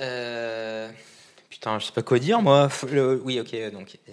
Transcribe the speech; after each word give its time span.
Euh, 0.00 0.90
Putain, 1.50 1.78
je 1.78 1.86
sais 1.86 1.92
pas 1.92 2.02
quoi 2.02 2.18
dire, 2.18 2.42
moi. 2.42 2.68
Le- 2.90 3.20
Oui, 3.24 3.38
ok, 3.40 3.54
donc... 3.72 3.98
euh, 4.08 4.12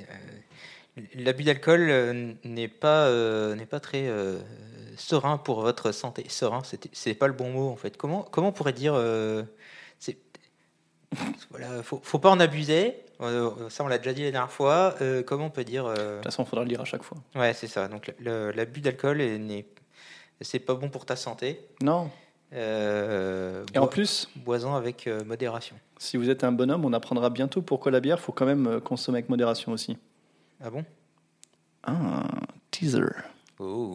L'abus 1.15 1.43
d'alcool 1.43 1.87
euh, 1.89 2.33
n'est 2.43 2.67
pas, 2.67 3.07
euh, 3.07 3.55
n'est 3.55 3.65
pas 3.65 3.79
très 3.79 4.07
euh, 4.07 4.39
serein 4.97 5.37
pour 5.37 5.61
votre 5.61 5.91
santé. 5.93 6.25
Serein, 6.27 6.61
c'est 6.91 7.13
pas 7.13 7.27
le 7.27 7.33
bon 7.33 7.49
mot, 7.51 7.69
en 7.69 7.75
fait. 7.77 7.97
Comment, 7.97 8.23
comment 8.23 8.49
on 8.49 8.51
pourrait 8.51 8.73
dire... 8.73 8.93
euh, 8.95 9.43
Voilà, 11.49 11.83
faut, 11.83 11.99
faut 12.03 12.19
pas 12.19 12.29
en 12.29 12.39
abuser. 12.39 12.95
Euh, 13.21 13.69
ça, 13.69 13.83
on 13.83 13.87
l'a 13.87 13.97
déjà 13.97 14.13
dit 14.13 14.23
la 14.23 14.31
dernière 14.31 14.51
fois. 14.51 14.95
Euh, 15.01 15.23
comment 15.23 15.45
on 15.45 15.49
peut 15.49 15.63
dire... 15.63 15.85
euh, 15.85 15.95
De 15.95 16.15
toute 16.17 16.25
façon, 16.25 16.43
il 16.43 16.49
faudra 16.49 16.63
le 16.63 16.69
lire 16.69 16.81
à 16.81 16.85
chaque 16.85 17.03
fois. 17.03 17.17
Ouais, 17.35 17.53
c'est 17.53 17.67
ça. 17.67 17.87
Donc 17.87 18.13
l'abus 18.19 18.81
d'alcool 18.81 19.21
est- 19.21 19.37
n'est 19.37 19.65
c'est 20.41 20.59
pas 20.59 20.73
bon 20.73 20.89
pour 20.89 21.05
ta 21.05 21.15
santé. 21.15 21.59
Non. 21.81 22.09
Euh, 22.53 23.63
Et 23.73 23.77
en 23.77 23.87
plus, 23.87 24.29
boisons 24.35 24.75
avec 24.75 25.07
euh, 25.07 25.23
modération. 25.23 25.75
si 25.97 26.17
vous 26.17 26.29
êtes 26.29 26.43
un 26.43 26.51
bonhomme, 26.51 26.83
on 26.83 26.93
apprendra 26.93 27.29
bientôt 27.29 27.61
pourquoi 27.61 27.91
la 27.91 28.01
bière, 28.01 28.19
faut 28.19 28.33
quand 28.33 28.45
même 28.45 28.67
euh, 28.67 28.79
consommer 28.79 29.19
avec 29.19 29.29
modération 29.29 29.71
aussi. 29.71 29.97
Ah 30.63 30.69
bon? 30.69 30.83
Ah, 31.83 32.23
teaser. 32.69 33.05
Oh. 33.59 33.93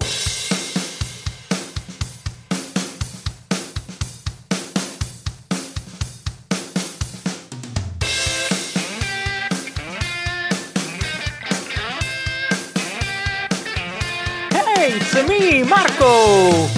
Hey, 14.52 14.93
c'est 15.11 15.25
me, 15.25 15.65
Marco 15.69 16.76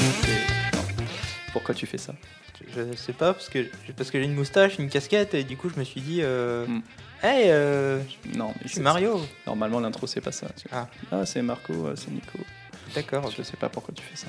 Pourquoi 1.68 1.80
tu 1.80 1.86
fais 1.86 1.98
ça 1.98 2.14
Je 2.74 2.96
sais 2.96 3.12
pas, 3.12 3.34
parce 3.34 3.50
que, 3.50 3.68
parce 3.94 4.10
que 4.10 4.18
j'ai 4.18 4.24
une 4.24 4.32
moustache, 4.34 4.78
une 4.78 4.88
casquette, 4.88 5.34
et 5.34 5.44
du 5.44 5.58
coup 5.58 5.68
je 5.68 5.78
me 5.78 5.84
suis 5.84 6.00
dit, 6.00 6.20
euh, 6.22 6.64
Hmm. 6.66 6.80
hey, 7.22 7.50
euh, 7.50 8.00
Non, 8.34 8.54
c'est 8.64 8.80
Mario. 8.80 9.20
Normalement, 9.46 9.78
l'intro, 9.78 10.06
c'est 10.06 10.22
pas 10.22 10.32
ça. 10.32 10.46
Ah. 10.72 10.88
Ah, 11.12 11.26
c'est 11.26 11.42
Marco, 11.42 11.74
euh, 11.74 11.94
c'est 11.94 12.10
Nico. 12.10 12.38
D'accord. 12.94 13.30
Je 13.36 13.42
sais 13.42 13.58
pas 13.58 13.68
pourquoi 13.68 13.92
tu 13.94 14.02
fais 14.02 14.16
ça. 14.16 14.28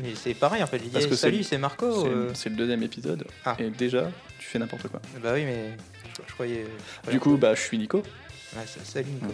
Mais 0.00 0.16
c'est 0.16 0.34
pareil 0.34 0.64
en 0.64 0.66
fait, 0.66 0.80
Parce 0.92 1.06
que 1.06 1.14
salut 1.14 1.44
c'est 1.44 1.58
Marco. 1.58 2.02
C'est 2.34 2.48
euh. 2.48 2.50
le 2.50 2.56
deuxième 2.56 2.82
épisode. 2.82 3.24
Ah. 3.44 3.54
Et 3.60 3.70
déjà, 3.70 4.10
tu 4.40 4.48
fais 4.48 4.58
n'importe 4.58 4.88
quoi. 4.88 5.00
Bah 5.22 5.30
oui 5.32 5.44
mais 5.44 5.76
je, 6.16 6.22
je 6.26 6.32
croyais... 6.34 6.66
je 7.06 7.10
Du 7.12 7.20
coup, 7.20 7.36
bah, 7.36 7.54
je 7.54 7.60
suis 7.60 7.78
Nico. 7.78 8.02
salut 8.82 9.10
Nico. 9.10 9.32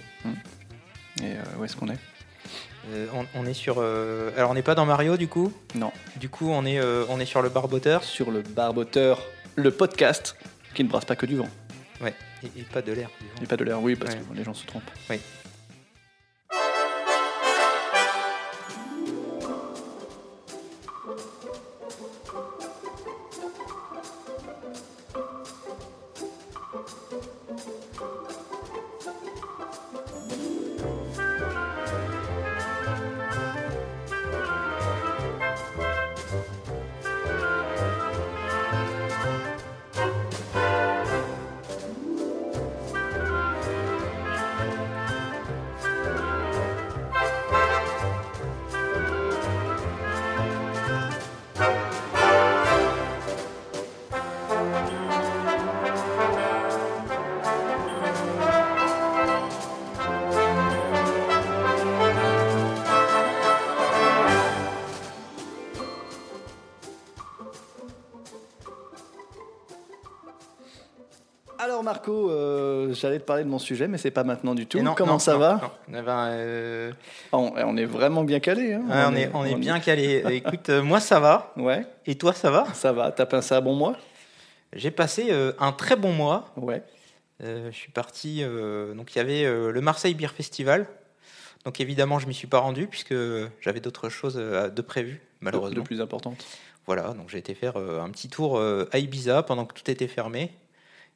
Et 1.22 1.32
euh, 1.36 1.36
où 1.58 1.64
est-ce 1.64 1.74
qu'on 1.74 1.88
est? 1.88 1.98
Euh, 2.92 3.06
on, 3.14 3.26
on 3.34 3.46
est 3.46 3.54
sur... 3.54 3.76
euh, 3.78 4.30
Alors 4.36 4.50
on 4.50 4.54
n'est 4.54 4.62
pas 4.62 4.74
dans 4.74 4.86
Mario 4.86 5.16
du 5.16 5.28
coup? 5.28 5.52
Non. 5.74 5.92
Du 6.16 6.28
coup 6.28 6.48
on 6.50 6.64
est, 6.64 6.78
euh, 6.78 7.04
on 7.08 7.20
est 7.20 7.26
sur 7.26 7.42
le 7.42 7.48
barboteur? 7.50 8.02
Sur 8.04 8.30
le 8.30 8.40
barboteur, 8.42 9.20
le 9.56 9.70
podcast 9.70 10.36
qui 10.74 10.82
ne 10.84 10.88
brasse 10.88 11.04
pas 11.04 11.16
que 11.16 11.26
du 11.26 11.36
vent. 11.36 11.48
Ouais, 12.00 12.14
et, 12.42 12.60
et 12.60 12.62
pas 12.62 12.80
de 12.80 12.92
l'air. 12.92 13.10
Et 13.42 13.46
pas 13.46 13.56
de 13.56 13.64
l'air, 13.64 13.82
oui, 13.82 13.94
parce 13.96 14.14
Ouais. 14.14 14.20
que 14.32 14.36
les 14.36 14.44
gens 14.44 14.54
se 14.54 14.64
trompent. 14.66 14.90
Oui. 15.10 15.20
J'allais 73.00 73.18
te 73.18 73.24
parler 73.24 73.44
de 73.44 73.48
mon 73.48 73.58
sujet, 73.58 73.88
mais 73.88 73.98
c'est 73.98 74.10
pas 74.10 74.24
maintenant 74.24 74.54
du 74.54 74.66
tout. 74.66 74.78
Et 74.78 74.82
non, 74.82 74.94
Comment 74.94 75.14
non, 75.14 75.18
ça 75.18 75.32
non, 75.34 75.38
va. 75.38 75.78
Eh 75.88 75.92
ben, 76.02 76.26
euh, 76.30 76.92
Ah, 77.32 77.38
on, 77.38 77.52
on 77.56 77.76
est 77.76 77.84
vraiment 77.84 78.22
bien 78.24 78.40
calé. 78.40 78.74
Hein 78.74 78.82
ouais, 78.88 79.04
on, 79.08 79.16
est, 79.16 79.30
on 79.34 79.44
est 79.44 79.54
bien 79.56 79.80
calé. 79.80 80.22
Écoute, 80.30 80.68
euh, 80.68 80.82
moi 80.82 81.00
ça 81.00 81.20
va. 81.20 81.52
Ouais, 81.56 81.86
Et 82.06 82.16
toi 82.16 82.32
ça 82.32 82.50
va? 82.50 82.66
Ça 82.74 82.92
va. 82.92 83.10
T'as 83.12 83.26
passé 83.26 83.54
un 83.54 83.60
bon 83.60 83.74
mois? 83.74 83.96
J'ai 84.72 84.90
passé 84.90 85.28
euh, 85.30 85.52
un 85.58 85.72
très 85.72 85.96
bon 85.96 86.12
mois. 86.12 86.50
Ouais. 86.56 86.82
Je 87.42 87.70
suis 87.72 87.90
parti. 87.90 88.44
donc 88.94 89.14
il 89.14 89.18
y 89.18 89.20
avait 89.20 89.44
le 89.44 89.80
Marseille 89.80 90.12
Beer 90.14 90.28
Festival. 90.28 90.86
Donc 91.64 91.80
évidemment 91.80 92.18
je 92.18 92.26
m'y 92.26 92.34
suis 92.34 92.46
pas 92.46 92.58
rendu 92.58 92.86
puisque 92.86 93.14
j'avais 93.62 93.80
d'autres 93.80 94.10
choses 94.10 94.34
de 94.34 94.82
prévues 94.82 95.22
malheureusement. 95.40 95.80
de 95.80 95.86
plus 95.86 96.02
importante. 96.02 96.44
Voilà, 96.86 97.14
donc 97.14 97.30
j'ai 97.30 97.38
été 97.38 97.54
faire 97.54 97.78
un 97.78 98.10
petit 98.10 98.28
tour 98.28 98.60
à 98.60 98.98
Ibiza 98.98 99.42
pendant 99.42 99.64
que 99.64 99.72
tout 99.72 99.90
était 99.90 100.06
fermé, 100.06 100.52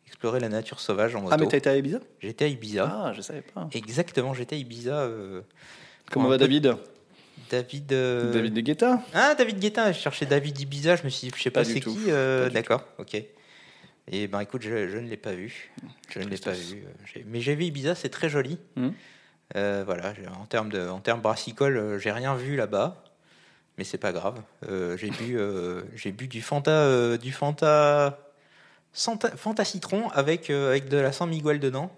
explorer 0.07 0.41
la 0.41 0.49
nature 0.49 0.81
sauvage 0.81 1.15
en 1.17 1.21
moto. 1.23 1.35
Ah, 1.35 1.37
mais 1.39 1.47
été 1.57 1.69
à 1.69 1.77
Ibiza? 1.77 1.99
J'étais 2.21 2.45
à 2.45 2.49
Ibiza. 2.49 2.85
Ah, 3.07 3.13
je 3.15 3.21
savais 3.23 3.43
pas. 3.43 3.69
Exactement, 3.73 4.35
j'étais 4.35 4.57
à 4.57 4.59
Ibiza. 4.59 4.95
euh, 5.01 5.41
Comment 6.11 6.29
va 6.29 6.35
peu- 6.37 6.45
David? 6.45 6.77
David. 7.51 7.93
euh, 7.93 8.33
David 8.33 8.55
de 8.55 8.61
Guetta 8.61 9.03
Ah, 9.13 9.35
David 9.35 9.59
Guetta, 9.59 9.93
je 9.93 9.99
cherchais 9.99 10.27
David 10.27 10.59
Ibiza, 10.61 10.97
je 10.97 11.03
me 11.05 11.09
suis 11.09 11.29
dit, 11.29 11.35
je 11.37 11.43
sais 11.43 11.51
pas, 11.51 11.65
c'est 11.65 11.81
qui. 11.81 11.99
euh, 12.09 12.49
D'accord, 12.51 12.85
ok. 12.99 13.17
Et 14.11 14.29
ben 14.29 14.41
écoute, 14.41 14.63
je, 14.63 14.89
je 14.89 14.99
ne 14.99 15.09
l'ai 15.09 15.17
pas 15.17 15.33
vu. 15.33 15.73
Je 16.11 16.19
ne 16.21 16.27
l'ai 16.27 16.37
pas 16.37 16.53
vu. 16.53 16.85
Mais 17.27 17.41
j'ai 17.41 17.55
vu 17.55 17.65
Ibiza, 17.65 17.95
c'est 17.95 18.11
très 18.11 18.29
joli. 18.29 18.59
Euh, 19.57 19.83
voilà, 19.85 20.13
en 20.41 20.47
termes 20.47 20.69
de, 20.71 20.89
en 20.89 21.01
termes 21.01 21.21
brassicole, 21.21 21.99
j'ai 21.99 22.11
rien 22.13 22.35
vu 22.35 22.57
là-bas, 22.57 23.03
mais 23.79 23.85
c'est 23.85 23.99
pas 23.99 24.13
grave. 24.13 24.41
Euh, 24.69 24.97
j'ai 24.97 25.11
bu, 25.11 25.37
euh, 25.39 25.83
j'ai 25.95 26.13
bu 26.13 26.29
du 26.29 26.41
Fanta, 26.43 26.71
euh, 26.71 27.17
du 27.19 27.31
Fanta, 27.33 28.19
Santa- 28.95 29.37
Fanta 29.37 29.65
citron 29.65 30.09
avec 30.11 30.49
euh, 30.51 30.71
avec 30.71 30.89
de 30.89 30.97
la 30.97 31.13
San 31.13 31.29
Miguel 31.29 31.61
dedans. 31.61 31.91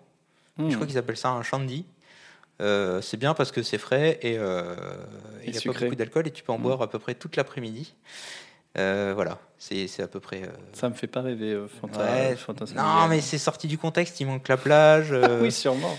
Hmm. 0.57 0.71
Je 0.71 0.75
crois 0.75 0.87
qu'ils 0.87 0.99
appellent 0.99 1.17
ça 1.17 1.29
un 1.31 1.43
shandy. 1.43 1.84
Euh, 2.62 3.03
c'est 3.03 3.19
bien 3.19 3.34
parce 3.34 3.53
que 3.53 3.62
c'est 3.62 3.77
frais 3.79 4.19
et 4.23 4.39
euh, 4.39 4.75
il 5.45 5.53
n'y 5.53 5.59
a 5.59 5.61
pas 5.61 5.79
beaucoup 5.79 5.95
d'alcool 5.95 6.27
et 6.27 6.31
tu 6.31 6.43
peux 6.43 6.53
en 6.53 6.59
Mm. 6.59 6.62
boire 6.62 6.81
à 6.83 6.89
peu 6.89 6.99
près 6.99 7.15
toute 7.15 7.37
l'après-midi. 7.37 7.95
Voilà, 8.75 9.39
c'est 9.59 9.87
c'est 9.89 10.03
à 10.03 10.09
peu 10.09 10.21
près. 10.21 10.43
Ça 10.75 10.89
me 10.89 10.95
fait 10.95 11.06
pas 11.06 11.23
rêver, 11.23 11.59
Fanta. 11.81 12.01
ouais. 12.03 12.37
Fanta 12.37 12.65
non, 12.75 13.09
mais 13.09 13.21
c'est 13.23 13.39
sorti 13.39 13.67
du 13.69 13.79
contexte. 13.79 14.21
Il 14.21 14.27
manque 14.27 14.49
la 14.49 14.56
plage, 14.59 15.09
euh, 15.12 15.41
oui, 15.41 15.51
sûrement. 15.53 15.97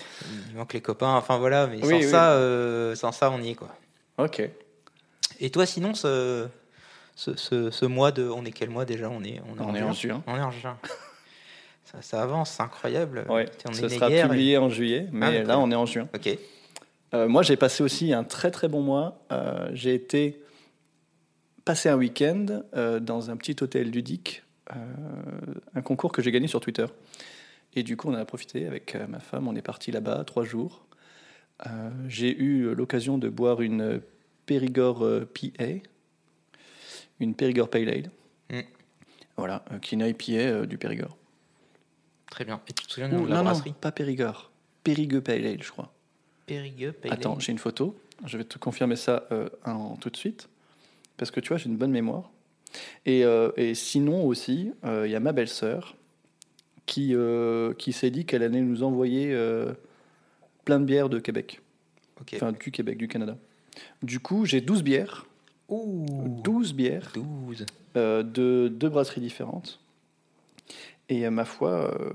il 0.51 0.55
manque 0.57 0.73
les 0.73 0.81
copains. 0.81 1.13
Enfin 1.15 1.37
voilà, 1.37 1.65
mais 1.67 1.77
Oui, 1.83 1.89
sans 1.89 1.97
oui. 1.97 2.09
ça, 2.09 2.95
sans 2.95 3.11
ça, 3.11 3.31
on 3.31 3.41
y 3.41 3.49
est 3.51 3.55
quoi. 3.55 3.69
Ok. 4.19 4.41
Et 5.39 5.49
toi, 5.51 5.65
sinon, 5.67 5.93
ce, 5.95 6.47
ce, 7.17 7.35
ce, 7.35 7.71
ce 7.71 7.85
mois 7.85 8.11
de, 8.11 8.29
on 8.29 8.45
est 8.45 8.51
quel 8.51 8.69
mois 8.69 8.85
déjà? 8.85 9.09
On 9.09 9.23
est 9.23 9.41
On 9.59 9.73
est 9.75 9.81
en 9.81 9.91
juin. 9.91 10.23
On 10.27 10.35
est 10.35 10.41
en 10.41 10.51
juin. 10.51 10.77
ça, 11.83 11.99
ça 12.03 12.21
avance, 12.21 12.51
c'est 12.51 12.61
incroyable. 12.61 13.25
Ouais. 13.27 13.47
On 13.67 13.73
Ça 13.73 13.89
sera 13.89 14.11
et- 14.11 14.21
publié 14.21 14.59
en 14.59 14.69
juillet, 14.69 15.07
mais 15.11 15.31
d'accord. 15.31 15.47
là, 15.47 15.59
on 15.59 15.71
est 15.71 15.75
en 15.75 15.87
juin. 15.87 16.07
Ok. 16.13 16.29
Euh, 17.15 17.27
moi, 17.27 17.41
j'ai 17.41 17.55
passé 17.57 17.81
aussi 17.81 18.13
un 18.13 18.23
très 18.23 18.51
très 18.51 18.67
bon 18.67 18.81
mois. 18.81 19.19
Euh, 19.31 19.67
j'ai 19.73 19.95
été 19.95 20.43
passer 21.65 21.89
un 21.89 21.95
week-end 21.97 22.45
euh, 22.75 22.99
dans 22.99 23.31
un 23.31 23.35
petit 23.37 23.55
hôtel 23.63 23.89
ludique, 23.89 24.43
un 25.75 25.81
concours 25.81 26.11
que 26.11 26.21
j'ai 26.21 26.31
gagné 26.31 26.47
sur 26.47 26.59
Twitter. 26.59 26.85
Et 27.75 27.81
du 27.83 27.97
coup, 27.97 28.09
on 28.09 28.13
en 28.13 28.17
a 28.19 28.25
profité 28.25 28.67
avec 28.67 28.95
ma 29.09 29.19
femme. 29.19 29.47
On 29.47 29.55
est 29.55 29.61
parti 29.63 29.91
là-bas 29.91 30.23
trois 30.25 30.43
jours. 30.43 30.85
J'ai 32.07 32.37
eu 32.37 32.75
l'occasion 32.75 33.17
de 33.17 33.27
boire 33.29 33.61
une 33.61 34.01
Périgord 34.45 35.05
PA, 35.33 35.65
une 37.19 37.33
Périgord 37.33 37.69
Pale 37.69 37.89
Ale. 37.89 38.11
Mm. 38.49 38.61
Voilà, 39.37 39.63
euh, 39.71 39.79
qui 39.79 39.95
est 39.95 39.97
une 39.97 40.05
IPA 40.05 40.33
euh, 40.33 40.65
du 40.65 40.77
Périgord. 40.77 41.17
Très 42.29 42.45
bien. 42.45 42.61
Et 42.67 42.73
tu 42.73 42.85
te 42.85 42.91
souviens 42.91 43.09
de 43.09 43.13
la 43.13 43.21
non, 43.21 43.27
non, 43.27 43.43
brasserie? 43.43 43.73
pas 43.79 43.91
Périgord. 43.91 44.51
Périgueux 44.83 45.21
Pale 45.21 45.45
Ale, 45.45 45.63
je 45.63 45.71
crois. 45.71 45.93
Périgueux, 46.45 46.93
Pale 46.93 47.13
Attends, 47.13 47.35
Ale. 47.35 47.41
j'ai 47.41 47.51
une 47.51 47.57
photo. 47.57 47.99
Je 48.25 48.37
vais 48.37 48.43
te 48.43 48.57
confirmer 48.57 48.95
ça 48.95 49.27
euh, 49.31 49.49
en, 49.65 49.95
tout 49.95 50.09
de 50.09 50.17
suite. 50.17 50.49
Parce 51.17 51.31
que 51.31 51.39
tu 51.39 51.49
vois, 51.49 51.57
j'ai 51.57 51.67
une 51.67 51.77
bonne 51.77 51.91
mémoire. 51.91 52.31
Et, 53.05 53.23
euh, 53.23 53.51
et 53.57 53.75
sinon 53.75 54.25
aussi, 54.25 54.71
euh, 54.85 55.07
il 55.07 55.11
y 55.11 55.15
a 55.15 55.19
ma 55.19 55.31
belle-sœur 55.33 55.95
qui, 56.85 57.13
qui 57.77 57.91
s'est 57.91 58.11
dit 58.11 58.25
qu'elle 58.25 58.43
allait 58.43 58.61
nous 58.61 58.81
envoyer 58.81 59.35
plein 60.63 60.79
de 60.79 60.85
bières 60.85 61.09
de 61.09 61.19
Québec. 61.19 61.59
Enfin, 62.33 62.53
du 62.53 62.71
Québec, 62.71 62.97
du 62.97 63.09
Canada. 63.09 63.37
Du 64.03 64.21
coup, 64.21 64.45
j'ai 64.45 64.61
12 64.61 64.83
bières. 64.83 65.26
Ouh. 65.69 66.05
12 66.43 66.73
bières 66.73 67.11
12. 67.13 67.65
euh, 67.95 68.23
de 68.23 68.67
deux 68.69 68.89
brasseries 68.89 69.21
différentes. 69.21 69.79
Et 71.09 71.25
euh, 71.25 71.29
ma 71.31 71.45
foi, 71.45 71.93
euh, 71.93 72.11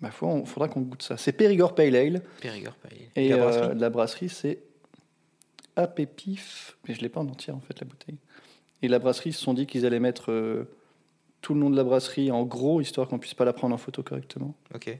ma 0.00 0.10
foi, 0.10 0.34
il 0.40 0.46
faudra 0.46 0.68
qu'on 0.68 0.80
goûte 0.82 1.02
ça. 1.02 1.16
C'est 1.16 1.32
Périgord 1.32 1.74
Pale 1.74 1.96
Ale. 1.96 2.22
Périgord, 2.40 2.74
pas 2.74 2.88
il- 2.92 3.22
Et 3.22 3.28
la 3.30 3.36
euh, 3.36 3.38
brasserie 3.40 3.78
la 3.78 3.90
brasserie, 3.90 4.28
c'est 4.28 4.58
Apépif. 5.76 6.76
Mais 6.88 6.94
je 6.94 7.00
l'ai 7.00 7.08
pas 7.08 7.20
en 7.20 7.28
entière, 7.28 7.56
en 7.56 7.60
fait, 7.60 7.78
la 7.80 7.86
bouteille. 7.86 8.16
Et 8.82 8.88
la 8.88 8.98
brasserie, 8.98 9.30
ils 9.30 9.34
se 9.34 9.42
sont 9.42 9.54
dit 9.54 9.66
qu'ils 9.66 9.86
allaient 9.86 10.00
mettre 10.00 10.66
tout 11.42 11.54
le 11.54 11.60
nom 11.60 11.70
de 11.70 11.76
la 11.76 11.84
brasserie 11.84 12.30
en 12.30 12.44
gros, 12.44 12.80
histoire 12.80 13.08
qu'on 13.08 13.18
puisse 13.18 13.34
pas 13.34 13.44
la 13.44 13.52
prendre 13.52 13.74
en 13.74 13.78
photo 13.78 14.02
correctement. 14.02 14.54
Ok. 14.74 14.96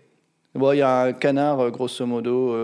Bon, 0.54 0.72
il 0.72 0.78
y 0.78 0.82
a 0.82 1.02
un 1.02 1.12
canard, 1.12 1.70
grosso 1.70 2.04
modo, 2.06 2.54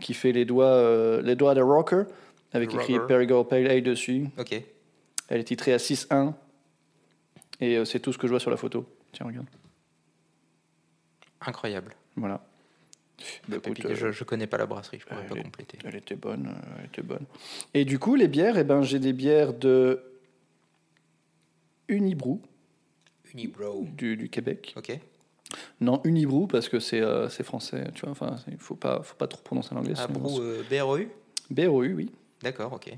qui 0.00 0.14
fait 0.14 0.32
les 0.32 0.44
doigts, 0.44 1.20
les 1.22 1.34
doigts 1.36 1.54
de 1.54 1.60
rocker, 1.60 2.04
avec 2.52 2.72
écrit. 2.74 2.98
Périgord 3.06 3.46
Pale 3.48 3.66
Ale 3.68 3.82
dessus. 3.82 4.26
Ok. 4.38 4.60
Elle 5.28 5.40
est 5.40 5.44
titrée 5.44 5.72
à 5.72 5.76
6-1. 5.78 6.34
Et 7.60 7.76
euh, 7.76 7.84
c'est 7.84 8.00
tout 8.00 8.12
ce 8.12 8.18
que 8.18 8.26
je 8.26 8.32
vois 8.32 8.40
sur 8.40 8.50
la 8.50 8.56
photo. 8.56 8.86
Tiens, 9.12 9.26
regarde. 9.26 9.46
Incroyable. 11.40 11.94
Voilà. 12.16 12.44
Bah, 13.48 13.56
écoute, 13.64 13.84
euh, 13.84 13.94
je, 13.94 14.12
je 14.12 14.24
connais 14.24 14.46
pas 14.46 14.58
la 14.58 14.66
brasserie, 14.66 14.98
je 15.00 15.06
pourrais 15.06 15.22
elle 15.22 15.28
pas 15.28 15.38
est- 15.38 15.42
compléter. 15.42 15.78
Elle 15.84 15.96
était 15.96 16.14
bonne, 16.14 16.48
euh, 16.48 16.76
elle 16.78 16.84
était 16.86 17.02
bonne. 17.02 17.24
Et 17.74 17.84
du 17.84 17.98
coup, 17.98 18.14
les 18.14 18.28
bières, 18.28 18.56
eh 18.58 18.64
ben, 18.64 18.82
j'ai 18.82 19.00
des 19.00 19.12
bières 19.12 19.54
de 19.54 20.02
Unibrou 21.88 22.40
Unibrow. 23.34 23.86
du, 23.96 24.16
du 24.16 24.28
Québec. 24.28 24.72
Ok. 24.76 24.98
Non, 25.80 26.00
Unibrou 26.04 26.46
parce 26.46 26.68
que 26.68 26.78
c'est 26.78 27.00
euh, 27.00 27.28
c'est 27.28 27.42
français, 27.42 27.88
tu 27.94 28.02
vois. 28.02 28.10
Enfin, 28.10 28.36
il 28.48 28.58
faut 28.58 28.74
pas, 28.76 29.02
faut 29.02 29.16
pas 29.16 29.26
trop 29.26 29.40
prononcer 29.42 29.74
l'anglais. 29.74 29.94
Ah, 29.96 30.06
sinon- 30.06 30.20
brou, 30.20 30.40
euh, 30.40 30.62
BREU 30.70 31.08
BROU, 31.50 31.82
oui. 31.94 32.10
D'accord, 32.42 32.72
ok. 32.72 32.92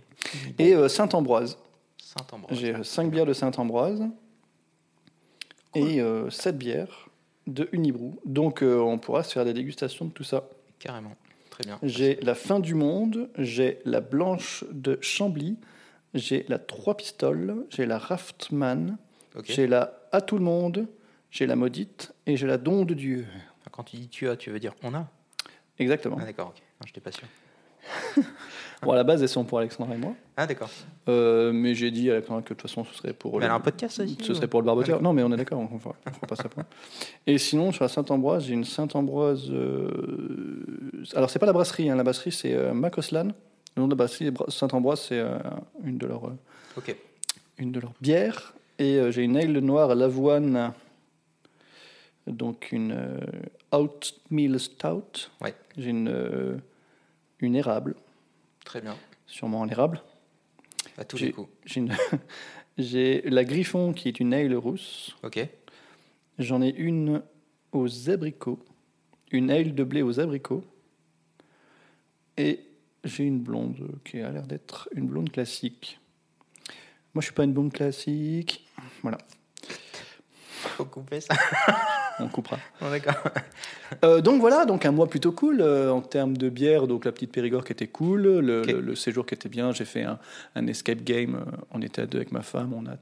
Et 0.58 0.74
euh, 0.74 0.88
Saint-Ambroise. 0.88 1.58
Saint-Ambroise. 1.98 2.58
J'ai 2.58 2.82
5 2.82 3.10
bières 3.10 3.26
de 3.26 3.32
Saint-Ambroise 3.32 4.02
et 5.74 6.02
7 6.30 6.58
bières 6.58 7.10
de 7.46 7.68
Unibrou. 7.72 8.18
Donc, 8.24 8.62
euh, 8.62 8.78
on 8.78 8.98
pourra 8.98 9.22
se 9.22 9.32
faire 9.32 9.44
des 9.44 9.52
dégustations 9.52 10.04
de 10.04 10.10
tout 10.10 10.24
ça. 10.24 10.48
Carrément. 10.78 11.16
Très 11.50 11.64
bien. 11.64 11.78
J'ai 11.82 12.16
la 12.16 12.34
fin 12.34 12.60
du 12.60 12.74
monde, 12.74 13.28
j'ai 13.36 13.80
la 13.84 14.00
blanche 14.00 14.64
de 14.70 14.98
Chambly, 15.00 15.56
j'ai 16.14 16.44
la 16.48 16.58
trois 16.58 16.96
pistoles, 16.96 17.66
j'ai 17.70 17.86
la 17.86 17.98
Raftman, 17.98 18.96
j'ai 19.44 19.66
la 19.66 20.00
à 20.12 20.20
tout 20.20 20.38
le 20.38 20.44
monde, 20.44 20.88
j'ai 21.30 21.46
la 21.46 21.56
maudite 21.56 22.12
et 22.26 22.36
j'ai 22.36 22.46
la 22.46 22.58
don 22.58 22.84
de 22.84 22.94
Dieu. 22.94 23.26
Quand 23.70 23.84
tu 23.84 23.96
dis 23.96 24.08
tu 24.08 24.28
as, 24.28 24.36
tu 24.36 24.50
veux 24.50 24.58
dire 24.58 24.74
on 24.82 24.94
a? 24.94 25.06
Exactement. 25.78 26.16
Ah, 26.20 26.24
d'accord, 26.24 26.48
ok. 26.48 26.62
Non, 26.80 26.86
j'étais 26.86 27.00
pas 27.00 27.12
sûr. 27.12 27.26
Bon, 28.82 28.92
à 28.92 28.96
la 28.96 29.04
base, 29.04 29.22
elles 29.22 29.28
sont 29.28 29.44
pour 29.44 29.58
Alexandra 29.58 29.94
et 29.94 29.98
moi. 29.98 30.14
Ah, 30.36 30.46
d'accord. 30.46 30.70
Euh, 31.08 31.52
mais 31.52 31.74
j'ai 31.74 31.90
dit 31.90 32.08
à 32.10 32.14
Alexandra 32.14 32.40
que 32.42 32.48
de 32.54 32.58
toute 32.58 32.62
façon, 32.62 32.84
ce 32.84 32.94
serait 32.94 33.12
pour. 33.12 33.32
Mais 33.34 33.38
le- 33.40 33.44
elle 33.44 33.50
a 33.50 33.54
un 33.54 33.60
podcast 33.60 34.00
aussi 34.00 34.16
Ce 34.22 34.32
serait 34.32 34.48
pour 34.48 34.60
le 34.62 34.66
barboteur. 34.66 35.02
Non, 35.02 35.12
mais 35.12 35.22
on 35.22 35.30
est 35.32 35.36
d'accord, 35.36 35.58
on 35.60 35.68
on 35.74 35.78
fera 35.78 35.94
pas 36.26 36.36
ça. 36.36 36.48
pour- 36.48 36.62
Et 37.26 37.36
sinon, 37.36 37.72
sur 37.72 37.84
la 37.84 37.88
Saint-Ambroise, 37.88 38.46
j'ai 38.46 38.54
une 38.54 38.64
Saint-Ambroise. 38.64 39.48
euh, 39.50 39.90
Alors, 41.14 41.28
c'est 41.28 41.38
pas 41.38 41.46
la 41.46 41.52
brasserie, 41.52 41.90
hein. 41.90 41.96
la 41.96 42.04
brasserie, 42.04 42.32
c'est 42.32 42.54
euh, 42.54 42.72
Macoslan. 42.72 43.28
Le 43.76 43.82
nom 43.82 43.86
de 43.86 43.92
la 43.92 43.96
brasserie 43.96 44.30
Bra- 44.30 44.50
Saint-Ambroise, 44.50 45.00
c'est 45.08 45.18
euh, 45.20 45.38
une, 45.84 45.98
de 45.98 46.06
leurs, 46.06 46.26
euh, 46.26 46.38
Ok. 46.78 46.96
une 47.58 47.72
de 47.72 47.80
leurs 47.80 47.92
bières. 48.00 48.54
Et 48.78 48.98
j'ai 49.12 49.24
une 49.24 49.36
ale 49.36 49.58
noire 49.58 49.90
à 49.90 49.94
l'avoine. 49.94 50.72
Donc, 52.26 52.68
une 52.72 52.92
euh, 52.92 53.18
Oatmeal 53.72 54.58
Stout. 54.58 55.30
Ouais. 55.42 55.54
J'ai 55.76 55.90
une, 55.90 56.08
euh, 56.08 56.56
une 57.40 57.56
érable, 57.56 57.94
Très 58.64 58.80
bien. 58.80 58.96
sûrement 59.26 59.60
en 59.60 59.68
érable. 59.68 60.02
À 60.98 61.04
tous 61.04 61.16
J'ai- 61.16 61.26
les 61.26 61.32
coups. 61.32 61.50
J'ai 62.78 63.22
la 63.30 63.44
Griffon 63.44 63.92
qui 63.92 64.08
est 64.08 64.20
une 64.20 64.32
ale 64.34 64.54
rousse. 64.56 65.16
Ok. 65.22 65.46
J'en 66.38 66.62
ai 66.62 66.70
une 66.70 67.22
aux 67.72 68.10
abricots, 68.10 68.58
une 69.30 69.50
aile 69.50 69.74
de 69.74 69.84
blé 69.84 70.02
aux 70.02 70.18
abricots, 70.20 70.64
et 72.36 72.60
j'ai 73.04 73.24
une 73.24 73.40
blonde 73.40 73.98
qui 74.04 74.20
a 74.20 74.30
l'air 74.30 74.46
d'être 74.46 74.88
une 74.94 75.06
blonde 75.06 75.30
classique. 75.30 76.00
Moi, 77.14 77.20
je 77.20 77.26
suis 77.26 77.34
pas 77.34 77.44
une 77.44 77.52
blonde 77.52 77.72
classique. 77.72 78.66
Voilà, 79.02 79.18
Faut 80.48 80.84
couper 80.86 81.20
ça. 81.20 81.34
on 82.22 82.28
coupera. 82.28 82.58
Bon, 82.80 82.90
d'accord. 82.90 83.14
Euh, 84.04 84.20
donc 84.20 84.40
voilà, 84.40 84.66
donc 84.66 84.86
un 84.86 84.92
mois 84.92 85.08
plutôt 85.08 85.32
cool 85.32 85.60
euh, 85.60 85.90
en 85.90 86.00
termes 86.00 86.36
de 86.36 86.48
bière. 86.48 86.86
Donc 86.86 87.04
la 87.04 87.10
petite 87.12 87.32
Périgord 87.32 87.64
qui 87.64 87.72
était 87.72 87.88
cool, 87.88 88.22
le, 88.22 88.60
Ok. 88.60 88.66
le- 88.68 88.80
le 88.80 88.94
séjour 88.94 89.26
qui 89.26 89.34
était 89.34 89.48
bien. 89.48 89.72
J'ai 89.72 89.84
fait 89.84 90.04
un, 90.04 90.20
un 90.54 90.66
escape 90.68 91.02
game. 91.02 91.34
euh, 91.34 91.56
On 91.72 91.82
était 91.82 92.02
à 92.02 92.06
deux 92.06 92.18
avec 92.18 92.30
ma 92.30 92.42
femme. 92.42 92.72
On 92.72 92.86
a 92.86 92.96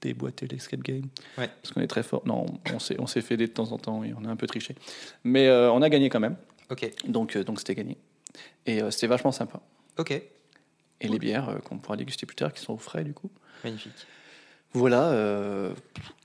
déboîté 0.00 0.48
l'escape 0.48 0.80
game 0.82 1.04
Ouais. 1.38 1.48
parce 1.62 1.72
qu'on 1.72 1.80
est 1.80 1.86
très 1.86 2.02
fort. 2.02 2.22
Non, 2.26 2.44
on 2.74 2.78
s'est 2.80 2.96
on 2.98 3.06
s'est 3.06 3.20
fait 3.22 3.36
des 3.36 3.46
de 3.46 3.52
temps 3.52 3.70
en 3.70 3.78
temps 3.78 4.02
et 4.02 4.12
on 4.20 4.24
a 4.24 4.28
un 4.28 4.36
peu 4.36 4.48
triché, 4.48 4.74
mais 5.22 5.46
euh, 5.46 5.70
on 5.70 5.80
a 5.80 5.88
gagné 5.88 6.08
quand 6.10 6.20
même. 6.20 6.36
Ok. 6.70 6.90
Donc 7.06 7.38
donc 7.38 7.60
c'était 7.60 7.76
gagné 7.76 7.96
et 8.66 8.80
c'était 8.90 9.06
vachement 9.06 9.30
sympa. 9.32 9.60
Ok. 9.96 10.10
Et 10.10 11.08
les 11.08 11.18
bières 11.20 11.58
qu'on 11.64 11.78
pourra 11.78 11.96
déguster 11.96 12.26
plus 12.26 12.34
tard, 12.36 12.52
qui 12.52 12.60
sont 12.62 12.72
au 12.72 12.78
frais 12.78 13.04
du 13.04 13.14
coup. 13.14 13.30
Magnifique. 13.62 13.92
Voilà 14.72 15.04
euh, 15.10 15.72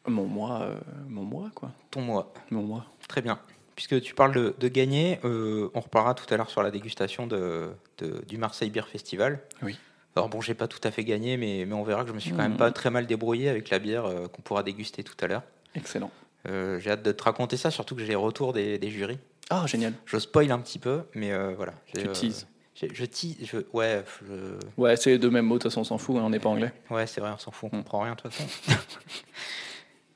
mon 0.08 0.26
mois, 0.26 0.62
euh, 0.64 0.76
mon 1.08 1.24
mois 1.24 1.50
quoi, 1.56 1.72
Ton 1.90 2.02
mois. 2.02 2.34
mon 2.50 2.64
mois. 2.64 2.86
Très 3.08 3.22
bien. 3.22 3.40
Puisque 3.76 4.02
tu 4.02 4.14
parles 4.14 4.34
de, 4.36 4.54
de 4.60 4.68
gagner, 4.68 5.20
euh, 5.24 5.70
on 5.74 5.80
reparlera 5.80 6.14
tout 6.14 6.32
à 6.34 6.38
l'heure 6.38 6.50
sur 6.50 6.62
la 6.62 6.72
dégustation 6.72 7.26
de, 7.28 7.70
de- 8.00 8.24
du 8.28 8.38
Marseille 8.38 8.70
Beer 8.70 8.88
Festival. 8.88 9.40
Oui. 9.64 9.78
Alors 10.16 10.28
bon, 10.28 10.42
j'ai 10.42 10.54
pas 10.54 10.68
tout 10.68 10.80
à 10.84 10.92
fait 10.92 11.06
gagné, 11.06 11.38
mais, 11.38 11.64
mais 11.66 11.74
on 11.74 11.84
verra 11.84 12.04
que 12.04 12.10
je 12.10 12.14
me 12.14 12.20
suis 12.20 12.32
quand 12.32 12.38
même 12.44 12.52
Mhm. 12.52 12.58
pas 12.58 12.72
très 12.72 12.90
mal 12.90 13.08
débrouillé 13.08 13.48
avec 13.48 13.70
la 13.70 13.80
bière 13.80 14.06
euh, 14.06 14.28
qu'on 14.28 14.42
pourra 14.42 14.62
déguster 14.64 15.04
tout 15.04 15.16
à 15.22 15.28
l'heure. 15.28 15.44
Excellent. 15.76 16.12
J'ai 16.46 16.90
hâte 16.90 17.04
de 17.04 17.12
te 17.12 17.24
raconter 17.24 17.56
ça, 17.56 17.70
surtout 17.72 17.94
que 17.96 18.02
j'ai 18.02 18.08
les 18.08 18.16
retours 18.16 18.52
des, 18.52 18.78
des 18.80 18.90
jurys. 18.90 19.20
Ah 19.52 19.66
génial. 19.68 19.94
Je 20.06 20.18
spoil 20.18 20.52
un 20.52 20.58
petit 20.60 20.80
peu, 20.80 21.04
mais 21.14 21.32
voilà. 21.54 21.74
Tu 21.96 22.08
teases. 22.10 22.48
Je 22.94 23.06
tease. 23.06 23.36
Je, 23.44 23.58
ouais, 23.74 24.04
je- 24.28 24.82
Ouais, 24.82 24.96
c'est 24.98 25.12
les 25.12 25.18
deux 25.20 25.30
mêmes 25.30 25.46
mots. 25.46 25.58
De 25.58 25.64
toute 25.64 25.72
façon, 25.72 25.82
on 25.82 25.84
s'en 25.84 25.98
fout. 25.98 26.18
hein, 26.18 26.22
on 26.24 26.30
n'est 26.30 26.40
pas 26.40 26.50
anglais. 26.50 26.72
ouais, 26.90 27.08
c'est 27.08 27.22
vrai, 27.22 27.32
on 27.34 27.38
s'en 27.38 27.52
fout, 27.52 27.70
on 27.74 27.78
Mm. 27.78 27.80
comprend 27.84 28.02
rien 28.02 28.16
de 28.16 28.22
toute 28.22 28.32
façon. 28.34 28.50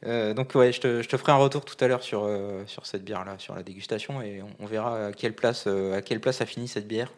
Euh, 0.06 0.36
donc 0.36 0.54
ouais, 0.54 0.72
je 0.72 0.80
te, 0.82 1.02
je 1.02 1.10
te 1.10 1.18
ferai 1.18 1.32
un 1.32 1.38
retour 1.38 1.66
tout 1.66 1.78
à 1.84 1.88
l'heure 1.88 2.04
sur, 2.04 2.26
euh, 2.26 2.64
sur 2.68 2.86
cette 2.86 3.04
bière-là, 3.04 3.36
sur 3.40 3.56
la 3.56 3.64
dégustation, 3.64 4.22
et 4.22 4.44
on, 4.44 4.64
on 4.64 4.68
verra 4.68 5.08
à 5.08 5.12
quelle, 5.14 5.34
place, 5.34 5.64
euh, 5.66 5.98
à 5.98 6.04
quelle 6.04 6.20
place 6.20 6.42
a 6.42 6.46
fini 6.46 6.68
cette 6.68 6.88
bière. 6.88 7.12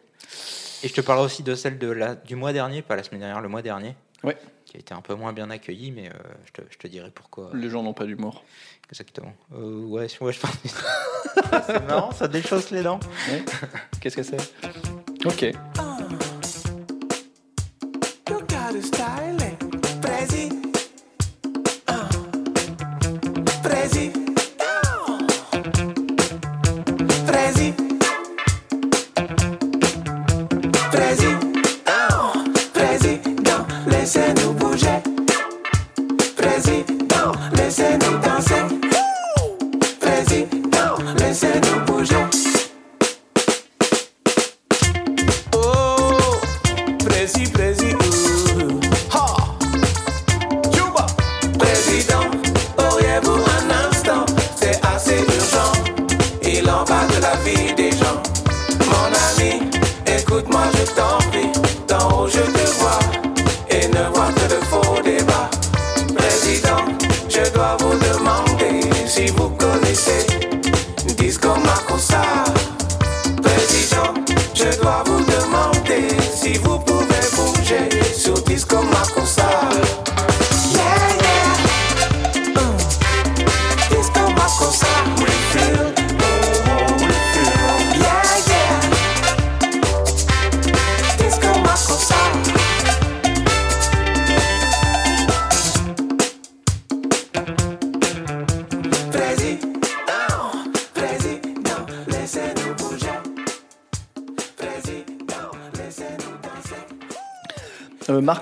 Et 0.82 0.88
je 0.88 0.94
te 0.94 1.02
parlerai 1.02 1.26
aussi 1.26 1.42
de 1.42 1.54
celle 1.54 1.76
de 1.78 1.90
la, 1.90 2.14
du 2.14 2.34
mois 2.34 2.54
dernier, 2.54 2.80
pas 2.80 2.96
la 2.96 3.02
semaine 3.02 3.20
dernière, 3.20 3.42
le 3.42 3.48
mois 3.48 3.60
dernier, 3.60 3.94
Ouais. 4.24 4.38
qui 4.64 4.78
a 4.78 4.80
été 4.80 4.94
un 4.94 5.02
peu 5.02 5.12
moins 5.14 5.34
bien 5.34 5.50
accueillie, 5.50 5.90
mais 5.90 6.10
je, 6.46 6.52
te, 6.52 6.62
je 6.70 6.78
te 6.78 6.86
dirai 6.86 7.10
pourquoi 7.10 7.50
Les 7.52 7.68
gens 7.68 7.82
n'ont 7.82 7.92
pas 7.92 8.06
d'humour. 8.06 8.42
exactement. 8.88 9.34
Ouais, 9.50 10.06
ouais, 10.22 10.32
je 10.32 10.40
pense. 10.40 10.56
c'est 11.66 11.86
marrant, 11.86 12.12
ça 12.12 12.26
déchausse 12.26 12.70
les 12.70 12.82
dents. 12.82 13.00
Ouais. 13.30 13.44
Qu'est-ce 14.00 14.16
que 14.16 14.22
c'est? 14.22 14.38
Ok. 15.28 15.87
Busy, 47.28 47.44
busy. 47.52 48.07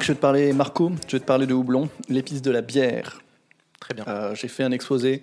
Je 0.06 0.12
vais 0.12 0.16
te 0.16 0.20
parler, 0.20 0.52
Marco, 0.52 0.90
je 1.08 1.12
vais 1.16 1.20
te 1.20 1.24
parler 1.24 1.46
de 1.46 1.54
houblon, 1.54 1.88
l'épice 2.08 2.40
de 2.42 2.50
la 2.50 2.62
bière. 2.62 3.20
Très 3.80 3.92
bien. 3.94 4.04
Euh, 4.08 4.34
j'ai 4.34 4.48
fait 4.48 4.62
un 4.62 4.70
exposé. 4.72 5.22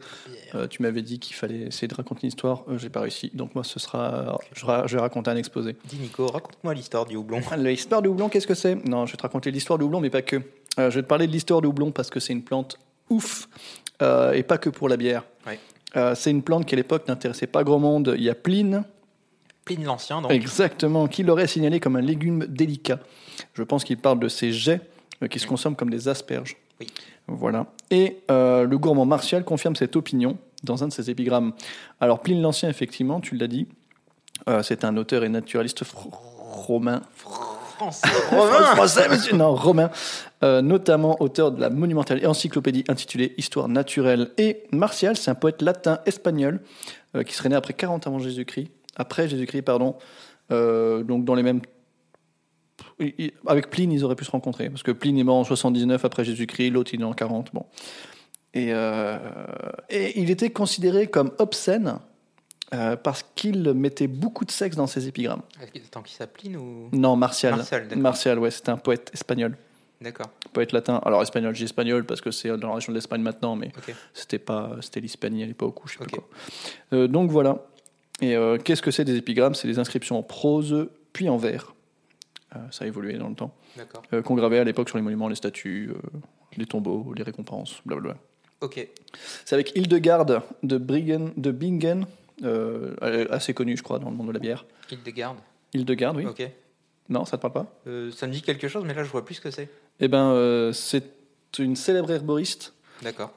Euh, 0.56 0.68
tu 0.68 0.82
m'avais 0.84 1.02
dit 1.02 1.20
qu'il 1.20 1.36
fallait 1.36 1.62
essayer 1.68 1.88
de 1.88 1.96
raconter 1.96 2.22
une 2.24 2.28
histoire. 2.30 2.64
Euh, 2.70 2.78
j'ai 2.78 2.90
pas 2.90 3.00
réussi. 3.02 3.32
Donc 3.34 3.56
moi, 3.56 3.64
ce 3.64 3.80
sera, 3.80 4.38
je, 4.54 4.66
ra- 4.66 4.86
je 4.88 4.96
vais 4.96 5.02
raconter 5.02 5.32
un 5.32 5.36
exposé. 5.38 5.76
Dis 5.86 5.98
Nico, 5.98 6.28
raconte-moi 6.28 6.74
l'histoire 6.74 7.06
du 7.06 7.16
houblon. 7.16 7.42
L'histoire 7.58 8.02
du 8.02 8.10
houblon, 8.10 8.30
qu'est-ce 8.30 8.46
que 8.48 8.54
c'est? 8.56 8.76
Non, 8.88 9.06
je 9.06 9.14
vais 9.14 9.18
te 9.18 9.24
raconter 9.24 9.52
l'histoire 9.52 9.80
du 9.80 9.86
houblon, 9.86 10.00
mais 10.02 10.10
pas 10.10 10.22
que. 10.22 10.36
Euh, 10.80 10.90
je 10.92 10.96
vais 10.96 11.02
te 11.04 11.08
parler 11.08 11.28
de 11.28 11.32
l'histoire 11.32 11.62
du 11.62 11.68
houblon 11.68 11.92
parce 11.92 12.10
que 12.10 12.20
c'est 12.20 12.34
une 12.34 12.44
plante 12.44 12.78
ouf 13.10 13.48
et 14.34 14.44
pas 14.44 14.58
que 14.58 14.70
pour 14.70 14.90
la 14.90 14.98
bière. 14.98 15.24
Ouais. 15.48 15.58
C'est 16.16 16.30
une 16.30 16.44
plante 16.44 16.66
qui 16.66 16.76
à 16.76 16.78
l'époque 16.78 17.08
n'intéressait 17.08 17.48
pas 17.48 17.64
grand 17.64 17.80
monde. 17.80 18.14
Il 18.18 18.24
y 18.24 18.30
a 18.30 18.36
Pline, 18.36 18.84
Pline 19.64 19.86
l'Ancien, 19.86 20.22
donc. 20.22 20.30
exactement, 20.32 21.08
qui 21.08 21.24
l'aurait 21.24 21.48
signalé 21.48 21.80
comme 21.80 21.96
un 21.96 22.02
légume 22.02 22.46
délicat. 22.48 23.00
Je 23.54 23.64
pense 23.64 23.84
qu'il 23.84 23.98
parle 23.98 24.20
de 24.20 24.28
ces 24.28 24.52
jets 24.52 24.82
euh, 25.22 25.28
qui 25.28 25.40
se 25.40 25.48
consomment 25.48 25.76
comme 25.76 25.90
des 25.90 26.08
asperges. 26.08 26.58
Oui. 26.80 26.88
Voilà. 27.28 27.68
Et 27.92 28.18
euh, 28.32 28.66
le 28.66 28.78
gourmand 28.78 29.06
Martial 29.06 29.44
confirme 29.46 29.76
cette 29.76 29.96
opinion 29.96 30.38
dans 30.64 30.84
un 30.84 30.88
de 30.88 30.94
ses 30.94 31.10
épigrammes. 31.10 31.54
Alors 32.02 32.20
Pline 32.22 32.42
l'Ancien, 32.42 32.70
effectivement, 32.70 33.20
tu 33.22 33.36
l'as 33.36 33.48
dit, 33.48 33.68
euh, 34.50 34.64
c'est 34.64 34.84
un 34.84 34.98
auteur 34.98 35.24
et 35.24 35.30
naturaliste 35.30 35.84
fr- 35.84 36.10
romain. 36.12 37.02
Français, 37.16 38.08
Français, 38.76 39.10
monsieur 39.10 39.36
Non, 39.36 39.56
romain. 39.56 39.90
Euh, 40.44 40.62
notamment 40.62 41.22
auteur 41.22 41.52
de 41.52 41.62
la 41.62 41.70
monumentale 41.70 42.26
encyclopédie 42.26 42.84
intitulée 42.88 43.34
Histoire 43.38 43.68
naturelle. 43.70 44.32
Et 44.38 44.64
Martial, 44.72 45.16
c'est 45.18 45.32
un 45.32 45.36
poète 45.36 45.62
latin 45.62 46.00
espagnol 46.06 46.60
qui 47.26 47.34
serait 47.34 47.50
né 47.50 47.56
après 47.56 47.74
40 47.74 48.08
avant 48.08 48.20
Jésus-Christ. 48.20 48.70
Après 48.96 49.28
Jésus-Christ, 49.30 49.62
pardon. 49.62 49.96
Donc 50.50 51.26
dans 51.26 51.36
les 51.36 51.44
mêmes. 51.44 51.62
Avec 53.48 53.70
Pline, 53.70 53.92
ils 53.92 54.04
auraient 54.04 54.16
pu 54.16 54.26
se 54.26 54.32
rencontrer. 54.32 54.70
Parce 54.70 54.84
que 54.84 54.92
Pline 54.92 55.18
est 55.18 55.24
mort 55.24 55.38
en 55.38 55.44
79 55.44 56.04
après 56.06 56.24
Jésus-Christ, 56.24 56.72
l'autre 56.72 56.92
il 56.94 57.02
est 57.02 57.06
en 57.06 57.14
40. 57.14 57.54
Bon. 57.54 57.66
Et, 58.54 58.68
euh, 58.70 59.18
et 59.90 60.20
il 60.20 60.30
était 60.30 60.52
considéré 60.52 61.08
comme 61.08 61.32
obscène 61.40 61.98
euh, 62.74 62.96
parce 62.96 63.24
qu'il 63.36 63.74
mettait 63.74 64.08
beaucoup 64.08 64.46
de 64.46 64.52
sexe 64.52 64.76
dans 64.76 64.88
ses 64.88 65.08
épigrammes. 65.08 65.42
Attends, 65.62 66.02
qui 66.02 66.14
s'appelle 66.14 66.58
ou? 66.58 66.90
Non, 66.92 67.16
Martial. 67.16 67.56
Martial. 67.56 67.88
Martial, 67.96 68.40
ouais, 68.40 68.52
c'était 68.52 68.72
un 68.72 68.78
poète 68.78 69.12
espagnol. 69.14 69.58
D'accord. 70.02 70.30
Poète 70.52 70.74
latin. 70.74 71.00
Alors 71.06 71.22
espagnol, 71.22 71.56
j'ai 71.56 71.66
espagnol 71.66 72.06
parce 72.06 72.20
que 72.20 72.30
c'est 72.32 72.50
dans 72.58 72.70
la 72.70 72.76
région 72.76 72.92
de 72.92 72.98
l'Espagne 72.98 73.22
maintenant, 73.22 73.56
mais 73.56 73.72
c'était 74.14 74.40
pas, 74.40 74.72
c'était 74.82 75.00
l'Hispanie 75.00 75.44
à 75.44 75.46
l'époque 75.46 75.84
ou 75.84 75.88
je 75.88 75.94
sais 75.94 76.00
plus 76.00 76.12
quoi. 76.12 76.28
Euh, 76.92 77.08
donc 77.08 77.32
voilà. 77.32 77.66
Et 78.22 78.36
euh, 78.36 78.58
qu'est-ce 78.58 78.82
que 78.82 78.92
c'est 78.92 79.06
des 79.06 79.16
épigrammes? 79.16 79.56
C'est 79.56 79.68
des 79.68 79.80
inscriptions 79.80 80.18
en 80.18 80.24
prose 80.24 80.90
puis 81.14 81.30
en 81.30 81.38
vers. 81.38 81.73
Euh, 82.56 82.60
ça 82.72 82.86
a 82.86 82.88
évolué 82.88 83.18
dans 83.18 83.30
le 83.30 83.36
temps. 83.36 83.54
Euh, 84.14 84.22
qu'on 84.22 84.36
gravait 84.36 84.60
à 84.60 84.64
l'époque 84.64 84.90
sur 84.90 84.98
les 84.98 85.04
monuments, 85.04 85.28
les 85.28 85.36
statues, 85.36 85.92
euh, 85.92 86.20
les 86.58 86.66
tombeaux, 86.66 87.14
les 87.16 87.24
récompenses, 87.24 87.82
blablabla. 87.86 88.18
Ok. 88.62 88.88
C'est 89.46 89.56
avec 89.56 89.76
Hildegarde 89.76 90.42
de, 90.62 90.78
Briggen, 90.78 91.32
de 91.36 91.52
Bingen, 91.52 92.06
assez 93.30 93.54
connue, 93.54 93.76
je 93.78 93.84
crois, 93.84 94.00
dans 94.00 94.10
le 94.10 94.16
monde 94.16 94.28
de 94.28 94.34
la 94.34 94.40
bière. 94.40 94.66
Hildegarde. 94.92 95.38
Hildegarde, 95.74 96.18
oui. 96.18 96.26
Ok. 96.26 96.48
Non, 97.10 97.26
ça 97.26 97.38
te 97.38 97.42
parle 97.42 97.54
pas? 97.54 97.80
Euh, 97.88 98.12
ça 98.12 98.28
me 98.28 98.32
dit 98.32 98.42
quelque 98.42 98.68
chose, 98.68 98.84
mais 98.86 98.94
là, 98.94 99.04
je 99.04 99.10
vois 99.10 99.26
plus 99.26 99.36
ce 99.36 99.42
que 99.42 99.52
c'est. 99.52 99.70
Eh 100.00 100.08
ben, 100.08 100.32
euh, 100.32 100.72
c'est 100.72 101.04
une 101.60 101.76
célèbre 101.76 102.12
herboriste 102.12 102.74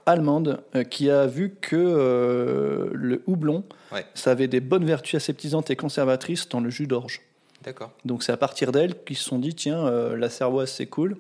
allemande 0.07 0.63
euh, 0.77 0.85
qui 0.85 1.11
a 1.11 1.27
vu 1.27 1.57
que 1.61 2.91
le 2.93 3.23
houblon, 3.27 3.65
Ouais. 3.93 4.07
ça 4.15 4.31
avait 4.31 4.47
des 4.49 4.61
bonnes 4.61 4.85
vertus 4.85 5.17
aseptisantes 5.17 5.71
et 5.71 5.77
conservatrices 5.77 6.49
dans 6.49 6.61
le 6.61 6.71
jus 6.71 6.87
d'orge. 6.87 7.21
D'accord. 7.67 7.91
Donc 8.05 8.23
c'est 8.23 8.33
à 8.33 8.37
partir 8.37 8.73
d'elle 8.73 9.03
qu'ils 9.05 9.17
se 9.17 9.25
sont 9.25 9.39
dit 9.39 9.55
tiens, 9.55 9.87
euh, 9.87 10.17
la 10.17 10.31
cervoise 10.31 10.71
c'est 10.71 10.87
cool, 10.87 11.17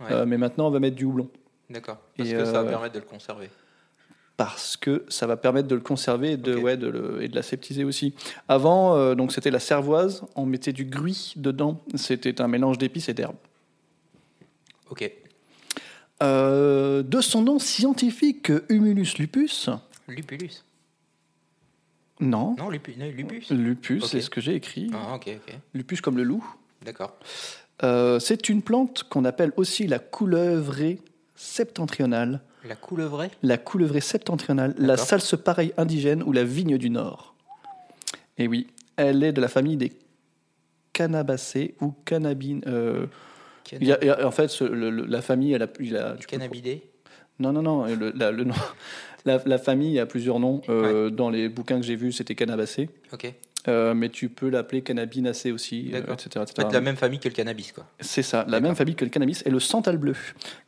Ouais. 0.00 0.12
euh, 0.12 0.26
mais 0.26 0.38
maintenant 0.38 0.68
on 0.68 0.70
va 0.70 0.78
mettre 0.78 0.94
du 0.96 1.04
houblon. 1.04 1.28
D'accord. 1.68 1.98
Parce 2.16 2.28
et, 2.30 2.32
que 2.34 2.44
ça 2.44 2.52
va 2.52 2.60
euh, 2.60 2.70
permettre 2.70 2.94
de 2.94 3.00
le 3.00 3.04
conserver. 3.04 3.50
Parce 4.36 4.76
que 4.76 5.04
ça 5.08 5.26
va 5.26 5.36
permettre 5.36 5.66
de 5.66 5.74
le 5.74 5.80
conserver 5.80 6.32
et 6.32 6.36
de, 6.36 6.54
Ok. 6.54 6.62
ouais, 6.62 6.76
de 6.76 6.86
le- 6.86 7.20
et 7.22 7.26
de 7.28 7.34
l'aseptiser 7.34 7.82
aussi. 7.82 8.14
Avant, 8.46 9.14
donc 9.16 9.32
c'était 9.32 9.50
la 9.50 9.58
cervoise, 9.58 10.22
on 10.36 10.46
mettait 10.46 10.72
du 10.72 10.84
gruy 10.84 11.32
dedans. 11.34 11.82
C'était 11.96 12.40
un 12.40 12.46
mélange 12.46 12.78
d'épices 12.78 13.08
et 13.08 13.14
d'herbes. 13.14 13.34
Ok. 14.90 15.10
De 16.20 17.20
son 17.20 17.42
nom 17.42 17.58
scientifique, 17.58 18.52
Humulus 18.68 19.18
lupus 19.18 19.68
Lupulus. 20.06 20.62
Non. 22.20 22.56
Non, 22.58 22.68
lupu... 22.70 22.94
non, 22.98 23.06
lupus. 23.10 23.50
Lupus, 23.50 24.02
Ok. 24.04 24.08
c'est 24.10 24.20
ce 24.20 24.30
que 24.30 24.40
j'ai 24.40 24.54
écrit. 24.54 24.90
Ah, 24.92 25.14
ok, 25.14 25.28
ok. 25.36 25.54
Lupus 25.74 26.00
comme 26.00 26.16
le 26.16 26.24
loup. 26.24 26.44
D'accord. 26.84 27.16
Euh, 27.84 28.18
c'est 28.18 28.48
une 28.48 28.62
plante 28.62 29.04
qu'on 29.04 29.24
appelle 29.24 29.52
aussi 29.56 29.86
la 29.86 29.98
coulevrée 30.00 31.00
septentrionale, 31.36 32.40
La 32.64 32.74
coulevrée 32.74 33.30
la 33.42 33.56
coulevrée 33.56 34.00
septentrionale, 34.00 34.74
la 34.78 34.88
D'accord. 34.96 35.06
salse-pareille 35.06 35.72
indigène 35.76 36.22
ou 36.24 36.32
la 36.32 36.42
vigne 36.44 36.76
du 36.76 36.90
Nord. 36.90 37.34
Et 38.36 38.48
oui, 38.48 38.66
elle 38.96 39.22
est 39.22 39.32
de 39.32 39.40
la 39.40 39.46
famille 39.48 39.76
des 39.76 39.92
cannabacées 40.92 41.74
ou 41.80 41.92
cannabines. 42.04 42.62
euh, 42.66 43.06
il 43.72 43.86
y 43.86 43.92
a- 43.92 43.98
il 44.02 44.06
y 44.06 44.10
a- 44.10 44.26
en 44.26 44.30
fait, 44.30 44.48
ce- 44.48 44.64
le- 44.64 44.90
le- 44.90 45.04
la 45.06 45.22
famille, 45.22 45.52
elle 45.52 45.62
a, 45.62 45.68
il 45.78 45.96
a- 45.96 46.16
tu 46.16 46.26
Non, 47.38 47.52
non, 47.52 47.62
non. 47.62 47.84
Le, 47.86 48.10
la, 48.16 48.32
le 48.32 48.42
nom- 48.44 48.54
la- 49.24 49.42
la 49.44 49.58
famille 49.58 49.98
a 49.98 50.06
plusieurs 50.06 50.38
noms. 50.40 50.60
Euh, 50.68 51.10
Dans 51.10 51.30
les 51.30 51.48
bouquins 51.48 51.78
que 51.80 51.86
j'ai 51.86 51.96
vus, 51.96 52.12
c'était 52.12 52.34
cannabacée. 52.34 52.88
Ok. 53.12 53.32
Euh, 53.66 53.92
mais 53.92 54.08
tu 54.08 54.28
peux 54.28 54.48
l'appeler 54.48 54.82
cannabinacée 54.82 55.50
aussi, 55.52 55.90
euh, 55.92 55.98
etc. 56.14 56.40
etc. 56.42 56.42
En 56.60 56.68
fait, 56.68 56.72
la 56.72 56.80
même 56.80 56.96
famille 56.96 57.18
que 57.18 57.28
le 57.28 57.34
cannabis, 57.34 57.72
quoi. 57.72 57.84
C'est 58.00 58.22
ça, 58.22 58.46
la 58.48 58.60
même 58.60 58.74
famille 58.76 58.94
que 58.94 59.04
le 59.04 59.10
cannabis 59.10 59.42
et 59.44 59.50
le 59.50 59.60
santal 59.60 59.98
bleu. 59.98 60.14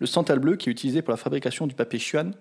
Le 0.00 0.06
santal 0.06 0.38
bleu 0.40 0.56
qui 0.56 0.68
est 0.68 0.72
utilisé 0.72 1.00
pour 1.00 1.12
la 1.12 1.16
fabrication 1.16 1.66
du 1.66 1.74
papier 1.74 1.98
chuan, 1.98 2.32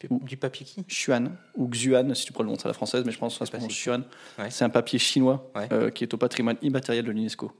Du, 0.00 0.08
Ou- 0.10 0.20
du 0.24 0.36
papier 0.36 0.66
qui? 0.66 0.82
Chuan 0.88 1.30
ou 1.54 1.68
xuan 1.68 2.12
si 2.16 2.24
tu 2.26 2.32
prononces 2.32 2.64
à 2.64 2.68
la 2.68 2.74
française, 2.74 3.04
mais 3.06 3.12
je 3.12 3.18
pense 3.18 3.34
que 3.34 3.38
ça 3.38 3.46
se 3.46 3.52
prononce 3.52 3.70
chuan. 3.72 4.02
Ouais. 4.38 4.50
C'est 4.50 4.64
un 4.64 4.70
papier 4.70 4.98
chinois 4.98 5.48
Ouais. 5.54 5.68
euh, 5.72 5.90
qui 5.90 6.02
est 6.02 6.12
au 6.12 6.16
patrimoine 6.16 6.56
immatériel 6.62 7.04
de 7.04 7.12
l'UNESCO. 7.12 7.52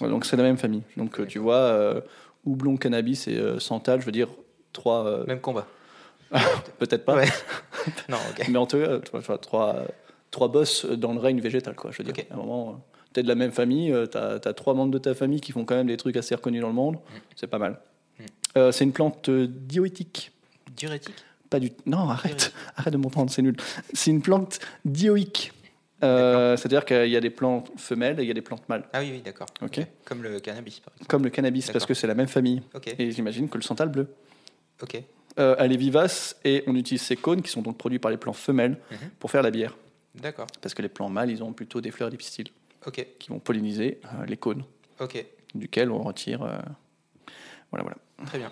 Donc 0.00 0.24
c'est 0.26 0.36
la 0.36 0.44
même 0.44 0.58
famille. 0.58 0.82
Donc 0.96 1.18
euh, 1.18 1.26
tu 1.26 1.38
vois, 1.40 1.56
euh, 1.56 2.00
houblon, 2.44 2.76
cannabis 2.76 3.26
et 3.26 3.36
euh, 3.36 3.58
santal, 3.58 4.00
je 4.00 4.06
veux 4.06 4.12
dire 4.12 4.28
trois, 4.72 5.04
euh, 5.06 5.24
Même 5.26 5.40
combat. 5.40 5.66
peut-être 6.78 7.04
pas, 7.04 7.16
Ouais. 7.16 7.28
non, 8.08 8.16
ok. 8.30 8.48
mais 8.48 8.58
en 8.58 8.66
tout 8.66 8.78
cas, 8.78 8.98
trois, 9.38 9.76
euh, 9.76 9.86
trois 10.30 10.48
boss 10.48 10.84
dans 10.86 11.12
le 11.12 11.18
règne 11.20 11.40
végétal, 11.40 11.74
quoi. 11.74 11.90
Je 11.90 11.98
veux 11.98 12.04
dire, 12.04 12.14
Ok. 12.18 12.26
à 12.30 12.34
un 12.34 12.36
moment, 12.36 12.84
tu 13.12 13.20
es 13.20 13.22
de 13.22 13.28
la 13.28 13.34
même 13.34 13.52
famille, 13.52 13.92
tu 14.10 14.18
as, 14.18 14.38
trois 14.54 14.74
membres 14.74 14.92
de 14.92 14.98
ta 14.98 15.14
famille 15.14 15.40
qui 15.40 15.52
font 15.52 15.64
quand 15.64 15.74
même 15.74 15.88
des 15.88 15.96
trucs 15.96 16.16
assez 16.16 16.34
reconnus 16.34 16.60
dans 16.60 16.68
le 16.68 16.74
monde, 16.74 16.98
c'est 17.36 17.46
pas 17.48 17.58
mal. 17.58 17.80
Mm. 18.18 18.24
Euh, 18.58 18.72
c'est 18.72 18.84
une 18.84 18.92
plante 18.92 19.28
euh, 19.28 19.46
dioïtique. 19.48 20.32
Diurétique? 20.76 21.14
Pas 21.48 21.58
du 21.58 21.72
Non, 21.86 22.08
arrête, 22.08 22.52
arrête 22.76 22.92
de 22.92 22.98
m'entendre, 22.98 23.30
c'est 23.30 23.42
nul. 23.42 23.56
C'est 23.92 24.10
une 24.10 24.22
plante 24.22 24.60
dioïque. 24.84 25.52
Euh, 26.02 26.56
C'est-à-dire 26.56 26.84
qu'il 26.84 27.08
y 27.10 27.16
a 27.16 27.20
des 27.20 27.28
plantes 27.30 27.70
femelles 27.76 28.20
et 28.20 28.22
il 28.22 28.28
y 28.28 28.30
a 28.30 28.34
des 28.34 28.40
plantes 28.40 28.66
mâles. 28.68 28.84
Ah 28.92 29.00
oui, 29.00 29.10
oui, 29.12 29.20
d'accord. 29.22 29.48
Ok. 29.60 29.80
Comme 30.04 30.22
le 30.22 30.40
cannabis, 30.40 30.80
par 30.80 30.94
exemple. 30.94 31.10
Comme 31.10 31.24
le 31.24 31.30
cannabis, 31.30 31.70
parce 31.70 31.84
que 31.84 31.92
c'est 31.92 32.06
la 32.06 32.14
même 32.14 32.28
famille. 32.28 32.62
Ok. 32.74 32.94
Et 32.98 33.10
j'imagine 33.10 33.48
que 33.48 33.58
le 33.58 33.62
santal 33.62 33.88
bleu. 33.90 34.06
Ok. 34.82 35.02
Euh, 35.38 35.54
elle 35.58 35.72
est 35.72 35.76
vivace 35.76 36.36
et 36.44 36.64
on 36.66 36.74
utilise 36.74 37.02
ces 37.02 37.16
cônes 37.16 37.40
qui 37.42 37.50
sont 37.50 37.62
donc 37.62 37.78
produits 37.78 37.98
par 37.98 38.10
les 38.10 38.16
plants 38.16 38.32
femelles 38.32 38.78
Mhm. 38.90 38.98
pour 39.18 39.30
faire 39.30 39.42
la 39.42 39.50
bière. 39.50 39.76
D'accord. 40.14 40.46
Parce 40.60 40.74
que 40.74 40.82
les 40.82 40.88
plants 40.88 41.08
mâles, 41.08 41.30
ils 41.30 41.42
ont 41.42 41.52
plutôt 41.52 41.80
des 41.80 41.90
fleurs 41.92 42.08
et 42.08 42.10
des 42.10 42.16
pistils 42.16 42.48
Ok. 42.86 43.06
qui 43.18 43.28
vont 43.30 43.38
polliniser 43.38 44.00
euh, 44.06 44.26
les 44.26 44.36
cônes, 44.36 44.64
Ok. 44.98 45.24
duquel 45.54 45.90
on 45.90 46.02
retire. 46.02 46.42
euh, 46.42 46.58
Voilà, 47.70 47.84
voilà. 47.84 47.96
Très 48.26 48.38
bien. 48.38 48.50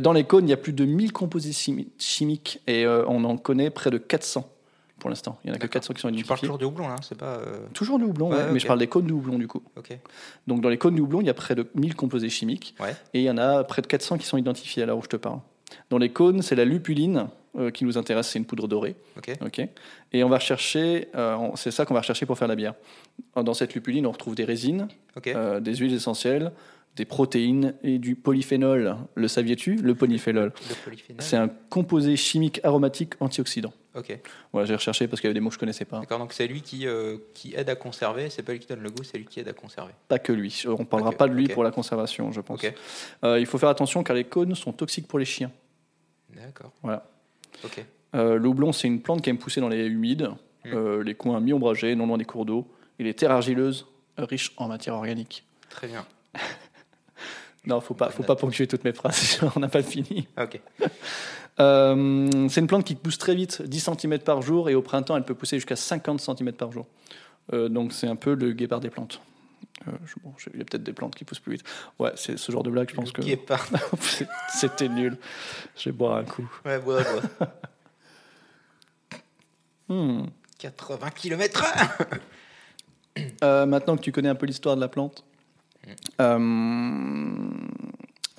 Dans 0.00 0.12
les 0.12 0.24
cônes, 0.24 0.46
il 0.46 0.50
y 0.50 0.54
a 0.54 0.56
plus 0.58 0.72
de 0.74 0.84
1000 0.84 1.12
composés 1.12 1.50
chimi- 1.52 1.88
chimiques 1.98 2.60
et 2.68 2.86
on 2.86 3.24
en 3.24 3.36
connaît 3.38 3.70
près 3.70 3.90
de 3.90 3.98
400 3.98 4.48
pour 5.00 5.08
l'instant. 5.10 5.38
Il 5.42 5.46
n'y 5.48 5.50
en 5.52 5.54
a 5.54 5.56
que 5.56 5.62
D'accord. 5.62 5.72
400 5.80 5.94
qui 5.94 6.00
sont 6.02 6.08
Tu 6.08 6.12
parles 6.12 6.24
identifiés. 6.24 6.46
toujours 6.46 6.58
de 6.58 6.64
houblon, 6.66 6.86
là, 6.88 6.94
hein, 6.94 7.02
c'est 7.02 7.16
pas. 7.18 7.38
euh, 7.38 7.66
Toujours 7.72 7.98
du 7.98 8.04
houblon, 8.04 8.30
Ouais, 8.30 8.36
ouais, 8.36 8.52
mais 8.52 8.60
je 8.60 8.66
parle 8.66 8.78
des 8.78 8.86
cônes 8.86 9.06
de 9.06 9.12
houblon 9.12 9.38
du 9.38 9.48
coup. 9.48 9.62
Ok. 9.76 9.98
Donc 10.46 10.60
dans 10.60 10.68
les 10.68 10.76
cônes 10.78 10.94
de 10.94 11.00
houblon, 11.00 11.22
il 11.22 11.26
y 11.26 11.30
a 11.30 11.34
près 11.34 11.54
de 11.56 11.66
1000 11.74 11.96
composés 11.96 12.28
chimiques 12.28 12.74
Ouais. 12.78 12.94
et 13.14 13.20
il 13.20 13.24
y 13.24 13.30
en 13.30 13.38
a 13.38 13.64
près 13.64 13.80
de 13.82 13.86
400 13.88 14.18
qui 14.18 14.26
sont 14.26 14.36
identifiés 14.36 14.82
à 14.82 14.86
l'heure 14.86 14.98
où 14.98 15.02
je 15.02 15.08
te 15.08 15.16
parle. 15.16 15.40
Dans 15.88 15.98
les 15.98 16.10
cônes, 16.10 16.42
c'est 16.42 16.56
la 16.56 16.64
lupuline 16.64 17.28
euh, 17.58 17.70
qui 17.70 17.84
nous 17.84 17.98
intéresse, 17.98 18.28
c'est 18.28 18.38
une 18.38 18.44
poudre 18.44 18.68
dorée. 18.68 18.94
Et 20.12 20.22
on 20.22 20.28
va 20.28 20.36
rechercher, 20.36 21.08
euh, 21.14 21.36
c'est 21.56 21.70
ça 21.70 21.84
qu'on 21.84 21.94
va 21.94 22.00
rechercher 22.00 22.26
pour 22.26 22.38
faire 22.38 22.48
la 22.48 22.56
bière. 22.56 22.74
Dans 23.34 23.54
cette 23.54 23.74
lupuline, 23.74 24.06
on 24.06 24.12
retrouve 24.12 24.34
des 24.34 24.44
résines, 24.44 24.86
euh, 25.26 25.58
des 25.60 25.74
huiles 25.76 25.94
essentielles, 25.94 26.52
des 26.96 27.04
protéines 27.04 27.74
et 27.82 27.98
du 27.98 28.14
polyphénol. 28.16 28.96
Le 29.14 29.28
saviez-tu 29.28 29.76
Le 29.76 29.94
polyphénol. 29.94 30.52
Le 30.68 30.74
polyphénol. 30.84 31.22
C'est 31.22 31.36
un 31.36 31.48
composé 31.48 32.16
chimique 32.16 32.60
aromatique 32.64 33.14
antioxydant. 33.20 33.72
Ok. 33.94 34.18
Voilà, 34.52 34.66
j'ai 34.66 34.74
recherché 34.74 35.08
parce 35.08 35.20
qu'il 35.20 35.28
y 35.28 35.30
avait 35.30 35.34
des 35.34 35.40
mots 35.40 35.48
que 35.48 35.54
je 35.54 35.58
connaissais 35.58 35.84
pas. 35.84 35.98
D'accord, 36.00 36.18
donc 36.18 36.32
c'est 36.32 36.46
lui 36.46 36.62
qui, 36.62 36.86
euh, 36.86 37.16
qui 37.34 37.54
aide 37.54 37.70
à 37.70 37.74
conserver, 37.74 38.28
c'est 38.30 38.42
pas 38.42 38.52
lui 38.52 38.58
qui 38.60 38.66
donne 38.68 38.80
le 38.82 38.90
goût, 38.90 39.02
c'est 39.02 39.18
lui 39.18 39.24
qui 39.24 39.40
aide 39.40 39.48
à 39.48 39.52
conserver. 39.52 39.92
Pas 40.08 40.18
que 40.18 40.32
lui. 40.32 40.62
On 40.66 40.84
parlera 40.84 41.10
Ok, 41.10 41.16
pas 41.16 41.28
de 41.28 41.34
lui 41.34 41.48
pour 41.48 41.64
la 41.64 41.70
conservation, 41.70 42.30
je 42.32 42.40
pense. 42.40 42.62
Ok. 42.62 42.72
Euh, 43.24 43.40
il 43.40 43.46
faut 43.46 43.58
faire 43.58 43.68
attention 43.68 44.02
car 44.04 44.14
les 44.14 44.24
cônes 44.24 44.54
sont 44.54 44.72
toxiques 44.72 45.08
pour 45.08 45.18
les 45.18 45.24
chiens. 45.24 45.50
D'accord. 46.34 46.72
Voilà. 46.82 47.06
Ok. 47.64 47.84
Euh, 48.14 48.36
le 48.36 48.48
houblon, 48.48 48.72
c'est 48.72 48.88
une 48.88 49.00
plante 49.00 49.22
qui 49.22 49.30
aime 49.30 49.38
pousser 49.38 49.60
dans 49.60 49.68
les 49.68 49.86
humides, 49.86 50.30
Mm. 50.64 50.74
euh, 50.74 51.02
les 51.02 51.14
coins 51.14 51.40
mi-ombragés, 51.40 51.94
non 51.94 52.06
loin 52.06 52.18
des 52.18 52.26
cours 52.26 52.44
d'eau, 52.44 52.68
et 52.98 53.02
les 53.04 53.14
terres 53.14 53.30
argileuses, 53.30 53.86
riches 54.18 54.52
en 54.58 54.68
matière 54.68 54.94
organique. 54.94 55.46
Très 55.70 55.86
bien. 55.86 56.04
Non, 57.66 57.80
faut 57.80 57.94
pas, 57.94 58.10
faut 58.10 58.22
pas 58.22 58.36
ponctuer 58.36 58.66
toutes 58.66 58.84
mes 58.84 58.92
phrases. 58.92 59.40
On 59.56 59.60
n'a 59.60 59.68
pas 59.68 59.82
fini. 59.82 60.26
Ok. 60.40 60.60
Euh, 61.58 62.48
c'est 62.48 62.60
une 62.60 62.66
plante 62.66 62.84
qui 62.84 62.94
pousse 62.94 63.18
très 63.18 63.34
vite, 63.34 63.60
10 63.62 63.90
cm 63.98 64.18
par 64.20 64.40
jour, 64.40 64.70
et 64.70 64.74
au 64.74 64.80
printemps, 64.82 65.16
elle 65.16 65.24
peut 65.24 65.34
pousser 65.34 65.56
jusqu'à 65.56 65.76
50 65.76 66.20
cm 66.20 66.52
par 66.52 66.72
jour. 66.72 66.86
Euh, 67.52 67.68
donc 67.68 67.92
c'est 67.92 68.06
un 68.06 68.16
peu 68.16 68.34
le 68.34 68.52
guépard 68.52 68.80
des 68.80 68.88
plantes. 68.90 69.20
Euh, 69.88 69.92
je- 70.06 70.14
bon, 70.22 70.32
je- 70.38 70.48
il 70.54 70.58
y 70.58 70.62
a 70.62 70.64
peut-être 70.64 70.82
des 70.82 70.92
plantes 70.94 71.14
qui 71.14 71.24
poussent 71.24 71.40
plus 71.40 71.52
vite. 71.54 71.64
Ouais, 71.98 72.12
c'est 72.16 72.38
ce 72.38 72.50
genre 72.52 72.62
de 72.62 72.70
blague, 72.70 72.88
je 72.90 72.94
pense 72.94 73.12
que 73.12 73.20
Guépard. 73.22 73.66
C'était 74.54 74.88
nul. 74.88 75.18
Je 75.76 75.90
vais 75.90 75.92
boire 75.92 76.16
un 76.16 76.24
coup. 76.24 76.48
Ouais, 76.64 76.78
bois, 76.78 77.02
bois. 77.02 77.48
Hmm. 79.88 80.26
80 80.58 81.10
km 81.10 81.64
Euh, 83.42 83.66
maintenant 83.66 83.96
que 83.96 84.02
tu 84.02 84.12
connais 84.12 84.28
un 84.28 84.34
peu 84.36 84.46
l'histoire 84.46 84.76
de 84.76 84.80
la 84.80 84.86
plante, 84.88 85.24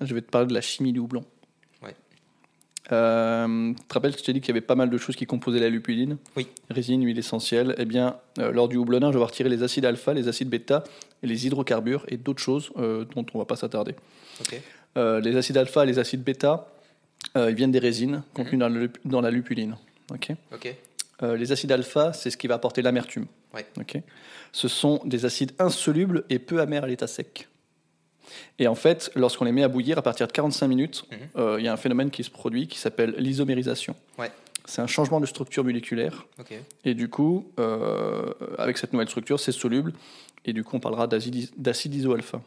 je 0.01 0.13
vais 0.15 0.21
te 0.21 0.29
parler 0.31 0.47
de 0.47 0.53
la 0.53 0.61
chimie 0.61 0.93
du 0.93 0.99
houblon. 0.99 1.23
Ouais. 1.83 1.95
Euh, 2.91 3.73
tu 3.73 3.83
te 3.87 3.93
rappelles 3.93 4.13
que 4.13 4.19
je 4.19 4.23
t'ai 4.23 4.33
dit 4.33 4.41
qu'il 4.41 4.49
y 4.49 4.51
avait 4.51 4.61
pas 4.65 4.75
mal 4.75 4.89
de 4.89 4.97
choses 4.97 5.15
qui 5.15 5.25
composaient 5.25 5.59
la 5.59 5.69
lupuline 5.69 6.17
Oui. 6.35 6.47
Résine, 6.69 7.03
huile 7.05 7.19
essentielle. 7.19 7.75
Eh 7.77 7.85
bien, 7.85 8.17
euh, 8.39 8.51
lors 8.51 8.67
du 8.67 8.77
houblonnage, 8.77 9.15
on 9.15 9.19
va 9.19 9.25
retirer 9.25 9.49
les 9.49 9.63
acides 9.63 9.85
alpha, 9.85 10.13
les 10.13 10.27
acides 10.27 10.49
bêta, 10.49 10.83
et 11.23 11.27
les 11.27 11.45
hydrocarbures 11.45 12.03
et 12.07 12.17
d'autres 12.17 12.41
choses 12.41 12.71
euh, 12.77 13.05
dont 13.15 13.25
on 13.33 13.39
va 13.39 13.45
pas 13.45 13.55
s'attarder. 13.55 13.95
Euh, 14.97 15.19
les 15.21 15.35
acides 15.37 15.57
alpha 15.57 15.83
et 15.83 15.87
les 15.87 15.99
acides 15.99 16.23
bêta, 16.23 16.67
euh, 17.37 17.49
ils 17.51 17.55
viennent 17.55 17.71
des 17.71 17.79
résines 17.79 18.23
contenues 18.33 18.57
dans, 18.57 18.69
le- 18.69 18.91
dans 19.05 19.21
la 19.21 19.29
lupuline. 19.31 19.75
Euh, 21.23 21.37
les 21.37 21.51
acides 21.51 21.71
alpha, 21.71 22.13
c'est 22.13 22.31
ce 22.31 22.37
qui 22.37 22.47
va 22.47 22.55
apporter 22.55 22.81
l'amertume. 22.81 23.27
Ouais. 23.53 23.65
Ce 24.51 24.67
sont 24.67 25.01
des 25.05 25.25
acides 25.25 25.51
insolubles 25.59 26.23
et 26.29 26.39
peu 26.39 26.59
amers 26.61 26.83
à 26.83 26.87
l'état 26.87 27.07
sec. 27.07 27.47
Et 28.59 28.67
en 28.67 28.75
fait, 28.75 29.11
lorsqu'on 29.15 29.45
les 29.45 29.51
met 29.51 29.63
à 29.63 29.67
bouillir 29.67 29.97
à 29.97 30.01
partir 30.01 30.27
de 30.27 30.31
45 30.31 30.67
minutes, 30.67 31.03
Mhm. 31.11 31.17
euh, 31.37 31.55
il 31.59 31.65
y 31.65 31.67
a 31.67 31.73
un 31.73 31.77
phénomène 31.77 32.11
qui 32.11 32.23
se 32.23 32.29
produit 32.29 32.67
qui 32.67 32.77
s'appelle 32.79 33.13
l'isomérisation. 33.17 33.95
Ouais. 34.17 34.31
C'est 34.65 34.81
un 34.81 34.87
changement 34.87 35.19
de 35.19 35.25
structure 35.25 35.63
moléculaire. 35.63 36.27
Ok. 36.39 36.53
Et 36.85 36.93
du 36.93 37.09
coup, 37.09 37.51
euh, 37.59 38.31
avec 38.57 38.77
cette 38.77 38.93
nouvelle 38.93 39.09
structure, 39.09 39.39
c'est 39.39 39.51
soluble. 39.51 39.91
Et 40.45 40.53
du 40.53 40.63
coup, 40.63 40.75
on 40.75 40.79
parlera 40.79 41.07
d'acide 41.07 41.93
iso-alpha. 41.95 42.41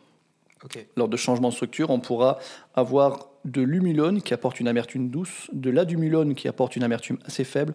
Ok. 0.65 0.87
Lors 0.97 1.09
de 1.09 1.17
changements 1.17 1.51
de 1.51 1.55
structure, 1.55 1.91
on 1.91 2.01
pourra 2.01 2.39
avoir 2.75 3.29
de 3.45 3.61
l'humulone 3.61 4.23
qui 4.23 4.33
apporte 4.33 4.61
une 4.61 4.69
amertume 4.69 5.11
douce, 5.11 5.51
de 5.53 5.69
l'adumulone 5.69 6.35
qui 6.35 6.49
apporte 6.49 6.77
une 6.77 6.83
amertume 6.85 7.19
assez 7.27 7.45
faible, 7.45 7.75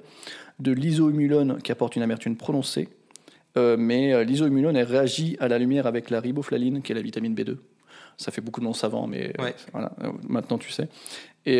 de 0.59 0.71
l'isohumulone 0.71 1.61
qui 1.61 1.71
apporte 1.71 1.95
une 1.95 2.01
amertume 2.01 2.35
prononcée. 2.35 2.89
Euh, 3.59 3.75
mais 3.77 4.13
euh, 4.13 4.23
l'isohumulone, 4.23 4.75
elle 4.75 4.87
réagit 4.87 5.35
à 5.39 5.47
la 5.47 5.57
lumière 5.59 5.85
avec 5.87 6.09
la 6.09 6.19
riboflavine, 6.19 6.81
qui 6.81 6.91
est 6.91 6.95
la 6.95 7.01
vitamine 7.01 7.35
B2. 7.35 7.57
Ça 8.17 8.31
fait 8.31 8.41
beaucoup 8.41 8.59
de 8.59 8.65
noms 8.65 8.73
savants, 8.73 9.07
mais 9.07 9.33
euh, 9.39 9.43
Ouais. 9.43 9.55
voilà, 9.71 9.91
maintenant 10.27 10.57
tu 10.57 10.71
sais. 10.71 10.87
Et, 11.45 11.59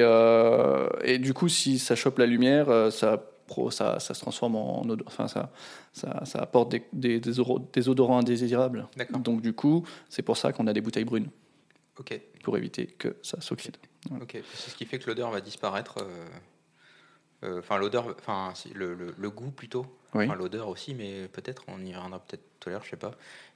et 1.04 1.18
du 1.20 1.34
coup, 1.34 1.48
si 1.48 1.80
ça 1.80 1.96
chope 1.96 2.18
la 2.20 2.26
lumière, 2.26 2.92
ça, 2.92 3.24
pro- 3.48 3.72
ça, 3.72 4.00
ça 4.00 4.14
se 4.14 4.20
transforme 4.22 4.56
en 4.58 4.84
odo- 4.86 5.06
enfin, 5.08 5.28
ça, 5.28 5.52
ça, 5.94 6.22
ça 6.26 6.40
apporte 6.40 6.70
des, 6.72 6.84
des, 6.94 7.20
des 7.20 7.90
odorants 7.90 8.20
indésirables. 8.20 8.88
Donc 9.24 9.42
du 9.42 9.54
coup, 9.54 9.86
c'est 10.10 10.22
pour 10.22 10.36
ça 10.38 10.52
qu'on 10.52 10.68
a 10.68 10.74
des 10.74 10.82
bouteilles 10.82 11.06
brunes 11.06 11.30
Ok. 11.98 12.20
pour 12.44 12.58
éviter 12.58 12.88
que 12.88 13.16
ça 13.24 13.40
s'oxyde. 13.42 13.78
Ok. 14.22 14.38
C'est 14.54 14.70
ce 14.72 14.76
qui 14.76 14.86
fait 14.86 15.00
que 15.00 15.08
l'odeur 15.08 15.32
va 15.32 15.40
disparaître. 15.42 15.96
euh, 16.02 16.26
Enfin, 17.44 17.78
l'odeur, 17.78 18.16
enfin, 18.20 18.52
si, 18.56 18.70
le, 18.74 18.94
le- 18.94 19.14
le 19.18 19.30
goût 19.30 19.52
plutôt. 19.52 19.86
Oui. 20.14 20.26
Enfin, 20.26 20.36
l'odeur 20.36 20.68
aussi, 20.68 20.94
mais 20.96 21.28
peut-être 21.28 21.64
on 21.68 21.80
y 21.86 21.94
reviendra 21.96 22.20
peut-être 22.20 22.44
tout 22.60 22.70
à 22.70 22.72
l'heure, 22.74 22.84
je 22.84 22.90
sais 22.90 22.98
pas. 22.98 23.12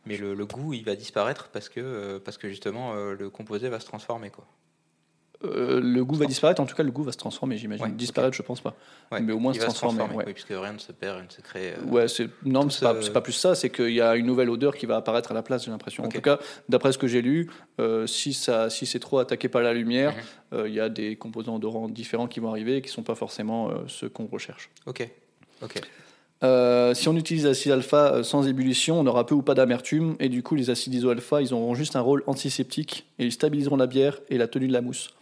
Mais 0.05 0.17
le, 0.17 0.33
le 0.35 0.45
goût, 0.45 0.73
il 0.73 0.85
va 0.85 0.95
disparaître 0.95 1.49
parce 1.49 1.67
que 1.69 1.79
euh, 1.81 2.19
parce 2.19 2.37
que 2.37 2.47
justement 2.47 2.93
euh, 2.93 3.15
le 3.15 3.29
composé 3.29 3.69
va 3.69 3.79
se 3.79 3.85
transformer 3.85 4.29
quoi. 4.29 4.45
Euh, 5.45 5.81
le 5.81 6.05
goût 6.05 6.15
va 6.15 6.25
disparaître, 6.25 6.61
en 6.61 6.65
tout 6.65 6.75
cas 6.75 6.83
le 6.83 6.91
goût 6.91 7.03
va 7.03 7.11
se 7.11 7.17
transformer, 7.17 7.57
j'imagine. 7.57 7.85
Ouais, 7.85 7.91
disparaître, 7.91 8.35
je 8.35 8.41
pense 8.41 8.61
pas. 8.61 8.73
Ouais, 9.11 9.19
Mais 9.19 9.33
au 9.33 9.39
moins 9.39 9.53
se 9.53 9.59
transformer. 9.59 10.01
Oui, 10.15 10.23
puisque 10.33 10.49
rien 10.49 10.71
ne 10.73 10.77
se 10.77 10.91
perd, 10.93 11.15
rien 11.17 11.25
ne 11.25 11.29
se 11.29 11.41
crée. 11.41 11.73
euh, 11.77 11.83
Ouais, 11.91 12.07
c'est 12.07 12.29
non, 12.45 12.69
c'est 12.69 12.81
pas, 12.85 12.95
ce- 12.95 13.01
c'est 13.07 13.13
pas 13.13 13.21
plus 13.21 13.33
ça, 13.33 13.53
c'est 13.53 13.69
qu'il 13.69 13.89
y 13.91 13.99
a 14.01 14.15
une 14.15 14.25
nouvelle 14.25 14.49
odeur 14.49 14.75
qui 14.77 14.85
va 14.85 14.95
apparaître 14.95 15.31
à 15.31 15.33
la 15.33 15.43
place, 15.43 15.65
j'ai 15.65 15.71
l'impression. 15.71 16.03
En 16.05 16.07
tout 16.09 16.21
cas, 16.21 16.39
d'après 16.69 16.91
ce 16.93 16.97
que 16.97 17.07
j'ai 17.07 17.21
lu, 17.21 17.49
euh, 17.79 18.07
si, 18.07 18.33
ça, 18.33 18.69
si 18.69 18.85
c'est 18.85 18.99
trop 18.99 19.19
attaqué 19.19 19.49
par 19.49 19.61
la 19.61 19.73
lumière, 19.73 20.11
Mhm. 20.11 20.59
euh, 20.59 20.67
il 20.69 20.73
y 20.73 20.79
a 20.79 20.87
des 20.89 21.15
composants 21.17 21.55
odorants 21.57 21.89
différents 21.89 22.27
qui 22.27 22.39
vont 22.39 22.49
arriver 22.49 22.77
et 22.77 22.81
qui 22.81 22.89
sont 22.89 23.03
pas 23.03 23.15
forcément 23.15 23.69
euh, 23.69 23.73
ceux 23.87 24.07
qu'on 24.09 24.27
recherche. 24.27 24.69
Ok. 24.85 25.07
Ok. 25.61 25.81
Euh, 26.43 26.93
si 26.93 27.07
on 27.07 27.15
utilise 27.15 27.45
l'acide 27.45 27.71
alpha 27.71 28.15
euh, 28.15 28.23
sans 28.23 28.47
ébullition, 28.47 28.99
on 28.99 29.07
aura 29.07 29.25
peu 29.25 29.33
ou 29.33 29.41
pas 29.41 29.53
d'amertume, 29.53 30.15
et 30.19 30.27
du 30.27 30.43
coup, 30.43 30.55
les 30.55 30.69
acides 30.69 30.93
iso-alpha, 30.93 31.41
ils 31.41 31.53
auront 31.53 31.73
juste 31.73 31.95
un 31.95 32.01
rôle 32.01 32.21
antiseptique, 32.27 33.05
et 33.17 33.23
ils 33.25 33.31
stabiliseront 33.31 33.77
la 33.77 33.87
bière 33.87 34.19
et 34.29 34.37
la 34.37 34.47
tenue 34.49 34.67
de 34.67 34.73
la 34.73 34.81
mousse. 34.81 35.13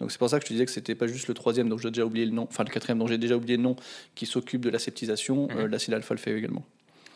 Donc 0.00 0.10
c'est 0.10 0.18
pour 0.18 0.28
ça 0.28 0.38
que 0.38 0.44
je 0.44 0.48
te 0.48 0.52
disais 0.54 0.66
que 0.66 0.72
c'était 0.72 0.94
pas 0.94 1.06
juste 1.06 1.28
le 1.28 1.34
troisième 1.34 1.68
dont 1.68 1.78
j'ai 1.78 1.90
déjà 1.90 2.04
oublié 2.04 2.26
le 2.26 2.32
nom, 2.32 2.42
enfin 2.50 2.64
le 2.64 2.70
quatrième 2.70 2.98
dont 2.98 3.06
j'ai 3.06 3.18
déjà 3.18 3.36
oublié 3.36 3.56
le 3.56 3.62
nom, 3.62 3.76
qui 4.14 4.26
s'occupe 4.26 4.60
de 4.62 4.70
l'aseptisation, 4.70 5.48
Mhm. 5.48 5.56
euh, 5.58 5.68
l'acide 5.68 5.94
alpha 5.94 6.14
le 6.14 6.18
fait 6.20 6.36
également. 6.36 6.64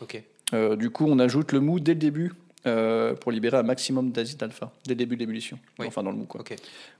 Ok. 0.01 0.21
Euh, 0.53 0.75
du 0.75 0.89
coup, 0.89 1.05
on 1.07 1.19
ajoute 1.19 1.51
le 1.51 1.59
mou 1.59 1.79
dès 1.79 1.93
le 1.93 1.99
début 1.99 2.31
euh, 2.65 3.15
pour 3.15 3.31
libérer 3.31 3.57
un 3.57 3.63
maximum 3.63 4.11
d'acide 4.11 4.41
alpha, 4.43 4.71
dès 4.85 4.91
le 4.93 4.97
début 4.97 5.15
de 5.15 5.21
l'ébullition, 5.21 5.59
Oui. 5.77 5.87
enfin 5.87 6.03
dans 6.03 6.11
le 6.11 6.17
mou. 6.17 6.25
Quoi. 6.25 6.41
Ok. 6.41 6.51
Et 6.51 6.57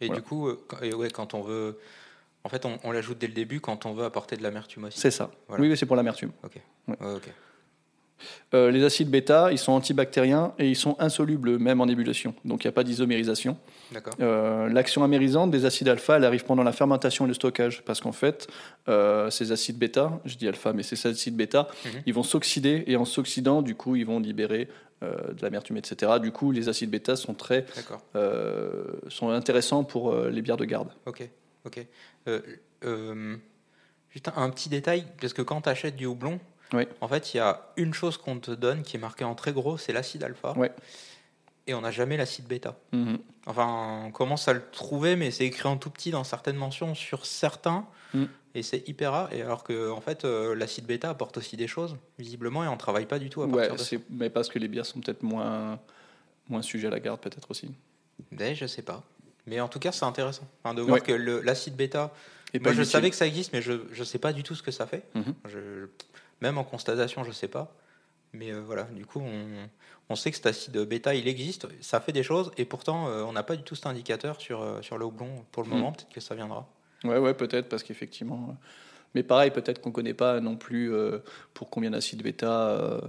Voilà. 0.07 0.15
du 0.15 0.21
coup, 0.25 0.49
quand, 0.67 0.81
et 0.81 0.93
ouais, 0.93 1.09
quand 1.09 1.33
on 1.33 1.41
veut, 1.41 1.77
en 2.43 2.49
fait, 2.49 2.65
on, 2.65 2.77
on 2.83 2.91
l'ajoute 2.91 3.17
dès 3.17 3.27
le 3.27 3.33
début 3.33 3.59
quand 3.59 3.85
on 3.85 3.93
veut 3.93 4.05
apporter 4.05 4.37
de 4.37 4.43
l'amertume 4.43 4.85
aussi. 4.85 4.99
C'est 4.99 5.11
ça. 5.11 5.31
Voilà. 5.47 5.63
Oui, 5.63 5.75
c'est 5.77 5.85
pour 5.85 5.95
l'amertume. 5.95 6.31
Ok. 6.43 6.55
Ouais. 6.87 6.95
Euh, 8.53 8.71
les 8.71 8.83
acides 8.83 9.09
bêta, 9.09 9.51
ils 9.51 9.57
sont 9.57 9.71
antibactériens 9.73 10.53
et 10.59 10.67
ils 10.69 10.75
sont 10.75 10.95
insolubles 10.99 11.57
même 11.59 11.81
en 11.81 11.87
ébullition, 11.87 12.33
donc 12.45 12.63
il 12.63 12.67
n'y 12.67 12.69
a 12.69 12.71
pas 12.73 12.83
d'isomérisation. 12.83 13.57
Euh, 14.19 14.69
L'action 14.69 15.03
amérisante 15.03 15.51
des 15.51 15.65
acides 15.65 15.87
alpha, 15.87 16.17
elle 16.17 16.25
arrive 16.25 16.45
pendant 16.45 16.63
la 16.63 16.71
fermentation 16.71 17.25
et 17.25 17.27
le 17.27 17.33
stockage, 17.33 17.83
parce 17.85 18.01
qu'en 18.01 18.11
fait, 18.11 18.47
euh, 18.87 19.29
ces 19.29 19.51
acides 19.51 19.77
bêta, 19.77 20.19
je 20.25 20.35
dis 20.37 20.47
alpha, 20.47 20.73
mais 20.73 20.83
ces 20.83 21.07
acides 21.07 21.35
bêta, 21.35 21.67
Mhm. 21.85 21.91
ils 22.05 22.13
vont 22.13 22.23
s'oxyder 22.23 22.83
et 22.87 22.95
en 22.97 23.05
s'oxydant, 23.05 23.61
du 23.61 23.75
coup, 23.75 23.95
ils 23.95 24.05
vont 24.05 24.19
libérer 24.19 24.67
de 25.01 25.41
l'amertume, 25.41 25.77
etc. 25.77 26.13
Du 26.21 26.31
coup, 26.33 26.51
les 26.51 26.67
acides 26.67 26.89
bêta 26.89 27.15
sont 27.15 27.33
très 27.33 27.65
sont 29.07 29.29
intéressants 29.29 29.83
pour 29.85 30.13
les 30.13 30.41
bières 30.41 30.57
de 30.57 30.65
garde. 30.65 30.89
Ok. 31.05 31.29
Ok. 31.65 31.85
Juste 34.11 34.27
un, 34.35 34.41
un 34.43 34.49
petit 34.49 34.69
détail, 34.69 35.05
parce 35.21 35.33
que 35.33 35.41
quand 35.41 35.61
tu 35.61 35.69
achètes 35.69 35.95
du 35.95 36.05
houblon, 36.05 36.39
Oui. 36.73 36.83
en 37.01 37.07
fait, 37.07 37.33
il 37.33 37.37
y 37.37 37.39
a 37.39 37.61
une 37.77 37.93
chose 37.93 38.17
qu'on 38.17 38.39
te 38.39 38.51
donne 38.51 38.83
qui 38.83 38.97
est 38.97 38.99
marquée 38.99 39.23
en 39.25 39.35
très 39.35 39.51
gros, 39.53 39.77
c'est 39.77 39.93
l'acide 39.93 40.23
alpha. 40.23 40.53
Ouais. 40.57 40.71
Et 41.67 41.73
on 41.73 41.81
n'a 41.81 41.91
jamais 41.91 42.17
l'acide 42.17 42.45
bêta. 42.47 42.75
Mhm. 42.93 43.19
Enfin, 43.45 44.03
on 44.07 44.11
commence 44.11 44.47
à 44.47 44.53
le 44.53 44.61
trouver, 44.71 45.15
mais 45.15 45.31
c'est 45.31 45.45
écrit 45.45 45.67
en 45.67 45.77
tout 45.77 45.89
petit 45.89 46.11
dans 46.11 46.23
certaines 46.23 46.55
mentions 46.57 46.95
sur 46.95 47.25
certains, 47.25 47.85
Mm. 48.13 48.23
et 48.55 48.63
c'est 48.63 48.87
hyper 48.87 49.11
rare. 49.11 49.33
Et 49.33 49.41
alors 49.43 49.63
que, 49.63 49.91
en 49.91 50.01
fait, 50.01 50.25
euh, 50.25 50.55
l'acide 50.55 50.85
bêta 50.87 51.09
apporte 51.11 51.37
aussi 51.37 51.57
des 51.57 51.67
choses, 51.67 51.95
visiblement, 52.17 52.63
et 52.63 52.67
on 52.67 52.77
travaille 52.77 53.05
pas 53.05 53.19
du 53.19 53.29
tout 53.29 53.43
à 53.43 53.45
Ouais, 53.45 53.67
partir 53.67 53.75
de 53.75 53.79
ça. 53.79 53.95
mais 54.09 54.29
parce 54.31 54.49
que 54.49 54.57
les 54.57 54.67
bières 54.67 54.85
sont 54.87 54.99
peut-être 54.99 55.21
moins 55.23 55.79
moins 56.47 56.63
sujets 56.63 56.87
à 56.87 56.89
la 56.89 56.99
garde, 56.99 57.19
peut-être 57.21 57.51
aussi. 57.51 57.69
Mais 58.31 58.55
je 58.55 58.65
sais 58.65 58.81
pas. 58.81 59.03
Mais 59.45 59.59
en 59.61 59.67
tout 59.67 59.77
cas, 59.77 59.91
c'est 59.91 60.05
intéressant 60.05 60.47
de 60.75 60.81
voir 60.81 60.95
Ouais. 60.95 61.01
que 61.01 61.13
l'acide 61.13 61.75
bêta. 61.75 62.11
Et 62.55 62.59
Moi, 62.59 62.73
je 62.73 62.81
savais 62.81 63.11
que 63.11 63.15
ça 63.15 63.27
existe, 63.27 63.53
mais 63.53 63.61
je 63.61 63.73
je 63.91 64.03
sais 64.03 64.17
pas 64.17 64.33
du 64.33 64.41
tout 64.41 64.55
ce 64.55 64.63
que 64.63 64.71
ça 64.71 64.87
fait. 64.87 65.03
Mhm. 65.13 65.35
Je- 65.47 65.85
même 66.41 66.57
en 66.57 66.63
constatation, 66.63 67.23
je 67.23 67.31
sais 67.31 67.47
pas. 67.47 67.73
Mais 68.33 68.51
euh, 68.51 68.59
voilà, 68.61 68.83
du 68.83 69.05
coup, 69.05 69.21
on, 69.21 69.69
on 70.09 70.15
sait 70.15 70.29
que 70.29 70.37
cet 70.37 70.45
acide 70.45 70.77
bêta, 70.77 71.15
il 71.15 71.27
existe, 71.27 71.67
ça 71.81 71.99
fait 71.99 72.11
des 72.11 72.21
choses, 72.23 72.51
et 72.57 72.65
pourtant, 72.65 73.07
euh, 73.07 73.23
on 73.23 73.33
n'a 73.33 73.41
pas 73.43 73.55
du 73.55 73.63
tout 73.63 73.73
cet 73.75 73.87
indicateur 73.87 74.39
sur, 74.39 74.61
euh, 74.61 74.81
sur 74.83 74.97
le 74.99 75.05
houblon 75.05 75.45
pour 75.51 75.63
le 75.63 75.69
Mhm. 75.69 75.75
moment. 75.75 75.91
Peut-être 75.93 76.09
que 76.13 76.21
ça 76.21 76.35
viendra. 76.35 76.67
Ouais, 77.03 77.17
ouais, 77.17 77.33
peut-être, 77.33 77.69
parce 77.69 77.81
qu'effectivement. 77.83 78.55
Mais 79.15 79.23
pareil, 79.23 79.49
peut-être 79.49 79.81
qu'on 79.81 79.89
ne 79.89 79.93
connaît 79.95 80.13
pas 80.13 80.39
non 80.39 80.55
plus 80.57 80.93
pour 81.55 81.69
combien 81.71 81.89
d'acide 81.89 82.21
bêta 82.21 83.01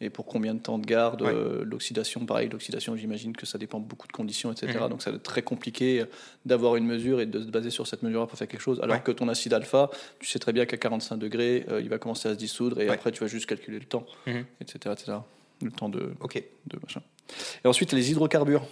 et 0.00 0.10
pour 0.10 0.26
combien 0.26 0.54
de 0.54 0.60
temps 0.60 0.78
de 0.78 0.84
garde. 0.86 1.22
Ouais. 1.22 1.32
euh, 1.32 1.64
L'oxydation, 1.64 2.26
pareil, 2.26 2.48
l'oxydation, 2.50 2.96
j'imagine 2.96 3.34
que 3.34 3.46
ça 3.46 3.56
dépend 3.58 3.80
beaucoup 3.80 4.06
de 4.06 4.12
conditions, 4.12 4.52
etc. 4.52 4.78
Mhm. 4.82 4.88
Donc 4.90 5.02
ça 5.02 5.10
va 5.10 5.16
être 5.16 5.22
très 5.22 5.42
compliqué 5.42 6.00
euh, 6.02 6.04
d'avoir 6.44 6.76
une 6.76 6.84
mesure 6.86 7.20
et 7.20 7.26
de 7.26 7.40
se 7.40 7.46
baser 7.46 7.70
sur 7.70 7.86
cette 7.86 8.02
mesure 8.02 8.26
pour 8.26 8.38
faire 8.38 8.48
quelque 8.48 8.60
chose. 8.60 8.80
Alors 8.82 8.96
Ouais. 8.96 9.02
que 9.02 9.10
ton 9.12 9.28
acide 9.28 9.54
alpha, 9.54 9.90
tu 10.18 10.26
sais 10.28 10.38
très 10.38 10.52
bien 10.52 10.66
qu'à 10.66 10.76
45 10.76 11.16
degrés, 11.16 11.64
euh, 11.70 11.80
il 11.80 11.88
va 11.88 11.98
commencer 11.98 12.28
à 12.28 12.32
se 12.32 12.38
dissoudre 12.38 12.80
et 12.80 12.88
Ouais. 12.88 12.94
après 12.94 13.10
tu 13.12 13.20
vas 13.20 13.26
juste 13.28 13.46
calculer 13.46 13.78
le 13.78 13.86
temps, 13.86 14.04
Mhm. 14.26 14.44
etc., 14.60 14.78
etc. 14.92 15.12
Le 15.62 15.70
temps 15.70 15.88
de, 15.88 16.10
Ok. 16.20 16.42
de 16.66 16.78
machin. 16.82 17.00
Et 17.64 17.68
ensuite, 17.68 17.92
les 17.92 18.10
hydrocarbures. 18.10 18.66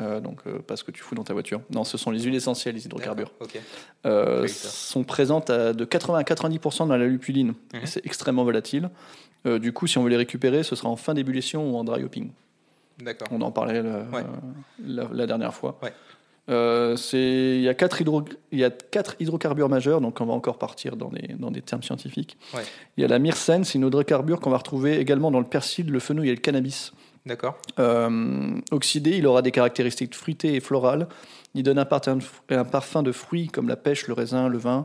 Euh, 0.00 0.20
donc, 0.20 0.40
euh, 0.46 0.58
pas 0.60 0.76
ce 0.76 0.84
que 0.84 0.90
tu 0.90 1.02
fous 1.02 1.14
dans 1.14 1.24
ta 1.24 1.34
voiture. 1.34 1.60
Non, 1.68 1.84
ce 1.84 1.98
sont 1.98 2.10
les 2.10 2.20
huiles 2.22 2.34
essentielles, 2.34 2.74
les 2.76 2.86
hydrocarbures. 2.86 3.30
D'accord, 3.40 3.48
Ok. 3.56 3.60
Euh, 4.06 4.42
Oui, 4.42 4.48
ça. 4.48 4.68
sont 4.70 5.04
présentes 5.04 5.50
à 5.50 5.74
de 5.74 5.84
80 5.84 6.18
à 6.18 6.24
90% 6.24 6.86
dans 6.86 6.96
la 6.96 7.06
lupuline. 7.06 7.52
Mhm. 7.74 7.80
C'est 7.84 8.06
extrêmement 8.06 8.44
volatile. 8.44 8.88
Euh, 9.46 9.58
du 9.58 9.72
coup, 9.72 9.86
si 9.86 9.98
on 9.98 10.02
veut 10.04 10.10
les 10.10 10.16
récupérer, 10.16 10.62
ce 10.62 10.76
sera 10.76 10.88
en 10.88 10.96
fin 10.96 11.14
d'ébullition 11.14 11.70
ou 11.72 11.76
en 11.76 11.84
dry 11.84 12.04
hopping. 12.04 12.30
D'accord. 13.02 13.28
On 13.30 13.40
en 13.40 13.50
parlait 13.50 13.82
la, 13.82 13.98
Ouais. 14.12 14.24
la- 14.86 15.08
la 15.12 15.26
dernière 15.26 15.54
fois. 15.54 15.78
Ouais. 15.82 15.92
Euh, 16.50 16.96
il 17.12 17.60
y 17.60 17.68
a 17.68 17.74
quatre 17.74 18.00
hydro- 18.00 18.24
il 18.50 18.58
y 18.58 18.64
a 18.64 18.70
quatre 18.70 19.14
hydrocarbures 19.20 19.68
majeurs, 19.68 20.00
donc 20.00 20.20
on 20.20 20.26
va 20.26 20.32
encore 20.32 20.58
partir 20.58 20.96
dans 20.96 21.08
des, 21.08 21.34
dans 21.38 21.50
des 21.52 21.62
termes 21.62 21.82
scientifiques. 21.84 22.36
Ouais. 22.54 22.62
Il 22.96 23.00
y 23.02 23.04
a 23.04 23.08
la 23.08 23.18
myrcène, 23.20 23.62
c'est 23.64 23.78
une 23.78 23.86
hydrocarbure 23.86 24.40
qu'on 24.40 24.50
va 24.50 24.58
retrouver 24.58 24.98
également 24.98 25.30
dans 25.30 25.38
le 25.40 25.46
persil, 25.46 25.88
le 25.90 26.00
fenouil 26.00 26.28
et 26.30 26.34
le 26.34 26.40
cannabis. 26.40 26.92
D'accord. 27.26 27.56
Euh, 27.78 28.58
oxydé, 28.72 29.10
il 29.18 29.26
aura 29.28 29.42
des 29.42 29.52
caractéristiques 29.52 30.14
fruitées 30.16 30.54
et 30.56 30.60
florales. 30.60 31.06
Il 31.54 31.62
donne 31.62 31.78
un 31.78 31.84
parfum, 31.84 32.16
de, 32.16 32.22
fr- 32.22 32.58
un 32.58 32.64
parfum 32.64 33.04
de 33.04 33.12
fruits 33.12 33.46
comme 33.46 33.68
la 33.68 33.76
pêche, 33.76 34.08
le 34.08 34.14
raisin, 34.14 34.48
le 34.48 34.58
vin, 34.58 34.78
euh, 34.80 34.84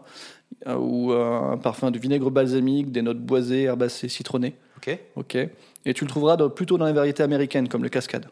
ou 0.65 1.11
euh, 1.11 1.51
un 1.53 1.57
parfum 1.57 1.91
de 1.91 1.99
vinaigre 1.99 2.31
balsamique, 2.31 2.91
des 2.91 3.01
notes 3.01 3.19
boisées, 3.19 3.63
herbacées, 3.63 4.09
citronnées. 4.09 4.55
Ok. 4.77 4.97
Ok. 5.15 5.35
Et 5.85 5.93
tu 5.93 6.03
le 6.03 6.09
trouveras 6.09 6.35
dans- 6.37 6.49
plutôt 6.49 6.77
dans 6.77 6.85
les 6.85 6.93
variétés 6.93 7.23
américaines 7.23 7.67
comme 7.69 7.83
le 7.83 7.89
cascade. 7.89 8.27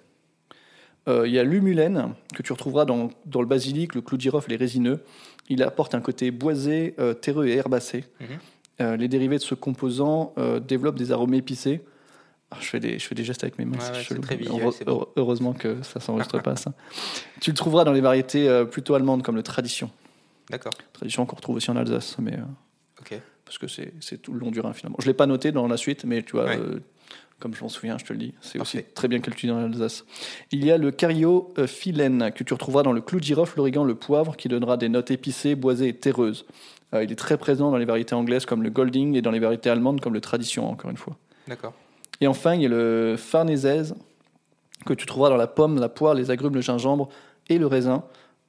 Euh, 1.07 1.27
Il 1.27 1.33
y 1.33 1.39
a 1.39 1.43
l'humulène 1.43 2.13
que 2.33 2.41
tu 2.41 2.51
retrouveras 2.51 2.85
dans, 2.85 3.09
dans 3.25 3.41
le 3.41 3.47
basilic, 3.47 3.93
le 3.95 4.01
clou 4.01 4.17
de 4.17 4.21
girofle 4.21 4.49
les 4.49 4.55
résineux. 4.55 4.99
Il 5.49 5.61
apporte 5.61 5.93
un 5.93 6.01
côté 6.01 6.31
boisé, 6.31 6.95
euh, 6.99 7.13
terreux 7.13 7.45
et 7.47 7.55
herbacé. 7.55 8.05
Mhm. 8.19 8.27
Euh, 8.81 8.97
les 8.97 9.07
dérivés 9.07 9.37
de 9.37 9.41
ce 9.43 9.55
composant 9.55 10.33
développent 10.67 10.97
des 10.97 11.11
arômes 11.11 11.33
épicés. 11.35 11.81
Ah, 12.51 12.57
je, 12.59 12.65
fais 12.67 12.79
des, 12.79 12.99
je 12.99 13.07
fais 13.07 13.15
des 13.15 13.23
gestes 13.23 13.43
avec 13.43 13.57
mes 13.57 13.65
mains, 13.65 13.77
Ouais, 13.77 14.13
ouais, 14.15 14.19
très 14.19 14.35
visuel, 14.35 14.63
Heure- 14.87 15.07
Heureusement 15.15 15.53
que 15.53 15.81
ça 15.83 15.99
s'enregistre 15.99 16.41
pas, 16.41 16.55
ça. 16.55 16.73
Tu 17.41 17.51
le 17.51 17.55
trouveras 17.55 17.83
dans 17.85 17.91
les 17.93 18.01
variétés 18.01 18.63
plutôt 18.69 18.93
allemandes 18.95 19.23
comme 19.23 19.35
le 19.35 19.43
Tradition. 19.43 19.89
D'accord. 20.49 20.73
Tradition 20.93 21.25
qu'on 21.25 21.35
retrouve 21.35 21.55
aussi 21.55 21.71
en 21.71 21.75
Alsace, 21.75 22.17
mais, 22.19 22.33
euh, 22.33 23.17
parce 23.45 23.57
que 23.57 23.67
c'est 23.67 24.17
tout 24.21 24.33
le 24.33 24.39
long 24.39 24.51
du 24.51 24.59
Rhin 24.59 24.73
finalement. 24.73 24.97
Je 24.99 25.05
ne 25.05 25.09
l'ai 25.11 25.15
pas 25.15 25.27
noté 25.27 25.51
dans 25.51 25.67
la 25.67 25.77
suite, 25.77 26.03
mais 26.05 26.23
tu 26.23 26.33
vois, 26.33 26.45
Ouais. 26.45 26.57
euh, 26.59 26.79
comme 27.39 27.53
je 27.53 27.61
m'en 27.61 27.69
souviens, 27.69 27.97
je 27.97 28.05
te 28.05 28.13
le 28.13 28.19
dis, 28.19 28.33
c'est 28.41 28.59
aussi 28.59 28.81
très 28.95 29.07
bien 29.07 29.19
cultivé 29.19 29.51
dans 29.53 29.59
l'Alsace. 29.59 30.05
Il 30.51 30.63
y 30.65 30.71
a 30.71 30.77
le 30.77 30.91
Cario 30.91 31.53
euh, 31.57 31.67
que 31.67 32.43
tu 32.43 32.53
retrouveras 32.53 32.83
dans 32.83 32.93
le 32.93 33.01
clou 33.01 33.19
de 33.19 33.25
girofle, 33.25 33.57
l'origan, 33.57 33.83
le 33.83 33.95
poivre, 33.95 34.35
qui 34.37 34.47
donnera 34.47 34.77
des 34.77 34.89
notes 34.89 35.11
épicées, 35.11 35.55
boisées 35.55 35.89
et 35.89 35.95
terreuses. 35.95 36.45
Euh, 36.93 37.03
il 37.03 37.11
est 37.11 37.15
très 37.15 37.37
présent 37.37 37.71
dans 37.71 37.77
les 37.77 37.85
variétés 37.85 38.15
anglaises 38.15 38.45
comme 38.45 38.63
le 38.63 38.69
Golding 38.69 39.15
et 39.15 39.21
dans 39.21 39.31
les 39.31 39.39
variétés 39.39 39.69
allemandes 39.69 39.99
comme 40.01 40.13
le 40.13 40.21
Tradition, 40.21 40.69
encore 40.69 40.89
une 40.91 40.97
fois. 40.97 41.17
D'accord. 41.47 41.73
Et 42.21 42.27
enfin, 42.27 42.55
il 42.55 42.61
y 42.61 42.65
a 42.65 42.69
le 42.69 43.15
Farnèse 43.17 43.93
que 44.85 44.93
tu 44.93 45.05
trouveras 45.05 45.29
dans 45.29 45.37
la 45.37 45.47
pomme, 45.47 45.79
la 45.79 45.89
poire, 45.89 46.13
les 46.13 46.31
agrumes, 46.31 46.55
le 46.55 46.61
gingembre 46.61 47.09
et 47.49 47.57
le 47.57 47.67
raisin. 47.67 48.03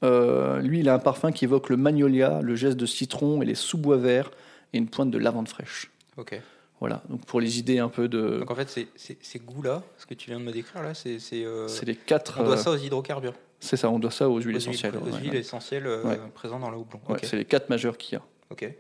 Euh, 0.05 0.61
lui, 0.61 0.81
il 0.81 0.89
a 0.89 0.95
un 0.95 0.99
parfum 0.99 1.33
qui 1.33 1.45
évoque 1.45 1.69
le 1.71 1.77
magnolia, 1.77 2.41
le 2.43 2.55
geste 2.55 2.77
de 2.77 2.87
citron 2.87 3.41
et 3.43 3.45
les 3.47 3.55
sous-bois 3.55 3.97
verts 3.97 4.31
et 4.73 4.79
une 4.79 4.89
pointe 4.89 5.11
de 5.11 5.19
lavande 5.19 5.49
fraîche. 5.49 5.91
Ok. 6.17 6.41
Voilà, 6.81 7.03
donc 7.09 7.25
pour 7.25 7.41
les 7.41 7.59
idées 7.59 7.79
un 7.79 7.89
peu 7.89 8.07
de. 8.07 8.39
Donc 8.41 8.51
en 8.51 8.55
fait, 8.55 8.69
c'est- 8.69 8.89
c'est- 8.97 9.17
ces 9.23 9.39
goûts-là, 9.39 9.83
ce 9.97 10.05
que 10.05 10.13
tu 10.13 10.29
viens 10.31 10.39
de 10.39 10.45
me 10.45 10.53
décrire 10.53 10.83
là, 10.83 10.93
c'est. 10.93 11.19
c'est, 11.19 11.43
euh, 11.45 11.67
les 11.87 11.97
quatre. 11.97 12.37
On 12.39 12.45
doit 12.45 12.55
euh, 12.55 12.57
ça 12.59 12.71
aux 12.71 12.77
hydrocarbures. 12.77 13.33
C'est 13.61 13.79
ça, 13.79 13.89
on 13.89 13.99
doit 13.99 14.11
ça 14.11 14.29
aux 14.29 14.39
huiles 14.39 14.57
Aux 14.57 14.59
essentielles. 14.59 14.93
Aux 14.99 15.07
ouais, 15.11 15.19
huiles 15.23 15.31
ouais. 15.31 15.39
essentielles 15.39 15.87
euh, 15.87 16.03
Ouais. 16.05 16.19
présentes 16.35 16.61
dans 16.61 16.71
le 16.71 16.77
houblon. 16.77 17.01
Ouais, 17.09 17.15
ok. 17.15 17.21
C'est 17.25 17.39
les 17.39 17.47
quatre 17.47 17.71
majeurs 17.71 17.97
qu'il 17.97 18.19
y 18.19 18.21
a. 18.21 18.23
ok. 18.51 18.71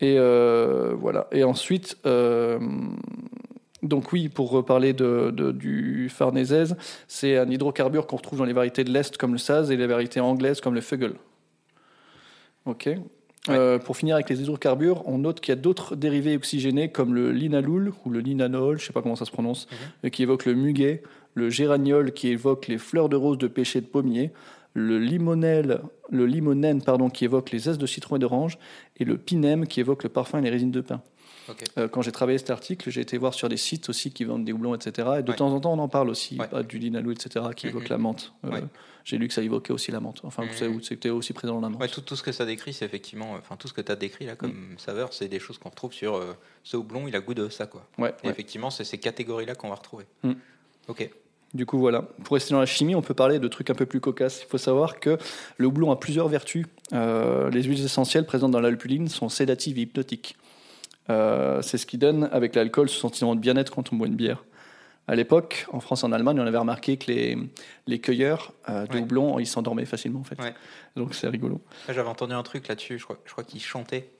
Et 0.00 0.16
voilà. 0.94 1.26
Et 1.32 1.42
ensuite, 1.42 1.96
donc 3.82 4.12
oui, 4.12 4.28
pour 4.28 4.50
reparler 4.50 4.92
de, 4.92 5.30
de- 5.30 5.52
du 5.52 6.08
Farnèse, 6.08 6.76
c'est 7.06 7.36
un 7.38 7.48
hydrocarbure 7.50 8.06
qu'on 8.06 8.16
retrouve 8.16 8.38
dans 8.38 8.44
les 8.44 8.52
variétés 8.52 8.84
de 8.84 8.90
l'Est 8.92 9.16
comme 9.16 9.32
le 9.32 9.38
Saz 9.38 9.70
et 9.70 9.76
les 9.76 9.86
variétés 9.86 10.20
anglaises 10.20 10.60
comme 10.60 10.74
le 10.74 10.80
Fuggle. 10.80 11.14
Ok. 12.66 12.88
Euh, 13.48 13.78
pour 13.78 13.96
finir 13.96 14.16
avec 14.16 14.28
les 14.28 14.42
hydrocarbures, 14.42 15.06
on 15.08 15.18
note 15.18 15.40
qu'il 15.40 15.52
y 15.52 15.56
a 15.56 15.60
d'autres 15.60 15.96
dérivés 15.96 16.36
oxygénés 16.36 16.90
comme 16.90 17.14
le 17.14 17.32
linalool 17.32 17.92
ou 18.04 18.10
le 18.10 18.20
linanol, 18.20 18.78
je 18.78 18.84
sais 18.86 18.92
pas 18.92 19.00
comment 19.00 19.16
ça 19.16 19.24
se 19.24 19.30
prononce, 19.30 19.66
Mhm. 19.70 19.76
mais 20.02 20.10
qui 20.10 20.22
évoque 20.22 20.44
le 20.44 20.54
muguet, 20.54 21.02
le 21.34 21.48
géraniol 21.48 22.12
qui 22.12 22.28
évoque 22.28 22.66
les 22.66 22.76
fleurs 22.76 23.08
de 23.08 23.16
rose 23.16 23.38
de 23.38 23.46
pêcher 23.46 23.80
de 23.80 23.86
pommier, 23.86 24.32
le 24.74 24.98
limonel, 24.98 25.80
le 26.10 26.26
limonène 26.26 26.82
pardon, 26.82 27.08
qui 27.08 27.24
évoque 27.24 27.50
les 27.50 27.60
zestes 27.60 27.80
de 27.80 27.86
citron 27.86 28.16
et 28.16 28.18
d'orange, 28.18 28.58
et 28.98 29.04
le 29.06 29.16
pinème 29.16 29.66
qui 29.66 29.80
évoque 29.80 30.02
le 30.02 30.10
parfum 30.10 30.38
et 30.40 30.42
les 30.42 30.50
résines 30.50 30.70
de 30.72 30.82
pin. 30.82 31.00
Euh, 31.78 31.88
quand 31.88 32.02
j'ai 32.02 32.12
travaillé 32.12 32.38
cet 32.38 32.50
article, 32.50 32.90
j'ai 32.90 33.00
été 33.00 33.16
voir 33.18 33.34
sur 33.34 33.48
des 33.48 33.56
sites 33.56 33.88
aussi 33.88 34.10
qui 34.10 34.24
vendent 34.24 34.44
des 34.44 34.52
houblons, 34.52 34.74
etc. 34.74 35.08
Et 35.18 35.22
de 35.22 35.30
Ouais. 35.30 35.36
temps 35.36 35.50
en 35.52 35.60
temps, 35.60 35.72
on 35.72 35.78
en 35.78 35.88
parle 35.88 36.10
aussi, 36.10 36.38
Ouais. 36.38 36.64
du 36.64 36.78
linalool, 36.78 37.12
etc., 37.14 37.44
qui 37.56 37.66
évoque 37.68 37.88
la 37.88 37.98
menthe. 37.98 38.32
Euh, 38.44 38.50
Ouais. 38.50 38.62
J'ai 39.04 39.16
lu 39.16 39.26
que 39.26 39.32
ça 39.32 39.40
évoquait 39.42 39.72
aussi 39.72 39.90
la 39.90 40.00
menthe. 40.00 40.20
Enfin, 40.24 40.42
Mhm. 40.44 40.80
que 40.80 40.84
c'était 40.84 41.08
aussi 41.08 41.32
présent 41.32 41.54
dans 41.54 41.60
la 41.62 41.68
menthe. 41.70 41.90
Tout, 41.90 42.02
tout 42.02 42.14
ce 42.16 42.22
que 42.22 42.32
ça 42.32 42.44
décrit, 42.44 42.74
c'est 42.74 42.84
effectivement. 42.84 43.32
Enfin, 43.38 43.56
tout 43.56 43.66
ce 43.66 43.72
que 43.72 43.80
tu 43.80 43.90
as 43.90 43.96
décrit 43.96 44.26
là 44.26 44.36
comme 44.36 44.50
Mm. 44.50 44.78
saveur, 44.78 45.14
c'est 45.14 45.28
des 45.28 45.38
choses 45.38 45.56
qu'on 45.56 45.70
retrouve 45.70 45.94
sur 45.94 46.16
euh, 46.16 46.34
ce 46.62 46.76
houblon, 46.76 47.08
il 47.08 47.16
a 47.16 47.20
goût 47.20 47.32
de 47.34 47.48
ça, 47.48 47.66
quoi. 47.66 47.86
Ouais, 47.96 48.12
Et 48.22 48.28
effectivement, 48.28 48.68
c'est 48.70 48.84
ces 48.84 48.98
catégories-là 48.98 49.54
qu'on 49.54 49.70
va 49.70 49.76
retrouver. 49.76 50.04
Mm. 50.24 50.32
Ok. 50.88 51.08
Du 51.54 51.64
coup, 51.64 51.78
voilà. 51.78 52.02
Pour 52.24 52.34
rester 52.34 52.52
dans 52.52 52.60
la 52.60 52.66
chimie, 52.66 52.94
on 52.94 53.00
peut 53.00 53.14
parler 53.14 53.38
de 53.38 53.48
trucs 53.48 53.70
un 53.70 53.74
peu 53.74 53.86
plus 53.86 54.00
cocasses. 54.00 54.42
Il 54.42 54.48
faut 54.50 54.58
savoir 54.58 55.00
que 55.00 55.16
le 55.56 55.66
houblon 55.66 55.90
a 55.90 55.96
plusieurs 55.96 56.28
vertus. 56.28 56.66
Euh, 56.92 57.48
les 57.48 57.62
huiles 57.62 57.82
essentielles 57.82 58.26
présentes 58.26 58.50
dans 58.50 58.60
l'alpuline 58.60 59.08
sont 59.08 59.30
sédatives 59.30 59.78
et 59.78 59.82
hypnotiques. 59.82 60.36
Euh, 61.10 61.62
c'est 61.62 61.78
ce 61.78 61.86
qui 61.86 61.98
donne, 61.98 62.28
avec 62.32 62.54
l'alcool, 62.54 62.88
ce 62.88 62.98
sentiment 62.98 63.34
de 63.34 63.40
bien-être 63.40 63.74
quand 63.74 63.92
on 63.92 63.96
boit 63.96 64.06
une 64.06 64.16
bière. 64.16 64.44
À 65.06 65.14
l'époque, 65.14 65.66
en 65.72 65.80
France 65.80 66.02
et 66.02 66.06
en 66.06 66.12
Allemagne, 66.12 66.38
on 66.38 66.46
avait 66.46 66.58
remarqué 66.58 66.98
que 66.98 67.10
les, 67.10 67.38
les 67.86 67.98
cueilleurs 67.98 68.52
euh, 68.68 68.86
de 68.86 68.94
Ouais. 68.94 69.00
houblon, 69.00 69.38
ils 69.38 69.46
s'endormaient 69.46 69.86
facilement, 69.86 70.20
en 70.20 70.24
fait. 70.24 70.38
Ouais. 70.40 70.52
Donc, 70.96 71.14
c'est 71.14 71.28
rigolo. 71.28 71.62
Là, 71.88 71.94
J'avais 71.94 72.08
entendu 72.10 72.34
un 72.34 72.42
truc 72.42 72.68
là-dessus, 72.68 72.98
je 72.98 73.04
crois, 73.04 73.18
je 73.24 73.32
crois 73.32 73.44
qu'ils 73.44 73.62
chantaient. 73.62 74.10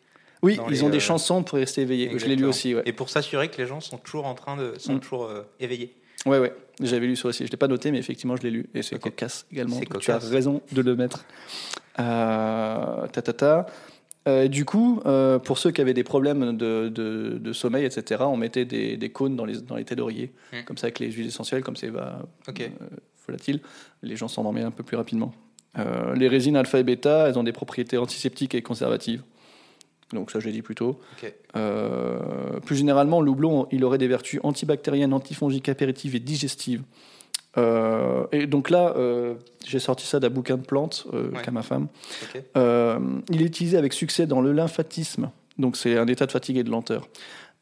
Oui, 0.43 0.59
ils 0.67 0.71
les, 0.71 0.83
ont 0.85 0.89
des 0.89 0.97
euh, 0.99 1.01
chansons 1.01 1.43
pour 1.43 1.59
rester 1.59 1.83
éveillés. 1.83 2.17
Je 2.17 2.25
l'ai 2.27 2.37
lu 2.37 2.45
aussi, 2.47 2.75
ouais. 2.75 2.83
Et 2.87 2.93
pour 2.93 3.11
s'assurer 3.11 3.49
que 3.49 3.61
les 3.61 3.67
gens 3.67 3.81
sont 3.81 3.99
toujours 3.99 4.25
en 4.25 4.35
train 4.35 4.57
de. 4.57 4.75
sont 4.79 4.95
Mm. 4.95 5.01
toujours 5.01 5.25
euh, 5.25 5.43
éveillés. 5.61 5.95
Ouais, 6.27 6.39
ouais. 6.39 6.55
J'avais 6.81 7.07
lu 7.07 7.17
ça 7.17 7.29
aussi. 7.29 7.45
Je 7.45 7.51
l'ai 7.51 7.57
pas 7.57 7.67
noté, 7.69 7.91
mais 7.91 7.99
effectivement, 7.99 8.37
je 8.37 8.43
l'ai 8.43 8.51
lu. 8.53 8.71
Et 8.73 8.83
c'est 8.83 8.95
Ok. 8.95 9.03
cocasse 9.03 9.47
également. 9.53 9.79
Tu 10.01 10.11
as 10.13 10.19
raison 10.19 10.63
de 10.73 10.81
le 10.81 10.95
mettre. 10.97 11.25
Euh, 11.99 13.07
ta, 13.09 13.21
ta, 13.23 13.33
ta. 13.33 13.67
Euh, 14.27 14.49
du 14.49 14.65
coup, 14.65 15.01
euh, 15.07 15.39
pour 15.39 15.57
ceux 15.59 15.71
qui 15.71 15.81
avaient 15.81 15.95
des 15.95 16.05
problèmes 16.05 16.57
de, 16.57 16.89
de- 16.89 17.39
de 17.41 17.53
sommeil, 17.53 17.85
etc., 17.87 18.23
on 18.27 18.37
mettait 18.37 18.65
des, 18.65 18.97
des 18.97 19.11
cônes 19.11 19.37
dans 19.37 19.45
les, 19.45 19.61
dans 19.63 19.77
les 19.77 19.85
têtes 19.85 19.99
d'oreiller. 19.99 20.33
Mm. 20.53 20.57
Comme 20.67 20.77
ça, 20.77 20.87
avec 20.87 20.99
les 20.99 21.11
huiles 21.11 21.29
essentielles, 21.29 21.63
comme 21.63 21.77
c'est 21.77 21.91
bah, 21.91 22.21
Ok. 22.49 22.61
euh, 22.61 22.69
volatile, 23.27 23.61
les 24.03 24.17
gens 24.17 24.29
s'endormaient 24.29 24.63
un 24.63 24.71
peu 24.71 24.83
plus 24.83 24.97
rapidement. 24.97 25.33
Les 26.17 26.27
résines 26.27 26.57
alpha 26.57 26.81
et 26.81 26.83
bêta, 26.83 27.29
elles 27.29 27.39
ont 27.39 27.45
des 27.45 27.53
propriétés 27.53 27.99
antiseptiques 27.99 28.55
et 28.57 28.63
conservatives. 28.63 29.23
Donc 30.13 30.33
ça, 30.33 30.41
je 30.41 30.47
l'ai 30.47 30.53
dit 30.53 30.63
plus 30.63 30.75
tôt. 30.75 30.99
Plus 32.65 32.77
généralement, 32.77 33.21
le 33.21 33.31
houblon, 33.31 33.69
il 33.71 33.85
aurait 33.85 33.99
des 33.99 34.09
vertus 34.09 34.41
antibactériennes, 34.43 35.13
antifongiques, 35.13 35.69
apéritives 35.69 36.17
et 36.17 36.21
digestives. 36.21 36.83
Euh, 37.57 38.27
et 38.31 38.47
donc 38.47 38.71
là, 38.71 38.95
euh, 38.97 39.35
j'ai 39.67 39.79
sorti 39.79 40.07
ça 40.07 40.21
d'un 40.21 40.29
bouquin 40.31 40.57
de 40.57 40.63
plantes 40.65 41.07
euh, 41.15 41.31
Ouais. 41.31 41.43
qu'a 41.43 41.51
ma 41.51 41.63
femme. 41.63 41.89
Euh, 42.57 42.99
il 43.31 43.43
est 43.43 43.47
utilisé 43.47 43.77
avec 43.77 43.93
succès 43.93 44.27
dans 44.27 44.41
le 44.41 44.53
lymphatisme, 44.53 45.31
donc 45.59 45.77
c'est 45.77 45.97
un 45.97 46.07
état 46.07 46.27
de 46.27 46.33
fatigue 46.33 46.59
et 46.59 46.65
de 46.65 46.71
lenteur. 46.71 47.09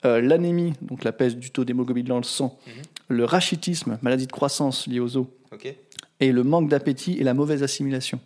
L'anémie, 0.05 0.73
donc 0.83 1.03
la 1.03 1.11
peste 1.11 1.37
du 1.37 1.51
taux 1.51 1.65
d'hémoglobine 1.65 2.07
dans 2.07 2.19
le 2.19 2.23
sang. 2.23 2.57
Mhm. 2.67 2.73
Le 3.09 3.25
rachitisme, 3.25 3.99
maladie 4.03 4.29
de 4.29 4.33
croissance 4.33 4.87
liée 4.87 5.01
aux 5.01 5.17
os. 5.17 5.27
Et 6.21 6.31
le 6.31 6.45
manque 6.45 6.69
d'appétit 6.69 7.17
et 7.19 7.25
la 7.25 7.35
mauvaise 7.35 7.65
assimilation. 7.65 8.21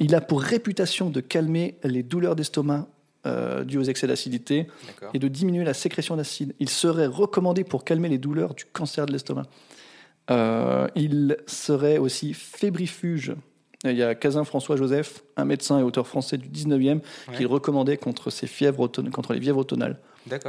Il 0.00 0.14
a 0.14 0.20
pour 0.20 0.42
réputation 0.42 1.08
de 1.08 1.20
calmer 1.20 1.76
les 1.82 2.02
douleurs 2.02 2.36
d'estomac 2.36 2.86
euh, 3.26 3.64
dues 3.64 3.76
aux 3.78 3.82
excès 3.84 4.06
d'acidité 4.06 4.66
et 5.14 5.18
de 5.18 5.28
diminuer 5.28 5.64
la 5.64 5.74
sécrétion 5.74 6.16
d'acide. 6.16 6.54
Il 6.58 6.68
serait 6.70 7.06
recommandé 7.06 7.64
pour 7.64 7.84
calmer 7.84 8.08
les 8.08 8.18
douleurs 8.18 8.54
du 8.54 8.64
cancer 8.66 9.04
de 9.06 9.12
l'estomac. 9.12 9.44
Euh, 10.30 10.86
il 10.94 11.36
serait 11.46 11.98
aussi 11.98 12.34
fébrifuge. 12.34 13.34
Il 13.84 13.92
y 13.96 14.02
a 14.02 14.14
Cazin 14.14 14.44
François 14.44 14.76
Joseph, 14.76 15.22
un 15.36 15.46
médecin 15.46 15.78
et 15.78 15.82
auteur 15.82 16.06
français 16.06 16.36
du 16.36 16.48
19e, 16.48 17.00
qui 17.00 17.30
Ouais. 17.30 17.38
le 17.40 17.46
recommandait 17.46 17.96
contre, 17.96 18.28
ces 18.30 18.46
fièvres 18.46 18.80
automn- 18.86 19.10
contre 19.10 19.32
les 19.32 19.40
fièvres 19.40 19.58
automnales. 19.60 19.98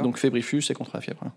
Donc 0.02 0.18
fébrifuge, 0.18 0.66
c'est 0.66 0.74
contre 0.74 0.90
la 0.94 1.00
fièvre. 1.00 1.22
hein, 1.24 1.32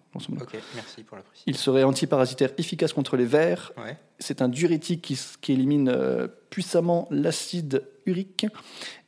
merci 0.75 1.03
pour 1.03 1.15
la. 1.17 1.23
Il 1.47 1.55
serait 1.55 1.83
antiparasitaire 1.83 2.49
efficace 2.57 2.91
contre 2.91 3.15
les 3.15 3.23
vers. 3.23 3.71
Ouais. 3.77 3.97
C'est 4.19 4.41
un 4.41 4.49
diurétique 4.49 5.01
qui, 5.03 5.17
qui 5.39 5.53
élimine 5.53 5.87
euh, 5.87 6.27
puissamment 6.49 7.07
l'acide 7.11 7.83
urique. 8.05 8.45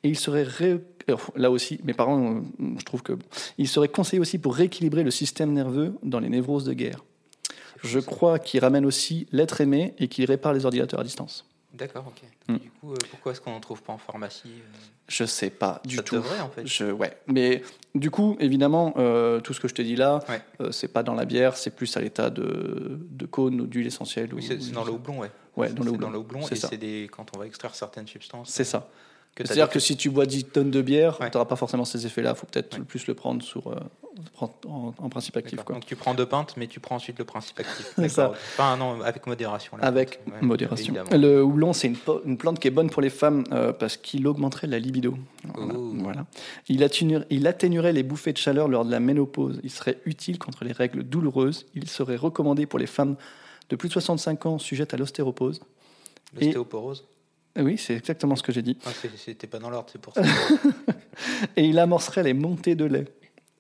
Et 0.04 0.10
il 0.10 0.18
serait 0.18 0.44
ré- 0.44 0.80
euh, 1.10 1.16
là 1.36 1.52
aussi, 1.52 1.82
mes 1.84 1.94
parents, 1.94 2.42
je 2.80 2.86
trouve 2.86 3.04
que 3.04 3.18
il 3.58 3.68
serait 3.68 3.90
conseillé 3.90 4.22
aussi 4.22 4.38
pour 4.38 4.56
rééquilibrer 4.56 5.04
le 5.04 5.12
système 5.12 5.52
nerveux 5.52 5.94
dans 6.04 6.22
les 6.22 6.30
névroses 6.30 6.64
de 6.64 6.72
guerre. 6.74 7.04
Je 7.84 8.00
crois 8.00 8.40
qu'il 8.40 8.60
ramène 8.62 8.86
aussi 8.86 9.28
l'être 9.32 9.62
aimé 9.62 9.94
et 10.00 10.08
qu'il 10.08 10.26
répare 10.26 10.54
les 10.54 10.66
ordinateurs 10.66 11.00
à 11.00 11.04
distance. 11.04 11.46
D'accord, 11.74 12.06
ok. 12.08 12.22
Mm. 12.48 12.58
Du 12.60 12.70
coup, 12.72 12.94
euh, 12.94 12.98
pourquoi 13.12 13.32
est-ce 13.34 13.42
qu'on 13.42 13.52
n'en 13.52 13.60
trouve 13.60 13.82
pas 13.84 13.94
en 13.94 13.98
pharmacie 13.98 14.48
euh, 14.48 14.78
Je 15.08 15.26
sais 15.26 15.50
pas 15.52 15.82
du 15.86 15.98
Ça 15.98 16.02
tout. 16.04 16.16
devrait 16.16 16.40
en 16.40 16.50
fait. 16.50 16.66
Je, 16.66 16.86
ouais. 16.86 17.16
Mais 17.28 17.62
du 17.94 18.10
coup, 18.10 18.36
évidemment, 18.40 18.94
euh, 18.98 19.40
tout 19.42 19.54
ce 19.54 19.60
que 19.60 19.68
je 19.68 19.76
te 19.76 19.82
dis 19.82 19.96
là, 19.96 20.20
Ouais. 20.30 20.42
euh, 20.62 20.72
c'est 20.72 20.88
pas 20.88 21.04
dans 21.04 21.14
la 21.14 21.26
bière, 21.26 21.56
c'est 21.58 21.70
plus 21.76 21.96
à 21.98 22.02
l'état 22.02 22.30
de, 22.32 23.00
de 23.12 23.26
cône 23.28 23.62
ou 23.62 23.68
d'huile 23.68 23.86
essentielle. 23.88 24.34
Oui, 24.34 24.44
ou- 24.44 24.60
c'est 24.62 24.72
dans 24.72 24.86
le 24.86 24.92
houblon, 24.92 25.20
ouais. 25.20 25.30
Ouais, 25.56 25.70
dans 25.70 25.84
le 25.84 25.90
C'est 25.90 25.90
houblon. 25.96 26.08
dans 26.08 26.14
le 26.14 26.18
houblon 26.20 26.42
C'est 26.44 26.56
et 26.56 26.60
ça. 26.60 26.68
c'est 26.70 26.78
des 26.78 27.10
quand 27.12 27.28
on 27.36 27.40
va 27.40 27.46
extraire 27.46 27.76
certaines 27.76 28.08
substances. 28.08 28.50
C'est 28.50 28.64
ça. 28.64 28.88
C'est-à-dire 29.46 29.70
que 29.70 29.80
si 29.80 29.96
tu 29.98 30.10
bois 30.10 30.26
10 30.26 30.46
tonnes 30.46 30.72
de 30.72 30.82
bière, 30.82 31.20
Ouais. 31.22 31.30
tu 31.30 31.38
n'auras 31.38 31.48
pas 31.48 31.56
forcément 31.56 31.86
ces 31.86 32.06
effets-là. 32.06 32.32
Il 32.36 32.36
faut 32.40 32.48
peut-être 32.48 32.78
Ouais. 32.80 32.84
plus 32.86 33.08
le 33.08 33.14
prendre 33.14 33.42
sur, 33.44 33.68
euh, 33.68 33.76
en, 34.40 34.94
en 34.98 35.10
principe 35.10 35.38
actif. 35.38 35.62
Quoi. 35.64 35.76
Donc 35.76 35.86
tu 35.86 35.96
prends 35.96 36.14
deux 36.14 36.26
pintes, 36.26 36.56
mais 36.58 36.68
tu 36.68 36.80
prends 36.80 36.96
ensuite 36.96 37.20
le 37.20 37.26
principe 37.26 37.60
actif. 37.60 37.94
Ça. 38.08 38.32
Enfin 38.32 38.76
non, 38.78 39.02
avec 39.02 39.28
modération. 39.28 39.78
là. 39.78 39.84
Avec 39.86 40.20
Ouais, 40.28 40.42
modération. 40.42 40.94
évidemment. 40.96 41.10
Le 41.24 41.44
houblon, 41.44 41.74
c'est 41.74 41.88
une, 42.26 42.38
plante 42.38 42.60
qui 42.60 42.68
est 42.68 42.72
bonne 42.72 42.90
pour 42.90 43.02
les 43.02 43.10
femmes 43.10 43.44
euh, 43.52 43.74
parce 43.74 43.98
qu'il 43.98 44.26
augmenterait 44.28 44.68
la 44.68 44.80
libido. 44.80 45.18
Voilà. 45.56 46.26
Il, 46.68 46.84
atténuerait, 46.84 47.26
il 47.30 47.46
atténuerait 47.48 47.94
les 47.94 48.04
bouffées 48.04 48.34
de 48.34 48.38
chaleur 48.38 48.68
lors 48.68 48.86
de 48.86 48.92
la 48.92 49.00
ménopause. 49.00 49.60
Il 49.64 49.70
serait 49.72 50.00
utile 50.06 50.40
contre 50.40 50.64
les 50.64 50.72
règles 50.72 51.04
douloureuses. 51.04 51.66
Il 51.76 51.88
serait 51.90 52.16
recommandé 52.16 52.66
pour 52.66 52.80
les 52.80 52.88
femmes 52.88 53.16
de 53.70 53.76
plus 53.76 53.90
de 53.90 53.94
65 53.94 54.46
ans 54.46 54.58
sujette 54.60 54.94
à 54.94 54.98
l'ostéoporose. 54.98 55.60
L'ostéoporose. 56.40 57.06
Eh 57.58 57.62
Oui, 57.62 57.78
c'est 57.78 57.96
exactement 57.96 58.36
ce 58.36 58.44
que 58.44 58.52
j'ai 58.52 58.62
dit. 58.62 58.78
Ah, 58.86 58.90
C'était 59.18 59.48
pas 59.48 59.60
dans 59.60 59.70
l'ordre, 59.70 59.90
c'est 59.92 60.00
pour 60.02 60.14
ça. 60.16 60.22
Et 61.56 61.66
il 61.66 61.80
amorcerait 61.80 62.24
les 62.24 62.34
montées 62.34 62.76
de 62.76 62.86
lait. 62.86 63.06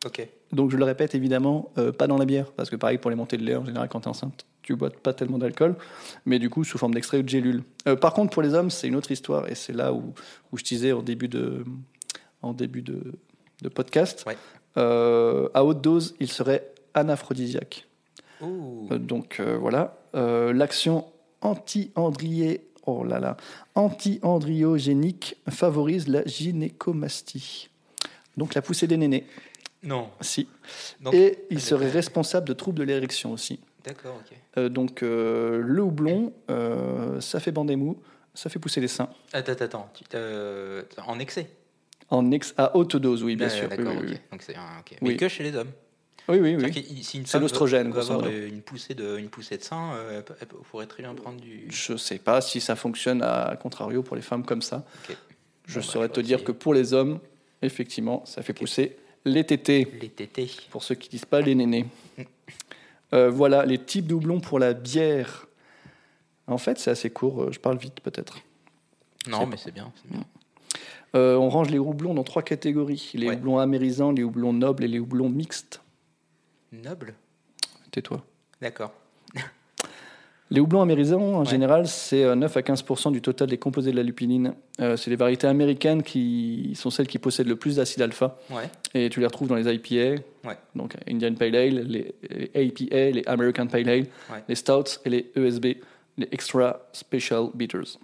ok. 0.06 0.28
Donc 0.54 0.72
je 0.72 0.78
le 0.78 0.86
répète 0.86 1.14
évidemment, 1.14 1.72
euh, 1.78 1.92
pas 1.92 2.08
dans 2.08 2.18
la 2.18 2.24
bière, 2.26 2.52
parce 2.54 2.70
que 2.70 2.78
pareil 2.78 2.98
pour 3.00 3.10
les 3.12 3.18
montées 3.18 3.36
de 3.38 3.44
lait, 3.44 3.56
en 3.58 3.66
général 3.66 3.90
quand 3.90 4.00
tu 4.00 4.06
es 4.06 4.10
enceinte, 4.10 4.46
tu 4.62 4.76
bois 4.78 4.90
pas 4.92 5.14
tellement 5.14 5.38
d'alcool, 5.38 5.76
mais 6.26 6.40
du 6.40 6.50
coup 6.50 6.64
sous 6.64 6.78
forme 6.78 6.94
d'extrait 6.94 7.18
ou 7.18 7.24
de 7.24 7.28
gélule. 7.28 7.64
Euh, 7.88 7.98
par 7.98 8.14
contre 8.14 8.32
pour 8.32 8.42
les 8.42 8.54
hommes, 8.54 8.70
c'est 8.70 8.88
une 8.88 8.96
autre 8.96 9.12
histoire, 9.12 9.50
et 9.50 9.56
c'est 9.56 9.74
là 9.74 9.92
où, 9.92 10.14
où 10.54 10.58
je 10.58 10.64
disais 10.64 10.94
en 10.94 11.02
début 11.02 11.28
de, 11.28 11.66
en 12.42 12.54
début 12.54 12.82
de, 12.82 13.16
de 13.62 13.68
podcast, 13.70 14.24
Ouais. 14.26 14.38
euh, 14.78 15.50
à 15.54 15.66
haute 15.66 15.82
dose, 15.82 16.16
il 16.22 16.32
serait 16.32 16.72
anaphrodisiaque. 16.94 17.86
Donc 18.42 19.42
voilà, 19.42 19.98
l'action 20.14 21.06
anti-andrié, 21.42 22.67
oh 22.88 23.04
là 23.04 23.20
là, 23.20 23.38
anti-andriogénique 23.76 25.36
favorise 25.50 26.08
la 26.08 26.24
gynécomastie. 26.26 27.70
Donc 28.36 28.54
la 28.54 28.62
poussée 28.62 28.88
des 28.88 28.98
nénés, 28.98 29.26
Non. 29.84 30.10
si. 30.22 30.48
Donc, 31.02 31.14
Et 31.14 31.40
il 31.50 31.62
serait 31.62 31.90
responsable 31.90 32.48
de 32.48 32.54
troubles 32.54 32.80
de 32.80 32.84
l'érection 32.84 33.32
aussi. 33.32 33.60
D'accord, 33.84 34.16
ok. 34.20 34.38
Euh, 34.58 34.70
donc 34.70 35.02
euh, 35.04 35.62
le 35.64 35.82
houblon, 35.82 36.34
euh, 36.50 37.22
ça 37.22 37.40
fait 37.40 37.52
bander 37.52 37.76
mou, 37.76 37.98
ça 38.34 38.50
fait 38.50 38.60
pousser 38.60 38.82
les 38.82 38.88
seins. 38.88 39.10
Attends, 39.34 39.54
attends, 39.54 39.90
en 41.06 41.20
excès 41.20 41.50
En 42.10 42.32
ex 42.32 42.54
à 42.58 42.76
haute 42.76 42.96
dose, 42.98 43.24
oui, 43.24 43.36
bien 43.36 43.48
Ah, 43.48 43.50
sûr. 43.50 43.68
Oui, 43.72 43.78
D'accord, 43.78 43.94
oui, 43.94 44.00
ok. 44.00 44.10
oui. 44.12 44.20
Donc. 44.32 44.44
Oui. 44.90 44.98
Mais 45.02 45.16
que 45.16 45.28
chez 45.28 45.44
les 45.44 45.56
hommes. 45.56 45.72
Oui, 46.30 46.40
oui, 46.40 46.56
oui. 46.56 47.04
Si 47.04 47.24
C'est 47.26 47.40
l'ostrogène, 47.40 47.94
une 48.52 48.62
poussée 48.62 48.94
de, 48.96 49.18
une 49.18 49.30
poussée 49.30 49.58
de 49.58 49.64
sein, 49.64 49.94
euh, 49.96 50.22
elle 50.42 50.48
pourrait 50.48 50.86
très 50.88 51.04
bien 51.04 51.14
prendre 51.16 51.40
du. 51.40 51.66
Je 51.70 51.96
sais 51.98 52.20
pas 52.20 52.42
si 52.42 52.60
ça 52.62 52.76
fonctionne 52.76 53.22
à 53.22 53.56
contrario 53.62 54.04
pour 54.04 54.16
les 54.16 54.22
femmes 54.22 54.44
comme 54.46 54.62
ça. 54.62 54.84
Je 55.66 55.80
Bon, 55.80 55.86
bah, 55.86 55.92
saurais 55.92 56.10
te 56.10 56.20
dire 56.20 56.44
que 56.44 56.52
pour 56.52 56.74
les 56.74 56.94
hommes, 56.94 57.20
effectivement, 57.62 58.24
ça 58.26 58.42
fait 58.42 58.54
pousser 58.54 58.98
les 59.26 59.44
tétés. 59.44 59.88
Les 60.02 60.10
tétés. 60.10 60.50
Pour 60.70 60.84
ceux 60.84 60.96
qui 60.96 61.10
disent 61.10 61.26
pas 61.26 61.42
les 61.42 61.56
nénés. 61.56 61.86
Euh, 63.14 63.30
voilà 63.30 63.66
les 63.66 63.78
types 63.78 64.08
de 64.08 64.14
houblons 64.14 64.40
pour 64.42 64.60
la 64.60 64.74
bière. 64.74 65.48
En 66.48 66.58
fait, 66.58 66.78
c'est 66.80 66.92
assez 66.92 67.10
court. 67.10 67.44
euh, 67.44 67.52
Je 67.52 67.60
parle 67.60 67.78
vite 67.78 68.00
peut-être. 68.02 68.40
Non, 69.30 69.46
mais 69.46 69.58
c'est 69.58 69.74
bien. 69.74 69.92
bien. 70.10 70.24
Euh, 71.16 71.36
on 71.36 71.50
range 71.50 71.70
les 71.70 71.80
houblons 71.80 72.14
dans 72.14 72.24
trois 72.24 72.44
catégories 72.44 73.12
les 73.14 73.28
Ouais. 73.30 73.36
houblons 73.36 73.60
amérisants, 73.60 74.12
les 74.12 74.24
houblons 74.24 74.52
nobles 74.54 74.84
et 74.84 74.88
les 74.88 75.00
houblons 75.00 75.30
mixtes. 75.30 75.82
Noble 76.72 77.14
Tais-toi. 77.92 78.24
D'accord. 78.62 78.94
Les 80.50 80.62
houblons 80.62 80.82
amérisants, 80.82 81.22
en 81.22 81.40
Ouais. 81.42 81.46
général, 81.46 81.88
c'est 81.88 82.24
euh, 82.24 82.34
9 82.34 82.56
à 82.56 82.62
15% 82.62 83.12
du 83.12 83.22
total 83.22 83.50
des 83.50 83.58
composés 83.58 83.92
de 83.92 83.98
la 83.98 84.04
lupinine. 84.04 84.54
Euh, 84.80 84.96
c'est 84.96 85.10
les 85.10 85.18
variétés 85.18 85.46
américaines 85.46 86.04
qui 86.04 86.72
sont 86.76 86.90
celles 86.90 87.08
qui 87.08 87.20
possèdent 87.20 87.50
le 87.50 87.58
plus 87.58 87.76
d'acide 87.76 88.02
alpha. 88.02 88.38
Ouais. 88.50 88.70
Et 88.94 89.10
tu 89.10 89.20
les 89.20 89.26
retrouves 89.26 89.50
dans 89.50 89.56
les 89.56 89.70
IPA, 89.74 90.22
Ouais. 90.48 90.56
donc 90.74 90.96
Indian 91.10 91.34
Pale 91.34 91.54
Ale, 91.56 91.80
les, 91.82 92.16
APA, 92.56 93.10
les 93.12 93.24
American 93.28 93.68
Pale 93.68 93.90
Ale, 93.90 94.06
les 94.48 94.56
Stouts 94.56 95.00
et 95.04 95.10
les 95.10 95.32
ESB, 95.36 95.66
les 96.18 96.30
Extra 96.32 96.80
Special 96.94 97.48
Bitters. 97.54 97.98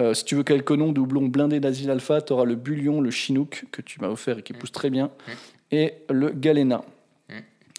Euh, 0.00 0.12
si 0.12 0.24
tu 0.24 0.34
veux 0.34 0.42
quelques 0.42 0.72
noms 0.72 0.90
de 0.90 0.98
houblons 1.00 1.28
blindés 1.28 1.60
d'acide 1.60 1.88
alpha, 1.88 2.20
tu 2.20 2.32
auras 2.32 2.46
le 2.46 2.56
Bullion, 2.56 3.00
le 3.00 3.12
Chinook, 3.12 3.66
que 3.70 3.80
tu 3.80 4.00
m'as 4.00 4.08
offert 4.08 4.38
et 4.38 4.42
qui 4.42 4.54
pousse 4.54 4.72
très 4.72 4.90
bien, 4.90 5.12
et 5.70 5.94
le 6.10 6.30
Galena. 6.30 6.84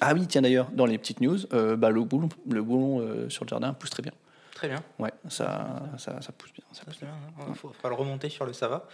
Ah 0.01 0.13
oui, 0.13 0.27
tiens 0.27 0.41
d'ailleurs, 0.41 0.69
dans 0.71 0.85
les 0.85 0.97
petites 0.97 1.21
news, 1.21 1.37
euh, 1.53 1.75
bah, 1.75 1.89
le 1.89 2.03
boulon, 2.03 2.29
le 2.49 2.61
boulon 2.61 2.99
euh, 2.99 3.29
sur 3.29 3.45
le 3.45 3.49
jardin 3.49 3.73
pousse 3.73 3.89
très 3.91 4.03
bien. 4.03 4.11
Très 4.53 4.67
bien. 4.69 4.81
Ouais, 4.99 5.11
ça, 5.29 5.83
ça, 5.97 6.21
ça 6.21 6.31
pousse 6.31 6.53
bien. 6.53 6.63
ça 6.71 6.79
Ça, 6.79 6.85
pousse 6.85 6.99
bien, 6.99 7.09
hein. 7.09 7.45
Il 7.49 7.55
faut, 7.55 7.71
faut 7.73 7.89
le 7.89 7.95
remonter 7.95 8.29
sur 8.29 8.45
le 8.45 8.53
Sava. 8.53 8.87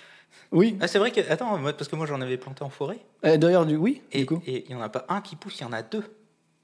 Oui, 0.52 0.78
Ah, 0.82 0.88
c'est 0.88 0.98
vrai 1.00 1.12
que. 1.12 1.22
Attends, 1.30 1.60
parce 1.64 1.88
que 1.88 1.96
moi 1.96 2.06
j'en 2.08 2.20
avais 2.22 2.38
planté 2.38 2.64
en 2.64 2.70
forêt. 2.70 3.00
Eh, 3.24 3.38
d'ailleurs, 3.38 3.66
du, 3.66 3.76
oui, 3.76 4.02
Et 4.12 4.26
il 4.48 4.64
n'y 4.70 4.76
en 4.76 4.82
a 4.82 4.90
pas 4.90 5.06
un 5.10 5.22
qui 5.22 5.36
pousse, 5.36 5.60
il 5.60 5.64
y 5.64 5.66
en 5.66 5.74
a 5.74 5.82
deux. 5.84 6.04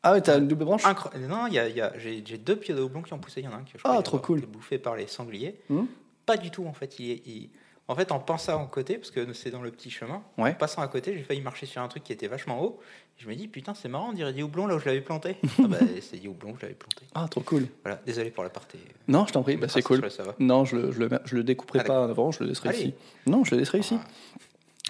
Ah 0.03 0.13
ouais, 0.13 0.21
t'as 0.21 0.37
une 0.39 0.47
double 0.47 0.65
branche? 0.65 0.83
Incro- 0.85 1.15
Non, 1.19 1.47
y 1.47 1.59
a, 1.59 1.67
il 1.67 1.75
y 1.75 1.81
a- 1.81 1.97
j'ai 1.97 2.23
j'ai 2.25 2.37
deux 2.37 2.55
pieds 2.55 2.73
de 2.73 2.81
houblon 2.81 3.01
qui 3.01 3.13
ont 3.13 3.19
poussé. 3.19 3.41
Il 3.41 3.45
y 3.45 3.47
en 3.47 3.53
a 3.53 3.57
un 3.57 3.63
qui 3.63 3.73
je 3.75 3.79
crois, 3.83 3.95
Ah, 3.97 4.01
trop 4.03 4.19
cool. 4.19 4.41
bouffé 4.45 4.77
par 4.77 4.95
les 4.95 5.07
sangliers. 5.07 5.59
Hmm. 5.69 5.85
Pas 6.25 6.37
du 6.37 6.49
tout 6.51 6.65
en 6.65 6.73
fait. 6.73 6.97
Il- 6.99 7.49
En 7.89 7.95
fait, 7.95 8.11
en 8.11 8.19
passant 8.19 8.61
à 8.61 8.67
côté, 8.67 8.97
parce 8.97 9.11
que 9.11 9.31
c'est 9.31 9.49
dans 9.49 9.61
le 9.61 9.71
petit 9.71 9.89
chemin, 9.89 10.21
Ouais. 10.37 10.51
en 10.51 10.53
passant 10.55 10.81
à 10.81 10.87
côté, 10.89 11.13
j'ai 11.15 11.23
failli 11.23 11.39
marcher 11.41 11.65
sur 11.65 11.81
un 11.81 11.87
truc 11.87 12.03
qui 12.03 12.11
était 12.11 12.27
vachement 12.27 12.61
haut. 12.61 12.79
Je 13.17 13.29
me 13.29 13.33
dis, 13.35 13.47
putain, 13.47 13.73
c'est 13.73 13.87
marrant, 13.87 14.09
on 14.09 14.13
dirait 14.13 14.33
des 14.33 14.43
houblons 14.43 14.67
là 14.67 14.75
où 14.75 14.79
je 14.79 14.85
l'avais 14.85 14.99
planté. 15.01 15.37
ah 15.59 15.67
bah, 15.67 15.77
c'est 16.01 16.19
des 16.21 16.27
houblons 16.27 16.51
que 16.51 16.57
je 16.59 16.63
l'avais 16.63 16.75
planté. 16.75 17.05
Ah, 17.15 17.27
trop 17.31 17.39
cool. 17.41 17.67
Voilà, 17.83 18.01
désolé 18.05 18.29
pour 18.29 18.43
la 18.43 18.49
partie. 18.49 18.77
Non, 19.07 19.25
je 19.25 19.31
t'en 19.31 19.41
prie, 19.41 19.55
bah, 19.55 19.67
c'est 19.69 19.81
cool. 19.81 20.11
Ça. 20.11 20.23
Non, 20.39 20.65
je 20.65 20.75
le, 20.75 20.91
je 20.91 20.99
le, 20.99 21.09
je 21.23 21.35
le 21.37 21.43
découperai 21.45 21.79
Ah, 21.79 21.83
pas 21.85 22.03
avant, 22.03 22.31
je 22.31 22.43
le 22.43 22.49
laisserai 22.49 22.69
Allez. 22.69 22.77
ici. 22.79 22.93
Non, 23.25 23.45
je 23.45 23.51
le 23.55 23.59
laisserai 23.61 23.79
ici. 23.79 23.97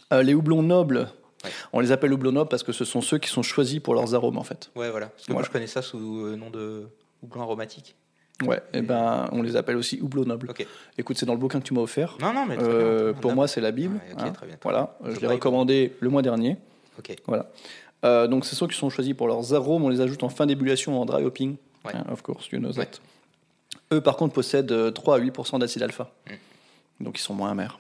Ah. 0.10 0.16
Euh, 0.16 0.24
les 0.24 0.34
houblons 0.34 0.64
nobles, 0.64 1.10
Ouais. 1.44 1.52
on 1.74 1.80
les 1.82 1.92
appelle 1.92 2.12
houblons 2.12 2.32
nobles 2.32 2.50
parce 2.50 2.64
que 2.64 2.72
ce 2.72 2.84
sont 2.84 3.02
ceux 3.02 3.20
qui 3.20 3.30
sont 3.30 3.44
choisis 3.44 3.80
pour 3.80 3.94
leurs 3.94 4.16
arômes 4.16 4.40
en 4.40 4.44
fait. 4.44 4.72
Ouais, 4.76 4.90
voilà. 4.90 5.08
Parce 5.10 5.22
que 5.28 5.34
Voilà. 5.34 5.42
moi, 5.42 5.44
je 5.48 5.52
connais 5.52 5.68
ça 5.68 5.84
sous 5.84 6.26
euh, 6.26 6.36
nom 6.36 6.50
de 6.50 6.88
houblon 7.22 7.42
aromatique. 7.42 7.96
Ouais, 8.46 8.62
et 8.74 8.82
ben 8.82 9.28
on 9.32 9.42
les 9.42 9.56
appelle 9.56 9.78
aussi 9.78 10.00
houblons 10.02 10.24
nobles. 10.26 10.50
Ok. 10.52 10.66
Écoute, 10.98 11.18
c'est 11.18 11.26
dans 11.26 11.34
le 11.34 11.40
bouquin 11.40 11.60
que 11.60 11.66
tu 11.66 11.74
m'as 11.74 11.82
offert. 11.82 12.18
Non, 12.22 12.34
non, 12.34 12.46
mais. 12.46 12.56
très 12.56 12.68
bien, 12.68 12.76
Euh, 12.76 13.12
bien. 13.14 13.22
pour 13.22 13.34
moi, 13.34 13.48
c'est 13.48 13.62
la 13.62 13.72
Bible. 13.72 13.96
Ouais, 13.96 14.12
hein. 14.12 14.32
très 14.32 14.46
bien, 14.46 14.56
très 14.58 14.60
Voilà. 14.62 14.96
Euh, 15.04 15.10
je 15.10 15.16
Je 15.16 15.22
l'ai 15.22 15.28
recommandé 15.28 15.94
le 16.00 16.10
mois 16.10 16.22
dernier. 16.22 16.58
Ok. 17.00 17.16
Voilà. 17.26 17.50
Euh, 18.06 18.28
donc, 18.28 18.46
c'est 18.46 18.56
ceux 18.56 18.68
qui 18.68 18.78
sont 18.78 18.92
choisis 18.92 19.16
pour 19.16 19.28
leurs 19.28 19.54
arômes. 19.56 19.84
On 19.86 19.90
les 19.90 20.02
ajoute 20.02 20.22
en 20.24 20.30
fin 20.30 20.46
d'ébullition 20.46 21.02
en 21.02 21.06
dry 21.06 21.24
hopping. 21.24 21.56
Ouais. 21.84 21.94
Hein, 21.96 22.06
of 22.12 22.22
course, 22.22 22.48
you 22.52 22.60
know 22.60 22.72
that. 22.72 22.82
Ouais. 22.82 22.88
Eux, 23.94 24.02
par 24.02 24.18
contre, 24.18 24.34
possèdent 24.34 24.72
euh, 24.72 24.92
3 24.92 25.16
à 25.16 25.20
8% 25.20 25.58
d'acide 25.60 25.82
alpha. 25.82 26.12
Mm. 26.30 27.04
Donc, 27.06 27.18
ils 27.20 27.24
sont 27.24 27.34
moins 27.34 27.50
amers. 27.52 27.80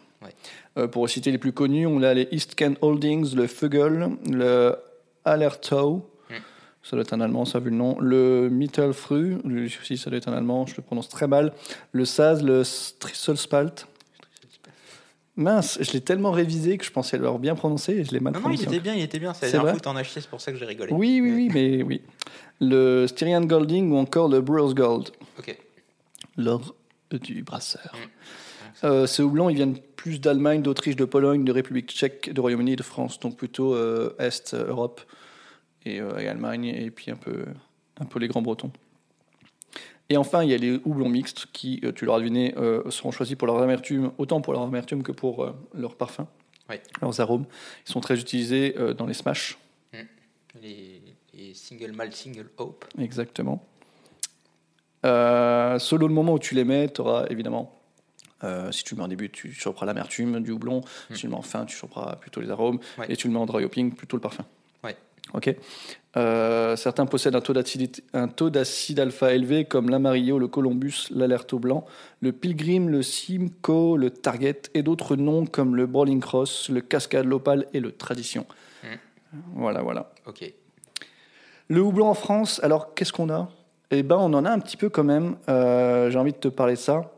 Euh, 0.78 0.88
pour 0.88 1.08
citer 1.08 1.32
les 1.32 1.38
plus 1.38 1.54
connus, 1.54 1.86
on 1.86 2.02
a 2.02 2.13
les 2.15 2.28
East 2.32 2.56
Kent 2.56 2.78
Holdings, 2.82 3.36
le 3.36 3.46
Fugel, 3.48 4.10
le 4.30 4.76
Allertau. 5.24 6.10
Ça 6.84 6.96
doit 6.96 7.02
être 7.02 7.13
un 7.13 7.22
allemand, 7.22 7.44
ça 7.46 7.60
vu 7.60 7.70
le 7.70 7.76
nom. 7.76 8.00
Le 8.00 8.50
Mittelfru, 8.50 9.38
aussi, 9.82 9.98
ça 9.98 10.10
doit 10.10 10.18
être 10.18 10.30
un 10.30 10.34
allemand, 10.34 10.66
je 10.66 10.76
le 10.78 10.84
prononce 10.84 11.10
très 11.10 11.28
mal. 11.28 11.54
Le 11.92 12.06
Saz, 12.06 12.44
le 12.44 12.63
Strisselspalt. 12.63 13.88
Mince, 15.36 15.78
je 15.82 15.92
l'ai 15.92 16.02
tellement 16.02 16.32
révisé 16.32 16.78
que 16.80 16.86
je 16.86 16.92
pensais 16.92 17.16
l'avoir 17.18 17.38
bien 17.38 17.54
prononcé 17.56 17.94
et 17.94 18.04
je 18.04 18.12
l'ai 18.12 18.20
mal 18.20 18.34
Non, 18.34 18.40
non, 18.40 18.50
il 18.50 18.58
prononcé. 18.58 18.76
était 18.76 18.80
bien, 18.80 18.96
il 18.96 19.04
était 19.04 19.20
bien. 19.20 19.34
C'est 19.36 19.46
la 19.48 19.52
dernière 19.52 19.84
fois 19.84 19.96
as 19.96 20.04
chié, 20.04 20.22
c'est 20.22 20.30
pour 20.30 20.42
ça 20.42 20.52
que 20.52 20.58
j'ai 20.58 20.66
rigolé. 20.66 20.92
Oui, 20.94 21.20
oui, 21.22 21.32
oui, 21.32 21.50
mais 21.54 21.84
oui. 21.84 22.02
Le 22.60 23.06
Styrian 23.06 23.42
Golding 23.42 23.92
ou 23.92 23.98
encore 23.98 24.30
le 24.30 24.42
Brewers 24.42 24.74
Gold, 24.74 25.10
Ok. 25.38 25.56
l'or 26.38 26.74
du 27.12 27.44
brasseur. 27.44 27.94
Mm. 27.94 28.86
Euh, 28.86 29.08
ces 29.08 29.22
houblons, 29.22 29.50
ils 29.50 29.56
viennent 29.56 29.78
plus 29.96 30.20
d'Allemagne, 30.20 30.62
d'Autriche, 30.62 30.96
de 30.96 31.06
Pologne, 31.06 31.44
de 31.44 31.52
République 31.52 31.92
tchèque, 31.92 32.34
de 32.34 32.42
Royaume-Uni 32.42 32.74
et 32.74 32.76
de 32.76 32.84
France, 32.84 33.20
donc 33.20 33.38
plutôt 33.38 33.76
euh, 33.76 34.16
Est, 34.20 34.54
Europe 34.56 35.02
et, 35.95 36.00
euh, 36.02 36.17
et 36.19 36.28
Allemagne, 36.28 36.65
et 36.65 36.91
puis 36.91 37.12
un 37.12 37.15
peu, 37.15 37.45
un 38.00 38.06
peu 38.06 38.19
les 38.19 38.28
grands 38.28 38.41
bretons. 38.41 38.71
Et 40.10 40.15
enfin, 40.15 40.43
il 40.43 40.50
y 40.50 40.54
a 40.54 40.58
les 40.58 40.80
houblons 40.86 41.10
mixtes 41.10 41.47
qui, 41.52 41.82
euh, 41.84 41.91
tu 41.91 42.06
l'auras 42.06 42.19
deviné, 42.19 42.54
euh, 42.58 42.89
seront 42.91 43.12
choisis 43.12 43.36
pour 43.36 43.45
leur 43.47 43.58
amertume, 43.62 44.12
autant 44.17 44.39
pour 44.39 44.54
leur 44.54 44.62
amertume 44.62 45.04
que 45.04 45.12
pour 45.12 45.43
euh, 45.43 45.52
leur 45.73 45.95
parfum, 45.95 46.28
Ouais. 46.69 46.82
leurs 47.02 47.19
arômes. 47.21 47.45
Ils 47.88 47.91
sont 47.91 48.00
très 48.02 48.19
utilisés 48.19 48.76
euh, 48.78 48.93
dans 48.93 49.06
les 49.06 49.13
smash, 49.13 49.58
Les, 50.62 51.02
les 51.34 51.54
single 51.54 51.91
malt, 51.91 52.13
single 52.13 52.50
hope. 52.58 52.86
Exactement. 53.00 53.63
Selon 55.04 56.08
le 56.08 56.13
moment 56.13 56.34
où 56.34 56.39
tu 56.39 56.56
les 56.56 56.63
mets, 56.65 56.89
tu 56.89 57.02
auras 57.02 57.26
évidemment, 57.30 57.80
si 58.71 58.84
tu 58.84 58.95
le 58.95 58.97
mets 59.00 59.04
en 59.06 59.08
début, 59.08 59.30
tu 59.30 59.52
choperas 59.54 59.86
l'amertume 59.86 60.41
du 60.41 60.52
houblon. 60.52 60.82
Si 61.12 61.19
tu 61.21 61.28
le 61.28 61.32
mets 61.32 61.38
en 61.38 61.41
fin, 61.43 61.65
tu 61.65 61.76
choperas 61.76 62.15
plutôt 62.17 62.41
les 62.41 62.50
arômes. 62.50 62.80
Ouais. 62.97 63.06
Et 63.10 63.15
tu 63.15 63.28
le 63.28 63.34
mets 63.34 63.39
en 63.39 63.45
dry 63.45 63.63
hopping, 63.63 63.93
plutôt 63.93 64.17
le 64.17 64.21
parfum. 64.21 64.45
Ok. 65.34 65.56
Euh, 66.16 66.76
certains 66.76 67.06
possèdent 67.06 67.36
un 67.36 67.42
taux 67.42 67.54
d'acide- 67.54 68.02
un 68.13 68.28
taux 68.28 68.50
d'acide 68.50 69.00
alpha 69.00 69.34
élevé, 69.34 69.66
comme 69.66 69.90
l'Amarillo, 69.90 70.40
le 70.40 70.48
Columbus, 70.48 71.10
l'Alerto 71.12 71.60
blanc, 71.60 71.86
le 72.22 72.32
Pilgrim, 72.32 72.90
le 72.90 73.04
Simcoe, 73.04 73.98
le 73.98 74.10
Target, 74.10 74.62
et 74.74 74.84
d'autres 74.84 75.16
noms 75.16 75.46
comme 75.46 75.76
le 75.76 75.86
Brawling 75.86 76.22
Cross, 76.22 76.70
le 76.70 76.82
Cascade, 76.82 77.26
l'Opale 77.26 77.68
et 77.74 77.80
le 77.80 77.92
Tradition. 77.92 78.46
Voilà, 79.54 79.82
voilà. 79.82 80.12
Ok. 80.26 80.52
Le 81.68 81.82
houblon 81.82 82.08
en 82.08 82.13
France, 82.13 82.62
alors 82.63 82.94
qu'est-ce 82.96 83.12
qu'on 83.12 83.30
a? 83.30 83.50
Eh 83.92 84.02
ben, 84.02 84.16
on 84.18 84.34
en 84.34 84.46
a 84.46 84.50
un 84.50 84.60
petit 84.60 84.78
peu 84.78 84.90
quand 84.90 85.04
même. 85.04 85.36
Euh, 85.50 86.10
J'ai 86.10 86.18
envie 86.18 86.32
de 86.32 86.38
te 86.38 86.48
parler 86.48 86.74
de 86.74 86.80
ça. 86.80 87.12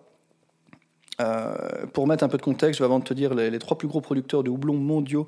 Euh, 1.21 1.85
pour 1.93 2.07
mettre 2.07 2.23
un 2.23 2.27
peu 2.29 2.37
de 2.37 2.41
contexte, 2.41 2.79
je 2.79 2.83
vais 2.83 2.85
avant 2.85 2.99
de 2.99 3.03
te 3.03 3.13
dire 3.13 3.35
les, 3.35 3.51
les 3.51 3.59
trois 3.59 3.77
plus 3.77 3.87
gros 3.87 4.01
producteurs 4.01 4.43
de 4.43 4.49
houblon 4.49 4.73
mondiaux 4.73 5.27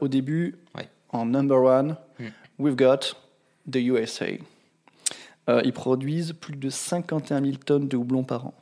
au 0.00 0.08
début. 0.08 0.56
Ouais. 0.74 0.88
En 1.10 1.24
number 1.26 1.58
one, 1.62 1.96
Mm. 2.18 2.26
we've 2.58 2.76
got 2.76 3.14
the 3.70 3.76
USA. 3.76 4.26
Euh, 5.48 5.62
ils 5.64 5.72
produisent 5.72 6.34
plus 6.34 6.56
de 6.56 6.68
51 6.68 7.42
000 7.42 7.56
tonnes 7.64 7.88
de 7.88 7.96
houblon 7.96 8.24
par 8.24 8.46
an. 8.46 8.54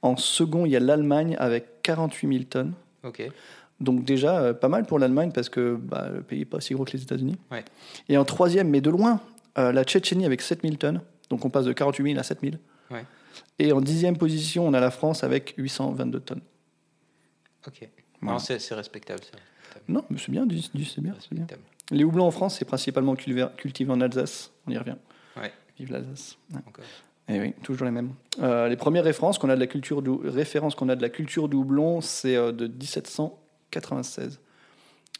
En 0.00 0.16
second, 0.16 0.64
il 0.64 0.70
y 0.72 0.76
a 0.76 0.80
l'Allemagne 0.80 1.34
avec 1.40 1.82
48 1.82 2.28
000 2.32 2.44
tonnes. 2.44 2.72
Donc 3.80 4.04
déjà, 4.04 4.40
euh, 4.40 4.54
pas 4.54 4.68
mal 4.68 4.86
pour 4.86 4.98
l'Allemagne 5.00 5.32
parce 5.32 5.48
que 5.48 5.74
bah, 5.76 6.08
le 6.12 6.22
pays 6.22 6.40
n'est 6.40 6.44
pas 6.44 6.60
si 6.60 6.72
gros 6.74 6.84
que 6.84 6.92
les 6.92 7.02
États-Unis. 7.02 7.36
Ouais. 7.50 7.64
Et 8.08 8.16
en 8.16 8.24
troisième, 8.24 8.68
mais 8.68 8.80
de 8.80 8.90
loin, 8.90 9.20
euh, 9.58 9.72
la 9.72 9.82
Tchétchénie 9.84 10.24
avec 10.24 10.40
7000 10.40 10.78
tonnes. 10.78 11.00
Donc 11.30 11.44
on 11.44 11.50
passe 11.50 11.64
de 11.64 11.72
48 11.72 12.10
000 12.12 12.18
à 12.18 12.22
7 12.22 12.40
000. 12.42 12.54
Ouais. 12.92 13.04
Et 13.58 13.72
en 13.72 13.80
dixième 13.80 14.16
position, 14.16 14.66
on 14.66 14.72
a 14.74 14.80
la 14.80 14.90
France 14.92 15.22
avec 15.24 15.54
822 15.58 16.20
tonnes. 16.20 16.40
Ok. 17.66 17.88
Voilà. 18.20 18.32
Non, 18.34 18.38
c'est 18.38 18.74
respectable. 18.74 19.20
c'est 19.24 19.38
Non, 19.88 20.04
mais 20.10 20.18
c'est 20.18 20.30
bien, 20.32 20.46
10, 20.46 20.70
10, 20.74 20.92
c'est 20.94 21.00
bien. 21.00 21.14
Les 21.90 22.04
houblons 22.04 22.26
en 22.26 22.30
France, 22.30 22.56
c'est 22.58 22.64
principalement 22.64 23.14
cultivé, 23.14 23.90
en 23.90 24.00
Alsace. 24.00 24.52
On 24.66 24.70
y 24.70 24.78
revient. 24.78 24.96
Ouais. 25.36 25.52
Vive 25.78 25.92
l'Alsace. 25.92 26.36
Ouais. 26.52 26.60
Encore. 26.66 26.84
Eh 27.30 27.40
oui, 27.40 27.54
toujours 27.62 27.84
les 27.84 27.90
mêmes. 27.90 28.12
Euh, 28.40 28.68
les 28.68 28.76
premières 28.76 29.04
références 29.04 29.38
qu'on 29.38 29.50
a 29.50 29.54
de 29.54 29.60
la 29.60 29.66
culture 29.66 30.00
du, 30.00 30.10
références 30.10 30.74
qu'on 30.74 30.88
a 30.88 30.96
de 30.96 31.02
la 31.02 31.10
culture 31.10 31.48
du 31.48 31.56
houblon, 31.56 32.00
c'est 32.00 32.36
euh, 32.36 32.52
de 32.52 32.66
1796. 32.66 34.40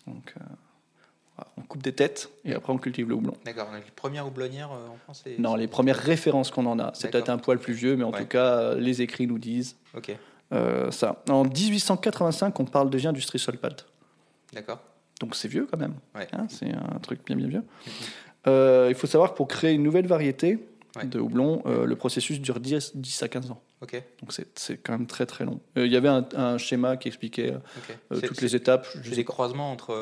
Donc, 0.07 0.35
euh, 0.41 1.43
on 1.59 1.63
coupe 1.63 1.83
des 1.83 1.93
têtes 1.93 2.31
et 2.47 2.55
après 2.55 2.73
on 2.73 2.79
cultive 2.79 3.09
le 3.09 3.15
houblon. 3.15 3.35
D'accord. 3.45 3.69
Les 3.75 3.83
premières 3.95 4.27
houblonnières 4.27 4.71
en 4.71 4.97
France 5.05 5.23
Non, 5.39 5.55
les 5.55 5.69
premières 5.69 5.99
références 5.99 6.51
qu'on 6.51 6.67
en 6.67 6.79
a, 6.79 6.93
c'est 6.95 7.11
peut-être 7.11 7.29
un 7.29 7.39
poil 7.39 7.59
plus 7.59 7.75
vieux, 7.75 7.95
mais 7.95 8.05
en 8.05 8.11
Ouais. 8.11 8.21
tout 8.23 8.27
cas, 8.27 8.75
les 8.75 9.03
écrits 9.03 9.27
nous 9.27 9.39
disent 9.39 9.77
Ok. 9.95 10.17
ça. 10.91 11.23
En 11.29 11.45
1885, 11.45 12.59
on 12.59 12.65
parle 12.65 12.91
déjà 12.91 13.13
du 13.13 13.21
Strissolpalt. 13.21 13.87
D'accord. 14.53 14.81
Donc 15.21 15.35
c'est 15.35 15.49
vieux 15.49 15.67
quand 15.71 15.79
même. 15.79 15.95
Ouais. 16.15 16.29
Hein, 16.33 16.47
c'est 16.49 16.73
un 16.73 16.99
truc 17.01 17.25
bien 17.27 17.37
bien 17.37 17.49
vieux. 17.49 17.63
Euh, 18.47 18.87
il 18.89 18.95
faut 18.95 19.07
savoir 19.07 19.33
que 19.33 19.37
pour 19.37 19.49
créer 19.49 19.73
une 19.73 19.83
nouvelle 19.83 20.07
variété 20.07 20.59
Ouais. 20.97 21.05
de 21.05 21.21
houblon, 21.21 21.63
euh, 21.67 21.85
le 21.85 21.97
processus 21.97 22.41
dure 22.41 22.59
10, 22.61 22.97
10 22.97 23.23
à 23.23 23.29
15 23.29 23.51
ans. 23.51 23.63
Ok. 23.83 24.03
Donc 24.21 24.33
c'est 24.55 24.79
quand 24.79 24.93
même 24.93 25.07
très 25.07 25.27
très 25.27 25.45
long. 25.45 25.61
Euh, 25.77 25.87
Il 25.87 25.93
y 25.93 25.97
avait 25.97 26.09
un, 26.09 26.27
un 26.35 26.57
schéma 26.59 26.97
qui 26.97 27.09
expliquait 27.09 27.55
toutes 28.11 28.41
les 28.41 28.57
étapes. 28.57 28.87
C'est 29.05 29.11
des 29.15 29.25
croisements 29.25 29.71
entre. 29.71 29.95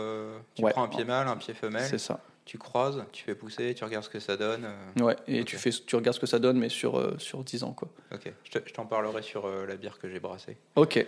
tu 0.54 0.62
Ouais. 0.62 0.70
prends 0.70 0.84
un 0.84 0.88
pied 0.88 1.04
mâle, 1.04 1.26
un 1.28 1.36
pied 1.36 1.54
femelle, 1.54 1.82
C'est 1.84 1.98
ça. 1.98 2.20
tu 2.44 2.56
croises, 2.56 3.04
tu 3.12 3.24
fais 3.24 3.34
pousser, 3.34 3.74
tu 3.74 3.84
regardes 3.84 4.04
ce 4.04 4.08
que 4.10 4.20
ça 4.20 4.36
donne. 4.36 4.66
Ouais, 5.00 5.16
et 5.26 5.44
tu, 5.44 5.56
fais, 5.58 5.70
tu 5.70 5.96
regardes 5.96 6.14
ce 6.14 6.20
que 6.20 6.26
ça 6.26 6.38
donne, 6.38 6.58
mais 6.58 6.68
sur, 6.68 7.20
sur 7.20 7.42
10 7.42 7.64
ans. 7.64 7.72
Quoi. 7.72 7.88
Ok. 8.14 8.32
Je 8.44 8.50
te- 8.52 8.66
je 8.68 8.72
t'en 8.72 8.86
parlerai 8.86 9.22
sur 9.22 9.48
la 9.48 9.76
bière 9.76 9.98
que 9.98 10.08
j'ai 10.08 10.20
brassée. 10.20 10.56
Ok, 10.76 11.04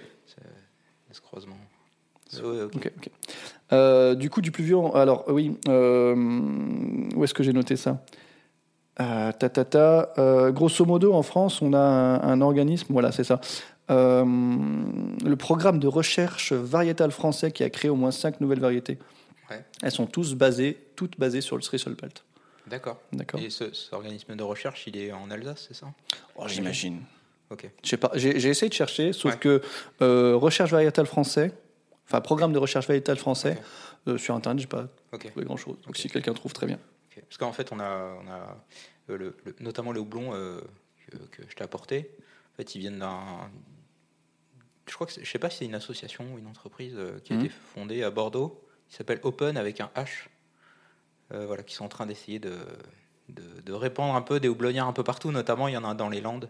ce 1.12 1.20
croisement. 1.20 1.56
Ouais, 2.34 2.62
ok. 2.62 2.76
ok, 2.76 2.92
ok. 2.98 3.10
Euh, 3.72 4.14
du 4.14 4.30
coup, 4.30 4.40
du 4.40 4.50
plus 4.50 4.64
vieux. 4.64 4.76
en- 4.76 4.90
Alors, 4.92 5.24
oui, 5.28 5.56
euh, 5.68 6.14
où 7.14 7.24
est-ce 7.24 7.34
que 7.34 7.42
j'ai 7.42 7.52
noté 7.52 7.76
ça? 7.76 8.02
Euh, 9.00 9.30
ta, 9.32 9.48
ta, 9.48 9.64
ta, 9.64 10.50
grosso 10.50 10.84
modo, 10.84 11.12
en 11.14 11.22
France, 11.22 11.62
on 11.62 11.72
a 11.72 11.78
un, 11.78 12.20
un 12.22 12.40
organisme, 12.40 12.86
voilà, 12.92 13.12
c'est 13.12 13.24
ça. 13.24 13.40
Le 13.90 15.34
programme 15.36 15.78
de 15.78 15.86
recherche 15.86 16.52
variétale 16.52 17.10
français 17.10 17.50
qui 17.52 17.64
a 17.64 17.70
créé 17.70 17.90
au 17.90 17.96
moins 17.96 18.10
cinq 18.10 18.40
nouvelles 18.40 18.60
variétés. 18.60 18.98
Ouais. 19.50 19.64
Elles 19.82 19.92
sont 19.92 20.06
tous 20.06 20.34
basées, 20.34 20.76
toutes 20.96 21.18
basées 21.18 21.40
sur 21.40 21.56
le 21.56 21.62
Strissolpalt. 21.62 22.24
D'accord. 22.66 22.98
D'accord. 23.12 23.40
Et 23.40 23.48
ce, 23.50 23.72
cet 23.72 23.94
organisme 23.94 24.36
de 24.36 24.42
recherche, 24.42 24.84
il 24.86 24.96
est 24.98 25.10
en 25.12 25.30
Alsace, 25.30 25.66
c'est 25.68 25.74
ça? 25.74 25.86
Oh, 26.36 26.44
J'imagine. 26.46 27.00
Ok. 27.50 27.70
J'ai 28.14 28.48
essayé 28.50 28.68
de 28.68 28.74
chercher, 28.74 29.14
sauf 29.14 29.32
Ouais. 29.32 29.38
que 29.38 30.34
recherche 30.34 30.70
variétale 30.72 31.06
français, 31.06 31.52
enfin 32.08 32.20
programme 32.20 32.52
de 32.52 32.58
recherche 32.58 32.86
variétale 32.88 33.18
français, 33.18 33.60
euh, 34.08 34.18
sur 34.18 34.34
internet, 34.34 34.60
j'ai 34.60 34.66
pas 34.66 34.88
Ok. 35.12 35.28
trouvé 35.30 35.44
grand 35.44 35.56
chose. 35.56 35.76
Donc 35.86 35.96
si 35.96 36.08
quelqu'un 36.08 36.32
trouve, 36.34 36.52
très 36.52 36.66
bien. 36.66 36.78
Parce 37.28 37.36
qu'en 37.36 37.52
fait, 37.52 37.72
on 37.72 37.80
a, 37.80 38.16
on 38.24 38.28
a 38.28 38.56
euh, 39.10 39.18
le, 39.18 39.36
le- 39.44 39.56
notamment 39.60 39.92
le 39.92 40.00
houblon 40.00 40.30
euh, 40.34 40.60
que, 41.10 41.16
que 41.16 41.42
je 41.48 41.54
t'ai 41.56 41.64
apporté. 41.64 42.10
En 42.52 42.56
fait, 42.56 42.74
ils 42.74 42.78
viennent 42.78 42.98
d'un. 43.00 43.50
Je 44.88 44.94
crois 44.94 45.06
que 45.06 45.12
je 45.20 45.28
sais 45.28 45.38
pas 45.38 45.50
si 45.50 45.58
c'est 45.58 45.64
une 45.66 45.74
association 45.74 46.24
ou 46.32 46.38
une 46.38 46.46
entreprise 46.46 46.94
euh, 46.96 47.18
qui 47.24 47.32
a 47.32 47.36
Mhm. 47.36 47.44
été 47.44 47.54
fondée 47.74 48.02
à 48.04 48.10
Bordeaux, 48.10 48.64
qui 48.88 48.94
s'appelle 48.96 49.20
Open 49.24 49.56
avec 49.56 49.80
un 49.80 49.90
H. 49.96 50.28
Voilà, 51.30 51.62
qui 51.62 51.74
sont 51.74 51.84
en 51.84 51.88
train 51.88 52.06
d'essayer 52.06 52.38
de, 52.38 52.56
de, 53.28 53.42
de 53.60 53.72
répandre 53.74 54.14
un 54.14 54.22
peu 54.22 54.40
des 54.40 54.48
houblonnières 54.48 54.86
un 54.86 54.94
peu 54.94 55.04
partout, 55.04 55.30
notamment 55.30 55.68
il 55.68 55.74
y 55.74 55.76
en 55.76 55.84
a 55.84 55.92
dans 55.92 56.08
les 56.08 56.22
Landes. 56.22 56.48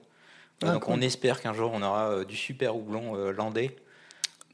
Ah, 0.62 0.74
donc 0.74 0.84
cool. 0.84 0.94
on 0.94 1.00
espère 1.00 1.40
qu'un 1.40 1.52
jour 1.52 1.72
on 1.74 1.82
aura 1.82 2.24
du 2.24 2.36
super 2.36 2.76
houblon 2.76 3.16
landais. 3.32 3.74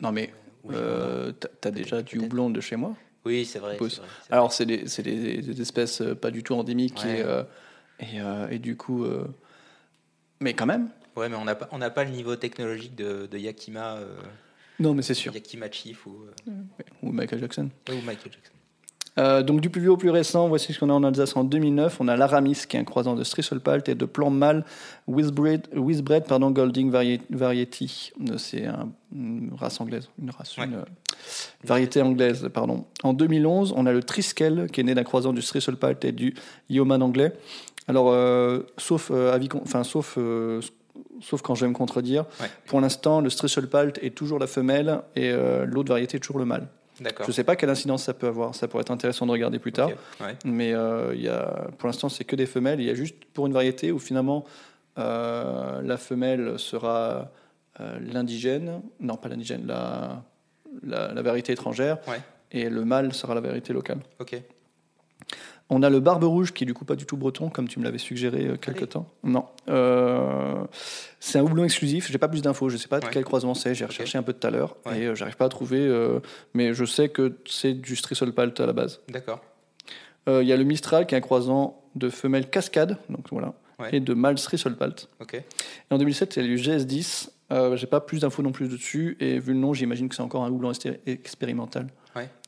Non 0.00 0.12
mais 0.12 0.32
Oui, 0.64 0.74
euh, 0.78 1.32
t'as- 1.32 1.48
t'as 1.60 1.70
déjà 1.70 2.02
du 2.02 2.18
houblon 2.18 2.50
de 2.50 2.60
chez 2.60 2.76
moi. 2.76 2.96
Oui, 3.24 3.44
c'est 3.46 3.58
vrai. 3.58 3.78
Alors 4.30 4.52
c'est 4.52 4.66
des, 4.66 4.86
c'est 4.88 5.02
des- 5.02 5.40
des 5.42 5.60
espèces 5.60 6.00
euh, 6.02 6.14
pas 6.14 6.30
du 6.30 6.42
tout 6.42 6.54
endémiques 6.54 7.00
Ouais. 7.04 7.20
et, 7.20 7.22
euh, 7.22 7.42
et, 8.00 8.20
euh, 8.20 8.48
et 8.50 8.58
du 8.58 8.76
coup, 8.76 9.04
euh, 9.04 9.26
mais 10.40 10.54
quand 10.54 10.66
même. 10.66 10.88
Ouais, 11.16 11.28
mais 11.28 11.36
on 11.36 11.44
n'a 11.44 11.54
pas, 11.54 11.68
on 11.70 11.78
n'a 11.78 11.90
pas 11.90 12.04
le 12.04 12.10
niveau 12.10 12.34
technologique 12.36 12.94
de, 12.96 13.26
de 13.26 13.38
Yakima, 13.38 13.96
euh, 13.98 14.16
Non 14.80 14.94
mais 14.94 15.02
c'est 15.02 15.14
sûr. 15.14 15.32
Yakima 15.32 15.70
Chief 15.70 16.04
ou, 16.06 16.24
euh, 16.48 16.52
Ou 17.02 17.12
Michael 17.12 17.40
Jackson. 17.40 17.70
ou 17.90 17.94
Michael 18.04 18.32
Jackson. 18.32 18.53
Euh, 19.16 19.42
donc 19.44 19.60
du 19.60 19.70
plus 19.70 19.80
vieux 19.80 19.92
au 19.92 19.96
plus 19.96 20.10
récent, 20.10 20.48
voici 20.48 20.72
ce 20.72 20.80
qu'on 20.80 20.90
a 20.90 20.92
en 20.92 21.04
Alsace 21.04 21.36
en 21.36 21.44
2009. 21.44 21.98
On 22.00 22.08
a 22.08 22.16
l'Aramis 22.16 22.62
qui 22.68 22.76
est 22.76 22.80
un 22.80 22.84
croisant 22.84 23.14
de 23.14 23.22
Strissolpalt 23.22 23.88
et 23.88 23.94
de 23.94 24.08
mâle 24.28 24.64
Wisbred, 25.06 25.68
Wisbred 25.74 26.24
pardon, 26.26 26.50
Golding 26.50 26.90
Vari- 26.90 27.20
Variety. 27.30 28.12
Euh, 28.28 28.38
C'est 28.38 28.66
un- 28.66 28.88
une 29.14 29.50
race 29.56 29.80
anglaise, 29.80 30.08
une 30.20 30.30
race, 30.30 30.56
Ouais. 30.58 30.64
une, 30.64 30.74
euh, 30.74 30.84
variété 31.62 32.02
anglaise. 32.02 32.48
Pardon. 32.52 32.86
En 33.04 33.12
2011, 33.12 33.72
on 33.76 33.86
a 33.86 33.92
le 33.92 34.02
Triskel 34.02 34.66
qui 34.72 34.80
est 34.80 34.84
né 34.84 34.94
d'un 34.94 35.04
croisant 35.04 35.32
du 35.32 35.42
Strissolpalt 35.42 36.04
et 36.04 36.10
du 36.12 36.34
Yeoman 36.68 37.00
anglais. 37.02 37.32
Alors, 37.86 38.10
euh, 38.10 38.60
sauf, 38.78 39.10
euh, 39.12 39.32
avis 39.32 39.48
enfin, 39.62 39.84
sauf, 39.84 40.18
sauf 41.20 41.42
quand 41.42 41.54
je 41.54 41.64
vais 41.64 41.68
me 41.68 41.74
contredire, 41.74 42.24
Ouais. 42.40 42.48
pour 42.66 42.80
l'instant, 42.80 43.20
le 43.20 43.30
Strissolpalt 43.30 43.98
est 44.02 44.14
toujours 44.14 44.40
la 44.40 44.46
femelle 44.48 45.02
et 45.14 45.30
euh, 45.30 45.64
l'autre 45.66 45.90
variété 45.90 46.16
est 46.16 46.20
toujours 46.20 46.38
le 46.40 46.46
mâle. 46.46 46.66
Je 47.00 47.26
ne 47.26 47.32
sais 47.32 47.44
pas 47.44 47.56
quelle 47.56 47.70
incidence 47.70 48.04
ça 48.04 48.14
peut 48.14 48.28
avoir, 48.28 48.54
ça 48.54 48.68
pourrait 48.68 48.82
être 48.82 48.90
intéressant 48.92 49.26
de 49.26 49.32
regarder 49.32 49.58
plus 49.58 49.72
tard. 49.72 49.90
Ouais. 50.20 50.36
Mais 50.44 50.72
euh, 50.74 51.14
y 51.14 51.28
a, 51.28 51.68
pour 51.78 51.88
l'instant, 51.88 52.08
c'est 52.08 52.24
que 52.24 52.36
des 52.36 52.46
femelles. 52.46 52.80
Il 52.80 52.86
y 52.86 52.90
a 52.90 52.94
juste 52.94 53.16
pour 53.32 53.46
une 53.46 53.52
variété 53.52 53.90
où 53.90 53.98
finalement 53.98 54.44
euh, 54.98 55.82
la 55.82 55.96
femelle 55.96 56.58
sera 56.58 57.30
euh, 57.80 57.98
l'indigène, 58.00 58.80
non 59.00 59.16
pas 59.16 59.28
l'indigène, 59.28 59.66
la, 59.66 60.22
la, 60.84 61.12
la 61.12 61.22
variété 61.22 61.52
étrangère, 61.52 61.98
Ouais. 62.06 62.20
et 62.52 62.68
le 62.70 62.84
mâle 62.84 63.12
sera 63.12 63.34
la 63.34 63.40
variété 63.40 63.72
locale. 63.72 63.98
Ok. 64.20 64.40
On 65.70 65.82
a 65.82 65.88
le 65.88 65.98
barbe 66.00 66.24
rouge 66.24 66.52
qui 66.52 66.64
est 66.64 66.66
du 66.66 66.74
coup 66.74 66.84
pas 66.84 66.94
du 66.94 67.06
tout 67.06 67.16
breton, 67.16 67.48
comme 67.48 67.68
tu 67.68 67.78
me 67.78 67.84
l'avais 67.84 67.98
suggéré 67.98 68.46
euh, 68.46 68.56
quelque 68.56 68.84
temps. 68.84 69.08
Non. 69.22 69.46
Euh, 69.68 70.62
c'est 71.20 71.38
un 71.38 71.42
houblon 71.42 71.64
exclusif. 71.64 72.10
J'ai 72.12 72.18
pas 72.18 72.28
plus 72.28 72.42
d'infos. 72.42 72.68
Je 72.68 72.76
sais 72.76 72.86
pas 72.88 73.00
de 73.00 73.06
Ouais. 73.06 73.10
quel 73.12 73.24
croisement 73.24 73.54
c'est. 73.54 73.74
J'ai 73.74 73.86
recherché 73.86 74.18
un 74.18 74.22
peu 74.22 74.34
tout 74.34 74.46
à 74.46 74.50
l'heure 74.50 74.76
Ouais. 74.84 75.00
et 75.00 75.06
euh, 75.06 75.14
j'arrive 75.14 75.36
pas 75.36 75.46
à 75.46 75.48
trouver. 75.48 75.88
mais 76.52 76.74
je 76.74 76.84
sais 76.84 77.08
que 77.08 77.38
c'est 77.46 77.72
du 77.74 77.96
Strissolpalt 77.96 78.58
à 78.60 78.66
la 78.66 78.72
base. 78.74 79.00
D'accord. 79.08 79.40
Il 80.26 80.42
y 80.46 80.52
a 80.52 80.56
le 80.56 80.64
Mistral 80.64 81.06
qui 81.06 81.14
est 81.14 81.18
un 81.18 81.22
croisant 81.22 81.82
de 81.96 82.08
femelle 82.08 82.48
cascade, 82.48 82.96
donc 83.10 83.26
voilà, 83.30 83.52
Ouais. 83.78 83.88
et 83.92 84.00
de 84.00 84.14
mâle 84.14 84.38
Strissolpalt. 84.38 85.08
Ok. 85.20 85.34
Et 85.34 85.44
en 85.90 85.98
2007, 85.98 86.36
il 86.36 86.42
y 86.42 86.46
a 86.46 86.48
eu 86.50 86.56
GS10. 86.56 87.28
Euh, 87.52 87.76
J'ai 87.76 87.86
pas 87.86 88.00
plus 88.00 88.20
d'infos 88.20 88.42
non 88.42 88.50
plus 88.52 88.68
dessus, 88.68 89.16
et 89.20 89.38
vu 89.38 89.52
le 89.52 89.58
nom, 89.58 89.74
j'imagine 89.74 90.08
que 90.08 90.14
c'est 90.14 90.22
encore 90.22 90.44
un 90.44 90.50
houblon 90.50 90.72
expérimental. 91.06 91.88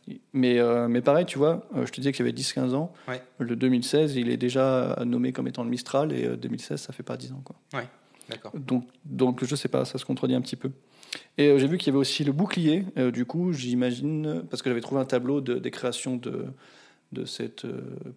Ouais. 0.08 0.20
Mais, 0.32 0.58
euh, 0.58 0.88
mais 0.88 1.00
pareil, 1.00 1.26
tu 1.26 1.38
vois, 1.38 1.66
euh, 1.74 1.86
je 1.86 1.92
te 1.92 2.00
disais 2.00 2.12
qu'il 2.12 2.24
y 2.24 2.28
avait 2.28 2.36
10-15 2.36 2.74
ans. 2.74 2.92
Ouais. 3.08 3.20
Le 3.38 3.56
2016, 3.56 4.16
il 4.16 4.28
est 4.30 4.36
déjà 4.36 4.96
nommé 5.04 5.32
comme 5.32 5.48
étant 5.48 5.64
le 5.64 5.70
Mistral, 5.70 6.12
et 6.12 6.24
euh, 6.24 6.36
2016, 6.36 6.80
ça 6.80 6.92
fait 6.92 7.02
pas 7.02 7.16
10 7.16 7.32
ans. 7.32 7.42
Quoi. 7.44 7.56
D'accord. 8.28 8.52
Donc, 8.54 8.84
donc, 9.04 9.44
je 9.44 9.54
sais 9.54 9.68
pas, 9.68 9.84
ça 9.84 9.98
se 9.98 10.04
contredit 10.04 10.34
un 10.34 10.40
petit 10.40 10.56
peu. 10.56 10.70
Et 11.38 11.48
euh, 11.48 11.58
j'ai 11.58 11.66
vu 11.66 11.78
qu'il 11.78 11.88
y 11.88 11.90
avait 11.90 11.98
aussi 11.98 12.24
le 12.24 12.32
bouclier. 12.32 12.84
Euh, 12.98 13.10
du 13.10 13.24
coup, 13.24 13.52
j'imagine, 13.52 14.42
parce 14.50 14.62
que 14.62 14.70
j'avais 14.70 14.80
trouvé 14.80 15.00
un 15.00 15.04
tableau 15.04 15.40
de, 15.40 15.54
des 15.58 15.70
créations 15.70 16.16
de, 16.16 16.46
de 17.12 17.24
ce 17.24 17.44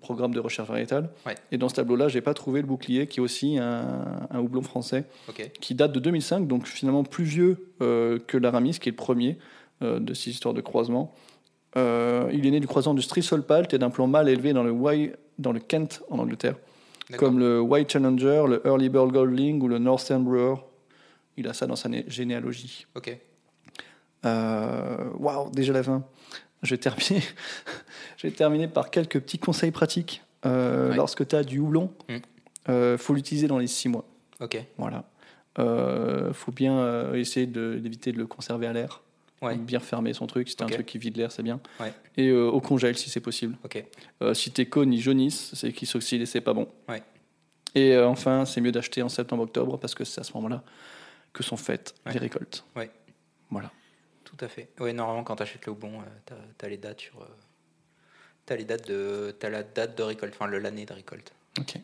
programme 0.02 0.34
de 0.34 0.39
recherche 0.39 0.67
variétale. 0.67 1.10
Ouais. 1.25 1.36
Et 1.52 1.58
dans 1.58 1.69
ce 1.69 1.75
tableau-là, 1.75 2.08
j'ai 2.08 2.21
pas 2.21 2.34
trouvé 2.34 2.62
le 2.62 2.67
bouclier, 2.67 3.08
qui 3.08 3.19
est 3.19 3.23
aussi 3.23 3.58
un, 3.58 4.27
un 4.29 4.40
houblon 4.40 4.62
français, 4.62 5.06
qui 5.62 5.75
date 5.75 5.92
de 5.92 6.00
2005, 6.00 6.48
donc 6.48 6.65
finalement 6.67 7.04
plus 7.04 7.23
vieux 7.23 7.69
euh, 7.81 8.19
que 8.25 8.37
l'Aramis, 8.37 8.79
qui 8.79 8.90
est 8.90 8.92
le 8.92 8.98
premier 8.98 9.37
euh, 9.81 10.00
de 10.00 10.13
ces 10.13 10.31
histoires 10.31 10.54
de 10.54 10.62
croisement. 10.62 11.13
Euh, 11.78 12.30
il 12.34 12.46
est 12.48 12.52
né 12.52 12.60
du 12.60 12.67
croisement 12.67 12.94
du 12.96 13.02
Strissolpalt 13.02 13.74
et 13.74 13.78
d'un 13.78 13.90
plan 13.92 14.08
mâle 14.08 14.28
élevé 14.30 14.54
dans 14.54 14.63
le, 14.63 14.74
dans 15.38 15.52
le 15.52 15.60
Kent, 15.60 16.02
en 16.10 16.20
Angleterre 16.20 16.56
comme 17.17 17.40
le 17.40 17.60
White 17.60 17.92
Challenger, 17.92 18.44
le 18.48 18.62
Early 18.67 18.88
Bird 18.88 19.12
Golding 19.12 19.60
ou 19.63 19.67
le 19.67 19.80
Northern 19.80 20.24
Brewer. 20.24 20.58
Il 21.38 21.48
a 21.48 21.54
ça 21.56 21.65
dans 21.65 21.76
sa 21.76 21.90
né- 21.90 22.06
généalogie. 22.08 22.86
Ok. 22.96 23.17
Euh, 24.26 25.10
Waouh, 25.17 25.50
déjà 25.52 25.74
la 25.74 25.82
fin. 25.84 26.04
Je 26.62 26.72
vais 26.72 26.78
terminer, 26.78 27.24
je 28.17 28.28
vais 28.28 28.34
terminer 28.34 28.67
par 28.67 28.92
quelques 28.92 29.20
petits 29.22 29.40
conseils 29.40 29.72
pratiques. 29.72 30.22
Euh, 30.46 30.90
Ouais. 30.92 30.96
Lorsque 30.96 31.28
tu 31.28 31.36
as 31.36 31.44
du 31.44 31.60
houblon, 31.60 31.92
Mm. 32.10 32.15
euh, 32.70 32.98
faut 32.98 33.13
l'utiliser 33.13 33.48
dans 33.48 33.58
les 33.58 33.67
six 33.67 33.90
mois. 33.90 34.06
Ok. 34.40 34.63
Voilà. 34.78 35.06
Euh, 35.58 36.32
faut 36.34 36.52
bien 36.52 37.12
essayer 37.13 37.46
de- 37.48 37.80
d'éviter 37.82 38.12
de, 38.12 38.17
le 38.20 38.28
conserver 38.28 38.67
à 38.67 38.74
l'air. 38.74 39.02
Ouais. 39.42 39.56
Bien 39.56 39.79
fermer 39.79 40.13
son 40.13 40.27
truc. 40.27 40.50
Si 40.50 40.56
Ok. 40.56 40.63
un 40.63 40.67
truc 40.67 40.85
qui 40.85 40.98
vide 40.98 41.17
l'air, 41.17 41.31
c'est 41.31 41.44
bien. 41.44 41.60
Ouais. 41.79 41.94
Et 42.17 42.27
euh, 42.27 42.50
au 42.50 42.60
congèle 42.60 42.98
si 42.98 43.10
c'est 43.10 43.21
possible. 43.21 43.58
Euh, 44.21 44.33
si 44.33 44.52
tes 44.52 44.65
cônes 44.67 44.94
ils 44.94 45.02
jaunissent, 45.02 45.52
c'est 45.56 45.71
qu'ils 45.71 45.87
s'oxydent 45.87 46.21
et 46.21 46.25
c'est 46.25 46.42
pas 46.42 46.54
bon. 46.54 46.67
Ouais. 46.87 47.02
Et 47.75 47.94
euh, 47.96 48.08
enfin, 48.08 48.46
c'est 48.46 48.62
mieux 48.62 48.71
d'acheter 48.71 49.02
en 49.02 49.10
septembre-octobre 49.10 49.77
parce 49.79 49.96
que 49.96 50.04
c'est 50.04 50.19
à 50.19 50.23
ce 50.23 50.33
moment-là 50.33 50.63
que 51.31 51.44
sont 51.44 51.58
faites 51.58 51.96
les 52.12 52.19
récoltes. 52.19 52.65
Voilà. 53.52 53.71
Tout 54.23 54.37
à 54.42 54.48
fait. 54.48 54.69
Ouais, 54.79 54.94
normalement, 54.94 55.23
quand 55.23 55.35
tu 55.37 55.44
achètes 55.44 55.65
le 55.65 55.71
houblon, 55.71 56.04
tu 56.25 56.65
as, 56.65 56.69
les 56.69 56.77
dates 56.77 57.02
sur. 57.02 57.27
t'as 58.46 58.56
les 58.56 58.63
dates 58.65 58.87
de. 58.87 59.35
T'as 59.40 59.50
la 59.50 59.63
date 59.63 59.98
de 59.98 60.04
récolte, 60.04 60.35
enfin 60.35 60.48
l'année 60.48 60.85
de 60.85 60.94
récolte. 60.94 61.31
Ok. 61.60 61.79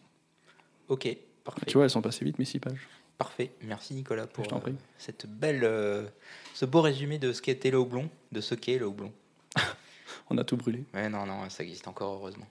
Ok. 0.89 1.17
Parfait. 1.43 1.65
Tu 1.67 1.73
vois, 1.73 1.83
elles 1.85 1.89
sont 1.89 2.01
passées 2.01 2.25
vite, 2.25 2.37
mes 2.37 2.45
six 2.45 2.59
pages. 2.59 2.87
Parfait. 3.17 3.51
Merci 3.61 3.93
Nicolas 3.93 4.27
pour 4.27 4.45
euh, 4.51 4.71
cette 4.97 5.25
belle, 5.25 5.61
euh, 5.63 6.05
ce 6.53 6.65
beau 6.65 6.81
résumé 6.81 7.17
de 7.17 7.31
ce 7.31 7.41
qu'était 7.41 7.71
le 7.71 7.77
houblon, 7.77 8.09
de 8.33 8.41
ce 8.41 8.55
qu'est 8.55 8.77
le 8.77 8.87
houblon. 8.87 9.13
On 10.29 10.37
a 10.37 10.43
tout 10.43 10.57
brûlé. 10.57 10.83
Ouais, 10.93 11.07
non, 11.07 11.25
non, 11.25 11.49
ça 11.49 11.63
existe 11.63 11.87
encore 11.87 12.15
heureusement. 12.15 12.47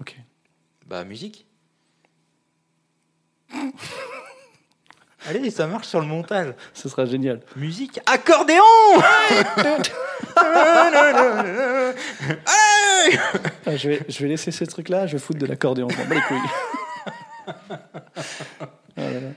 Ok. 0.00 0.16
Bah, 0.86 1.04
musique. 1.04 1.46
Allez, 5.26 5.50
ça 5.50 5.66
marche 5.68 5.86
sur 5.86 6.00
le 6.00 6.06
montage. 6.06 6.54
Ce 6.74 6.88
sera 6.88 7.04
génial. 7.04 7.42
Musique, 7.54 8.00
accordéon 8.06 8.62
Ah, 13.66 13.76
je, 13.76 13.88
vais, 13.88 14.00
je 14.08 14.18
vais 14.20 14.28
laisser 14.28 14.50
ces 14.50 14.66
trucs-là, 14.66 15.06
je 15.06 15.12
vais 15.12 15.18
foutre 15.18 15.38
de 15.38 15.46
l'accordéon. 15.46 15.88
Je 15.88 15.96
m'en 15.96 16.08
les 16.14 16.20
couilles. 16.22 16.38
Ah 18.96 19.10
là 19.10 19.20
là. 19.20 19.28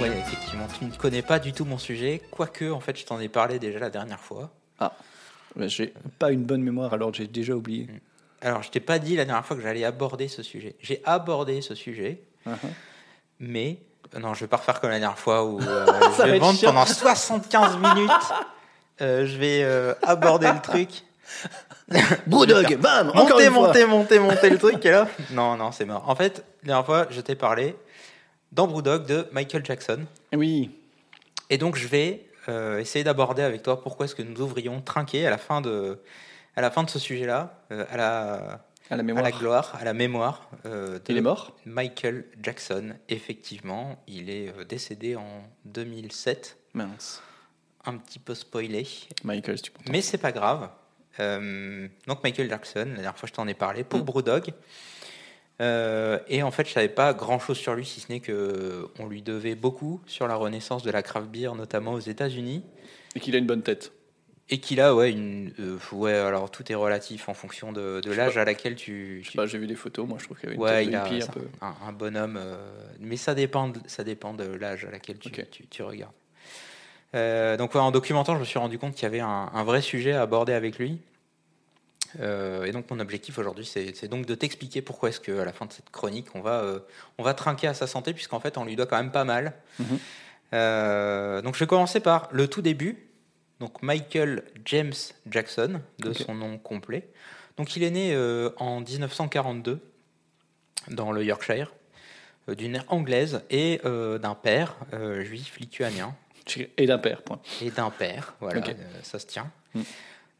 Ouais, 0.00 0.18
effectivement, 0.18 0.66
tu 0.78 0.84
ne 0.84 0.90
connais 0.92 1.22
pas 1.22 1.38
du 1.38 1.52
tout 1.52 1.64
mon 1.64 1.78
sujet, 1.78 2.20
quoique, 2.30 2.70
en 2.70 2.80
fait, 2.80 2.98
je 2.98 3.04
t'en 3.04 3.18
ai 3.20 3.28
parlé 3.28 3.58
déjà 3.58 3.78
la 3.78 3.90
dernière 3.90 4.20
fois. 4.20 4.50
Ah, 4.78 4.92
mais 5.56 5.68
j'ai 5.68 5.92
pas 6.18 6.30
une 6.30 6.44
bonne 6.44 6.62
mémoire, 6.62 6.92
alors 6.92 7.12
j'ai 7.12 7.26
déjà 7.26 7.54
oublié. 7.54 7.88
Alors, 8.40 8.62
je 8.62 8.70
t'ai 8.70 8.80
pas 8.80 8.98
dit 8.98 9.16
la 9.16 9.24
dernière 9.24 9.44
fois 9.44 9.56
que 9.56 9.62
j'allais 9.62 9.84
aborder 9.84 10.28
ce 10.28 10.42
sujet. 10.42 10.76
J'ai 10.80 11.02
abordé 11.04 11.60
ce 11.62 11.74
sujet, 11.74 12.22
Uh-huh. 12.46 12.68
mais 13.40 13.78
euh, 14.14 14.20
non, 14.20 14.32
je 14.32 14.40
vais 14.40 14.46
pas 14.46 14.56
refaire 14.56 14.80
comme 14.80 14.88
la 14.88 14.98
dernière 14.98 15.18
fois 15.18 15.44
où 15.44 15.60
euh, 15.60 15.86
je 16.12 16.18
va 16.18 16.26
vais 16.26 16.38
vendre 16.38 16.58
pendant 16.62 16.86
75 16.86 17.76
minutes. 17.76 18.10
Euh, 19.02 19.26
je 19.26 19.36
vais 19.36 19.62
euh, 19.64 19.92
aborder 20.02 20.50
le 20.50 20.60
truc. 20.62 20.88
Brewdog, 22.26 22.76
bam 22.78 23.12
monter, 23.14 23.50
monter, 23.50 23.84
monter, 23.84 24.18
monter 24.18 24.50
le 24.50 24.56
truc 24.56 24.86
et 24.86 24.90
là. 24.90 25.08
Non, 25.32 25.56
non, 25.56 25.72
c'est 25.72 25.84
mort. 25.84 26.08
En 26.08 26.14
fait, 26.14 26.42
la 26.62 26.68
dernière 26.68 26.86
fois, 26.86 27.06
je 27.10 27.20
t'ai 27.20 27.34
parlé 27.34 27.76
dans 28.52 28.66
Brewdog 28.66 29.06
de 29.06 29.26
Michael 29.32 29.64
Jackson. 29.64 30.06
Oui, 30.34 30.70
Et 31.50 31.58
donc, 31.58 31.76
je 31.76 31.86
vais 31.88 32.26
euh, 32.48 32.78
essayer 32.78 33.04
d'aborder 33.04 33.42
avec 33.42 33.62
toi 33.62 33.80
pourquoi 33.82 34.06
est-ce 34.06 34.14
que 34.14 34.22
nous 34.22 34.40
ouvrions 34.40 34.80
trinquer 34.80 35.26
à 35.26 35.30
la 35.30 35.38
fin 35.38 35.60
de, 35.60 35.98
à 36.56 36.60
la 36.60 36.70
fin 36.70 36.82
de 36.82 36.90
ce 36.90 36.98
sujet-là, 36.98 37.62
euh, 37.72 37.84
à, 37.90 37.96
la, 37.96 38.60
à 38.90 38.96
la 38.96 39.14
à 39.18 39.22
la 39.22 39.30
gloire, 39.30 39.76
à 39.78 39.84
la 39.84 39.92
mémoire 39.92 40.48
euh, 40.66 40.98
de 40.98 41.02
Il 41.08 41.16
est 41.18 41.20
mort 41.20 41.54
Michael 41.66 42.24
Jackson. 42.42 42.94
Effectivement, 43.08 44.02
il 44.06 44.30
est 44.30 44.52
décédé 44.66 45.14
en 45.16 45.42
2007. 45.66 46.56
Mince. 46.74 47.22
Un 47.84 47.96
petit 47.96 48.18
peu 48.18 48.34
spoilé, 48.34 48.86
Michael, 49.24 49.56
si 49.58 49.64
tu 49.64 49.72
mais 49.90 50.02
c'est 50.02 50.18
pas 50.18 50.32
grave. 50.32 50.68
Donc 51.18 52.22
Michael 52.22 52.48
Jackson, 52.48 52.84
la 52.90 52.94
dernière 53.02 53.18
fois 53.18 53.28
je 53.28 53.32
t'en 53.32 53.48
ai 53.48 53.54
parlé 53.54 53.82
pour 53.82 54.00
Mm. 54.00 54.04
Brewdog. 54.04 54.52
Euh, 55.60 56.18
et 56.28 56.42
en 56.42 56.50
fait, 56.50 56.66
je 56.68 56.72
savais 56.72 56.88
pas 56.88 57.12
grand 57.14 57.38
chose 57.38 57.56
sur 57.58 57.74
lui, 57.74 57.84
si 57.84 58.00
ce 58.00 58.12
n'est 58.12 58.20
que 58.20 58.88
on 58.98 59.06
lui 59.06 59.22
devait 59.22 59.56
beaucoup 59.56 60.00
sur 60.06 60.28
la 60.28 60.36
renaissance 60.36 60.82
de 60.82 60.90
la 60.90 61.02
craft 61.02 61.28
beer, 61.28 61.54
notamment 61.56 61.94
aux 61.94 62.00
États-Unis. 62.00 62.62
Et 63.16 63.20
qu'il 63.20 63.34
a 63.34 63.38
une 63.38 63.46
bonne 63.46 63.62
tête. 63.62 63.92
Et 64.50 64.60
qu'il 64.60 64.80
a, 64.80 64.94
ouais, 64.94 65.10
une. 65.10 65.52
euh, 65.58 65.76
ouais, 65.92 66.14
alors 66.14 66.50
tout 66.50 66.70
est 66.72 66.74
relatif 66.74 67.28
en 67.28 67.34
fonction 67.34 67.72
de, 67.72 68.00
l'âge 68.16 68.38
à 68.38 68.44
laquelle 68.44 68.76
tu. 68.76 69.18
Je 69.22 69.26
sais 69.26 69.30
tu- 69.32 69.36
pas, 69.36 69.46
j'ai 69.46 69.58
vu 69.58 69.66
des 69.66 69.74
photos, 69.74 70.08
moi 70.08 70.16
je 70.18 70.24
trouve 70.24 70.38
qu'il 70.38 70.48
avait 70.48 70.56
une 70.56 70.62
ouais, 70.62 70.84
tête 70.84 70.88
il 70.88 70.96
a 70.96 71.06
hippie 71.06 71.22
un 71.22 71.26
peu. 71.26 71.48
un, 71.60 71.74
un 71.86 71.92
bonhomme. 71.92 72.38
euh, 72.40 72.56
mais 73.00 73.16
ça 73.16 73.34
dépend, 73.34 73.68
de- 73.68 73.80
ça 73.86 74.04
dépend 74.04 74.32
de 74.34 74.44
l'âge 74.44 74.84
à 74.86 74.90
laquelle 74.90 75.18
tu, 75.18 75.28
Ok. 75.28 75.46
tu, 75.50 75.66
tu 75.66 75.82
regardes. 75.82 76.12
Donc, 77.58 77.74
ouais, 77.74 77.80
en 77.80 77.90
documentant, 77.90 78.34
je 78.36 78.40
me 78.40 78.44
suis 78.44 78.58
rendu 78.58 78.78
compte 78.78 78.94
qu'il 78.94 79.02
y 79.02 79.06
avait 79.06 79.20
un, 79.20 79.50
un 79.52 79.64
vrai 79.64 79.82
sujet 79.82 80.12
à 80.12 80.22
aborder 80.22 80.52
avec 80.52 80.78
lui. 80.78 80.98
Euh, 82.20 82.64
et 82.64 82.72
donc, 82.72 82.90
mon 82.90 82.98
objectif 83.00 83.38
aujourd'hui, 83.38 83.64
c'est 83.64 84.08
donc 84.08 84.26
de 84.26 84.34
t'expliquer 84.34 84.82
pourquoi 84.82 85.10
est-ce 85.10 85.20
qu'à 85.20 85.44
la 85.44 85.52
fin 85.52 85.66
de 85.66 85.72
cette 85.72 85.90
chronique, 85.90 86.34
on 86.34 86.40
va, 86.40 86.60
euh, 86.62 86.80
on 87.18 87.22
va 87.22 87.34
trinquer 87.34 87.68
à 87.68 87.74
sa 87.74 87.86
santé, 87.86 88.12
puisqu'en 88.12 88.40
fait, 88.40 88.58
on 88.58 88.64
lui 88.64 88.76
doit 88.76 88.86
quand 88.86 88.96
même 88.96 89.12
pas 89.12 89.24
mal. 89.24 89.54
Mhm. 89.78 89.98
Euh, 90.54 91.42
donc, 91.42 91.54
je 91.54 91.60
vais 91.60 91.66
commencer 91.66 92.00
par 92.00 92.28
le 92.32 92.48
tout 92.48 92.62
début. 92.62 93.06
Donc, 93.60 93.82
Michael 93.82 94.44
James 94.64 94.94
Jackson, 95.28 95.80
de 95.98 96.12
son 96.12 96.34
nom 96.34 96.58
complet. 96.58 97.08
Donc, 97.56 97.76
il 97.76 97.82
est 97.82 97.90
né 97.90 98.16
en 98.56 98.80
1942 98.80 99.80
dans 100.88 101.10
le 101.10 101.24
Yorkshire, 101.24 101.72
d'une 102.46 102.72
mère 102.72 102.84
anglaise 102.88 103.42
et 103.50 103.80
d'un 103.84 104.34
père 104.36 104.76
juif 105.22 105.58
lituanien 105.58 106.14
Et 106.76 106.86
d'un 106.86 106.98
père, 106.98 107.22
point. 107.22 107.40
et 107.60 107.70
d'un 107.70 107.90
père. 107.90 108.34
Voilà, 108.40 108.62
ça 109.02 109.18
se 109.18 109.26
tient. 109.26 109.50
Mm. 109.74 109.82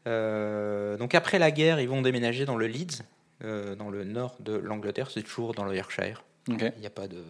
Euh, 0.07 0.97
donc 0.97 1.15
après 1.15 1.39
la 1.39 1.51
guerre, 1.51 1.79
ils 1.79 1.89
vont 1.89 2.01
déménager 2.01 2.45
dans 2.45 2.57
le 2.57 2.67
Leeds, 2.67 3.03
euh, 3.43 3.75
dans 3.75 3.89
le 3.89 4.03
nord 4.03 4.35
de 4.39 4.53
l'Angleterre. 4.53 5.09
C'est 5.11 5.23
toujours 5.23 5.53
dans 5.53 5.65
le 5.65 5.75
Yorkshire. 5.75 6.23
Il 6.47 6.55
n'y 6.79 6.87
a 6.87 6.91
pas 6.91 7.07
de. 7.07 7.23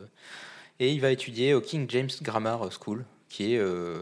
Et 0.79 0.91
il 0.91 1.01
va 1.01 1.11
étudier 1.11 1.53
au 1.53 1.61
King 1.61 1.85
James 1.89 2.09
Grammar 2.21 2.69
School, 2.71 3.03
qui 3.27 3.53
est 3.53 3.57
euh, 3.57 4.01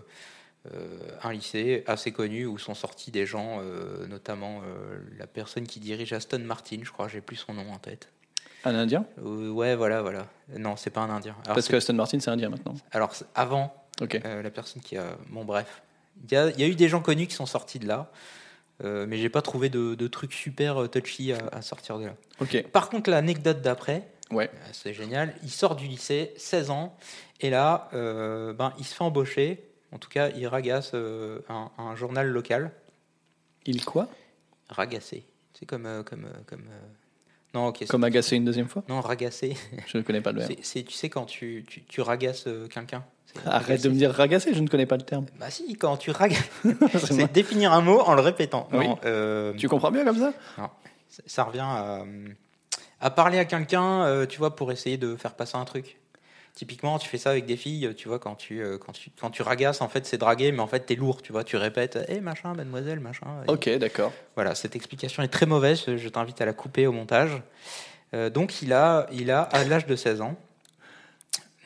un 1.24 1.32
lycée 1.32 1.84
assez 1.88 2.12
connu 2.12 2.46
où 2.46 2.60
sont 2.60 2.76
sortis 2.76 3.10
des 3.10 3.26
gens, 3.26 3.62
notamment 4.08 4.62
la 5.18 5.26
personne 5.26 5.66
qui 5.66 5.80
dirige 5.80 6.14
Aston 6.14 6.40
Martin, 6.40 6.80
je 6.84 6.92
crois, 6.92 7.08
j'ai 7.08 7.22
plus 7.22 7.38
son 7.38 7.54
nom 7.54 7.72
en 7.72 7.80
tête. 7.80 8.10
Un 8.64 8.76
indien? 8.76 9.06
Ouais, 9.18 9.76
voilà, 9.76 10.02
voilà. 10.02 10.28
Non, 10.58 10.76
c'est 10.76 10.90
pas 10.90 11.02
un 11.02 11.10
Indien. 11.10 11.36
Alors, 11.46 11.56
Parce 11.56 11.68
que 11.68 11.76
Aston 11.78 11.94
Martin, 11.94 12.20
c'est 12.20 12.30
indien 12.30 12.50
maintenant. 12.50 12.76
alors 12.92 13.14
avant, 13.34 13.74
euh, 14.02 14.42
la 14.42 14.50
personne 14.50 14.82
qui 14.82 14.98
a. 14.98 15.18
Bon, 15.30 15.46
bref. 15.46 15.82
Il 16.24 16.32
y 16.32 16.36
a, 16.36 16.50
il 16.50 16.60
y 16.60 16.64
a 16.64 16.68
eu 16.68 16.76
des 16.76 16.90
gens 16.90 17.02
connus 17.02 17.28
qui 17.28 17.36
sont 17.36 17.46
sortis 17.46 17.80
de 17.80 17.88
là, 17.88 18.12
euh, 18.84 19.06
mais 19.08 19.18
j'ai 19.18 19.30
pas 19.30 19.42
trouvé 19.42 19.70
de, 19.70 19.96
de 19.96 20.08
trucs 20.08 20.34
super 20.34 20.84
euh, 20.84 20.88
touchy 20.88 21.34
à, 21.34 21.38
à 21.52 21.62
sortir 21.62 21.98
de 22.00 22.06
là. 22.06 22.16
Ok. 22.40 22.64
Par 22.72 22.90
contre, 22.90 23.10
l'anecdote 23.10 23.62
d'après, 23.62 24.08
Ouais. 24.32 24.50
euh, 24.54 24.58
c'est 24.74 24.94
génial. 24.94 25.34
Il 25.44 25.50
sort 25.50 25.76
du 25.76 25.88
lycée, 25.88 26.34
16 26.38 26.70
ans, 26.70 26.96
et 27.40 27.50
là, 27.50 27.90
euh, 27.94 28.54
ben, 28.54 28.74
il 28.78 28.86
se 28.86 28.94
fait 28.94 29.04
embaucher. 29.04 29.64
En 29.92 29.98
tout 30.00 30.10
cas, 30.10 30.30
il 30.36 30.46
ragasse 30.48 30.92
euh, 30.94 31.40
un, 31.50 31.72
un 31.78 31.96
journal 31.96 32.28
local. 32.28 32.72
Il 33.66 33.84
quoi? 33.86 34.10
Ragacé. 34.70 35.24
C'est 35.54 35.66
comme. 35.66 36.04
comme, 36.06 36.28
comme 36.46 36.66
Non, 37.54 37.68
ok. 37.68 37.78
c'est- 37.80 37.88
Comme 37.88 38.04
agacé 38.04 38.36
une 38.36 38.46
deuxième 38.46 38.68
fois? 38.68 38.84
Non, 38.90 39.00
ragacé. 39.02 39.56
Je 39.88 39.98
ne 39.98 40.04
connais 40.04 40.22
pas 40.22 40.32
le 40.34 40.40
verbe. 40.42 40.56
Tu 40.56 40.86
sais, 40.92 41.10
quand 41.10 41.26
tu, 41.26 41.64
tu, 41.68 41.84
tu 41.84 42.02
ragasses 42.02 42.48
quelqu'un? 42.70 43.04
Arrête 43.46 43.84
de 43.84 43.90
me 43.90 43.96
dire 43.96 44.12
ragasser, 44.12 44.54
je 44.54 44.60
ne 44.62 44.68
connais 44.68 44.86
pas 44.86 44.98
le 44.98 45.04
terme. 45.04 45.26
Bah 45.40 45.50
si, 45.50 45.76
quand 45.76 45.98
tu 45.98 46.12
ragasses. 46.12 46.50
C'est 47.06 47.32
définir 47.32 47.74
un 47.74 47.82
mot 47.82 48.00
en 48.02 48.14
le 48.16 48.22
répétant. 48.22 48.68
Oui. 48.74 48.88
Non, 48.88 49.00
euh, 49.06 49.54
Tu 49.58 49.68
comprends 49.68 49.92
bien 49.92 50.04
comme 50.06 50.18
ça 50.20 50.34
ça- 51.10 51.24
ça 51.26 51.44
revient 51.46 51.60
à, 51.62 52.04
à 53.02 53.10
parler 53.10 53.40
à 53.40 53.46
quelqu'un, 53.46 54.04
euh, 54.06 54.26
tu 54.26 54.38
vois, 54.40 54.56
pour 54.56 54.72
essayer 54.72 54.98
de 54.98 55.16
faire 55.16 55.34
passer 55.34 55.56
un 55.58 55.66
truc. 55.66 55.98
Typiquement, 56.56 56.98
tu 56.98 57.08
fais 57.08 57.20
ça 57.20 57.30
avec 57.30 57.46
des 57.46 57.56
filles, 57.56 57.94
tu 57.96 58.08
vois, 58.08 58.18
quand 58.18 58.34
tu, 58.34 58.64
euh, 58.64 58.80
quand 58.80 58.92
tu, 58.92 59.12
quand 59.22 59.30
tu 59.30 59.44
ragasses, 59.44 59.80
en 59.82 59.90
fait, 59.90 60.08
c'est 60.08 60.18
draguer, 60.18 60.52
mais 60.52 60.60
en 60.62 60.66
fait, 60.68 60.80
t'es 60.82 60.96
lourd, 60.96 61.22
tu 61.22 61.32
vois, 61.32 61.44
tu 61.44 61.56
répètes, 61.56 62.00
hé, 62.10 62.20
machin, 62.20 62.54
mademoiselle, 62.56 63.00
machin. 63.00 63.28
Et 63.48 63.52
Ok, 63.52 63.70
d'accord. 63.78 64.12
Voilà, 64.34 64.56
cette 64.56 64.76
explication 64.76 65.22
est 65.22 65.28
très 65.28 65.46
mauvaise, 65.46 65.84
je 65.86 66.10
t'invite 66.10 66.42
à 66.42 66.46
la 66.46 66.54
couper 66.54 66.88
au 66.88 66.92
montage. 66.92 67.30
Euh, 68.16 68.32
donc, 68.32 68.64
il 68.64 68.74
a, 68.74 69.06
il 69.12 69.30
a, 69.30 69.42
à 69.42 69.64
l'âge 69.66 69.86
de 69.86 69.96
16 69.96 70.22
ans, 70.22 70.36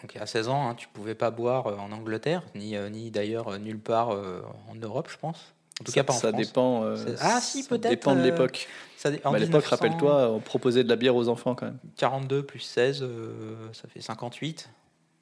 donc 0.02 0.16
à 0.16 0.26
16 0.26 0.48
ans, 0.48 0.70
hein, 0.70 0.76
tu 0.76 0.88
pouvais 0.88 1.16
pas 1.16 1.32
boire 1.32 1.68
euh, 1.68 1.76
en 1.78 1.92
Angleterre, 1.92 2.44
ni, 2.56 2.76
euh, 2.76 2.90
ni 2.90 3.12
d'ailleurs 3.12 3.48
euh, 3.50 3.58
nulle 3.58 3.80
part 3.80 4.10
en 4.10 4.76
Europe, 4.76 5.10
je 5.12 5.18
pense. 5.18 5.54
En 5.80 5.84
tout 5.84 5.92
ça, 5.92 5.96
cas, 6.02 6.04
pas 6.04 6.14
en 6.14 6.18
ça 6.18 6.30
France. 6.30 6.42
dépend. 6.42 6.84
euh, 6.84 7.16
Ah, 7.20 7.40
si, 7.42 7.64
ça 7.64 7.70
peut-être, 7.70 7.90
dépend 7.90 8.16
de 8.16 8.22
l'époque. 8.22 8.68
Dé- 9.04 9.08
à 9.08 9.12
l'époque, 9.12 9.34
1900, 9.40 9.68
rappelle-toi, 9.70 10.30
on 10.30 10.40
proposait 10.40 10.84
de 10.84 10.90
la 10.90 10.96
bière 10.96 11.16
aux 11.16 11.28
enfants 11.28 11.56
quand 11.56 11.66
même. 11.66 11.80
42 11.98 12.44
plus 12.44 12.60
16, 12.60 13.00
euh, 13.02 13.56
ça 13.74 13.88
fait 13.88 14.02
58. 14.02 14.70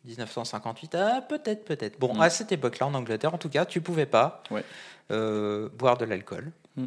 1958, 0.06 0.96
ah, 0.96 1.22
peut-être, 1.28 1.64
peut-être. 1.66 2.00
Bon, 2.00 2.14
Mm. 2.14 2.22
à 2.22 2.30
cette 2.30 2.52
époque-là, 2.52 2.88
en 2.88 2.94
Angleterre, 2.94 3.34
en 3.34 3.38
tout 3.38 3.50
cas, 3.50 3.66
tu 3.66 3.80
pouvais 3.82 4.06
pas 4.06 4.44
Ouais. 4.52 4.64
euh, 5.12 5.70
boire 5.78 5.98
de 5.98 6.06
l'alcool. 6.06 6.52
Mm. 6.76 6.86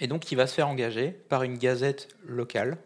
Et 0.00 0.06
donc, 0.06 0.30
il 0.32 0.34
va 0.36 0.46
se 0.46 0.54
faire 0.54 0.68
engager 0.68 1.08
par 1.10 1.42
une 1.42 1.56
gazette 1.56 2.08
locale 2.26 2.76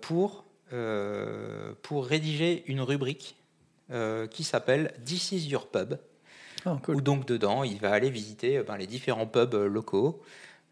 pour, 0.00 0.44
euh, 0.72 1.72
pour 1.82 2.06
rédiger 2.06 2.64
une 2.66 2.80
rubrique 2.80 3.36
euh, 3.90 4.26
qui 4.26 4.44
s'appelle 4.44 4.92
This 5.04 5.32
is 5.32 5.46
your 5.48 5.68
pub. 5.70 5.98
Ah, 6.64 6.78
cool. 6.82 6.96
Où 6.96 7.00
donc 7.00 7.26
dedans, 7.26 7.62
il 7.62 7.78
va 7.78 7.92
aller 7.92 8.10
visiter 8.10 8.58
euh, 8.58 8.62
ben, 8.64 8.76
les 8.76 8.86
différents 8.86 9.26
pubs 9.26 9.54
locaux 9.54 10.22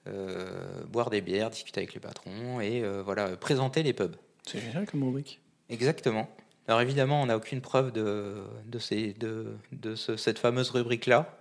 euh, 0.06 0.82
boire 0.88 1.08
des 1.10 1.20
bières, 1.20 1.50
discuter 1.50 1.80
avec 1.80 1.94
les 1.94 2.00
patrons 2.00 2.60
et 2.60 2.82
voilà, 3.04 3.36
présenter 3.36 3.82
les 3.82 3.92
pubs. 3.92 4.16
C'est 4.46 4.60
génial 4.60 4.86
comme 4.86 5.02
rubrique. 5.04 5.40
Exactement. 5.70 6.28
Alors 6.68 6.80
évidemment, 6.82 7.22
on 7.22 7.26
n'a 7.26 7.36
aucune 7.36 7.60
preuve 7.60 7.92
de, 7.92 8.42
de, 8.66 8.78
ces, 8.78 9.12
de, 9.14 9.54
de 9.72 9.94
ce- 9.94 10.16
cette 10.16 10.38
fameuse 10.38 10.70
rubrique-là, 10.70 11.38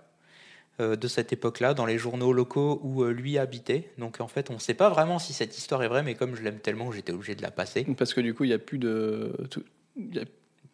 de 0.78 1.08
cette 1.08 1.32
époque-là, 1.32 1.72
dans 1.74 1.86
les 1.86 1.98
journaux 1.98 2.32
locaux 2.32 2.80
où 2.82 3.02
euh, 3.04 3.10
lui 3.12 3.38
habitait. 3.38 3.90
Donc 3.98 4.20
en 4.20 4.28
fait, 4.28 4.50
on 4.50 4.54
ne 4.54 4.58
sait 4.58 4.74
pas 4.74 4.88
vraiment 4.90 5.18
si 5.18 5.32
cette 5.32 5.56
histoire 5.56 5.82
est 5.82 5.88
vraie, 5.88 6.02
mais 6.02 6.14
comme 6.14 6.34
je 6.34 6.42
l'aime 6.42 6.58
tellement, 6.58 6.90
j'étais 6.92 7.12
obligé 7.12 7.34
de 7.34 7.42
la 7.42 7.50
passer. 7.50 7.84
Parce 7.96 8.12
que 8.14 8.20
du 8.20 8.34
coup, 8.34 8.44
il 8.44 8.48
n'y 8.48 8.54
a 8.54 8.58
plus 8.58 8.78
de. 8.78 9.32
il 9.96 10.14
y 10.16 10.18
a- 10.18 10.24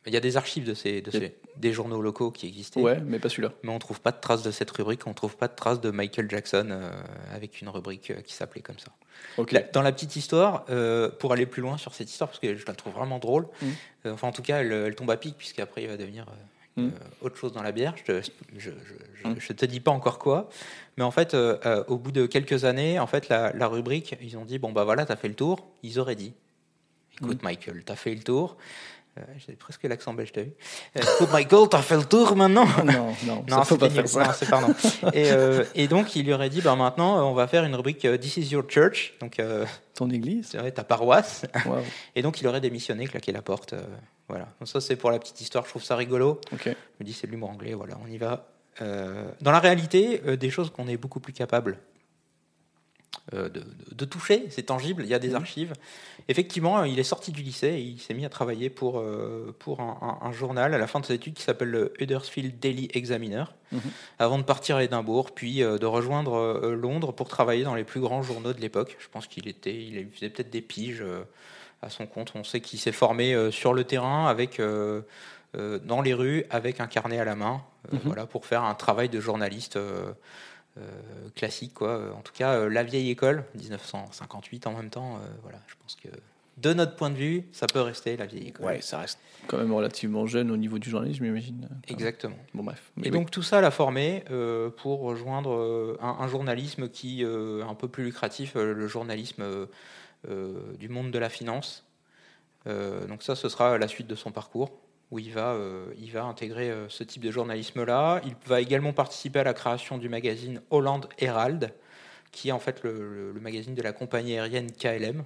Il 0.07 0.15
y 0.15 0.17
a 0.17 0.21
des 0.21 0.39
archives 0.39 0.65
de 0.65 0.73
ces, 0.73 1.03
de 1.03 1.11
ces- 1.11 1.35
des 1.59 1.73
journaux 1.75 2.01
locaux 2.01 2.31
qui 2.31 2.47
existaient, 2.47 2.81
Ouais, 2.81 2.99
mais 3.05 3.19
pas 3.19 3.29
celui-là. 3.29 3.53
mais 3.63 3.69
on 3.71 3.75
ne 3.75 3.79
trouve 3.79 4.01
pas 4.01 4.13
de 4.13 4.19
traces 4.19 4.43
de 4.43 4.51
cette 4.51 4.71
rubrique, 4.71 5.07
on 5.07 5.11
ne 5.11 5.15
trouve 5.15 5.37
pas 5.37 5.47
de 5.47 5.55
traces 5.55 5.79
de 5.83 5.91
Michael 5.91 6.31
Jackson 6.31 6.69
euh, 6.71 6.91
avec 7.35 7.61
une 7.61 7.69
rubrique 7.69 8.11
euh, 8.11 8.23
qui 8.23 8.33
s'appelait 8.33 8.63
comme 8.63 8.79
ça. 8.79 8.93
La- 9.53 9.61
dans 9.61 9.83
la 9.83 9.93
petite 9.93 10.17
histoire, 10.17 10.65
euh, 10.71 11.11
pour 11.11 11.35
aller 11.35 11.45
plus 11.45 11.61
loin 11.61 11.77
sur 11.77 11.93
cette 11.93 12.09
histoire, 12.11 12.31
parce 12.31 12.41
que 12.41 12.57
je 12.57 12.65
la 12.67 12.73
trouve 12.73 12.95
vraiment 12.95 13.19
drôle, 13.19 13.47
euh, 14.07 14.13
enfin 14.15 14.29
en 14.29 14.33
tout 14.33 14.41
cas 14.41 14.63
elle, 14.63 14.73
elle 14.73 14.95
tombe 14.95 15.11
à 15.11 15.19
pic, 15.19 15.37
puisqu'après 15.37 15.83
il 15.83 15.89
va 15.89 15.99
devenir 15.99 16.25
Mhm. 16.87 16.93
euh, 16.95 17.27
autre 17.27 17.37
chose 17.37 17.53
dans 17.53 17.63
la 17.63 17.73
bière, 17.73 17.95
je 17.97 18.03
te, 18.05 18.23
je, 18.23 18.31
je- 18.59 18.71
je- 19.23 19.41
je 19.41 19.53
te 19.53 19.67
dis 19.67 19.81
pas 19.81 19.91
encore 19.91 20.19
quoi, 20.19 20.49
mais 20.97 21.05
en 21.05 21.11
fait 21.11 21.35
euh, 21.35 21.59
euh, 21.67 21.85
au 21.89 21.97
bout 21.99 22.13
de 22.13 22.27
quelques 22.27 22.65
années, 22.65 22.99
en 22.99 23.07
fait 23.07 23.29
la, 23.29 23.53
la 23.53 23.67
rubrique, 23.69 24.17
ils 24.23 24.37
ont 24.37 24.45
dit 24.45 24.59
bon 24.59 24.73
bah 24.73 24.85
voilà, 24.85 25.05
t'as 25.07 25.17
fait 25.17 25.29
le 25.29 25.35
tour, 25.35 25.69
ils 25.83 25.99
auraient 25.99 26.15
dit, 26.17 26.33
écoute 27.21 27.43
Michael, 27.43 27.83
t'as 27.85 27.97
fait 27.97 28.15
le 28.15 28.23
tour, 28.23 28.57
Euh, 29.19 29.23
j'ai 29.39 29.55
presque 29.55 29.83
l'accent 29.83 30.15
belge, 30.15 30.31
t'as 30.33 30.43
vu 30.43 30.53
Euh, 30.97 31.01
Écoute 31.17 31.33
Michael, 31.33 31.69
t'as 31.69 31.83
fait 31.83 31.97
le 31.97 32.05
tour 32.05 32.37
maintenant 32.37 32.65
non, 32.85 33.13
non, 33.27 33.45
ça 33.49 33.57
non, 33.57 33.65
faut 33.65 33.77
pas 33.77 33.91
faire 33.91 34.07
ça. 34.09 34.25
Non, 34.25 34.31
c'est 34.35 34.49
pardon. 34.49 34.73
et, 35.13 35.33
euh, 35.33 35.65
et 35.75 35.89
donc, 35.89 36.15
il 36.15 36.27
lui 36.27 36.33
aurait 36.33 36.49
dit, 36.49 36.61
bah, 36.61 36.77
maintenant, 36.77 37.19
euh, 37.19 37.23
on 37.23 37.35
va 37.35 37.49
faire 37.49 37.65
une 37.65 37.75
rubrique 37.75 38.05
euh, 38.05 38.17
This 38.17 38.37
is 38.37 38.53
your 38.53 38.63
church, 38.69 39.15
donc 39.21 39.41
Ton 39.95 40.11
église 40.11 40.51
c'est 40.53 40.73
ta 40.73 40.85
paroisse. 40.85 41.45
Et 42.15 42.23
donc, 42.23 42.41
il 42.41 42.47
aurait 42.47 42.61
démissionné, 42.61 43.07
claqué 43.09 43.33
la 43.33 43.43
porte. 43.43 43.75
voilà. 44.29 44.47
Donc, 44.61 44.69
ça, 44.69 44.81
c'est 44.81 44.97
pour 44.97 45.11
la 45.11 45.19
petite 45.19 45.41
histoire. 45.41 45.65
Je 45.65 45.71
trouve 45.71 45.83
ça 45.83 45.97
rigolo. 45.97 46.41
Ok. 46.53 46.65
Je 46.67 46.71
me 47.01 47.05
dis, 47.05 47.13
c'est 47.13 47.27
de 47.27 47.33
l'humour 47.33 47.51
anglais. 47.51 47.75
Voilà, 47.75 47.99
on 48.03 48.09
y 48.09 48.17
va. 48.17 48.47
Dans 48.81 49.51
la 49.53 49.59
réalité, 49.59 50.37
des 50.39 50.51
choses 50.51 50.71
qu'on 50.71 50.87
est 50.89 50.97
beaucoup 50.97 51.21
plus 51.21 51.33
capable 51.33 51.79
de, 53.33 53.49
de- 53.49 53.65
de 53.93 54.05
toucher, 54.05 54.47
c'est 54.51 54.63
tangible, 54.65 55.03
il 55.05 55.09
y 55.09 55.15
a 55.15 55.19
des 55.19 55.31
Mhm. 55.31 55.35
archives. 55.37 55.73
Effectivement, 56.29 56.79
euh, 56.81 56.89
il 56.89 56.99
est 56.99 57.03
sorti 57.05 57.33
du 57.33 57.43
lycée 57.43 57.69
et 57.69 57.81
il 57.81 58.01
s'est 58.01 58.15
mis 58.15 58.25
à 58.25 58.29
travailler 58.29 58.71
pour, 58.71 58.99
euh, 58.99 59.55
pour 59.59 59.81
un, 59.81 59.99
un- 60.23 60.27
un 60.29 60.33
journal 60.33 60.75
à 60.75 60.79
la 60.79 60.87
fin 60.87 61.01
de 61.01 61.07
ses 61.07 61.15
études 61.15 61.35
qui 61.35 61.43
s'appelle 61.43 61.71
le 61.71 61.93
Huddersfield 62.01 62.59
Daily 62.61 62.89
Examiner, 62.95 63.45
Mhm. 63.73 63.81
avant 64.19 64.39
de 64.39 64.43
partir 64.45 64.77
à 64.77 64.85
Édimbourg, 64.85 65.33
puis 65.33 65.63
euh, 65.63 65.79
de 65.79 65.87
rejoindre 65.87 66.35
euh, 66.35 66.75
Londres 66.75 67.13
pour 67.13 67.29
travailler 67.29 67.65
dans 67.65 67.75
les 67.75 67.85
plus 67.85 68.01
grands 68.01 68.23
journaux 68.23 68.53
de 68.53 68.61
l'époque. 68.61 68.97
Je 69.01 69.09
pense 69.09 69.27
qu'il 69.27 69.49
était, 69.49 69.75
il 69.77 70.09
faisait 70.11 70.31
peut-être 70.31 70.51
des 70.51 70.63
piges 70.63 71.03
euh, 71.03 71.23
à 71.83 71.91
son 71.91 72.07
compte. 72.07 72.33
On 72.35 72.45
sait 72.45 72.61
qu'il 72.61 72.79
s'est 72.79 72.93
formé 72.93 73.35
euh, 73.35 73.51
sur 73.51 73.75
le 73.75 73.85
terrain 73.85 74.27
avec 74.29 74.61
euh, 74.61 75.03
euh, 75.57 75.79
dans 75.81 76.01
les 76.01 76.15
rues 76.15 76.45
avec 76.51 76.79
un 76.81 76.87
carnet 76.87 77.19
à 77.19 77.25
la 77.25 77.35
main, 77.35 77.63
euh, 77.93 77.97
Mhm. 77.97 78.03
voilà, 78.05 78.27
pour 78.27 78.47
faire 78.47 78.63
un 78.63 78.75
travail 78.75 79.09
de 79.09 79.19
journaliste 79.21 79.77
euh, 79.77 79.81
euh, 80.09 80.13
classique, 81.35 81.75
quoi. 81.75 82.15
En 82.17 82.21
tout 82.23 82.33
cas, 82.33 82.55
euh, 82.55 82.69
la 82.69 82.83
vieille 82.83 83.11
école, 83.11 83.45
1958 83.55 84.67
en 84.67 84.73
même 84.75 84.91
temps, 84.91 85.17
euh, 85.17 85.21
voilà, 85.43 85.59
je 85.67 85.75
pense 85.81 85.97
que 85.97 86.09
de 86.57 86.75
notre 86.75 86.95
point 86.95 87.09
de 87.11 87.15
vue, 87.15 87.47
ça 87.53 87.67
peut 87.67 87.81
rester 87.81 88.17
la 88.17 88.27
vieille 88.27 88.49
école. 88.49 88.67
Ouais, 88.67 88.81
ça 88.83 88.99
reste 88.99 89.19
quand 89.47 89.57
même 89.57 89.73
relativement 89.73 90.27
jeune 90.27 90.51
au 90.51 90.57
niveau 90.59 90.79
du 90.79 90.91
journalisme, 90.91 91.25
j'imagine. 91.25 91.69
Exactement. 91.89 92.37
Bon, 92.53 92.63
bref. 92.63 92.93
Et 93.03 93.11
donc 93.11 93.31
tout 93.31 93.43
ça 93.43 93.61
l'a 93.63 93.71
formé 93.71 94.25
euh, 94.31 94.69
pour 94.69 95.01
rejoindre 95.01 95.53
euh, 95.55 95.97
un, 96.03 96.17
un 96.21 96.29
journalisme 96.29 96.89
qui 96.91 97.25
euh, 97.25 97.65
un 97.65 97.75
peu 97.75 97.89
plus 97.89 98.05
lucratif, 98.05 98.57
euh, 98.57 98.75
le 98.75 98.89
journalisme 98.89 99.43
euh, 99.43 99.67
euh, 100.29 100.73
du 100.79 100.91
monde 100.91 101.11
de 101.11 101.19
la 101.19 101.31
finance. 101.31 101.87
Euh, 102.67 103.07
donc 103.07 103.23
ça, 103.23 103.35
ce 103.37 103.49
sera 103.49 103.79
la 103.79 103.89
suite 103.89 104.07
de 104.07 104.15
son 104.15 104.31
parcours 104.31 104.71
où 105.11 105.19
il 105.19 105.33
va, 105.33 105.53
euh, 105.55 105.87
il 105.99 106.11
va 106.13 106.25
intégrer 106.25 106.71
euh, 106.71 106.89
ce 106.89 107.03
type 107.05 107.23
de 107.25 107.31
journalisme-là. 107.31 108.21
Il 108.25 108.35
va 108.47 108.61
également 108.61 108.93
participer 108.93 109.41
à 109.41 109.45
la 109.45 109.55
création 109.55 109.99
du 109.99 110.09
magazine 110.09 110.61
Holland 110.71 111.07
Herald, 111.19 111.73
qui 112.33 112.49
est 112.51 112.53
en 112.53 112.61
fait 112.61 112.83
le, 112.85 112.93
le- 112.93 113.33
le 113.33 113.41
magazine 113.41 113.75
de 113.75 113.83
la 113.83 113.93
compagnie 113.93 114.39
aérienne 114.39 114.71
KLM. 114.71 115.25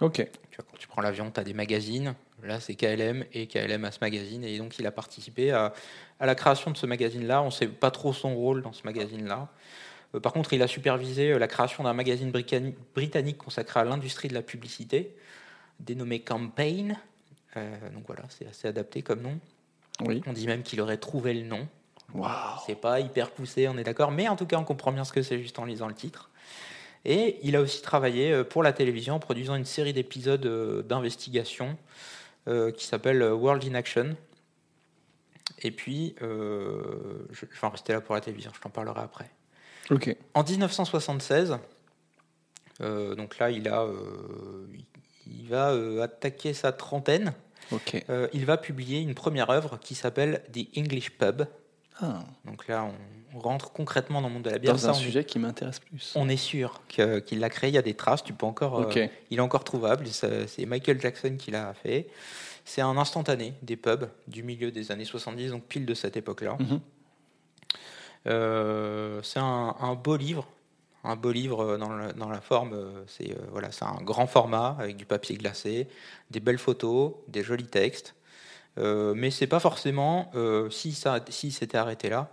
Ok. 0.00 0.16
Tu 0.50 0.56
vois, 0.56 0.64
quand 0.70 0.76
tu 0.78 0.86
prends 0.88 1.00
l'avion, 1.02 1.30
tu 1.30 1.40
as 1.40 1.44
des 1.44 1.54
magazines. 1.54 2.14
Là, 2.42 2.58
c'est 2.60 2.74
KLM 2.74 3.24
et 3.32 3.46
KLM 3.46 3.84
a 3.84 3.90
ce 3.92 3.98
magazine. 4.00 4.42
Et 4.44 4.58
donc, 4.58 4.78
il 4.78 4.86
a 4.86 4.90
participé 4.90 5.52
à, 5.52 5.72
à 6.18 6.26
la 6.26 6.34
création 6.34 6.70
de 6.72 6.76
ce 6.76 6.86
magazine-là. 6.86 7.40
On 7.40 7.46
ne 7.46 7.50
sait 7.50 7.68
pas 7.68 7.90
trop 7.92 8.12
son 8.12 8.34
rôle 8.34 8.62
dans 8.62 8.72
ce 8.72 8.82
magazine-là. 8.84 9.48
Euh, 10.14 10.20
par 10.20 10.32
contre, 10.32 10.52
il 10.52 10.60
a 10.62 10.66
supervisé 10.66 11.38
la 11.38 11.46
création 11.46 11.84
d'un 11.84 11.92
magazine 11.94 12.30
britannique 12.32 13.38
consacré 13.38 13.80
à 13.80 13.84
l'industrie 13.84 14.28
de 14.28 14.34
la 14.34 14.42
publicité, 14.42 15.14
dénommé 15.80 16.20
Campaign. 16.20 16.98
Euh, 17.56 17.90
donc 17.90 18.04
voilà, 18.06 18.22
c'est 18.28 18.46
assez 18.46 18.68
adapté 18.68 19.02
comme 19.02 19.22
nom. 19.22 19.38
Oui. 20.00 20.22
On 20.26 20.32
dit 20.32 20.46
même 20.46 20.62
qu'il 20.62 20.80
aurait 20.80 20.96
trouvé 20.96 21.34
le 21.34 21.46
nom. 21.46 21.68
C'est 22.66 22.74
pas 22.74 23.00
hyper 23.00 23.30
poussé, 23.30 23.68
on 23.68 23.78
est 23.78 23.84
d'accord, 23.84 24.10
mais 24.10 24.28
en 24.28 24.36
tout 24.36 24.46
cas, 24.46 24.58
on 24.58 24.64
comprend 24.64 24.92
bien 24.92 25.04
ce 25.04 25.12
que 25.12 25.22
c'est 25.22 25.40
juste 25.40 25.58
en 25.58 25.64
lisant 25.64 25.88
le 25.88 25.94
titre. 25.94 26.30
Et 27.04 27.38
il 27.42 27.56
a 27.56 27.60
aussi 27.60 27.82
travaillé 27.82 28.32
euh, 28.32 28.44
pour 28.44 28.62
la 28.62 28.72
télévision 28.72 29.14
en 29.14 29.18
produisant 29.18 29.54
une 29.54 29.64
série 29.64 29.92
d'épisodes 29.92 30.44
euh, 30.46 30.82
d'investigation 30.82 31.76
qui 32.76 32.86
s'appelle 32.86 33.22
World 33.22 33.64
in 33.64 33.76
Action. 33.76 34.16
Et 35.62 35.70
puis, 35.70 36.14
euh, 36.22 37.24
je, 37.30 37.46
vais 37.46 37.50
en 37.62 37.70
rester 37.70 37.92
là 37.92 38.00
pour 38.00 38.14
la 38.14 38.20
télévision, 38.20 38.50
je 38.54 38.60
t'en 38.60 38.68
parlerai 38.70 39.00
après. 39.00 39.30
Ok. 39.90 40.14
En 40.34 40.42
1976, 40.42 41.58
euh, 42.80 43.14
donc 43.14 43.38
là, 43.38 43.50
il, 43.50 43.68
a, 43.68 43.82
euh, 43.82 44.66
il- 45.26 45.48
va 45.48 45.72
attaquer 46.02 46.52
sa 46.54 46.72
trentaine. 46.72 47.32
Ok. 47.70 48.04
Euh, 48.08 48.28
il 48.32 48.44
va 48.44 48.56
publier 48.56 49.00
une 49.00 49.14
première 49.14 49.50
œuvre 49.50 49.78
qui 49.80 49.94
s'appelle 49.94 50.42
The 50.52 50.66
English 50.76 51.10
Pub. 51.10 51.42
Ah, 52.00 52.20
Donc 52.44 52.66
là, 52.68 52.84
on, 53.34 53.38
rentre 53.38 53.72
concrètement 53.72 54.20
dans 54.20 54.28
le 54.28 54.34
monde 54.34 54.42
de 54.42 54.50
la 54.50 54.58
bière. 54.58 54.74
dans 54.74 54.78
Ça, 54.78 54.88
un 54.88 54.92
on, 54.92 54.94
est, 54.96 55.00
sujet 55.00 55.24
qui 55.24 55.38
m'intéresse 55.38 55.78
plus. 55.80 56.12
on 56.16 56.28
est 56.28 56.36
sûr 56.36 56.82
qu'il 56.88 57.40
l'a 57.40 57.48
créé. 57.48 57.70
Il 57.70 57.74
y 57.74 57.78
a 57.78 57.82
des 57.82 57.94
traces. 57.94 58.22
Tu 58.24 58.32
peux 58.34 58.44
encore. 58.44 58.80
euh, 58.80 59.06
il 59.30 59.38
est 59.38 59.40
encore 59.40 59.64
trouvable. 59.64 60.06
C'est 60.08 60.66
Michael 60.66 61.00
Jackson 61.00 61.36
qui 61.38 61.50
l'a 61.50 61.72
fait. 61.74 62.08
C'est 62.64 62.82
un 62.82 62.96
instantané 62.96 63.54
des 63.62 63.76
pubs 63.76 64.08
du 64.28 64.42
milieu 64.42 64.70
des 64.70 64.92
années 64.92 65.04
70, 65.04 65.50
donc 65.50 65.64
pile 65.64 65.86
de 65.86 65.94
cette 65.94 66.16
époque-là. 66.16 66.56
Mhm. 66.60 66.80
Euh, 68.26 69.20
c'est 69.22 69.40
un, 69.40 69.74
un 69.80 69.94
beau 69.94 70.16
livre, 70.16 70.46
un 71.04 71.16
beau 71.16 71.32
livre 71.32 71.60
euh, 71.64 71.78
dans, 71.78 71.90
le- 71.90 72.12
dans 72.12 72.28
la 72.28 72.40
forme. 72.40 72.72
euh, 72.74 73.02
C'est 73.06 73.30
euh, 73.32 73.36
voilà, 73.50 73.68
un 73.80 74.02
grand 74.02 74.26
format 74.26 74.76
avec 74.78 74.96
du 74.96 75.04
papier 75.06 75.36
glacé, 75.36 75.88
des 76.30 76.40
belles 76.40 76.58
photos, 76.58 77.14
des 77.28 77.42
jolis 77.42 77.66
textes. 77.66 78.14
Euh, 78.78 79.12
mais 79.14 79.30
c'est 79.30 79.46
pas 79.46 79.60
forcément 79.60 80.30
euh, 80.34 80.70
si 80.70 80.92
ça 80.92 81.20
si 81.28 81.50
c'était 81.50 81.76
arrêté 81.76 82.08
là, 82.08 82.30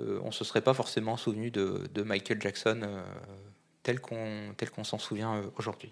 euh, 0.00 0.18
on 0.24 0.32
se 0.32 0.42
serait 0.44 0.60
pas 0.60 0.74
forcément 0.74 1.16
souvenu 1.16 1.50
de, 1.50 1.82
de 1.94 2.02
Michael 2.02 2.40
Jackson 2.42 2.80
tel 3.84 4.00
qu'on 4.00 4.84
s'en 4.84 4.98
souvient 4.98 5.40
aujourd'hui. 5.56 5.90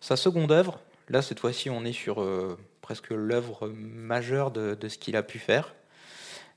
Sa 0.00 0.16
seconde 0.16 0.52
œuvre, 0.52 0.80
là 1.08 1.22
cette 1.22 1.40
fois-ci 1.40 1.70
on 1.70 1.84
est 1.84 1.92
sur 1.94 2.24
presque 2.82 3.08
l'œuvre 3.10 3.68
majeure 3.68 4.50
de, 4.50 4.74
de 4.74 4.88
ce 4.88 4.98
qu'il 4.98 5.16
a 5.16 5.22
pu 5.22 5.38
faire. 5.38 5.74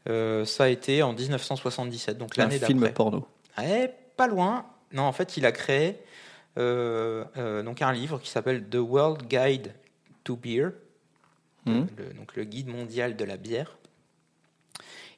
Ça 0.06 0.64
a 0.66 0.68
été 0.68 1.04
en 1.04 1.14
1977, 1.14 2.18
donc 2.18 2.38
Un 2.38 2.44
l'année 2.44 2.60
film 2.60 2.80
d'après. 2.80 2.94
porno. 2.94 3.26
Eh, 3.64 3.88
pas 4.22 4.28
loin. 4.28 4.66
Non, 4.92 5.04
en 5.04 5.14
fait, 5.14 5.38
il 5.38 5.48
a 5.48 5.52
créé 5.52 5.98
euh, 6.60 7.26
euh, 7.38 7.64
donc 7.64 7.82
un 7.82 7.92
livre 7.92 8.20
qui 8.20 8.30
s'appelle 8.30 8.70
The 8.70 8.76
World 8.76 9.28
Guide 9.28 9.74
to 10.24 10.36
Beer, 10.36 10.74
Mhm. 11.66 11.88
le, 11.98 12.14
donc 12.14 12.36
le 12.36 12.44
guide 12.44 12.68
mondial 12.68 13.16
de 13.16 13.26
la 13.26 13.38
bière. 13.38 13.78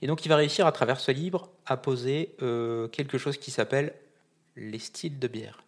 Et 0.02 0.08
donc, 0.08 0.26
il 0.26 0.30
va 0.30 0.38
réussir 0.38 0.66
à 0.68 0.72
travers 0.72 1.00
ce 1.02 1.12
livre 1.12 1.50
à 1.66 1.76
poser 1.76 2.36
euh, 2.42 2.88
quelque 2.90 3.18
chose 3.18 3.38
qui 3.38 3.52
s'appelle 3.52 3.94
les 4.56 4.80
styles 4.80 5.20
de 5.20 5.28
bière. 5.28 5.64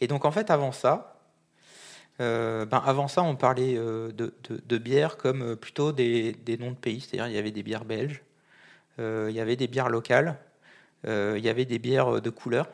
Et 0.00 0.06
donc, 0.06 0.24
en 0.24 0.30
fait, 0.30 0.50
avant 0.50 0.72
ça, 0.72 1.20
euh, 2.20 2.64
ben, 2.64 2.82
avant 2.84 3.08
ça, 3.08 3.22
on 3.22 3.34
parlait 3.34 3.76
euh, 3.76 4.12
de, 4.12 4.34
de, 4.48 4.60
de 4.64 4.78
bière 4.78 5.16
comme 5.16 5.42
euh, 5.42 5.56
plutôt 5.56 5.90
des, 5.90 6.32
des 6.32 6.56
noms 6.58 6.72
de 6.72 6.76
pays, 6.76 7.00
c'est-à-dire 7.00 7.26
il 7.28 7.34
y 7.34 7.38
avait 7.38 7.50
des 7.50 7.64
bières 7.64 7.84
belges, 7.84 8.22
il 8.98 9.34
y 9.34 9.40
avait 9.40 9.56
des 9.56 9.66
bières 9.66 9.88
locales, 9.88 10.38
il 11.06 11.44
y 11.44 11.48
avait 11.48 11.64
des 11.64 11.78
bières 11.78 12.20
de 12.20 12.30
couleur, 12.30 12.68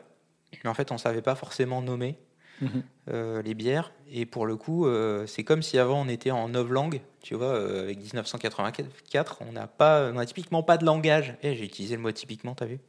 mais 0.63 0.69
en 0.69 0.73
fait, 0.73 0.91
on 0.91 0.95
ne 0.95 0.99
savait 0.99 1.21
pas 1.21 1.35
forcément 1.35 1.81
nommer 1.81 2.17
Mhm. 2.61 2.83
euh, 3.09 3.41
les 3.41 3.53
bières. 3.53 3.91
Et 4.11 4.25
pour 4.25 4.45
le 4.45 4.55
coup, 4.57 4.85
euh, 4.85 5.25
c'est 5.25 5.43
comme 5.45 5.61
si 5.63 5.77
avant 5.79 6.01
on 6.01 6.09
était 6.09 6.31
en 6.31 6.49
novlangue, 6.49 6.99
tu 7.21 7.35
vois, 7.35 7.47
euh, 7.47 7.83
avec 7.83 7.97
1984, 7.99 9.39
on 9.47 9.51
n'a 9.53 9.67
pas, 9.67 10.09
on 10.09 10.13
n'a 10.13 10.25
typiquement 10.25 10.61
pas 10.63 10.77
de 10.77 10.85
langage. 10.85 11.35
Eh, 11.41 11.55
j'ai 11.55 11.63
utilisé 11.65 11.95
le 11.95 12.01
mot 12.01 12.11
typiquement, 12.11 12.55
t'as 12.55 12.65
vu? 12.65 12.79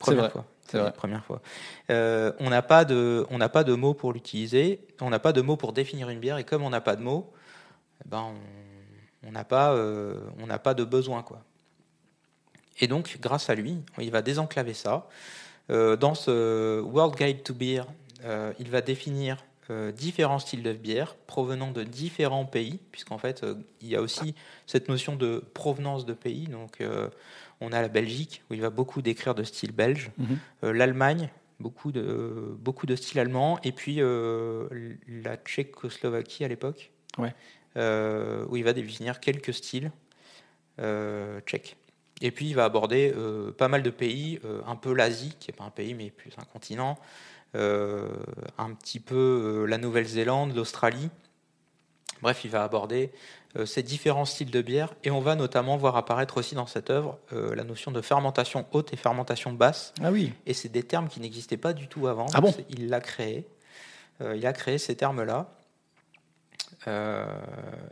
Première 0.00 0.22
vrai, 0.24 0.30
fois. 0.30 0.44
c'est 0.66 0.78
vrai. 0.78 0.92
Première 0.92 1.24
fois. 1.24 1.42
Euh, 1.90 2.32
on 2.40 2.50
n'a 2.50 2.62
pas 2.62 2.84
de, 2.84 3.26
on 3.30 3.38
n'a 3.38 3.48
pas 3.48 3.64
de 3.64 3.74
mots 3.74 3.94
pour 3.94 4.12
l'utiliser. 4.12 4.80
On 5.00 5.10
n'a 5.10 5.18
pas 5.18 5.32
de 5.32 5.40
mots 5.42 5.56
pour 5.56 5.72
définir 5.72 6.08
une 6.08 6.20
bière. 6.20 6.38
Et 6.38 6.44
comme 6.44 6.62
on 6.62 6.70
n'a 6.70 6.80
pas 6.80 6.96
de 6.96 7.02
mots, 7.02 7.32
eh 8.04 8.08
ben 8.08 8.32
on- 9.26 9.32
n'a 9.32 9.44
pas, 9.44 9.72
euh, 9.74 10.20
on 10.40 10.46
n'a 10.46 10.58
pas 10.58 10.72
de 10.74 10.84
besoin 10.84 11.22
quoi. 11.22 11.42
Et 12.80 12.86
donc, 12.86 13.18
grâce 13.20 13.50
à 13.50 13.54
lui, 13.54 13.76
il 13.98 14.10
va 14.10 14.22
désenclaver 14.22 14.74
ça. 14.74 15.08
Euh, 15.70 15.96
dans 15.96 16.14
ce 16.14 16.80
World 16.80 17.16
Guide 17.16 17.42
to 17.42 17.54
Beer, 17.54 17.82
euh, 18.24 18.52
il 18.58 18.70
va 18.70 18.80
définir 18.80 19.44
euh, 19.70 19.92
différents 19.92 20.38
styles 20.38 20.62
de 20.62 20.72
bière 20.72 21.14
provenant 21.26 21.70
de 21.72 21.82
différents 21.84 22.46
pays, 22.46 22.78
puisqu'en 22.92 23.18
fait, 23.18 23.44
il 23.82 23.88
y 23.88 23.96
a 23.96 24.00
aussi 24.00 24.34
cette 24.66 24.88
notion 24.88 25.16
de 25.16 25.42
provenance 25.54 26.06
de 26.06 26.14
pays. 26.14 26.46
Donc, 26.46 26.82
on 27.60 27.72
a 27.72 27.82
la 27.82 27.88
Belgique, 27.88 28.42
où 28.50 28.54
il 28.54 28.60
va 28.60 28.70
beaucoup 28.70 29.02
décrire 29.02 29.34
de 29.34 29.42
style 29.42 29.72
belge, 29.72 30.10
Mhm. 30.18 30.72
L'Allemagne, 30.72 31.30
beaucoup 31.60 31.90
de, 31.90 32.56
beaucoup 32.60 32.86
de 32.86 32.94
style 32.96 33.18
allemand, 33.18 33.58
et 33.64 33.72
puis 33.72 33.96
euh, 33.98 34.68
la 35.08 35.36
Tchécoslovaquie 35.36 36.44
à 36.44 36.48
l'époque, 36.48 36.92
Ouais. 37.18 37.34
euh, 37.76 38.44
où 38.48 38.56
il 38.56 38.62
va 38.64 38.72
définir 38.72 39.18
quelques 39.18 39.52
styles 39.52 39.90
euh, 40.80 41.40
tchèques. 41.40 41.76
Et 42.20 42.30
puis 42.30 42.48
il 42.48 42.54
va 42.54 42.64
aborder 42.64 43.12
euh, 43.16 43.52
pas 43.52 43.68
mal 43.68 43.82
de 43.82 43.90
pays, 43.90 44.40
euh, 44.44 44.60
un 44.66 44.76
peu 44.76 44.92
l'Asie, 44.92 45.36
qui 45.38 45.50
n'est 45.50 45.56
pas 45.56 45.64
un 45.64 45.70
pays 45.70 45.94
mais 45.94 46.10
plus 46.10 46.32
un 46.38 46.44
continent, 46.44 46.98
euh, 47.54 48.08
un 48.58 48.72
petit 48.72 49.00
peu 49.00 49.64
la 49.68 49.78
Nouvelle-Zélande, 49.78 50.54
l'Australie. 50.54 51.10
Bref, 52.20 52.44
il 52.44 52.50
va 52.50 52.64
aborder 52.64 53.12
ces 53.64 53.84
différents 53.84 54.24
styles 54.24 54.50
de 54.50 54.60
bière 54.60 54.92
et 55.04 55.10
on 55.12 55.20
va 55.20 55.36
notamment 55.36 55.76
voir 55.76 55.96
apparaître 55.96 56.36
aussi 56.36 56.56
dans 56.56 56.66
cette 56.66 56.90
œuvre 56.90 57.16
la 57.30 57.62
notion 57.62 57.92
de 57.92 58.00
fermentation 58.00 58.66
haute 58.72 58.92
et 58.92 58.96
fermentation 58.96 59.52
basse. 59.52 59.94
Ah 60.02 60.10
oui. 60.10 60.32
Et 60.44 60.52
c'est 60.52 60.68
des 60.68 60.82
termes 60.82 61.08
qui 61.08 61.20
n'existaient 61.20 61.56
pas 61.56 61.72
du 61.72 61.86
tout 61.86 62.08
avant. 62.08 62.26
Ah 62.34 62.40
bon? 62.40 62.52
Il 62.70 62.88
l'a 62.88 63.00
créé. 63.00 63.46
Il 64.20 64.44
a 64.44 64.52
créé 64.52 64.78
ces 64.78 64.96
termes-là. 64.96 65.54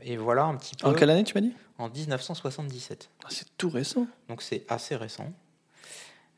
Et 0.03 0.17
voilà 0.17 0.45
un 0.47 0.57
petit 0.57 0.75
peu 0.75 0.89
En 0.89 0.93
quelle 0.93 1.11
année 1.11 1.23
tu 1.23 1.35
m'as 1.35 1.41
dit? 1.41 1.55
En 1.79 1.89
1977. 1.89 3.09
Ah, 3.25 3.27
C'est 3.31 3.47
tout 3.57 3.69
récent. 3.71 4.07
Donc 4.29 4.43
c'est 4.43 4.65
assez 4.69 4.97
récent. 4.97 5.33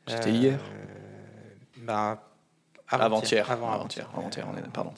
C'était 0.07 0.31
hier. 0.31 0.59
bah, 1.77 2.23
Avant-hier. 2.87 3.49
Avant, 3.51 3.71
Avant-hier, 3.71 4.09
est- 4.57 4.71
pardon. 4.73 4.93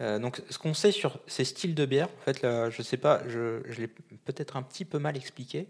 Euh, 0.00 0.20
donc, 0.20 0.40
ce 0.48 0.58
qu'on 0.58 0.74
sait 0.74 0.92
sur 0.92 1.18
ces 1.26 1.44
styles 1.44 1.74
de 1.74 1.84
bière, 1.84 2.06
en 2.06 2.24
fait, 2.24 2.40
là, 2.42 2.70
je 2.70 2.82
sais 2.82 2.96
pas, 2.98 3.20
je, 3.26 3.62
je 3.68 3.80
l'ai 3.80 3.88
peut-être 3.88 4.56
un 4.56 4.62
petit 4.62 4.84
peu 4.84 5.00
mal 5.00 5.16
expliqué, 5.16 5.66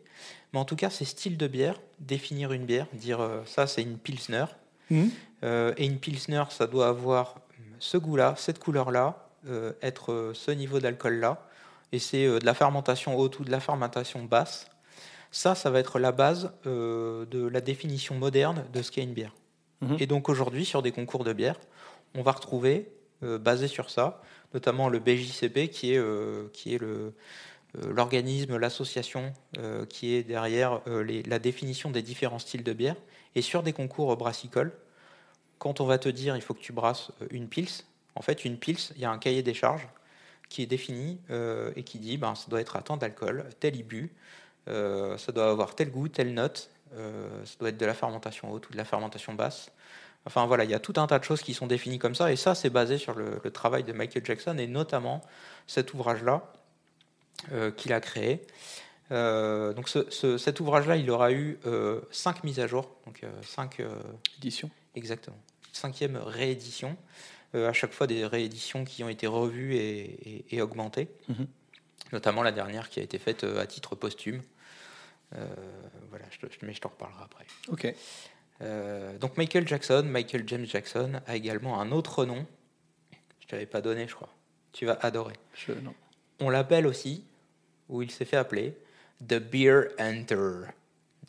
mais 0.52 0.58
en 0.58 0.66
tout 0.66 0.76
cas, 0.76 0.90
ces 0.90 1.06
styles 1.06 1.38
de 1.38 1.46
bière, 1.46 1.80
définir 1.98 2.52
une 2.52 2.66
bière, 2.66 2.86
dire 2.92 3.20
euh, 3.20 3.42
ça, 3.46 3.66
c'est 3.66 3.80
une 3.80 3.96
pilsner, 3.96 4.44
Mhm. 4.90 5.10
euh, 5.44 5.72
et 5.78 5.86
une 5.86 5.98
pilsner, 5.98 6.44
ça 6.50 6.66
doit 6.66 6.88
avoir 6.88 7.36
ce 7.78 7.96
goût-là, 7.96 8.34
cette 8.36 8.58
couleur-là, 8.58 9.28
euh, 9.46 9.72
être 9.80 10.12
euh, 10.12 10.34
ce 10.34 10.50
niveau 10.50 10.78
d'alcool-là, 10.78 11.42
et 11.92 11.98
c'est 11.98 12.26
euh, 12.26 12.38
de 12.38 12.46
la 12.46 12.54
fermentation 12.54 13.16
haute 13.18 13.38
ou 13.40 13.44
de 13.44 13.50
la 13.50 13.60
fermentation 13.60 14.24
basse. 14.24 14.68
Ça, 15.30 15.54
ça 15.54 15.70
va 15.70 15.78
être 15.80 15.98
la 15.98 16.12
base 16.12 16.52
euh, 16.66 17.26
de 17.26 17.46
la 17.46 17.60
définition 17.60 18.14
moderne 18.14 18.64
de 18.72 18.82
ce 18.82 18.90
qu'est 18.90 19.02
une 19.02 19.12
bière. 19.12 19.34
Mhm. 19.82 19.96
Et 20.00 20.06
donc 20.06 20.28
aujourd'hui, 20.28 20.64
sur 20.64 20.82
des 20.82 20.92
concours 20.92 21.24
de 21.24 21.32
bière, 21.32 21.56
on 22.14 22.22
va 22.22 22.32
retrouver, 22.32 22.90
euh, 23.22 23.38
basé 23.38 23.68
sur 23.68 23.90
ça, 23.90 24.22
notamment 24.54 24.88
le 24.88 24.98
BJCP, 24.98 25.68
qui 25.68 25.92
est, 25.92 25.98
euh, 25.98 26.48
qui 26.52 26.74
est 26.74 26.78
le, 26.78 27.12
l'organisme, 27.90 28.56
l'association 28.56 29.34
qui 29.90 30.14
est 30.14 30.22
derrière 30.22 30.80
les- 30.86 31.22
la 31.22 31.38
définition 31.38 31.90
des 31.90 32.00
différents 32.00 32.38
styles 32.38 32.64
de 32.64 32.72
bière. 32.72 32.96
Et 33.34 33.42
sur 33.42 33.62
des 33.62 33.74
concours 33.74 34.16
brassicoles, 34.16 34.72
quand 35.58 35.82
on 35.82 35.84
va 35.84 35.98
te 35.98 36.08
dire 36.08 36.34
il 36.34 36.40
faut 36.40 36.54
que 36.54 36.62
tu 36.62 36.72
brasses 36.72 37.10
une 37.30 37.46
pils, 37.46 37.68
en 38.14 38.22
fait, 38.22 38.46
une 38.46 38.56
pils, 38.56 38.78
il 38.96 39.02
y 39.02 39.04
a 39.04 39.10
un 39.10 39.18
cahier 39.18 39.42
des 39.42 39.52
charges 39.52 39.86
qui 40.48 40.62
est 40.62 40.66
défini 40.66 41.18
euh, 41.30 41.72
et 41.76 41.82
qui 41.82 41.98
dit 41.98 42.16
ben, 42.16 42.34
ça 42.34 42.46
doit 42.48 42.60
être 42.60 42.76
à 42.76 42.82
tant 42.82 42.96
d'alcool, 42.96 43.44
tel 43.60 43.76
ibu, 43.76 44.10
euh, 44.68 45.16
ça 45.18 45.32
doit 45.32 45.50
avoir 45.50 45.74
tel 45.74 45.90
goût, 45.90 46.08
telle 46.08 46.34
note, 46.34 46.70
euh, 46.94 47.28
ça 47.44 47.54
doit 47.60 47.68
être 47.68 47.76
de 47.78 47.86
la 47.86 47.94
fermentation 47.94 48.50
haute 48.52 48.68
ou 48.68 48.72
de 48.72 48.76
la 48.76 48.84
fermentation 48.84 49.34
basse. 49.34 49.70
Enfin 50.26 50.46
voilà, 50.46 50.64
il 50.64 50.70
y 50.70 50.74
a 50.74 50.80
tout 50.80 50.94
un 50.96 51.06
tas 51.06 51.18
de 51.18 51.24
choses 51.24 51.42
qui 51.42 51.54
sont 51.54 51.66
définies 51.66 51.98
comme 51.98 52.14
ça, 52.14 52.32
et 52.32 52.36
ça 52.36 52.54
c'est 52.54 52.70
basé 52.70 52.98
sur 52.98 53.14
le, 53.14 53.40
le 53.42 53.50
travail 53.50 53.84
de 53.84 53.92
Michael 53.92 54.24
Jackson 54.24 54.56
et 54.58 54.66
notamment 54.66 55.22
cet 55.66 55.94
ouvrage-là 55.94 56.42
qu'il 57.76 57.92
a 57.92 58.00
créé. 58.00 58.42
Donc 59.10 59.88
ce- 59.88 60.10
ce- 60.10 60.36
cet 60.38 60.60
ouvrage-là, 60.60 60.96
il 60.96 61.10
aura 61.10 61.32
eu 61.32 61.58
cinq 62.10 62.42
mises 62.44 62.58
à 62.60 62.66
jour, 62.66 62.90
donc 63.06 63.22
euh, 63.22 63.30
cinq 63.42 63.80
euh, 63.80 63.88
Édition. 64.38 64.68
Exactement. 64.96 65.36
Cinquième 65.72 66.16
réédition. 66.16 66.96
Euh, 67.54 67.68
à 67.68 67.72
chaque 67.72 67.92
fois 67.92 68.06
des 68.06 68.26
rééditions 68.26 68.84
qui 68.84 69.02
ont 69.02 69.08
été 69.08 69.26
revues 69.26 69.74
et, 69.74 70.00
et- 70.36 70.44
et 70.56 70.60
augmentées. 70.62 71.08
Mhm. 71.28 71.46
Notamment 72.12 72.42
la 72.42 72.52
dernière 72.52 72.88
qui 72.90 73.00
a 73.00 73.02
été 73.02 73.18
faite 73.18 73.44
euh, 73.44 73.60
à 73.60 73.66
titre 73.66 73.94
posthume. 73.94 74.42
Euh, 75.34 75.46
voilà, 76.10 76.24
je 76.30 76.46
te- 76.46 76.64
mais 76.66 76.72
je 76.74 76.80
t'en 76.80 76.88
reparlerai 76.90 77.22
après. 77.24 77.46
Ok. 77.68 77.94
Donc 79.20 79.36
Michael 79.36 79.68
Jackson, 79.68 80.02
Michael 80.04 80.42
James 80.48 80.66
Jackson, 80.66 81.20
a 81.26 81.36
également 81.36 81.80
un 81.80 81.92
autre 81.92 82.24
nom. 82.26 82.44
Je 83.40 83.46
t'avais 83.46 83.66
pas 83.66 83.80
donné, 83.80 84.08
je 84.08 84.14
crois. 84.14 84.30
Tu 84.72 84.84
vas 84.84 84.98
adorer. 85.00 85.34
Je, 85.54 85.72
non. 85.72 85.94
On 86.40 86.50
l'appelle 86.50 86.86
aussi, 86.86 87.24
ou 87.88 88.02
il 88.02 88.10
s'est 88.10 88.24
fait 88.24 88.36
appeler, 88.36 88.76
The 89.26 89.34
Beer 89.38 89.90
Hunter. 89.98 90.66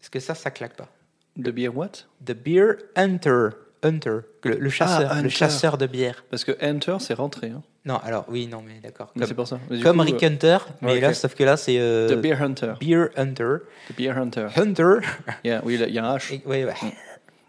Est-ce 0.01 0.09
que 0.09 0.19
ça, 0.19 0.33
ça 0.35 0.49
claque 0.51 0.75
pas? 0.75 0.89
The 1.37 1.49
Beer 1.49 1.69
what? 1.69 1.91
The 2.25 2.31
Beer 2.33 2.77
Hunter. 2.95 3.49
Hunter. 3.83 4.19
Le, 4.43 4.55
le 4.55 4.69
chasseur. 4.69 5.09
Ah, 5.11 5.15
le 5.15 5.19
hunter. 5.21 5.29
chasseur 5.29 5.77
de 5.77 5.87
bière. 5.87 6.23
Parce 6.29 6.43
que 6.43 6.51
Enter, 6.61 6.97
c'est 6.99 7.13
rentré. 7.13 7.47
Hein. 7.49 7.61
Non, 7.85 7.97
alors 7.97 8.25
oui, 8.27 8.47
non, 8.47 8.61
mais 8.65 8.79
d'accord. 8.81 9.11
Mais 9.15 9.21
Comme, 9.21 9.27
C'est 9.29 9.33
pour 9.35 9.47
ça. 9.47 9.59
Mais 9.69 9.79
comme 9.79 9.97
coup, 9.97 10.03
Rick 10.03 10.23
euh, 10.23 10.27
Hunter, 10.27 10.57
mais 10.81 10.99
là, 10.99 11.13
sauf 11.13 11.33
que 11.35 11.43
là, 11.43 11.57
c'est 11.57 11.79
euh, 11.79 12.09
The 12.09 12.19
Beer 12.21 12.41
Hunter. 12.41 12.73
Beer 12.79 13.07
Hunter. 13.15 13.57
The 13.89 13.95
Beer 13.97 14.17
Hunter. 14.17 14.47
Hunter. 14.55 14.99
Yeah, 15.43 15.61
oui, 15.63 15.79
il 15.81 15.93
y 15.93 15.97
a 15.99 16.05
un 16.05 16.17
H. 16.17 16.33
Et- 16.33 16.41
ouais, 16.45 16.65
ouais. 16.65 16.73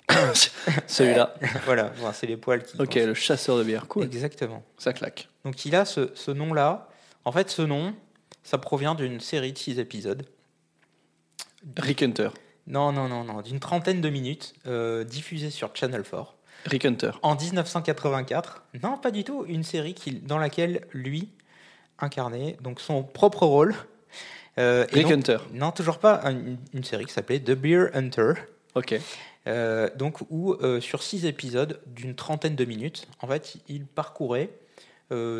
Celui-là. 0.86 1.34
voilà, 1.64 1.92
bon, 2.00 2.10
c'est 2.12 2.26
les 2.26 2.36
poils 2.36 2.62
qui. 2.62 2.80
Ok, 2.80 2.94
le 2.94 3.14
chasseur 3.14 3.58
de 3.58 3.64
bière. 3.64 3.86
Cool. 3.86 4.04
Exactement. 4.04 4.62
Ça 4.78 4.92
claque. 4.92 5.28
Donc 5.44 5.64
il 5.64 5.74
a 5.74 5.84
ce, 5.84 6.10
ce 6.14 6.30
nom-là. 6.30 6.88
En 7.24 7.32
fait, 7.32 7.50
ce 7.50 7.62
nom, 7.62 7.94
ça 8.42 8.58
provient 8.58 8.94
d'une 8.94 9.20
série 9.20 9.52
de 9.52 9.58
six 9.58 9.78
épisodes. 9.78 10.24
Rick 11.76 12.02
Hunter. 12.02 12.30
Non, 12.70 12.92
non, 12.92 13.08
non, 13.08 13.24
non, 13.24 13.42
d'une 13.42 13.58
trentaine 13.58 14.00
de 14.00 14.08
minutes, 14.08 14.54
euh, 14.68 15.02
diffusée 15.02 15.50
sur 15.50 15.74
Channel 15.74 16.04
4. 16.04 16.36
Rick 16.66 16.84
Hunter. 16.84 17.10
En 17.22 17.34
1984, 17.34 18.62
non, 18.82 18.96
pas 18.96 19.10
du 19.10 19.24
tout, 19.24 19.44
une 19.48 19.64
série 19.64 19.92
qui, 19.92 20.12
dans 20.12 20.38
laquelle 20.38 20.86
lui 20.92 21.30
incarnait 21.98 22.56
donc 22.60 22.80
son 22.80 23.02
propre 23.02 23.44
rôle. 23.44 23.74
Euh, 24.58 24.86
Rick 24.92 25.04
donc- 25.08 25.12
Hunter. 25.12 25.38
Non, 25.52 25.72
toujours 25.72 25.98
pas 25.98 26.20
une, 26.30 26.58
une 26.72 26.84
série 26.84 27.06
qui 27.06 27.12
s'appelait 27.12 27.40
The 27.40 27.52
Beer 27.52 27.88
Hunter. 27.92 28.34
Ok. 28.76 28.94
Euh, 29.48 29.90
donc 29.96 30.18
où 30.30 30.52
euh, 30.52 30.80
sur 30.80 31.02
six 31.02 31.24
épisodes 31.26 31.80
d'une 31.86 32.14
trentaine 32.14 32.54
de 32.54 32.64
minutes, 32.64 33.08
en 33.20 33.26
fait, 33.26 33.56
il 33.68 33.84
parcourait 33.84 34.50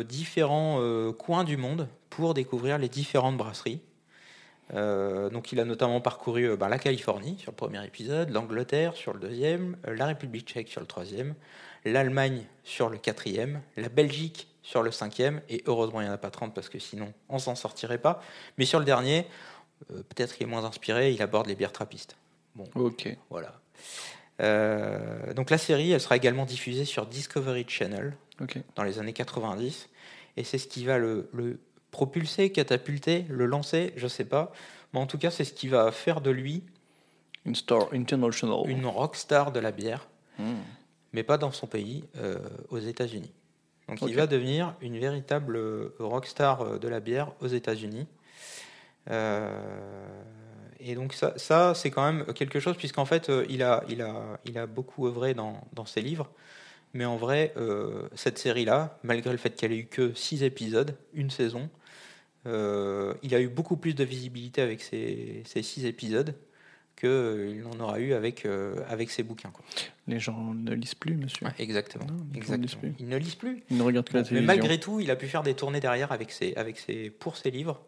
différents 0.09 0.81
coins 1.17 1.45
du 1.45 1.55
monde 1.55 1.87
pour 2.09 2.33
découvrir 2.33 2.77
les 2.77 2.89
différentes 2.89 3.37
brasseries. 3.37 3.79
Euh, 4.73 5.29
donc 5.29 5.51
il 5.51 5.59
a 5.59 5.65
notamment 5.65 5.99
parcouru 5.99 6.49
euh, 6.49 6.55
ben, 6.55 6.69
la 6.69 6.79
Californie 6.79 7.37
sur 7.39 7.51
le 7.51 7.55
premier 7.57 7.83
épisode, 7.85 8.29
l'Angleterre 8.29 8.95
sur 8.95 9.13
le 9.13 9.19
deuxième, 9.19 9.75
euh, 9.87 9.95
la 9.95 10.05
République 10.05 10.47
tchèque 10.47 10.69
sur 10.69 10.79
le 10.79 10.87
troisième, 10.87 11.35
l'Allemagne 11.83 12.45
sur 12.63 12.89
le 12.89 12.97
quatrième, 12.97 13.61
la 13.75 13.89
Belgique 13.89 14.47
sur 14.63 14.81
le 14.83 14.91
cinquième, 14.91 15.41
et 15.49 15.63
heureusement 15.65 15.99
il 16.01 16.05
n'y 16.05 16.09
en 16.09 16.13
a 16.13 16.17
pas 16.17 16.29
30 16.29 16.53
parce 16.53 16.69
que 16.69 16.79
sinon 16.79 17.11
on 17.27 17.37
s'en 17.39 17.55
sortirait 17.55 17.97
pas. 17.97 18.21
Mais 18.57 18.65
sur 18.65 18.79
le 18.79 18.85
dernier, 18.85 19.25
euh, 19.91 20.03
peut-être 20.03 20.35
qu'il 20.35 20.47
est 20.47 20.49
moins 20.49 20.63
inspiré, 20.63 21.11
il 21.11 21.21
aborde 21.21 21.47
les 21.47 21.55
bières 21.55 21.73
trappistes. 21.73 22.15
Bon, 22.55 22.69
Ok. 22.75 23.09
voilà. 23.29 23.59
Euh, 24.41 25.33
donc 25.33 25.49
la 25.49 25.57
série, 25.57 25.91
elle 25.91 26.01
sera 26.01 26.15
également 26.15 26.45
diffusée 26.45 26.85
sur 26.85 27.05
Discovery 27.05 27.65
Channel 27.67 28.15
dans 28.75 28.83
les 28.83 28.99
années 28.99 29.13
90. 29.13 29.89
Et 30.37 30.43
c'est 30.43 30.57
ce 30.57 30.67
qui 30.67 30.85
va 30.85 30.97
le, 30.97 31.29
le 31.33 31.59
propulser, 31.91 32.51
catapulter, 32.51 33.25
le 33.29 33.45
lancer, 33.45 33.93
je 33.97 34.07
sais 34.07 34.25
pas. 34.25 34.51
Mais 34.93 34.99
en 34.99 35.05
tout 35.07 35.17
cas, 35.17 35.29
c'est 35.31 35.43
ce 35.43 35.53
qui 35.53 35.67
va 35.67 35.91
faire 35.91 36.21
de 36.21 36.31
lui 36.31 36.63
Une 37.45 37.55
star 37.55 37.87
international. 37.93 38.69
une 38.69 38.85
rockstar 38.85 39.51
de 39.51 39.59
la 39.59 39.71
bière, 39.71 40.07
Hmm. 40.39 40.55
mais 41.13 41.23
pas 41.23 41.37
dans 41.37 41.51
son 41.51 41.67
pays, 41.67 42.05
euh, 42.17 42.39
aux 42.69 42.79
États-Unis. 42.79 43.31
Donc 43.89 44.01
il 44.03 44.15
va 44.15 44.27
devenir 44.27 44.73
une 44.81 44.97
véritable 44.97 45.59
rockstar 45.99 46.61
euh, 46.61 46.77
de 46.79 46.87
la 46.87 46.99
bière 47.01 47.33
aux 47.41 47.47
États-Unis. 47.47 48.07
Euh, 49.09 50.23
et 50.79 50.95
donc 50.95 51.13
ça, 51.13 51.33
ça 51.37 51.73
c'est 51.75 51.91
quand 51.91 52.03
même 52.11 52.25
quelque 52.33 52.59
chose, 52.59 52.77
puisqu'en 52.77 53.05
fait, 53.05 53.31
il, 53.49 53.61
a, 53.63 53.83
il, 53.89 54.01
a, 54.01 54.39
il 54.45 54.57
a 54.57 54.65
beaucoup 54.65 55.07
œuvré 55.07 55.33
dans, 55.33 55.61
dans 55.73 55.85
ses 55.85 56.01
livres. 56.01 56.29
Mais 56.93 57.05
en 57.05 57.15
vrai, 57.17 57.53
euh, 57.57 58.07
cette 58.15 58.37
série-là, 58.37 58.97
malgré 59.03 59.31
le 59.31 59.37
fait 59.37 59.51
qu'elle 59.51 59.71
ait 59.71 59.77
eu 59.77 59.85
que 59.85 60.13
six 60.13 60.43
épisodes, 60.43 60.95
une 61.13 61.29
saison, 61.29 61.69
euh, 62.45 63.13
il 63.23 63.35
a 63.35 63.41
eu 63.41 63.47
beaucoup 63.47 63.77
plus 63.77 63.93
de 63.93 64.03
visibilité 64.03 64.61
avec 64.61 64.81
ces, 64.81 65.43
ces 65.45 65.61
six 65.63 65.85
épisodes 65.85 66.35
qu'il 66.95 67.63
en 67.65 67.79
aura 67.79 67.99
eu 67.99 68.13
avec, 68.13 68.45
euh, 68.45 68.75
avec 68.87 69.09
ses 69.09 69.23
bouquins. 69.23 69.49
Quoi. 69.49 69.63
Les 70.07 70.19
gens 70.19 70.53
ne 70.53 70.73
lisent 70.73 70.93
plus, 70.95 71.15
monsieur. 71.15 71.45
Ouais, 71.47 71.53
exactement. 71.57 72.05
Non, 72.05 72.17
ils 72.29 72.33
ne 72.33 72.37
exactement. 72.37 72.61
lisent 72.63 72.75
plus. 72.75 72.93
Ils 72.99 73.07
ne 73.09 73.17
lisent 73.17 73.35
plus. 73.35 73.63
Ils 73.71 73.77
ne 73.77 73.83
regardent 73.83 74.07
que 74.09 74.13
la 74.13 74.19
mais 74.21 74.27
télévision. 74.27 74.47
malgré 74.47 74.79
tout, 74.79 74.99
il 74.99 75.09
a 75.09 75.15
pu 75.15 75.27
faire 75.27 75.41
des 75.43 75.55
tournées 75.55 75.79
derrière 75.79 76.11
avec 76.11 76.31
ses, 76.31 76.53
avec 76.55 76.77
ses, 76.77 77.09
pour 77.09 77.37
ses 77.37 77.49
livres. 77.49 77.81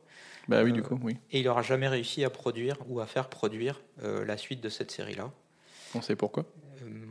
Bah 0.47 0.64
oui, 0.64 0.72
Euh, 0.72 0.74
du 0.74 0.82
coup, 0.82 0.99
oui. 1.04 1.18
Et 1.32 1.39
il 1.39 1.45
n'aura 1.45 1.62
jamais 1.62 1.88
réussi 1.88 2.24
à 2.24 2.30
produire 2.30 2.78
ou 2.88 2.99
à 3.01 3.06
faire 3.06 3.30
produire 3.30 3.82
euh, 4.04 4.26
la 4.26 4.36
suite 4.38 4.62
de 4.62 4.70
cette 4.70 4.89
série-là. 4.91 5.32
On 5.95 6.01
sait 6.01 6.16
pourquoi. 6.16 6.45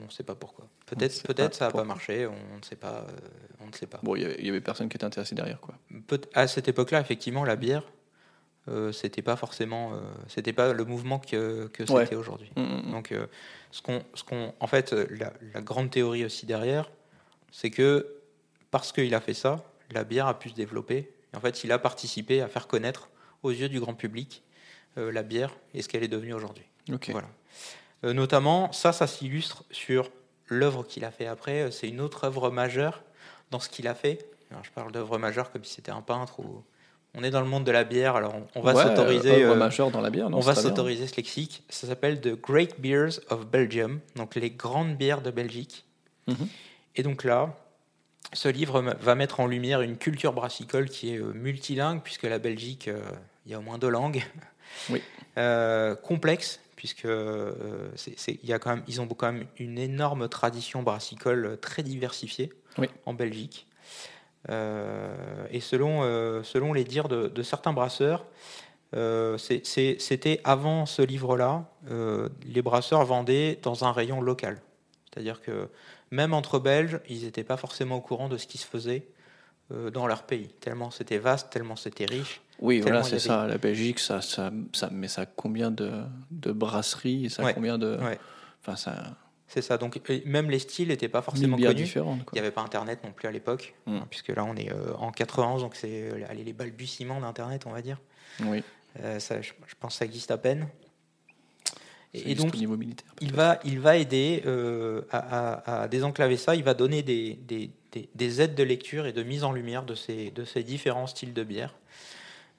On 0.01 0.05
ne 0.07 0.11
sait 0.11 0.23
pas 0.23 0.35
pourquoi. 0.35 0.67
Peut-être, 0.87 1.23
peut-être 1.23 1.55
ça 1.55 1.67
n'a 1.67 1.71
pas 1.73 1.85
marché. 1.85 2.27
On 2.27 2.57
ne 2.57 2.63
sait 2.63 2.77
pas. 2.77 3.07
euh, 3.09 3.17
on 3.61 3.67
ne 3.67 3.73
sait 3.73 3.87
pas. 3.87 4.01
Bon, 4.03 4.15
il 4.17 4.23
y 4.23 4.49
avait- 4.49 4.61
personne 4.61 4.89
qui 4.89 4.97
était 4.97 5.05
intéressé 5.05 5.35
derrière, 5.35 5.61
quoi. 5.61 5.75
Peut- 6.07 6.21
à 6.35 6.47
cette 6.47 6.69
époque-là, 6.69 7.01
effectivement, 7.01 7.45
la 7.45 7.57
bière, 7.57 7.85
euh, 8.69 8.93
c'était 8.93 9.23
pas 9.23 9.37
forcément, 9.37 9.95
euh, 9.95 9.99
c'était 10.29 10.53
pas 10.53 10.73
le 10.73 10.85
mouvement 10.85 11.19
que, 11.19 11.67
que 11.69 11.83
Ouais. 11.93 12.05
c'était 12.05 12.17
aujourd'hui. 12.17 12.51
Mm, 12.57 12.61
mm, 12.63 12.83
mm. 12.89 12.91
Donc, 12.93 13.13
euh, 13.13 13.27
ce 13.71 13.83
qu'on, 13.83 14.03
ce 14.15 14.23
qu'on, 14.25 14.55
en 14.61 14.67
fait, 14.67 14.93
la, 14.93 15.33
la 15.55 15.61
grande 15.61 15.91
théorie 15.91 16.25
aussi 16.25 16.47
derrière, 16.47 16.91
c'est 17.51 17.71
que 17.71 18.15
parce 18.71 18.93
qu'il 18.93 19.15
a 19.15 19.21
fait 19.21 19.35
ça, 19.35 19.65
la 19.91 20.05
bière 20.05 20.27
a 20.27 20.39
pu 20.39 20.49
se 20.51 20.55
développer. 20.55 21.13
Et 21.33 21.37
en 21.37 21.41
fait, 21.41 21.65
il 21.65 21.73
a 21.73 21.79
participé 21.79 22.41
à 22.41 22.49
faire 22.49 22.67
connaître 22.67 23.09
aux 23.43 23.51
yeux 23.51 23.69
du 23.69 23.81
grand 23.81 23.95
public 23.95 24.43
la 24.97 25.23
bière 25.23 25.55
et 25.75 25.81
ce 25.83 25.89
qu'elle 25.89 26.05
est 26.05 26.09
devenue 26.09 26.35
aujourd'hui. 26.35 26.65
Voilà. 27.09 27.29
Euh, 28.05 28.13
notamment, 28.13 28.73
ça, 28.73 28.93
ça 28.93 29.07
s'illustre 29.07 29.65
sur 29.71 30.11
l'œuvre 30.49 30.85
qu'il 30.85 31.05
a 31.05 31.11
fait 31.11 31.27
après. 31.27 31.63
Euh, 31.63 31.71
C'est 31.71 31.89
une 31.89 32.01
autre 32.01 32.25
œuvre 32.25 32.51
majeure 32.51 33.03
dans 33.51 33.61
ce 33.61 33.69
qu'il 33.69 33.87
a 33.89 33.95
fait. 33.95 34.27
Alors, 34.51 34.65
je 34.65 34.71
parle 34.71 34.93
d'œuvre 34.93 35.19
majeure 35.19 35.51
comme 35.51 35.65
si 35.65 35.75
c'était 35.75 35.93
un 35.93 36.03
peintre 36.03 36.41
ou. 36.41 36.63
On 37.15 37.23
est 37.23 37.31
dans 37.31 37.43
le 37.43 37.47
monde 37.47 37.65
de 37.65 37.71
la 37.71 37.85
bière, 37.85 38.17
alors 38.17 38.35
on, 38.55 38.63
va 38.63 38.73
s'autoriser. 38.73 39.45
euh, 39.45 39.55
majeure 39.55 39.91
dans 39.91 40.01
la 40.01 40.09
bière, 40.09 40.31
non, 40.31 40.39
on 40.39 40.41
va 40.41 40.55
s'autoriser 40.55 41.07
ce 41.07 41.17
lexique. 41.17 41.63
Ça 41.69 41.87
s'appelle 41.87 42.23
The 42.23 42.41
Great 42.41 42.81
Beers 42.81 43.21
of 43.29 43.47
Belgium, 43.49 44.01
donc 44.17 44.35
les 44.35 44.49
grandes 44.49 44.97
bières 44.97 45.21
de 45.21 45.31
Belgique. 45.31 45.85
Mhm. 46.27 46.49
Et 46.97 47.03
donc 47.03 47.25
là, 47.25 47.55
ce 48.33 48.49
livre 48.49 48.81
va 48.81 49.15
mettre 49.15 49.41
en 49.41 49.47
lumière 49.47 49.83
une 49.83 49.99
culture 49.99 50.33
brassicole 50.33 50.89
qui 50.89 51.15
est 51.15 51.19
multilingue, 51.19 52.01
puisque 52.03 52.23
la 52.23 52.39
Belgique, 52.39 52.89
euh, 52.89 53.03
il 53.45 53.53
y 53.53 53.55
a 53.55 53.59
au 53.59 53.63
moins 53.63 53.77
deux 53.77 53.91
langues. 53.91 54.25
Oui. 54.89 55.03
Euh, 55.37 55.95
complexe, 55.95 56.61
puisque 56.83 57.05
euh, 57.05 57.53
y 58.43 58.53
a 58.53 58.59
quand 58.59 58.71
même, 58.71 58.83
ils 58.89 59.01
ont 59.01 59.07
quand 59.07 59.33
même 59.33 59.47
une 59.57 59.79
énorme 59.79 60.29
tradition 60.29 60.83
brassicole 60.83 61.47
euh, 61.47 61.57
très 61.57 61.85
diversifiée 61.85 62.53
Oui. 62.77 62.89
en 63.07 63.15
Belgique. 63.15 63.69
Euh, 64.51 65.47
et 65.53 65.61
selon, 65.61 66.01
euh, 66.03 66.43
selon 66.43 66.73
les 66.73 66.83
dires 66.83 67.07
de, 67.07 67.29
de 67.29 67.43
certains 67.45 67.73
brasseurs, 67.73 68.27
euh, 68.97 69.39
c'était 69.39 70.41
avant 70.43 70.85
ce 70.85 71.03
livre-là, 71.03 71.71
les 72.45 72.63
brasseurs 72.63 73.05
vendaient 73.05 73.61
dans 73.63 73.85
un 73.85 73.93
rayon 73.93 74.21
local. 74.21 74.61
C'est-à-dire 75.05 75.41
que 75.41 75.69
même 76.11 76.35
entre 76.35 76.59
Belges, 76.59 76.99
ils 77.09 77.23
n'étaient 77.23 77.45
pas 77.45 77.57
forcément 77.57 77.99
au 77.99 78.01
courant 78.01 78.29
de 78.29 78.39
ce 78.39 78.49
qui 78.49 78.59
se 78.59 78.67
faisait 78.67 79.07
dans 79.71 80.09
leur 80.09 80.25
pays. 80.25 80.49
Tellement 80.59 80.91
c'était 80.91 81.19
vaste, 81.19 81.49
tellement 81.51 81.77
c'était 81.77 82.07
riche. 82.07 82.41
Oui, 82.63 82.81
voilà, 82.81 83.03
c'est 83.03 83.19
ça. 83.19 83.47
La 83.47 83.59
Belgique, 83.59 83.99
ça, 83.99 84.23
ça, 84.23 84.51
ça, 84.73 84.89
mais 84.93 85.09
ça 85.09 85.23
a 85.23 85.27
combien 85.27 85.71
de, 85.71 85.91
de 86.31 86.53
brasseries, 86.53 87.29
ça 87.29 87.43
a 87.43 87.47
Ouais. 87.47 87.55
combien 87.55 87.77
de, 87.77 87.97
Ouais. 87.97 88.19
enfin, 88.63 88.77
ça, 88.77 89.17
C'est 89.49 89.63
ça. 89.63 89.77
Donc 89.79 90.01
même 90.25 90.49
les 90.49 90.61
styles 90.61 90.89
n'étaient 90.89 91.09
pas 91.09 91.23
forcément 91.23 91.57
connus. 91.59 91.93
Il 91.95 92.23
n'y 92.35 92.39
avait 92.39 92.51
pas 92.53 92.63
Internet 92.63 93.01
non 93.05 93.13
plus 93.13 93.27
à 93.29 93.33
l'époque, 93.33 93.75
Mm. 93.87 93.97
hein, 93.97 94.07
puisque 94.09 94.29
là 94.29 94.45
on 94.45 94.55
est 94.57 94.71
euh, 94.73 94.95
en 94.97 95.11
91, 95.11 95.61
donc 95.63 95.75
c'est 95.75 96.11
euh, 96.11 96.25
allez, 96.31 96.45
les 96.45 96.53
balbutiements 96.53 97.21
d'Internet, 97.21 97.65
on 97.67 97.71
va 97.73 97.83
dire. 97.83 97.99
Oui. 98.45 98.63
Euh, 99.03 99.19
ça, 99.19 99.43
je, 99.43 99.53
je 99.67 99.75
pense 99.81 99.95
que 99.95 99.99
ça 99.99 100.05
existe 100.05 100.31
à 100.31 100.39
peine. 100.39 100.69
Et, 102.15 102.33
et 102.33 102.35
donc 102.35 102.55
au 102.55 102.59
niveau 102.59 102.77
militaire. 102.77 103.09
il 103.23 103.33
va, 103.33 103.59
il 103.65 103.81
va 103.81 103.97
aider 103.97 104.43
euh, 104.47 105.03
à, 105.11 105.19
à- 105.79 105.83
à 105.83 105.89
désenclaver 105.89 106.37
ça. 106.37 106.55
Il 106.55 106.63
va 106.63 106.75
donner 106.75 107.03
des, 107.03 107.35
des- 107.35 107.71
des- 107.91 108.09
des 108.15 108.41
aides 108.43 108.55
de 108.55 108.63
lecture 108.63 109.07
et 109.07 109.13
de 109.13 109.23
mise 109.23 109.45
en 109.45 109.53
lumière 109.53 109.83
de 109.83 109.95
ces, 109.95 110.31
de 110.31 110.45
ces 110.45 110.63
différents 110.63 111.07
styles 111.07 111.33
de 111.33 111.43
bière. 111.43 111.75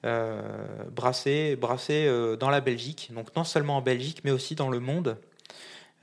Euh, 0.04 0.42
brassés 0.90 1.56
brassés, 1.56 2.06
euh, 2.06 2.36
dans 2.36 2.50
la 2.50 2.60
Belgique, 2.60 3.10
donc 3.14 3.34
non 3.36 3.44
seulement 3.44 3.78
en 3.78 3.80
Belgique, 3.80 4.20
mais 4.22 4.32
aussi 4.32 4.54
dans 4.54 4.68
le 4.68 4.78
monde. 4.78 5.16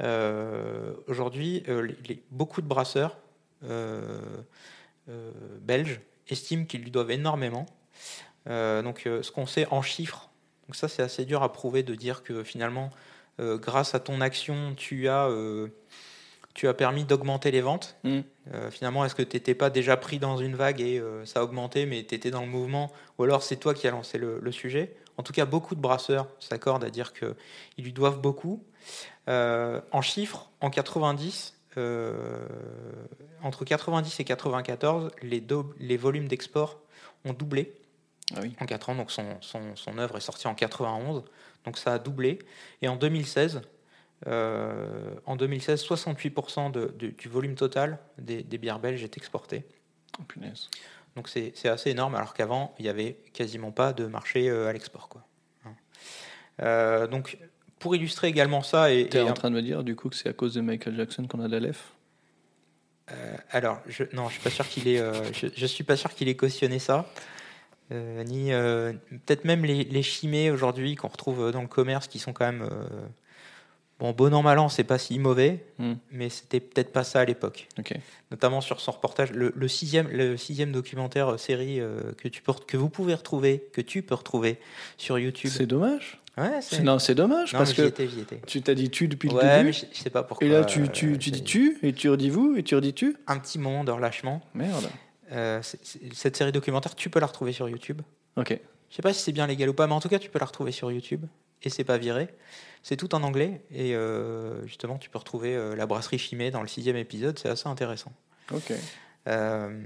Euh, 0.02 0.93
Aujourd'hui, 1.08 1.64
beaucoup 2.32 2.62
de 2.62 2.68
brasseurs 2.68 3.18
belges 5.62 6.02
estiment 6.28 6.66
qu'ils 6.66 6.82
lui 6.82 6.89
doivent 6.89 7.12
énormément. 7.12 7.68
Donc, 8.47 9.02
ce 9.06 9.32
qu'on 9.32 9.45
sait 9.45 9.68
en 9.70 9.84
chiffres, 9.84 10.32
donc 10.68 10.76
ça 10.76 10.88
c'est 10.88 11.04
assez 11.04 11.26
dur 11.26 11.43
à 11.43 11.52
prouver 11.54 11.84
de 11.84 11.93
dire 11.93 12.24
que 12.24 12.43
finalement 12.43 12.89
grâce 13.39 13.93
à 13.93 13.99
ton 13.99 14.20
action, 14.22 14.74
tu 14.76 15.10
as, 15.10 15.30
tu 16.54 16.68
as 16.68 16.74
permis 16.74 17.04
d'augmenter 17.06 17.52
les 17.52 17.62
ventes. 17.62 17.95
Mm. 18.04 18.20
Euh, 18.54 18.72
finalement, 18.72 19.06
est-ce 19.06 19.16
que 19.16 19.22
tu 19.24 19.36
n'étais 19.38 19.56
pas 19.56 19.70
déjà 19.70 19.95
pris 19.97 20.20
dans 20.20 20.38
une 20.38 20.56
vague 20.56 20.82
et 20.82 20.99
euh, 20.99 21.26
ça 21.26 21.39
a 21.39 21.43
augmenté, 21.43 21.86
mais 21.86 22.04
tu 22.04 22.16
étais 22.16 22.32
dans 22.32 22.41
le 22.41 22.47
mouvement 22.47 22.91
Ou 23.18 23.24
alors 23.24 23.43
c'est 23.43 23.56
toi 23.58 23.74
qui 23.74 23.88
as 23.88 23.91
lancé 23.91 24.18
le, 24.18 24.39
le 24.41 24.52
sujet? 24.52 24.95
En 25.18 25.24
tout 25.24 25.34
cas, 25.34 25.45
beaucoup 25.45 25.76
de 25.76 25.82
brasseurs 25.82 26.28
s'accordent 26.39 26.84
à 26.84 26.89
dire 26.89 27.14
qu'ils 27.14 27.36
lui 27.84 27.93
doivent 27.93 28.20
beaucoup. 28.20 28.64
Euh, 29.30 29.80
en 29.91 30.02
chiffres, 30.02 30.49
en 30.62 30.70
90, 30.70 31.54
euh, 31.78 32.45
entre 33.43 33.64
90 33.66 34.20
et 34.20 34.24
94, 34.24 35.12
les, 35.22 35.41
do- 35.41 35.74
les 35.80 35.97
volumes 35.97 36.28
d'export 36.28 36.80
ont 37.26 37.34
doublé 37.34 37.74
Ah 38.36 38.39
oui. 38.41 38.56
en 38.60 38.66
4 38.66 38.89
ans. 38.89 38.95
Donc 38.95 39.12
son, 39.12 39.26
son, 39.41 39.76
son 39.76 39.97
œuvre 39.99 40.18
est 40.18 40.22
sortie 40.22 40.47
en 40.47 40.56
91. 40.56 41.24
Donc 41.66 41.78
ça 41.78 41.93
a 41.93 41.99
doublé. 41.99 42.39
Et 42.82 42.88
en 42.88 42.95
2016, 42.95 43.62
euh, 44.28 45.16
en 45.26 45.36
2016 45.36 45.84
68% 45.84 46.70
de- 46.72 46.94
de- 46.98 47.08
du 47.08 47.28
volume 47.28 47.56
total 47.56 47.98
des, 48.18 48.44
des 48.44 48.58
bières 48.58 48.80
belges 48.80 49.04
est 49.04 49.18
exporté. 49.18 49.66
Oh, 50.20 50.24
punaise. 50.24 50.70
Donc 51.16 51.28
c'est 51.28 51.54
assez 51.68 51.90
énorme, 51.90 52.16
alors 52.16 52.34
qu'avant, 52.34 52.74
il 52.80 52.84
n'y 52.84 52.90
avait 52.90 53.18
quasiment 53.34 53.72
pas 53.72 53.94
de 53.94 54.06
marché 54.06 54.50
euh, 54.50 54.68
à 54.68 54.74
l'export. 54.74 55.10
Hein. 55.66 55.70
Euh, 56.62 57.08
donc 57.08 57.38
pour 57.80 57.96
illustrer 57.96 58.28
également 58.28 58.62
ça, 58.62 58.94
et, 58.94 59.10
T'es 59.10 59.18
et 59.20 59.30
en 59.30 59.34
train 59.34 59.50
de 59.50 59.56
me 59.56 59.62
dire 59.62 59.84
du 59.84 59.96
coup 59.96 60.10
que 60.10 60.16
c'est 60.16 60.30
à 60.30 60.34
cause 60.34 60.54
de 60.54 60.62
Michael 60.62 60.96
Jackson 60.96 61.26
qu'on 61.28 61.42
a 61.42 61.48
de 61.48 61.54
la 61.54 61.60
lef? 61.60 61.94
Euh, 63.12 63.36
alors, 63.50 63.82
je, 63.88 64.04
non, 64.14 64.28
je 64.30 64.34
suis 64.34 64.44
pas 64.44 64.52
sûr 64.52 64.68
qu'il 64.68 64.88
ait, 64.88 65.00
je, 65.34 65.48
je 65.54 65.66
suis 65.66 65.84
pas 65.84 65.98
sûr 65.98 66.14
qu'il 66.14 66.30
ait 66.30 66.36
cautionné 66.36 66.80
ça, 66.80 67.12
ni 67.90 68.52
peut-être 68.52 69.44
même 69.44 69.66
les, 69.66 69.84
les 69.84 70.04
chimées 70.04 70.50
aujourd'hui 70.52 70.96
qu'on 70.96 71.10
retrouve 71.10 71.52
dans 71.52 71.62
le 71.62 71.68
commerce, 71.68 72.08
qui 72.08 72.20
sont 72.20 72.32
quand 72.32 72.46
même 72.46 72.70
bon, 74.02 74.12
bon 74.12 74.34
an 74.34 74.41
mal 74.41 74.60
an, 74.60 74.68
c'est 74.68 74.84
pas 74.84 74.97
si 74.97 75.18
mauvais, 75.20 75.64
Hmm. 75.80 75.93
mais 76.12 76.28
c'était 76.30 76.60
peut-être 76.60 76.91
pas 76.91 77.06
ça 77.06 77.22
à 77.22 77.26
l'époque. 77.26 77.68
Ok. 77.80 77.93
Notamment 78.32 78.60
sur 78.60 78.82
son 78.82 78.91
reportage, 78.91 79.32
le, 79.32 79.54
le 79.56 79.68
sixième, 79.70 80.10
le 80.10 80.36
sixième 80.36 80.74
documentaire 80.74 81.30
euh, 81.34 81.38
série 81.38 81.80
euh, 81.80 82.12
que 82.18 82.28
tu 82.28 82.41
peux, 82.41 82.52
que 82.68 82.76
vous 82.76 82.89
pouvez 82.89 83.14
retrouver, 83.14 83.64
que 83.72 83.80
tu 83.82 84.02
peux 84.02 84.16
retrouver 84.16 84.60
sur 84.97 85.18
YouTube. 85.18 85.52
C'est 85.54 85.66
dommage. 85.66 86.18
Ouais, 86.38 86.62
C'est- 86.62 86.82
Non, 86.82 86.97
c'est 86.99 87.14
dommage 87.16 87.54
Non, 87.54 87.60
parce 87.60 87.74
que 87.74 87.82
étais, 87.84 88.08
j'y 88.08 88.22
étais. 88.22 88.41
tu 88.47 88.62
t'as 88.62 88.74
dit 88.74 88.89
tu 88.89 89.08
depuis 89.08 89.30
le 89.30 89.36
début. 89.36 89.64
mais 89.66 89.74
je, 89.74 89.86
je 89.91 89.97
sais 89.97 90.10
pas 90.10 90.24
pourquoi. 90.24 90.47
Et 90.47 90.49
là, 90.49 90.64
tu, 90.66 90.82
euh, 90.84 90.88
tu, 90.88 91.18
tu 91.18 91.30
dis 91.32 91.43
tu, 91.43 91.78
et 91.84 91.93
tu 91.93 92.10
redis 92.10 92.30
vous, 92.30 92.56
et 92.58 92.64
tu 92.64 92.74
redis 92.76 92.93
tu. 92.93 93.16
Un 93.28 93.38
petit 93.39 93.60
moment 93.60 93.84
de 93.84 93.91
relâchement. 93.91 94.41
Merde. 94.54 94.89
Euh, 95.34 95.62
cette 96.14 96.36
série 96.36 96.52
documentaire, 96.52 96.95
tu 96.95 97.10
peux 97.10 97.20
la 97.20 97.26
retrouver 97.28 97.52
sur 97.54 97.70
YouTube. 97.70 98.02
Ok. 98.38 98.58
Je 98.89 98.95
sais 98.95 99.02
pas 99.02 99.14
si 99.14 99.22
c'est 99.22 99.32
bien 99.32 99.47
légal 99.47 99.70
ou 99.70 99.74
pas, 99.74 99.88
mais 99.88 99.93
en 99.93 99.99
tout 100.02 100.10
cas, 100.10 100.20
tu 100.20 100.30
peux 100.30 100.39
la 100.39 100.45
retrouver 100.45 100.72
sur 100.74 100.91
YouTube 100.91 101.26
et 101.64 101.70
c'est 101.70 101.84
pas 101.84 101.97
viré. 101.97 102.30
C'est 102.84 102.97
tout 102.97 103.14
en 103.14 103.22
anglais 103.24 103.62
et 103.72 103.95
euh, 103.95 104.66
justement, 104.66 104.97
tu 104.97 105.09
peux 105.09 105.20
retrouver 105.20 105.55
euh, 105.55 105.76
la 105.76 105.86
brasserie 105.86 106.18
Chimée 106.18 106.49
dans 106.51 106.62
le 106.62 106.68
sixième 106.68 106.95
épisode. 106.95 107.38
C'est 107.38 107.49
assez 107.49 107.68
intéressant. 107.70 108.12
Ok. 108.53 108.74
Euh, 109.28 109.84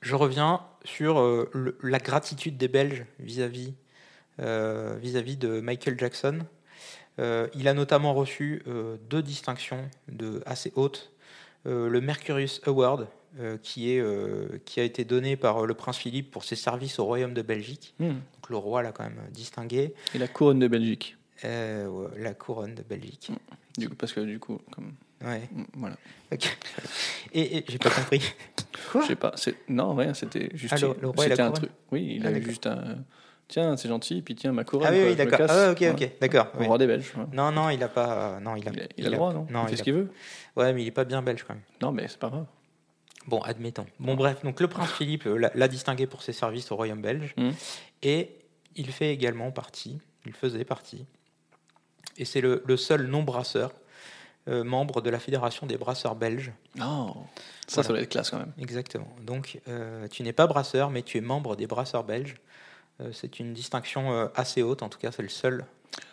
je 0.00 0.14
reviens 0.14 0.64
sur 0.84 1.20
le- 1.52 1.76
la 1.82 1.98
gratitude 1.98 2.56
des 2.56 2.68
Belges 2.68 3.04
vis-à-vis 3.18 3.74
vis-à-vis 4.38 5.36
de 5.38 5.60
Michael 5.60 5.98
Jackson. 5.98 6.40
Il 7.18 7.68
a 7.68 7.72
notamment 7.74 8.12
reçu 8.12 8.62
deux 9.08 9.22
distinctions 9.22 9.88
de 10.08 10.42
assez 10.44 10.72
hautes. 10.76 11.10
Le 11.64 11.98
Mercurius 12.00 12.60
Award, 12.66 13.08
qui, 13.62 13.92
est, 13.92 14.00
euh, 14.00 14.60
qui 14.64 14.80
a 14.80 14.82
été 14.84 15.04
donné 15.04 15.36
par 15.36 15.58
euh, 15.64 15.66
le 15.66 15.74
prince 15.74 15.96
Philippe 15.98 16.30
pour 16.30 16.44
ses 16.44 16.56
services 16.56 16.98
au 16.98 17.04
royaume 17.04 17.34
de 17.34 17.42
Belgique. 17.42 17.94
Hmm. 17.98 18.08
Donc 18.08 18.50
le 18.50 18.56
roi 18.56 18.82
l'a 18.82 18.92
quand 18.92 19.04
même 19.04 19.20
distingué. 19.30 19.94
Et 20.14 20.18
la 20.18 20.28
couronne 20.28 20.58
de 20.58 20.68
Belgique. 20.68 21.16
Euh, 21.44 21.86
ouais, 21.86 22.08
la 22.18 22.34
couronne 22.34 22.74
de 22.74 22.82
Belgique. 22.82 23.30
Du 23.76 23.88
coup, 23.88 23.94
parce 23.94 24.12
que 24.12 24.20
du 24.20 24.38
coup, 24.38 24.58
comme 24.72 24.92
Ouais. 25.24 25.48
hmm, 25.52 25.64
voilà. 25.74 25.96
ok. 26.32 26.58
Et, 27.32 27.58
et 27.58 27.64
j'ai 27.68 27.78
pas 27.78 27.90
compris. 27.90 28.20
Je 28.94 29.06
sais 29.06 29.16
pas. 29.16 29.32
c'est- 29.36 29.56
Non, 29.68 29.94
rien. 29.94 30.12
C'était 30.14 30.50
juste. 30.54 30.74
Ah, 30.76 30.80
le- 30.86 30.96
le 31.00 31.08
roi 31.08 31.24
c'était 31.24 31.40
un 31.40 31.50
truc. 31.52 31.70
Oui, 31.90 32.16
il 32.16 32.26
Ah, 32.26 32.30
a 32.30 32.40
juste 32.40 32.66
un. 32.66 32.98
Tiens, 33.48 33.76
c'est 33.76 33.88
gentil. 33.88 34.20
Puis 34.22 34.34
tiens, 34.34 34.52
ma 34.52 34.64
couronne. 34.64 34.88
Ah 34.90 34.92
oui, 34.92 35.14
quoi, 35.14 35.24
d'accord. 35.24 35.46
Ah, 35.48 35.70
ok, 35.72 35.84
ok, 35.92 36.10
d'accord. 36.20 36.48
Oui. 36.58 36.66
roi 36.66 36.78
des 36.78 36.86
Belges. 36.86 37.12
Non, 37.32 37.50
non, 37.52 37.70
il 37.70 37.82
a 37.82 37.88
pas. 37.88 38.38
Non, 38.40 38.56
il 38.56 38.68
a. 38.68 38.72
Il 38.72 38.80
a, 38.80 38.86
il 38.98 39.06
a 39.06 39.10
le 39.10 39.16
droit, 39.16 39.32
non? 39.32 39.46
Non, 39.50 39.62
Il 39.64 39.68
fait 39.68 39.72
il 39.74 39.78
ce 39.78 39.82
qu'il 39.84 39.92
veut. 39.94 40.10
Ouais, 40.56 40.72
mais 40.72 40.82
il 40.82 40.86
est 40.88 40.90
pas 40.92 41.04
bien 41.04 41.22
belge 41.22 41.44
quand 41.46 41.54
même. 41.54 41.62
Non, 41.80 41.92
mais 41.92 42.06
c'est 42.08 42.18
pas 42.18 42.28
grave. 42.28 42.46
Bon, 43.26 43.40
admettons. 43.42 43.86
Bon, 43.98 44.14
bref, 44.14 44.42
donc 44.44 44.60
le 44.60 44.68
prince 44.68 44.92
Philippe 44.92 45.26
euh, 45.26 45.50
l'a 45.54 45.68
distingué 45.68 46.06
pour 46.06 46.22
ses 46.22 46.32
services 46.32 46.70
au 46.70 46.76
royaume 46.76 47.02
belge. 47.02 47.34
Mhm. 47.36 47.54
Et 48.02 48.30
il 48.76 48.90
fait 48.92 49.10
également 49.12 49.50
partie, 49.50 49.98
il 50.26 50.32
faisait 50.32 50.64
partie, 50.64 51.04
et 52.18 52.24
c'est 52.24 52.40
le, 52.40 52.62
le 52.66 52.76
seul 52.76 53.06
non-brasseur 53.06 53.72
euh, 54.48 54.62
membre 54.62 55.00
de 55.00 55.10
la 55.10 55.18
Fédération 55.18 55.66
des 55.66 55.76
brasseurs 55.76 56.14
belges. 56.14 56.52
Non. 56.76 57.08
Ça, 57.66 57.82
Voilà. 57.82 57.86
ça 57.86 57.88
doit 57.88 58.00
être 58.00 58.08
classe 58.10 58.30
quand 58.30 58.38
même. 58.38 58.52
Exactement. 58.60 59.08
Donc, 59.22 59.60
euh, 59.66 60.06
tu 60.08 60.22
n'es 60.22 60.32
pas 60.32 60.46
brasseur, 60.46 60.90
mais 60.90 61.02
tu 61.02 61.18
es 61.18 61.20
membre 61.20 61.56
des 61.56 61.66
brasseurs 61.66 62.04
belges. 62.04 62.36
Euh, 63.00 63.10
c'est 63.12 63.40
une 63.40 63.52
distinction 63.54 64.30
assez 64.36 64.62
haute, 64.62 64.82
en 64.82 64.88
tout 64.88 64.98
cas, 65.00 65.10
c'est 65.10 65.22
le 65.22 65.28
seul 65.28 65.64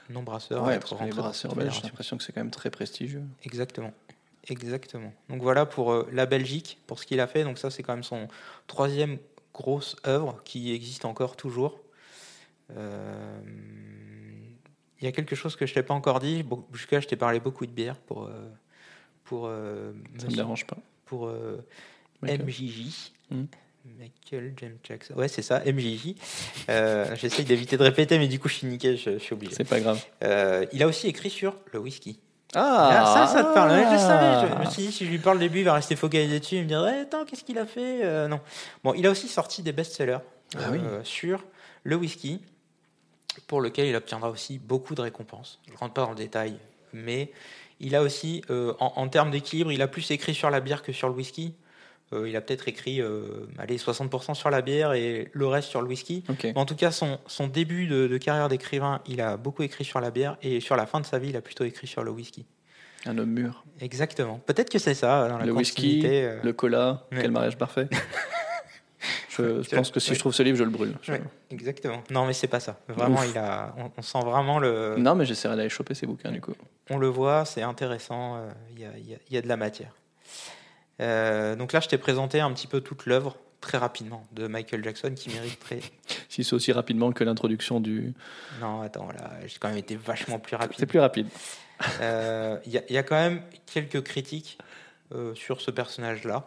non 0.10 0.24
brasseur 0.24 0.66
à 0.66 0.74
être 0.74 0.94
les 0.94 0.98
rentré 0.98 1.16
dans 1.16 1.22
brasseurs 1.24 1.56
belges, 1.56 1.76
j'ai 1.76 1.84
l'impression 1.84 2.18
que 2.18 2.24
c'est 2.24 2.34
quand 2.34 2.42
même 2.42 2.52
très 2.52 2.70
prestigieux. 2.70 3.24
Exactement. 3.44 3.94
Exactement. 4.50 5.14
Donc 5.30 5.42
voilà 5.42 5.66
pour 5.66 5.92
euh, 5.94 6.08
la 6.12 6.26
Belgique, 6.26 6.78
pour 6.88 7.00
ce 7.00 7.06
qu'il 7.06 7.20
a 7.20 7.28
fait. 7.28 7.44
Donc 7.44 7.58
ça, 7.58 7.70
c'est 7.72 7.84
quand 7.84 7.94
même 7.94 8.04
son 8.04 8.28
troisième 8.68 9.18
grosse 9.54 9.96
œuvre 10.06 10.42
qui 10.44 10.74
existe 10.74 11.06
encore 11.06 11.36
toujours. 11.36 11.80
Euh, 12.76 13.40
Il 15.00 15.06
y 15.06 15.08
a 15.08 15.12
quelque 15.12 15.36
chose 15.36 15.56
que 15.56 15.66
je 15.66 15.74
t'ai 15.74 15.84
pas 15.84 15.94
encore 15.94 16.20
dit. 16.20 16.44
Bon, 16.44 16.66
Jusqu'à 16.74 17.00
je 17.00 17.08
t'ai 17.08 17.16
parlé 17.16 17.40
beaucoup 17.40 17.66
de 17.66 17.72
bière 17.72 17.98
pour 17.98 18.30
pour 19.24 19.40
pour 19.42 19.46
euh, 19.48 19.94
Ça 20.18 20.28
me 20.28 20.36
dérange 20.36 20.66
pas. 20.68 20.78
pour 21.06 21.28
euh. 21.28 21.64
MJJ. 22.22 23.12
Mhm. 23.32 23.48
Michael 24.00 24.54
James 24.58 24.78
Jackson. 24.82 25.14
Ouais, 25.16 25.28
c'est 25.28 25.42
ça, 25.42 25.62
MJJ. 25.66 26.16
Euh, 26.70 27.14
J'essaye 27.18 27.44
d'éviter 27.44 27.76
de 27.76 27.84
répéter, 27.84 28.18
mais 28.18 28.30
du 28.30 28.40
coup, 28.40 28.48
je 28.48 28.54
suis 28.56 28.68
niqué, 28.68 28.96
je, 28.96 29.12
je 29.12 29.18
suis 29.18 29.34
obligé. 29.34 29.54
C'est 29.56 29.68
pas 29.68 29.82
grave. 29.82 30.02
Euh, 30.24 30.66
il 30.72 30.82
a 30.84 30.88
aussi 30.88 31.08
écrit 31.08 31.30
sur 31.30 31.58
le 31.74 31.80
whisky. 31.80 32.18
Ah, 32.56 33.02
Ah, 33.04 33.28
ça, 33.28 33.28
ça 33.28 33.44
te 33.44 33.54
parle. 33.54 33.72
Ouais, 33.72 33.86
je 33.92 33.98
savais. 33.98 34.48
Je 34.54 34.60
me 34.60 34.66
suis 34.70 34.84
dit, 34.88 34.92
si 34.92 35.06
je 35.06 35.12
lui 35.12 35.18
parle 35.20 35.38
au 35.38 35.40
début, 35.40 35.60
il 35.60 35.66
va 35.66 35.74
rester 35.74 35.96
focalisé 35.96 36.40
dessus. 36.40 36.56
Il 36.58 36.64
me 36.64 36.68
dirait, 36.68 36.96
Eh, 36.98 37.02
attends, 37.02 37.26
qu'est-ce 37.26 37.44
qu'il 37.44 37.58
a 37.58 37.66
fait 37.66 38.02
Euh, 38.04 38.28
Non. 38.28 38.40
Bon, 38.84 38.94
il 38.94 39.06
a 39.08 39.12
aussi 39.12 39.28
sorti 39.28 39.62
des 39.64 39.72
best-sellers 39.72 40.20
Ah 40.56 40.60
oui. 40.72 40.80
euh, 40.84 41.04
sur 41.04 41.44
le 41.84 41.96
whisky, 41.96 42.42
pour 43.48 43.62
lequel 43.62 43.88
il 43.88 43.96
obtiendra 43.96 44.30
aussi 44.30 44.60
beaucoup 44.60 44.94
de 44.96 45.02
récompenses. 45.02 45.60
Je 45.68 45.74
ne 45.74 45.78
rentre 45.78 45.94
pas 45.94 46.02
dans 46.04 46.10
le 46.12 46.16
détail, 46.16 46.56
mais 46.94 47.32
il 47.80 47.96
a 47.96 48.02
aussi, 48.04 48.44
euh, 48.50 48.74
en, 48.80 48.94
en 48.96 49.08
termes 49.08 49.32
d'équilibre, 49.32 49.72
il 49.72 49.82
a 49.82 49.88
plus 49.88 50.10
écrit 50.12 50.34
sur 50.36 50.50
la 50.50 50.60
bière 50.60 50.84
que 50.84 50.92
sur 50.94 51.08
le 51.10 51.16
whisky. 51.16 51.54
Euh, 52.14 52.30
il 52.30 52.36
a 52.36 52.42
peut-être 52.42 52.68
écrit 52.68 53.02
euh, 53.02 53.48
allez, 53.58 53.78
60% 53.78 54.34
sur 54.36 54.50
la 54.50 54.62
bière 54.62 54.94
et 54.94 55.30
le 55.34 55.48
reste 55.48 55.68
sur 55.70 55.82
le 55.82 55.88
whisky. 55.88 56.24
Mais 56.44 56.54
En 56.56 56.66
tout 56.66 56.76
cas, 56.76 56.92
son, 56.92 57.20
son 57.28 57.48
début 57.48 57.88
de, 57.88 58.08
de 58.08 58.18
carrière 58.18 58.50
d'écrivain, 58.50 59.02
il 59.08 59.20
a 59.22 59.36
beaucoup 59.38 59.64
écrit 59.64 59.84
sur 59.84 60.00
la 60.00 60.12
bière 60.12 60.38
et 60.42 60.60
sur 60.60 60.76
la 60.76 60.86
fin 60.86 61.00
de 61.00 61.06
sa 61.06 61.18
vie, 61.20 61.30
il 61.30 61.36
a 61.38 61.42
plutôt 61.42 61.64
écrit 61.64 61.88
sur 61.88 62.04
le 62.04 62.12
whisky. 62.12 62.46
Un 63.06 63.18
homme 63.18 63.32
mûr. 63.32 63.66
Exactement. 63.82 64.40
Peut-être 64.46 64.70
que 64.70 64.80
c'est 64.80 64.94
ça 64.94 65.28
dans 65.28 65.38
la 65.38 65.46
Le 65.46 65.52
whisky, 65.52 66.02
euh, 66.06 66.40
le 66.44 66.54
cola, 66.54 67.06
Ouais. 67.12 67.18
quel 67.22 67.32
mariage 67.32 67.58
parfait. 67.58 67.90
je, 69.30 69.76
pense 69.76 69.92
que 69.92 70.00
si 70.00 70.10
ouais. 70.12 70.16
je 70.16 70.20
trouve 70.20 70.34
ce 70.34 70.44
livre, 70.44 70.58
je 70.58 70.64
le 70.64 70.70
brûle. 70.70 70.94
Je- 71.02 71.12
ouais, 71.12 71.22
exactement. 71.52 72.02
Non, 72.12 72.26
mais 72.26 72.34
c'est 72.34 72.48
pas 72.48 72.60
ça. 72.60 72.80
Vraiment, 72.88 73.20
Ouf. 73.20 73.28
il 73.30 73.38
a. 73.38 73.74
On, 73.78 73.92
on 73.98 74.02
sent 74.02 74.20
vraiment 74.24 74.60
le. 74.60 74.96
Non, 74.98 75.16
mais 75.16 75.26
j'essaierai 75.26 75.56
d'aller 75.56 75.70
choper 75.70 75.94
ces 75.96 76.06
bouquins 76.08 76.32
du 76.32 76.40
coup. 76.42 76.54
On 76.90 76.98
le 76.98 77.08
voit, 77.08 77.44
c'est 77.46 77.62
intéressant. 77.64 78.38
euh, 78.38 78.50
Il 78.76 78.80
y, 78.82 78.86
a, 78.86 78.90
il 78.98 79.10
y 79.10 79.14
a- 79.14 79.18
il 79.30 79.34
y 79.36 79.38
a 79.38 79.42
de 79.42 79.48
la 79.48 79.58
matière. 79.58 79.94
Euh, 81.02 81.56
donc 81.56 81.74
là, 81.74 81.80
je 81.80 81.88
t'ai 81.88 81.98
présenté 81.98 82.40
un 82.40 82.52
petit 82.54 82.68
peu 82.68 82.82
toute 82.82 83.06
l'œuvre 83.06 83.38
très 83.62 83.78
rapidement 83.78 84.26
de 84.34 84.48
Michael 84.48 84.84
Jackson 84.84 85.14
qui 85.16 85.30
mériterait. 85.30 85.82
Si 86.30 86.44
c'est 86.44 86.54
aussi 86.56 86.72
rapidement 86.72 87.12
que 87.12 87.24
l'introduction 87.24 87.80
du. 87.80 88.14
Non, 88.60 88.82
attends, 88.82 89.08
là, 89.12 89.32
j'ai 89.46 89.58
quand 89.60 89.68
même 89.70 89.78
été 89.78 89.96
vachement 89.96 90.40
plus 90.40 90.56
rapide. 90.56 90.76
C'est 90.80 90.88
plus 90.88 91.00
rapide. 91.00 91.28
Euh, 92.02 92.58
Il 92.66 92.72
y, 92.72 92.78
a- 92.80 92.84
il 92.90 92.96
y 92.96 92.98
a 92.98 93.04
quand 93.04 93.16
même 93.16 93.42
quelques 93.72 94.02
critiques 94.04 94.58
euh, 95.14 95.36
sur 95.36 95.62
ce 95.62 95.70
personnage-là. 95.70 96.44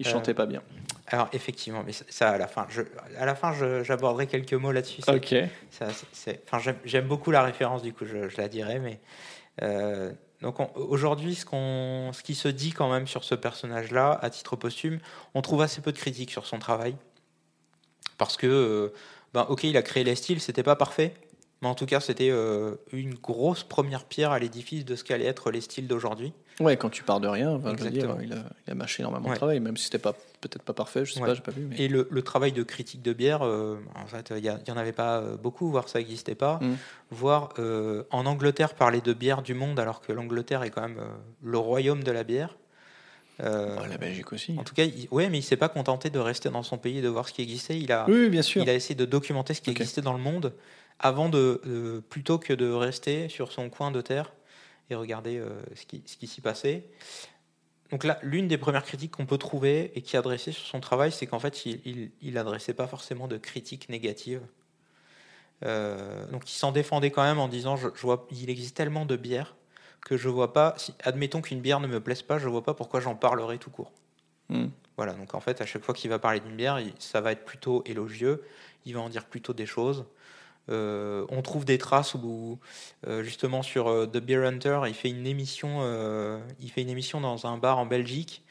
Il 0.00 0.08
Euh, 0.08 0.10
chantait 0.10 0.34
pas 0.34 0.46
bien. 0.46 0.62
Alors 1.06 1.28
effectivement, 1.32 1.82
mais 1.86 1.92
ça, 1.92 2.04
ça, 2.08 2.30
à 2.30 2.38
la 2.38 2.48
fin, 2.48 2.66
je, 2.68 2.82
à 3.18 3.26
la 3.26 3.34
fin, 3.36 3.52
j'aborderai 3.82 4.26
quelques 4.26 4.54
mots 4.54 4.72
là-dessus. 4.72 5.02
Ok. 5.08 5.34
ça, 5.70 5.88
c'est- 5.92 6.06
c'est- 6.12 6.42
enfin, 6.50 6.72
j'aime- 6.84 7.06
beaucoup 7.06 7.30
la 7.30 7.42
référence, 7.42 7.82
du 7.82 7.92
coup, 7.92 8.04
je, 8.06 8.28
je 8.28 8.36
la 8.38 8.48
dirai, 8.48 8.78
mais 8.80 8.98
euh, 9.62 10.12
donc 10.42 10.58
on- 10.60 10.70
aujourd'hui, 10.76 11.34
ce 11.34 11.44
qu'on, 11.44 12.10
ce 12.12 12.22
qui 12.22 12.34
se 12.34 12.48
dit 12.48 12.72
quand 12.72 12.90
même 12.90 13.06
sur 13.06 13.24
ce 13.24 13.34
personnage-là, 13.34 14.18
à 14.22 14.30
titre 14.30 14.56
posthume, 14.56 14.98
on 15.34 15.42
trouve 15.42 15.62
assez 15.62 15.80
peu 15.80 15.92
de 15.92 15.98
critiques 15.98 16.30
sur 16.30 16.46
son 16.46 16.58
travail, 16.58 16.96
parce 18.18 18.36
que, 18.36 18.46
euh, 18.46 18.92
ben, 19.34 19.46
ok, 19.48 19.64
il 19.64 19.76
a 19.76 19.82
créé 19.82 20.04
les 20.04 20.14
styles, 20.14 20.40
c'était 20.40 20.62
pas 20.62 20.76
parfait, 20.76 21.14
mais 21.62 21.68
en 21.68 21.74
tout 21.74 21.86
cas, 21.86 22.00
c'était 22.00 22.30
euh, 22.30 22.74
une 22.92 23.14
grosse 23.14 23.62
première 23.64 24.04
pierre 24.04 24.32
à 24.32 24.38
l'édifice 24.38 24.84
de 24.84 24.96
ce 24.96 25.04
qu'allaient 25.04 25.26
être 25.26 25.50
les 25.50 25.60
styles 25.60 25.86
d'aujourd'hui. 25.86 26.32
Ouais, 26.58 26.76
quand 26.76 26.90
tu 26.90 27.02
pars 27.02 27.20
de 27.20 27.28
rien, 27.28 27.58
dire, 27.58 28.16
il, 28.22 28.32
a, 28.32 28.44
il 28.66 28.70
a 28.70 28.74
mâché 28.74 29.02
énormément 29.02 29.26
Ouais. 29.28 29.32
de 29.34 29.36
travail, 29.38 29.60
même 29.60 29.76
si 29.76 29.84
c'était 29.84 29.98
pas 29.98 30.14
peut-être 30.40 30.62
pas 30.62 30.72
parfait, 30.72 31.04
je 31.04 31.12
sais 31.12 31.20
Ouais. 31.20 31.26
pas, 31.28 31.34
j'ai 31.34 31.40
pas 31.42 31.50
vu. 31.50 31.66
Mais... 31.68 31.76
Et 31.78 31.88
le, 31.88 32.08
le 32.10 32.22
travail 32.22 32.52
de 32.52 32.62
critique 32.62 33.02
de 33.02 33.12
bière, 33.12 33.42
euh, 33.42 33.76
en 33.94 34.06
fait, 34.06 34.32
il 34.36 34.42
n'y 34.42 34.48
en 34.50 34.76
avait 34.76 34.92
pas 34.92 35.18
euh, 35.18 35.36
beaucoup, 35.36 35.70
voire 35.70 35.88
ça 35.88 35.98
n'existait 35.98 36.34
pas. 36.34 36.58
Mm. 36.62 36.76
Voire 37.10 37.50
euh, 37.58 38.04
en 38.10 38.24
Angleterre, 38.26 38.74
parler 38.74 39.00
de 39.00 39.12
bière 39.12 39.42
du 39.42 39.54
monde, 39.54 39.78
alors 39.78 40.00
que 40.00 40.12
l'Angleterre 40.12 40.62
est 40.62 40.70
quand 40.70 40.82
même 40.82 40.98
euh, 40.98 41.08
le 41.42 41.58
royaume 41.58 42.02
de 42.02 42.10
la 42.12 42.24
bière. 42.24 42.56
Oh, 43.42 43.46
la 43.88 43.96
Belgique 43.96 44.34
aussi. 44.34 44.54
en 44.58 44.64
tout 44.64 44.74
cas, 44.74 44.84
il, 44.84 45.08
ouais, 45.10 45.30
mais 45.30 45.38
il 45.38 45.42
s'est 45.42 45.56
pas 45.56 45.70
contenté 45.70 46.10
de 46.10 46.18
rester 46.18 46.50
dans 46.50 46.62
son 46.62 46.76
pays 46.76 46.98
et 46.98 47.02
de 47.02 47.08
voir 47.08 47.26
ce 47.26 47.32
qui 47.32 47.40
existait. 47.40 47.78
Il 47.78 47.90
a, 47.90 48.04
Oui, 48.06 48.28
bien 48.28 48.42
sûr. 48.42 48.62
il 48.62 48.68
a 48.68 48.74
essayé 48.74 48.94
de 48.94 49.06
documenter 49.06 49.54
ce 49.54 49.62
qui 49.62 49.70
existait 49.70 50.02
dans 50.02 50.12
le 50.12 50.18
monde 50.18 50.52
avant 50.98 51.30
de, 51.30 51.58
de- 51.64 52.02
plutôt 52.10 52.36
que 52.38 52.52
de 52.52 52.70
rester 52.70 53.30
sur 53.30 53.50
son 53.50 53.70
coin 53.70 53.90
de 53.92 54.02
terre 54.02 54.30
et 54.90 54.94
regarder 54.94 55.38
euh, 55.38 55.48
ce 55.74 55.86
qui, 55.86 56.02
ce 56.04 56.18
qui 56.18 56.26
s'y 56.26 56.42
passait. 56.42 56.84
Donc 57.90 58.04
là, 58.04 58.18
l'une 58.22 58.46
des 58.46 58.58
premières 58.58 58.84
critiques 58.84 59.12
qu'on 59.12 59.26
peut 59.26 59.38
trouver 59.38 59.90
et 59.96 60.02
qui 60.02 60.16
est 60.16 60.18
adressée 60.18 60.52
sur 60.52 60.64
son 60.64 60.80
travail, 60.80 61.10
c'est 61.10 61.26
qu'en 61.26 61.40
fait, 61.40 61.66
il, 61.66 61.80
il, 61.84 62.10
il 62.22 62.38
adressait 62.38 62.74
pas 62.74 62.86
forcément 62.86 63.26
de 63.26 63.36
critiques 63.36 63.88
négatives. 63.88 64.42
Euh, 65.64 66.26
donc 66.30 66.50
il 66.50 66.54
s'en 66.54 66.72
défendait 66.72 67.10
quand 67.10 67.22
même 67.22 67.38
en 67.38 67.48
disant, 67.48 67.76
je, 67.76 67.88
je 67.94 68.02
vois, 68.02 68.26
il 68.30 68.48
existe 68.48 68.76
tellement 68.76 69.04
de 69.04 69.16
bières 69.16 69.56
que 70.04 70.16
je 70.16 70.28
vois 70.28 70.52
pas, 70.52 70.74
si, 70.78 70.94
admettons 71.02 71.42
qu'une 71.42 71.60
bière 71.60 71.80
ne 71.80 71.86
me 71.86 72.00
plaise 72.00 72.22
pas, 72.22 72.38
je 72.38 72.48
vois 72.48 72.62
pas 72.62 72.72
pourquoi 72.72 73.00
j'en 73.00 73.14
parlerai 73.14 73.58
tout 73.58 73.70
court. 73.70 73.92
Mm. 74.48 74.66
Voilà, 74.96 75.12
donc 75.12 75.34
en 75.34 75.40
fait, 75.40 75.60
à 75.60 75.66
chaque 75.66 75.82
fois 75.82 75.94
qu'il 75.94 76.08
va 76.10 76.18
parler 76.18 76.40
d'une 76.40 76.56
bière, 76.56 76.80
il- 76.80 76.94
ça 76.98 77.20
va 77.20 77.32
être 77.32 77.44
plutôt 77.44 77.82
élogieux, 77.84 78.42
il 78.86 78.94
va 78.94 79.00
en 79.00 79.08
dire 79.08 79.26
plutôt 79.26 79.52
des 79.52 79.66
choses. 79.66 80.06
Euh, 80.70 81.26
on 81.30 81.42
trouve 81.42 81.64
des 81.64 81.78
traces 81.78 82.14
où, 82.14 82.58
euh, 83.06 83.22
justement, 83.22 83.62
sur 83.62 83.88
euh, 83.88 84.06
The 84.06 84.18
Beer 84.18 84.44
Hunter, 84.46 84.82
il 84.86 84.94
fait 84.94 85.10
une 85.10 85.26
émission, 85.26 85.80
il 86.60 86.70
fait 86.70 86.82
une 86.82 86.90
émission 86.90 87.20
dans 87.20 87.46
un 87.46 87.56
bar 87.56 87.78
en 87.78 87.86
Belgique, 87.86 88.42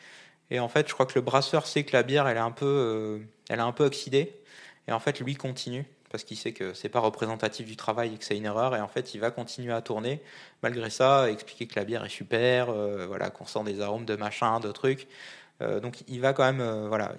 et 0.52 0.60
en 0.60 0.68
fait, 0.68 0.88
je 0.88 0.94
crois 0.94 1.06
que 1.06 1.16
le 1.16 1.22
brasseur 1.22 1.68
sait 1.68 1.84
que 1.84 1.94
la 1.94 2.04
bière, 2.04 2.28
elle 2.28 2.38
est 2.38 2.42
un 2.42 2.52
peu, 2.52 3.22
elle 3.50 3.60
un 3.60 3.72
peu 3.72 3.86
oxydée, 3.86 4.42
et 4.88 4.92
en 4.92 5.00
fait, 5.00 5.20
lui 5.20 5.36
continue 5.36 5.86
parce 6.12 6.24
qu'il 6.24 6.38
sait 6.38 6.54
que 6.54 6.74
c'est 6.74 6.90
pas 6.90 7.02
représentatif 7.02 7.68
du 7.68 7.76
travail 7.76 8.16
et 8.16 8.18
que 8.18 8.26
c'est 8.26 8.36
une 8.36 8.46
erreur, 8.46 8.76
et 8.76 8.82
en 8.82 8.88
fait, 8.88 9.14
il 9.14 9.20
va 9.20 9.30
continuer 9.30 9.74
à 9.74 9.82
tourner. 9.82 10.24
Malgré 10.64 10.90
ça, 10.90 11.30
expliquer 11.30 11.68
que 11.68 11.80
la 11.80 11.86
bière 11.86 12.04
est 12.04 12.10
super, 12.10 12.74
voilà, 13.08 13.30
qu'on 13.30 13.46
sent 13.46 13.64
des 13.64 13.80
arômes 13.80 14.06
de 14.06 14.16
machin, 14.16 14.60
de 14.60 14.72
trucs. 14.72 15.08
Donc 15.62 16.00
il 16.08 16.20
va 16.20 16.34
quand 16.34 16.52
même, 16.52 16.88
voilà, 16.88 17.14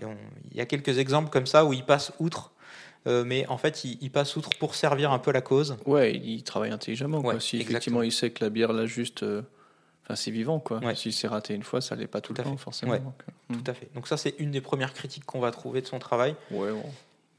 il 0.51 0.57
y 0.57 0.61
a 0.61 0.67
quelques 0.67 0.99
exemples 0.99 1.31
comme 1.31 1.47
ça 1.47 1.65
où 1.65 1.73
il 1.73 1.87
passe 1.87 2.13
outre, 2.19 2.51
euh, 3.07 3.25
mais 3.25 3.47
en 3.49 3.57
fait 3.59 3.85
il, 3.85 3.99
il 4.01 4.11
passe 4.11 4.37
outre 4.37 4.51
pour 4.59 4.75
servir 4.75 5.11
un 5.13 5.19
peu 5.19 5.33
la 5.33 5.41
cause. 5.41 5.77
Ouais, 5.87 6.15
il 6.17 6.43
travaille 6.43 6.71
intelligemment. 6.71 7.23
quoi. 7.23 7.35
Ouais, 7.35 7.41
Si 7.41 7.57
exactement. 7.57 7.71
effectivement 7.71 8.03
il 8.03 8.13
sait 8.13 8.31
que 8.31 8.45
la 8.45 8.51
bière 8.51 8.73
là 8.73 8.87
juste, 8.87 9.23
euh, 9.23 9.43
enfin 10.05 10.17
c'est 10.17 10.31
vivant 10.31 10.59
quoi. 10.61 10.79
Ouais. 10.79 10.95
Si 10.95 11.13
c'est 11.13 11.29
raté 11.29 11.55
une 11.55 11.63
fois, 11.63 11.81
ça 11.81 11.95
l'est 11.97 12.07
pas 12.07 12.21
tout, 12.21 12.33
Tout 12.35 12.43
le 12.43 12.45
temps 12.49 12.57
fait. 12.57 12.63
forcément. 12.63 12.93
Ouais. 12.93 12.99
donc, 13.01 13.15
euh, 13.51 13.55
Tout 13.55 13.71
à 13.71 13.75
fait. 13.75 13.89
Donc 13.95 14.07
ça 14.09 14.17
c'est 14.17 14.35
une 14.39 14.51
des 14.51 14.61
premières 14.61 14.93
critiques 14.93 15.25
qu'on 15.25 15.41
va 15.41 15.51
trouver 15.51 15.81
de 15.81 15.87
son 15.87 15.99
travail, 15.99 16.35
ouais, 16.51 16.73
bon. 16.73 16.85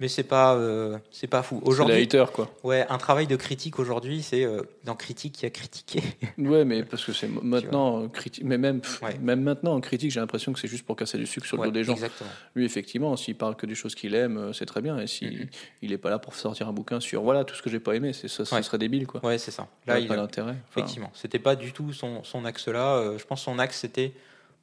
Mais 0.02 0.08
c'est 0.10 0.24
pas, 0.24 0.56
euh, 0.56 0.98
c'est 1.12 1.28
pas 1.28 1.44
fou. 1.44 1.62
Aujourd'hui, 1.64 2.02
haters 2.02 2.32
quoi. 2.34 2.50
ouais, 2.64 2.86
un 2.90 2.98
travail 2.98 3.28
de 3.28 3.36
critique 3.38 3.80
aujourd'hui, 3.80 4.22
c'est 4.24 4.44
euh, 4.44 4.64
dans 4.84 4.96
critique 4.96 5.34
qui 5.34 5.46
a 5.46 5.50
critiqué. 5.50 6.02
Ouais, 6.38 6.66
mais 6.66 6.84
parce 6.84 7.06
que 7.06 7.14
c'est 7.14 7.30
maintenant 7.30 8.10
critique, 8.10 8.44
mais 8.44 8.58
même 8.58 8.82
pff, 8.82 9.02
Ouais. 9.04 9.18
même 9.22 9.42
maintenant 9.44 9.76
en 9.76 9.80
critique, 9.80 10.12
j'ai 10.12 10.20
l'impression 10.20 10.52
que 10.52 10.60
c'est 10.60 10.68
juste 10.68 10.86
pour 10.86 10.96
casser 10.96 11.18
du 11.20 11.26
sucre 11.28 11.46
sur 11.46 11.56
le 11.58 11.62
Ouais, 11.62 11.68
dos 11.68 11.72
des 11.72 11.84
gens. 11.84 11.94
Exactement. 11.94 12.30
Lui, 12.56 12.66
effectivement, 12.66 13.16
s'il 13.16 13.36
parle 13.36 13.56
que 13.56 13.66
des 13.68 13.76
choses 13.76 13.94
qu'il 13.96 14.16
aime, 14.16 14.38
euh, 14.38 14.54
c'est 14.54 14.66
très 14.66 14.82
bien. 14.82 14.98
Et 15.00 15.06
si 15.08 15.26
Mhm. 15.28 15.48
il 15.84 15.94
est 15.94 15.98
pas 16.00 16.10
là 16.10 16.18
pour 16.20 16.34
sortir 16.36 16.68
un 16.68 16.74
bouquin 16.74 17.00
sur 17.00 17.22
voilà 17.22 17.46
tout 17.46 17.54
ce 17.56 17.62
que 17.62 17.70
j'ai 17.70 17.80
pas 17.80 17.94
aimé, 17.96 18.12
c'est 18.14 18.28
ça, 18.28 18.44
ce 18.44 18.56
Ouais. 18.56 18.64
serait 18.64 18.80
débile 18.80 19.06
quoi. 19.06 19.24
Ouais, 19.24 19.38
c'est 19.38 19.52
ça. 19.52 19.68
Là, 19.86 19.94
Là, 19.94 20.00
il 20.00 20.04
il 20.04 20.08
pas 20.08 20.16
d'intérêt. 20.16 20.56
Enfin, 20.68 20.82
Effectivement, 20.82 21.12
c'était 21.14 21.40
pas 21.40 21.56
du 21.56 21.72
tout 21.72 21.94
son, 21.94 22.24
son 22.24 22.44
axe 22.44 22.68
là. 22.68 22.96
Euh, 22.96 23.18
je 23.20 23.26
pense 23.26 23.40
que 23.40 23.46
son 23.46 23.60
axe 23.60 23.78
c'était 23.80 24.14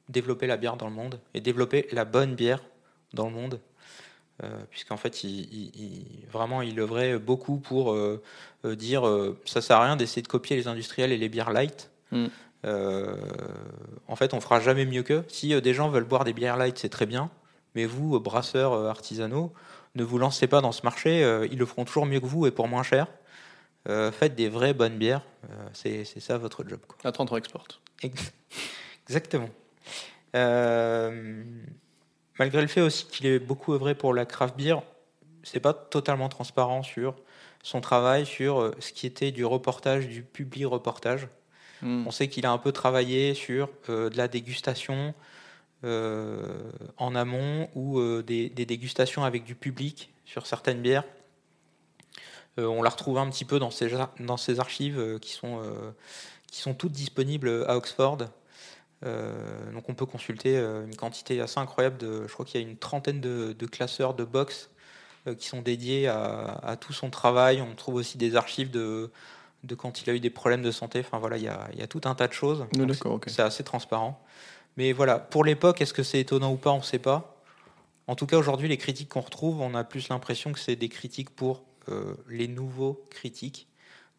développer 0.09 0.47
la 0.47 0.57
bière 0.57 0.75
dans 0.75 0.87
le 0.89 0.93
monde 0.93 1.19
et 1.33 1.39
développer 1.39 1.87
la 1.93 2.03
bonne 2.03 2.35
bière 2.35 2.61
dans 3.13 3.29
le 3.29 3.33
monde. 3.35 3.59
Euh, 4.43 4.47
Puisqu'en 4.69 4.97
fait, 4.97 5.23
il, 5.23 5.41
il- 5.53 5.71
il- 5.75 6.25
vraiment, 6.31 6.61
il 6.61 6.79
œuvrait 6.79 7.17
beaucoup 7.19 7.57
pour 7.57 7.91
euh, 7.93 8.21
euh, 8.65 8.75
dire 8.75 9.03
ça 9.45 9.61
sert 9.61 9.77
à 9.77 9.85
rien 9.85 9.95
d'essayer 9.97 10.21
de 10.21 10.27
copier 10.27 10.55
les 10.55 10.67
industriels 10.67 11.11
et 11.11 11.17
les 11.17 11.29
bières 11.29 11.51
light. 11.51 11.89
Mm. 12.11 12.27
En 14.07 14.15
fait, 14.15 14.33
on 14.33 14.41
fera 14.41 14.59
jamais 14.59 14.85
mieux 14.85 15.03
qu'eux. 15.03 15.23
Si 15.27 15.59
des 15.61 15.73
gens 15.73 15.89
veulent 15.89 16.03
boire 16.03 16.23
des 16.23 16.33
bières 16.33 16.57
light, 16.57 16.77
c'est 16.77 16.89
très 16.89 17.05
bien. 17.05 17.29
Mais 17.75 17.85
vous, 17.85 18.19
brasseurs 18.19 18.73
artisanaux, 18.73 19.53
ne 19.95 20.03
vous 20.03 20.17
lancez 20.17 20.47
pas 20.47 20.59
dans 20.61 20.71
ce 20.71 20.81
marché. 20.83 21.21
ils 21.51 21.57
le 21.57 21.65
feront 21.65 21.85
toujours 21.85 22.05
mieux 22.05 22.19
que 22.19 22.25
vous 22.25 22.45
et 22.47 22.51
pour 22.51 22.67
moins 22.67 22.83
cher. 22.83 23.07
Euh, 23.87 24.11
faites 24.11 24.35
des 24.35 24.49
vraies 24.49 24.73
bonnes 24.73 24.97
bières. 24.97 25.21
Euh, 25.49 25.69
c'est 25.73 26.03
ça 26.19 26.37
votre 26.37 26.67
job. 26.67 26.79
Quoi. 26.87 26.97
Exporte. 27.37 27.79
Ex- 28.03 28.33
Exactement. 29.07 29.49
Euh, 30.35 31.43
malgré 32.39 32.61
le 32.61 32.67
fait 32.67 32.81
aussi 32.81 33.05
qu'il 33.05 33.27
ait 33.27 33.39
beaucoup 33.39 33.73
œuvré 33.73 33.93
pour 33.93 34.13
la 34.13 34.25
craft 34.25 34.57
beer, 34.57 34.81
c'est 35.43 35.59
pas 35.59 35.73
totalement 35.73 36.29
transparent 36.29 36.81
sur 36.81 37.15
son 37.61 37.81
travail, 37.81 38.25
sur 38.25 38.61
euh, 38.61 38.71
ce 38.79 38.93
qui 38.93 39.05
était 39.05 39.31
du 39.31 39.45
reportage, 39.45 40.07
du 40.07 40.23
public 40.23 40.65
reportage. 40.65 41.27
Mm. 41.81 42.07
On 42.07 42.11
sait 42.11 42.27
qu'il 42.27 42.45
a 42.45 42.51
un 42.51 42.57
peu 42.57 42.71
travaillé 42.71 43.33
sur 43.33 43.69
euh, 43.89 44.09
de 44.09 44.17
la 44.17 44.27
dégustation 44.27 45.13
euh, 45.83 46.71
en 46.97 47.15
amont 47.15 47.69
ou 47.75 47.99
euh, 47.99 48.23
des, 48.23 48.49
des 48.49 48.65
dégustations 48.65 49.23
avec 49.23 49.43
du 49.43 49.55
public 49.55 50.11
sur 50.25 50.45
certaines 50.45 50.81
bières. 50.81 51.05
On 52.57 52.81
la 52.81 52.89
retrouve 52.89 53.17
un 53.19 53.29
petit 53.29 53.45
peu 53.45 53.57
dans 53.57 53.71
ces 53.71 54.59
archives 54.59 55.17
qui, 55.21 55.31
sont, 55.31 55.61
qui 56.51 56.59
sont 56.59 56.73
toutes 56.73 56.91
disponibles 56.91 57.63
à 57.69 57.77
Oxford. 57.77 58.17
Euh, 59.05 59.71
donc 59.71 59.87
on 59.87 59.93
peut 59.93 60.05
consulter 60.05 60.57
euh, 60.57 60.85
une 60.85 60.95
quantité 60.95 61.39
assez 61.39 61.59
incroyable 61.59 61.97
de. 61.97 62.27
Je 62.27 62.33
crois 62.33 62.45
qu'il 62.45 62.61
y 62.61 62.63
a 62.63 62.67
une 62.67 62.77
trentaine 62.77 63.21
de, 63.21 63.53
de 63.57 63.65
classeurs 63.65 64.13
de 64.13 64.25
box 64.25 64.69
euh, 65.27 65.35
qui 65.35 65.47
sont 65.47 65.61
dédiés 65.61 66.07
à, 66.07 66.59
à 66.63 66.75
tout 66.75 66.93
son 66.93 67.09
travail. 67.09 67.61
On 67.61 67.75
trouve 67.75 67.95
aussi 67.95 68.17
des 68.17 68.35
archives 68.35 68.71
de, 68.71 69.09
de 69.63 69.75
quand 69.75 70.01
il 70.01 70.09
a 70.09 70.13
eu 70.13 70.19
des 70.19 70.29
problèmes 70.29 70.63
de 70.63 70.71
santé. 70.71 70.99
Enfin 70.99 71.17
voilà, 71.17 71.37
il 71.37 71.43
y 71.43 71.47
a, 71.47 71.69
il 71.73 71.79
y 71.79 71.81
a 71.81 71.87
tout 71.87 72.01
un 72.03 72.15
tas 72.15 72.27
de 72.27 72.33
choses. 72.33 72.65
Oui, 72.77 72.85
ok. 73.05 73.25
c'est 73.27 73.41
assez 73.41 73.63
transparent. 73.63 74.21
Mais 74.75 74.91
voilà, 74.91 75.17
pour 75.17 75.43
l'époque, 75.43 75.81
est-ce 75.81 75.93
que 75.93 76.03
c'est 76.03 76.19
étonnant 76.19 76.51
ou 76.51 76.57
pas? 76.57 76.71
On 76.71 76.79
ne 76.79 76.83
sait 76.83 76.99
pas. 76.99 77.41
En 78.07 78.15
tout 78.15 78.25
cas, 78.25 78.37
aujourd'hui, 78.37 78.67
les 78.67 78.77
critiques 78.77 79.09
qu'on 79.09 79.21
retrouve, 79.21 79.61
on 79.61 79.75
a 79.75 79.83
plus 79.83 80.09
l'impression 80.09 80.51
que 80.51 80.59
c'est 80.59 80.75
des 80.75 80.89
critiques 80.89 81.29
pour 81.29 81.63
euh, 81.89 82.15
les 82.27 82.47
nouveaux 82.47 83.05
critiques, 83.09 83.67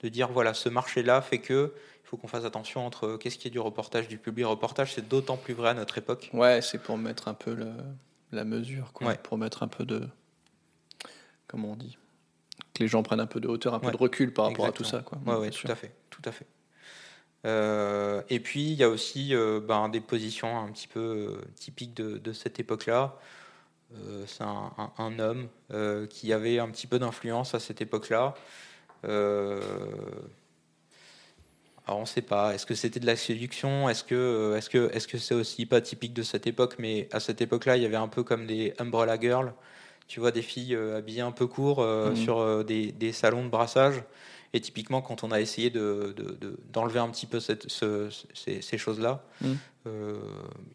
de 0.02 0.08
dire 0.08 0.28
voilà, 0.28 0.54
ce 0.54 0.68
marché-là 0.68 1.20
fait 1.22 1.38
que 1.38 1.74
faut 2.10 2.16
qu'on 2.16 2.26
fasse 2.28 2.44
attention 2.44 2.84
entre 2.84 3.06
euh, 3.06 3.16
qu'est-ce 3.18 3.38
qui 3.38 3.46
est 3.46 3.52
du 3.52 3.60
reportage, 3.60 4.08
du 4.08 4.18
public 4.18 4.44
reportage. 4.46 4.94
C'est 4.94 5.08
d'autant 5.08 5.36
plus 5.36 5.54
vrai 5.54 5.68
à 5.70 5.74
notre 5.74 5.96
époque. 5.96 6.28
Ouais, 6.32 6.60
c'est 6.60 6.78
pour 6.78 6.98
mettre 6.98 7.28
un 7.28 7.34
peu 7.34 7.54
le- 7.54 7.72
la 8.32 8.44
mesure, 8.44 8.92
quoi. 8.92 9.06
Ouais. 9.06 9.18
Pour 9.22 9.38
mettre 9.38 9.62
un 9.62 9.68
peu 9.68 9.84
de. 9.84 10.08
Comment 11.46 11.72
on 11.72 11.76
dit 11.76 11.96
Que 12.74 12.82
les 12.82 12.88
gens 12.88 13.02
prennent 13.04 13.20
un 13.20 13.26
peu 13.26 13.38
de 13.40 13.46
hauteur, 13.48 13.74
un 13.74 13.78
peu 13.78 13.86
Ouais. 13.86 13.92
de 13.92 13.96
recul 13.96 14.32
par 14.34 14.46
rapport 14.46 14.66
à 14.66 14.72
tout 14.72 14.82
ça, 14.84 15.00
quoi. 15.00 15.18
Ouais, 15.24 15.34
ouais, 15.36 15.50
tout 15.50 15.58
sûr. 15.58 15.70
à 15.70 15.74
fait, 15.76 15.92
tout 16.10 16.22
à 16.24 16.32
fait. 16.32 16.46
Euh, 17.46 18.22
et 18.28 18.38
puis 18.40 18.64
il 18.72 18.74
y 18.74 18.82
a 18.82 18.88
aussi 18.88 19.34
euh, 19.34 19.60
ben, 19.60 19.88
des 19.88 20.00
positions 20.00 20.58
un 20.58 20.70
petit 20.72 20.88
peu 20.88 21.00
euh, 21.00 21.40
typiques 21.56 21.94
de, 21.94 22.18
de 22.18 22.32
cette 22.32 22.58
époque-là. 22.60 23.16
C'est 24.26 24.44
un, 24.44 24.70
un- 24.78 24.92
un 24.98 25.18
homme 25.18 25.48
qui 26.08 26.32
avait 26.32 26.58
un 26.60 26.68
petit 26.70 26.86
peu 26.86 26.98
d'influence 27.00 27.54
à 27.54 27.60
cette 27.60 27.80
époque-là. 27.80 28.34
Alors 31.90 31.98
on 31.98 32.02
ne 32.02 32.06
sait 32.06 32.22
pas. 32.22 32.54
Est-ce 32.54 32.66
que 32.66 32.76
c'était 32.76 33.00
de 33.00 33.06
la 33.06 33.16
séduction? 33.16 33.88
Est-ce 33.88 34.04
que 34.04 34.14
euh, 34.14 34.56
est-ce 34.56 34.70
que 34.70 34.90
est-ce 34.94 35.08
que 35.08 35.18
c'est 35.18 35.34
aussi 35.34 35.66
pas 35.66 35.80
typique 35.80 36.14
de 36.14 36.22
cette 36.22 36.46
époque? 36.46 36.76
Mais 36.78 37.08
à 37.10 37.18
cette 37.18 37.40
époque-là, 37.40 37.76
il 37.76 37.82
y 37.82 37.86
avait 37.86 37.96
un 37.96 38.06
peu 38.06 38.22
comme 38.22 38.46
des 38.46 38.74
umbrella 38.78 39.18
girls. 39.20 39.52
Tu 40.06 40.20
vois 40.20 40.30
des 40.30 40.42
filles 40.42 40.76
euh, 40.76 40.98
habillées 40.98 41.20
un 41.22 41.32
peu 41.32 41.48
court 41.48 41.80
euh, 41.82 42.10
Mhm. 42.10 42.16
sur 42.16 42.38
euh, 42.38 42.62
des, 42.62 42.92
des 42.92 43.10
salons 43.10 43.42
de 43.44 43.48
brassage. 43.48 44.04
Et 44.52 44.60
typiquement, 44.60 45.02
quand 45.02 45.24
on 45.24 45.32
a 45.32 45.40
essayé 45.40 45.68
de, 45.70 46.14
de- 46.16 46.36
de- 46.40 46.60
d'enlever 46.72 47.00
un 47.00 47.08
petit 47.08 47.26
peu 47.26 47.40
cette- 47.40 47.68
ce- 47.68 48.08
ces, 48.34 48.62
ces 48.62 48.78
choses-là, 48.78 49.24
Mhm. 49.40 49.56
euh, 49.88 50.14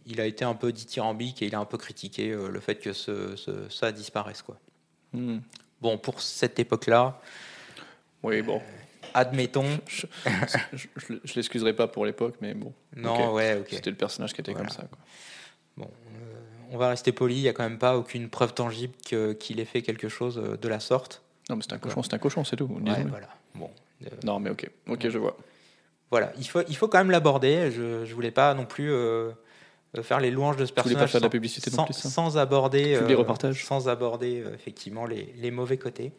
il 0.06 0.20
a 0.20 0.26
été 0.26 0.44
un 0.44 0.54
peu 0.54 0.74
dithyrambique 0.74 1.42
et 1.42 1.46
il 1.46 1.56
a 1.56 1.60
un 1.60 1.66
peu 1.66 1.78
critiqué 1.78 2.32
euh, 2.32 2.50
le 2.50 2.60
fait 2.60 2.76
que 2.76 2.92
ce- 2.92 3.38
ce- 3.38 3.70
ça 3.70 3.94
disparaisse. 3.94 4.42
Quoi. 4.42 4.58
Hmm. 5.14 5.38
Bon, 5.80 5.98
pour 5.98 6.20
cette 6.20 6.60
époque-là, 6.60 7.22
Oui, 8.22 8.42
bon. 8.42 8.62
Admettons. 9.16 9.66
Je, 9.88 10.06
je, 10.74 10.88
je, 10.96 11.14
je 11.24 11.34
l'excuserai 11.36 11.74
pas 11.74 11.88
pour 11.88 12.06
l'époque, 12.06 12.36
mais 12.42 12.54
bon. 12.54 12.74
Non, 12.96 13.34
ouais, 13.34 13.58
ok. 13.60 13.68
C'était 13.72 13.90
le 13.90 13.96
personnage 13.96 14.34
qui 14.34 14.42
était 14.42 14.52
Voilà. 14.52 14.68
comme 14.68 14.76
ça, 14.76 14.84
quoi. 14.84 14.98
Bon, 15.78 15.86
euh, 15.88 16.34
on 16.72 16.78
va 16.78 16.90
rester 16.90 17.12
poli. 17.12 17.36
Il 17.38 17.42
n'y 17.42 17.50
a 17.50 17.54
quand 17.54 17.64
même 17.64 17.80
pas 17.80 17.98
aucune 17.98 18.30
preuve 18.30 18.54
tangible 18.54 18.94
qu'il 19.40 19.60
ait 19.60 19.66
fait 19.66 19.82
quelque 19.82 20.08
chose 20.10 20.38
euh, 20.38 20.58
de 20.58 20.68
la 20.68 20.80
sorte. 20.80 21.22
Non, 21.50 21.56
mais 21.56 21.64
c'est 21.68 21.74
un 21.74 21.78
cochon, 21.80 22.02
c'est 22.04 22.14
un 22.14 22.18
cochon, 22.20 22.44
c'est 22.44 22.56
tout. 22.56 22.66
Ouais, 22.66 23.04
voilà. 23.10 23.28
Bon, 23.56 23.70
euh, 24.04 24.10
Non, 24.24 24.40
mais 24.40 24.50
ok. 24.52 24.70
Ok, 24.88 25.10
je 25.10 25.18
vois. 25.18 25.36
voilà. 26.12 26.32
Il 26.38 26.48
faut, 26.48 26.62
il 26.68 26.76
faut 26.76 26.88
quand 26.88 26.98
même 27.00 27.12
l'aborder. 27.12 27.72
Je 27.72 27.82
ne 28.02 28.14
voulais 28.14 28.32
pas 28.32 28.54
non 28.54 28.66
plus 28.66 28.92
euh, 28.92 29.32
faire 30.02 30.20
les 30.20 30.32
louanges 30.32 30.58
de 30.58 30.66
ce 30.66 30.74
personnage. 30.74 31.00
pas 31.02 31.08
faire 31.08 31.20
de 31.22 31.26
la 31.26 31.28
sans- 31.28 31.32
publicité 31.32 31.70
non 31.72 31.76
sans, 31.78 31.86
plus, 31.86 31.94
ça. 31.94 32.10
sans 32.10 32.38
aborder, 32.38 33.00
sans 33.54 33.88
aborder 33.90 34.44
effectivement 34.54 35.06
les, 35.06 35.34
les 35.38 35.52
mauvais 35.52 35.78
côtés. 35.78 36.12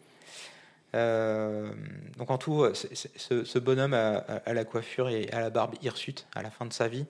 Euh, 0.97 1.71
donc 2.17 2.31
en 2.31 2.39
tout, 2.39 2.63
euh, 2.63 2.73
ce, 2.75 3.45
ce 3.45 3.59
bonhomme 3.59 3.95
à 3.95 4.53
la 4.53 4.65
coiffure 4.65 5.09
et 5.09 5.29
à 5.31 5.41
la 5.41 5.51
barbe 5.51 5.75
hirsute 5.83 6.27
à 6.35 6.43
la 6.43 6.51
fin 6.51 6.65
de 6.67 6.73
sa 6.73 6.89
vie. 6.89 7.07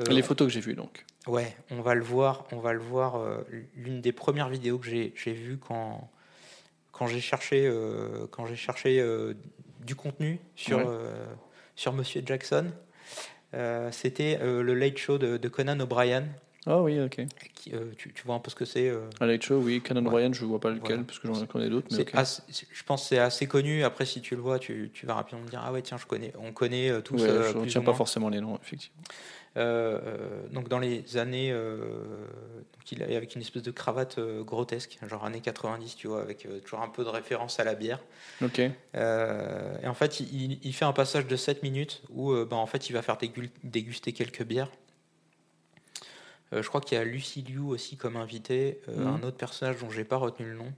euh, 0.00 0.04
Les 0.10 0.22
photos 0.22 0.48
que 0.48 0.52
j'ai 0.52 0.60
vues, 0.60 0.74
donc. 0.74 1.04
Ouais, 1.26 1.54
on 1.70 1.82
va 1.82 1.94
le 1.94 2.02
voir. 2.02 2.46
On 2.52 2.58
va 2.58 2.72
le 2.72 2.80
voir. 2.80 3.16
euh, 3.16 3.44
L'une 3.76 4.00
des 4.00 4.12
premières 4.12 4.48
vidéos 4.48 4.78
que 4.78 4.86
j'ai 4.86 5.12
vues 5.32 5.58
quand 5.58 6.10
quand 6.90 7.06
j'ai 7.06 7.20
cherché 7.20 7.70
quand 8.30 8.46
j'ai 8.46 8.56
cherché 8.56 9.04
du 9.80 9.94
contenu 9.94 10.38
sur 10.56 10.78
Ouais. 10.78 10.84
sur 11.76 11.92
Monsieur 11.92 12.22
Jackson, 12.24 12.70
c'était 13.90 14.38
le 14.42 14.74
Late 14.74 14.98
Show 14.98 15.18
de, 15.18 15.36
de 15.36 15.48
Conan 15.48 15.78
O'Brien. 15.80 16.24
Ah 16.66 16.80
oui, 16.80 17.00
ok. 17.00 17.22
Qui, 17.54 17.74
euh, 17.74 17.86
tu, 17.98 18.12
tu 18.12 18.22
vois 18.24 18.36
un 18.36 18.38
peu 18.38 18.48
ce 18.50 18.54
que 18.54 18.64
c'est. 18.64 18.88
euh, 18.88 19.08
Late 19.20 19.42
Show, 19.42 19.56
oui. 19.56 19.80
Canon 19.80 20.04
Ouais. 20.08 20.20
Ryan, 20.22 20.32
je 20.32 20.44
vois 20.44 20.60
pas 20.60 20.70
lequel, 20.70 20.86
Voilà. 20.86 21.02
parce 21.04 21.18
que 21.18 21.26
j'en 21.26 21.44
connais 21.46 21.68
d'autres, 21.68 21.88
mais 21.90 22.06
assez- 22.14 22.42
je 22.70 22.82
pense 22.84 23.02
que 23.02 23.08
c'est 23.08 23.18
assez 23.18 23.46
connu. 23.48 23.82
Après, 23.82 24.06
si 24.06 24.20
tu 24.20 24.36
le 24.36 24.42
vois, 24.42 24.58
tu, 24.60 24.90
tu 24.94 25.04
vas 25.06 25.14
rapidement 25.14 25.42
me 25.42 25.48
dire 25.48 25.60
ah 25.64 25.72
ouais 25.72 25.82
tiens 25.82 25.96
je 25.98 26.06
connais. 26.06 26.32
On 26.38 26.52
connaît 26.52 26.88
euh, 26.90 27.00
tous. 27.00 27.20
Ouais, 27.22 27.28
euh, 27.28 27.42
je 27.48 27.50
plus 27.52 27.60
retiens 27.62 27.82
pas 27.82 27.94
forcément 27.94 28.28
les 28.28 28.40
noms, 28.40 28.56
effectivement. 28.62 29.02
Euh, 29.56 29.98
donc 30.52 30.68
dans 30.68 30.78
les 30.78 31.16
années, 31.18 31.52
donc 31.52 32.92
il 32.92 33.02
est 33.02 33.16
avec 33.16 33.34
une 33.34 33.42
espèce 33.42 33.62
de 33.62 33.70
cravate 33.70 34.18
grotesque, 34.40 34.98
genre 35.08 35.24
années 35.24 35.40
90, 35.40 35.96
tu 35.96 36.06
vois, 36.06 36.22
avec 36.22 36.46
toujours 36.64 36.80
un 36.80 36.88
peu 36.88 37.04
de 37.04 37.08
référence 37.08 37.58
à 37.60 37.64
la 37.64 37.74
bière. 37.74 37.98
Ok. 38.42 38.60
Et 38.60 39.86
en 39.86 39.94
fait, 39.94 40.20
il, 40.20 40.58
il 40.62 40.72
fait 40.72 40.84
un 40.84 40.92
passage 40.92 41.26
de 41.26 41.36
7 41.36 41.62
minutes 41.62 42.02
où, 42.10 42.32
bah, 42.44 42.56
en 42.56 42.66
fait, 42.66 42.88
il 42.88 42.92
va 42.92 43.02
faire 43.02 43.18
déguster 43.64 44.12
quelques 44.12 44.44
bières. 44.44 44.70
Euh, 46.52 46.62
je 46.62 46.68
crois 46.68 46.80
qu'il 46.80 46.98
y 46.98 47.00
a 47.00 47.04
Lucy 47.04 47.42
Liu 47.42 47.60
aussi 47.60 47.96
comme 47.96 48.16
invité, 48.16 48.80
euh, 48.88 48.96
Mhm. 48.96 49.06
un 49.06 49.22
autre 49.26 49.36
personnage 49.36 49.76
dont 49.78 49.90
j'ai 49.90 50.04
pas 50.04 50.16
retenu 50.16 50.46
le 50.50 50.56
nom. 50.56 50.72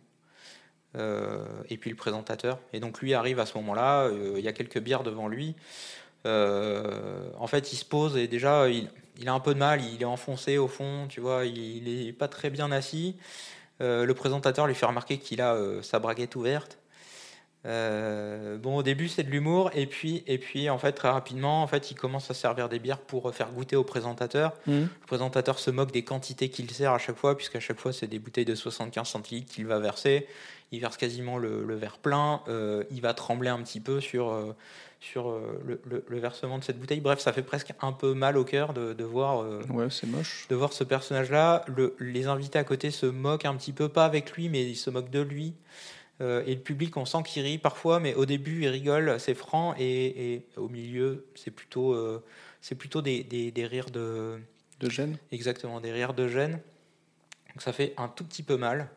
Euh, 0.97 1.45
et 1.71 1.77
puis 1.77 1.91
le 1.91 1.97
présentateur. 1.97 2.61
Et 2.73 2.79
donc 2.79 3.01
lui 3.01 3.15
arrive 3.15 3.41
à 3.41 3.47
ce 3.47 3.57
moment-là, 3.59 4.03
euh, 4.05 4.35
il 4.39 4.45
y 4.45 4.49
a 4.49 4.53
quelques 4.53 4.79
bières 4.79 5.03
devant 5.03 5.27
lui. 5.27 5.57
Euh, 6.25 7.29
en 7.37 7.49
fait, 7.49 7.73
il 7.73 7.77
se 7.77 7.85
pose 7.85 8.17
et 8.17 8.29
déjà, 8.29 8.69
il, 8.69 8.89
il 9.19 9.29
a 9.29 9.33
un 9.35 9.41
peu 9.41 9.55
de 9.55 9.59
mal, 9.59 9.83
il 9.85 10.01
est 10.01 10.05
enfoncé 10.07 10.57
au 10.57 10.69
fond, 10.69 11.07
tu 11.09 11.21
vois, 11.21 11.47
il, 11.47 11.59
il 11.89 12.09
est 12.09 12.13
pas 12.13 12.29
très 12.29 12.49
bien 12.49 12.71
assis. 12.71 13.17
Le 13.81 14.11
présentateur 14.13 14.67
lui 14.69 14.75
fait 14.77 14.87
remarquer 14.87 15.19
qu'il 15.19 15.43
a 15.43 15.59
sa 15.83 15.99
braguette 15.99 16.37
ouverte. 16.37 16.79
Euh, 17.67 18.59
bon, 18.59 18.77
au 18.77 18.83
début, 18.83 19.09
c'est 19.09 19.23
de 19.23 19.31
l'humour, 19.31 19.71
et 19.75 19.87
puis, 19.87 20.23
et 20.27 20.39
puis, 20.39 20.69
en 20.69 20.79
fait, 20.79 20.93
très 20.93 21.09
rapidement, 21.09 21.63
en 21.63 21.67
fait, 21.67 21.91
il 21.91 21.95
commence 21.95 22.31
à 22.31 22.35
servir 22.35 22.69
des 22.69 22.79
bières 22.79 22.99
pour 23.01 23.35
faire 23.35 23.51
goûter 23.53 23.77
au 23.77 23.85
présentateur. 23.85 24.53
Mhm. 24.67 24.83
Le 25.01 25.07
présentateur 25.07 25.59
se 25.59 25.71
moque 25.71 25.91
des 25.93 26.03
quantités 26.05 26.49
qu'il 26.51 26.71
sert 26.71 26.93
à 26.93 26.99
chaque 26.99 27.17
fois, 27.17 27.37
puisqu'à 27.37 27.61
chaque 27.61 27.79
fois, 27.81 27.93
c'est 27.93 28.07
des 28.07 28.19
bouteilles 28.19 28.45
de 28.45 28.55
75 28.55 29.09
centilitres 29.09 29.53
qu'il 29.53 29.67
va 29.67 29.79
verser. 29.79 30.27
Il 30.73 30.81
verse 30.81 30.97
quasiment 30.97 31.39
le, 31.39 31.65
le 31.65 31.75
verre 31.75 31.99
plein. 31.99 32.43
Euh, 32.49 32.85
il 32.91 33.01
va 33.01 33.15
trembler 33.15 33.49
un 33.51 33.63
petit 33.63 33.81
peu 33.81 34.01
sur, 34.01 34.31
euh, 34.31 34.55
sur 34.99 35.31
le, 35.65 35.81
le- 35.89 36.05
le 36.09 36.19
versement 36.19 36.59
de 36.59 36.65
cette 36.65 36.79
bouteille. 36.81 37.01
Bref, 37.01 37.21
ça 37.21 37.33
fait 37.33 37.43
presque 37.43 37.71
un 37.81 37.93
peu 37.93 38.13
mal 38.15 38.37
au 38.37 38.45
cœur 38.45 38.73
de, 38.73 38.93
de 38.93 39.05
voir. 39.05 39.47
Ouais, 39.71 39.87
c'est 39.91 40.07
moche. 40.09 40.47
de 40.49 40.57
voir 40.57 40.73
ce 40.73 40.83
personnage-là. 40.83 41.65
Le- 41.69 41.95
les 42.01 42.27
invités 42.27 42.59
à 42.59 42.65
côté 42.65 42.91
se 42.91 43.07
moquent 43.07 43.45
un 43.45 43.55
petit 43.55 43.73
peu, 43.73 43.89
pas 43.89 44.05
avec 44.05 44.33
lui, 44.33 44.49
mais 44.49 44.65
ils 44.65 44.75
se 44.77 44.91
moquent 44.91 45.11
de 45.11 45.21
lui. 45.21 45.55
Euh, 46.21 46.45
et 46.47 46.55
le 46.55 46.61
public, 46.61 46.97
on 46.97 47.05
sent 47.05 47.19
qu'il 47.27 47.43
rit 47.43 47.59
parfois, 47.59 47.99
mais 48.01 48.15
au 48.15 48.25
début, 48.27 48.63
il 48.63 48.69
rigole, 48.69 49.19
c'est 49.19 49.35
franc, 49.35 49.75
et, 49.79 50.35
et 50.35 50.47
au 50.57 50.69
milieu, 50.69 51.27
c'est 51.35 51.51
plutôt, 51.51 51.93
euh, 51.93 52.23
c'est 52.61 52.77
plutôt 52.77 53.03
des, 53.03 53.25
des- 53.25 53.51
des 53.51 53.67
rires 53.67 53.91
de, 53.91 54.39
De 54.81 54.89
gêne 54.91 55.17
exactement, 55.33 55.81
des 55.81 55.91
rires 55.93 56.15
de 56.15 56.29
gêne. 56.29 56.61
Donc 57.49 57.63
ça 57.63 57.73
fait 57.73 57.95
un 57.97 58.09
tout 58.09 58.25
petit 58.25 58.43
peu 58.45 58.57
mal. 58.57 58.89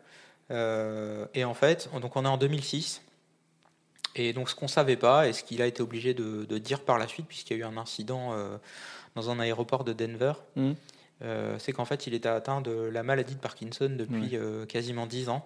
Euh, 0.52 1.26
et 1.34 1.44
en 1.44 1.54
fait, 1.54 1.90
on- 1.94 2.00
donc 2.00 2.16
on 2.16 2.24
est 2.24 2.28
en 2.30 2.38
2006. 2.38 3.02
Et 4.16 4.34
donc 4.34 4.50
ce 4.50 4.56
qu'on 4.56 4.68
savait 4.68 4.96
pas, 4.98 5.28
et 5.28 5.34
ce 5.34 5.44
qu'il 5.44 5.62
a 5.62 5.68
été 5.68 5.82
obligé 5.84 6.14
de, 6.14 6.46
de 6.46 6.58
dire 6.58 6.82
par 6.82 6.98
la 6.98 7.08
suite, 7.08 7.28
puisqu'il 7.28 7.54
y 7.58 7.62
a 7.62 7.66
eu 7.66 7.66
un 7.68 7.78
incident 7.78 8.34
euh, 8.34 8.58
dans 9.16 9.30
un 9.30 9.40
aéroport 9.40 9.84
de 9.84 9.94
Denver, 9.94 10.34
Mhm. 10.56 10.76
Euh, 11.24 11.58
c'est 11.60 11.72
qu'en 11.72 11.86
fait 11.86 12.08
il 12.08 12.14
était 12.14 12.30
atteint 12.30 12.62
de 12.62 12.72
la 12.72 13.04
maladie 13.04 13.36
de 13.36 13.40
Parkinson 13.40 13.90
depuis 13.98 14.36
euh, 14.36 14.66
quasiment 14.66 15.06
10 15.06 15.30
ans. 15.30 15.46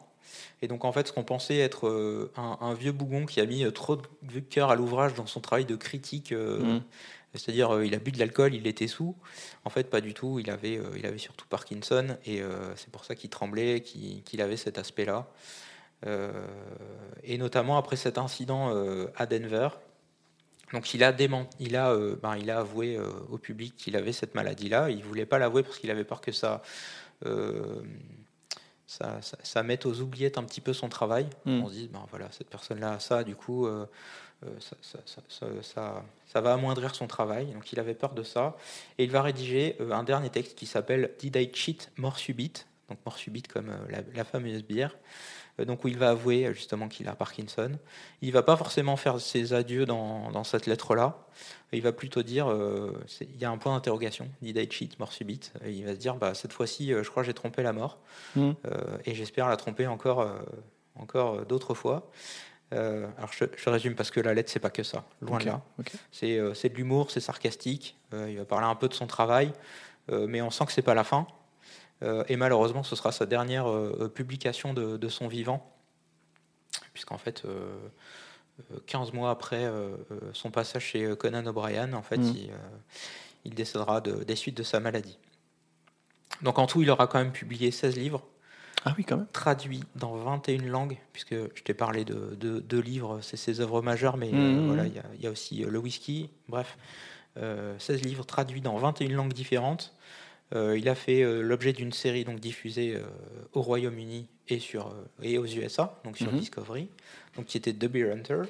Et 0.61 0.67
donc 0.67 0.85
en 0.85 0.91
fait 0.91 1.07
ce 1.07 1.13
qu'on 1.13 1.23
pensait 1.23 1.57
être 1.57 1.87
euh, 1.87 2.31
un, 2.37 2.57
un 2.61 2.73
vieux 2.73 2.91
bougon 2.91 3.25
qui 3.25 3.41
a 3.41 3.45
mis 3.45 3.71
trop 3.73 3.97
de 3.97 4.39
cœur 4.39 4.71
à 4.71 4.75
l'ouvrage 4.75 5.13
dans 5.13 5.25
son 5.25 5.39
travail 5.41 5.65
de 5.65 5.75
critique, 5.75 6.33
c'est-à-dire 7.33 7.75
euh, 7.75 7.85
il 7.85 7.95
a 7.95 7.99
bu 7.99 8.11
de 8.11 8.19
l'alcool, 8.19 8.53
il 8.53 8.67
était 8.67 8.87
sous. 8.87 9.15
En 9.63 9.69
fait 9.69 9.89
pas 9.89 10.01
du 10.01 10.13
tout, 10.13 10.39
il 10.39 10.49
avait, 10.49 10.77
euh, 10.77 10.91
il 10.97 11.05
avait 11.05 11.17
surtout 11.17 11.45
Parkinson 11.47 12.17
et 12.25 12.41
euh, 12.41 12.75
c'est 12.75 12.89
pour 12.89 13.05
ça 13.05 13.15
qu'il 13.15 13.29
tremblait, 13.29 13.81
qu'il 13.81 14.41
avait 14.41 14.57
cet 14.57 14.77
aspect-là. 14.77 15.27
Et 17.23 17.37
notamment 17.37 17.77
après 17.77 17.95
cet 17.95 18.17
incident 18.17 18.75
à 19.15 19.25
Denver, 19.27 19.69
donc 20.73 20.93
il 20.93 21.03
a 21.03 21.11
dément, 21.11 21.49
il 21.59 21.75
a, 21.75 21.91
euh, 21.91 22.15
ben, 22.21 22.37
il 22.37 22.49
a 22.49 22.59
avoué 22.59 22.95
euh, 22.95 23.09
au 23.29 23.37
public 23.37 23.75
qu'il 23.75 23.95
avait 23.97 24.13
cette 24.13 24.35
maladie-là. 24.35 24.89
Il 24.89 25.03
voulait 25.03 25.25
pas 25.25 25.37
l'avouer 25.39 25.63
parce 25.63 25.77
qu'il 25.77 25.91
avait 25.91 26.03
peur 26.05 26.21
que 26.21 26.31
ça, 26.31 26.61
euh, 27.25 27.81
ça, 28.87 29.21
ça, 29.21 29.37
ça 29.43 29.63
mette 29.63 29.85
aux 29.85 29.99
oubliettes 30.01 30.37
un 30.37 30.43
petit 30.43 30.61
peu 30.61 30.73
son 30.73 30.89
travail. 30.89 31.27
Mm. 31.45 31.61
On 31.63 31.67
se 31.67 31.73
dit, 31.73 31.89
ben 31.91 32.05
voilà, 32.09 32.27
cette 32.31 32.49
personne-là 32.49 32.93
a 32.93 32.99
ça, 32.99 33.23
du 33.23 33.35
coup, 33.35 33.67
ça, 34.59 34.75
ça, 34.81 34.99
ça, 35.05 35.21
ça, 35.29 35.47
ça- 35.61 36.03
ça 36.27 36.39
va 36.41 36.53
amoindrir 36.53 36.95
son 36.95 37.07
travail. 37.07 37.47
Donc 37.47 37.73
il 37.73 37.79
avait 37.79 37.93
peur 37.93 38.13
de 38.13 38.23
ça. 38.23 38.55
Et 38.97 39.03
il 39.03 39.11
va 39.11 39.21
rédiger 39.21 39.75
un 39.91 40.03
dernier 40.03 40.29
texte 40.29 40.55
qui 40.57 40.65
s'appelle 40.65 41.11
Did 41.19 41.35
I 41.35 41.51
cheat 41.53 41.91
mort 41.97 42.17
subite 42.17 42.67
Donc 42.89 42.97
mort 43.05 43.17
subite 43.17 43.49
comme 43.49 43.69
la, 43.89 43.99
la 44.15 44.23
fameuse 44.23 44.63
bière. 44.63 44.95
Euh, 45.61 45.65
donc 45.65 45.83
où 45.83 45.87
il 45.87 45.97
va 45.97 46.09
avouer 46.09 46.45
euh, 46.45 46.53
justement 46.53 46.87
qu'il 46.87 47.07
a 47.07 47.15
Parkinson. 47.15 47.71
Il 48.21 48.31
va 48.33 48.43
pas 48.43 48.57
forcément 48.57 48.97
faire 48.97 49.19
ses 49.19 49.53
adieux 49.53 49.85
dans, 49.85 50.31
dans 50.31 50.43
cette 50.43 50.65
lettre-là. 50.65 51.17
Il 51.71 51.81
va 51.81 51.93
plutôt 51.93 52.21
dire, 52.21 52.49
euh, 52.51 52.91
il 53.21 53.37
y 53.39 53.45
a 53.45 53.49
un 53.49 53.57
point 53.57 53.73
d'interrogation, 53.73 54.27
dit 54.41 54.51
Daichi, 54.51 54.89
mort 54.99 55.13
subite? 55.13 55.53
Et 55.63 55.71
il 55.71 55.85
va 55.85 55.93
se 55.93 55.99
dire, 55.99 56.15
bah, 56.15 56.33
cette 56.33 56.51
fois-ci, 56.51 56.93
euh, 56.93 57.03
je 57.03 57.09
crois 57.09 57.23
que 57.23 57.27
j'ai 57.27 57.33
trompé 57.33 57.63
la 57.63 57.71
mort. 57.71 57.99
Euh, 58.35 58.51
et 59.05 59.15
j'espère 59.15 59.47
la 59.47 59.55
tromper 59.55 59.87
encore, 59.87 60.19
euh, 60.19 60.33
encore 60.95 61.35
euh, 61.35 61.45
d'autres 61.45 61.73
fois. 61.73 62.11
Euh, 62.73 63.07
alors 63.17 63.31
je, 63.33 63.45
je 63.57 63.69
résume 63.69 63.95
parce 63.95 64.11
que 64.11 64.19
la 64.21 64.33
lettre, 64.33 64.49
c'est 64.51 64.59
pas 64.59 64.69
que 64.69 64.83
ça, 64.83 65.03
loin 65.21 65.39
de 65.39 65.45
là. 65.45 65.61
C'est 66.11 66.37
euh, 66.37 66.53
de 66.53 66.73
l'humour, 66.75 67.11
c'est 67.11 67.19
sarcastique. 67.19 67.97
euh, 68.13 68.29
il 68.29 68.37
va 68.37 68.45
parler 68.45 68.67
un 68.67 68.75
peu 68.75 68.87
de 68.87 68.93
son 68.93 69.07
travail, 69.07 69.51
euh, 70.09 70.25
mais 70.27 70.41
on 70.41 70.49
sent 70.51 70.65
que 70.65 70.71
c'est 70.71 70.81
pas 70.81 70.93
la 70.93 71.03
fin. 71.03 71.27
Euh, 72.03 72.23
et 72.27 72.35
malheureusement, 72.35 72.83
ce 72.83 72.95
sera 72.95 73.11
sa 73.11 73.25
dernière 73.25 73.69
euh, 73.69 74.11
publication 74.13 74.73
de, 74.73 74.97
de 74.97 75.09
son 75.09 75.27
vivant, 75.27 75.71
puisqu'en 76.93 77.17
fait, 77.17 77.43
euh, 77.45 77.77
euh, 78.71 78.79
15 78.87 79.13
mois 79.13 79.29
après 79.31 79.69
son 80.33 80.51
passage 80.51 80.83
chez 80.83 81.15
Conan 81.15 81.45
O'Brien, 81.45 81.93
en 81.93 82.01
fait, 82.01 82.17
Mhm. 82.17 82.33
il, 82.35 82.51
il 83.45 83.53
décédera 83.55 84.01
de- 84.01 84.23
des 84.23 84.35
suites 84.35 84.57
de 84.57 84.63
sa 84.63 84.79
maladie. 84.79 85.17
Donc 86.41 86.57
en 86.59 86.65
tout, 86.67 86.81
il 86.81 86.89
aura 86.89 87.07
quand 87.07 87.19
même 87.19 87.31
publié 87.31 87.69
16 87.71 87.97
livres 87.97 88.23
Ah 88.83 88.95
oui, 88.97 89.03
quand 89.05 89.17
même. 89.17 89.27
traduit 89.31 89.83
dans 89.95 90.15
21 90.15 90.63
langues, 90.65 90.97
puisque 91.13 91.33
je 91.35 91.63
t'ai 91.63 91.73
parlé 91.75 92.03
de 92.03 92.35
deux 92.59 92.79
livres, 92.81 93.19
c'est 93.21 93.37
ses 93.37 93.61
œuvres 93.61 93.81
majeures, 93.83 94.17
mais 94.17 94.31
euh, 94.33 94.37
Mhm. 94.37 94.65
voilà, 94.65 94.87
il 94.87 94.93
y, 94.95 94.99
a- 94.99 95.05
il 95.15 95.21
y 95.21 95.27
a 95.27 95.31
aussi 95.31 95.57
le 95.63 95.77
whisky, 95.77 96.29
bref, 96.47 96.77
euh, 97.37 97.77
16 97.79 98.01
livres 98.01 98.25
traduits 98.25 98.61
dans 98.61 98.75
21 98.77 99.09
langues 99.15 99.33
différentes. 99.33 99.93
Euh, 100.53 100.77
il 100.77 100.89
a 100.89 100.95
fait 100.95 101.21
euh, 101.23 101.41
l'objet 101.41 101.71
d'une 101.73 101.93
série 101.93 102.25
donc 102.25 102.39
diffusée 102.39 102.95
euh, 102.95 103.01
au 103.53 103.61
Royaume-Uni 103.61 104.27
et, 104.49 104.59
sur, 104.59 104.87
euh, 104.87 104.91
et 105.23 105.37
aux 105.37 105.45
USA, 105.45 105.99
donc 106.03 106.17
sur 106.17 106.31
Mhm. 106.31 106.39
Discovery, 106.39 106.89
donc 107.37 107.45
qui 107.45 107.57
était 107.57 107.71
The 107.71 107.85
Beer 107.85 108.11
Hunter, 108.11 108.41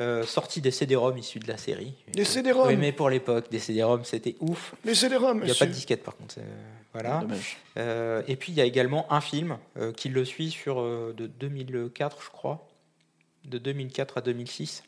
euh, 0.00 0.22
sorti 0.24 0.60
des 0.60 0.70
CD-ROM 0.70 1.18
issus 1.18 1.40
de 1.40 1.48
la 1.48 1.56
série. 1.56 1.94
Des 2.12 2.24
CD-ROM. 2.24 2.68
Oui, 2.68 2.76
mais 2.76 2.92
pour 2.92 3.10
l'époque, 3.10 3.50
des 3.50 3.58
CD-ROM, 3.58 4.04
c'était 4.04 4.36
ouf. 4.38 4.74
Des 4.84 4.92
roms, 5.16 5.40
Il 5.42 5.46
n'y 5.46 5.50
a 5.50 5.54
pas 5.56 5.66
de 5.66 5.72
disquette 5.72 6.04
par 6.04 6.16
contre. 6.16 6.36
euh, 6.38 6.42
voilà. 6.92 7.18
Dommage. 7.22 7.56
Euh, 7.76 8.22
et 8.28 8.36
puis 8.36 8.52
il 8.52 8.54
y 8.56 8.60
a 8.60 8.64
également 8.64 9.10
un 9.12 9.20
film 9.20 9.58
euh, 9.78 9.92
qui 9.92 10.10
le 10.10 10.24
suit 10.24 10.50
sur 10.52 10.80
euh, 10.80 11.12
de 11.16 11.26
2004, 11.26 12.22
je 12.22 12.30
crois, 12.30 12.68
de 13.46 13.58
2004 13.58 14.18
à 14.18 14.20
2006, 14.20 14.84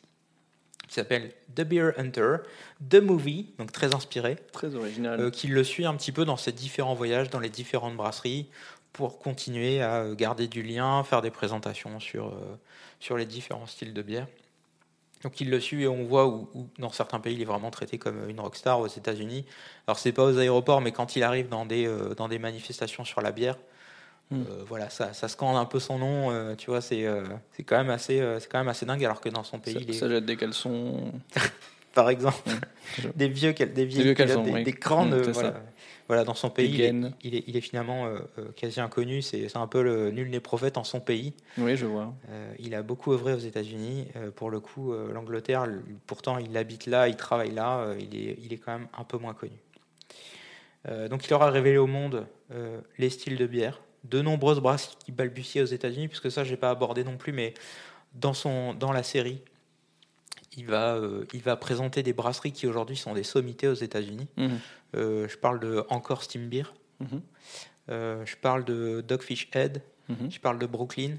qui 0.87 0.95
s'appelle 0.95 1.31
The 1.55 1.61
Beer 1.61 1.91
Hunter, 1.97 2.37
The 2.89 2.95
Movie, 2.95 3.47
donc 3.57 3.71
très 3.71 3.93
inspiré, 3.95 4.37
Très 4.51 4.75
original. 4.75 5.19
euh, 5.19 5.29
qui 5.31 5.47
le 5.47 5.63
suit 5.63 5.85
un 5.85 5.95
petit 5.95 6.11
peu 6.11 6.25
dans 6.25 6.37
ses 6.37 6.51
différents 6.51 6.93
voyages, 6.93 7.29
dans 7.29 7.39
les 7.39 7.49
différentes 7.49 7.95
brasseries, 7.95 8.47
pour 8.93 9.19
continuer 9.19 9.81
à 9.81 10.01
euh, 10.03 10.15
garder 10.15 10.47
du 10.47 10.63
lien, 10.63 11.03
faire 11.03 11.21
des 11.21 11.31
présentations 11.31 11.99
sur, 11.99 12.27
euh, 12.27 12.57
sur 12.99 13.17
les 13.17 13.25
différents 13.25 13.65
styles 13.67 13.93
de 13.93 14.01
bière. 14.01 14.27
Donc 15.23 15.41
il 15.41 15.49
le 15.49 15.59
suit 15.59 15.83
et 15.83 15.87
on 15.87 16.03
voit 16.05 16.27
où, 16.27 16.47
où, 16.53 16.67
dans 16.77 16.91
certains 16.91 17.19
pays 17.19 17.33
il 17.33 17.41
est 17.41 17.45
vraiment 17.45 17.71
traité 17.71 17.97
comme 17.97 18.29
une 18.29 18.39
rockstar 18.39 18.79
aux 18.79 18.87
États-Unis. 18.87 19.43
Alors 19.87 19.97
c'est 19.97 20.11
pas 20.11 20.23
aux 20.23 20.37
aéroports, 20.37 20.81
mais 20.81 20.91
quand 20.91 21.15
il 21.15 21.23
arrive 21.23 21.49
dans 21.49 21.65
des, 21.65 21.87
euh, 21.87 22.13
dans 22.13 22.27
des 22.27 22.37
manifestations 22.37 23.03
sur 23.05 23.21
la 23.21 23.31
bière, 23.31 23.57
Mm. 24.31 24.41
euh, 24.41 24.63
voilà, 24.67 24.89
ça, 24.89 25.13
ça 25.13 25.27
scande 25.27 25.55
un 25.55 25.65
peu 25.65 25.79
son 25.79 25.99
nom. 25.99 26.31
euh, 26.31 26.55
tu 26.55 26.71
vois, 26.71 26.81
c'est 26.81 27.05
euh, 27.05 27.23
c'est 27.55 27.63
quand 27.63 27.77
même 27.77 27.91
assez, 27.91 28.19
euh, 28.19 28.39
c'est 28.39 28.49
quand 28.51 28.57
même 28.57 28.67
assez 28.67 28.85
dingue. 28.85 29.03
Alors 29.05 29.21
que 29.21 29.29
dans 29.29 29.43
son 29.43 29.59
pays, 29.59 29.73
ça, 29.75 29.79
il 29.81 29.89
est, 29.89 29.93
ça 29.93 30.09
jette 30.09 30.25
des 30.25 30.35
caleçons. 30.35 31.11
par 31.93 32.09
exemple, 32.09 32.49
des 33.15 33.27
vieux, 33.29 33.53
des 33.53 33.85
vieux 33.85 34.01
culottes, 34.13 34.17
caleçons, 34.17 34.43
des, 34.43 34.51
oui. 34.51 34.63
des 34.63 34.71
grandes, 34.73 35.11
Mm, 35.11 35.13
euh, 35.13 35.33
c'est 35.33 35.53
voilà. 36.07 36.23
dans 36.23 36.33
son 36.35 36.49
pays, 36.51 36.69
il 36.73 36.81
est, 36.81 36.93
il, 37.23 37.35
est, 37.35 37.43
il 37.47 37.57
est 37.57 37.61
finalement 37.61 38.07
quasi 38.55 38.79
inconnu. 38.79 39.21
C'est 39.23 39.47
c'est 39.49 39.57
un 39.57 39.65
peu 39.67 39.81
le 39.81 40.11
nul 40.11 40.29
n'est 40.29 40.39
prophète 40.39 40.77
en 40.77 40.83
son 40.83 40.99
pays. 40.99 41.33
Oui, 41.57 41.75
je 41.77 41.85
vois. 41.85 42.13
Euh, 42.29 42.53
il 42.59 42.75
a 42.75 42.83
beaucoup 42.83 43.13
œuvré 43.13 43.33
aux 43.33 43.39
États-Unis. 43.39 44.07
Euh, 44.15 44.29
pour 44.29 44.49
le 44.51 44.59
coup, 44.59 44.91
euh, 44.93 45.11
l'Angleterre, 45.13 45.65
pourtant, 46.05 46.37
il 46.37 46.55
habite 46.57 46.85
là, 46.85 47.07
il 47.07 47.15
travaille 47.15 47.51
là. 47.53 47.79
euh, 47.79 47.95
il, 47.99 48.15
est, 48.15 48.37
il 48.43 48.53
est 48.53 48.57
quand 48.57 48.73
même 48.77 48.87
un 48.95 49.03
peu 49.03 49.17
moins 49.17 49.33
connu. 49.33 49.53
Euh, 50.87 51.07
donc, 51.07 51.25
il 51.25 51.33
aura 51.33 51.49
révélé 51.49 51.77
au 51.77 51.87
monde 51.87 52.27
euh, 52.51 52.79
les 52.99 53.09
styles 53.09 53.37
de 53.37 53.47
bière, 53.47 53.81
de 54.09 54.21
nombreuses 54.21 54.59
brasseries 54.59 54.97
qui 55.03 55.11
balbutiaient 55.11 55.61
aux 55.61 55.65
États-Unis, 55.65 56.07
puisque 56.07 56.31
ça, 56.31 56.43
j'ai 56.43 56.57
pas 56.57 56.69
abordé 56.69 57.03
non 57.03 57.17
plus, 57.17 57.33
mais 57.33 57.53
dans, 58.13 58.33
son, 58.33 58.73
dans 58.73 58.91
la 58.91 59.03
série, 59.03 59.41
il 60.57 60.67
va, 60.67 60.95
euh, 60.95 61.25
il 61.33 61.41
va 61.41 61.55
présenter 61.55 62.03
des 62.03 62.13
brasseries 62.13 62.51
qui 62.51 62.67
aujourd'hui 62.67 62.95
sont 62.95 63.13
des 63.13 63.23
sommités 63.23 63.67
aux 63.67 63.73
États-Unis. 63.73 64.27
Mhm. 64.37 64.59
Euh, 64.95 65.27
je 65.27 65.37
parle 65.37 65.59
de 65.59 65.83
Encore 65.89 66.23
Steam 66.23 66.47
Beer. 66.47 66.73
Mhm. 66.99 67.21
Euh, 67.89 68.25
je 68.25 68.35
parle 68.37 68.63
de 68.63 69.01
Dogfish 69.01 69.49
Head. 69.53 69.81
Mhm. 70.07 70.31
Je 70.31 70.39
parle 70.39 70.59
de 70.59 70.65
Brooklyn. 70.65 71.17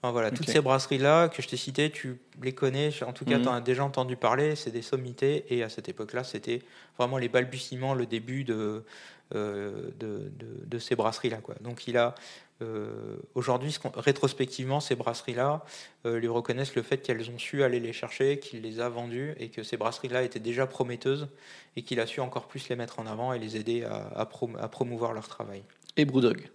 Enfin, 0.00 0.12
voilà, 0.12 0.30
toutes 0.30 0.48
ces 0.48 0.60
brasseries-là 0.60 1.28
que 1.28 1.42
je 1.42 1.48
t'ai 1.48 1.56
citées, 1.56 1.90
tu 1.90 2.20
les 2.40 2.54
connais. 2.54 2.90
En 3.02 3.12
tout 3.12 3.24
cas, 3.24 3.40
tu 3.40 3.48
en 3.48 3.54
as 3.54 3.60
déjà 3.60 3.84
entendu 3.84 4.16
parler. 4.16 4.54
C'est 4.54 4.70
des 4.70 4.82
sommités. 4.82 5.44
Et 5.52 5.64
à 5.64 5.68
cette 5.68 5.88
époque-là, 5.88 6.22
c'était 6.22 6.62
vraiment 6.96 7.18
les 7.18 7.28
balbutiements, 7.28 7.94
le 7.94 8.06
début 8.06 8.44
de, 8.44 8.84
de, 9.32 9.92
de- 9.98 10.64
de 10.66 10.78
ces 10.78 10.96
brasseries-là. 10.96 11.38
Donc, 11.60 11.86
il 11.86 11.96
a. 11.98 12.14
euh, 12.62 13.16
Aujourd'hui, 13.34 13.76
rétrospectivement, 13.94 14.80
ces 14.80 14.96
brasseries-là 14.96 15.64
euh, 16.06 16.18
lui 16.18 16.28
reconnaissent 16.28 16.74
le 16.74 16.82
fait 16.82 16.98
qu'elles 16.98 17.30
ont 17.30 17.38
su 17.38 17.62
aller 17.62 17.78
les 17.80 17.92
chercher, 17.92 18.38
qu'il 18.40 18.62
les 18.62 18.80
a 18.80 18.88
vendues 18.88 19.34
et 19.38 19.48
que 19.50 19.62
ces 19.62 19.76
brasseries-là 19.76 20.22
étaient 20.22 20.40
déjà 20.40 20.66
prometteuses 20.66 21.28
et 21.76 21.82
qu'il 21.82 22.00
a 22.00 22.06
su 22.06 22.20
encore 22.20 22.48
plus 22.48 22.68
les 22.68 22.76
mettre 22.76 22.98
en 22.98 23.06
avant 23.06 23.32
et 23.32 23.38
les 23.38 23.56
aider 23.56 23.84
à, 23.84 24.08
à 24.16 24.24
prom- 24.24 24.58
à 24.58 24.68
promouvoir 24.68 25.12
leur 25.12 25.28
travail. 25.28 25.62
Et 25.96 26.04
Brewdog. 26.04 26.48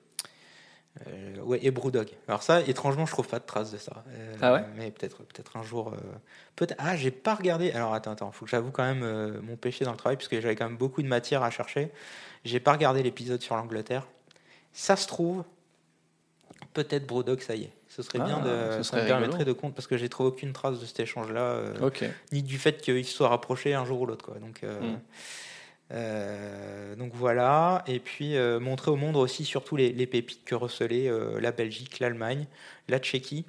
Euh, 1.07 1.38
ouais, 1.39 1.59
et 1.63 1.71
Brewdog. 1.71 2.09
Alors 2.28 2.43
ça, 2.43 2.61
étrangement, 2.61 3.05
je 3.07 3.11
trouve 3.13 3.28
pas 3.28 3.39
de 3.39 3.45
traces 3.45 3.71
de 3.71 3.78
ça. 3.78 4.03
Euh, 4.09 4.36
Ah 4.41 4.53
ouais? 4.53 4.63
Mais 4.76 4.91
peut-être, 4.91 5.24
peut-être 5.24 5.57
un 5.57 5.63
jour. 5.63 5.88
euh, 5.93 5.97
peut-être. 6.55 6.76
Ah, 6.78 6.95
j'ai 6.95 7.09
pas 7.09 7.34
regardé. 7.34 7.71
Alors 7.71 7.93
attends, 7.95 8.11
attends. 8.11 8.32
Faut 8.32 8.45
que 8.45 8.51
j'avoue 8.51 8.69
quand 8.69 8.84
même 8.84 9.01
euh, 9.01 9.41
mon 9.41 9.55
péché 9.55 9.86
dans 9.86 9.91
le 9.91 9.97
travail, 9.97 10.17
parce 10.17 10.28
que 10.28 10.39
j'avais 10.39 10.55
quand 10.55 10.67
même 10.67 10.78
beaucoup 10.78 11.01
de 11.01 11.07
matière 11.07 11.41
à 11.41 11.49
chercher. 11.49 11.91
J'ai 12.45 12.59
pas 12.59 12.73
regardé 12.73 13.01
l'épisode 13.03 13.41
sur 13.41 13.55
l'Angleterre. 13.55 14.07
Ça 14.73 14.95
se 14.95 15.07
trouve, 15.07 15.43
peut-être 16.73 17.05
Brewdog, 17.05 17.39
ça 17.41 17.55
y 17.55 17.63
est. 17.63 17.71
Ce 17.87 18.01
serait 18.01 18.19
Ah, 18.21 18.25
bien 18.25 18.39
de. 18.39 18.77
ce 18.77 18.83
Ça 18.83 18.97
me 18.97 19.05
permettrait 19.07 19.45
de 19.45 19.53
compte, 19.53 19.75
parce 19.75 19.87
que 19.87 19.97
j'ai 19.97 20.09
trouvé 20.09 20.29
aucune 20.29 20.51
trace 20.51 20.79
de 20.79 20.85
cet 20.85 20.99
échange-là, 20.99 21.41
euh, 21.41 21.73
ni 22.31 22.41
du 22.43 22.57
fait 22.57 22.81
qu'ils 22.81 23.05
se 23.05 23.13
soient 23.13 23.29
rapprochés 23.29 23.73
un 23.75 23.85
jour 23.85 24.01
ou 24.01 24.05
l'autre. 24.05 24.34
Donc. 24.39 24.63
euh, 24.63 24.80
Mm. 24.81 24.99
euh, 25.91 26.95
donc 26.95 27.11
voilà, 27.13 27.84
et 27.88 27.99
puis 27.99 28.35
montrer 28.59 28.89
au 28.91 28.95
monde 28.95 29.15
aussi 29.15 29.45
surtout 29.45 29.76
les, 29.76 29.91
les 29.91 30.07
pépites 30.07 30.43
que 30.43 30.55
recelait 30.55 31.07
euh, 31.07 31.39
la 31.39 31.51
Belgique, 31.51 31.99
l'Allemagne, 31.99 32.47
la 32.88 32.99
Tchéquie, 32.99 33.45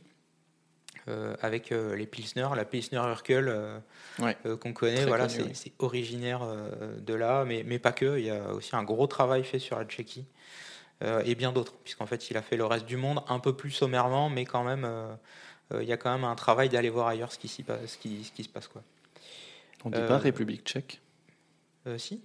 avec 1.42 1.72
euh, 1.72 1.94
les 1.96 2.06
Pilsner, 2.06 2.48
la 2.56 2.64
Pilsner 2.64 2.98
Urquell 2.98 3.48
euh, 3.48 3.78
Ouais. 4.18 4.36
euh, 4.46 4.56
qu'on 4.56 4.72
connaît, 4.72 5.04
voilà, 5.04 5.28
c'est 5.28 5.42
oui. 5.42 5.72
originaire 5.78 6.42
euh, 6.42 6.98
de 7.00 7.14
là, 7.14 7.44
mais, 7.44 7.62
mais 7.66 7.78
pas 7.78 7.92
que, 7.92 8.18
il 8.18 8.24
y 8.26 8.30
a 8.30 8.52
aussi 8.52 8.74
un 8.76 8.82
gros 8.84 9.06
travail 9.06 9.44
fait 9.44 9.58
sur 9.58 9.78
la 9.78 9.84
Tchéquie, 9.84 10.24
euh, 11.02 11.22
et 11.24 11.34
bien 11.34 11.52
d'autres, 11.52 11.74
puisqu'en 11.82 12.06
fait 12.06 12.30
il 12.30 12.36
a 12.36 12.42
fait 12.42 12.56
le 12.56 12.64
reste 12.64 12.86
du 12.86 12.96
monde 12.96 13.22
un 13.28 13.38
peu 13.40 13.54
plus 13.56 13.70
sommairement, 13.70 14.30
mais 14.30 14.44
quand 14.44 14.64
même, 14.64 14.84
euh, 14.84 15.14
euh, 15.72 15.82
il 15.82 15.88
y 15.88 15.92
a 15.92 15.96
quand 15.96 16.12
même 16.12 16.24
un 16.24 16.36
travail 16.36 16.68
d'aller 16.68 16.90
voir 16.90 17.08
ailleurs 17.08 17.32
ce 17.32 17.38
qui, 17.38 17.48
s'y 17.48 17.62
passe, 17.62 17.80
ce 17.86 17.98
qui, 17.98 18.24
ce 18.24 18.32
qui 18.32 18.44
se 18.44 18.48
passe. 18.48 18.68
Quoi. 18.68 18.82
On 19.84 19.90
dit 19.90 19.98
Euh, 19.98 20.08
pas 20.08 20.18
République 20.18 20.64
tchèque? 20.64 21.00
Euh, 21.86 21.98
si 21.98 22.22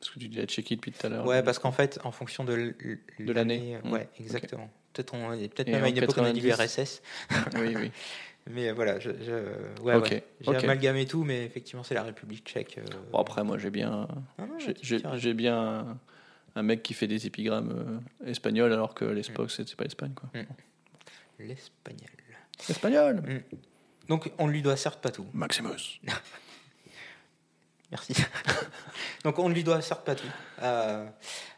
Parce 0.00 0.10
que 0.12 0.18
tu 0.18 0.28
dis 0.28 0.36
la 0.36 0.44
Tchéquie 0.46 0.76
depuis 0.76 0.92
tout 0.92 1.06
à 1.06 1.10
l'heure. 1.10 1.26
Ouais, 1.26 1.42
parce 1.42 1.58
qu'en 1.58 1.72
fait, 1.72 1.98
en 2.04 2.12
fonction 2.12 2.44
de 2.44 2.74
l'année. 3.18 3.78
Mmh, 3.82 3.92
Ouais, 3.92 4.08
exactement. 4.20 4.70
Peut-être 4.92 5.14
on, 5.14 5.32
et 5.32 5.48
peut-être 5.48 5.68
Et 5.68 5.72
même 5.72 5.84
à 5.84 5.88
une 5.88 5.96
époque 5.98 6.16
on 6.18 6.24
a 6.24 6.32
dit 6.32 6.40
90. 6.40 6.78
l'URSS. 6.78 7.02
Oui, 7.56 7.74
oui. 7.76 7.90
Mais 8.48 8.68
euh, 8.68 8.74
voilà, 8.74 9.00
je, 9.00 9.10
je- 9.10 9.82
ouais, 9.82 9.94
Ok, 9.96 10.10
ouais. 10.10 10.24
j'ai 10.40 10.50
ok. 10.56 10.62
amalgamé 10.64 11.04
tout, 11.04 11.24
mais 11.24 11.44
effectivement 11.44 11.82
c'est 11.82 11.94
la 11.94 12.04
République 12.04 12.46
tchèque. 12.46 12.78
euh. 12.78 12.84
Bon, 13.10 13.18
après, 13.18 13.42
moi, 13.42 13.58
j'ai 13.58 13.70
bien, 13.70 14.06
non, 14.38 14.48
j'ai- 14.58 14.76
j'ai 14.82 15.02
j'ai 15.16 15.34
bien 15.34 15.58
un, 15.80 15.98
un 16.54 16.62
mec 16.62 16.80
qui 16.84 16.94
fait 16.94 17.08
des 17.08 17.26
épigrammes 17.26 18.00
euh, 18.24 18.30
espagnols 18.30 18.72
alors 18.72 18.94
que 18.94 19.04
l'Espoc, 19.04 19.50
c'est 19.50 19.66
c'est 19.68 19.74
pas 19.74 19.82
l'Espagne, 19.82 20.12
quoi. 20.14 20.30
L'espagnol. 21.40 22.08
Espagnol 22.68 23.42
Donc 24.08 24.30
on 24.38 24.46
ne 24.46 24.52
lui 24.52 24.62
doit 24.62 24.76
certes 24.76 25.02
pas 25.02 25.10
tout. 25.10 25.26
Maximus. 25.32 26.00
Merci. 27.90 28.14
Donc 29.24 29.38
on 29.38 29.48
ne 29.48 29.54
lui 29.54 29.64
doit 29.64 29.80
certes 29.80 30.04
pas 30.04 30.14
tout 30.14 30.26
à, 30.60 31.04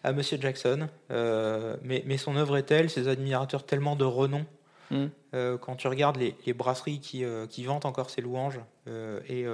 à 0.05 0.13
Monsieur 0.13 0.39
Jackson, 0.41 0.89
euh, 1.11 1.77
mais, 1.83 2.03
mais 2.07 2.19
son 2.19 2.37
œuvre 2.37 2.57
est 2.57 2.65
telle, 2.65 2.91
ses 2.91 3.09
admirateurs 3.09 3.65
tellement 3.65 3.97
de 3.97 4.05
renom. 4.05 4.45
Hmm. 4.91 5.09
euh, 5.35 5.59
quand 5.59 5.77
tu 5.77 5.87
regardes 5.87 6.17
les, 6.17 6.35
les 6.47 6.55
brasseries 6.55 7.01
qui, 7.01 7.23
euh, 7.23 7.47
qui 7.47 7.63
vantent 7.63 7.85
encore 7.85 8.09
ses 8.09 8.23
louanges 8.23 8.59
et 9.29 9.45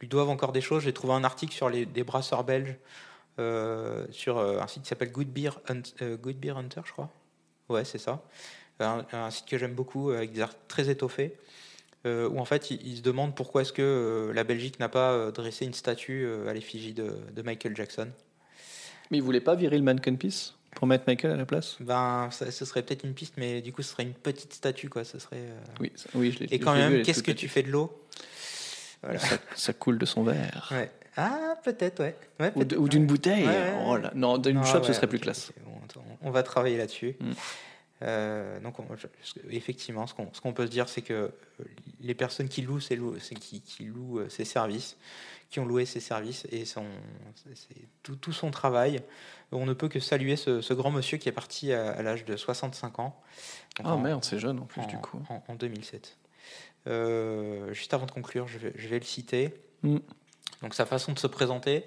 lui 0.00 0.08
doivent 0.08 0.30
encore 0.30 0.50
des 0.50 0.60
choses, 0.60 0.82
j'ai 0.82 0.92
trouvé 0.92 1.12
un 1.12 1.22
article 1.22 1.52
sur 1.52 1.68
les, 1.68 1.86
des 1.86 2.02
brasseurs 2.02 2.42
belges 2.42 2.76
sur 4.10 4.38
un 4.38 4.66
site 4.66 4.82
qui 4.82 4.88
s'appelle 4.88 5.12
Good 5.12 5.32
Good 5.32 6.36
Beer 6.36 6.56
Hunter, 6.56 6.80
je 6.84 6.92
crois. 6.92 7.10
Ouais, 7.68 7.84
c'est 7.84 7.98
ça. 7.98 8.22
Un, 8.80 9.04
un 9.12 9.30
site 9.30 9.46
que 9.46 9.56
j'aime 9.56 9.74
beaucoup, 9.74 10.10
avec 10.10 10.32
des 10.32 10.40
articles 10.40 10.64
très 10.66 10.88
étoffés, 10.88 11.36
où 12.04 12.38
en 12.38 12.44
fait 12.44 12.70
ils, 12.70 12.86
ils 12.86 12.96
se 12.98 13.02
demandent 13.02 13.34
pourquoi 13.34 13.62
est-ce 13.62 13.72
que 13.72 13.82
euh, 13.82 14.32
la 14.32 14.44
Belgique 14.44 14.80
n'a 14.80 14.88
pas 14.88 15.12
euh, 15.12 15.30
dressé 15.30 15.64
une 15.66 15.74
statue 15.74 16.24
euh, 16.24 16.48
à 16.48 16.54
l'effigie 16.54 16.94
de, 16.94 17.12
de 17.34 17.42
Michael 17.42 17.76
Jackson. 17.76 18.08
Mais 19.10 19.18
il 19.18 19.22
voulait 19.22 19.40
pas 19.40 19.54
virer 19.54 19.76
le 19.76 19.82
mannequin 19.84 20.14
piece 20.14 20.54
Pour 20.76 20.86
mettre 20.86 21.04
Michael 21.06 21.32
à 21.32 21.36
la 21.36 21.44
place? 21.46 21.76
Ben, 21.80 22.28
ça- 22.30 22.50
ce 22.50 22.64
serait 22.64 22.82
peut-être 22.82 23.04
une 23.04 23.12
piste, 23.14 23.34
mais 23.36 23.60
du 23.60 23.72
coup, 23.72 23.82
ce 23.82 23.90
serait 23.90 24.04
une 24.04 24.14
petite 24.14 24.52
statue, 24.54 24.88
quoi. 24.88 25.02
Ce 25.04 25.18
serait. 25.18 25.36
euh, 25.38 25.58
Oui, 25.80 25.92
ça- 25.96 26.08
oui, 26.14 26.30
je 26.32 26.38
l'ai 26.40 26.54
Et 26.54 26.58
quand 26.60 26.74
même, 26.74 26.94
est 26.94 27.02
qu'est-ce 27.02 27.22
que 27.22 27.32
tu 27.32 27.48
fais 27.48 27.62
de 27.64 27.70
l'eau? 27.70 27.92
Voilà. 29.02 29.18
ça, 29.18 29.36
ça 29.56 29.72
coule 29.72 29.98
de 29.98 30.06
son 30.06 30.22
verre. 30.22 30.68
Ouais. 30.70 30.90
Ah, 31.16 31.56
peut-être, 31.64 32.00
ouais. 32.00 32.14
Ouais, 32.38 32.52
Ou, 32.54 32.88
d'une 32.88 33.02
ouais. 33.02 33.06
bouteille. 33.08 33.48
Oh 33.86 33.96
là, 33.96 34.12
Non, 34.14 34.38
d'une 34.38 34.58
ouais, 34.58 34.64
ce 34.84 34.92
serait 34.92 35.06
plus 35.08 35.18
classe. 35.18 35.50
ok, 35.50 35.64
bon, 35.64 35.72
attends, 35.84 36.04
on 36.22 36.30
va 36.30 36.42
travailler 36.44 36.78
là-dessus. 36.78 37.16
Mm. 37.18 37.32
Euh, 38.02 38.58
donc, 38.60 38.78
on- 38.80 38.86
effectivement, 39.50 40.06
ce 40.06 40.14
qu'on 40.14 40.52
peut 40.52 40.66
se 40.66 40.70
dire, 40.70 40.88
c'est 40.88 41.02
que 41.02 41.12
euh, 41.14 41.64
les 42.00 42.14
personnes 42.14 42.48
qui 42.48 42.62
louent, 42.62 42.80
ces 42.80 42.96
qui, 43.38 43.60
qui 43.60 43.84
louent 43.84 44.20
euh, 44.20 44.28
ces 44.30 44.44
services, 44.46 44.96
qui 45.50 45.60
ont 45.60 45.66
loué 45.66 45.84
ces 45.84 46.00
services 46.00 46.46
et 46.50 46.64
son, 46.64 46.86
tout, 48.02 48.16
tout 48.16 48.32
son 48.32 48.50
travail, 48.50 49.00
on 49.52 49.66
ne 49.66 49.72
peut 49.74 49.88
que 49.88 50.00
saluer 50.00 50.36
ce, 50.36 50.60
ce 50.60 50.72
grand 50.72 50.90
monsieur 50.90 51.18
qui 51.18 51.28
est 51.28 51.32
parti 51.32 51.72
à, 51.72 51.90
à 51.90 52.02
l'âge 52.02 52.24
de 52.24 52.36
65 52.36 52.98
ans. 53.00 53.20
Donc, 53.78 53.86
Oh 53.90 53.98
merde, 53.98 54.24
c'est 54.24 54.38
jeune 54.38 54.60
en 54.60 54.64
plus 54.66 54.80
en, 54.80 54.86
du 54.86 54.96
coup. 54.98 55.20
en- 55.28 55.42
en 55.48 55.54
2007. 55.56 56.16
Euh, 56.86 57.72
juste 57.74 57.92
avant 57.92 58.06
de 58.06 58.10
conclure, 58.12 58.46
je 58.48 58.58
vais, 58.58 58.72
je 58.76 58.88
vais 58.88 58.98
le 58.98 59.04
citer. 59.04 59.52
Mm. 59.82 59.98
Donc 60.62 60.74
sa 60.74 60.86
façon 60.86 61.12
de 61.12 61.18
se 61.18 61.26
présenter. 61.26 61.84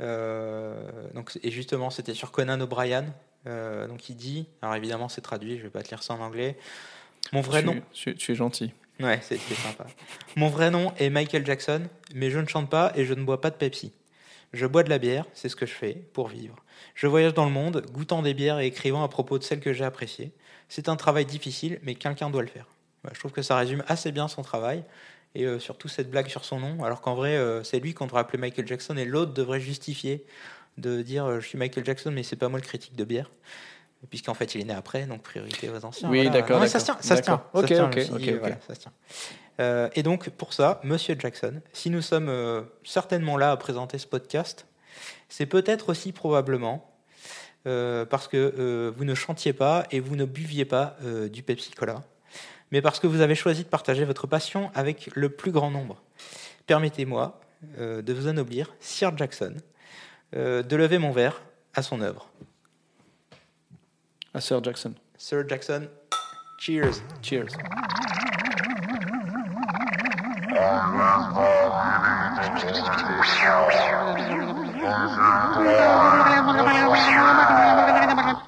euh, 0.00 1.10
donc, 1.12 1.38
et 1.42 1.50
justement, 1.50 1.90
c'était 1.90 2.14
sur 2.14 2.32
Conan 2.32 2.60
O'Brien. 2.60 3.04
Euh, 3.46 3.86
donc 3.86 4.08
il 4.08 4.16
dit, 4.16 4.46
alors 4.62 4.74
évidemment 4.74 5.08
c'est 5.08 5.20
traduit, 5.20 5.58
je 5.58 5.62
vais 5.64 5.70
pas 5.70 5.82
te 5.82 5.88
lire 5.90 6.02
ça 6.02 6.14
en 6.14 6.20
anglais. 6.20 6.56
Mon 7.32 7.40
vrai 7.40 7.60
tu, 7.60 7.66
nom, 7.66 7.82
tu- 7.92 8.14
tu 8.16 8.32
es 8.32 8.34
gentil. 8.34 8.72
ouais, 9.00 9.20
c'est 9.22 9.38
sympa. 9.38 9.86
Mon 10.36 10.48
vrai 10.48 10.70
nom 10.70 10.92
est 10.98 11.10
Michael 11.10 11.44
Jackson, 11.46 11.82
mais 12.14 12.30
je 12.30 12.38
ne 12.38 12.46
chante 12.46 12.70
pas 12.70 12.92
et 12.96 13.04
je 13.04 13.14
ne 13.14 13.22
bois 13.24 13.40
pas 13.40 13.50
de 13.50 13.56
Pepsi. 13.56 13.92
Je 14.52 14.64
bois 14.66 14.82
de 14.84 14.90
la 14.90 14.98
bière, 14.98 15.26
c'est 15.34 15.48
ce 15.48 15.56
que 15.56 15.66
je 15.66 15.72
fais 15.74 15.94
pour 16.12 16.28
vivre. 16.28 16.56
Je 16.94 17.06
voyage 17.06 17.34
dans 17.34 17.44
le 17.44 17.50
monde, 17.50 17.84
goûtant 17.92 18.22
des 18.22 18.32
bières 18.32 18.58
et 18.60 18.66
écrivant 18.66 19.02
à 19.02 19.08
propos 19.08 19.38
de 19.38 19.44
celles 19.44 19.60
que 19.60 19.72
j'ai 19.72 19.84
appréciées. 19.84 20.30
C'est 20.68 20.88
un 20.88 20.96
travail 20.96 21.26
difficile, 21.26 21.78
mais 21.82 21.94
quelqu'un 21.94 22.30
doit 22.30 22.42
le 22.42 22.48
faire. 22.48 22.66
Voilà, 23.02 23.14
je 23.14 23.18
trouve 23.20 23.32
que 23.32 23.42
ça 23.42 23.56
résume 23.56 23.84
assez 23.86 24.12
bien 24.12 24.28
son 24.28 24.42
travail 24.42 24.82
et 25.34 25.44
euh, 25.44 25.58
surtout 25.58 25.88
cette 25.88 26.10
blague 26.10 26.28
sur 26.28 26.44
son 26.44 26.58
nom, 26.60 26.82
alors 26.84 27.00
qu'en 27.02 27.14
vrai, 27.14 27.36
euh, 27.36 27.62
c'est 27.64 27.78
lui 27.80 27.92
qu'on 27.92 28.06
devrait 28.06 28.20
appeler 28.20 28.38
Michael 28.38 28.66
Jackson 28.66 28.96
et 28.96 29.04
l'autre 29.04 29.34
devrait 29.34 29.60
justifier 29.60 30.24
de 30.78 31.02
dire 31.02 31.24
euh, 31.24 31.40
je 31.40 31.46
suis 31.46 31.58
Michael 31.58 31.84
Jackson, 31.84 32.10
mais 32.10 32.22
c'est 32.22 32.36
pas 32.36 32.48
moi 32.48 32.58
le 32.58 32.64
critique 32.64 32.96
de 32.96 33.04
bière. 33.04 33.30
Puisqu'en 34.10 34.34
fait, 34.34 34.54
il 34.54 34.60
est 34.60 34.64
né 34.64 34.74
après, 34.74 35.06
donc 35.06 35.22
priorité 35.22 35.68
aux 35.68 35.84
anciens. 35.84 36.08
Oui, 36.08 36.22
voilà. 36.24 36.40
d'accord, 36.40 36.66
Ça 36.68 36.78
se 36.78 36.84
tient, 36.84 36.98
ça 37.00 37.16
se 37.16 37.22
tient. 37.22 37.42
Ça 37.52 37.58
Ok, 37.58 37.72
ok, 38.12 38.28
voilà, 38.38 38.56
ça 38.66 38.74
se 38.74 38.80
tient. 38.80 38.92
Euh, 39.60 39.88
et 39.94 40.02
donc, 40.02 40.30
pour 40.30 40.52
ça, 40.52 40.80
Monsieur 40.84 41.16
Jackson, 41.18 41.60
si 41.72 41.90
nous 41.90 42.02
sommes 42.02 42.28
euh, 42.28 42.62
certainement 42.84 43.36
là 43.36 43.50
à 43.50 43.56
présenter 43.56 43.98
ce 43.98 44.06
podcast, 44.06 44.66
c'est 45.28 45.46
peut-être 45.46 45.88
aussi 45.88 46.12
probablement 46.12 46.90
euh, 47.66 48.04
parce 48.04 48.28
que 48.28 48.92
vous 48.96 49.04
ne 49.04 49.14
chantiez 49.14 49.52
pas 49.52 49.86
et 49.90 50.00
vous 50.00 50.16
ne 50.16 50.24
buviez 50.24 50.64
pas 50.64 50.96
du 51.32 51.42
Pepsi 51.42 51.72
Cola, 51.72 52.04
mais 52.70 52.80
parce 52.80 53.00
que 53.00 53.06
vous 53.06 53.20
avez 53.20 53.34
choisi 53.34 53.64
de 53.64 53.68
partager 53.68 54.04
votre 54.04 54.26
passion 54.26 54.70
avec 54.74 55.10
le 55.14 55.28
plus 55.30 55.50
grand 55.50 55.70
nombre. 55.70 56.02
Permettez-moi 56.66 57.40
de 57.78 58.12
vous 58.12 58.28
anoblir, 58.28 58.74
Sir 58.80 59.16
Jackson, 59.16 59.54
de 60.32 60.76
lever 60.76 60.98
mon 60.98 61.12
verre 61.12 61.40
à 61.74 61.82
son 61.82 62.00
œuvre. 62.00 62.28
À 64.34 64.40
Sir 64.40 64.62
Jackson. 64.62 64.94
Sir 65.16 65.48
Jackson, 65.48 65.88
cheers. 66.58 67.00
Cheers. 67.22 67.46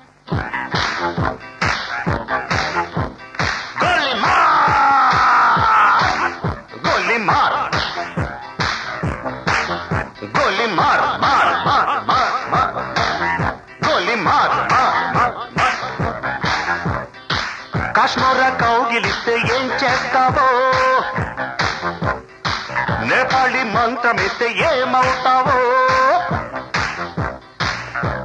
నేపాళి 24.08 24.08
మంత్రమిస్తే 24.08 24.48
ఏమవుతావో 24.68 25.58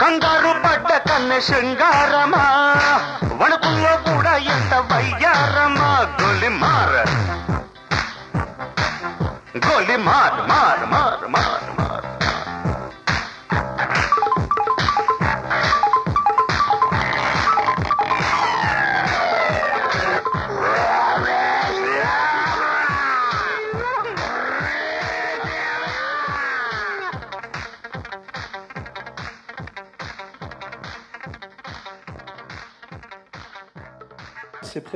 కంగారు 0.01 0.52
పడ్డ 0.65 0.90
కన్నె 1.09 1.39
శృంగారమా 1.40 2.44
వణుకుల్లో 3.40 3.93
కూడా 4.06 4.35
ఎంత 4.55 4.74
వయ్యారమా 4.90 5.90
గొలి 6.20 6.51
మార 6.60 6.93
గొలి 9.66 9.97
మార్ 10.06 10.40
మార్ 10.51 10.85
మార్ 10.93 11.27
మార్ 11.35 11.69
మార్ 11.78 12.06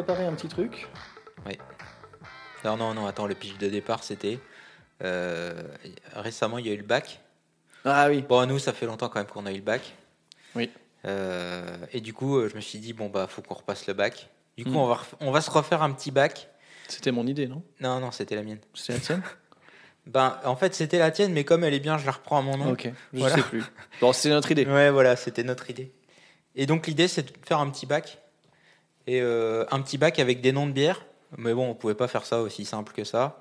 préparé 0.03 0.25
un 0.25 0.33
petit 0.35 0.47
truc. 0.47 0.87
Oui. 1.47 1.57
Non, 2.63 2.77
non, 2.77 2.93
non, 2.93 3.07
attends, 3.07 3.25
le 3.25 3.33
pitch 3.33 3.57
de 3.57 3.67
départ, 3.67 4.03
c'était. 4.03 4.39
euh, 5.03 5.63
récemment, 6.13 6.59
il 6.59 6.67
y 6.67 6.69
a 6.69 6.73
eu 6.73 6.77
le 6.77 6.83
bac. 6.83 7.19
Ah 7.83 8.07
oui. 8.09 8.21
Bon, 8.21 8.45
nous, 8.47 8.59
ça 8.59 8.73
fait 8.73 8.85
longtemps 8.85 9.09
quand 9.09 9.19
même 9.19 9.27
qu'on 9.27 9.45
a 9.47 9.51
eu 9.51 9.55
le 9.55 9.61
bac. 9.61 9.95
Oui. 10.55 10.69
Euh, 11.05 11.77
et 11.93 12.01
du 12.01 12.13
coup, 12.13 12.47
je 12.47 12.55
me 12.55 12.61
suis 12.61 12.77
dit, 12.77 12.93
bon, 12.93 13.09
bah, 13.09 13.25
faut 13.27 13.41
qu'on 13.41 13.55
repasse 13.55 13.87
le 13.87 13.93
bac. 13.93 14.29
Du 14.55 14.65
coup, 14.65 14.71
Mm. 14.71 14.75
on, 14.77 14.87
va 14.87 15.01
on 15.19 15.31
va 15.31 15.41
se 15.41 15.49
refaire 15.49 15.81
un 15.81 15.91
petit 15.91 16.11
bac. 16.11 16.47
C'était 16.87 17.11
mon 17.11 17.25
idée, 17.25 17.47
non? 17.47 17.63
Non, 17.79 17.99
non, 17.99 18.11
c'était 18.11 18.35
la 18.35 18.43
mienne. 18.43 18.59
C'était 18.75 18.93
la 18.93 18.99
tienne? 18.99 19.21
Ben, 20.05 20.39
en 20.45 20.55
fait, 20.55 20.73
c'était 20.73 20.99
la 20.99 21.11
tienne, 21.11 21.33
mais 21.33 21.43
comme 21.43 21.65
elle 21.65 21.73
est 21.73 21.81
bien, 21.81 21.97
je 21.97 22.05
la 22.05 22.13
reprends 22.13 22.37
à 22.37 22.41
mon 22.41 22.55
nom. 22.55 22.71
Ok, 22.71 22.89
je 23.13 23.19
Voilà. 23.19 23.35
sais 23.35 23.41
plus. 23.41 23.61
Bon, 23.99 24.13
c'était 24.13 24.29
notre 24.33 24.49
idée. 24.51 24.65
Ouais, 24.69 24.89
voilà, 24.89 25.15
c'était 25.17 25.43
notre 25.43 25.69
idée. 25.69 25.91
Et 26.55 26.65
donc, 26.65 26.87
l'idée, 26.87 27.09
c'est 27.09 27.23
de 27.23 27.45
faire 27.45 27.59
un 27.59 27.69
petit 27.69 27.85
bac. 27.85 28.17
Et 29.07 29.21
euh, 29.21 29.65
un 29.71 29.81
petit 29.81 29.97
bac 29.97 30.19
avec 30.19 30.41
des 30.41 30.51
noms 30.51 30.67
de 30.67 30.71
bières. 30.73 31.03
Mais 31.37 31.53
bon, 31.53 31.69
on 31.69 31.73
pouvait 31.75 31.95
pas 31.95 32.07
faire 32.07 32.25
ça 32.25 32.41
aussi 32.41 32.65
simple 32.65 32.93
que 32.93 33.03
ça. 33.03 33.39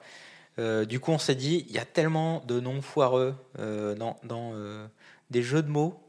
Euh, 0.59 0.85
du 0.85 1.01
coup, 1.01 1.11
on 1.13 1.19
s'est 1.19 1.35
dit, 1.35 1.67
il 1.69 1.75
y 1.75 1.79
a 1.79 1.85
tellement 1.85 2.43
de 2.47 2.59
noms 2.61 2.81
foireux 2.83 3.35
euh, 3.59 3.95
dans, 3.95 4.17
dans 4.25 4.53
des 5.31 5.43
jeux 5.43 5.63
de 5.63 5.69
mots 5.69 6.01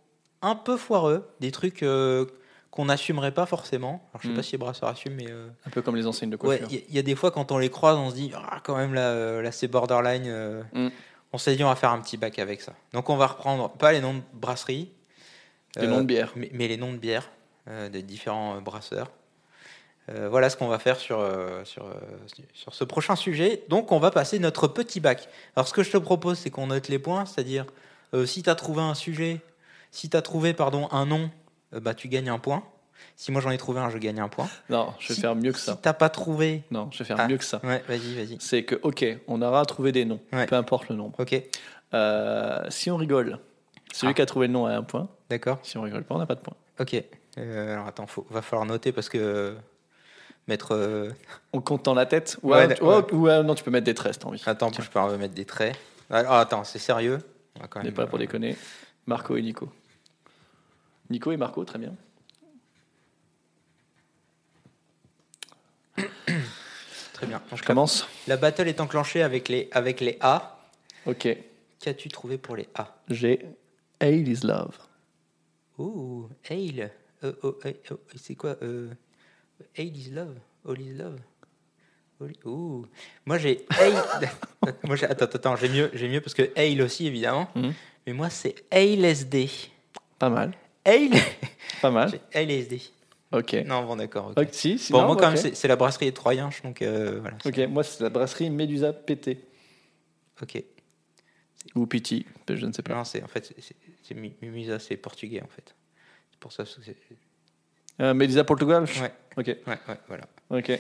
un 0.42 0.56
peu 0.56 0.78
foireux, 0.78 1.28
des 1.40 1.52
trucs 1.52 1.84
qu'on 2.72 2.86
n'assumerait 2.86 3.34
pas 3.34 3.46
forcément. 3.48 4.08
Alors, 4.14 4.22
je 4.22 4.28
sais 4.28 4.34
Mm. 4.34 4.36
pas 4.36 4.44
si 4.44 4.58
Brasseur 4.58 4.90
assume, 4.90 5.16
mais 5.16 5.26
euh, 5.30 5.50
Un 5.66 5.70
peu 5.72 5.82
comme 5.82 5.96
les 5.96 6.06
enseignes 6.08 6.30
de 6.30 6.36
coiffure. 6.36 6.68
il 6.72 6.96
y, 6.96 7.00
a 7.00 7.02
des 7.02 7.16
fois 7.16 7.32
quand 7.32 7.52
on 7.52 7.58
les 7.58 7.70
croise, 7.70 7.98
on 7.98 8.10
se 8.12 8.16
dit, 8.16 8.32
ah, 8.36 8.60
quand 8.64 8.78
même 8.78 8.94
là, 8.94 9.42
là 9.42 9.52
c'est 9.52 9.68
borderline. 9.68 10.24
euh. 10.28 10.62
Mm. 10.74 10.90
On 11.34 11.38
s'est 11.40 11.56
dit, 11.56 11.64
on 11.64 11.68
va 11.70 11.76
faire 11.76 11.92
un 11.92 12.00
petit 12.00 12.18
bac 12.18 12.40
avec 12.40 12.62
ça. 12.62 12.74
Donc, 12.94 13.10
on 13.10 13.18
va 13.18 13.28
reprendre 13.28 13.70
pas 13.72 13.92
les 13.92 14.00
noms 14.00 14.14
de 14.14 14.22
brasserie, 14.34 14.90
Les 15.76 15.84
euh, 15.84 15.88
noms 15.90 16.02
de 16.02 16.06
bière. 16.06 16.32
mais, 16.36 16.50
mais 16.54 16.68
les 16.68 16.78
noms 16.78 16.94
de 16.94 16.98
bières 16.98 17.30
des 17.92 18.02
différents 18.02 18.62
brasseurs. 18.62 19.12
Euh, 20.10 20.30
voilà 20.30 20.50
ce 20.50 20.56
qu'on 20.56 20.68
va 20.70 20.80
faire 20.80 20.98
sur, 20.98 21.20
euh, 21.20 21.64
sur, 21.66 21.86
euh, 21.86 21.94
sur 22.54 22.74
ce 22.74 22.84
prochain 22.86 23.16
sujet. 23.18 23.64
Donc, 23.68 23.92
on 23.92 24.00
va 24.00 24.10
passer 24.12 24.40
notre 24.40 24.68
petit 24.68 25.00
bac. 25.02 25.28
Alors, 25.56 25.68
ce 25.68 25.74
que 25.74 25.84
je 25.84 25.92
te 25.92 25.98
propose, 25.98 26.38
c'est 26.40 26.50
qu'on 26.50 26.68
note 26.68 26.88
les 26.88 27.00
points, 27.00 27.26
c'est-à-dire 27.26 27.66
si 28.26 28.42
tu 28.42 28.50
as 28.50 28.56
trouvé 28.56 28.82
un 28.82 28.94
sujet, 28.96 29.42
si 29.92 30.10
tu 30.10 30.16
as 30.16 30.22
trouvé 30.22 30.54
pardon, 30.54 30.88
un 30.92 31.06
nom, 31.06 31.30
bah, 31.74 31.94
tu 31.94 32.08
gagnes 32.08 32.30
un 32.30 32.40
point. 32.40 32.64
Si 33.16 33.32
moi 33.32 33.42
j'en 33.42 33.52
ai 33.52 33.58
trouvé 33.58 33.80
un, 33.80 33.90
je 33.90 33.98
gagne 33.98 34.20
un 34.20 34.30
point. 34.30 34.48
Non, 34.70 34.94
je 35.00 35.10
vais 35.10 35.14
Si- 35.16 35.22
faire 35.22 35.36
mieux 35.36 35.52
que 35.52 35.60
Si 35.60 35.66
ça. 35.66 35.78
t'as 35.80 35.94
pas 35.94 36.10
trouvé, 36.10 36.64
Non, 36.72 36.90
je 36.92 37.00
vais 37.00 37.06
faire 37.06 37.18
Ah. 37.20 37.28
mieux 37.28 37.38
que 37.38 37.44
ça. 37.44 37.60
ouais, 37.64 37.84
vas-y, 37.88 38.16
vas-y. 38.16 38.38
C'est 38.40 38.64
que, 38.64 38.76
ok, 38.82 39.06
on 39.28 39.42
aura 39.42 39.66
trouvé 39.66 39.92
des 39.92 40.06
noms, 40.06 40.20
Ouais. 40.34 40.46
peu 40.46 40.56
importe 40.56 40.88
le 40.90 40.96
nombre. 40.96 41.20
Ok, 41.20 41.32
si 42.72 42.90
on 42.92 42.98
rigole, 42.98 43.40
celui 43.94 44.12
Ah. 44.12 44.14
qui 44.16 44.22
a 44.22 44.26
trouvé 44.26 44.48
le 44.48 44.54
nom 44.54 44.66
a 44.66 44.72
un 44.74 44.84
point. 44.84 45.10
d'accord. 45.30 45.60
Si 45.64 45.78
on 45.78 45.82
rigole 45.82 46.04
pas, 46.04 46.16
on 46.16 46.20
n'a 46.20 46.26
pas 46.26 46.36
de 46.36 46.40
point. 46.42 46.56
Ok. 46.80 46.96
Alors 47.36 47.88
attends, 47.88 48.08
faut, 48.08 48.26
va 48.30 48.42
falloir 48.42 48.66
noter 48.66 48.92
parce 48.92 49.10
que 49.10 49.56
mettre. 50.48 50.74
euh, 50.76 51.10
On 51.54 51.62
compte 51.62 51.86
dans 51.86 51.94
la 51.94 52.06
tête 52.06 52.38
ou, 52.42 52.52
Ouais, 52.52 52.68
d- 52.68 52.76
ou 52.82 53.28
non, 53.28 53.56
tu 53.56 53.64
peux 53.64 53.72
mettre 53.72 53.86
des 53.86 53.94
traits, 53.94 54.14
si 54.14 54.20
t'as 54.20 54.28
envie. 54.28 54.42
Attends, 54.46 54.72
je 54.72 54.90
peux 54.90 55.18
mettre 55.18 55.34
des 55.34 55.46
traits. 55.46 55.76
Alors, 56.10 56.34
attends, 56.34 56.64
c'est 56.64 56.80
sérieux? 56.80 57.20
On 57.56 57.80
n'est 57.80 57.86
même, 57.86 57.94
pas 57.94 58.04
là 58.04 58.08
pour 58.08 58.18
euh, 58.18 58.22
déconner. 58.22 58.56
Marco 59.08 59.36
et 59.36 59.42
Nico. 59.42 59.70
Nico 61.10 61.32
et 61.32 61.38
Marco, 61.38 61.64
très 61.66 61.80
bien. 61.80 61.94
Très 67.14 67.26
bien. 67.26 67.42
Je 67.56 67.64
commence. 67.64 68.08
La 68.28 68.38
battle 68.38 68.68
est 68.68 68.80
enclenchée 68.80 69.24
avec 69.24 69.50
les, 69.50 69.70
avec 69.72 70.02
les 70.02 70.20
A. 70.22 70.60
Ok. 71.08 71.28
Qu'as-tu 71.80 72.10
trouvé 72.10 72.38
pour 72.38 72.56
les 72.56 72.70
A? 72.76 72.96
J'ai 73.10 73.44
80's 74.02 74.46
Love. 74.46 74.78
Ouh, 75.80 76.30
Ale. 76.48 76.92
Euh, 77.24 77.34
oh, 77.42 77.58
oh, 77.92 77.96
c'est 78.16 78.36
quoi 78.36 78.56
euh, 78.62 78.90
Ale 79.78 79.96
is 79.98 80.10
love. 80.12 80.36
All 80.68 80.80
is 80.80 80.94
love. 80.98 81.20
All 82.22 82.32
Ouh. 82.46 82.86
Moi 83.26 83.38
j'ai 83.38 83.66
Ale. 83.80 83.94
moi 84.84 84.96
j'ai 84.96 85.06
attends 85.06 85.26
attends 85.26 85.56
j'ai 85.56 85.70
mieux 85.70 85.90
j'ai 85.94 86.08
mieux 86.10 86.22
parce 86.22 86.34
que 86.34 86.52
Ale 86.56 86.82
aussi 86.82 87.06
évidemment. 87.08 87.48
Mhm. 87.56 87.74
Mais 88.06 88.14
moi 88.14 88.30
c'est 88.30 88.56
ALSD. 88.72 89.48
Pas 90.20 90.30
mal. 90.30 90.54
Ale. 90.86 91.10
Pas 91.82 91.92
mal. 91.92 92.10
j'ai 92.34 92.40
ALSD. 92.40 92.82
Ok. 93.32 93.54
Non 93.66 93.84
bon 93.86 93.98
d'accord. 93.98 94.30
ok. 94.30 94.40
Ok, 94.40 94.50
si, 94.54 94.80
si, 94.80 94.92
Bon 94.94 95.02
non, 95.02 95.08
moi 95.08 95.16
quand 95.18 95.28
même 95.28 95.38
c'est- 95.38 95.54
c'est 95.54 95.68
la 95.68 95.76
brasserie 95.76 96.06
des 96.06 96.14
Troyenches 96.14 96.62
donc 96.64 96.82
euh, 96.82 97.20
voilà. 97.20 97.38
Ok, 97.46 97.58
moi 97.70 97.84
c'est 97.84 98.02
la 98.04 98.10
brasserie 98.10 98.50
Médusa 98.50 98.94
PT. 98.94 99.38
Ok. 100.42 100.64
Ou 101.76 101.86
Piti, 101.86 102.26
je 102.50 102.66
ne 102.66 102.72
sais 102.72 102.82
pas. 102.82 102.94
Non 102.96 103.04
c'est 103.04 103.22
en 103.22 103.28
fait 103.28 103.46
c'est- 103.46 103.62
c'est 103.62 103.76
c'est 104.02 104.16
Mi- 104.16 104.34
Mimisa 104.42 104.80
c'est 104.80 104.96
portugais 104.98 105.42
en 105.44 105.48
fait. 105.48 105.76
C'est 106.32 106.40
pour 106.40 106.52
ça 106.54 106.64
que 106.64 106.70
c'est 106.70 106.96
Euh, 108.02 108.14
Médusa 108.14 108.44
Portugal 108.44 108.84
ouais 108.84 109.12
Ok, 109.38 109.48
ouais 109.48 109.58
ouais 109.68 109.98
voilà. 110.08 110.24
ok. 110.50 110.80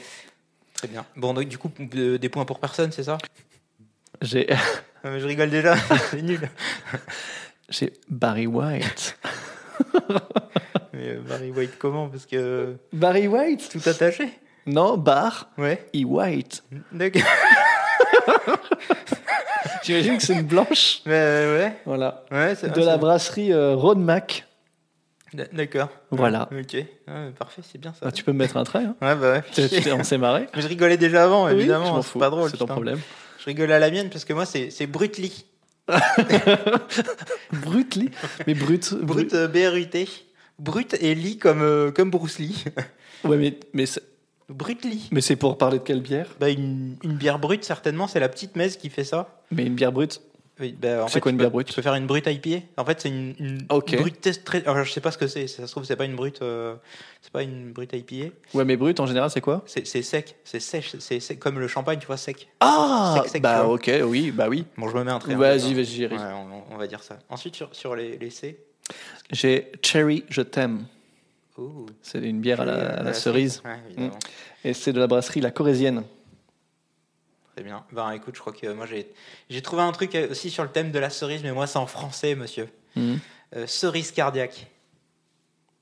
Très 0.73 0.87
bien. 0.87 1.05
Bon, 1.15 1.33
donc 1.33 1.45
du 1.47 1.57
coup, 1.57 1.71
de- 1.79 2.17
des 2.17 2.29
points 2.29 2.45
pour 2.45 2.59
personne, 2.59 2.91
c'est 2.91 3.03
ça? 3.03 3.17
J'ai 4.21 4.47
Je 5.03 5.25
rigole 5.25 5.49
déjà, 5.49 5.75
c'est 6.11 6.21
nul. 6.21 6.49
j'ai 7.69 7.93
Barry 8.09 8.45
White. 8.47 9.17
Mais 10.93 11.09
euh, 11.09 11.21
Barry 11.27 11.51
White, 11.51 11.77
comment? 11.79 12.09
Parce 12.09 12.25
que 12.25 12.75
Barry 12.93 13.27
White? 13.27 13.69
tout 13.71 13.81
attaché 13.89 14.29
Non, 14.65 14.97
Bar 14.97 15.49
Ouais. 15.57 15.85
et 15.93 16.03
White. 16.05 16.63
D'accord. 16.91 17.21
J'imagine 19.83 20.17
que 20.17 20.23
c'est 20.23 20.33
une 20.33 20.41
blanche. 20.43 20.99
Mais, 21.05 21.13
euh, 21.13 21.57
ouais. 21.59 21.73
Voilà. 21.85 22.25
Ouais, 22.31 22.55
De 22.55 22.83
la 22.83 22.97
brasserie 22.97 23.53
euh. 23.53 23.75
D- 23.75 24.43
D'accord. 25.33 25.89
Voilà. 26.11 26.49
Ok. 26.57 26.77
Ah, 27.07 27.27
parfait, 27.37 27.61
c'est 27.69 27.77
bien 27.79 27.93
ça. 27.93 28.05
Ah, 28.07 28.11
tu 28.11 28.23
peux 28.23 28.31
me 28.31 28.37
mettre 28.37 28.57
un 28.57 28.63
trait. 28.63 28.83
Hein. 28.85 28.95
Ouais, 29.01 29.15
bah 29.15 29.41
ouais. 29.57 29.91
On 29.91 30.03
s'est 30.03 30.17
marré. 30.17 30.47
Mais 30.55 30.61
je 30.61 30.67
rigolais 30.67 30.97
déjà 30.97 31.23
avant, 31.25 31.45
Oui, 31.47 31.51
évidemment. 31.53 31.93
m'en 31.95 32.01
c'est 32.01 32.17
pas 32.17 32.29
drôle. 32.29 32.49
C'est 32.49 32.57
ton 32.57 32.65
problème. 32.65 32.99
Je 33.39 33.45
rigolais 33.45 33.73
à 33.73 33.79
la 33.79 33.91
mienne 33.91 34.09
parce 34.09 34.25
que 34.25 34.33
moi, 34.33 34.45
c'est 34.45 34.87
Brutly. 34.87 35.45
Brutly. 37.53 38.09
Mais 38.47 38.53
brut. 38.53 38.93
Brut, 38.95 39.33
euh, 39.33 39.47
B-R-U-T. 39.47 40.07
Brut 40.59 40.95
et 40.99 41.13
Lee 41.15 41.37
comme, 41.37 41.61
euh, 41.61 41.91
comme 41.91 42.09
Bruce 42.09 42.39
Lee. 42.39 42.63
Ouais, 43.23 43.37
mais, 43.37 43.59
mais, 43.73 43.85
Brutly. 44.49 45.07
mais 45.11 45.21
c'est 45.21 45.35
pour 45.35 45.57
parler 45.57 45.77
de 45.79 45.83
quelle 45.83 46.01
bière? 46.01 46.27
Bah, 46.39 46.49
une, 46.49 46.95
une 47.03 47.13
bière 47.13 47.37
brute, 47.37 47.63
certainement. 47.63 48.07
C'est 48.07 48.19
la 48.19 48.29
petite 48.29 48.55
messe 48.55 48.75
qui 48.77 48.89
fait 48.89 49.03
ça. 49.03 49.41
Mais 49.51 49.65
une 49.65 49.75
bière 49.75 49.91
brute? 49.91 50.21
Oui, 50.59 50.75
bah, 50.79 51.03
en 51.03 51.07
C'est 51.07 51.19
quoi 51.21 51.31
tu 51.31 51.33
une 51.33 51.37
peux- 51.37 51.43
bière 51.43 51.51
brute 51.51 51.67
Tu 51.67 51.73
peux 51.75 51.81
faire 51.83 51.93
une 51.93 52.07
brute 52.07 52.25
IPA. 52.27 52.65
En 52.77 52.85
fait, 52.85 52.99
c'est 53.01 53.09
une, 53.09 53.59
brute 53.67 54.21
test 54.21 54.43
très. 54.43 54.63
Alors, 54.67 54.83
je 54.83 54.91
sais 54.91 55.01
pas 55.01 55.11
ce 55.11 55.17
que 55.17 55.27
c'est. 55.27 55.45
Ça 55.47 55.67
se 55.67 55.71
trouve, 55.71 55.83
c'est 55.83 55.95
pas 55.95 56.05
une 56.05 56.15
brute. 56.15 56.41
euh, 56.41 56.75
C'est 57.21 57.31
pas 57.31 57.43
une 57.43 57.71
brute 57.73 57.93
IPA. 57.93 58.31
Ouais, 58.55 58.65
mais 58.65 58.75
brut 58.75 58.99
en 58.99 59.05
général, 59.05 59.29
c'est 59.29 59.41
quoi? 59.41 59.63
C'est 59.67 59.85
sec. 59.85 60.35
C'est 60.43 60.59
sèche. 60.59 60.95
C'est 60.99 61.19
sec 61.19 61.39
comme 61.39 61.59
le 61.59 61.67
champagne, 61.67 61.99
tu 61.99 62.07
vois, 62.07 62.17
sec. 62.17 62.47
Ah 62.59 63.19
Sec, 63.21 63.29
sec, 63.33 63.41
Bah, 63.43 63.65
ok, 63.67 63.91
oui, 64.05 64.31
bah 64.31 64.47
oui. 64.49 64.65
Bon, 64.77 64.87
je 64.89 64.97
me 64.97 65.03
mets 65.03 65.11
un 65.11 65.19
trait. 65.19 65.33
hein, 65.33 65.37
Vas-y, 65.37 65.73
d'accord. 65.75 65.75
vas-y, 65.75 66.05
Ouais, 66.07 66.33
on, 66.69 66.73
on 66.73 66.77
va 66.77 66.87
dire 66.87 67.03
ça. 67.03 67.19
Ensuite, 67.29 67.55
sur, 67.55 67.69
sur 67.75 67.95
les, 67.95 68.17
les 68.17 68.29
C. 68.31 68.57
J'ai 69.31 69.71
Cherry, 69.83 70.23
je 70.29 70.41
t'aime. 70.41 70.85
C'est 72.03 72.19
une 72.19 72.39
bière 72.39 72.61
à 72.61 72.65
la, 72.65 72.99
à 72.99 73.03
la 73.03 73.13
cerise. 73.13 73.61
Ouais, 73.65 73.71
évidemment. 73.87 74.17
Et 74.63 74.73
c'est 74.73 74.93
de 74.93 74.99
la 74.99 75.07
brasserie 75.07 75.41
La 75.41 75.49
Corésienne. 75.51 76.03
Très 77.57 77.63
bien. 77.63 77.83
Ben, 77.91 78.11
écoute, 78.11 78.35
je 78.35 78.39
crois 78.39 78.53
que 78.53 78.71
moi, 78.71 78.85
j'ai 78.85 79.11
j'ai 79.49 79.63
trouvé 79.63 79.81
un 79.81 79.91
truc 79.91 80.13
euh, 80.13 80.29
aussi 80.29 80.51
sur 80.51 80.61
le 80.61 80.69
thème 80.69 80.91
de 80.91 80.99
la 80.99 81.09
cerise, 81.09 81.41
mais 81.41 81.51
moi, 81.51 81.65
c'est 81.65 81.79
en 81.79 81.87
français, 81.87 82.35
monsieur. 82.35 82.69
Mhm. 82.95 83.17
Euh, 83.55 83.65
cerise 83.65 84.11
cardiaque. 84.11 84.67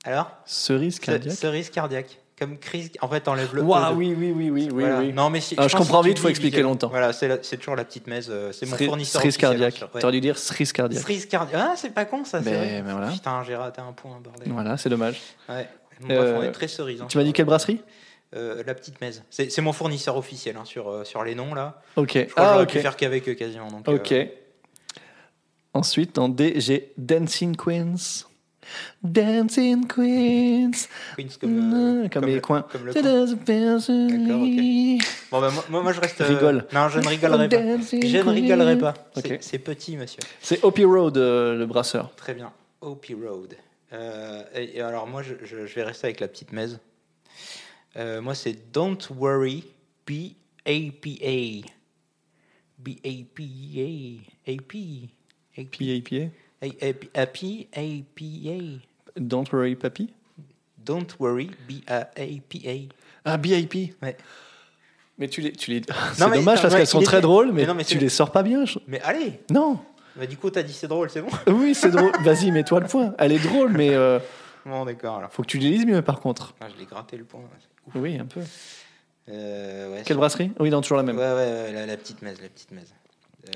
Alors? 0.04 0.30
Cerise 0.46 0.96
Ce- 0.96 1.00
cardiaque? 1.02 1.36
Cerise 1.36 1.68
cardiaque. 1.68 2.18
Comme 2.38 2.56
crise. 2.58 2.90
En 3.02 3.08
fait, 3.08 3.28
enlève 3.28 3.54
le. 3.54 3.60
Waouh, 3.60 3.92
de- 3.92 3.98
oui, 3.98 4.14
oui, 4.16 4.32
oui, 4.34 4.48
oui, 4.50 4.68
oui, 4.72 4.80
Voilà. 4.84 5.00
oui. 5.00 5.12
Non, 5.12 5.28
mais 5.28 5.42
si, 5.42 5.54
Ah, 5.58 5.68
je 5.68 5.76
comprends 5.76 6.00
vite, 6.00 6.16
tu 6.16 6.22
faut 6.22 6.30
expliquer 6.30 6.62
longtemps. 6.62 6.88
Voilà, 6.88 7.12
c'est 7.12 7.28
la- 7.28 7.42
c'est 7.42 7.58
toujours 7.58 7.76
la 7.76 7.84
petite 7.84 8.06
messe. 8.06 8.28
euh, 8.30 8.52
C'est 8.52 8.64
mon 8.64 8.76
fournisseur. 8.78 9.20
Cerise 9.20 9.36
cardiaque. 9.36 9.84
Ouais. 9.94 10.00
T'aurais 10.00 10.12
dû 10.14 10.22
dire 10.22 10.38
cerise 10.38 10.72
cardiaque. 10.72 11.02
Cerise 11.02 11.26
cardiaque. 11.26 11.60
Ah, 11.62 11.74
c'est 11.76 11.90
pas 11.92 12.06
con 12.06 12.24
ça, 12.24 12.42
c'est 12.42 12.50
Mais- 12.50 12.56
vrai. 12.56 12.82
mais 12.82 12.92
voilà. 12.92 13.08
Putain, 13.10 13.44
j'ai 13.44 13.54
raté 13.56 13.82
un 13.82 13.92
point, 13.92 14.18
bordel. 14.24 14.50
Voilà, 14.50 14.78
c'est 14.78 14.88
dommage. 14.88 15.20
Ouais. 15.50 15.68
Bref, 16.00 16.18
on 16.18 16.40
Euh, 16.40 16.42
est 16.42 16.52
très 16.52 16.68
cerise. 16.68 17.02
hein, 17.02 17.06
Tu 17.10 17.18
m'as 17.18 17.24
dit 17.24 17.34
quelle 17.34 17.44
brasserie? 17.46 17.82
Euh, 18.34 18.62
La 18.66 18.74
petite 18.74 19.00
messe. 19.00 19.22
C'est 19.30 19.60
mon 19.60 19.72
fournisseur 19.72 20.16
officiel 20.16 20.56
hein, 20.56 20.64
sur, 20.64 20.88
euh, 20.88 21.04
sur 21.04 21.22
les 21.24 21.34
noms 21.34 21.54
là. 21.54 21.80
Ok. 21.96 22.12
Je 22.14 22.24
crois 22.24 22.24
que 22.26 22.32
Ah, 22.36 22.52
j'aurais 22.52 22.62
ok. 22.64 22.70
pu 22.72 22.80
faire 22.80 22.96
qu'avec 22.96 23.28
eux 23.28 23.34
quasiment. 23.34 23.68
Donc, 23.70 23.86
Ok. 23.88 24.12
euh, 24.12 24.24
Ensuite, 25.74 26.18
en 26.18 26.28
D, 26.30 26.54
j'ai 26.56 26.92
Dancing 26.96 27.54
Queens. 27.54 28.24
Dancing 29.02 29.86
Queens. 29.86 30.88
Queens 31.16 31.36
comme, 31.40 31.72
euh, 32.04 32.08
Comme 32.08 32.24
les 32.26 32.34
le- 32.36 32.40
coins. 32.40 32.62
Comme 32.62 32.86
le 32.86 32.92
coin. 32.94 33.02
personally- 33.44 34.98
Bon, 35.30 35.40
bah, 35.40 35.50
moi- 35.68 35.82
moi, 35.82 35.92
je 35.92 36.00
reste. 36.00 36.20
euh, 36.20 36.26
Rigole. 36.26 36.64
Non, 36.72 36.88
je 36.88 36.98
ne 36.98 37.06
rigolerai 37.06 37.48
pas. 37.48 37.56
Je 37.58 38.16
ne 38.18 38.30
rigolerai 38.30 38.78
pas. 38.78 38.94
Ok. 39.16 39.38
C'est- 39.40 39.58
petit, 39.58 39.96
monsieur. 39.96 40.20
C'est 40.40 40.64
Hoppy 40.64 40.84
Road, 40.84 41.16
euh, 41.16 41.54
le 41.56 41.66
brasseur. 41.66 42.10
Très 42.16 42.34
bien. 42.34 42.52
OP 42.80 43.06
Road. 43.14 43.54
Et, 43.92 44.78
et 44.78 44.80
alors, 44.80 45.06
moi, 45.06 45.22
je, 45.22 45.34
je- 45.44 45.66
je 45.66 45.74
vais 45.74 45.84
rester 45.84 46.06
avec 46.08 46.20
la 46.20 46.28
petite 46.28 46.52
messe. 46.52 46.76
Euh, 47.96 48.20
moi, 48.20 48.34
c'est 48.34 48.72
Don't 48.72 48.98
Worry, 49.10 49.64
B-A-P-A. 50.06 51.66
B-A-P-A. 52.78 54.20
A-P. 54.50 55.08
A-P. 55.58 56.30
PAPA. 56.60 57.10
A-P. 57.14 57.68
A-P-A. 57.74 58.80
Don't 59.18 59.50
worry, 59.50 59.74
papy. 59.74 60.12
Don't 60.78 61.06
Worry, 61.18 61.50
B-A-A-P-A. 61.68 62.94
Ah. 63.24 63.38
Ouais. 63.42 64.16
Mais 65.18 65.28
tu 65.28 65.40
les. 65.40 65.52
Tu 65.52 65.70
les... 65.70 65.82
C'est 66.14 66.30
dommage 66.30 66.62
parce 66.62 66.74
qu'elles 66.74 66.86
sont 66.86 67.00
très 67.00 67.20
drôles, 67.20 67.52
mais, 67.52 67.66
tu 67.84 67.98
les 67.98 68.08
sors 68.08 68.30
pas 68.30 68.42
bien. 68.42 68.64
Mais 68.86 69.00
allez 69.00 69.40
Non. 69.50 69.80
bah, 70.14 70.26
Du 70.26 70.36
coup, 70.36 70.50
t'as 70.50 70.62
dit 70.62 70.72
c'est 70.72 70.86
drôle, 70.86 71.10
c'est 71.10 71.22
bon 71.22 71.30
Oui, 71.48 71.74
c'est 71.74 71.90
drôle. 71.90 72.12
Vas-y, 72.22 72.50
mets-toi 72.50 72.80
le 72.80 72.86
point. 72.86 73.14
Elle 73.18 73.32
est 73.32 73.42
drôle, 73.42 73.72
mais 73.72 73.96
d'accord, 74.84 75.18
alors. 75.18 75.32
faut 75.32 75.42
que 75.42 75.48
tu 75.48 75.58
les 75.58 75.70
lises 75.70 75.86
mieux 75.86 76.02
par 76.02 76.20
contre. 76.20 76.54
Ah, 76.60 76.68
je 76.68 76.78
l'ai 76.78 76.86
gratté 76.86 77.16
le 77.16 77.24
point. 77.24 77.40
Oui, 77.94 78.18
un 78.18 78.26
peu. 78.26 78.40
Euh, 79.28 79.90
ouais, 79.90 79.96
Quelle 79.98 80.06
sur- 80.06 80.16
brasserie? 80.16 80.52
Oui, 80.60 80.70
non, 80.70 80.80
toujours 80.80 80.96
la 80.96 81.02
même. 81.02 81.16
ouais, 81.16 81.32
ouais, 81.32 81.72
la, 81.72 81.86
la 81.86 81.96
petite 81.96 82.22
messe, 82.22 82.40
la 82.40 82.48
petite 82.48 82.70
messe. 82.72 82.92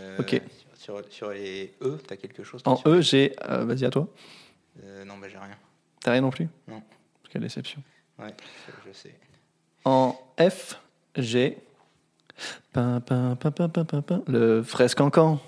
Euh, 0.00 0.18
Ok. 0.18 0.40
Sur, 1.10 1.30
les 1.30 1.74
E, 1.82 1.98
t'as 2.06 2.16
quelque 2.16 2.42
chose 2.42 2.62
En 2.64 2.80
E, 2.86 3.00
j'ai. 3.02 3.34
euh, 3.48 3.64
Vas-y, 3.64 3.84
à 3.84 3.90
toi. 3.90 4.08
Non, 5.04 5.18
bah 5.18 5.28
j'ai 5.28 5.36
rien. 5.36 5.56
T'as 6.00 6.12
rien 6.12 6.22
non 6.22 6.30
plus? 6.30 6.48
Non. 6.66 6.82
Quelle 7.28 7.42
déception. 7.42 7.82
Ouais, 8.18 8.34
je, 8.86 8.92
sais. 8.92 9.14
En 9.84 10.18
F, 10.38 10.80
j'ai. 11.16 11.58
Le 12.74 14.62
fraise 14.62 14.94
cancan. 14.94 15.38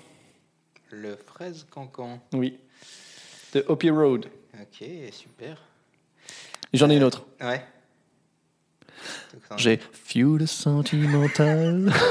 Le 0.91 1.15
fraise 1.15 1.65
cancan. 1.69 2.19
Oui. 2.33 2.59
De 3.53 3.65
Hoppy 3.67 3.89
Road. 3.89 4.27
Ok, 4.59 4.87
super. 5.11 5.57
J'en 6.73 6.89
ai 6.89 6.95
une 6.97 7.03
autre. 7.03 7.25
Ouais. 7.41 7.63
J'ai 9.57 9.79
Fuel 10.05 10.47
Sentimental. 10.47 11.91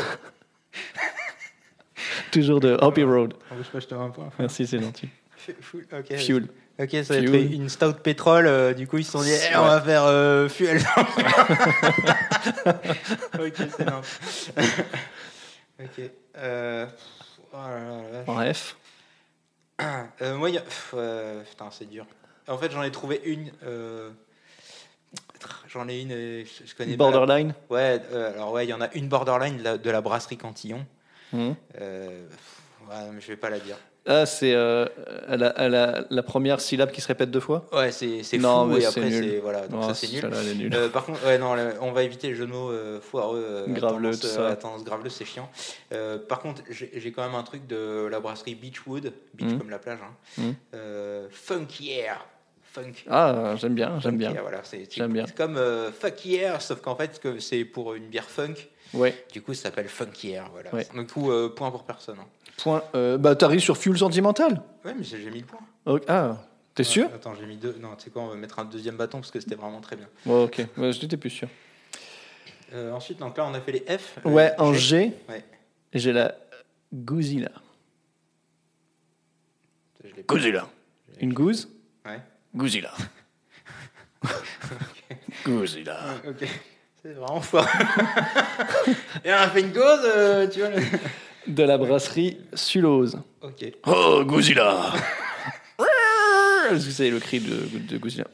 Toujours 2.32 2.60
de 2.60 2.76
Hoppy 2.80 3.04
Road. 3.04 3.34
Je 3.74 3.78
te 3.86 3.94
point. 4.10 4.30
Merci, 4.38 4.66
c'est 4.66 4.80
gentil. 4.80 5.08
Fu- 5.36 5.56
fu- 5.60 5.86
Ok, 5.92 6.14
Fuel. 6.16 6.48
Ok, 6.78 6.90
ça 6.90 7.14
va 7.14 7.16
être 7.20 7.28
Fuel. 7.28 7.52
une 7.54 7.68
stout 7.68 7.92
pétrole. 7.94 8.46
euh, 8.46 8.72
du 8.74 8.86
coup, 8.86 8.98
ils 8.98 9.04
se 9.04 9.12
sont 9.12 9.22
dit, 9.22 9.30
eh, 9.30 9.56
on 9.56 9.64
va 9.64 9.80
faire 9.80 10.04
euh, 10.04 10.48
fuel. 10.48 10.78
ok, 13.38 13.54
c'est 13.56 13.80
énorme. 13.82 14.02
ok. 15.80 16.00
Euh... 16.36 16.86
Oh 17.52 17.56
là 17.56 17.78
là 17.80 18.02
la 18.12 18.22
vache. 18.22 18.28
En 18.28 18.54
F. 18.54 18.76
Euh, 20.22 20.36
moi, 20.36 20.48
il 20.50 20.54
y 20.54 20.58
a... 20.58 20.62
pff, 20.62 20.94
euh, 20.94 21.42
putain, 21.44 21.68
c'est 21.70 21.84
dur. 21.88 22.06
En 22.48 22.58
fait, 22.58 22.70
j'en 22.70 22.82
ai 22.82 22.90
trouvé 22.90 23.20
une. 23.24 23.50
euh, 23.64 24.10
J'en 25.68 25.88
ai 25.88 26.00
une. 26.02 26.12
euh, 26.12 26.44
Je 26.44 26.66
je 26.66 26.74
connais 26.74 26.96
pas 26.96 27.04
la- 27.04 27.10
Borderline. 27.10 27.54
Ouais. 27.70 28.00
euh, 28.12 28.32
alors 28.34 28.52
ouais, 28.52 28.66
il 28.66 28.68
y 28.70 28.74
en 28.74 28.80
a 28.80 28.92
une 28.94 29.08
borderline 29.08 29.58
de 29.58 29.62
la, 29.64 29.78
de 29.78 29.90
la 29.90 30.00
brasserie 30.00 30.36
Cantillon. 30.36 30.84
Mhm. 31.32 31.54
Euh, 31.80 32.26
ouais, 32.88 32.96
mais 33.12 33.20
je 33.20 33.26
vais 33.28 33.36
pas 33.36 33.50
la 33.50 33.58
dire. 33.58 33.76
Ah, 34.04 34.26
c'est 34.26 34.52
euh, 34.52 34.84
la 35.28 36.22
première 36.24 36.60
syllabe 36.60 36.90
qui 36.90 37.00
se 37.00 37.06
répète 37.06 37.30
deux 37.30 37.38
fois 37.40 37.66
Ouais, 37.72 37.92
c'est 37.92 38.24
c'est 38.24 38.36
Non, 38.38 38.64
fou 38.64 38.74
mais 38.74 38.82
et 38.82 38.86
après 38.86 39.08
nul. 39.08 39.24
c'est 39.30 39.38
voilà. 39.38 39.68
Donc 39.68 39.80
Oh, 39.84 39.88
ça 39.88 39.94
c'est 39.94 40.08
nul. 40.08 40.74
Euh, 40.74 40.88
par 40.88 41.04
contre, 41.04 41.24
ouais, 41.24 41.38
non, 41.38 41.54
on 41.80 41.92
va 41.92 42.02
éviter 42.02 42.26
les 42.28 42.34
jeux 42.34 42.46
de 42.46 42.50
mots 42.52 42.70
euh, 42.70 43.00
foireux. 43.00 43.64
à 43.66 43.70
Graveleux, 43.70 44.10
tendance, 44.60 44.82
c'est 45.08 45.24
chiant. 45.24 45.48
Par 46.28 46.40
contre, 46.40 46.62
j'ai 46.68 47.12
quand 47.12 47.22
même 47.24 47.36
un 47.36 47.44
truc 47.44 47.66
de 47.68 48.06
la 48.10 48.18
brasserie 48.20 48.56
Beachwood, 48.56 49.12
beach 49.34 49.52
Mhm. 49.52 49.58
comme 49.58 49.70
la 49.70 49.78
plage. 49.78 50.00
Hein. 50.02 50.52
Funky 51.30 51.92
Air. 51.92 52.26
Funk. 52.72 52.92
Ah, 53.10 53.54
j'aime 53.56 53.74
bien, 53.74 54.00
j'aime 54.00 54.16
bien. 54.16 54.32
Voilà, 54.40 54.62
c'est 54.64 54.88
comme 55.36 55.56
euh, 55.58 55.92
Fuck 55.92 56.24
Yeah, 56.24 56.58
sauf 56.58 56.80
qu'en 56.80 56.96
fait, 56.96 57.20
que 57.20 57.38
c'est 57.38 57.64
pour 57.66 57.94
une 57.94 58.06
bière 58.08 58.28
funk. 58.30 58.54
Ouais. 58.94 59.14
Du 59.32 59.42
coup, 59.42 59.52
ça 59.54 59.64
s'appelle 59.64 59.88
Funky 59.88 60.30
Air. 60.32 60.48
Voilà. 60.52 60.72
Ouais. 60.74 60.86
Donc, 60.94 61.06
du 61.08 61.12
coup, 61.12 61.30
euh, 61.30 61.48
point 61.54 61.70
pour 61.70 61.84
personne. 61.84 62.16
hein. 62.20 62.26
Point. 62.58 62.82
Euh, 62.94 63.18
bah, 63.18 63.36
t'arrives 63.36 63.60
sur 63.60 63.76
Fuel 63.76 63.96
Sentimental 63.98 64.62
Ouais, 64.84 64.94
mais 64.96 65.02
j'ai 65.04 65.18
mis 65.30 65.40
le 65.40 65.46
point. 65.46 65.60
Ah, 66.08 66.38
T'es 66.74 66.84
sûr? 66.84 67.10
Attends, 67.14 67.34
j'ai 67.34 67.44
mis 67.46 67.56
deux. 67.58 67.76
Non, 67.80 67.94
tu 67.96 68.04
sais 68.04 68.10
quoi, 68.10 68.22
on 68.22 68.28
va 68.28 68.34
mettre 68.36 68.58
un 68.58 68.64
deuxième 68.64 68.96
bâton 68.96 69.18
parce 69.18 69.30
que 69.30 69.40
c'était 69.40 69.54
vraiment 69.54 69.82
très 69.82 69.96
bien. 69.96 70.08
Ouais, 70.24 70.44
ok. 70.44 70.66
Ouais, 70.78 70.92
je 70.94 71.02
n'étais 71.02 71.18
plus 71.18 71.28
sûr. 71.30 71.48
Euh, 72.72 72.92
ensuite, 72.92 73.18
donc 73.18 73.36
là, 73.36 73.44
on 73.46 73.52
a 73.52 73.60
fait 73.60 73.72
les 73.72 73.80
F. 73.98 74.18
Ouais, 74.24 74.52
Euh, 74.52 74.62
en 74.62 74.72
G. 74.72 75.12
Ouais. 75.28 75.44
j'ai 75.92 76.12
la 76.14 76.34
Gouzilla. 76.94 77.50
Gouzilla. 80.26 80.66
Une 81.20 81.32
gouze 81.34 81.68
Ouais. 82.06 82.20
Gouzilla. 82.54 82.92
Gouzilla. 85.44 85.98
Ok. 86.28 86.48
C'est 87.02 87.12
vraiment 87.14 87.40
fort. 87.40 87.66
Et 89.24 89.32
on 89.32 89.36
a 89.36 89.48
fait 89.50 89.60
une 89.62 89.72
cause, 89.72 90.00
euh, 90.04 90.46
tu 90.48 90.60
vois. 90.60 90.68
le- 90.70 90.82
De 91.52 91.62
la 91.64 91.76
brasserie 91.78 92.38
Sulose. 92.54 93.18
Ok. 93.40 93.64
Oh, 93.86 94.22
Gouzilla 94.24 94.92
C'est 96.78 97.10
le 97.10 97.18
cri 97.18 97.40
de, 97.40 97.78
de 97.78 97.98
Gouzilla. 97.98 98.26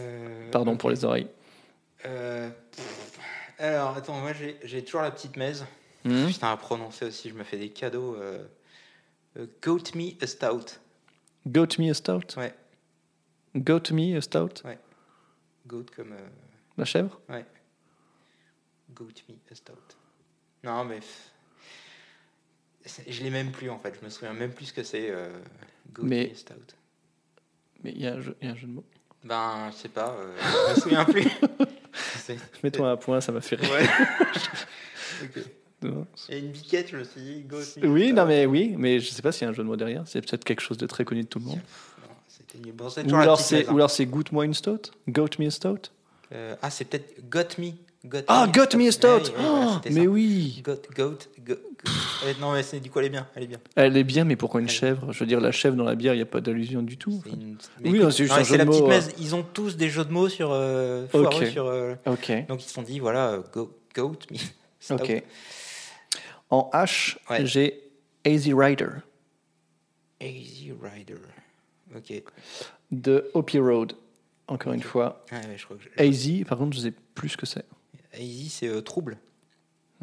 Euh, 0.00 0.50
Pardon 0.52 0.76
pour 0.76 0.90
les 0.90 1.04
oreilles. 1.04 1.26
Euh, 2.06 2.48
pff. 2.70 3.18
alors, 3.58 3.96
attends, 3.96 4.20
moi 4.20 4.32
j'ai 4.62 4.84
toujours 4.84 5.02
la 5.02 5.10
petite 5.10 5.36
mèze. 5.36 5.64
Hmm 6.04 6.26
Putain, 6.26 6.52
à 6.52 6.56
prononcer 6.56 7.06
aussi, 7.06 7.30
je 7.30 7.34
me 7.34 7.42
fais 7.44 7.56
des 7.56 7.70
cadeaux. 7.70 8.16
Euh, 8.20 8.44
Goat 9.62 9.82
Me 9.96 10.10
a 10.22 10.26
Stout. 10.26 10.78
Goat 11.46 11.68
me 11.78 11.90
a 11.90 11.94
stout. 11.94 12.36
Ouais, 12.38 12.54
Goat 13.56 13.90
me 13.92 14.16
a 14.16 14.20
stout? 14.20 14.62
goat 15.66 15.86
comme. 15.96 16.12
euh, 16.12 16.28
La 16.76 16.84
chèvre? 16.84 17.20
ouais. 17.28 17.44
Goat 18.94 19.08
Me 19.28 19.34
a 19.50 19.54
Stout. 19.54 19.96
Non, 20.62 20.84
mais. 20.84 21.00
Je 23.08 23.22
l'ai 23.22 23.30
même 23.30 23.50
plus 23.50 23.70
en 23.70 23.78
fait, 23.78 23.94
je 23.98 24.04
me 24.04 24.10
souviens 24.10 24.34
même 24.34 24.52
plus 24.52 24.66
ce 24.66 24.72
que 24.74 24.82
c'est. 24.82 25.10
Euh, 25.10 25.30
goat 25.92 26.04
Mais- 26.04 26.26
Me 26.28 26.32
a 26.32 26.36
Stout. 26.36 26.74
Mais 27.82 27.92
il 27.92 28.00
y, 28.02 28.06
a 28.06 28.14
un 28.14 28.20
jeu- 28.20 28.36
il 28.40 28.46
y 28.46 28.50
a 28.50 28.52
un 28.52 28.56
jeu 28.56 28.66
de 28.66 28.72
mots? 28.72 28.84
Ben, 29.24 29.70
je 29.72 29.76
sais 29.76 29.88
pas, 29.88 30.10
euh, 30.10 30.36
je 30.38 30.70
me 30.74 30.80
souviens 30.80 31.04
plus. 31.04 31.26
Mets-toi 32.62 32.90
un 32.90 32.96
point, 32.96 33.20
ça 33.20 33.32
m'a 33.32 33.40
fait 33.40 33.56
rire. 33.56 33.70
Ouais. 33.70 33.86
Ok. 35.22 35.44
Et 36.30 36.38
une 36.38 36.50
biquette, 36.50 36.88
je 36.88 36.96
me 36.96 37.04
suis 37.04 37.20
dit, 37.20 37.42
Goat 37.42 37.60
Me 37.76 37.86
Oui, 37.88 38.12
non 38.14 38.24
mais 38.24 38.46
oui, 38.46 38.74
mais 38.78 39.00
je 39.00 39.10
sais 39.10 39.20
pas 39.20 39.32
s'il 39.32 39.42
y 39.42 39.46
a 39.46 39.50
un 39.50 39.52
jeu 39.52 39.62
de 39.62 39.68
mots 39.68 39.76
derrière. 39.76 40.02
C'est 40.08 40.20
peut-être 40.22 40.42
quelque 40.44 40.60
chose 40.62 40.78
de 40.78 40.86
très 40.86 41.04
connu 41.04 41.22
de 41.22 41.26
tout 41.28 41.38
le 41.40 41.44
monde. 41.44 41.60
Bon, 42.74 42.86
Ou 42.86 43.16
alors 43.16 43.36
petite 43.38 43.48
c'est 43.48 43.68
ou 43.68 43.76
alors 43.76 43.90
c'est 43.90 44.06
goûte-moi 44.06 44.44
une 44.44 44.54
stout? 44.54 44.90
Goat 45.08 45.28
me 45.38 45.46
a 45.46 45.50
stout? 45.50 45.90
Euh, 46.32 46.54
ah, 46.62 46.70
c'est 46.70 46.84
peut-être 46.84 47.28
Got 47.28 47.58
Me. 47.60 47.70
Got 48.04 48.18
Ah, 48.28 48.46
Goat 48.52 48.76
me 48.76 48.88
a 48.88 48.92
stout. 48.92 49.06
Ouais, 49.06 49.14
ouais, 49.14 49.30
voilà, 49.36 49.64
Oh, 49.66 49.70
c'était 49.82 49.90
mais 49.94 50.04
ça. 50.04 50.10
oui. 50.10 50.62
Goat, 50.64 50.74
goat, 50.94 51.18
go- 51.40 51.54
go- 51.54 51.90
Eh, 52.26 52.40
non, 52.40 52.52
mais 52.52 52.62
c'est 52.62 52.80
du 52.80 52.90
coup, 52.90 52.98
elle 53.00 53.06
est 53.06 53.10
bien. 53.10 53.26
Elle 53.34 53.44
est 53.44 53.46
bien. 53.46 53.58
Elle 53.76 53.96
est 53.96 54.04
bien, 54.04 54.24
mais 54.24 54.36
pourquoi 54.36 54.60
une 54.60 54.66
Elle- 54.68 54.72
chèvre? 54.72 55.12
Je 55.12 55.18
veux 55.20 55.26
dire, 55.26 55.40
la 55.40 55.52
chèvre 55.52 55.76
dans 55.76 55.84
la 55.84 55.94
bière, 55.94 56.14
il 56.14 56.18
n'y 56.18 56.22
a 56.22 56.26
pas 56.26 56.40
d'allusion 56.40 56.82
du 56.82 56.96
tout. 56.96 57.20
C'est 57.24 57.30
une- 57.32 57.56
Oui, 57.84 57.98
écoute, 57.98 58.10
c'est 58.12 58.24
juste 58.24 58.34
non, 58.34 58.40
un 58.40 58.44
jeu 58.44 58.58
de 58.58 58.64
petite 58.64 58.80
mots, 58.82 58.88
mèze. 58.88 59.10
Ils 59.18 59.34
ont 59.34 59.42
tous 59.42 59.76
des 59.76 59.88
jeux 59.88 60.04
de 60.04 60.12
mots 60.12 60.28
sur. 60.28 60.50
Euh, 60.52 61.06
foireux 61.08 61.26
Ok. 61.26 61.46
sur 61.48 61.66
euh, 61.66 61.94
Ok. 62.06 62.46
donc 62.48 62.62
ils 62.62 62.68
se 62.68 62.74
sont 62.74 62.82
dit, 62.82 62.98
voilà, 63.00 63.30
euh, 63.30 63.40
go, 63.52 63.70
Goat 63.94 64.18
Me. 64.30 64.36
Stout. 64.80 64.94
Ok. 64.94 65.22
En 66.50 66.70
H, 66.74 67.16
Ouais. 67.30 67.46
j'ai 67.46 67.80
Easy 68.24 68.52
Rider 68.54 68.88
Easy 70.20 70.72
Rider. 70.82 71.14
Ok. 71.96 72.22
de 72.90 73.30
Hopi 73.34 73.58
Road. 73.58 73.92
Encore 74.46 74.72
une 74.74 74.82
fois. 74.82 75.24
Ah, 75.30 75.36
ouais, 75.36 75.56
je 75.56 75.64
crois 75.64 75.76
que 75.78 75.82
je- 75.84 76.04
Easy, 76.04 76.44
par 76.44 76.58
contre, 76.58 76.76
je 76.76 76.82
sais 76.82 76.92
plus 77.14 77.30
ce 77.30 77.36
que 77.36 77.46
c'est. 77.46 77.64
Easy, 78.18 78.48
c'est 78.50 78.68
euh, 78.68 78.82
trouble. 78.82 79.16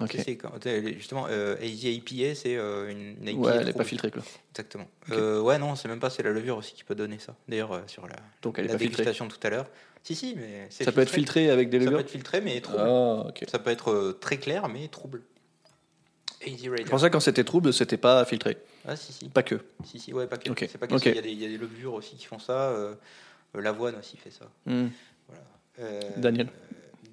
Ok. 0.01 0.15
C'est 0.25 0.35
quand- 0.37 0.51
justement, 0.97 1.27
euh, 1.29 1.55
Easy 1.61 1.93
IPA, 1.93 2.33
c'est 2.33 2.55
euh, 2.57 2.89
une, 2.89 3.27
IPA 3.27 3.39
Ouais, 3.39 3.51
elle 3.59 3.65
n'est 3.67 3.73
pas 3.73 3.83
filtrée, 3.83 4.09
quoi. 4.09 4.23
Exactement. 4.51 4.87
Euh, 5.11 5.39
ouais, 5.41 5.59
non, 5.59 5.75
c'est 5.75 5.87
même 5.87 5.99
pas, 5.99 6.09
c'est 6.09 6.23
la 6.23 6.31
levure 6.31 6.57
aussi 6.57 6.73
qui 6.73 6.83
peut 6.83 6.95
donner 6.95 7.19
ça. 7.19 7.35
D'ailleurs, 7.47 7.83
sur 7.87 8.07
la, 8.07 8.15
Donc 8.41 8.57
elle 8.57 8.65
est 8.65 8.67
la 8.69 8.73
pas 8.73 8.79
filtrée. 8.79 9.03
dégustation 9.03 9.27
tout 9.27 9.37
à 9.43 9.49
l'heure. 9.51 9.67
Si, 10.03 10.15
si, 10.15 10.33
mais 10.35 10.67
Ça 10.71 10.91
peut 10.91 11.01
être 11.01 11.11
filtré 11.11 11.51
avec 11.51 11.69
des 11.69 11.77
Ça 11.77 11.83
peut 11.85 11.91
levures 11.91 11.99
être 11.99 12.09
filtré, 12.09 12.41
mais 12.41 12.59
trouble. 12.61 12.79
Ah, 12.83 13.27
ok. 13.27 13.43
Ça 13.47 13.59
peut 13.59 13.69
être 13.69 14.17
très 14.19 14.37
clair, 14.37 14.67
mais 14.69 14.87
trouble. 14.87 15.21
Je 16.45 16.89
pensais 16.89 17.07
que 17.07 17.13
quand 17.13 17.19
c'était 17.19 17.43
trouble, 17.43 17.71
c'était 17.73 17.97
pas 17.97 18.25
filtré. 18.25 18.57
Ah, 18.87 18.95
si, 18.95 19.13
si. 19.13 19.29
Pas 19.29 19.43
que. 19.43 19.59
Si, 19.85 19.99
si, 19.99 20.13
ouais, 20.13 20.25
pas 20.27 20.37
que. 20.37 20.49
Ok. 20.49 20.65
C'est 20.71 20.77
pas 20.77 20.87
que 20.87 20.95
il, 20.95 21.15
y 21.15 21.19
a 21.19 21.21
des, 21.21 21.31
il 21.31 21.39
y 21.41 21.45
a 21.45 21.49
des 21.49 21.57
levures 21.57 21.93
aussi 21.93 22.15
qui 22.15 22.25
font 22.25 22.39
ça. 22.39 22.69
euh, 22.71 22.95
euh, 23.55 23.61
L'avoine 23.61 23.95
aussi 23.95 24.17
fait 24.17 24.31
ça. 24.31 24.45
Hmm. 24.65 24.87
Euh, 25.79 26.01
Daniel. 26.17 26.47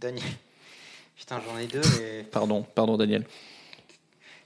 Daniel. 0.01 0.25
Putain, 1.17 1.41
j'en 1.47 1.59
ai 1.59 1.67
deux, 1.67 1.83
mais. 1.99 2.23
Pardon, 2.25 2.63
pardon, 2.63 2.97
Daniel. 2.97 3.27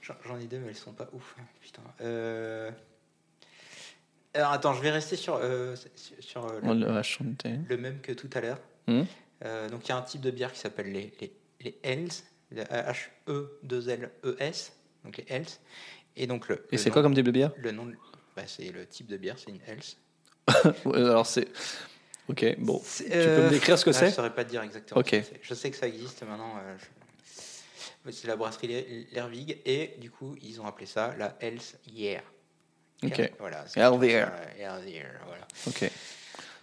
J'en 0.01 0.37
ai 0.37 0.45
deux, 0.45 0.59
mais 0.59 0.69
elles 0.69 0.75
sont 0.75 0.91
pas 0.91 1.07
ouf. 1.13 1.35
hein, 1.39 1.43
Putain. 1.61 1.81
Euh... 2.01 2.69
Alors, 4.33 4.51
attends, 4.51 4.73
je 4.73 4.81
vais 4.81 4.89
rester 4.91 5.15
sur, 5.15 5.35
euh, 5.41 5.75
sur, 6.19 6.45
euh, 6.47 6.59
le, 6.63 7.63
le 7.69 7.77
même 7.77 7.99
que 8.01 8.11
tout 8.11 8.29
à 8.33 8.41
l'heure. 8.41 8.59
Hmm. 8.87 9.03
Donc, 9.69 9.85
il 9.85 9.89
y 9.89 9.91
a 9.91 9.97
un 9.97 10.01
type 10.01 10.21
de 10.21 10.31
bière 10.31 10.51
qui 10.51 10.59
s'appelle 10.59 10.91
les, 10.91 11.13
les, 11.21 11.31
les 11.61 11.77
Hells, 11.83 12.09
H-E-2-L-E-S, 12.61 14.73
donc 15.03 15.17
les 15.17 15.25
Hells. 15.27 15.45
Et 16.15 16.27
donc, 16.27 16.47
le, 16.47 16.65
Et 16.71 16.77
c'est 16.77 16.91
quoi 16.91 17.01
comme 17.01 17.15
type 17.15 17.25
de 17.25 17.31
bière 17.31 17.51
Le 17.57 17.71
nom, 17.71 17.91
bah, 18.35 18.43
c'est 18.45 18.71
le 18.71 18.85
type 18.85 19.07
de 19.07 19.17
bière, 19.17 19.37
c'est 19.39 19.49
une 19.51 19.59
Hells. 19.67 20.75
Alors 20.93 21.25
c'est. 21.25 21.47
Ok, 22.29 22.45
bon. 22.59 22.79
C'est, 22.83 23.05
Tu 23.05 23.09
peux 23.11 23.43
me 23.45 23.49
décrire 23.49 23.77
ce 23.77 23.85
que 23.85 23.89
là, 23.89 23.99
c'est 23.99 24.09
Je 24.09 24.13
saurais 24.15 24.33
pas 24.33 24.45
te 24.45 24.49
dire 24.49 24.61
exactement. 24.61 24.99
Ok. 25.01 25.09
ce 25.11 25.17
que. 25.31 25.37
Je 25.41 25.53
sais 25.53 25.71
que 25.71 25.77
ça 25.77 25.87
existe 25.87 26.23
maintenant. 26.23 26.53
euh, 26.63 26.75
je- 28.05 28.11
C'est 28.11 28.27
la 28.27 28.35
brasserie 28.35 28.67
Ler- 28.67 29.07
Lervig 29.13 29.61
et 29.65 29.95
du 29.97 30.11
coup 30.11 30.35
ils 30.41 30.59
ont 30.59 30.65
appelé 30.65 30.85
ça 30.85 31.15
la 31.17 31.37
Hells 31.39 31.61
Yeah. 31.93 32.21
Ok. 33.01 33.31
Voilà. 33.39 33.65
c'est 33.67 33.79
Hell 33.79 33.91
tout 33.93 33.99
ça, 34.01 34.05
yeah. 34.05 34.25
la 34.59 34.79
Hell 34.79 34.89
yeah, 34.89 35.05
voilà. 35.25 35.47
Ok. 35.67 35.89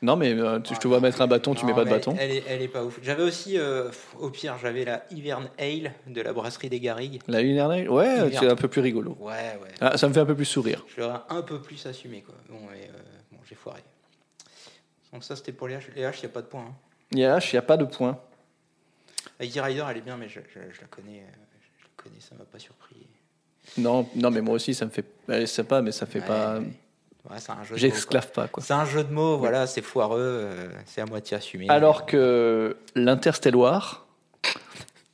Non, 0.03 0.17
mais 0.17 0.33
euh, 0.33 0.61
tu- 0.61 0.75
je 0.75 0.81
te 0.81 0.89
vois 0.89 1.01
mettre 1.01 1.21
un 1.21 1.27
bâton, 1.27 1.55
tu 1.55 1.67
mets 1.67 1.75
pas 1.75 1.85
de 1.85 1.91
bâton. 1.91 2.17
Elle 2.19 2.31
est, 2.31 2.45
elle 2.49 2.63
est 2.63 2.69
pas 2.69 2.83
ouf. 2.85 2.99
J'avais 3.03 3.23
aussi, 3.23 3.59
euh, 3.59 3.91
au 4.19 4.31
pire, 4.31 4.57
j'avais 4.59 4.85
la 4.87 5.05
Hivern 5.11 5.51
Ale 5.59 5.93
de 6.07 6.23
la 6.23 6.33
brasserie 6.33 6.71
des 6.71 6.81
Garrigues. 6.81 7.21
La 7.29 7.43
lunaire 7.43 7.69
Nail 7.69 7.87
Ouais, 7.89 8.31
c'est 8.33 8.49
un 8.49 8.57
peu 8.57 8.69
plus 8.69 8.81
rigolo. 8.81 9.17
Ouais, 9.21 9.59
ouais. 9.63 9.69
Ah, 9.81 9.99
ça 9.99 10.09
me 10.09 10.15
fait 10.15 10.21
un 10.21 10.27
peu 10.27 10.35
plus 10.35 10.47
sourire. 10.47 10.85
Je 10.95 11.01
l'aurais 11.03 11.21
un 11.29 11.43
peu 11.43 11.61
plus 11.61 11.85
assumé 11.87 12.23
quoi. 12.23 12.35
Bon, 12.49 12.61
et, 12.75 12.85
euh, 12.89 12.93
bon 13.33 13.39
j'ai 13.47 13.55
foiré. 13.55 13.83
Donc 15.13 15.23
ça 15.25 15.37
c'était 15.37 15.53
pour 15.53 15.69
les 15.69 15.75
H. 15.77 15.83
Les 15.95 16.03
H, 16.03 16.15
il 16.17 16.21
n'y 16.21 16.27
a 16.27 16.29
pas 16.31 16.43
de 16.43 16.47
point. 16.47 16.65
Hein. 16.65 16.75
A 17.21 17.39
H, 17.39 17.49
il 17.51 17.55
n'y 17.55 17.59
a 17.59 17.63
pas 17.63 17.77
de 17.77 17.85
point. 17.85 18.19
La 19.39 19.63
Rider, 19.65 19.85
elle 19.91 19.97
est 19.99 20.01
bien, 20.03 20.17
mais 20.17 20.29
je, 20.29 20.41
je- 20.55 20.73
je 20.73 20.81
la 20.81 20.87
connais. 20.87 21.19
euh, 21.19 21.33
Je 21.79 21.85
la 21.85 21.91
connais, 21.97 22.21
ça 22.21 22.35
m'a 22.39 22.45
pas 22.45 22.59
surpris. 22.59 23.07
Non, 23.77 24.09
non, 24.15 24.31
mais 24.31 24.41
moi 24.41 24.55
aussi, 24.55 24.73
ça 24.75 24.87
me 24.87 24.91
fait. 24.91 25.05
Elle 25.29 25.43
est 25.43 25.47
sympa, 25.47 25.83
mais 25.83 25.93
ça 25.93 26.07
fait 26.07 26.21
Ouais, 26.21 26.27
pas. 26.27 26.59
ouais. 26.59 26.67
Ouais, 27.29 27.37
c'est 27.39 27.53
un 27.53 27.63
jeu 27.65 27.69
de 27.69 27.73
mots, 27.75 27.77
J'esclave 27.79 28.33
pas, 28.33 28.49
quoi. 28.49 28.63
C'est 28.63 28.73
un 28.73 28.85
jeu 28.87 29.05
de 29.05 29.13
mots, 29.13 29.37
voilà, 29.37 29.67
c'est 29.67 29.83
foireux, 29.83 30.19
euh, 30.21 30.69
c'est 30.87 31.01
à 31.03 31.07
moitié 31.07 31.37
assumé. 31.37 31.69
Alors 31.69 32.07
que 32.07 32.77
l'Interstelloir, 32.95 34.07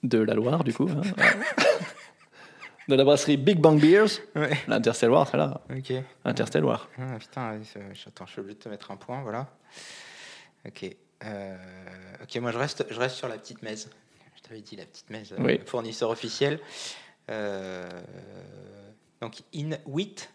de 0.02 0.18
la 0.18 0.34
Loire, 0.34 0.62
du 0.62 0.72
coup, 0.72 0.88
hein, 0.88 1.00
de 2.88 2.94
la 2.94 3.02
brasserie 3.04 3.36
Big 3.36 3.58
Bang 3.58 3.80
Beers, 3.80 4.20
Ouais. 4.36 4.56
l'Interstelloir, 4.68 5.26
c'est 5.28 5.36
là. 5.36 5.60
Ok. 5.76 5.92
Interstelloir. 6.24 6.88
Ah, 6.98 7.18
putain, 7.18 7.52
ouais, 7.52 7.60
c'est- 7.64 8.08
attends, 8.08 8.26
je 8.26 8.32
suis 8.32 8.40
obligé 8.40 8.54
de 8.56 8.62
te 8.62 8.68
mettre 8.68 8.90
un 8.92 8.96
point, 8.96 9.20
voilà. 9.22 9.48
Ok. 10.66 10.84
Euh, 11.24 11.56
ok, 12.22 12.36
moi 12.36 12.52
je 12.52 12.58
reste, 12.58 12.86
je 12.90 13.00
reste 13.00 13.16
sur 13.16 13.26
la 13.28 13.38
petite 13.38 13.62
mèze. 13.62 13.90
Je 14.36 14.42
t'avais 14.42 14.60
dit 14.60 14.76
la 14.76 14.84
petite 14.84 15.10
mèze, 15.10 15.32
euh, 15.32 15.36
Oui. 15.40 15.60
fournisseur 15.66 16.10
officiel. 16.10 16.60
Euh, 17.30 17.88
donc 19.20 19.38
In 19.54 19.70
Wheat, 19.86 20.30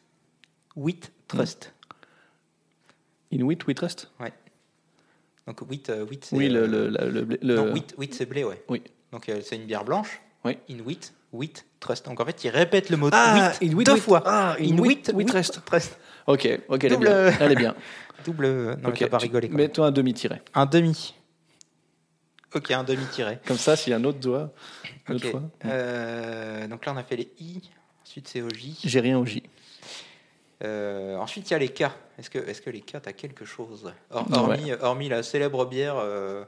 Wheat 0.75 1.11
Trust. 1.37 1.73
Inuit, 3.31 3.65
We 3.67 3.75
Trust? 3.75 4.11
Donc 5.47 5.61
Wheat, 5.69 5.89
euh, 5.89 6.05
wheat 6.05 6.25
c'est 6.25 6.35
Oui, 6.35 6.49
le. 6.49 6.63
euh, 6.63 6.67
le, 6.89 7.09
le, 7.09 7.25
blé- 7.25 7.39
le- 7.41 7.55
Non, 7.55 7.73
wheat, 7.73 7.95
wheat 7.97 8.13
c'est 8.13 8.25
blé, 8.25 8.43
ouais. 8.43 8.63
Oui. 8.69 8.83
Donc 9.11 9.27
euh, 9.27 9.41
c'est 9.43 9.55
une 9.55 9.65
bière 9.65 9.83
blanche. 9.83 10.21
Oui. 10.45 10.57
In 10.69 10.79
wheat, 10.81 11.13
wheat 11.33 11.65
trust. 11.79 12.05
Donc 12.05 12.19
en 12.19 12.25
fait, 12.25 12.43
il 12.43 12.49
répète 12.49 12.89
le 12.89 12.97
mot 12.97 13.09
Ah, 13.11 13.51
wheat 13.59 13.71
in 13.71 13.75
wheat, 13.75 13.85
deux 13.87 13.93
wheat. 13.93 14.01
fois. 14.03 14.23
Ah, 14.25 14.55
in 14.59 14.77
wheat, 14.77 15.11
wheat 15.13 15.27
trust. 15.27 15.61
trust. 15.65 15.97
Ok, 16.27 16.47
ok, 16.69 16.83
elle 16.83 16.91
est 16.93 16.95
Double- 16.95 17.05
bien. 17.07 17.37
Elle 17.39 17.51
est 17.51 17.55
bien. 17.55 17.75
Double. 18.25 18.47
Non, 18.47 18.77
mais 18.83 18.87
Ok, 18.89 18.99
t'as 18.99 19.07
pas 19.09 19.17
rigolé. 19.17 19.49
Mets-toi 19.49 19.87
un 19.87 19.91
demi-tiré. 19.91 20.41
Un 20.53 20.65
demi. 20.67 21.15
Ok, 22.53 22.69
un 22.71 22.83
demi 22.83 23.05
tiré. 23.11 23.39
Comme 23.47 23.57
ça, 23.57 23.75
s'il 23.75 23.91
y 23.91 23.93
a 23.93 23.97
un 23.97 24.03
autre 24.03 24.19
doigt, 24.19 24.53
une 25.09 25.15
autre 25.15 25.25
Ok. 25.25 25.31
fois. 25.31 25.41
Euh, 25.65 26.67
donc 26.67 26.85
là, 26.85 26.93
on 26.93 26.97
a 26.97 27.03
fait 27.03 27.15
les 27.15 27.31
I. 27.39 27.61
Ensuite, 28.05 28.27
c'est 28.27 28.41
au 28.41 28.49
J. 28.49 28.77
J'ai 28.83 28.99
rien 28.99 29.17
au 29.17 29.25
J. 29.25 29.41
Euh, 30.63 31.15
ensuite, 31.17 31.49
il 31.49 31.53
y 31.53 31.55
a 31.55 31.59
les 31.59 31.69
K. 31.69 31.83
Est-ce 32.19 32.29
que, 32.29 32.37
est 32.37 32.63
que 32.63 32.69
les 32.69 32.81
K, 32.81 32.97
t'as 33.01 33.13
quelque 33.13 33.45
chose 33.45 33.83
Ouais. 33.85 34.21
hormis, 34.31 34.71
hormis 34.73 35.09
la 35.09 35.23
célèbre 35.23 35.65
bière 35.65 35.95
euh, 35.97 36.43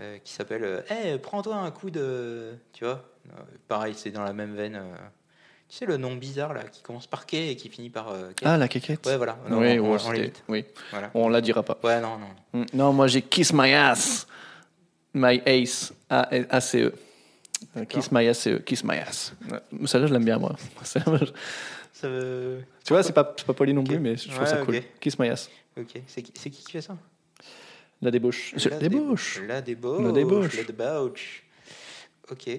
euh, 0.00 0.18
qui 0.22 0.32
s'appelle 0.32 0.62
euh, 0.64 0.80
Eh, 0.90 1.18
prends-toi 1.18 1.56
un 1.56 1.70
coup 1.70 1.90
de. 1.90 2.54
Tu 2.72 2.84
vois? 2.84 3.02
Pareil, 3.68 3.94
c'est 3.96 4.10
dans 4.10 4.22
la 4.22 4.32
même 4.32 4.54
veine. 4.54 4.80
Tu 5.68 5.78
sais, 5.78 5.86
le 5.86 5.96
nom 5.96 6.14
bizarre 6.14 6.54
là, 6.54 6.62
qui 6.62 6.80
commence 6.82 7.08
par 7.08 7.26
K 7.26 7.34
et 7.34 7.56
qui 7.56 7.68
finit 7.68 7.90
par. 7.90 8.14
Ah, 8.44 8.56
la 8.56 8.68
quéquette 8.68 9.04
Ouais, 9.04 9.16
voilà. 9.16 9.36
Non, 9.48 9.58
oui, 9.58 9.80
on, 9.80 9.86
on- 9.86 9.94
on 9.94 9.98
c'était- 9.98 10.12
l'évite. 10.16 10.44
oui. 10.48 10.64
Voilà. 10.92 11.10
On 11.14 11.28
la 11.28 11.40
dira 11.40 11.64
pas. 11.64 11.76
Ouais, 11.82 12.00
non, 12.00 12.18
non. 12.18 12.60
Mm, 12.60 12.64
Non, 12.74 12.92
moi 12.92 13.08
j'ai 13.08 13.22
Kiss 13.22 13.52
My 13.52 13.72
Ass. 13.74 14.28
My 15.12 15.42
Ace. 15.46 15.92
A-C-E. 16.08 16.92
Kiss 17.88 18.12
My 18.12 18.28
Ass. 18.28 18.48
Kiss 18.64 18.84
My 18.84 18.98
Ass. 18.98 19.32
Ouais, 19.50 19.86
Celle-là, 19.86 20.06
je 20.06 20.12
l'aime 20.12 20.24
bien, 20.24 20.38
moi. 20.38 20.54
Ça 21.98 22.08
veut- 22.10 22.62
Tu 22.84 22.92
vois, 22.92 23.02
c'est 23.02 23.14
pas, 23.14 23.34
c'est 23.38 23.46
pas 23.46 23.54
poli 23.54 23.72
non 23.72 23.82
plus, 23.82 23.98
mais 23.98 24.16
je 24.18 24.28
trouve 24.28 24.40
Ouais, 24.40 24.46
ça 24.46 24.58
cool. 24.58 24.76
ok. 24.76 24.82
Kiss 25.00 25.18
my 25.18 25.28
ass. 25.30 25.48
Ok. 25.78 26.00
C'est 26.06 26.20
qui, 26.22 26.32
c'est 26.36 26.50
qui 26.50 26.62
qui 26.62 26.72
fait 26.72 26.82
ça? 26.82 26.96
La 28.02 28.10
débauche. 28.10 28.54
La 28.68 28.78
débauche. 28.78 29.40
La 29.48 29.62
débauche. 29.62 30.02
La 30.04 30.12
débauche. 30.12 30.56
La 30.58 30.64
débauche. 30.64 31.44
Ok. 32.30 32.50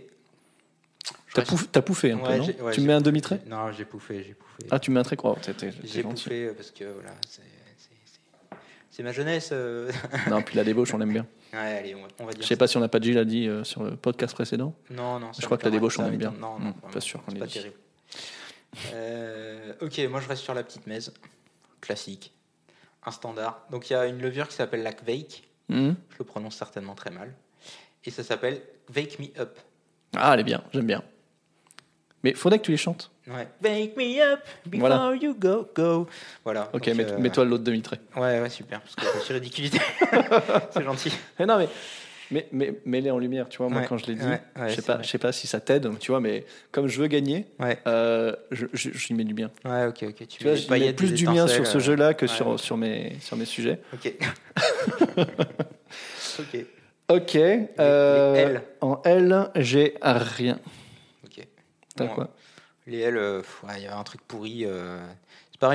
T'as 1.35 1.43
pouf- 1.43 1.67
t'as 1.71 1.81
pouffé 1.83 2.11
un 2.13 2.17
peu, 2.17 2.35
non? 2.35 2.45
ouais, 2.65 2.71
Tu 2.73 2.81
mets 2.81 2.93
un 2.93 3.01
demi-trait? 3.01 3.41
Non, 3.45 3.71
j'ai 3.71 3.85
pouffé, 3.85 4.23
j'ai 4.23 4.33
pouffé. 4.33 4.63
Ah, 4.71 4.79
tu 4.79 4.89
mets 4.89 4.99
un 4.99 5.03
trait 5.03 5.15
quoi 5.15 5.37
T'es 5.41 5.53
t'es- 5.53 5.69
t'es 5.71 5.77
j'ai 5.87 6.01
gentil. 6.01 6.23
pouffé 6.23 6.47
parce 6.55 6.71
que 6.71 6.85
voilà, 6.85 7.11
c'est 7.29 7.41
c'est- 7.77 7.89
c'est- 8.05 8.57
c'est 8.89 9.03
ma 9.03 9.11
jeunesse. 9.11 9.49
euh. 9.51 9.91
Non, 10.31 10.41
puis 10.41 10.55
la 10.55 10.63
débauche, 10.63 10.93
on 10.95 10.97
l'aime 10.97 11.13
bien. 11.13 11.27
ouais, 11.53 11.59
allez, 11.59 11.93
on 11.95 12.01
va, 12.01 12.07
on 12.19 12.25
va 12.25 12.31
dire. 12.33 12.41
Je 12.41 12.47
sais 12.47 12.55
pas 12.57 12.65
si 12.67 12.75
on 12.77 12.79
n'a 12.79 12.87
pas 12.89 12.99
déjà 12.99 13.23
dit 13.23 13.47
euh, 13.47 13.63
sur 13.63 13.83
le 13.83 13.95
podcast 13.95 14.33
précédent. 14.33 14.73
Non, 14.89 15.19
non. 15.19 15.31
Je 15.39 15.45
crois 15.45 15.57
que 15.59 15.65
la 15.65 15.71
débauche, 15.71 15.99
on 15.99 16.05
aime 16.07 16.17
bien. 16.17 16.31
m'étonne- 16.31 16.41
Non, 16.41 16.57
Hmm, 16.59 16.63
non, 16.65 16.73
pas 16.91 16.99
sûr 17.01 17.23
qu'on 17.23 17.29
c'est 17.31 17.35
l'ait 17.37 17.45
pas 17.45 17.51
terrible. 17.51 17.75
Euh, 18.93 19.73
ok, 19.81 19.99
moi 20.09 20.19
je 20.21 20.27
reste 20.27 20.43
sur 20.43 20.53
la 20.53 20.63
petite 20.63 20.87
mèze, 20.87 21.13
classique, 21.81 22.31
un 23.05 23.11
standard. 23.11 23.65
Donc 23.71 23.89
il 23.89 23.93
y 23.93 23.95
a 23.95 24.05
une 24.05 24.21
levure 24.21 24.47
qui 24.47 24.55
s'appelle 24.55 24.83
la 24.83 24.93
Kveik, 24.93 25.43
Hmm 25.69 25.91
je 26.11 26.15
le 26.19 26.23
prononce 26.25 26.55
certainement 26.55 26.95
très 26.95 27.09
mal, 27.11 27.33
et 28.05 28.11
ça 28.11 28.23
s'appelle 28.23 28.61
Wake 28.95 29.19
Me 29.19 29.27
Up. 29.39 29.57
Ah, 30.15 30.33
elle 30.33 30.39
est 30.41 30.43
bien, 30.43 30.63
j'aime 30.73 30.85
bien. 30.87 31.03
Mais 32.23 32.33
faudrait 32.33 32.59
que 32.59 32.63
tu 32.65 32.71
les 32.71 32.77
chantes. 32.77 33.11
Ouais. 33.27 33.47
Wake 33.63 33.95
me 33.97 34.21
up 34.33 34.39
before 34.65 34.87
Voilà. 34.87 35.15
you 35.15 35.35
go, 35.37 35.67
go. 35.75 36.07
Voilà. 36.43 36.69
Ok, 36.73 36.87
euh, 36.87 37.17
mets-toi 37.19 37.45
l'autre 37.45 37.63
demi-trait. 37.63 37.99
Ouais, 38.15 38.39
ouais, 38.41 38.49
super, 38.49 38.81
parce 38.81 38.95
que 38.95 39.19
je 39.19 39.23
suis 39.23 39.33
ridiculité. 39.33 39.79
c'est 40.71 40.83
gentil. 40.83 41.11
Mais 41.37 41.45
non, 41.45 41.57
mais, 41.57 41.67
mais, 42.31 42.47
mais 42.51 42.73
mets-les 42.85 43.11
en 43.11 43.19
lumière, 43.19 43.49
tu 43.49 43.57
vois. 43.57 43.69
Moi, 43.69 43.81
Ouais, 43.81 43.87
quand 43.87 43.97
je 43.97 44.05
l'ai 44.07 44.15
dit, 44.15 44.25
ouais, 44.25 44.41
ouais, 44.57 44.69
je 44.69 44.75
sais 44.75 44.81
pas, 44.81 45.01
je 45.01 45.07
sais 45.07 45.17
pas 45.17 45.31
si 45.31 45.47
ça 45.47 45.59
t'aide, 45.59 45.89
tu 45.99 46.11
vois, 46.11 46.19
mais 46.19 46.45
comme 46.71 46.87
je 46.87 46.99
veux 47.01 47.07
gagner, 47.07 47.45
euh, 47.87 48.35
je, 48.51 48.65
je, 48.73 48.91
j'y 48.91 49.13
mets 49.13 49.23
du 49.23 49.33
bien. 49.33 49.51
ouais, 49.65 49.85
ok, 49.85 50.03
ok. 50.09 50.15
Tu, 50.15 50.25
Tu 50.27 50.43
vois, 50.43 50.53
mets 50.53 50.57
je 50.59 50.91
plus 50.93 51.13
du 51.13 51.25
bien 51.27 51.47
sur 51.47 51.57
ce 51.57 51.61
étincelles, 51.61 51.81
jeu-là 51.81 52.13
que 52.13 52.27
sur, 52.27 52.47
ok. 52.47 52.59
sur, 52.59 52.77
mes, 52.77 53.17
sur 53.21 53.37
mes 53.37 53.45
sujets. 53.45 53.79
Ok. 53.93 54.13
ok. 56.39 56.65
Ok. 57.09 57.35
euh, 57.35 58.33
les 58.33 58.39
L. 58.41 58.61
En 58.81 59.01
L, 59.05 59.49
j'ai 59.55 59.95
rien. 60.01 60.59
Ok. 61.25 61.47
T'as 61.95 62.05
Bon, 62.05 62.13
quoi? 62.13 62.29
Les 62.85 62.99
L, 62.99 63.17
euh, 63.17 63.41
il 63.77 63.83
y 63.83 63.85
avait 63.87 63.95
un 63.95 64.03
truc 64.03 64.21
pourri. 64.27 64.65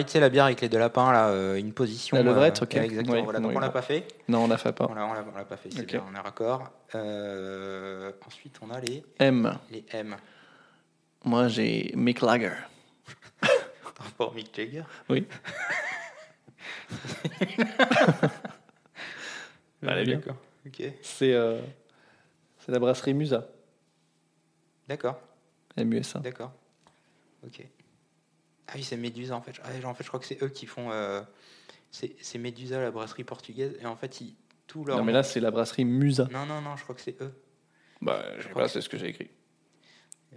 Sais, 0.06 0.20
la 0.20 0.28
bière 0.28 0.44
avec 0.44 0.60
les 0.60 0.68
deux 0.68 0.78
lapins, 0.78 1.12
là, 1.12 1.28
euh, 1.28 1.56
une 1.56 1.72
position. 1.72 2.16
La 2.16 2.22
levrette, 2.22 2.60
euh, 2.62 2.64
ok. 2.64 2.76
exactement. 2.76 3.16
Oui, 3.16 3.22
voilà, 3.24 3.40
donc 3.40 3.50
oui, 3.50 3.56
on 3.56 3.60
l'a 3.60 3.70
pas 3.70 3.82
fait. 3.82 4.06
Non, 4.28 4.44
on 4.44 4.48
n'a 4.48 4.58
fait 4.58 4.72
pas. 4.72 4.86
Voilà, 4.86 5.06
on 5.06 5.12
l'a 5.12 5.24
l'a 5.36 5.44
pas 5.44 5.56
fait, 5.56 5.70
c'est 5.72 5.80
Ok. 5.82 5.86
bien, 5.88 6.04
on 6.10 6.14
est 6.14 6.20
raccord. 6.20 6.70
Euh, 6.94 8.12
ensuite, 8.26 8.58
on 8.62 8.70
a 8.70 8.80
les, 8.80 9.04
M. 9.18 9.58
les 9.70 9.84
M. 9.92 10.16
Moi, 11.24 11.48
j'ai 11.48 11.92
Mick 11.96 12.20
Lager. 12.20 12.52
À 14.18 14.30
Mick 14.34 14.54
Jagger. 14.54 14.82
Oui. 15.08 15.26
Est 19.82 20.04
bien. 20.04 20.16
D'accord. 20.16 20.36
Ok. 20.66 20.82
C'est 21.02 21.32
euh, 21.34 21.60
c'est 22.58 22.72
la 22.72 22.78
brasserie 22.78 23.14
Musa. 23.14 23.46
D'accord. 24.88 25.20
MUSA. 25.76 26.20
D'accord. 26.20 26.52
Ok. 27.44 27.66
Ah 28.68 28.72
oui, 28.76 28.82
c'est 28.82 28.96
Médusa 28.96 29.36
en 29.36 29.42
fait. 29.42 29.52
Ah, 29.64 29.86
en 29.86 29.94
fait, 29.94 30.04
je 30.04 30.08
crois 30.08 30.20
que 30.20 30.26
c'est 30.26 30.42
eux 30.42 30.48
qui 30.48 30.66
font. 30.66 30.90
euh, 30.90 31.22
c'est 31.90 32.38
Médusa, 32.38 32.80
la 32.80 32.90
brasserie 32.90 33.24
portugaise. 33.24 33.76
Et 33.80 33.86
en 33.86 33.96
fait, 33.96 34.20
ils, 34.20 34.34
tout 34.66 34.84
leur. 34.84 34.98
Non, 34.98 35.04
mais 35.04 35.12
là, 35.12 35.22
c'est 35.22 35.40
la 35.40 35.50
brasserie 35.50 35.84
Musa. 35.84 36.28
non, 36.32 36.46
non, 36.46 36.60
non, 36.62 36.76
je 36.76 36.82
crois 36.82 36.94
que 36.94 37.00
c'est 37.00 37.20
eux. 37.20 37.32
Bah, 38.00 38.24
je 38.38 38.42
sais 38.42 38.48
crois 38.50 38.68
c'est 38.68 38.80
ce 38.80 38.88
que 38.88 38.96
j'ai 38.96 39.08
écrit. 39.08 39.30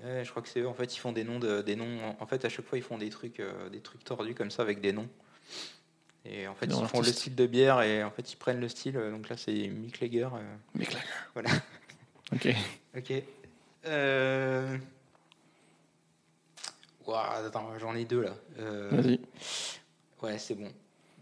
Ouais, 0.04 0.24
je 0.24 0.30
crois 0.30 0.42
que 0.44 0.50
c'est 0.50 0.60
eux. 0.60 0.68
En 0.68 0.74
fait, 0.74 0.96
ils 0.96 1.00
font 1.00 1.14
des 1.14 1.24
noms 1.24 1.40
de, 1.40 1.62
des 1.62 1.76
noms. 1.76 2.16
En 2.20 2.26
fait, 2.28 2.44
à 2.46 2.50
chaque 2.50 2.66
fois, 2.66 2.78
ils 2.78 2.84
font 2.84 2.98
des 2.98 3.10
trucs, 3.10 3.40
euh, 3.40 3.70
des 3.70 3.80
trucs 3.80 4.04
tordus 4.04 4.36
comme 4.36 4.52
ça 4.52 4.62
avec 4.62 4.82
des 4.82 4.92
noms. 4.92 5.10
Et 6.26 6.48
en 6.48 6.56
fait, 6.56 6.66
ils 6.66 6.88
font 6.88 7.02
le 7.02 7.08
style 7.08 7.36
de 7.36 7.46
bière 7.46 7.82
et 7.82 8.04
en 8.04 8.12
fait, 8.12 8.34
ils 8.34 8.36
prennent 8.36 8.60
le 8.60 8.68
style. 8.68 8.94
Donc 8.96 9.30
là, 9.30 9.38
c'est 9.38 9.54
Mick 9.54 10.00
Lager. 10.02 10.30
euh, 10.34 10.56
Mick 10.74 10.92
Lager. 10.92 11.06
Voilà. 11.34 11.50
Ok. 12.34 12.48
Ok. 12.98 13.12
Euh... 13.88 14.78
Attends, 17.14 17.70
j'en 17.80 17.96
ai 17.96 18.06
deux 18.06 18.22
là. 18.24 18.32
Euh, 18.60 18.90
Vas-y. 18.92 19.20
Ouais, 20.22 20.38
c'est 20.38 20.56
bon. 20.56 20.70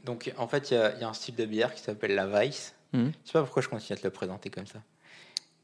Donc, 0.04 0.32
en 0.38 0.48
fait, 0.48 0.72
il 0.72 0.76
y, 0.76 0.78
a- 0.78 0.94
il 0.96 1.02
y 1.02 1.04
a 1.04 1.10
un 1.10 1.14
style 1.14 1.36
de 1.36 1.46
bière 1.46 1.74
qui 1.74 1.82
s'appelle 1.82 2.14
la 2.16 2.28
Weiss. 2.28 2.74
Mhm. 2.94 3.12
Je 3.24 3.28
sais 3.30 3.34
pas 3.34 3.42
pourquoi 3.44 3.62
je 3.62 3.70
continue 3.70 3.98
à 3.98 4.00
te 4.02 4.06
le 4.06 4.12
présenter 4.12 4.50
comme 4.50 4.68
ça. 4.68 4.80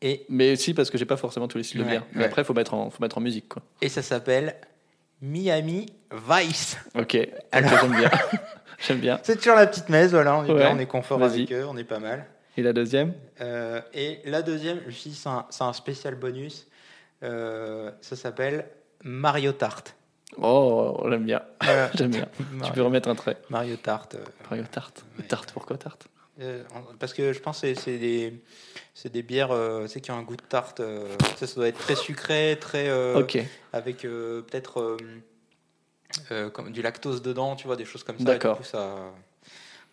Et, 0.02 0.26
Mais 0.30 0.56
si, 0.56 0.74
parce 0.74 0.90
que 0.90 0.98
j'ai 0.98 1.06
pas 1.06 1.18
forcément 1.18 1.48
tous 1.48 1.58
les 1.58 1.64
styles 1.64 1.82
de 1.82 1.86
bière. 1.86 2.06
Mais 2.14 2.20
ouais. 2.22 2.26
après, 2.26 2.44
faut 2.44 2.54
mettre 2.54 2.74
en, 2.74 2.90
faut 2.90 3.02
mettre 3.02 3.18
en 3.18 3.22
musique, 3.22 3.50
quoi. 3.50 3.62
et 3.82 3.90
ça 3.90 4.02
s'appelle 4.02 4.56
Miami 5.22 5.88
Vice. 6.30 6.78
Ok. 6.96 7.18
Alors- 7.52 7.70
j'aime 7.82 7.92
bien. 7.98 8.10
j'aime 8.80 9.00
bien. 9.00 9.20
C'est 9.24 9.36
toujours 9.38 9.56
la 9.56 9.68
petite 9.68 9.90
messe, 9.90 10.12
voilà, 10.12 10.38
on 10.38 10.46
est, 10.46 10.52
Ouais, 10.52 10.58
bien, 10.60 10.76
on 10.76 10.80
est 10.80 10.86
confort 10.86 11.22
avec 11.22 11.52
eux, 11.52 11.66
on 11.68 11.76
est 11.78 11.84
pas 11.84 12.00
mal. 12.00 12.26
Et 12.58 12.62
la 12.62 12.72
deuxième? 12.74 13.14
Euh, 13.42 13.82
et 13.94 14.20
la 14.26 14.42
deuxième, 14.42 14.82
je 14.88 14.92
suis 14.92 15.12
c'est 15.14 15.30
un, 15.30 15.46
un 15.60 15.74
spécial 15.74 16.16
bonus. 16.16 16.68
Euh, 17.24 17.92
ça 18.02 18.16
s'appelle 18.16 18.66
Mario 19.04 19.52
Tart. 19.52 19.84
Oh, 20.38 21.04
j'aime 21.10 21.26
bien. 21.26 21.42
Voilà. 21.62 21.92
J'aime 21.96 22.12
bien. 22.12 22.28
Tu 22.64 22.72
peux 22.72 22.82
remettre 22.84 23.10
un 23.10 23.16
trait. 23.16 23.38
Mario 23.50 23.76
Tart. 23.78 24.08
euh, 24.16 24.24
Mario 24.50 24.64
Tarte. 24.72 25.04
Ouais. 25.18 25.26
Tarte, 25.26 25.52
pourquoi 25.52 25.78
tarte 25.78 26.08
euh, 26.42 26.64
parce 27.00 27.14
que 27.14 27.34
je 27.34 27.40
pense 27.40 27.60
que 27.62 27.74
c'est- 27.74 27.98
des, 27.98 28.42
c'est 28.94 29.12
des 29.12 29.24
bières 29.24 29.52
euh, 29.52 29.84
tu 29.84 29.90
sais, 29.90 30.02
qui 30.02 30.10
ont 30.12 30.18
un 30.18 30.24
goût 30.24 30.38
de 30.38 30.42
tarte. 30.42 30.80
euh, 30.80 31.14
ça, 31.36 31.48
ça 31.48 31.56
doit 31.56 31.68
être 31.68 31.80
très 31.80 31.96
sucré, 31.96 32.58
très. 32.62 32.90
Ok. 33.16 33.38
Avec 33.74 33.98
peut-être 34.04 34.98
comme 36.54 36.72
du 36.72 36.82
lactose 36.82 37.22
dedans, 37.22 37.56
tu 37.58 37.68
vois, 37.68 37.76
des 37.76 37.84
choses 37.86 38.04
comme 38.04 38.18
ça. 38.18 38.24
D'accord. 38.24 38.60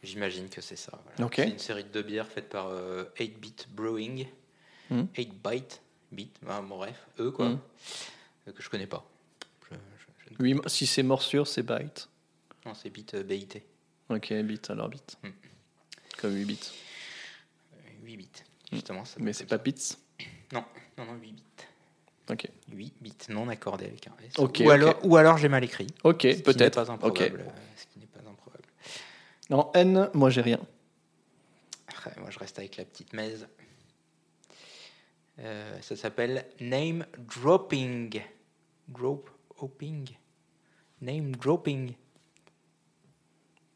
J'imagine 0.02 0.48
que 0.48 0.60
c'est 0.60 0.76
ça. 0.76 0.92
voilà. 1.18 1.30
C'est 1.34 1.48
une 1.48 1.58
série 1.58 1.82
de 1.82 1.88
deux 1.88 2.02
bières 2.02 2.28
faites 2.28 2.48
par 2.48 2.68
euh, 2.68 3.04
8-Bit 3.18 3.66
Brewing. 3.74 4.26
Mhm. 4.90 5.08
8-Byte, 5.16 5.80
Bit, 6.12 6.36
bah, 6.42 6.62
bon, 6.64 6.76
bref, 6.76 7.06
eux 7.18 7.32
quoi. 7.32 7.46
Euh, 7.46 8.52
que 8.52 8.62
je 8.62 8.68
connais 8.70 8.86
pas. 8.86 9.04
Si 10.66 10.86
c'est 10.86 11.02
morsure, 11.02 11.46
c'est 11.46 11.62
bite. 11.62 12.08
Non, 12.64 12.74
c'est 12.74 12.90
Bit 12.90 13.14
euh, 13.14 13.22
BIT. 13.22 13.62
Ok, 14.08 14.32
bit, 14.32 14.70
alors 14.70 14.88
bit. 14.88 15.16
Mm. 15.22 15.28
Comme 16.18 16.34
8 16.34 16.44
bits. 16.44 16.58
8 18.02 18.16
bits, 18.16 18.28
justement. 18.72 19.04
ça 19.04 19.16
Mais 19.20 19.32
c'est 19.32 19.46
pas 19.46 19.58
bits? 19.58 19.74
Non, 20.52 20.64
non, 20.98 21.04
non, 21.06 21.14
8 21.14 21.32
bits. 21.32 21.42
Ok. 22.30 22.48
8 22.72 22.94
bits 23.00 23.14
non 23.28 23.48
accordés 23.48 23.86
avec 23.86 24.06
un 24.08 24.16
S. 24.24 24.38
Ok, 24.38 24.58
ou, 24.60 24.64
ok. 24.64 24.70
Alors, 24.70 24.98
ou 25.04 25.16
alors 25.16 25.38
j'ai 25.38 25.48
mal 25.48 25.62
écrit. 25.64 25.86
Ok, 26.04 26.22
peut-être. 26.42 26.74
pas 26.74 26.82
Ok. 26.92 27.20
improbable. 27.20 27.44
euh, 27.46 27.50
Ce 27.76 27.86
qui 27.86 27.98
n'est 28.00 28.06
pas 28.06 28.28
improbable. 28.28 28.64
En 29.50 29.70
N, 29.74 30.10
moi 30.14 30.30
j'ai 30.30 30.40
rien. 30.40 30.60
Après, 31.88 32.12
moi, 32.20 32.30
je 32.30 32.38
reste 32.38 32.58
avec 32.58 32.76
la 32.76 32.84
petite 32.84 33.12
mèze. 33.12 33.46
Euh, 35.38 35.80
ça 35.82 35.96
s'appelle 35.96 36.46
Name 36.60 37.06
Dropping. 37.18 38.22
Drop 38.88 39.28
Hopping. 39.58 40.08
Name 41.00 41.32
Dropping. 41.36 41.92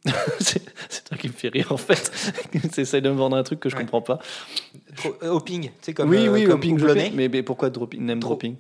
c'est 0.41 0.63
c'est 0.89 1.05
toi 1.05 1.19
qui 1.19 1.29
me 1.29 1.33
fais 1.35 1.49
rire 1.49 1.71
en 1.73 1.77
fait. 1.77 2.11
T'essayes 2.73 3.03
de 3.03 3.11
me 3.11 3.17
vendre 3.17 3.37
un 3.37 3.43
truc 3.43 3.61
que 3.61 3.69
je 3.69 3.77
Ouais. 3.77 3.83
comprends 3.83 4.01
pas. 4.01 4.19
Dro- 4.97 5.17
euh, 5.23 5.29
hopping, 5.29 5.71
c'est 5.83 5.93
comme. 5.93 6.09
oui, 6.09 6.27
euh, 6.27 6.33
oui, 6.33 6.45
comme 6.45 6.55
hopping, 6.59 6.79
fais. 6.79 7.11
Mais, 7.15 7.29
mais 7.29 7.43
pourquoi 7.43 7.69
dropping, 7.69 8.01
name 8.05 8.19
Dro- 8.21 8.31
dropping? 8.31 8.57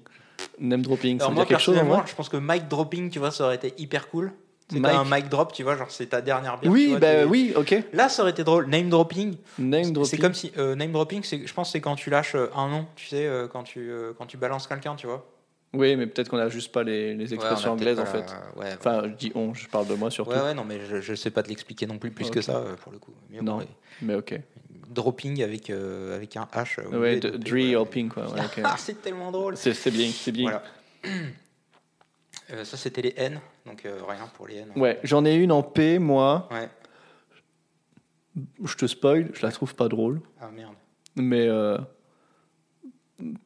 Name 0.58 0.82
dropping, 0.82 1.18
ça 1.18 1.24
Alors 1.24 1.30
veut 1.30 1.34
moi, 1.36 1.44
dire 1.44 1.48
quelque 1.48 1.64
chose 1.64 1.78
en 1.78 1.84
vrai? 1.86 2.02
je 2.06 2.14
pense 2.14 2.28
que 2.28 2.36
mic 2.36 2.68
dropping, 2.68 3.10
tu 3.10 3.18
vois, 3.18 3.30
ça 3.30 3.44
aurait 3.44 3.54
été 3.56 3.72
hyper 3.78 4.08
cool. 4.08 4.32
C'est 4.70 4.84
un 4.84 5.04
mic 5.04 5.28
drop, 5.28 5.52
tu 5.52 5.64
vois, 5.64 5.76
genre 5.76 5.90
c'est 5.90 6.06
ta 6.06 6.20
dernière 6.20 6.52
bière. 6.60 6.70
tu 6.70 6.78
Oui, 6.78 6.88
vois, 6.90 7.00
bah 7.00 7.22
tu- 7.24 7.28
oui, 7.28 7.52
ok. 7.56 7.74
Là, 7.92 8.08
ça 8.08 8.22
aurait 8.22 8.30
été 8.30 8.44
drôle. 8.44 8.66
Name 8.68 8.88
dropping, 8.88 9.34
Name 9.58 9.82
c'est 9.84 9.92
dropping. 9.92 10.20
comme 10.20 10.34
si 10.34 10.52
euh, 10.58 10.76
name 10.76 10.92
dropping, 10.92 11.22
c'est, 11.24 11.44
je 11.44 11.52
pense, 11.52 11.72
c'est 11.72 11.80
quand 11.80 11.96
tu 11.96 12.08
lâches 12.10 12.36
euh, 12.36 12.50
un 12.54 12.68
nom, 12.68 12.86
tu 12.94 13.06
sais, 13.06 13.26
euh, 13.26 13.48
quand 13.48 13.64
tu 13.64 13.90
euh, 13.90 14.12
quand 14.16 14.26
tu 14.26 14.36
balances 14.36 14.66
quelqu'un, 14.68 14.94
tu 14.94 15.06
vois. 15.08 15.26
Oui, 15.72 15.94
mais 15.94 16.06
peut-être 16.08 16.28
qu'on 16.28 16.38
a 16.38 16.48
juste 16.48 16.72
pas 16.72 16.82
les, 16.82 17.14
les 17.14 17.32
expressions 17.34 17.70
Ouais, 17.70 17.74
anglaises 17.76 18.00
en 18.00 18.06
fait. 18.06 18.26
la- 18.56 18.60
Ouais, 18.60 18.74
Enfin, 18.76 19.02
je 19.04 19.14
dis 19.14 19.30
on, 19.36 19.54
je 19.54 19.68
parle 19.68 19.86
de 19.86 19.94
moi 19.94 20.10
surtout. 20.10 20.32
ouais, 20.32 20.40
ouais, 20.42 20.54
non, 20.54 20.64
mais 20.64 20.80
je, 20.84 21.00
je 21.00 21.14
sais 21.14 21.30
pas 21.30 21.42
te 21.44 21.48
l'expliquer 21.48 21.86
non 21.86 21.98
plus 21.98 22.10
plus 22.10 22.28
que 22.30 22.40
ça 22.40 22.56
euh, 22.56 22.74
pour 22.76 22.90
le 22.92 22.98
coup. 22.98 23.12
Non. 23.40 23.60
Mais 24.02 24.14
ok. 24.16 24.40
Dropping 24.88 25.42
avec 25.44 25.70
euh, 25.70 26.16
avec 26.16 26.36
un 26.36 26.48
H. 26.52 26.84
Ouais, 26.88 27.20
de- 27.20 27.76
hopping 27.76 28.08
quoi. 28.08 28.26
Ah, 28.64 28.74
c'est 28.76 29.00
tellement 29.00 29.30
drôle. 29.30 29.56
C'est 29.56 29.90
bien, 29.92 30.08
c'est 30.10 30.32
bien. 30.32 30.50
Voilà. 30.50 30.62
Euh, 32.52 32.64
ça, 32.64 32.76
c'était 32.76 33.02
les 33.02 33.14
N, 33.16 33.40
donc 33.64 33.86
euh, 33.86 34.00
rien 34.08 34.26
pour 34.34 34.48
les 34.48 34.56
N. 34.56 34.72
Ouais, 34.74 34.98
j'en 35.04 35.24
ai 35.24 35.36
une 35.36 35.52
en 35.52 35.62
P, 35.62 36.00
moi. 36.00 36.48
Ouais. 36.50 36.68
Je 38.64 38.74
te 38.74 38.86
spoil, 38.88 39.30
je 39.34 39.46
la 39.46 39.52
trouve 39.52 39.76
pas 39.76 39.86
drôle. 39.86 40.20
Ah 40.40 40.50
merde. 40.50 40.74
Mais 41.14 41.48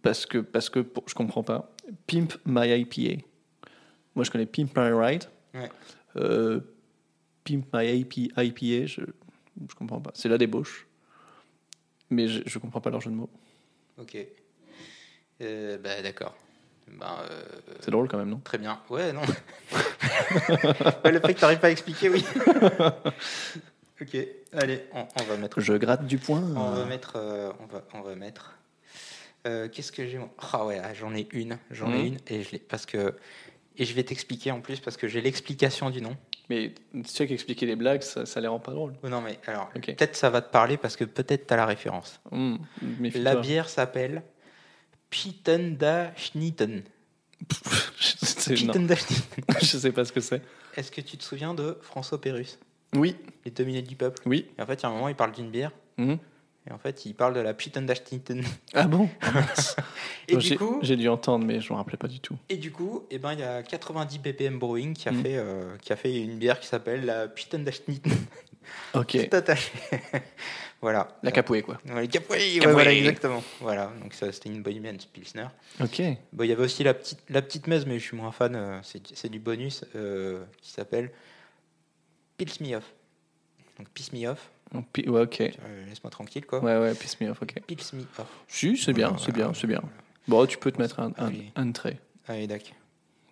parce 0.01 0.25
que, 0.25 0.39
parce 0.39 0.71
que 0.71 0.81
pour- 0.81 1.05
je 1.07 1.15
comprends 1.15 1.43
pas. 1.43 1.71
Pimp 2.07 2.35
My 2.47 2.69
IPA. 2.81 3.23
Moi, 4.15 4.25
je 4.25 4.31
connais 4.31 4.47
Pimp 4.47 4.77
My 4.77 4.91
Ride. 4.93 5.25
Ouais. 5.55 5.71
Euh, 6.17 6.61
Pimp 7.45 7.67
My 7.73 7.87
IP, 7.99 8.33
IPA, 8.37 8.87
je, 8.87 9.01
je 9.69 9.75
comprends 9.75 10.01
pas. 10.01 10.11
C'est 10.15 10.29
la 10.29 10.39
débauche. 10.39 10.87
Mais 12.11 12.29
je, 12.29 12.43
je 12.47 12.59
comprends 12.59 12.81
pas 12.81 12.91
leur 12.91 13.01
jeu 13.01 13.11
de 13.11 13.17
mots. 13.17 13.31
Ok. 13.99 14.17
Euh, 15.43 15.79
bah 15.79 16.01
d'accord. 16.03 16.35
Ben, 16.87 17.07
euh, 17.31 17.43
C'est 17.81 17.91
drôle 17.91 18.09
quand 18.09 18.19
même, 18.19 18.29
non? 18.29 18.41
Très 18.45 18.59
bien. 18.59 18.81
Ouais, 18.91 19.13
non. 19.13 19.23
Ouais, 21.05 21.13
le 21.13 21.21
fait 21.21 21.35
que 21.35 21.41
t'arrives 21.41 21.59
pas 21.61 21.69
à 21.69 21.71
expliquer, 21.71 22.09
oui. 22.09 22.25
ok, 24.01 24.17
allez, 24.53 24.85
on, 24.93 25.07
on 25.21 25.25
va 25.25 25.37
mettre. 25.37 25.61
Je 25.61 25.73
gratte 25.75 26.07
du 26.07 26.19
poing. 26.19 26.43
On 26.57 26.71
va 26.71 26.85
mettre. 26.85 27.15
euh, 27.17 27.53
on 27.61 27.67
va, 27.67 27.83
on 27.95 28.01
va 28.03 28.15
mettre. 28.15 28.57
Euh, 29.47 29.69
Qu'est-ce 29.69 29.93
que 29.93 30.07
j'ai 30.07 30.19
Ah 30.53 30.65
ouais, 30.67 30.81
ah, 30.83 30.95
j'en 30.95 31.15
ai 31.15 31.29
une, 31.33 31.59
j'en 31.71 31.93
ai 31.93 31.99
Mhm. 31.99 32.07
une 32.07 32.19
et 32.29 32.43
je 32.43 32.57
parce 32.57 32.87
que 32.87 33.15
et 33.77 33.85
je 33.85 33.93
vais 33.95 34.05
t'expliquer 34.05 34.51
en 34.53 34.61
plus 34.61 34.79
parce 34.81 34.97
que 34.97 35.09
j'ai 35.09 35.21
l'explication 35.21 35.91
du 35.91 36.01
nom. 36.01 36.17
Mais 36.49 36.75
tu 36.93 37.05
sais 37.07 37.27
qu'expliquer 37.27 37.67
les 37.67 37.75
blagues, 37.77 38.03
ça, 38.03 38.25
ça 38.27 38.41
les 38.41 38.47
rend 38.47 38.61
pas 38.61 38.73
drôles. 38.73 38.95
Oh 39.03 39.09
non 39.09 39.21
mais 39.21 39.39
alors 39.47 39.69
peut-être 39.71 40.15
ça 40.17 40.31
va 40.31 40.41
te 40.43 40.51
parler 40.51 40.77
parce 40.77 40.97
que 40.97 41.05
peut-être 41.05 41.47
t'as 41.47 41.57
la 41.57 41.67
référence. 41.67 42.21
Méfie-toi. 42.83 43.23
La 43.23 43.37
bière 43.37 43.69
s'appelle 43.69 44.23
Pitenda 45.11 46.13
Schnitten. 46.17 46.83
Pitenda 48.47 48.95
Schnitten. 48.97 49.45
je 49.61 49.77
sais 49.79 49.93
pas 49.93 50.05
ce 50.05 50.13
que 50.13 50.21
c'est. 50.21 50.43
Est-ce 50.77 50.91
que 50.91 51.01
tu 51.01 51.17
te 51.17 51.25
souviens 51.25 51.55
de 51.55 51.79
François 51.83 52.21
Pérus, 52.21 52.59
Oui, 52.95 53.17
les 53.45 53.51
deux 53.51 53.65
minutes 53.65 53.89
du 53.89 53.97
peuple? 53.97 54.23
Oui. 54.27 54.47
Et 54.59 54.63
en 54.63 54.67
fait, 54.67 54.75
il 54.75 54.83
y 54.83 54.87
a 54.87 54.89
un 54.89 54.93
moment, 54.93 55.09
il 55.09 55.15
parle 55.15 55.33
d'une 55.33 55.51
bière 55.51 55.73
Mhm. 55.99 56.19
Et 56.69 56.73
en 56.73 56.79
fait, 56.79 57.05
il 57.05 57.15
parle 57.15 57.35
de 57.35 57.41
la 57.41 57.53
Pitenda 57.55 57.95
Schnitten. 57.95 58.43
Ah 58.73 58.85
bon? 58.87 59.09
Et 60.29 60.41
J'ai 60.41 60.51
du 60.51 60.59
coup, 60.59 60.79
j'ai 60.83 60.97
dû 60.97 61.09
entendre, 61.09 61.45
mais 61.45 61.61
je 61.61 61.71
me 61.73 61.77
rappelais 61.77 61.99
pas 61.99 62.09
du 62.09 62.21
tout. 62.21 62.39
Et 62.49 62.57
du 62.57 62.73
coup, 62.73 63.05
eh 63.11 63.19
ben, 63.19 63.35
il 63.35 63.41
y 63.41 63.43
a 63.43 63.63
90 63.63 64.19
BPM 64.21 64.59
Brewing 64.59 64.95
qui 64.95 65.09
a, 65.09 65.13
Mm. 65.13 65.23
fait, 65.23 65.37
euh, 65.37 65.77
qui 65.83 65.93
a 65.93 65.97
fait 65.97 66.17
une 66.23 66.39
bière 66.39 66.59
qui 66.59 66.67
s'appelle 66.67 67.05
la 67.05 67.29
Pittendaschnitten. 67.29 68.13
Ok. 68.95 69.29
Tout 69.29 69.37
attaché. 69.37 69.71
voilà. 70.81 71.09
La 71.23 71.31
capouée, 71.33 71.61
quoi. 71.61 71.79
Ouais, 71.87 72.09
Capoué, 72.09 72.39
ouais, 72.39 72.55
Capoué. 72.61 72.73
voilà, 72.73 72.93
exactement. 72.95 73.43
Voilà, 73.61 73.93
donc 74.03 74.15
ça, 74.15 74.33
c'était 74.33 74.49
une 74.49 74.63
Bohemian 74.63 74.97
Pilsner. 75.13 75.49
Ok. 75.83 76.01
Bon, 76.33 76.45
il 76.45 76.49
y 76.49 76.53
avait 76.53 76.63
aussi 76.63 76.83
la 76.83 76.95
petite, 76.95 77.19
la 77.29 77.43
petite 77.43 77.67
messe, 77.67 77.85
mais 77.85 77.99
je 77.99 78.05
suis 78.05 78.17
moins 78.17 78.33
fan, 78.33 78.55
euh, 78.57 78.79
c'est 78.83 79.03
c'est 79.15 79.29
du 79.29 79.39
bonus, 79.39 79.85
euh, 79.97 80.43
qui 80.63 80.71
s'appelle 80.71 81.11
Pils 82.39 82.49
Me 82.63 82.75
Off. 82.75 82.85
Donc, 83.79 83.91
Piss 83.91 84.15
Me 84.15 84.27
Off, 84.29 84.51
Ouais, 84.75 85.21
ok. 85.23 85.41
euh, 85.41 85.87
laisse-moi 85.89 86.11
tranquille, 86.11 86.45
quoi. 86.47 86.61
Ouais, 86.63 86.79
ouais, 86.79 86.95
piss 86.95 87.21
me 87.21 87.31
off, 87.31 87.41
ok. 87.43 87.55
Pils 87.67 87.79
Me 87.95 88.03
Off. 88.19 88.27
Si, 88.49 88.77
c'est 88.77 88.93
bien, 88.93 89.17
c'est 89.19 89.33
bien, 89.33 89.53
c'est 89.55 89.67
bien. 89.67 89.83
Bon, 90.29 90.45
tu 90.47 90.59
peux 90.59 90.73
te 90.73 90.81
mettre 90.81 91.01
un, 91.01 91.13
un, 91.19 91.33
un 91.57 91.73
trait. 91.73 91.99
Allez, 92.27 92.47
d'accord. 92.47 92.75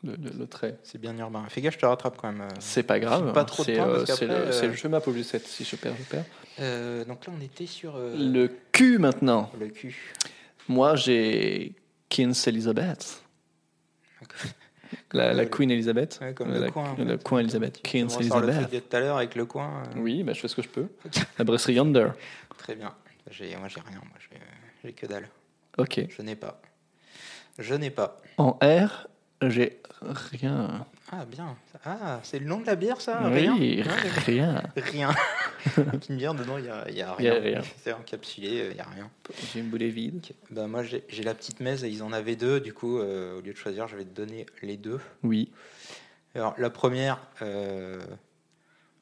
Le, 0.05 0.17
le- 0.17 0.31
le 0.37 0.47
trait. 0.47 0.77
C'est 0.83 1.01
bien 1.01 1.17
urbain. 1.17 1.45
Fais 1.49 1.61
gaffe, 1.61 1.75
je 1.75 1.79
te 1.79 1.87
rattrape 1.87 2.17
quand 2.17 2.33
même. 2.33 2.41
euh. 2.43 2.49
C'est 2.59 2.83
pas 2.83 2.99
grave. 2.99 3.33
pas 3.33 3.45
trop 3.45 3.63
de 3.65 3.67
c'est 4.07 4.23
euh, 4.29 4.61
le, 4.63 4.69
le 4.69 4.75
jeu 4.75 4.89
map 4.89 5.01
obligé 5.07 5.23
7. 5.25 5.47
Si 5.47 5.65
je 5.65 5.77
perds, 5.77 5.95
je 5.97 6.03
perds. 6.05 6.25
Euh, 6.61 7.05
donc 7.05 7.25
là, 7.27 7.33
on 7.39 7.41
était 7.41 7.67
sur 7.67 7.95
euh, 7.97 8.17
Le 8.17 8.49
cul 8.73 8.99
maintenant. 8.99 9.51
le 9.59 9.69
cul. 9.69 9.97
Moi, 10.69 10.97
j'ai 10.97 11.75
Kings 12.09 12.37
Elizabeth. 12.47 13.23
La, 15.13 15.33
la 15.33 15.47
Queen 15.47 15.71
Elizabeth. 15.71 16.19
Ouais, 16.23 16.35
comme 16.35 16.51
Euh, 16.51 16.55
le 16.55 16.61
la- 16.67 16.71
coin. 16.71 16.91
en 16.91 16.97
Le 17.05 17.17
fait. 17.17 17.23
coin 17.23 17.41
Elizabeth. 17.41 17.81
Tu 17.83 17.91
Kings 17.91 18.05
me 18.11 18.17
ressors 18.17 18.41
le 18.41 18.47
truc 18.47 18.57
Elizabeth. 18.57 18.71
de 18.85 18.89
tout 18.91 18.97
à 18.97 19.01
l'heure 19.01 19.17
avec 19.17 19.35
le 19.35 19.45
coin. 19.47 19.83
euh, 19.97 19.99
Oui, 20.01 20.23
bah, 20.23 20.33
je 20.33 20.41
fais 20.41 20.49
ce 20.49 20.57
que 20.57 20.63
je 20.63 20.69
peux. 20.69 20.87
La 21.39 21.45
brasserie 21.45 21.75
Yonder. 21.75 22.09
Très 22.59 22.75
bien. 22.75 22.87
Moi, 23.27 23.31
j'ai 23.31 23.45
rien. 23.47 23.59
Moi, 23.59 23.69
j'ai 24.85 24.93
que 24.93 25.07
dalle. 25.07 25.29
Ok. 25.79 26.01
Je 26.09 26.23
n'ai 26.23 26.35
pas. 26.37 26.61
Je 27.59 27.75
n'ai 27.75 27.91
pas. 27.91 28.19
En 28.39 28.59
R, 28.63 29.07
j'ai 29.43 29.81
rien. 30.11 30.87
Ah, 31.11 31.25
bien. 31.25 31.57
Ah, 31.85 32.21
c'est 32.23 32.39
le 32.39 32.47
nom 32.47 32.61
de 32.61 32.67
la 32.67 32.77
bière, 32.77 33.01
ça? 33.01 33.21
Oui, 33.25 33.49
Rien 33.49 33.55
rien. 34.27 34.63
Rien. 34.77 35.15
une 36.09 36.17
bière, 36.17 36.35
dedans, 36.35 36.59
il 36.59 36.65
n'y 36.65 36.71
a, 36.71 36.91
y 36.91 37.03
a 37.03 37.17
Il 37.19 37.25
y 37.25 37.29
a 37.29 37.35
rien. 37.35 37.41
rien. 37.41 37.61
C'est 37.83 37.93
encapsulé, 37.93 38.69
il 38.71 38.75
n'y 38.75 38.81
a 38.81 38.87
rien. 38.87 39.11
J'ai 39.53 39.61
une 39.61 39.69
boulet 39.69 39.89
vide. 39.89 40.25
Bah, 40.51 40.67
moi, 40.67 40.83
j'ai, 40.83 41.23
la 41.23 41.35
petite 41.35 41.61
messe 41.61 41.83
et 41.83 41.89
ils 41.89 42.03
en 42.03 42.13
avaient 42.13 42.37
deux. 42.37 42.61
Du 42.61 42.73
coup, 42.73 42.99
euh, 42.99 43.39
au 43.39 43.41
lieu 43.41 43.53
de 43.53 43.59
choisir, 43.59 43.89
je 43.89 43.97
vais 43.97 44.05
te 44.05 44.15
donner 44.15 44.47
les 44.63 44.77
deux. 44.77 45.01
Oui. 45.23 45.51
Alors, 46.35 46.55
la 46.59 46.71
première, 46.71 47.21
euh, 47.43 48.01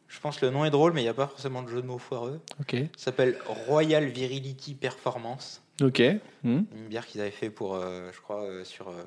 je 0.08 0.18
pense 0.18 0.38
que 0.38 0.46
le 0.46 0.52
nom 0.52 0.64
est 0.64 0.70
drôle, 0.70 0.92
mais 0.92 1.00
il 1.00 1.04
n'y 1.04 1.10
a 1.10 1.14
pas 1.14 1.28
forcément 1.28 1.62
de 1.62 1.68
jeu 1.68 1.80
de 1.80 1.86
mots 1.86 1.98
foireux. 1.98 2.40
Ok. 2.60 2.76
S'appelle 2.96 3.38
Royal 3.46 4.06
Virility 4.06 4.74
Performance. 4.74 5.62
Ok. 5.80 6.02
Hmm. 6.42 6.62
Une 6.74 6.88
bière 6.88 7.06
qu'ils 7.06 7.20
avaient 7.20 7.30
fait 7.30 7.48
pour, 7.50 7.76
euh, 7.76 8.10
je 8.12 8.20
crois, 8.20 8.42
euh, 8.42 8.64
sur 8.64 8.88
euh, 8.88 9.04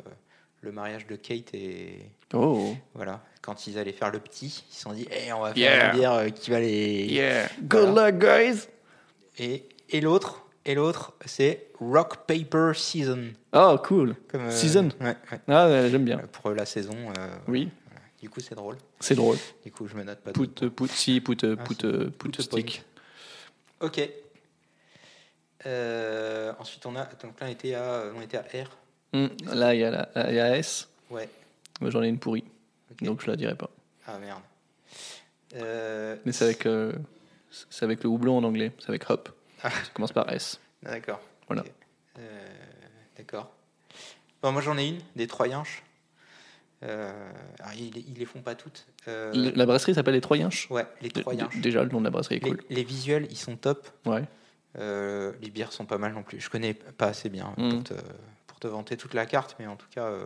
le 0.63 0.71
mariage 0.71 1.05
de 1.07 1.15
Kate 1.15 1.53
et 1.53 1.99
Oh. 2.33 2.75
voilà. 2.95 3.21
Quand 3.41 3.67
ils 3.67 3.77
allaient 3.77 3.91
faire 3.91 4.09
le 4.11 4.19
petit, 4.19 4.63
ils 4.71 4.73
se 4.73 4.81
sont 4.81 4.93
dit, 4.93 5.07
Eh, 5.11 5.31
on 5.33 5.41
va 5.41 5.53
faire 5.53 5.57
Yeah. 5.57 5.91
une 5.93 5.99
bière 5.99 6.13
euh, 6.13 6.29
qui 6.29 6.49
va 6.49 6.59
les. 6.59 7.05
Yeah. 7.05 7.47
Good 7.61 7.89
Voilà. 7.89 8.11
luck, 8.11 8.19
guys. 8.19 8.67
Et, 9.37 9.65
et 9.89 10.01
l'autre, 10.01 10.45
et 10.65 10.73
l'autre, 10.75 11.13
c'est 11.25 11.67
Rock 11.79 12.25
Paper 12.25 12.71
Season. 12.73 13.31
Oh, 13.51 13.77
cool. 13.83 14.15
Comme, 14.29 14.41
euh, 14.43 14.51
Season. 14.51 14.89
Ouais, 15.01 15.15
ouais. 15.31 15.39
Ah, 15.47 15.67
ouais, 15.67 15.89
j'aime 15.91 16.05
bien. 16.05 16.19
Euh, 16.19 16.27
Pour 16.31 16.51
la 16.51 16.65
saison. 16.65 16.95
euh, 17.17 17.27
Oui, 17.47 17.69
voilà. 17.87 18.01
Du 18.21 18.29
coup, 18.29 18.39
c'est 18.39 18.55
drôle. 18.55 18.77
c'est 19.01 19.15
drôle. 19.15 19.37
Du 19.65 19.71
coup, 19.71 19.87
je 19.87 19.95
me 19.95 20.03
note 20.03 20.19
pas. 20.21 20.31
de- 20.31 20.39
Put, 20.39 20.69
put, 20.69 20.87
si, 20.87 21.19
put, 21.21 21.35
put, 21.35 21.45
Ah, 21.59 21.63
put, 21.63 21.75
put, 22.17 22.29
put 22.31 22.41
stick. 22.41 22.83
Ok. 23.81 24.09
Euh, 25.65 26.51
ensuite, 26.59 26.85
on 26.85 26.95
a. 26.95 27.05
Donc 27.21 27.39
là, 27.39 27.47
on 27.47 27.51
était 27.51 27.73
à, 27.75 28.03
on 28.15 28.21
était 28.21 28.37
à 28.37 28.41
R. 28.41 28.69
Hmm. 29.13 29.27
Là, 29.53 29.73
il 29.75 29.79
y, 29.81 29.83
a 29.83 29.91
la- 30.15 30.57
S. 30.57 30.89
Ouais. 31.09 31.29
Moi, 31.81 31.89
j'en 31.91 32.01
ai 32.03 32.07
une 32.07 32.19
pourrie. 32.19 32.43
Donc, 33.01 33.21
je 33.23 33.27
la 33.29 33.35
dirai 33.35 33.55
pas. 33.55 33.69
Ah 34.07 34.17
merde. 34.19 34.41
Euh, 35.55 36.15
Mais 36.25 36.31
c'est 36.31 36.45
avec, 36.45 36.65
euh, 36.65 36.93
c'est 37.69 37.85
avec 37.85 38.03
le 38.03 38.09
houblon 38.09 38.37
en 38.37 38.43
anglais. 38.43 38.71
C'est 38.79 38.89
avec 38.89 39.09
hop. 39.09 39.29
Ah. 39.63 39.69
Ça 39.69 39.77
commence 39.93 40.11
par 40.11 40.31
S. 40.31 40.59
Ah, 40.85 40.91
D'accord. 40.91 41.21
Voilà. 41.47 41.63
Euh, 42.19 42.47
D'accord. 43.17 43.51
Bon, 44.41 44.51
moi 44.51 44.61
j'en 44.61 44.77
ai 44.77 44.87
une, 44.87 44.99
des 45.15 45.27
Troyenches. 45.27 45.83
Alors, 46.81 47.73
ils, 47.77 47.95
ils 47.97 48.17
les 48.17 48.25
font 48.25 48.41
pas 48.41 48.55
toutes. 48.55 48.85
La 49.07 49.65
brasserie 49.65 49.93
s'appelle 49.93 50.15
les 50.15 50.21
Troyenches. 50.21 50.69
Ouais, 50.69 50.85
les 51.01 51.09
Troyenches. 51.09 51.57
Déjà, 51.59 51.81
le 51.83 51.89
nom 51.89 51.99
de 51.99 52.05
la 52.05 52.09
brasserie 52.09 52.35
est 52.35 52.39
cool. 52.41 52.61
les 52.69 52.83
visuels, 52.83 53.27
ils 53.29 53.37
sont 53.37 53.55
top. 53.55 53.87
Ouais. 54.05 54.23
Les 54.75 55.49
bières 55.49 55.71
sont 55.71 55.85
pas 55.85 55.97
mal 55.97 56.13
non 56.13 56.23
plus. 56.23 56.41
Je 56.41 56.49
connais 56.49 56.73
pas 56.73 57.07
assez 57.07 57.29
bien 57.29 57.53
Mm. 57.57 57.69
pour, 57.69 57.83
te, 57.83 57.93
pour 57.93 58.03
te 58.63 58.67
vanter 58.67 58.95
toute 58.97 59.13
la 59.13 59.25
carte, 59.25 59.55
mais 59.59 59.67
en 59.67 59.75
tout 59.75 59.87
cas, 59.91 60.05
euh, 60.07 60.25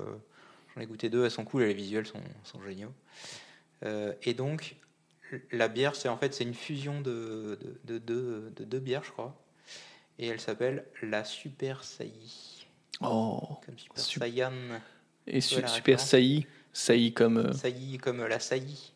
j'en 0.75 0.81
ai 0.81 0.85
goûté 0.85 1.09
deux, 1.09 1.25
elles 1.25 1.31
sont 1.31 1.43
cool 1.45 1.63
et 1.63 1.67
les 1.67 1.73
visuels 1.73 2.05
sont, 2.05 2.21
sont 2.43 2.61
géniaux. 2.61 2.93
Euh, 3.83 4.13
et 4.23 4.33
donc, 4.33 4.75
la 5.51 5.67
bière, 5.67 5.95
c'est 5.95 6.07
en 6.09 6.17
fait 6.17 6.33
c'est 6.33 6.43
une 6.43 6.53
fusion 6.53 7.01
de, 7.01 7.57
de, 7.85 7.97
de, 7.97 7.99
de- 7.99 8.53
de 8.55 8.63
deux 8.63 8.79
bières, 8.79 9.03
je 9.03 9.11
crois. 9.11 9.35
Et 10.19 10.27
elle 10.27 10.39
s'appelle 10.39 10.85
la 11.01 11.23
Super 11.23 11.83
Sailly. 11.83 12.67
Oh. 13.01 13.57
Comme 13.65 13.77
Super 13.77 14.03
Saiyan. 14.03 14.53
Et 15.27 15.41
su- 15.41 15.61
la 15.61 15.67
super 15.67 15.99
saillie. 15.99 16.47
Saillie 16.73 17.13
comme. 17.13 17.37
euh, 17.37 17.53
Sailly 17.53 17.97
comme 17.97 18.23
la 18.25 18.39
saillie. 18.39 18.93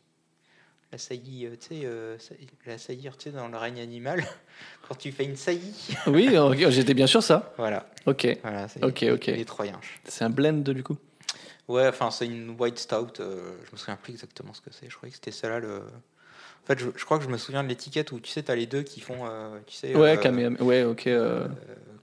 La 0.91 0.97
saillie, 0.97 1.45
euh, 1.45 1.51
tu 1.59 1.67
sais, 1.69 1.81
euh, 1.85 2.17
la 2.65 2.77
saillir, 2.77 3.15
tu 3.17 3.29
sais, 3.29 3.35
dans 3.35 3.47
le 3.47 3.57
règne 3.57 3.79
animal. 3.79 4.25
Quand 4.89 4.95
tu 4.95 5.11
fais 5.11 5.23
une 5.23 5.37
saillie. 5.37 5.73
Oui, 6.07 6.35
j'étais 6.69 6.93
bien 6.93 7.07
sûr 7.07 7.23
ça. 7.23 7.53
Voilà. 7.57 7.87
Ok. 8.05 8.27
voilà 8.43 8.67
Ok, 8.81 8.99
les, 9.01 9.11
ok. 9.11 9.25
les 9.27 9.45
Troyenches. 9.45 9.99
C'est 10.05 10.25
un 10.25 10.29
blend 10.29 10.53
du 10.63 10.83
coup. 10.83 10.97
Ouais, 11.69 11.87
enfin, 11.87 12.11
c'est 12.11 12.25
une 12.25 12.55
white 12.59 12.77
stout. 12.77 13.21
euh, 13.21 13.55
je 13.65 13.71
me 13.71 13.77
souviens 13.77 13.95
plus 13.95 14.11
exactement 14.13 14.53
ce 14.53 14.59
que 14.59 14.69
c'est. 14.73 14.89
Je 14.89 14.95
croyais 14.97 15.11
que 15.11 15.15
c'était 15.15 15.31
celle-là. 15.31 15.59
Le... 15.59 15.77
En 15.77 16.67
fait, 16.67 16.77
je, 16.77 16.89
je 16.95 17.05
crois 17.05 17.17
que 17.19 17.23
je 17.23 17.29
me 17.29 17.37
souviens 17.37 17.63
de 17.63 17.69
l'étiquette 17.69 18.11
où 18.11 18.19
tu 18.19 18.29
sais, 18.29 18.43
t'as 18.43 18.55
les 18.55 18.65
deux 18.65 18.83
qui 18.83 18.99
font. 18.99 19.25
euh, 19.25 19.57
tu 19.65 19.75
sais, 19.75 19.95
Ouais, 19.95 20.17
euh, 20.17 20.21
Kamehame- 20.21 20.61
Ouais, 20.61 20.83
ok. 20.83 21.07
euh, 21.07 21.45
euh, 21.47 21.47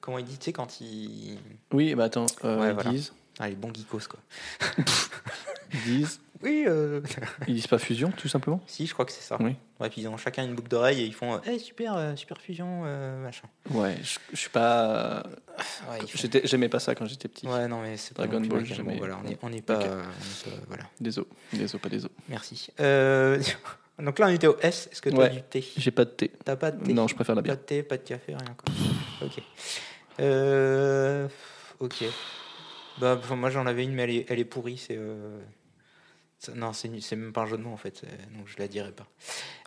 comment 0.00 0.16
il 0.18 0.24
dit, 0.24 0.38
tu 0.38 0.46
sais, 0.46 0.52
quand 0.54 0.80
ils. 0.80 1.36
Oui, 1.72 1.94
bah 1.94 2.04
attends. 2.04 2.24
euh, 2.44 2.58
Ouais, 2.58 2.68
ils 2.68 2.74
voilà. 2.74 2.90
disent. 2.90 3.12
Ah, 3.38 3.48
les 3.50 3.54
bons 3.54 3.72
geekos, 3.74 4.08
quoi. 4.08 4.18
Ils 5.74 5.82
disent. 5.84 6.20
Oui, 6.42 6.64
euh... 6.68 7.00
Ils 7.48 7.54
disent 7.54 7.66
pas 7.66 7.78
fusion, 7.78 8.10
tout 8.12 8.28
simplement? 8.28 8.60
si, 8.66 8.86
je 8.86 8.92
crois 8.92 9.04
que 9.04 9.12
c'est 9.12 9.22
ça. 9.22 9.36
Oui. 9.40 9.56
Ouais, 9.80 9.90
puis 9.90 10.00
ils 10.02 10.08
ont 10.08 10.16
chacun 10.16 10.44
une 10.44 10.54
boucle 10.54 10.68
d'oreille 10.68 11.00
et 11.00 11.04
ils 11.04 11.14
font. 11.14 11.40
Eh, 11.46 11.58
super, 11.58 11.96
euh, 11.96 12.14
super 12.16 12.40
fusion, 12.40 12.82
euh, 12.84 13.22
machin. 13.22 13.48
Ouais, 13.70 13.96
je, 14.02 14.18
je 14.32 14.36
suis 14.36 14.50
pas. 14.50 15.24
Ouais, 15.90 15.98
font- 16.06 16.40
j'aimais 16.44 16.68
pas 16.68 16.78
ça 16.80 16.94
quand 16.94 17.06
j'étais 17.06 17.28
petit. 17.28 17.46
Ouais, 17.48 17.66
non, 17.68 17.80
mais 17.82 17.96
c'est 17.96 18.14
pas 18.16 18.26
Dragon 18.26 18.44
Ball, 18.46 18.64
Bon, 18.84 18.94
voilà, 18.98 19.18
on 19.24 19.28
est, 19.28 19.38
on 19.42 19.52
est 19.52 19.62
pas. 19.62 19.78
Ok. 19.78 19.84
euh, 19.86 20.02
on 20.04 20.50
est 20.50 20.50
pas- 20.54 20.62
voilà, 20.68 20.84
Des 21.00 21.18
os, 21.18 21.26
des 21.52 21.74
os, 21.74 21.80
pas 21.80 21.88
des 21.88 22.04
os. 22.04 22.10
merci. 22.28 22.68
Euh, 22.80 23.40
donc 23.98 24.18
là, 24.18 24.26
on 24.26 24.30
était 24.30 24.46
au 24.46 24.56
S. 24.60 24.88
Est-ce 24.92 25.02
que 25.02 25.10
tu 25.10 25.16
as 25.16 25.18
Ouais. 25.18 25.30
du 25.30 25.42
thé? 25.42 25.64
J'ai 25.76 25.90
pas 25.90 26.04
de 26.04 26.10
thé. 26.10 26.30
T'as 26.44 26.56
pas 26.56 26.70
de 26.70 26.84
thé? 26.84 26.92
Non, 26.94 27.06
je 27.08 27.14
préfère 27.14 27.34
la 27.34 27.42
Pas 27.42 27.46
bière. 27.46 27.56
de 27.56 27.62
thé, 27.62 27.82
pas 27.82 27.96
de 27.96 28.02
café, 28.02 28.34
rien 28.36 28.54
quoi. 28.56 28.72
Ok. 29.26 29.42
Euh, 30.20 31.28
ok. 31.80 32.04
Bah, 33.00 33.20
moi 33.36 33.50
j'en 33.50 33.66
avais 33.66 33.84
une, 33.84 33.92
mais 33.92 34.02
elle 34.04 34.10
est, 34.10 34.26
elle 34.28 34.38
est 34.40 34.44
pourrie. 34.44 34.76
C'est. 34.78 34.96
euh, 34.96 35.38
non, 36.54 36.72
c'est 36.72 36.88
même 37.16 37.32
pas 37.32 37.42
un 37.42 37.46
jeu 37.46 37.56
de 37.58 37.62
mots 37.62 37.72
en 37.72 37.76
fait. 37.76 38.02
Donc 38.36 38.46
je 38.46 38.54
la 38.58 38.68
dirais 38.68 38.92
pas. 38.92 39.06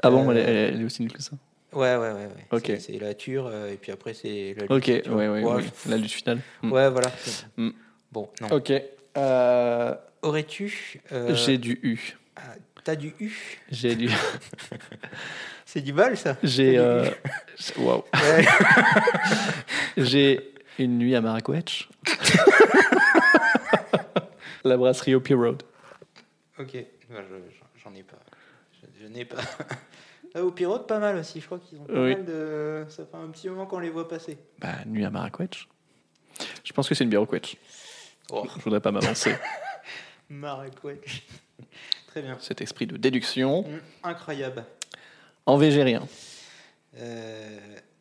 Ah 0.03 0.10
bon, 0.10 0.27
Euh, 0.30 0.31
elle, 0.31 0.38
est- 0.38 0.68
elle 0.73 0.81
est 0.81 0.85
aussi 0.85 1.02
nulle 1.02 1.11
que 1.14 1.22
ça. 1.22 1.31
Ouais, 1.73 1.95
ouais, 1.95 2.11
ouais. 2.11 2.27
ouais. 2.27 2.45
Ok. 2.52 2.72
C'est- 2.80 2.99
la 2.99 3.14
ture, 3.14 3.48
euh, 3.48 3.72
et 3.72 3.76
puis 3.77 3.91
après 3.91 4.14
c'est 4.14 4.56
la 4.57 4.61
lutte. 4.64 4.72
Ok, 4.72 4.88
ouais, 4.88 5.27
ouais, 5.30 5.43
Ouais. 5.43 5.64
La 5.88 5.98
lutte 5.98 6.11
finale. 6.11 6.39
Mm. 6.61 6.72
ouais, 6.72 6.89
voilà. 6.89 7.11
Mm. 7.57 7.69
Bon, 8.11 8.30
non. 8.41 8.48
Ok. 8.52 8.72
Euh, 9.18 9.95
Aurais-tu. 10.22 11.02
euh, 11.11 11.34
J'ai 11.35 11.57
du 11.57 11.80
U. 11.84 12.18
ah, 12.35 12.41
T'as 12.84 12.95
du 12.95 13.14
U? 13.19 13.31
J'ai 13.69 13.95
du. 13.95 14.10
C'est 15.65 15.81
du 15.81 15.93
bol 15.93 16.18
ça? 16.18 16.35
J'ai. 16.43 16.80
Waouh. 17.77 18.03
J'ai 19.98 20.53
une 20.80 20.98
nuit 20.98 21.15
à 21.15 21.22
Marrakech. 21.22 21.88
La 24.64 24.77
brasserie 24.77 25.15
Opie 25.15 25.34
Road. 25.34 25.64
Ok, 26.62 26.74
je- 27.10 27.16
j'en 27.84 27.94
ai 27.96 28.04
pas. 28.04 28.20
Je, 28.82 29.04
je 29.04 29.08
n'ai 29.08 29.26
pas. 29.26 29.38
Ah, 30.34 30.44
au 30.46 30.52
Pirote, 30.52 30.88
pas 30.88 31.00
mal 31.00 31.18
aussi. 31.18 31.42
Je 31.42 31.46
crois 31.46 31.60
qu'ils 31.60 31.78
ont 31.78 31.84
pas 31.84 31.92
Oui. 32.04 32.14
mal 32.16 32.24
de. 32.24 32.86
Ça 32.88 33.06
fait 33.06 33.18
un 33.18 33.28
petit 33.32 33.50
moment 33.50 33.66
qu'on 33.66 33.80
les 33.80 33.90
voit 33.90 34.08
passer. 34.08 34.38
Bah, 34.60 34.76
nuit 34.86 35.04
à 35.04 35.10
Marrakech. 35.10 35.68
Je 36.64 36.72
pense 36.72 36.88
que 36.88 36.96
c'est 36.96 37.04
une 37.04 37.10
bière 37.10 37.22
au 37.22 37.26
Quetch. 37.26 37.58
Oh, 38.32 38.48
Je 38.56 38.62
voudrais 38.62 38.80
pas 38.80 38.92
m'avancer. 38.94 39.36
Marrakech. 40.30 41.28
Très 42.08 42.22
bien. 42.22 42.38
Cet 42.40 42.62
esprit 42.62 42.88
de 42.88 42.96
déduction. 42.96 43.66
Hum, 43.68 43.82
Incroyable. 44.04 44.64
En 45.46 45.58
végérien. 45.58 46.08
Euh, 46.98 47.60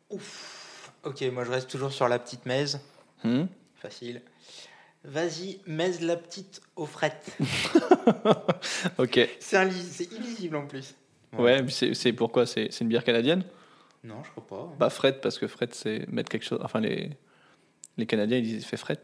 Ouf. 0.09 0.93
Ok, 1.03 1.21
moi 1.33 1.43
je 1.43 1.51
reste 1.51 1.69
toujours 1.69 1.91
sur 1.91 2.07
la 2.07 2.17
petite 2.19 2.45
mèze. 2.45 2.79
Hmm 3.25 3.45
Facile. 3.75 4.21
Vas-y, 5.03 5.59
mèze 5.65 6.01
la 6.01 6.15
petite 6.15 6.61
aux 6.75 6.85
frettes. 6.85 7.35
ok. 8.97 9.29
C'est 9.39 10.11
illisible 10.11 10.55
en 10.55 10.67
plus. 10.67 10.95
Ouais, 11.37 11.65
c'est 11.93 12.13
pourquoi? 12.13 12.45
C'est 12.45 12.67
une 12.81 12.87
bière 12.87 13.03
canadienne? 13.03 13.43
Non, 14.03 14.23
je 14.23 14.31
crois 14.31 14.47
pas. 14.47 14.75
Bah, 14.79 14.89
fret, 14.89 15.19
parce 15.21 15.37
que 15.39 15.47
fret, 15.47 15.69
c'est 15.71 16.07
mettre 16.07 16.29
quelque 16.29 16.43
chose. 16.45 16.59
Enfin, 16.63 16.79
les, 16.79 17.11
les 17.97 18.05
Canadiens, 18.05 18.37
ils 18.37 18.43
disent 18.43 18.63
il 18.63 18.65
fait 18.65 18.77
fret. 18.77 18.99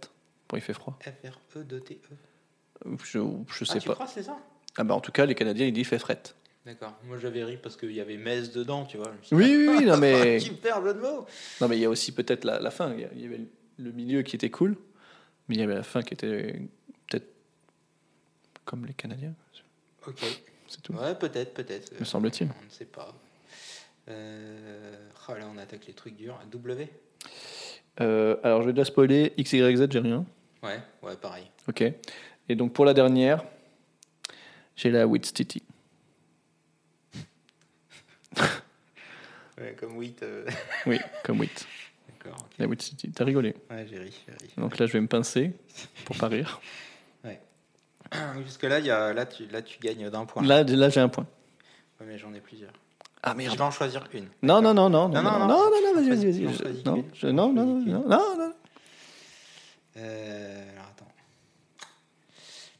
Pour 0.47 0.57
il 0.57 0.61
fait 0.61 0.73
froid. 0.73 0.97
F-R-E-D-T-E. 1.01 2.15
Je, 3.03 3.19
je 3.19 3.65
Ah, 3.69 3.73
sais 3.73 3.79
tu 3.79 3.87
pas. 3.87 3.93
crois, 3.95 4.07
c'est 4.07 4.23
ça? 4.23 4.37
Ah, 4.77 4.83
bah, 4.83 4.95
en 4.95 4.99
tout 5.01 5.11
cas, 5.11 5.25
les 5.25 5.35
Canadiens, 5.35 5.65
ils 5.67 5.73
disent 5.73 5.81
il 5.81 5.85
fait 5.85 5.99
fret. 5.99 6.21
D'accord. 6.65 6.93
Moi 7.05 7.17
j'avais 7.17 7.45
ri 7.45 7.55
parce 7.55 7.77
qu'il 7.77 7.93
y 7.93 8.01
avait 8.01 8.17
mèze 8.17 8.51
dedans, 8.51 8.83
tu 8.85 8.97
vois. 8.97 9.13
Je 9.29 9.33
Oui, 9.33 9.55
oui, 9.55 9.75
oui, 9.79 9.85
non, 9.85 9.95
mais. 10.01 10.37
De 10.39 10.93
mots. 10.99 11.25
Non, 11.61 11.67
mais 11.69 11.77
il 11.77 11.81
y 11.81 11.85
a 11.85 11.89
aussi 11.89 12.11
peut-être 12.11 12.43
la, 12.43 12.59
la 12.59 12.71
fin. 12.71 12.93
Il 12.93 13.21
y 13.21 13.25
avait 13.25 13.39
le 13.77 13.91
milieu 13.93 14.21
qui 14.23 14.35
était 14.35 14.49
cool, 14.49 14.75
mais 15.47 15.55
il 15.55 15.59
y 15.59 15.63
avait 15.63 15.75
la 15.75 15.83
fin 15.83 16.01
qui 16.01 16.13
était 16.13 16.61
peut-être 17.07 17.27
comme 18.65 18.85
les 18.85 18.93
Canadiens. 18.93 19.33
Ok. 20.05 20.23
C'est 20.67 20.81
tout. 20.81 20.93
Ouais, 20.93 21.15
peut-être, 21.15 21.53
peut-être. 21.53 21.97
Me 21.99 22.05
semble-t-il. 22.05 22.49
On 22.49 22.65
ne 22.65 22.69
sait 22.69 22.85
pas. 22.85 23.13
Euh... 24.09 25.09
oh, 25.29 25.33
là, 25.33 25.47
on 25.53 25.57
attaque 25.57 25.85
les 25.87 25.93
trucs 25.93 26.15
durs. 26.15 26.39
W 26.51 26.89
Euh, 28.01 28.37
alors, 28.43 28.61
je 28.61 28.67
vais 28.67 28.73
déjà 28.73 28.85
spoiler. 28.85 29.33
XYZ, 29.39 29.87
j'ai 29.89 29.99
rien. 29.99 30.25
Ouais, 30.63 30.79
ouais, 31.01 31.15
pareil. 31.15 31.49
Ok. 31.67 31.83
Et 32.49 32.55
donc, 32.55 32.73
pour 32.73 32.85
la 32.85 32.93
dernière, 32.93 33.43
j'ai 34.75 34.91
la. 34.91 35.05
Ouais, 39.59 39.75
comme 39.79 39.99
8. 39.99 40.23
Oui, 40.85 40.99
comme 41.23 41.39
Wit. 41.39 41.67
La 42.59 42.65
Witch 42.67 42.89
Titty. 42.89 43.11
T'as 43.11 43.23
rigolé. 43.25 43.55
Ouais, 43.69 43.85
j'ai 43.89 43.99
ri, 43.99 44.13
ri. 44.27 44.49
Donc 44.57 44.77
là, 44.79 44.85
je 44.85 44.93
vais 44.93 45.01
me 45.01 45.07
pincer 45.07 45.53
pour 46.05 46.17
pas 46.17 46.27
rire. 46.27 46.59
Jusque 48.45 48.63
là, 48.63 48.79
il 48.79 48.85
y 48.85 48.89
a... 48.89 49.11
là, 49.13 49.25
tu... 49.25 49.47
là, 49.47 49.61
tu 49.61 49.79
gagnes 49.79 50.09
d'un 50.09 50.25
point. 50.25 50.41
Là, 50.41 50.63
là 50.63 50.89
j'ai 50.89 51.01
un 51.01 51.09
point. 51.09 51.27
Ouais, 51.99 52.05
mais 52.07 52.17
j'en 52.17 52.33
ai 52.33 52.39
plusieurs. 52.39 52.71
Ah 53.21 53.35
Je 53.37 53.49
vais 53.49 53.61
en 53.61 53.71
choisir 53.71 54.07
une. 54.13 54.27
Non, 54.41 54.61
non, 54.61 54.73
non, 54.73 54.89
non, 54.89 55.09
non, 55.09 55.21
Non, 55.21 55.21
non, 55.23 55.31
non, 55.31 55.39
non, 55.39 55.47
non. 55.47 55.47
non, 55.47 55.71
non, 55.83 55.93
vas-y, 55.95 56.09
vas-y, 56.09 56.45
vas-y. 56.45 56.83
non, 56.85 57.03
Je- 57.13 57.27
Non, 57.27 57.51
non, 57.51 57.65
non, 57.65 57.65
non, 57.65 57.81
Choisis 57.83 58.37
non. 58.37 58.53
Euh, 59.97 60.71
alors 60.73 60.85
attends. 60.91 61.11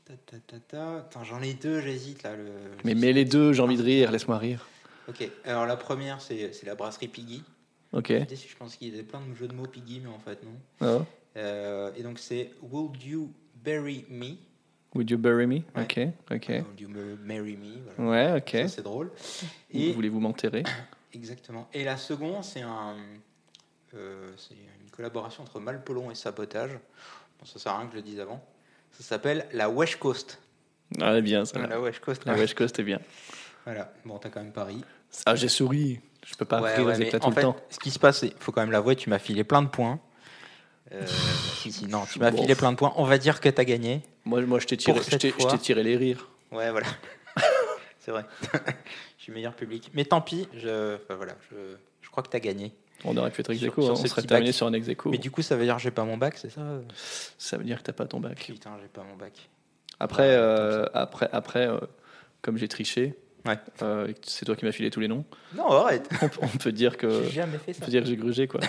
Ta, 0.06 0.38
ta, 0.48 0.60
ta. 0.60 0.98
Attends, 1.00 1.24
j'en 1.24 1.42
ai 1.42 1.54
deux, 1.56 1.82
j'hésite 1.82 2.24
là. 2.24 2.36
Le... 2.36 2.46
Mais 2.86 2.94
mets 2.94 3.12
les 3.12 3.26
deux, 3.26 3.52
j'ai 3.54 3.62
envie 3.62 3.78
de 3.78 3.84
rire, 3.84 4.12
laisse-moi 4.12 4.38
rire. 4.38 4.68
Ok, 5.10 5.28
alors 5.46 5.66
la 5.66 5.76
première, 5.78 6.22
c'est 6.22 6.64
la 6.64 6.76
brasserie 6.76 7.08
Piggy. 7.08 7.44
Ok. 7.94 8.10
Je 8.10 8.56
pense 8.58 8.76
qu'il 8.76 8.90
y 8.90 8.94
avait 8.94 9.04
plein 9.04 9.22
de 9.22 9.34
jeux 9.36 9.48
de 9.48 9.54
mots 9.54 9.68
Piggy, 9.68 10.02
mais 10.02 10.10
en 10.10 10.20
fait, 10.20 10.40
non. 10.44 10.58
Oh. 10.82 11.06
Euh, 11.38 11.92
et 11.96 12.04
donc, 12.04 12.20
c'est 12.20 12.52
Would 12.62 13.02
You 13.04 13.32
Bury 13.64 14.06
Me? 14.10 14.36
Would 14.96 15.10
you 15.12 15.18
bury 15.18 15.46
me? 15.46 15.56
Ouais. 15.76 15.84
Ok, 15.84 16.00
ok. 16.32 16.50
Would 16.50 16.80
You 16.80 16.90
Marry 17.24 17.58
Me 17.58 17.78
voilà. 17.96 18.34
Ouais, 18.34 18.38
ok. 18.40 18.70
C'est 18.70 18.82
drôle. 18.82 19.12
Et, 19.72 19.92
Voulez-vous 19.92 20.20
m'enterrer? 20.20 20.64
Exactement. 21.14 21.68
Et 21.74 21.84
la 21.84 21.98
seconde, 21.98 22.44
c'est 22.44 22.62
un, 22.62 22.96
euh, 23.94 24.32
c'est 24.38 24.56
une 24.56 24.90
collaboration 24.92 25.44
entre 25.44 25.60
Malpolon 25.60 26.10
et 26.10 26.16
Sabotage. 26.16 26.72
Bon, 27.40 27.46
ça 27.46 27.60
sert 27.60 27.74
à 27.74 27.80
rien 27.80 27.88
que 27.88 27.94
je 27.94 27.98
le 27.98 28.04
dise 28.04 28.20
avant. 28.20 28.44
Ça 28.92 29.04
s'appelle 29.04 29.48
la 29.54 29.70
West 29.70 29.98
Coast. 29.98 30.40
Ah, 31.00 31.12
elle 31.12 31.18
est 31.18 31.22
bien, 31.22 31.46
ça. 31.46 31.60
La 31.68 31.80
West 31.80 32.00
Coast. 32.00 32.26
La 32.26 32.34
West 32.34 32.56
Coast 32.56 32.80
est 32.80 32.84
bien. 32.84 33.00
Voilà. 33.66 33.94
Bon, 34.06 34.18
t'as 34.18 34.30
quand 34.30 34.42
même 34.42 34.54
Paris. 34.54 34.84
Ah, 35.26 35.36
j'ai 35.36 35.50
souri. 35.50 36.00
Je 36.30 36.36
peux 36.36 36.46
pas 36.46 36.62
Ouais, 36.62 36.78
ouais, 36.82 36.98
les 36.98 37.16
en 37.16 37.20
tout 37.20 37.32
fait, 37.32 37.36
le 37.38 37.42
temps. 37.42 37.56
ce 37.70 37.80
qui 37.80 37.90
se 37.90 38.00
passe, 38.00 38.22
il 38.24 38.34
faut 38.40 38.52
quand 38.52 38.60
même 38.62 38.72
l'avouer, 38.72 38.96
tu 38.98 39.10
m'as 39.10 39.18
filé 39.20 39.44
plein 39.46 39.62
de 39.62 39.70
points. 39.70 40.00
Euh, 40.92 41.02
non, 41.90 42.04
tu 42.12 42.20
m'as 42.20 42.32
Bon. 42.32 42.42
filé 42.42 42.54
plein 42.56 42.72
de 42.72 42.78
points. 42.78 42.94
On 42.98 43.06
va 43.06 43.18
dire 43.18 43.40
que 43.40 43.48
t'as 43.50 43.64
gagné. 43.64 44.02
Moi, 44.26 44.42
moi 44.42 44.60
je 44.60 44.68
t'ai 44.68 44.76
tiré, 44.78 45.00
tiré 45.60 45.84
les 45.84 45.96
rires. 45.96 46.28
Ouais, 46.52 46.70
voilà. 46.72 46.88
C'est 48.00 48.12
vrai. 48.12 48.26
je 49.18 49.24
suis 49.24 49.32
meilleur 49.32 49.54
public. 49.54 49.90
Mais 49.94 50.04
tant 50.06 50.22
pis, 50.22 50.48
je, 50.54 50.96
enfin, 50.96 51.16
voilà, 51.16 51.34
je, 51.50 51.56
je 52.02 52.10
crois 52.10 52.24
que 52.24 52.30
t'as 52.30 52.40
gagné. 52.40 52.74
On 53.06 53.16
aurait 53.16 53.32
pu 53.32 53.42
être 53.42 53.52
ex 53.52 53.60
Sur- 53.60 53.72
aequo, 53.72 53.82
sur 53.84 53.92
hein, 53.92 53.96
ce 53.96 54.04
on 54.04 54.08
serait 54.08 54.22
terminé 54.24 54.50
bac. 54.50 54.56
sur 54.56 54.68
un 54.68 54.74
ex 54.74 54.88
aequo. 54.90 55.10
Mais 55.10 55.18
du 55.18 55.30
coup, 55.32 55.42
ça 55.42 55.56
veut 55.56 55.64
dire 55.66 55.76
que 55.76 55.82
j'ai 55.82 55.92
pas 55.92 56.04
mon 56.04 56.18
bac, 56.18 56.38
c'est 56.38 56.50
ça? 56.50 56.62
Ça 57.38 57.58
veut 57.58 57.64
dire 57.64 57.78
que 57.78 57.84
t'as 57.84 57.94
pas 57.94 58.06
ton 58.06 58.20
bac. 58.20 58.44
Putain, 58.46 58.72
j'ai 58.82 58.88
pas 58.88 59.04
mon 59.04 59.16
bac. 59.16 59.50
Après, 60.00 60.24
Ouais, 60.30 60.36
euh, 60.36 60.86
après, 60.94 61.30
après 61.32 61.68
euh, 61.68 61.80
comme 62.42 62.58
j'ai 62.58 62.68
triché, 62.68 63.16
Ouais. 63.46 63.58
euh, 63.82 64.08
c'est 64.24 64.46
toi 64.46 64.56
qui 64.56 64.66
m'as 64.66 64.72
filé 64.72 64.90
tous 64.90 65.00
les 65.00 65.08
noms, 65.08 65.24
Non, 65.56 65.70
arrête. 65.72 66.10
on, 66.22 66.28
peut- 66.28 66.40
on 66.42 66.48
peut 66.58 66.72
dire 66.72 66.98
que. 66.98 67.24
J'ai 67.26 67.32
jamais 67.32 67.58
fait 67.58 67.72
On 67.72 67.74
ça. 67.80 67.86
peut 67.86 67.92
dire 67.92 68.02
que 68.04 68.08
j'ai 68.10 68.18
grugé, 68.18 68.48
quoi. 68.48 68.60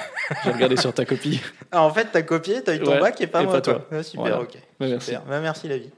j'ai 0.45 0.51
regardé 0.53 0.77
sur 0.77 0.93
ta 0.93 1.05
copie. 1.05 1.41
Ah, 1.73 1.83
en 1.83 1.91
fait, 1.93 2.09
t'as 2.13 2.23
copié, 2.23 2.63
t'as 2.63 2.77
eu 2.77 2.81
ton 2.81 2.93
Ouais, 2.93 3.01
bac 3.01 3.21
et 3.21 3.27
pas 3.27 3.43
et 3.43 3.45
moi. 3.45 3.55
pas 3.55 3.61
toi. 3.61 3.87
Ah, 3.91 4.03
super, 4.03 4.21
Voilà. 4.23 4.41
ok. 4.43 4.55
Ouais, 4.81 4.89
merci. 4.89 5.07
Super. 5.07 5.23
Bah, 5.23 5.41
merci 5.41 5.69
la 5.69 5.79
vie. 5.79 5.91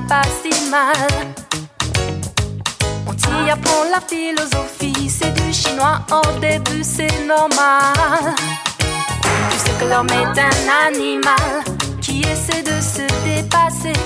Pas 0.00 0.22
si 0.42 0.70
mal. 0.70 1.34
On 3.06 3.12
t'y 3.12 3.50
apprend 3.50 3.84
la 3.90 4.00
philosophie, 4.00 5.08
c'est 5.08 5.32
du 5.32 5.52
chinois 5.52 6.00
au 6.10 6.38
début, 6.38 6.82
c'est 6.82 7.24
normal. 7.26 8.34
Tu 9.50 9.58
sais 9.58 9.72
que 9.78 9.84
l'homme 9.84 10.08
est 10.08 10.40
un 10.40 10.88
animal 10.88 11.62
qui 12.00 12.22
essaie 12.22 12.62
de 12.62 12.80
se 12.80 13.06
dépasser. 13.24 13.98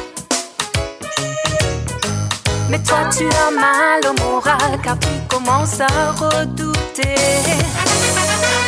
Mais 2.70 2.82
toi, 2.82 2.98
tu 3.16 3.24
as 3.24 3.50
mal 3.50 4.00
au 4.10 4.22
moral 4.22 4.78
car 4.82 4.98
tu 4.98 5.08
commences 5.28 5.80
à 5.80 6.10
redouter 6.12 7.16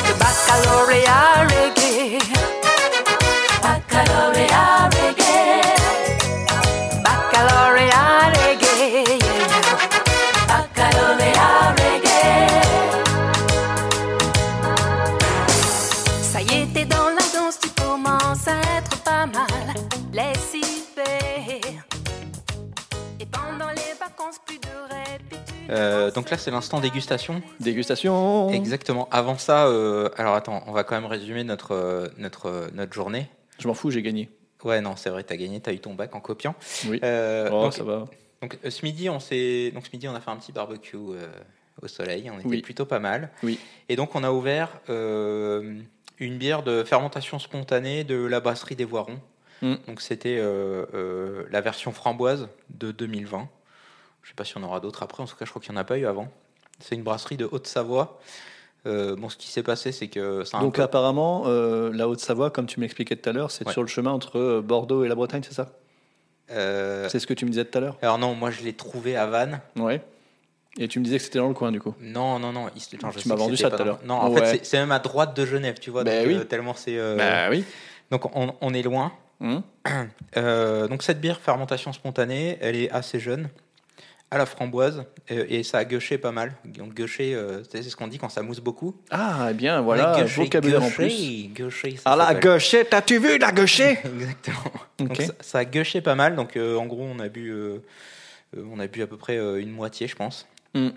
le 0.06 0.14
baccalauréat 0.14 1.46
reggae. 1.50 2.18
Baccalauréat 3.62 4.79
Euh, 25.70 26.10
donc 26.10 26.30
là, 26.30 26.36
c'est 26.38 26.50
l'instant 26.50 26.80
dégustation. 26.80 27.42
Dégustation. 27.60 28.50
Exactement. 28.50 29.08
Avant 29.10 29.38
ça, 29.38 29.66
euh, 29.66 30.08
alors 30.16 30.34
attends, 30.34 30.64
on 30.66 30.72
va 30.72 30.84
quand 30.84 30.94
même 30.94 31.06
résumer 31.06 31.44
notre, 31.44 31.72
euh, 31.72 32.08
notre, 32.18 32.70
notre 32.74 32.92
journée. 32.92 33.28
Je 33.58 33.68
m'en 33.68 33.74
fous, 33.74 33.90
j'ai 33.90 34.02
gagné. 34.02 34.28
Ouais, 34.64 34.80
non, 34.80 34.96
c'est 34.96 35.10
vrai, 35.10 35.22
t'as 35.22 35.36
gagné, 35.36 35.60
t'as 35.60 35.72
eu 35.72 35.78
ton 35.78 35.94
bac 35.94 36.14
en 36.14 36.20
copiant. 36.20 36.54
Oui. 36.88 37.00
Euh, 37.04 37.48
oh, 37.52 37.62
donc, 37.62 37.72
ça 37.72 37.84
va. 37.84 38.06
donc, 38.42 38.58
ce 38.68 38.84
midi, 38.84 39.08
on 39.08 39.20
s'est, 39.20 39.70
donc 39.72 39.86
ce 39.86 39.90
midi, 39.92 40.08
on 40.08 40.14
a 40.14 40.20
fait 40.20 40.30
un 40.30 40.36
petit 40.36 40.52
barbecue 40.52 40.96
euh, 40.96 41.26
au 41.82 41.88
soleil. 41.88 42.30
On 42.30 42.38
était 42.38 42.48
Oui. 42.48 42.62
plutôt 42.62 42.84
pas 42.84 42.98
mal. 42.98 43.30
Oui. 43.42 43.58
Et 43.88 43.96
donc, 43.96 44.14
on 44.14 44.24
a 44.24 44.30
ouvert 44.32 44.80
euh, 44.90 45.78
une 46.18 46.36
bière 46.36 46.62
de 46.62 46.84
fermentation 46.84 47.38
spontanée 47.38 48.04
de 48.04 48.16
la 48.16 48.40
brasserie 48.40 48.76
des 48.76 48.84
Voirons. 48.84 49.20
Mm. 49.62 49.74
Donc, 49.86 50.00
c'était 50.00 50.36
euh, 50.38 50.84
euh, 50.94 51.44
la 51.50 51.60
version 51.60 51.92
framboise 51.92 52.48
de 52.70 52.92
2020. 52.92 53.48
Je 54.22 54.28
sais 54.28 54.34
pas 54.34 54.44
si 54.44 54.56
on 54.56 54.62
aura 54.62 54.80
d'autres 54.80 55.02
après. 55.02 55.22
En 55.22 55.26
tout 55.26 55.36
cas, 55.36 55.44
je 55.44 55.50
crois 55.50 55.60
qu'il 55.62 55.72
n'y 55.72 55.78
en 55.78 55.80
a 55.80 55.84
pas 55.84 55.98
eu 55.98 56.06
avant. 56.06 56.28
C'est 56.78 56.94
une 56.94 57.02
brasserie 57.02 57.36
de 57.36 57.48
Haute-Savoie. 57.50 58.18
Euh, 58.86 59.14
bon, 59.16 59.28
ce 59.28 59.36
qui 59.36 59.48
s'est 59.48 59.62
passé, 59.62 59.92
c'est 59.92 60.08
que 60.08 60.42
Donc 60.60 60.76
peu- 60.76 60.82
apparemment, 60.82 61.42
euh, 61.46 61.90
la 61.92 62.08
Haute-Savoie, 62.08 62.50
comme 62.50 62.66
tu 62.66 62.80
m'expliquais 62.80 63.16
tout 63.16 63.28
à 63.28 63.32
l'heure, 63.32 63.50
c'est 63.50 63.66
Ouais. 63.66 63.72
sur 63.72 63.82
le 63.82 63.88
chemin 63.88 64.10
entre 64.10 64.38
euh, 64.38 64.62
Bordeaux 64.62 65.04
et 65.04 65.08
la 65.08 65.14
Bretagne, 65.14 65.42
c'est 65.44 65.52
ça? 65.54 65.68
Euh, 66.50 67.08
C'est 67.10 67.18
ce 67.18 67.26
que 67.26 67.34
tu 67.34 67.44
me 67.44 67.50
disais 67.50 67.64
tout 67.64 67.76
à 67.78 67.80
l'heure? 67.80 67.96
alors 68.02 68.18
non, 68.18 68.34
moi 68.34 68.50
je 68.50 68.62
l'ai 68.62 68.72
trouvé 68.72 69.16
à 69.16 69.26
Vannes. 69.26 69.60
Ouais. 69.76 70.00
Et 70.78 70.88
tu 70.88 70.98
me 70.98 71.04
disais 71.04 71.18
que 71.18 71.24
c'était 71.24 71.38
dans 71.38 71.48
le 71.48 71.54
coin, 71.54 71.70
du 71.72 71.80
coup? 71.80 71.94
Non, 72.00 72.38
non, 72.38 72.52
non. 72.52 72.68
il- 72.74 72.96
attends, 72.96 73.10
Tu 73.10 73.28
m'as 73.28 73.34
vendu 73.34 73.56
ça 73.56 73.70
tout 73.70 73.82
à 73.82 73.84
l'heure. 73.84 74.00
Non, 74.04 74.14
en 74.14 74.30
Ouais. 74.32 74.44
fait, 74.44 74.64
c'est- 74.64 74.78
même 74.78 74.92
à 74.92 74.98
droite 74.98 75.36
de 75.36 75.44
Genève, 75.44 75.78
tu 75.80 75.90
vois. 75.90 76.02
Bah 76.04 76.18
donc, 76.24 76.26
oui. 76.28 76.46
tellement 76.46 76.74
c'est. 76.74 76.96
Bah 77.16 77.50
oui. 77.50 77.64
Donc 78.10 78.34
on, 78.36 78.54
on 78.60 78.72
est 78.74 78.82
loin. 78.82 79.12
Hum 79.40 79.62
donc 80.88 81.02
cette 81.02 81.20
bière 81.20 81.40
fermentation 81.40 81.92
spontanée, 81.92 82.58
elle 82.60 82.76
est 82.76 82.90
assez 82.90 83.18
jeune, 83.20 83.48
à 84.30 84.38
la 84.38 84.46
framboise, 84.46 85.04
euh, 85.32 85.44
et 85.48 85.62
ça 85.64 85.78
a 85.78 85.84
gueuché 85.84 86.16
pas 86.16 86.30
mal. 86.30 86.54
Donc 86.64 86.94
gueuché, 86.94 87.34
euh, 87.34 87.62
c'est 87.70 87.82
ce 87.82 87.96
qu'on 87.96 88.06
dit 88.06 88.18
quand 88.18 88.28
ça 88.28 88.42
mousse 88.42 88.60
beaucoup. 88.60 88.94
Ah, 89.10 89.48
eh 89.50 89.54
bien, 89.54 89.80
voilà, 89.80 90.20
gueuché, 90.20 90.42
vocabulaire 90.42 90.82
en 90.82 90.88
gueuché, 90.88 91.48
plus. 91.48 91.48
gueuché, 91.54 91.96
ça 91.96 92.02
Ah 92.12 92.16
la 92.16 92.34
gaucher, 92.34 92.84
t'as-tu 92.84 93.18
vu 93.18 93.38
la 93.38 93.50
gaucher 93.50 93.98
Exactement. 94.04 94.72
Donc 94.98 95.16
ça, 95.16 95.32
ça 95.40 95.58
a 95.58 95.64
gueuché 95.64 96.00
pas 96.00 96.14
mal. 96.14 96.36
Donc 96.36 96.56
euh, 96.56 96.76
en 96.76 96.86
gros, 96.86 97.02
on 97.02 97.18
a 97.18 97.28
bu, 97.28 97.50
euh, 97.50 97.78
on 98.56 98.78
a 98.78 98.86
bu 98.86 99.02
à 99.02 99.06
peu 99.08 99.16
près 99.16 99.36
une 99.60 99.70
moitié, 99.72 100.06
je 100.06 100.14
pense. 100.14 100.46
Hum. 100.74 100.92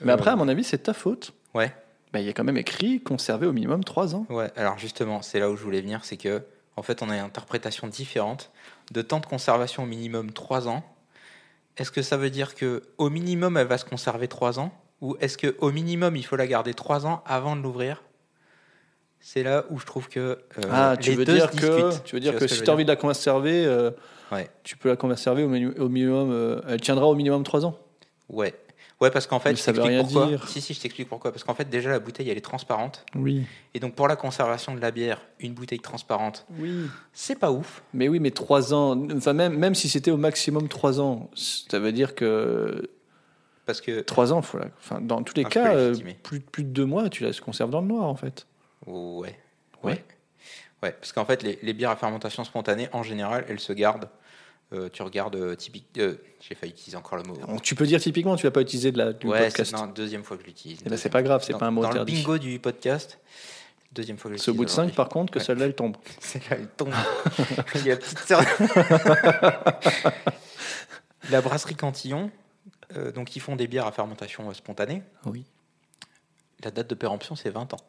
Mais 0.00 0.12
après, 0.12 0.30
à 0.30 0.36
mon 0.36 0.48
avis, 0.48 0.64
c'est 0.64 0.78
ta 0.78 0.92
faute. 0.92 1.32
Ouais. 1.54 1.72
Bah, 2.12 2.20
Il 2.20 2.26
y 2.26 2.28
a 2.28 2.32
quand 2.32 2.44
même 2.44 2.56
écrit 2.56 3.00
conservé 3.00 3.46
au 3.46 3.52
minimum 3.52 3.84
3 3.84 4.14
ans. 4.14 4.26
Ouais, 4.28 4.50
alors 4.56 4.78
justement, 4.78 5.22
c'est 5.22 5.38
là 5.38 5.50
où 5.50 5.56
je 5.56 5.62
voulais 5.62 5.80
venir, 5.80 6.04
c'est 6.04 6.16
que 6.16 6.42
en 6.76 6.82
fait, 6.82 7.00
on 7.02 7.08
a 7.08 7.14
une 7.14 7.24
interprétation 7.24 7.86
différente 7.86 8.50
de 8.92 9.02
temps 9.02 9.20
de 9.20 9.26
conservation 9.26 9.84
au 9.84 9.86
minimum 9.86 10.32
3 10.32 10.68
ans. 10.68 10.82
Est-ce 11.76 11.90
que 11.90 12.02
ça 12.02 12.16
veut 12.16 12.30
dire 12.30 12.54
que 12.54 12.82
au 12.98 13.10
minimum 13.10 13.56
elle 13.56 13.66
va 13.66 13.78
se 13.78 13.84
conserver 13.84 14.28
3 14.28 14.58
ans? 14.58 14.72
Ou 15.02 15.16
est-ce 15.20 15.36
que 15.36 15.54
au 15.58 15.70
minimum 15.72 16.16
il 16.16 16.24
faut 16.24 16.36
la 16.36 16.46
garder 16.46 16.72
3 16.74 17.06
ans 17.06 17.22
avant 17.26 17.54
de 17.56 17.62
l'ouvrir? 17.62 18.02
C'est 19.20 19.42
là 19.42 19.64
où 19.70 19.78
je 19.78 19.84
trouve 19.86 20.08
que 20.08 20.20
euh, 20.20 20.38
ah, 20.70 20.96
tu 20.98 21.10
les 21.10 21.16
veux 21.16 21.24
deux 21.24 21.34
dire 21.34 21.50
se 21.52 21.56
que, 21.56 21.98
tu 22.04 22.14
veux 22.16 22.20
dire 22.20 22.36
que 22.36 22.46
si 22.46 22.62
tu 22.62 22.70
as 22.70 22.72
envie 22.72 22.84
de 22.84 22.90
la 22.90 22.96
conserver, 22.96 23.66
euh, 23.66 23.90
Ouais. 24.32 24.48
tu 24.64 24.76
peux 24.76 24.88
la 24.88 24.96
conserver 24.96 25.44
au 25.44 25.48
minimum. 25.88 26.30
euh, 26.32 26.60
elle 26.68 26.80
tiendra 26.80 27.06
au 27.06 27.14
minimum 27.14 27.42
3 27.44 27.64
ans? 27.66 27.78
Ouais. 28.28 28.54
Ouais, 29.00 29.10
parce 29.10 29.26
qu'en 29.26 29.38
fait, 29.40 29.50
Mais 29.50 29.56
je 29.56 29.60
ça 29.60 29.72
veut 29.72 29.82
t'explique 29.82 29.94
rien 29.98 30.04
pourquoi. 30.04 30.26
dire. 30.26 30.48
Si, 30.48 30.60
si, 30.62 30.72
je 30.72 30.80
t'explique 30.80 31.08
pourquoi. 31.08 31.30
Parce 31.30 31.44
qu'en 31.44 31.54
fait, 31.54 31.68
déjà, 31.68 31.90
la 31.90 31.98
bouteille, 31.98 32.30
elle 32.30 32.38
est 32.38 32.40
transparente. 32.40 33.04
Oui. 33.14 33.44
Et 33.74 33.80
donc, 33.80 33.94
pour 33.94 34.08
la 34.08 34.16
conservation 34.16 34.74
de 34.74 34.80
la 34.80 34.90
bière, 34.90 35.20
une 35.38 35.52
bouteille 35.52 35.80
transparente, 35.80 36.46
Oui. 36.58 36.86
c'est 37.12 37.38
pas 37.38 37.52
ouf. 37.52 37.82
Mais 37.92 38.08
oui, 38.08 38.20
mais 38.20 38.30
3 38.30 38.72
ans, 38.72 38.98
enfin, 39.14 39.34
même, 39.34 39.54
même 39.58 39.74
si 39.74 39.90
c'était 39.90 40.10
au 40.10 40.16
maximum 40.16 40.66
3 40.68 40.98
ans, 41.00 41.28
ça 41.34 41.78
veut 41.78 41.92
dire 41.92 42.14
que 42.14 42.88
Parce 43.66 43.82
que. 43.82 44.00
3 44.00 44.32
ans, 44.32 44.40
faut 44.40 44.58
la- 44.58 44.68
enfin, 44.78 45.00
dans 45.02 45.22
tous 45.22 45.34
les 45.36 45.42
Un 45.42 45.48
peu 45.48 45.50
cas, 45.50 45.74
euh, 45.74 45.94
plus, 46.22 46.40
plus 46.40 46.64
de 46.64 46.70
2 46.70 46.86
mois, 46.86 47.10
tu 47.10 47.22
la 47.24 47.32
conserves 47.34 47.70
dans 47.70 47.82
le 47.82 47.88
noir 47.88 48.04
en 48.04 48.16
fait. 48.16 48.46
Ouais. 48.86 49.36
Ouais. 49.82 49.90
Ouais. 49.92 50.04
Ouais, 50.82 50.92
parce 50.92 51.12
qu'en 51.12 51.24
fait, 51.24 51.42
les, 51.42 51.58
les 51.62 51.72
bières 51.74 51.90
à 51.90 51.96
fermentation 51.96 52.44
spontanée, 52.44 52.88
en 52.92 53.02
général, 53.02 53.44
elles 53.48 53.60
se 53.60 53.72
gardent. 53.72 54.08
Euh, 54.72 54.88
tu 54.92 55.02
regardes 55.02 55.36
euh, 55.36 55.54
typique. 55.54 55.86
euh, 55.98 56.16
J'ai 56.40 56.56
failli 56.56 56.72
utiliser 56.72 56.96
encore 56.96 57.16
le 57.18 57.22
mot. 57.24 57.36
Tu 57.62 57.74
peux 57.76 57.86
dire 57.86 58.00
typiquement, 58.00 58.34
tu 58.34 58.42
vas 58.42 58.50
pas 58.50 58.62
utiliser 58.62 58.90
de 58.90 58.98
la, 58.98 59.12
du 59.12 59.26
ouais, 59.28 59.44
podcast. 59.44 59.72
non, 59.72 59.86
deuxième 59.86 60.24
fois 60.24 60.36
que 60.36 60.42
je 60.42 60.48
l'utilise. 60.48 60.80
Eh 60.84 60.88
ben, 60.88 60.96
c'est 60.98 61.08
pas 61.08 61.22
grave, 61.22 61.44
c'est 61.44 61.52
Dans- 61.52 61.58
pas 61.60 61.66
un 61.66 61.70
mot 61.70 61.82
Dans 61.82 61.90
interdit. 61.90 62.12
le 62.12 62.18
bingo 62.18 62.38
du 62.38 62.58
podcast, 62.58 63.18
deuxième 63.92 64.18
fois 64.18 64.30
que 64.32 64.36
je 64.36 64.42
C'est 64.42 64.50
au 64.50 64.54
bout 64.54 64.64
de 64.64 64.70
5 64.70 64.82
l'utilise 64.82 64.96
par 64.96 65.08
contre 65.08 65.32
que 65.32 65.38
Ouais. 65.38 65.44
celle-là 65.44 65.66
elle 65.66 65.74
tombe. 65.76 65.96
Celle-là, 66.20 66.56
elle 66.58 66.66
tombe. 66.68 66.92
Il 67.76 67.86
y 67.86 67.90
a 67.92 67.94
la 67.94 68.00
petite 68.00 68.18
sœur. 68.18 68.42
la 71.30 71.40
brasserie 71.40 71.76
Cantillon, 71.76 72.30
euh, 72.96 73.12
donc 73.12 73.36
ils 73.36 73.40
font 73.40 73.56
des 73.56 73.66
bières 73.68 73.86
à 73.86 73.92
fermentation 73.92 74.48
euh, 74.50 74.52
spontanée. 74.54 75.02
Oui. 75.24 75.44
La 76.64 76.70
date 76.70 76.88
de 76.88 76.94
péremption, 76.94 77.36
c'est 77.36 77.50
20 77.50 77.72
ans. 77.74 77.80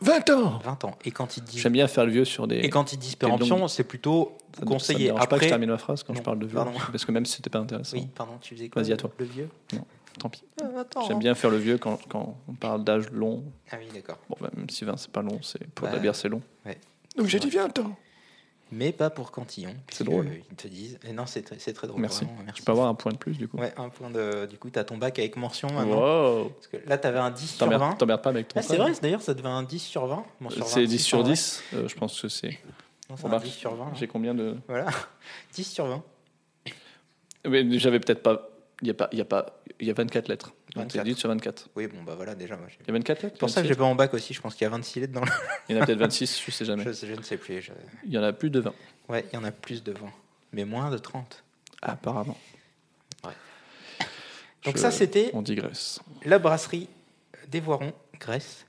20 0.00 0.30
ans 0.30 0.58
20 0.64 0.84
ans. 0.84 0.98
Et 1.04 1.10
quand 1.10 1.36
ils 1.36 1.42
disent, 1.44 1.60
J'aime 1.60 1.72
bien 1.72 1.88
faire 1.88 2.04
le 2.06 2.12
vieux 2.12 2.24
sur 2.24 2.46
des. 2.46 2.56
et 2.56 2.70
quand 2.70 2.92
ils 2.92 2.98
disent 2.98 3.12
des 3.12 3.16
péremption, 3.16 3.58
longues- 3.58 3.68
c'est 3.68 3.84
plutôt 3.84 4.36
ça 4.36 4.36
me- 4.36 4.54
ça 4.56 4.60
me 4.64 4.66
conseillé. 4.70 5.04
dérange 5.06 5.20
pas 5.20 5.26
que 5.26 5.34
Après, 5.34 5.46
je 5.46 5.50
termine 5.50 5.70
ma 5.70 5.78
phrase 5.78 6.02
quand 6.02 6.12
Non, 6.12 6.18
je 6.18 6.22
parle 6.24 6.38
de 6.38 6.46
vieux. 6.46 6.54
pardon. 6.56 6.72
Parce 6.92 7.04
que 7.04 7.12
même 7.12 7.24
si 7.26 7.36
c'était 7.36 7.50
pas 7.50 7.58
intéressant. 7.60 7.96
Oui, 7.96 8.06
pardon, 8.14 8.32
tu 8.40 8.54
faisais 8.54 8.68
quoi 8.68 8.82
Vas-y, 8.82 8.92
à 8.92 8.94
le- 8.94 9.00
toi. 9.00 9.10
Le 9.18 9.24
vieux 9.24 9.48
Tant 10.18 10.30
pis. 10.30 10.44
Ah. 10.62 10.66
J'aime 11.06 11.18
bien 11.18 11.34
faire 11.34 11.50
le 11.50 11.58
vieux 11.58 11.76
quand, 11.76 11.98
quand 12.08 12.38
on 12.48 12.54
parle 12.54 12.82
d'âge 12.84 13.10
long. 13.10 13.44
Ah 13.70 13.76
oui, 13.78 13.86
d'accord. 13.94 14.16
Bon, 14.30 14.36
bah, 14.40 14.48
même 14.56 14.70
si 14.70 14.84
20 14.86 14.96
c'est 14.96 15.10
pas 15.10 15.20
long, 15.20 15.38
c'est 15.42 15.66
pour 15.74 15.86
Bah, 15.88 15.92
la 15.94 15.98
bière 15.98 16.14
c'est 16.14 16.30
long. 16.30 16.40
ouais. 16.64 16.78
Donc 17.18 17.26
j'ai 17.26 17.38
dit 17.38 17.50
20 17.50 17.78
ans. 17.80 17.94
Mais 18.72 18.90
pas 18.92 19.10
pour 19.10 19.30
Cantillon. 19.30 19.74
C'est 19.92 20.02
drôle. 20.02 20.28
Ils 20.50 20.56
te 20.56 20.66
disent. 20.66 20.98
Et 21.08 21.12
non, 21.12 21.24
c'est 21.26 21.42
très, 21.42 21.56
c'est 21.60 21.72
très 21.72 21.86
drôle. 21.86 22.00
Merci. 22.00 22.24
vraiment, 22.24 22.40
merci. 22.44 22.58
Tu 22.60 22.62
peux 22.64 22.72
avoir 22.72 22.88
un 22.88 22.94
point 22.94 23.12
de 23.12 23.16
plus 23.16 23.38
du 23.38 23.46
coup. 23.46 23.58
Ouais, 23.58 23.72
un 23.76 23.88
point 23.90 24.10
de. 24.10 24.46
Du 24.46 24.58
coup, 24.58 24.70
t'as 24.70 24.82
ton 24.82 24.98
bac 24.98 25.18
avec 25.20 25.36
mention 25.36 25.68
maintenant. 25.72 26.40
Wow. 26.40 26.48
Parce 26.50 26.66
que 26.66 26.76
là, 26.88 26.98
t'avais 26.98 27.18
un 27.20 27.30
10 27.30 27.46
sur 27.56 27.68
20. 27.68 27.92
T'emmerdes 27.92 28.22
pas 28.22 28.30
avec 28.30 28.48
ton 28.48 28.58
Ah, 28.58 28.62
c'est 28.62 28.76
vrai, 28.76 28.92
d'ailleurs, 29.00 29.22
ça 29.22 29.34
devait 29.34 29.48
un 29.48 29.62
10 29.62 29.78
sur 29.78 30.06
20. 30.06 30.24
Bon, 30.40 30.50
sur 30.50 30.64
20, 30.64 30.66
C'est 30.66 30.84
10 30.86 30.98
sur 30.98 31.18
en 31.18 31.22
vrai. 31.22 31.32
10. 31.32 31.62
euh, 31.74 31.88
je 31.88 31.94
pense 31.94 32.20
que 32.20 32.28
c'est. 32.28 32.58
Non, 33.08 33.16
c'est 33.16 33.22
un 33.22 33.26
Remarque, 33.28 33.44
10 33.44 33.50
sur 33.52 33.74
20. 33.76 33.84
hein. 33.84 33.92
J'ai 33.94 34.08
combien 34.08 34.34
de. 34.34 34.56
Voilà. 34.66 34.86
10 35.54 35.64
sur 35.64 35.86
20. 35.86 36.02
Mais 37.48 37.78
j'avais 37.78 38.00
peut-être 38.00 38.22
pas. 38.22 38.48
Il 38.82 38.88
y 38.88 38.90
a 38.90 38.94
pas. 38.94 39.08
Y 39.12 39.20
a 39.20 39.24
pas. 39.24 39.60
Il 39.80 39.86
y 39.86 39.90
a 39.90 39.94
24 39.94 40.28
lettres. 40.28 40.52
Donc 40.74 40.90
c'est 40.90 40.98
24. 40.98 41.04
10 41.04 41.16
sur 41.16 41.28
24. 41.28 41.68
Oui, 41.76 41.86
bon, 41.86 42.02
bah 42.02 42.14
voilà, 42.16 42.34
déjà. 42.34 42.56
Moi, 42.56 42.66
Il 42.80 42.86
y 42.86 42.90
a 42.90 42.92
24 42.94 43.22
lettres 43.22 43.34
c'est 43.36 43.40
pour 43.40 43.50
ça 43.50 43.60
que 43.60 43.68
j'ai 43.68 43.74
26? 43.74 43.78
pas 43.78 43.84
mon 43.84 43.94
bac 43.94 44.14
aussi. 44.14 44.32
Je 44.34 44.40
pense 44.40 44.54
qu'il 44.54 44.64
y 44.64 44.66
a 44.66 44.70
26 44.70 45.00
lettres 45.00 45.12
dans 45.12 45.20
le. 45.24 45.30
Il 45.68 45.76
y 45.76 45.78
en 45.78 45.82
a 45.82 45.86
peut-être 45.86 45.98
26, 45.98 46.42
je 46.46 46.50
sais 46.50 46.64
jamais. 46.64 46.84
Je, 46.92 46.92
je 47.06 47.12
ne 47.12 47.22
sais 47.22 47.36
plus. 47.36 47.60
je- 47.60 47.72
Il 48.04 48.12
y 48.12 48.18
en 48.18 48.22
a 48.22 48.32
plus 48.32 48.48
de 48.50 48.60
20. 48.60 48.72
Ouais, 49.08 49.24
il 49.32 49.36
y 49.36 49.38
en 49.38 49.44
a 49.44 49.52
plus 49.52 49.82
de 49.82 49.92
20. 49.92 50.00
Mais 50.52 50.64
moins 50.64 50.90
de 50.90 50.98
30. 50.98 51.44
Apparemment. 51.82 52.38
Donc 54.64 54.76
Je- 54.76 54.80
ça, 54.80 54.90
c'était 54.90 55.30
On 55.32 55.42
digresse. 55.42 56.00
la 56.24 56.38
brasserie 56.38 56.88
des 57.48 57.60
Voirons, 57.60 57.92
Grèce. 58.18 58.66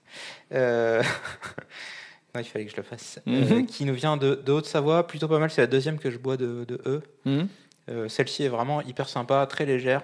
Euh, 0.54 1.02
non, 2.36 2.42
il 2.42 2.44
fallait 2.46 2.66
que 2.66 2.72
je 2.72 2.78
le 2.78 2.84
fasse. 2.84 3.20
Euh, 3.28 3.32
Mhm. 3.56 3.66
qui 3.66 3.84
nous 3.86 3.96
vient 3.96 4.16
de, 4.18 4.36
de 4.36 4.52
Haute-Savoie. 4.52 5.08
Plutôt 5.08 5.28
pas 5.28 5.40
mal. 5.40 5.50
C'est 5.50 5.62
la 5.62 5.68
deuxième 5.68 5.98
que 5.98 6.12
je 6.12 6.18
bois 6.20 6.38
de, 6.38 6.66
de 6.68 6.80
eux. 6.86 7.02
Mhm. 7.26 7.48
Euh, 7.90 8.10
Celle-ci 8.10 8.44
est 8.44 8.50
vraiment 8.50 8.82
hyper 8.82 9.10
sympa, 9.10 9.46
très 9.48 9.66
légère. 9.66 10.04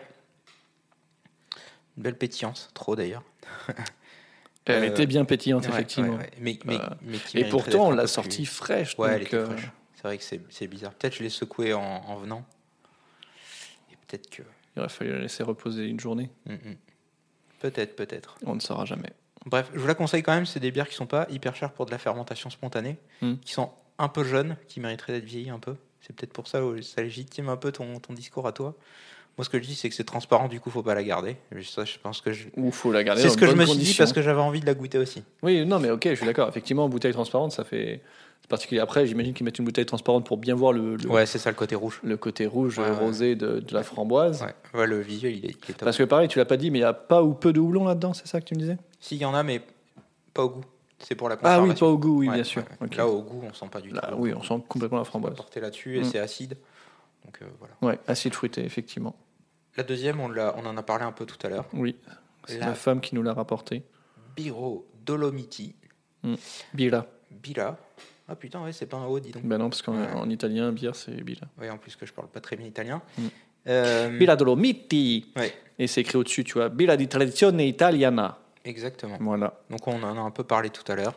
Une 1.98 2.04
belle 2.04 2.18
pétillance, 2.18 2.70
trop 2.74 2.96
d'ailleurs. 2.96 3.24
Elle 4.66 4.86
était 4.86 5.06
bien 5.06 5.26
pétillante, 5.26 5.64
Ouais, 5.66 5.70
effectivement. 5.74 6.16
ouais. 6.16 6.32
Mais, 6.40 6.58
mais, 6.66 6.76
Euh, 6.80 6.88
mais 7.02 7.18
Et 7.34 7.44
pourtant, 7.50 7.88
on 7.88 7.92
l'a 7.92 8.08
sortie 8.08 8.46
fraîche. 8.46 8.98
Ouais, 8.98 9.12
elle 9.16 9.24
était 9.24 9.36
euh, 9.36 9.46
fraîche. 9.46 9.70
C'est 9.96 10.04
vrai 10.04 10.18
que 10.18 10.24
c'est 10.50 10.68
bizarre. 10.68 10.94
Peut-être 10.94 11.16
je 11.16 11.24
l'ai 11.24 11.30
secouée 11.30 11.74
en, 11.74 11.82
en 11.82 12.16
venant. 12.16 12.46
Et 13.92 13.96
peut-être 14.08 14.30
que. 14.30 14.42
il 14.76 14.80
aurait 14.80 14.90
fallu 14.90 15.12
la 15.12 15.20
laisser 15.20 15.44
reposer 15.44 15.86
une 15.88 16.00
journée. 16.00 16.30
Mm, 16.46 16.54
mm. 16.54 16.76
Peut-être, 17.60 17.96
peut-être. 17.96 18.36
On 18.46 18.56
ne 18.56 18.60
saura 18.62 18.86
jamais. 18.86 19.12
Bref, 19.46 19.70
je 19.74 19.80
vous 19.80 19.88
la 19.88 19.96
conseille 19.96 20.24
quand 20.24 20.34
même. 20.34 20.46
C'est 20.46 20.60
des 20.62 20.72
bières 20.72 20.88
qui 20.88 20.96
sont 20.96 21.08
pas 21.08 21.28
hyper 21.30 21.56
chères 21.56 21.74
pour 21.74 21.86
de 21.86 21.92
la 21.92 21.98
fermentation 21.98 22.50
spontanée, 22.50 22.98
Mm. 23.22 23.36
qui 23.44 23.52
sont 23.54 23.72
un 24.00 24.08
peu 24.08 24.24
jeunes, 24.24 24.56
qui 24.70 24.80
mériteraient 24.80 25.14
d'être 25.14 25.26
vieillies 25.26 25.50
un 25.50 25.60
peu. 25.60 25.76
C'est 26.02 26.16
peut-être 26.16 26.34
pour 26.34 26.48
ça 26.48 26.64
où 26.66 26.82
ça 26.82 27.02
légitime 27.02 27.50
un 27.50 27.58
peu 27.58 27.72
ton, 27.74 28.00
ton 28.00 28.14
discours 28.14 28.48
à 28.48 28.52
toi. 28.54 28.76
Moi, 29.38 29.46
ce 29.46 29.50
que 29.50 29.58
je 29.60 29.64
dis, 29.66 29.74
c'est 29.74 29.90
que 29.90 29.96
c'est 29.96 30.04
transparent, 30.04 30.48
du 30.48 30.60
coup, 30.60 30.70
faut 30.70 30.84
pas 30.84 30.94
la 30.94 31.04
garder. 31.04 31.38
Ça, 31.64 31.86
je 31.86 31.98
pense 31.98 32.22
que 32.22 32.32
je. 32.34 32.50
Ou 32.56 32.72
faut 32.72 32.92
la 32.92 33.04
garder 33.04 33.22
C'est 33.24 33.30
ce 33.30 33.38
que 33.38 33.48
je 33.48 33.54
me 33.56 33.66
suis 33.66 33.80
dit 33.80 33.96
parce 33.98 34.14
que 34.14 34.22
j'avais 34.22 34.42
envie 34.42 34.60
de 34.60 34.66
la 34.68 34.76
goûter 34.76 35.00
aussi. 35.00 35.24
Oui, 35.42 35.66
non, 35.66 35.80
mais 35.80 35.90
ok, 35.90 36.08
je 36.10 36.16
suis 36.16 36.26
d'accord. 36.26 36.50
Effectivement, 36.50 36.88
bouteille 36.88 37.14
transparente, 37.14 37.52
ça 37.52 37.64
fait. 37.64 38.02
Particulier. 38.50 38.82
Après, 38.82 39.08
j'imagine 39.08 39.34
qu'ils 39.34 39.46
mettent 39.46 39.58
une 39.58 39.64
bouteille 39.64 39.86
transparente 39.86 40.26
pour 40.26 40.36
bien 40.38 40.54
voir 40.54 40.74
le, 40.74 40.98
le, 40.98 41.08
Ouais, 41.10 41.26
c'est 41.26 41.40
ça 41.40 41.50
le 41.50 41.56
côté 41.56 41.76
rouge. 41.76 42.02
le 42.04 42.18
côté 42.18 42.46
rouge 42.46 42.78
Ouais, 42.78 42.92
rosé 42.92 43.36
de, 43.38 43.62
de 43.62 43.74
la 43.74 43.84
framboise. 43.84 44.44
Ouais, 44.74 44.82
ouais, 44.82 44.86
le 44.86 45.00
visuel, 45.00 45.38
il 45.38 45.46
est, 45.46 45.50
il 45.52 45.72
est 45.72 45.74
top. 45.74 45.86
Parce 45.86 45.98
que 45.98 46.04
pareil, 46.04 46.28
tu 46.28 46.40
l'as 46.40 46.46
pas 46.46 46.58
dit, 46.58 46.70
mais 46.70 46.80
il 46.80 46.82
y 46.82 46.86
a 46.86 46.92
pas 46.92 47.24
ou 47.24 47.34
peu 47.34 47.54
de 47.54 47.62
houblon 47.62 47.86
là-dedans, 47.86 48.14
c'est 48.14 48.28
ça 48.28 48.42
que 48.42 48.46
tu 48.46 48.54
me 48.54 48.60
disais? 48.60 48.78
S'il 49.00 49.18
y 49.18 49.24
en 49.24 49.34
a, 49.34 49.44
mais 49.44 49.62
pas 50.34 50.44
au 50.44 50.50
goût. 50.50 50.66
C'est 51.00 51.16
pour 51.16 51.30
la 51.30 51.38
Ah 51.42 51.62
oui, 51.62 51.74
pas 51.74 51.86
au 51.86 51.98
goût, 51.98 52.20
oui, 52.20 52.28
Ouais, 52.28 52.36
bien 52.36 52.44
sûr. 52.44 52.64
ouais, 52.64 52.68
ouais. 52.82 52.88
Ok. 52.88 52.96
Là, 52.98 53.08
au 53.08 53.22
goût, 53.22 53.44
on 53.50 53.54
sent 53.54 53.66
pas 53.72 53.80
du 53.80 53.92
Là, 53.92 54.02
tout. 54.12 54.16
oui, 54.20 54.34
on 54.36 54.44
sent 54.44 54.62
complètement 54.68 54.98
la 55.00 55.06
framboise. 55.06 55.36
porter 55.36 55.62
là-dessus 55.62 55.98
et 55.98 56.02
Mm. 56.02 56.04
c'est 56.04 56.20
acide. 56.20 56.58
Donc 57.26 57.40
euh, 57.42 57.46
voilà. 57.60 57.76
Ouais, 57.82 58.00
acide 58.08 58.34
fruité, 58.34 58.66
effectivement. 58.66 59.16
La 59.76 59.84
deuxième, 59.84 60.20
on, 60.20 60.30
en 60.30 60.78
a 60.78 60.84
parlé 60.84 61.04
un 61.04 61.12
peu 61.12 61.26
tout 61.26 61.38
à 61.46 61.50
l'heure. 61.50 61.66
Oui, 61.74 61.96
c'est 62.46 62.60
La- 62.60 62.68
ma 62.68 62.76
femme 62.76 63.02
qui 63.02 63.16
nous 63.16 63.24
l'a 63.24 63.34
rapporté. 63.34 63.84
Biro 64.36 64.88
Dolomiti 65.06 65.76
Bila. 66.74 67.06
Bila. 67.30 67.78
Ah 68.28 68.36
putain, 68.36 68.64
ouais, 68.64 68.72
c'est 68.72 68.86
pas 68.86 68.98
un 68.98 69.06
O, 69.06 69.20
dis 69.20 69.32
donc. 69.32 69.44
Ben 69.44 69.58
non, 69.58 69.70
parce 69.70 69.82
qu'en 69.82 70.30
italien, 70.30 70.72
bière, 70.72 70.96
c'est 70.96 71.12
Bila. 71.24 71.42
Ouais, 71.60 71.70
en 71.70 71.78
plus 71.78 71.96
que 71.96 72.06
je 72.06 72.14
parle 72.14 72.30
pas 72.30 72.40
très 72.40 72.56
bien 72.56 72.68
italien. 72.68 73.02
Mm. 73.18 73.28
Euh, 73.68 74.18
Bila 74.18 74.36
Dolomiti 74.36 75.32
Ouais, 75.36 75.54
Et 75.80 75.88
c'est 75.88 76.02
écrit 76.02 76.18
au-dessus, 76.18 76.44
tu 76.44 76.54
vois. 76.54 76.70
Bila 76.70 76.96
di 76.96 77.08
tradizione 77.08 77.62
italiana. 77.62 78.38
exactement. 78.64 79.18
Voilà. 79.20 79.60
Donc 79.70 79.86
on 79.88 80.02
en 80.04 80.18
a 80.18 80.22
un 80.22 80.32
peu 80.32 80.44
parlé 80.44 80.70
tout 80.70 80.90
à 80.92 80.96
l'heure. 80.96 81.16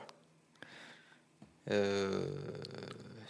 Euh, 1.71 2.27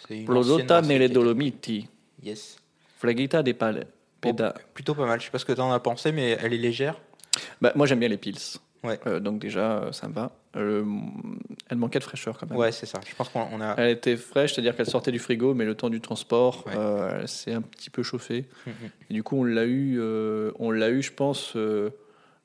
c'est 0.06 0.20
une 0.22 0.30
ancienne 0.30 0.66
Prodotta 0.66 0.82
nelle 0.82 1.12
Dolomiti. 1.12 1.88
Yes. 2.22 2.58
Flaghita 2.98 3.42
de 3.42 3.52
pale. 3.52 3.86
Plutôt 4.74 4.94
pas 4.94 5.06
mal. 5.06 5.20
Je 5.20 5.26
sais 5.26 5.30
pas 5.30 5.38
ce 5.38 5.44
que 5.44 5.52
t'en 5.52 5.72
as 5.72 5.80
pensé, 5.80 6.12
mais 6.12 6.36
elle 6.40 6.52
est 6.52 6.58
légère. 6.58 6.96
Bah, 7.60 7.72
moi, 7.74 7.86
j'aime 7.86 8.00
bien 8.00 8.08
les 8.08 8.16
pils. 8.16 8.36
Ouais. 8.84 9.00
Euh, 9.06 9.18
donc 9.20 9.38
déjà, 9.40 9.78
euh, 9.78 9.92
ça 9.92 10.06
me 10.08 10.12
va. 10.12 10.30
Euh, 10.56 10.84
elle 11.70 11.76
manquait 11.78 11.98
de 11.98 12.04
fraîcheur 12.04 12.38
quand 12.38 12.48
même. 12.48 12.58
Ouais, 12.58 12.70
c'est 12.72 12.86
ça. 12.86 13.00
Je 13.06 13.14
pense 13.14 13.28
qu'on 13.30 13.46
on 13.52 13.60
a. 13.60 13.74
Elle 13.78 13.90
était 13.90 14.16
fraîche, 14.16 14.54
c'est-à-dire 14.54 14.76
qu'elle 14.76 14.86
sortait 14.86 15.10
du 15.12 15.18
frigo, 15.18 15.54
mais 15.54 15.64
le 15.64 15.74
temps 15.74 15.90
du 15.90 16.00
transport, 16.00 16.64
Ouais. 16.66 16.74
elle 17.20 17.28
s'est 17.28 17.52
un 17.52 17.62
petit 17.62 17.90
peu 17.90 18.02
chauffée. 18.02 18.44
Mhm. 18.66 18.74
Et 19.10 19.14
du 19.14 19.22
coup, 19.22 19.38
on 19.40 19.44
l'a 19.44 19.64
eu, 19.66 20.00
on 20.58 20.70
l'a 20.70 20.90
eu, 20.90 21.02
je 21.02 21.12
pense, 21.12 21.56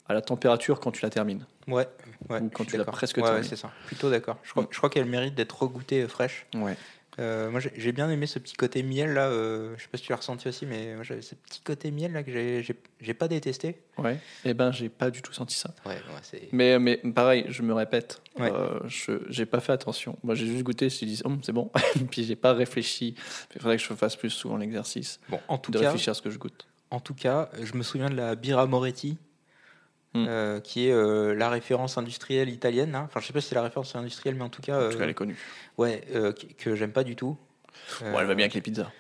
à 0.08 0.14
la 0.14 0.22
température 0.22 0.80
quand 0.80 0.92
tu 0.92 1.04
la 1.04 1.10
termines. 1.10 1.46
Ouais, 1.68 1.88
ouais. 2.30 2.42
Ou 2.42 2.50
quand 2.50 2.66
tu 2.66 2.76
l'as 2.76 2.86
presque 2.86 3.18
Ouais, 3.18 3.24
ouais, 3.24 3.30
terminé. 3.30 3.48
c'est 3.48 3.56
ça. 3.56 3.70
Plutôt 3.86 4.10
d'accord. 4.10 4.38
Je 4.44 4.50
crois, 4.52 4.64
Mm. 4.64 4.68
crois 4.68 4.90
qu'elle 4.90 5.06
mérite 5.06 5.36
d'être 5.36 5.62
regoutée 5.62 6.02
euh, 6.02 6.08
fraîche. 6.08 6.48
Ouais. 6.56 6.76
Euh, 7.20 7.52
moi, 7.52 7.60
j'ai 7.60 7.92
bien 7.92 8.10
aimé 8.10 8.26
ce 8.26 8.40
petit 8.40 8.56
côté 8.56 8.84
miel 8.84 9.14
là. 9.14 9.28
euh, 9.28 9.74
je 9.78 9.84
sais 9.84 9.90
pas 9.90 9.98
si 9.98 10.06
tu 10.06 10.12
l'as 10.12 10.18
ressenti 10.18 10.48
aussi, 10.48 10.66
mais 10.66 10.96
moi, 10.96 11.04
ce 11.04 11.36
petit 11.36 11.62
côté 11.62 11.92
miel 11.92 12.14
là 12.14 12.24
que 12.24 12.32
j'ai- 12.32 13.14
pas 13.14 13.28
détesté. 13.28 13.82
Ouais. 13.98 14.18
Eh 14.46 14.54
ben, 14.54 14.72
j'ai 14.72 14.88
pas 14.88 15.12
du 15.12 15.22
tout 15.22 15.34
senti 15.34 15.56
ça. 15.56 15.74
Ouais, 15.86 15.96
ouais, 15.96 16.00
c'est. 16.22 16.48
Mais, 16.54 16.80
mais 16.80 16.98
pareil, 17.14 17.46
je 17.50 17.62
me 17.64 17.74
répète, 17.74 18.22
Ouais. 18.40 18.50
euh, 18.52 18.80
je 18.88 19.12
j'ai 19.30 19.46
pas 19.46 19.60
fait 19.60 19.74
attention. 19.74 20.18
Moi, 20.24 20.36
j'ai 20.36 20.46
juste 20.48 20.64
goûté, 20.64 20.90
je 20.90 21.06
me 21.06 21.28
Hum, 21.28 21.40
c'est 21.44 21.52
bon. 21.52 21.70
Puis 22.12 22.24
j'ai 22.24 22.38
pas 22.38 22.54
réfléchi. 22.54 23.16
Il 23.56 23.62
faudrait 23.62 23.76
que 23.78 23.84
je 23.84 23.94
fasse 23.94 24.16
plus 24.16 24.30
souvent 24.30 24.56
l'exercice 24.58 25.20
Bon, 25.28 25.40
en 25.50 25.58
tout 25.58 25.72
de 25.72 25.80
cas, 25.80 25.88
réfléchir 25.88 26.12
à 26.12 26.14
ce 26.14 26.22
que 26.22 26.30
je 26.30 26.38
goûte. 26.40 26.66
en 26.92 27.00
tout 27.02 27.14
cas, 27.14 27.50
je 27.62 27.74
me 27.76 27.84
souviens 27.84 28.10
de 28.10 28.16
la 28.16 28.36
Birra 28.36 28.66
Moretti, 28.68 29.18
Hmm. 30.14 30.26
euh, 30.28 30.60
qui 30.60 30.88
est 30.88 30.92
euh, 30.92 31.34
la 31.34 31.50
référence 31.50 31.98
industrielle 31.98 32.50
italienne. 32.50 32.96
hein. 32.96 33.04
Enfin, 33.06 33.22
je 33.22 33.28
sais 33.28 33.32
pas 33.34 33.40
si 33.40 33.48
c'est 33.48 33.56
la 33.56 33.62
référence 33.64 33.96
industrielle, 33.96 34.36
mais 34.36 34.44
en 34.44 34.50
tout 34.50 34.62
cas, 34.62 34.78
En 34.78 34.90
tout 34.90 34.96
cas, 34.98 35.00
euh, 35.00 35.04
elle 35.04 35.10
est 35.10 35.14
connue. 35.14 35.38
ouais, 35.78 36.02
euh, 36.14 36.34
que, 36.34 36.48
que 36.58 36.76
j'aime 36.76 36.92
pas 36.92 37.06
du 37.06 37.16
tout. 37.16 37.38
Bon, 38.02 38.20
elle 38.20 38.28
va 38.28 38.36
bien 38.36 38.44
avec 38.46 38.54
les 38.54 38.62
pizzas. 38.62 38.92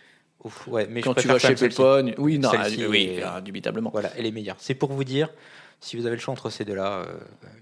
Ouf, 0.44 0.68
ouais, 0.68 0.88
mais 0.90 1.02
je 1.02 1.06
Quand 1.06 1.14
tu 1.14 1.28
vas 1.28 1.38
chez. 1.38 1.54
Pépone, 1.54 2.14
oui, 2.18 2.40
non, 2.40 2.50
ah, 2.58 2.66
oui, 2.88 3.04
est- 3.18 3.24
indubitablement. 3.24 3.90
Voilà, 3.92 4.10
elle 4.18 4.26
est 4.26 4.32
meilleure. 4.32 4.56
C'est 4.60 4.74
pour 4.74 4.92
vous 4.94 5.04
dire, 5.04 5.30
si 5.82 5.98
vous 5.98 6.06
avez 6.06 6.16
le 6.16 6.22
choix 6.22 6.32
entre 6.32 6.50
ces 6.50 6.64
deux-là, 6.66 7.00
euh, 7.02 7.06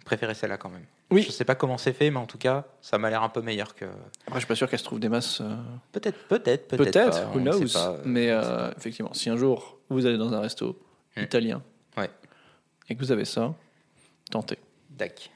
préférez 0.05 0.35
celle-là 0.35 0.57
quand 0.57 0.69
même. 0.69 0.85
Oui. 1.11 1.23
Je 1.23 1.31
sais 1.31 1.43
pas 1.43 1.55
comment 1.55 1.79
c'est 1.79 1.91
fait, 1.91 2.11
mais 2.11 2.19
en 2.19 2.27
tout 2.27 2.37
cas, 2.37 2.65
ça 2.81 2.99
m'a 2.99 3.09
l'air 3.09 3.23
un 3.23 3.29
peu 3.29 3.41
meilleur 3.41 3.73
que. 3.73 3.85
Après, 4.27 4.35
je 4.35 4.39
suis 4.39 4.47
pas 4.47 4.53
sûr 4.55 4.69
qu'elle 4.69 4.77
se 4.79 4.83
trouve 4.85 4.99
des 4.99 5.09
masses. 5.09 5.41
euh, 5.41 5.55
Peut-être, 5.91 6.19
peut-être, 6.27 6.67
peut-être. 6.67 6.83
Peut-être, 6.91 7.27
who 7.33 7.39
knows. 7.39 7.65
pas, 7.73 7.93
euh, 7.93 8.01
Mais 8.05 8.29
euh, 8.29 8.69
effectivement, 8.77 9.13
si 9.13 9.29
un 9.31 9.35
jour 9.37 9.79
vous 9.89 10.05
allez 10.05 10.17
dans 10.19 10.33
un 10.33 10.39
resto 10.39 10.79
Hmm. 11.17 11.21
italien. 11.23 11.63
Et 12.89 12.95
que 12.95 12.99
vous 12.99 13.11
avez 13.11 13.25
ça, 13.25 13.53
tentez. 14.31 14.57
Dac. 14.89 15.31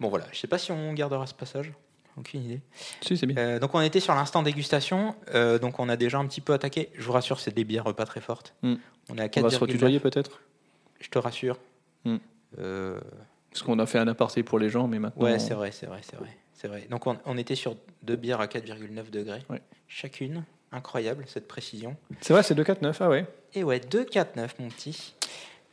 Bon 0.00 0.08
voilà, 0.08 0.26
je 0.32 0.38
sais 0.38 0.48
pas 0.48 0.58
si 0.58 0.72
on 0.72 0.92
gardera 0.92 1.26
ce 1.26 1.34
passage. 1.34 1.72
Aucune 2.16 2.44
idée. 2.44 2.60
Si, 3.00 3.16
c'est 3.16 3.26
bien. 3.26 3.36
Euh, 3.36 3.58
donc 3.58 3.74
on 3.74 3.80
était 3.80 3.98
sur 4.00 4.14
l'instant 4.14 4.42
dégustation. 4.44 5.16
euh, 5.34 5.58
donc 5.58 5.80
on 5.80 5.88
a 5.88 5.96
déjà 5.96 6.18
un 6.18 6.26
petit 6.26 6.40
peu 6.40 6.52
attaqué. 6.52 6.90
Je 6.94 7.02
vous 7.02 7.12
rassure, 7.12 7.40
c'est 7.40 7.52
des 7.54 7.64
bières 7.64 7.92
pas 7.94 8.04
très 8.06 8.20
fortes. 8.20 8.54
Hmm. 8.62 8.74
On 9.10 9.18
est 9.18 9.22
à 9.36 9.40
On 9.40 9.42
va 9.42 9.50
se 9.50 9.56
4,9. 9.56 9.58
retutoyer 9.58 10.00
peut-être? 10.00 10.40
Je 11.00 11.08
te 11.08 11.18
rassure. 11.18 11.58
Hmm. 12.04 12.18
Euh, 12.60 13.00
Parce 13.50 13.62
qu'on 13.62 13.78
a 13.80 13.86
fait 13.86 13.98
un 13.98 14.06
aparté 14.06 14.42
pour 14.44 14.58
les 14.60 14.70
gens, 14.70 14.86
mais 14.86 15.00
maintenant. 15.00 15.24
ouais, 15.24 15.38
c'est 15.40 15.54
vrai, 15.54 15.72
c'est 15.72 15.86
vrai, 15.86 16.00
c'est 16.02 16.16
vrai, 16.16 16.28
c'est 16.52 16.68
vrai. 16.68 16.86
Donc 16.88 17.06
on, 17.08 17.18
on 17.24 17.36
était 17.36 17.56
sur 17.56 17.76
deux 18.04 18.16
bières 18.16 18.40
à 18.40 18.46
4,9 18.46 19.10
degrés 19.10 19.42
Ouais. 19.50 19.60
chacune. 19.88 20.44
Incroyable 20.70 21.24
cette 21.28 21.46
précision. 21.48 21.96
C'est 22.20 22.32
vrai, 22.32 22.42
c'est 22.44 22.54
2,49, 22.56 22.96
ah 23.00 23.08
ouais. 23.08 23.26
Et 23.54 23.62
ouais, 23.64 23.78
2,49 23.80 24.48
mon 24.60 24.68
petit. 24.68 25.14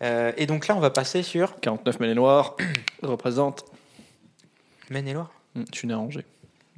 Euh, 0.01 0.31
et 0.37 0.45
donc 0.45 0.67
là, 0.67 0.75
on 0.75 0.79
va 0.79 0.89
passer 0.89 1.23
sur 1.23 1.59
49 1.59 1.99
mêlés 1.99 2.15
noirs 2.15 2.55
représente. 3.03 3.65
Maine-et-Loire. 4.89 5.31
Hmm, 5.55 5.63
Je 5.71 5.77
suis 5.77 5.87
né 5.87 5.93
à 5.93 5.99
Angers. 5.99 6.25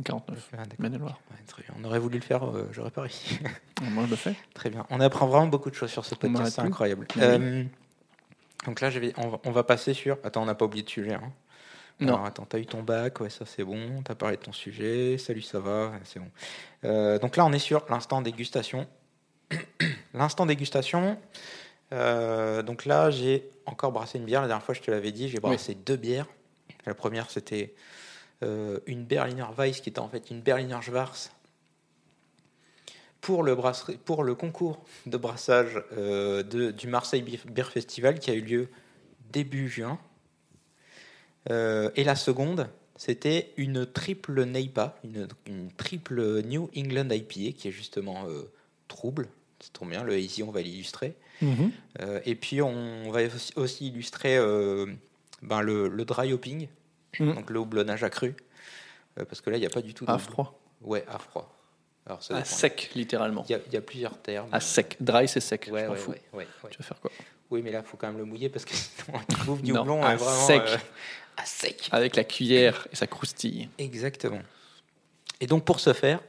49 0.03 0.49
Ah, 0.57 0.89
noirs. 0.89 1.19
Ouais, 1.31 1.37
très 1.47 1.63
bien. 1.63 1.73
On 1.79 1.83
aurait 1.85 1.99
voulu 1.99 2.17
le 2.17 2.23
faire, 2.23 2.43
euh, 2.45 2.67
j'aurais 2.71 2.91
pas 2.91 3.01
réussi. 3.01 3.39
Moi, 3.81 4.05
je 4.05 4.09
le 4.11 4.15
fais. 4.15 4.35
Très 4.53 4.69
bien. 4.69 4.85
On 4.89 4.99
apprend 4.99 5.27
vraiment 5.27 5.47
beaucoup 5.47 5.69
de 5.69 5.75
choses 5.75 5.91
sur 5.91 6.05
ce 6.05 6.15
podcast, 6.15 6.55
c'est 6.55 6.61
incroyable. 6.61 7.07
Oui. 7.15 7.21
Euh, 7.23 7.63
donc 8.65 8.81
là, 8.81 8.89
je 8.89 8.99
vais, 8.99 9.13
on, 9.17 9.29
va, 9.29 9.39
on 9.45 9.51
va 9.51 9.63
passer 9.63 9.93
sur. 9.93 10.17
Attends, 10.23 10.43
on 10.43 10.45
n'a 10.45 10.55
pas 10.55 10.65
oublié 10.65 10.83
de 10.83 10.89
sujet. 10.89 11.13
Hein. 11.13 11.31
Non. 11.99 12.15
Alors, 12.15 12.25
attends, 12.25 12.45
t'as 12.45 12.57
eu 12.57 12.65
ton 12.65 12.81
bac, 12.81 13.21
ouais, 13.21 13.29
ça 13.29 13.45
c'est 13.45 13.63
bon. 13.63 14.01
T'as 14.03 14.15
parlé 14.15 14.35
de 14.35 14.41
ton 14.41 14.51
sujet. 14.51 15.17
Salut, 15.17 15.43
ça 15.43 15.59
va, 15.59 15.89
ouais, 15.89 15.99
c'est 16.03 16.19
bon. 16.19 17.19
Donc 17.19 17.37
là, 17.37 17.45
on 17.45 17.53
est 17.53 17.59
sur 17.59 17.85
l'instant 17.89 18.21
dégustation. 18.21 18.87
l'instant 20.13 20.45
dégustation. 20.45 21.17
Euh, 21.93 22.61
donc 22.63 22.85
là, 22.85 23.09
j'ai 23.11 23.49
encore 23.65 23.91
brassé 23.91 24.17
une 24.17 24.25
bière. 24.25 24.41
La 24.41 24.47
dernière 24.47 24.65
fois, 24.65 24.73
je 24.75 24.81
te 24.81 24.91
l'avais 24.91 25.11
dit, 25.11 25.29
j'ai 25.29 25.39
brassé 25.39 25.75
deux 25.75 25.95
bières. 25.95 26.27
La 26.85 26.93
première, 26.93 27.29
c'était 27.31 27.73
euh, 28.43 28.79
une 28.87 29.05
Berliner 29.05 29.45
Weiss 29.57 29.79
qui 29.79 29.89
était 29.89 29.99
en 29.99 30.09
fait 30.09 30.29
une 30.31 30.41
Berliner 30.41 30.79
Schwarz 30.81 31.29
pour 33.21 33.43
le, 33.43 33.55
brasserie- 33.55 33.97
pour 33.97 34.23
le 34.23 34.35
concours 34.35 34.83
de 35.05 35.15
brassage 35.17 35.81
euh, 35.95 36.43
de- 36.43 36.71
du 36.71 36.87
Marseille 36.87 37.21
Beer 37.21 37.69
Festival 37.71 38.19
qui 38.19 38.31
a 38.31 38.33
eu 38.33 38.41
lieu 38.41 38.67
début 39.31 39.69
juin. 39.69 39.97
Et 41.49 42.03
la 42.05 42.15
seconde, 42.15 42.69
c'était 42.95 43.51
une 43.57 43.85
triple 43.85 44.45
NEIPA, 44.45 44.97
une, 45.03 45.27
une 45.45 45.71
triple 45.73 46.41
New 46.43 46.69
England 46.77 47.09
IPA 47.09 47.57
qui 47.57 47.67
est 47.67 47.71
justement 47.71 48.25
trouble. 48.87 49.27
C'est 49.59 49.73
trop 49.73 49.85
bien, 49.85 50.03
le 50.03 50.13
hazy, 50.13 50.41
on 50.43 50.51
va 50.51 50.61
l'illustrer. 50.61 51.15
Euh, 51.41 52.19
et 52.25 52.35
puis 52.35 52.61
on 52.61 53.11
va 53.11 53.21
aussi, 53.55 53.87
illustrer 53.87 54.37
euh, 54.37 54.85
ben, 55.41 55.61
le, 55.61 55.87
le 55.87 56.05
dry 56.05 56.31
hopping, 56.33 56.67
Mhm. 57.19 57.35
donc 57.35 57.49
le 57.49 57.59
houblonnage 57.59 58.03
accru. 58.03 58.35
Euh, 59.19 59.25
parce 59.25 59.41
que 59.41 59.49
là, 59.51 59.57
il 59.57 59.59
n'y 59.59 59.65
a 59.65 59.69
pas 59.69 59.81
du 59.81 59.93
tout 59.93 60.05
de 60.05 60.11
À 60.11 60.17
froid. 60.17 60.59
Ouais, 60.81 61.05
à 61.07 61.19
froid. 61.19 61.53
Alors, 62.07 62.23
ça 62.23 62.35
À 62.37 62.43
sec, 62.43 62.89
littéralement. 62.95 63.45
Il 63.47 63.51
y, 63.51 63.55
a, 63.55 63.59
il 63.67 63.73
y 63.73 63.77
a 63.77 63.81
plusieurs 63.81 64.17
termes. 64.17 64.49
À 64.51 64.59
sec. 64.59 64.97
Dry, 64.99 65.27
c'est 65.27 65.39
sec. 65.39 65.69
Ouais, 65.71 65.81
je 65.81 65.85
m'en 65.85 65.91
ouais, 65.93 65.97
fous. 65.99 66.11
ouais, 66.11 66.21
ouais, 66.33 66.47
ouais. 66.63 66.69
Tu 66.71 66.77
vas 66.79 66.83
faire 66.85 66.99
quoi 66.99 67.11
Oui, 67.51 67.61
mais 67.63 67.71
là, 67.71 67.81
il 67.85 67.87
faut 67.87 67.97
quand 67.97 68.07
même 68.07 68.17
le 68.17 68.25
mouiller 68.25 68.49
parce 68.49 68.65
que 68.65 68.73
sinon, 68.75 69.19
tu 69.29 69.35
bouffes 69.45 69.61
du 69.61 69.71
Non, 69.73 69.81
houblon 69.81 70.03
à 70.03 70.13
euh, 70.13 70.15
vraiment, 70.15 70.47
sec. 70.47 70.61
euh, 70.65 70.77
à 71.37 71.45
sec. 71.45 71.89
Avec 71.91 72.15
la 72.15 72.23
cuillère 72.23 72.87
et 72.91 72.95
ça 72.95 73.05
croustille. 73.07 73.69
Exactement. 73.77 74.41
Et 75.39 75.45
donc, 75.47 75.63
pour 75.65 75.79
ce 75.79 75.93
faire, 75.93 76.19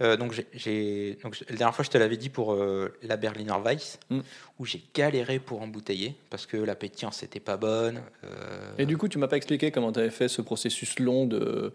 euh, 0.00 0.16
donc 0.16 0.32
j'ai- 0.52 1.16
la 1.48 1.56
dernière 1.56 1.74
fois, 1.74 1.84
je 1.84 1.90
te 1.90 1.98
l'avais 1.98 2.16
dit 2.16 2.28
pour 2.28 2.52
euh, 2.54 2.96
la 3.02 3.16
Berliner 3.16 3.54
Weiss, 3.64 3.98
Mm. 4.10 4.20
où 4.58 4.64
j'ai 4.66 4.82
galéré 4.94 5.38
pour 5.38 5.62
embouteiller 5.62 6.14
parce 6.30 6.46
que 6.46 6.56
la 6.56 6.74
pétillance 6.74 7.22
n'était 7.22 7.40
pas 7.40 7.56
bonne. 7.56 8.02
euh, 8.24 8.72
Et 8.78 8.86
du 8.86 8.96
coup, 8.96 9.08
tu 9.08 9.18
m'as 9.18 9.28
pas 9.28 9.36
expliqué 9.36 9.70
comment 9.70 9.92
tu 9.92 10.00
avais 10.00 10.10
fait 10.10 10.28
ce 10.28 10.42
processus 10.42 10.98
long 10.98 11.26
de, 11.26 11.72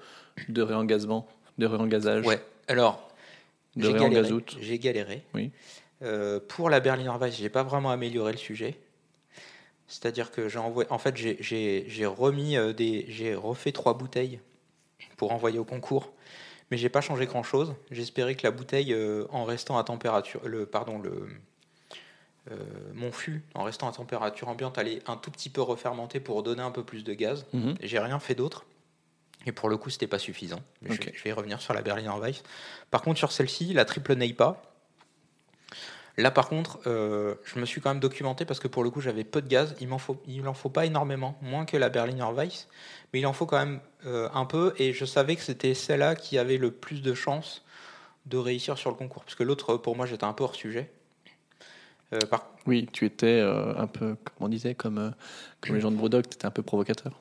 de 0.49 0.61
réengazement, 0.61 1.27
de 1.57 1.65
réengazage. 1.65 2.25
Ouais, 2.25 2.41
alors, 2.67 3.09
j'ai 3.77 3.93
galéré. 3.93 4.29
J'ai 4.61 4.79
galéré. 4.79 5.23
Oui. 5.33 5.51
Pour 6.47 6.69
la 6.69 6.79
Berliner 6.79 7.11
Weiss, 7.19 7.35
j'ai 7.37 7.49
pas 7.49 7.63
vraiment 7.63 7.91
amélioré 7.91 8.31
le 8.31 8.37
sujet. 8.37 8.75
C'est-à-dire 9.87 10.31
que 10.31 10.47
j'ai 10.49 10.59
envoyé, 10.59 10.89
en 10.91 10.99
fait, 10.99 11.17
j'ai- 11.17 11.37
j'ai 11.39 11.85
j'ai 11.87 12.05
remis 12.05 12.55
des, 12.75 13.05
j'ai 13.09 13.33
refait 13.33 13.71
trois 13.71 13.97
bouteilles 13.97 14.39
pour 15.17 15.31
envoyer 15.31 15.57
au 15.57 15.65
concours, 15.65 16.11
mais 16.71 16.77
j'ai 16.77 16.89
pas 16.89 17.01
changé 17.01 17.25
grand-chose. 17.25 17.73
J'espérais 17.91 18.35
que 18.35 18.45
la 18.45 18.51
bouteille, 18.51 18.93
euh, 18.93 19.25
en 19.31 19.43
restant 19.43 19.77
à 19.77 19.83
température, 19.83 20.41
le, 20.47 20.65
pardon, 20.65 20.99
le, 20.99 21.27
euh, 22.51 22.57
mon 22.93 23.11
fût, 23.11 23.43
en 23.53 23.63
restant 23.63 23.89
à 23.89 23.91
température 23.91 24.47
ambiante, 24.47 24.77
allait 24.77 25.01
un 25.07 25.17
tout 25.17 25.31
petit 25.31 25.49
peu 25.49 25.61
refermenter 25.61 26.19
pour 26.19 26.43
donner 26.43 26.61
un 26.61 26.71
peu 26.71 26.83
plus 26.83 27.03
de 27.03 27.13
gaz. 27.13 27.45
Mhm. 27.53 27.75
J'ai 27.81 27.99
rien 27.99 28.19
fait 28.19 28.35
d'autre. 28.35 28.65
Et 29.45 29.51
pour 29.51 29.69
le 29.69 29.77
coup, 29.77 29.89
c'était 29.89 30.07
pas 30.07 30.19
suffisant. 30.19 30.59
Je, 30.81 30.93
vais, 30.93 31.13
je 31.15 31.23
vais 31.23 31.29
y 31.29 31.33
revenir 31.33 31.61
sur 31.61 31.73
la 31.73 31.81
Berliner 31.81 32.11
Weiss. 32.19 32.43
Par 32.91 33.01
contre, 33.01 33.17
sur 33.17 33.31
celle-ci, 33.31 33.73
la 33.73 33.85
triple 33.85 34.15
Neipa, 34.15 34.61
là 36.19 36.31
par 36.31 36.49
contre, 36.49 36.79
euh, 36.87 37.35
je 37.43 37.59
me 37.59 37.65
suis 37.65 37.81
quand 37.81 37.89
même 37.89 37.99
documenté 37.99 38.45
parce 38.45 38.59
que 38.59 38.67
pour 38.67 38.83
le 38.83 38.89
coup, 38.89 39.01
j'avais 39.01 39.23
peu 39.23 39.41
de 39.41 39.47
gaz. 39.47 39.75
Il 39.79 39.87
m'en 39.87 39.97
faut, 39.97 40.21
faut 40.53 40.69
pas 40.69 40.85
énormément, 40.85 41.37
moins 41.41 41.65
que 41.65 41.77
la 41.77 41.89
Berliner 41.89 42.27
Weiss, 42.33 42.67
mais 43.13 43.19
il 43.19 43.25
en 43.25 43.33
faut 43.33 43.45
quand 43.45 43.59
même 43.59 43.79
euh, 44.05 44.29
un 44.33 44.45
peu. 44.45 44.73
Et 44.77 44.93
je 44.93 45.05
savais 45.05 45.35
que 45.35 45.41
c'était 45.41 45.73
celle-là 45.73 46.15
qui 46.15 46.37
avait 46.37 46.57
le 46.57 46.71
plus 46.71 47.01
de 47.01 47.13
chances 47.13 47.63
de 48.25 48.37
réussir 48.37 48.77
sur 48.77 48.91
le 48.91 48.95
concours, 48.95 49.23
parce 49.23 49.35
que 49.35 49.43
l'autre, 49.43 49.77
pour 49.77 49.95
moi, 49.95 50.05
j'étais 50.05 50.25
un 50.25 50.33
peu 50.33 50.43
hors 50.43 50.55
sujet. 50.55 50.91
Euh, 52.13 52.19
Oui, 52.67 52.87
tu 52.91 53.05
étais 53.05 53.39
un 53.41 53.87
peu, 53.87 54.15
comme 54.15 54.47
on 54.47 54.49
disait, 54.49 54.75
comme, 54.75 55.13
comme 55.61 55.75
les 55.75 55.81
gens 55.81 55.91
de 55.91 55.95
Brodock, 55.95 56.29
tu 56.29 56.35
étais 56.35 56.45
un 56.45 56.51
peu 56.51 56.61
provocateur. 56.61 57.19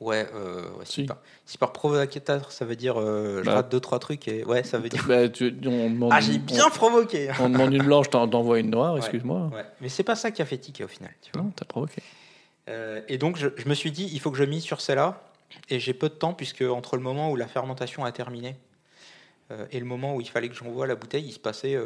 Ouais, 0.00 0.26
euh, 0.34 0.62
ouais, 0.78 0.84
si, 0.84 1.06
si 1.46 1.56
par 1.56 1.72
provocateur, 1.72 2.50
ça 2.50 2.64
veut 2.64 2.74
dire 2.74 2.98
euh, 3.00 3.38
je 3.42 3.46
Bah. 3.46 3.54
rate 3.54 3.70
deux 3.70 3.78
trois 3.78 4.00
trucs 4.00 4.26
et 4.26 4.44
ouais, 4.44 4.64
ça 4.64 4.78
veut 4.78 4.88
dire. 4.88 5.04
Bah, 5.06 5.28
tu- 5.28 5.54
on 5.66 5.88
demande, 5.90 6.10
Ah, 6.12 6.20
j'ai 6.20 6.38
bien 6.38 6.68
provoqué. 6.68 7.30
on, 7.38 7.44
on 7.44 7.48
demande 7.50 7.72
une 7.72 7.84
blanche, 7.84 8.10
t'en 8.10 8.26
t'envoies 8.26 8.58
une 8.58 8.70
noire, 8.70 8.94
Ouais. 8.94 8.98
excuse-moi. 8.98 9.50
Ouais, 9.54 9.64
mais 9.80 9.88
c'est 9.88 10.02
pas 10.02 10.16
ça 10.16 10.32
qui 10.32 10.42
a 10.42 10.46
fait 10.46 10.58
tiquer 10.58 10.82
au 10.84 10.88
final. 10.88 11.12
Tu 11.22 11.30
vois. 11.32 11.42
Non, 11.42 11.52
t'as 11.54 11.64
provoqué. 11.64 12.02
Euh, 12.68 13.02
et 13.08 13.18
donc 13.18 13.36
je, 13.36 13.48
je 13.56 13.68
me 13.68 13.74
suis 13.74 13.92
dit, 13.92 14.08
il 14.12 14.18
faut 14.20 14.30
que 14.32 14.36
je 14.38 14.44
mise 14.44 14.64
sur 14.64 14.80
celle-là. 14.80 15.22
Et 15.70 15.78
j'ai 15.78 15.94
peu 15.94 16.08
de 16.08 16.14
temps 16.14 16.34
puisque 16.34 16.62
entre 16.62 16.96
le 16.96 17.02
moment 17.02 17.30
où 17.30 17.36
la 17.36 17.46
fermentation 17.46 18.04
a 18.04 18.10
terminé 18.10 18.56
euh, 19.52 19.66
et 19.70 19.78
le 19.78 19.84
moment 19.84 20.16
où 20.16 20.20
il 20.20 20.28
fallait 20.28 20.48
que 20.48 20.54
j'envoie 20.56 20.88
la 20.88 20.96
bouteille, 20.96 21.24
il 21.26 21.32
se 21.32 21.38
passait, 21.38 21.76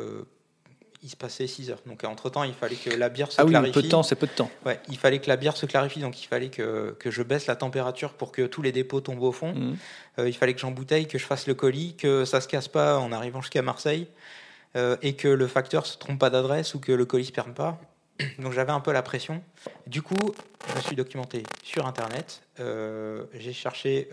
il 1.03 1.09
se 1.09 1.17
passait 1.17 1.47
6 1.47 1.71
heures. 1.71 1.79
Donc 1.87 2.03
entre 2.05 2.29
temps, 2.31 2.43
il 2.43 2.55
fallait 2.55 2.75
que 2.77 2.91
la 2.91 3.09
bière 3.09 3.31
se 3.31 3.41
Ah 3.41 3.45
oui, 3.45 3.51
clarifie. 3.51 3.73
peu 3.73 3.83
de 3.83 3.89
temps, 3.89 4.03
c'est 4.03 4.17
peu 4.17 4.27
de 4.27 4.33
temps. 4.33 4.51
Ouais, 4.67 4.81
il 4.89 4.99
fallait 4.99 5.21
que 5.21 5.29
la 5.29 5.37
bière 5.37 5.57
se 5.57 5.67
clarifie, 5.67 6.01
donc 6.01 6.21
il 6.23 6.27
fallait 6.27 6.49
que, 6.51 6.97
que 6.99 7.11
je 7.11 7.23
baisse 7.23 7.47
la 7.47 7.57
température 7.57 8.15
pour 8.15 8.33
que 8.33 8.43
tous 8.47 8.63
les 8.63 8.73
dépôts 8.73 9.01
tombent 9.01 9.23
au 9.23 9.33
fond. 9.33 9.53
Mhm. 9.55 9.77
Euh, 10.19 10.29
il 10.29 10.35
fallait 10.35 10.55
que 10.55 10.61
j'embouteille, 10.61 11.07
que 11.07 11.19
je 11.19 11.25
fasse 11.25 11.47
le 11.47 11.55
colis, 11.55 11.95
que 11.97 12.25
ça 12.25 12.41
se 12.41 12.49
casse 12.49 12.69
pas 12.69 12.99
en 12.99 13.13
arrivant 13.13 13.41
jusqu'à 13.41 13.63
Marseille, 13.63 14.09
euh, 14.77 14.97
et 15.03 15.15
que 15.15 15.29
le 15.29 15.47
facteur 15.47 15.87
se 15.87 15.97
trompe 15.99 16.19
pas 16.19 16.31
d'adresse 16.31 16.75
ou 16.75 16.81
que 16.81 16.93
le 16.93 17.05
colis 17.05 17.27
se 17.27 17.33
perde 17.33 17.55
pas. 17.55 17.81
Donc 18.41 18.53
j'avais 18.53 18.73
un 18.73 18.81
peu 18.81 18.93
la 18.93 19.03
pression. 19.03 19.43
Du 19.87 20.03
coup, 20.03 20.17
je 20.69 20.75
me 20.77 20.81
suis 20.81 20.97
documenté 20.97 21.45
sur 21.63 21.87
Internet. 21.87 22.43
Euh, 22.59 23.23
J'ai 23.35 23.53
cherché 23.53 24.09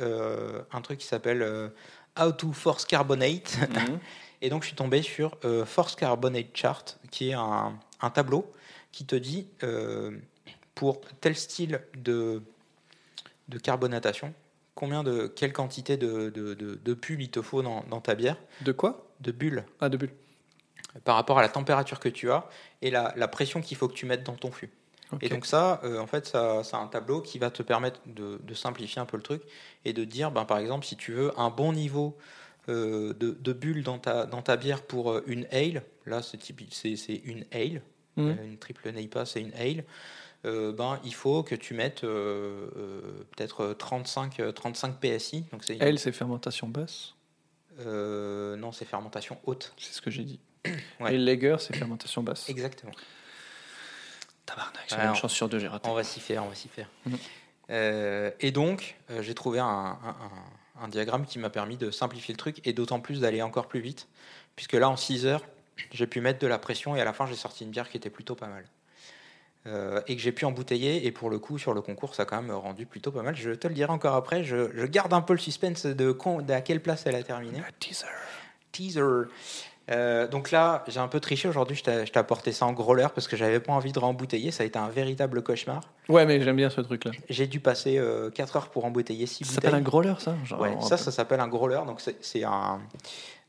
un 0.71 0.81
truc 0.81 0.99
qui 0.99 1.07
s'appelle 1.07 1.71
How 2.19 2.31
to 2.31 2.53
Force 2.53 2.85
Carbonate. 2.85 3.57
Mhm. 3.57 3.99
Et 4.41 4.49
donc, 4.49 4.63
je 4.63 4.67
suis 4.67 4.75
tombé 4.75 5.01
sur 5.01 5.37
euh, 5.45 5.65
Force 5.65 5.95
Carbonate 5.95 6.47
Chart, 6.53 6.97
qui 7.11 7.29
est 7.29 7.33
un, 7.33 7.77
un 8.01 8.09
tableau 8.09 8.51
qui 8.91 9.05
te 9.05 9.15
dit 9.15 9.47
euh, 9.63 10.11
pour 10.75 11.01
tel 11.21 11.35
style 11.35 11.81
de, 11.97 12.41
de 13.49 13.57
carbonatation, 13.57 14.33
combien 14.73 15.03
de 15.03 15.27
quelle 15.27 15.53
quantité 15.53 15.97
de, 15.97 16.29
de, 16.29 16.53
de, 16.53 16.75
de 16.75 16.93
bulles 16.93 17.21
il 17.21 17.29
te 17.31 17.41
faut 17.41 17.61
dans, 17.61 17.83
dans 17.89 18.01
ta 18.01 18.15
bière, 18.15 18.37
De 18.61 18.71
quoi? 18.71 19.07
De 19.21 19.31
bulles 19.31 19.63
Ah, 19.79 19.89
de 19.89 19.97
bulles. 19.97 20.13
par 21.03 21.15
rapport 21.15 21.39
à 21.39 21.41
la 21.41 21.49
température 21.49 21.99
que 21.99 22.09
tu 22.09 22.29
as 22.31 22.47
et 22.81 22.91
la, 22.91 23.13
la 23.15 23.27
pression 23.27 23.61
qu'il 23.61 23.77
faut 23.77 23.87
que 23.87 23.93
tu 23.93 24.05
mettes 24.05 24.23
dans 24.23 24.35
ton 24.35 24.51
fût. 24.51 24.71
Et 25.21 25.29
donc 25.29 25.45
ça, 25.45 25.79
euh, 25.83 25.99
en 25.99 26.07
fait, 26.07 26.25
ça, 26.25 26.63
c'est 26.63 26.75
un 26.75 26.87
tableau 26.87 27.21
qui 27.21 27.37
va 27.37 27.51
te 27.51 27.61
permettre 27.61 28.01
de, 28.07 28.39
simplifier 28.53 28.99
un 28.99 29.05
peu 29.05 29.17
le 29.17 29.23
truc 29.23 29.43
et 29.85 29.93
de 29.93 30.03
dire, 30.03 30.31
ben, 30.31 30.45
par 30.45 30.57
exemple, 30.57 30.85
si 30.85 30.97
tu 30.97 31.13
veux 31.13 31.31
un 31.39 31.49
bon 31.49 31.73
niveau 31.73 32.17
de, 32.67 33.31
de 33.39 33.53
bulles 33.53 33.83
dans 33.83 33.99
ta, 33.99 34.25
dans 34.25 34.41
ta 34.41 34.57
bière 34.57 34.81
pour 34.81 35.11
euh, 35.11 35.23
une 35.27 35.45
ale, 35.51 35.83
là 36.05 36.21
c'est 36.21 36.39
une 36.49 37.45
ale, 37.51 37.81
Mhm. 38.17 38.29
euh, 38.39 38.45
une 38.45 38.57
triple 38.57 38.89
NEIPA 38.91 39.25
c'est 39.25 39.41
une 39.41 39.53
ale, 39.55 39.83
euh, 40.45 40.71
ben, 40.71 40.99
il 41.03 41.13
faut 41.13 41.43
que 41.43 41.53
tu 41.55 41.73
mettes 41.73 42.03
euh, 42.05 42.69
euh, 42.77 43.01
peut-être 43.35 43.73
35, 43.73 44.39
euh, 44.39 44.51
35 44.53 44.99
PSI. 45.01 45.43
Donc 45.51 45.63
c'est 45.65 45.97
c'est 45.97 46.11
fermentation 46.11 46.67
basse? 46.69 47.13
euh, 47.81 48.55
non, 48.55 48.71
c'est 48.71 48.85
fermentation 48.85 49.37
haute. 49.45 49.73
C'est 49.77 49.93
ce 49.93 50.01
que 50.01 50.09
j'ai 50.11 50.23
dit. 50.23 50.39
Ouais. 51.01 51.15
Et 51.15 51.17
Lager, 51.17 51.57
c'est 51.59 51.75
fermentation 51.75 52.23
basse. 52.23 52.47
Exactement. 52.49 52.93
Tabarnak, 54.45 54.87
on- 54.97 55.09
une 55.09 55.15
chance 55.15 55.33
sur 55.33 55.49
deux, 55.49 55.59
j'ai 55.59 55.67
raté. 55.67 55.89
On 55.89 55.93
va 55.93 56.03
s'y 56.03 56.19
faire, 56.19 56.43
on 56.45 56.49
va 56.49 56.55
s'y 56.55 56.69
faire. 56.69 56.89
Euh, 57.69 58.31
et 58.39 58.51
donc, 58.51 58.95
euh, 59.09 59.21
j'ai 59.23 59.33
trouvé 59.33 59.59
un, 59.59 59.65
un- 59.65 59.97
un- 60.09 60.49
un 60.81 60.87
diagramme 60.87 61.25
qui 61.25 61.39
m'a 61.39 61.49
permis 61.49 61.77
de 61.77 61.91
simplifier 61.91 62.33
le 62.33 62.37
truc 62.37 62.61
et 62.67 62.73
d'autant 62.73 62.99
plus 62.99 63.21
d'aller 63.21 63.41
encore 63.41 63.67
plus 63.67 63.79
vite, 63.79 64.07
puisque 64.55 64.73
là, 64.73 64.89
en 64.89 64.97
6 64.97 65.25
heures, 65.25 65.43
j'ai 65.91 66.07
pu 66.07 66.21
mettre 66.21 66.39
de 66.39 66.47
la 66.47 66.57
pression 66.57 66.95
et 66.95 67.01
à 67.01 67.05
la 67.05 67.13
fin, 67.13 67.25
j'ai 67.25 67.35
sorti 67.35 67.63
une 67.63 67.69
bière 67.71 67.89
qui 67.89 67.97
était 67.97 68.09
plutôt 68.09 68.35
pas 68.35 68.47
mal. 68.47 68.65
Euh, 69.67 69.99
et 70.05 70.15
que 70.15 70.21
j'ai 70.21 70.31
pu 70.31 70.45
embouteiller, 70.45 71.07
et 71.07 71.11
pour 71.11 71.29
le 71.31 71.39
coup, 71.39 71.57
sur 71.57 71.73
le 71.73 71.81
concours, 71.81 72.13
ça 72.13 72.23
a 72.23 72.25
quand 72.27 72.39
même 72.39 72.51
rendu 72.51 72.85
plutôt 72.85 73.11
pas 73.11 73.23
mal. 73.23 73.35
Je 73.35 73.49
te 73.51 73.67
le 73.67 73.73
dirai 73.73 73.91
encore 73.91 74.13
après, 74.13 74.43
je, 74.43 74.69
je 74.75 74.85
garde 74.85 75.11
un 75.11 75.21
peu 75.21 75.33
le 75.33 75.39
suspense 75.39 75.87
de, 75.87 76.11
con- 76.11 76.41
de 76.43 76.53
à 76.53 76.61
quelle 76.61 76.81
place 76.83 77.03
elle 77.07 77.15
a 77.15 77.23
terminé. 77.23 77.63
teaser. 77.79 78.05
Teaser. 78.71 79.23
Euh, 79.91 80.27
donc 80.27 80.49
là, 80.49 80.83
j'ai 80.87 80.99
un 80.99 81.07
peu 81.07 81.19
triché 81.19 81.47
aujourd'hui, 81.47 81.75
je 81.77 81.83
t'ai 81.83 82.17
apporté 82.17 82.51
ça 82.51 82.65
en 82.65 82.73
growler 82.73 83.07
parce 83.13 83.27
que 83.27 83.37
j'avais 83.37 83.59
pas 83.59 83.71
envie 83.71 83.91
de 83.91 83.99
rembouteiller, 83.99 84.49
ça 84.49 84.63
a 84.63 84.65
été 84.65 84.79
un 84.79 84.89
véritable 84.89 85.43
cauchemar. 85.43 85.81
Ouais, 86.09 86.25
mais 86.25 86.41
j'aime 86.41 86.55
bien 86.55 86.71
ce 86.71 86.81
truc-là. 86.81 87.11
J'ai 87.29 87.45
dû 87.45 87.59
passer 87.59 88.01
4 88.33 88.55
heures 88.55 88.69
pour 88.69 88.85
embouteiller 88.85 89.27
6 89.27 89.43
Ça 89.45 89.49
bouteilles. 89.55 89.55
s'appelle 89.69 89.75
un 89.75 89.83
growler, 89.83 90.13
ça 90.19 90.35
Genre, 90.43 90.59
Ouais, 90.59 90.75
ça, 90.81 90.97
ça 90.97 91.11
s'appelle 91.11 91.39
un 91.39 91.47
growler. 91.47 91.81
Donc 91.85 92.01
c'est 92.21 92.43
un. 92.43 92.81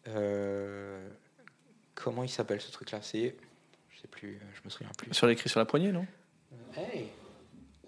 euh, 0.09 1.09
comment 1.95 2.23
il 2.23 2.29
s'appelle 2.29 2.61
ce 2.61 2.71
truc-là? 2.71 2.99
C'est. 3.03 3.35
Je 3.95 4.01
sais 4.03 4.09
plus, 4.09 4.39
je 4.55 4.61
me 4.65 4.69
souviens 4.71 4.91
plus. 4.99 5.13
Sur 5.15 5.27
l'écrit 5.27 5.49
sur 5.49 5.59
la 5.59 5.65
poignée, 5.67 5.91
non? 5.93 6.05
Hey 6.77 7.07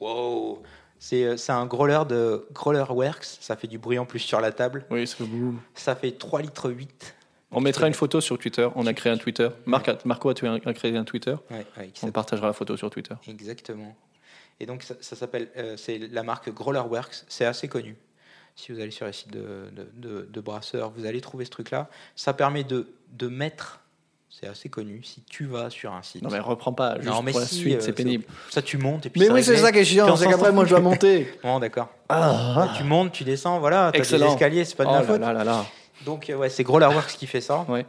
Wow 0.01 0.63
C'est 0.99 1.25
euh, 1.25 1.37
c'est 1.37 1.53
un 1.53 1.67
growler 1.67 2.01
de 2.09 2.47
Growler 2.53 2.85
Works. 2.89 3.25
Ça 3.41 3.57
fait 3.57 3.67
du 3.67 3.79
bruit 3.79 3.99
en 3.99 4.07
plus 4.07 4.21
sur 4.21 4.41
la 4.41 4.53
table. 4.53 4.87
Oui, 4.91 5.07
ça 5.07 5.17
fait 5.17 5.25
boum. 5.25 5.61
Ça 5.75 5.95
fait 5.95 6.13
3 6.13 6.41
litres 6.43 6.71
8. 6.71 7.15
On 7.51 7.61
mettra 7.61 7.87
une 7.87 7.95
photo 7.95 8.21
sur 8.21 8.39
Twitter. 8.39 8.69
On 8.75 8.87
a 8.87 8.93
créé 8.93 9.11
un 9.13 9.17
Twitter. 9.17 9.49
Marc 9.65 9.89
a- 9.89 9.97
Marco 10.05 10.29
a 10.29 10.33
a 10.33 10.73
créé 10.75 10.97
un 10.97 11.05
Twitter. 11.05 11.35
Ouais, 11.51 11.65
ouais, 11.79 11.89
qui 11.89 12.05
On 12.05 12.11
partagera 12.13 12.47
la 12.49 12.53
photo 12.53 12.77
sur 12.77 12.91
Twitter. 12.91 13.15
Exactement. 13.27 13.97
Et 14.61 14.67
donc 14.67 14.83
ça, 14.83 14.95
ça 15.01 15.17
s'appelle, 15.17 15.49
euh, 15.57 15.77
c'est 15.77 15.99
la 15.99 16.23
marque 16.23 16.53
Growler 16.53 16.81
Works. 16.81 17.25
C'est 17.29 17.45
assez 17.47 17.69
connu. 17.69 17.97
Si 18.57 18.73
vous 18.73 18.81
allez 18.81 18.91
sur 18.91 19.07
les 19.07 19.13
sites 19.13 19.31
de, 19.33 19.71
de, 19.73 19.89
de- 19.95 20.29
de 20.31 20.41
brasseurs, 20.41 20.91
vous 20.91 21.07
allez 21.07 21.21
trouver 21.21 21.45
ce 21.45 21.51
truc-là. 21.51 21.89
Ça 22.17 22.33
permet 22.35 22.65
de, 22.65 22.89
de 23.13 23.29
mettre. 23.29 23.81
C'est 24.29 24.47
assez 24.47 24.69
connu. 24.69 25.03
Si 25.05 25.23
tu 25.23 25.47
vas 25.47 25.71
sur 25.71 25.93
un 25.95 26.03
site, 26.03 26.23
Non, 26.23 26.29
mais 26.31 26.39
reprends 26.41 26.73
pas. 26.75 26.97
Juste 26.97 27.07
Non, 27.09 27.23
mais 27.23 27.31
pour 27.31 27.41
la 27.41 27.47
si, 27.47 27.55
suite, 27.57 27.77
euh, 27.77 27.81
c'est 27.81 27.93
pénible. 27.95 28.25
ça 28.51 28.61
tu 28.61 28.77
montes 28.77 29.07
et 29.07 29.11
puis. 29.11 29.21
Mais 29.23 29.31
oui, 29.31 29.43
c'est 29.43 29.57
ça 29.57 29.73
qui 29.73 29.79
est 29.79 29.85
chiant. 29.85 30.15
C'est 30.17 30.29
qu'après, 30.29 30.53
moi, 30.53 30.65
je 30.65 30.71
dois 30.71 30.81
monter. 30.81 31.33
Bon, 31.43 31.59
d'accord. 31.61 31.89
Ah, 32.11 32.75
Tu 32.77 32.85
montes, 32.85 33.13
tu 33.13 33.25
descends, 33.25 33.59
voilà. 33.59 33.87
T'as 33.87 33.93
des 33.93 33.99
Excellent. 34.01 34.33
escaliers, 34.33 34.65
c'est 34.67 34.77
pas 34.77 34.85
de 34.85 34.91
oh 34.91 34.93
là 34.93 35.03
faute. 35.03 35.21
là 35.21 35.33
là 35.33 35.45
là. 35.45 35.65
Donc 36.05 36.31
euh, 36.31 36.37
ouais, 36.37 36.49
c'est 36.51 36.65
Growler 36.65 36.87
Works 36.87 37.17
qui 37.19 37.27
fait 37.27 37.41
ça. 37.41 37.65
Ouais. 37.69 37.85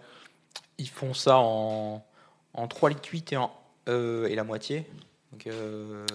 Ils 0.77 0.90
font 0.90 1.14
ça 1.14 1.38
en, 1.38 2.06
en 2.53 2.68
3 2.68 2.90
litres 2.90 3.10
8 3.11 3.34
et, 3.34 3.38
en, 3.38 3.52
euh, 3.88 4.27
et 4.27 4.36
la 4.36 4.44
moitié. 4.44 4.86
Donc 5.31 5.45
euh, 5.48 6.06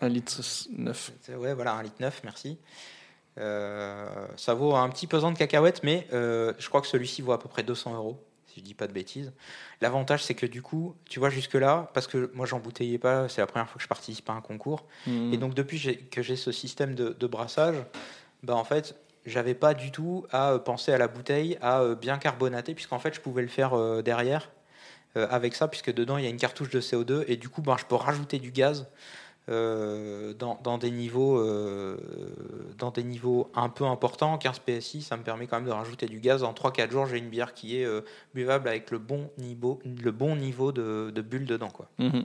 Un 0.00 0.08
litre 0.08 0.40
9. 0.72 1.12
C'est- 1.22 1.34
Ouais, 1.34 1.54
voilà, 1.54 1.72
un 1.74 1.82
litre 1.82 1.96
9, 2.00 2.20
merci. 2.24 2.58
Euh, 3.38 4.26
ça 4.36 4.54
vaut 4.54 4.74
un 4.74 4.88
petit 4.88 5.06
pesant 5.06 5.30
de 5.30 5.38
cacahuètes, 5.38 5.82
mais 5.84 6.06
euh, 6.12 6.52
je 6.58 6.68
crois 6.68 6.80
que 6.80 6.86
celui-ci 6.88 7.22
vaut 7.22 7.32
à 7.32 7.38
peu 7.38 7.48
près 7.48 7.62
200 7.62 7.94
euros, 7.94 8.20
si 8.46 8.58
je 8.60 8.64
dis 8.64 8.74
pas 8.74 8.88
de 8.88 8.92
bêtises. 8.92 9.32
L'avantage, 9.80 10.24
c'est 10.24 10.34
que 10.34 10.44
du 10.46 10.60
coup, 10.60 10.96
tu 11.08 11.20
vois, 11.20 11.30
jusque-là, 11.30 11.88
parce 11.94 12.08
que 12.08 12.30
moi, 12.34 12.46
j'en 12.46 12.58
bouteillais 12.58 12.98
pas, 12.98 13.28
c'est 13.28 13.40
la 13.40 13.46
première 13.46 13.68
fois 13.68 13.76
que 13.76 13.82
je 13.82 13.88
participe 13.88 14.28
à 14.28 14.32
un 14.32 14.40
concours. 14.40 14.84
Hmm. 15.06 15.32
Et 15.32 15.36
donc, 15.36 15.54
depuis 15.54 15.98
que 16.10 16.20
j'ai 16.22 16.34
ce 16.36 16.50
système 16.50 16.94
de, 16.96 17.10
de 17.10 17.26
brassage, 17.28 17.76
bah, 18.42 18.56
en 18.56 18.64
fait, 18.64 18.96
j'avais 19.26 19.54
pas 19.54 19.74
du 19.74 19.90
tout 19.90 20.26
à 20.30 20.52
euh, 20.52 20.58
penser 20.58 20.92
à 20.92 20.98
la 20.98 21.08
bouteille, 21.08 21.58
à 21.60 21.80
euh, 21.80 21.94
bien 21.94 22.18
carbonater, 22.18 22.74
puisqu'en 22.74 22.98
fait, 22.98 23.14
je 23.14 23.20
pouvais 23.20 23.42
le 23.42 23.48
faire 23.48 23.74
euh, 23.74 24.02
derrière 24.02 24.50
avec 25.14 25.56
ça, 25.56 25.66
puisque 25.66 25.92
dedans, 25.92 26.16
il 26.16 26.22
y 26.22 26.26
a 26.28 26.30
une 26.30 26.36
cartouche 26.36 26.70
de 26.70 26.80
CO2, 26.80 27.24
et 27.26 27.36
du 27.36 27.48
coup, 27.48 27.60
ben, 27.60 27.76
je 27.76 27.84
peux 27.84 27.96
rajouter 27.96 28.38
du 28.38 28.52
gaz 28.52 28.86
dans, 29.48 30.78
des 30.78 30.92
niveaux, 30.92 31.44
dans 32.78 32.92
des 32.92 33.02
niveaux 33.02 33.50
un 33.56 33.68
peu 33.68 33.84
importants. 33.84 34.38
15 34.38 34.60
PSI, 34.60 35.02
ça 35.02 35.16
me 35.16 35.24
permet 35.24 35.48
quand 35.48 35.56
même 35.56 35.66
de 35.66 35.72
rajouter 35.72 36.06
du 36.06 36.20
gaz. 36.20 36.44
En 36.44 36.52
3-4 36.52 36.92
jours, 36.92 37.06
j'ai 37.06 37.18
une 37.18 37.30
bière 37.30 37.52
qui 37.52 37.80
est 37.80 37.88
buvable 38.32 38.68
avec 38.68 38.92
le 38.92 38.98
bon 38.98 39.28
niveau, 39.38 39.80
le 39.84 40.12
bon 40.12 40.36
niveau 40.36 40.70
de, 40.70 41.10
bulles 41.22 41.46
dedans. 41.46 41.70
Quoi. 41.70 41.88
Mhm. 41.98 42.24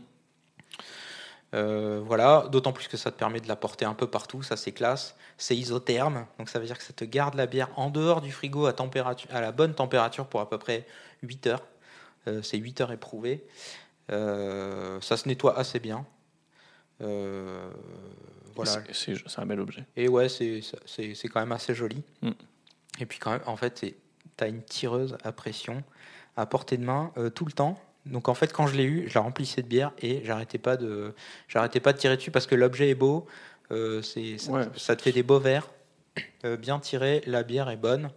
Euh, 1.53 2.01
voilà, 2.03 2.47
d'autant 2.51 2.73
plus 2.73 2.87
que 2.87 2.97
ça 2.97 3.11
te 3.11 3.17
permet 3.17 3.39
de 3.39 3.47
la 3.47 3.55
porter 3.55 3.85
un 3.85 3.93
peu 3.93 4.07
partout, 4.07 4.41
ça 4.41 4.57
c'est 4.57 4.71
classe. 4.71 5.15
C'est 5.37 5.55
isotherme, 5.55 6.25
donc 6.39 6.49
ça 6.49 6.59
veut 6.59 6.65
dire 6.65 6.77
que 6.77 6.83
ça 6.83 6.93
te 6.93 7.05
garde 7.05 7.35
la 7.35 7.45
bière 7.45 7.69
en 7.75 7.89
dehors 7.89 8.21
du 8.21 8.31
frigo 8.31 8.65
à, 8.65 8.73
température, 8.73 9.29
à 9.33 9.41
la 9.41 9.51
bonne 9.51 9.73
température 9.75 10.25
pour 10.27 10.41
à 10.41 10.49
peu 10.49 10.57
près 10.57 10.87
8 11.21 11.47
heures. 11.47 11.63
Euh, 12.27 12.41
c'est 12.41 12.57
8 12.57 12.81
heures 12.81 12.91
éprouvé. 12.91 13.45
Euh, 14.11 14.99
ça 15.01 15.17
se 15.17 15.27
nettoie 15.27 15.57
assez 15.57 15.79
bien. 15.79 16.05
Voilà. 16.99 18.83
C'est- 18.91 19.15
un 19.37 19.45
bel 19.45 19.59
objet. 19.59 19.83
Et 19.95 20.07
ouais, 20.07 20.29
c'est 20.29 20.61
quand 21.29 21.39
même 21.39 21.51
assez 21.51 21.75
joli. 21.75 22.03
Mm. 22.21 22.31
Et 22.99 23.05
puis 23.05 23.19
quand 23.19 23.31
même, 23.31 23.41
en 23.45 23.57
fait, 23.57 23.73
tu 24.37 24.43
as 24.43 24.47
une 24.47 24.63
tireuse 24.63 25.17
à 25.23 25.31
pression 25.31 25.83
à 26.37 26.45
portée 26.45 26.77
de 26.77 26.85
main 26.85 27.11
tout 27.35 27.45
le 27.45 27.51
temps. 27.51 27.79
Donc 28.05 28.27
en 28.27 28.33
fait, 28.33 28.51
quand 28.51 28.67
je 28.67 28.75
l'ai 28.75 28.83
eu, 28.83 29.07
je 29.07 29.13
la 29.15 29.21
remplissais 29.21 29.61
de 29.61 29.67
bière 29.67 29.91
et 29.99 30.23
j'arrêtais 30.25 30.57
pas 30.57 30.75
de, 30.77 31.13
j'arrêtais 31.47 31.79
pas 31.79 31.93
de 31.93 31.97
tirer 31.97 32.17
dessus 32.17 32.31
parce 32.31 32.47
que 32.47 32.55
l'objet 32.55 32.89
est 32.89 32.95
beau. 32.95 33.25
euh, 33.71 34.01
c'est 34.01 34.37
ça, 34.37 34.51
Ouais. 34.51 34.67
ça 34.75 34.95
te 34.95 35.01
fait 35.01 35.13
des 35.13 35.23
beaux 35.23 35.39
verres, 35.39 35.69
euh, 36.43 36.57
bien 36.57 36.79
tiré, 36.79 37.21
la 37.25 37.43
bière 37.43 37.69
est 37.69 37.77
bonne. 37.77 38.11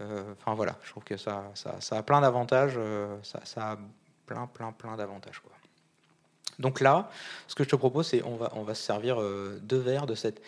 Euh, 0.00 0.22
Enfin 0.40 0.54
voilà, 0.54 0.76
je 0.84 0.90
trouve 0.90 1.04
que 1.04 1.16
ça, 1.16 1.50
ça, 1.54 1.76
ça 1.80 1.98
a 1.98 2.02
plein 2.02 2.20
d'avantages. 2.20 2.78
ça, 3.22 3.40
ça 3.44 3.72
a 3.72 3.78
plein, 4.26 4.46
plein, 4.48 4.72
plein 4.72 4.96
d'avantages 4.96 5.38
quoi. 5.40 5.52
Donc 6.58 6.80
là, 6.80 7.10
ce 7.46 7.54
que 7.54 7.64
je 7.64 7.68
te 7.68 7.76
propose, 7.76 8.06
c'est 8.08 8.22
on 8.24 8.36
va, 8.36 8.50
on 8.54 8.62
va 8.62 8.74
se 8.74 8.82
servir 8.82 9.16
deux 9.62 9.78
verres 9.78 10.06
de 10.06 10.14
cette 10.14 10.42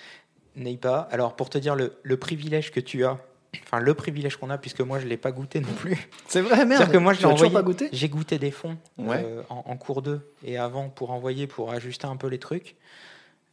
Neipa. 0.56 1.08
Alors 1.10 1.34
pour 1.36 1.48
te 1.48 1.58
dire 1.58 1.74
le, 1.76 1.96
le 2.02 2.16
privilège 2.16 2.70
que 2.72 2.80
tu 2.80 3.04
as, 3.04 3.18
enfin 3.62 3.78
le 3.80 3.94
privilège 3.94 4.36
qu'on 4.36 4.50
a, 4.50 4.58
puisque 4.58 4.80
moi 4.80 4.98
je 4.98 5.06
l'ai 5.06 5.16
pas 5.16 5.32
goûté 5.32 5.60
non 5.60 5.72
plus. 5.72 5.96
C'est 6.28 6.40
vrai, 6.40 6.56
C'est-à-dire 6.56 6.90
que 6.90 6.98
moi 6.98 7.12
je 7.14 7.20
l'ai 7.20 7.26
envoyé. 7.26 7.52
pas 7.52 7.62
goûté 7.62 7.88
J'ai 7.92 8.08
goûté 8.08 8.38
des 8.38 8.50
fonds 8.50 8.76
Ouais. 8.98 9.22
euh, 9.24 9.42
en, 9.48 9.64
en 9.66 9.76
cours 9.76 10.02
2 10.02 10.20
et 10.44 10.58
avant 10.58 10.88
pour 10.88 11.10
envoyer, 11.10 11.46
pour 11.46 11.70
ajuster 11.70 12.06
un 12.06 12.16
peu 12.16 12.26
les 12.28 12.38
trucs. 12.38 12.76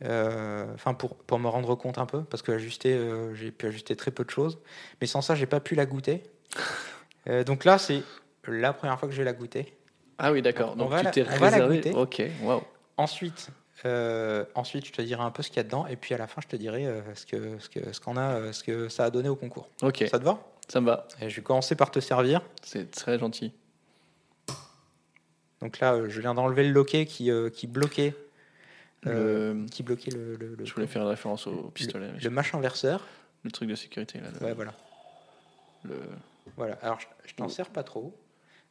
Euh, 0.04 0.66
Enfin, 0.74 0.94
pour, 0.94 1.16
pour 1.16 1.38
me 1.40 1.48
rendre 1.48 1.76
compte 1.76 1.98
un 2.00 2.06
peu, 2.08 2.24
parce 2.24 2.42
que 2.42 2.52
ajuster, 2.52 2.94
euh, 2.94 3.36
j'ai 3.36 3.52
pu 3.52 3.68
ajuster 3.68 3.96
très 3.96 4.10
peu 4.12 4.24
de 4.26 4.30
choses. 4.32 4.58
Mais 5.00 5.08
sans 5.08 5.22
ça, 5.22 5.36
j'ai 5.36 5.46
pas 5.46 5.60
pu 5.60 5.76
la 5.76 5.86
goûter. 5.86 6.24
Euh, 7.30 7.44
donc 7.44 7.66
là, 7.66 7.78
c'est 7.78 8.02
la 8.48 8.74
première 8.74 8.98
fois 9.00 9.08
que 9.08 9.14
je 9.14 9.20
vais 9.20 9.26
la 9.26 9.34
goûter. 9.34 9.76
Ah 10.18 10.32
oui, 10.32 10.42
d'accord. 10.42 10.72
On 10.74 10.76
Donc 10.78 10.90
va 10.90 11.02
tu 11.06 11.12
t'es 11.12 11.22
on 11.22 11.38
va 11.38 11.52
la 11.52 11.58
réservé. 11.68 11.76
goûter. 11.78 11.94
Ok, 11.94 12.22
waouh. 12.42 12.64
Ensuite, 12.98 13.50
euh, 13.86 14.46
ensuite, 14.56 14.86
je 14.86 14.92
te 14.92 15.02
dirai 15.02 15.22
un 15.24 15.32
peu 15.32 15.44
ce 15.44 15.50
qu'il 15.50 15.58
y 15.58 15.60
a 15.62 15.64
dedans, 15.64 15.88
et 15.88 15.96
puis 15.96 16.14
à 16.14 16.18
la 16.18 16.28
fin, 16.28 16.42
je 16.42 16.48
te 16.48 16.56
dirai 16.56 16.86
euh, 16.86 17.02
ce 17.16 17.26
que 17.26 17.58
ce 17.60 17.70
que 17.70 17.94
ce 17.94 18.00
qu'on 18.00 18.18
a, 18.18 18.34
euh, 18.36 18.52
ce 18.54 18.64
que 18.64 18.90
ça 18.90 19.06
a 19.06 19.10
donné 19.10 19.30
au 19.30 19.36
concours. 19.36 19.68
Ok, 19.82 20.04
Ça 20.10 20.20
te 20.20 20.24
va? 20.24 20.40
Ça 20.68 20.80
me 20.82 20.86
va. 20.88 21.08
Et 21.22 21.30
Je 21.30 21.36
vais 21.38 21.42
commencer 21.42 21.76
par 21.76 21.92
te 21.92 22.00
servir. 22.00 22.42
C'est 22.64 22.90
très 22.92 23.18
gentil. 23.20 23.54
Donc 25.62 25.80
là, 25.80 26.08
je 26.08 26.22
viens 26.22 26.34
d'enlever 26.34 26.64
le 26.68 26.72
loquet 26.74 27.06
qui 27.06 27.30
qui 27.54 27.68
bloquait, 27.68 28.16
Le- 29.04 29.66
qui 29.72 29.84
bloquait 29.84 30.12
le, 30.12 30.36
le, 30.36 30.56
le- 30.56 30.66
Je 30.66 30.74
voulais 30.74 30.88
faire 30.88 31.02
une 31.04 31.08
référence 31.10 31.46
au 31.48 31.70
pistolet. 31.70 32.12
le 32.22 32.30
machin 32.30 32.60
verseur. 32.60 33.06
Le 33.44 33.52
truc 33.52 33.70
de 33.70 33.76
sécurité. 33.76 34.20
Là, 34.20 34.28
Ouais, 34.42 34.54
voilà. 34.54 34.74
le- 35.84 36.00
Voilà. 36.58 36.76
Alors, 36.82 37.00
je, 37.00 37.08
je 37.26 37.34
t'en 37.36 37.48
sers 37.50 37.70
pas 37.70 37.84
trop. 37.84 38.16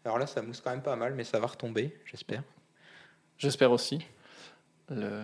Alors 0.05 0.19
là, 0.19 0.27
ça 0.27 0.43
mousse 0.43 0.61
quand 0.61 0.71
même 0.71 0.83
pas 0.83 0.97
mal, 0.97 1.15
mais 1.15 1.25
ça 1.25 1.39
va 1.41 1.47
retomber, 1.49 1.97
j'espère. 2.07 2.43
J'espère 3.39 3.71
aussi. 3.73 4.01
Le 4.91 5.23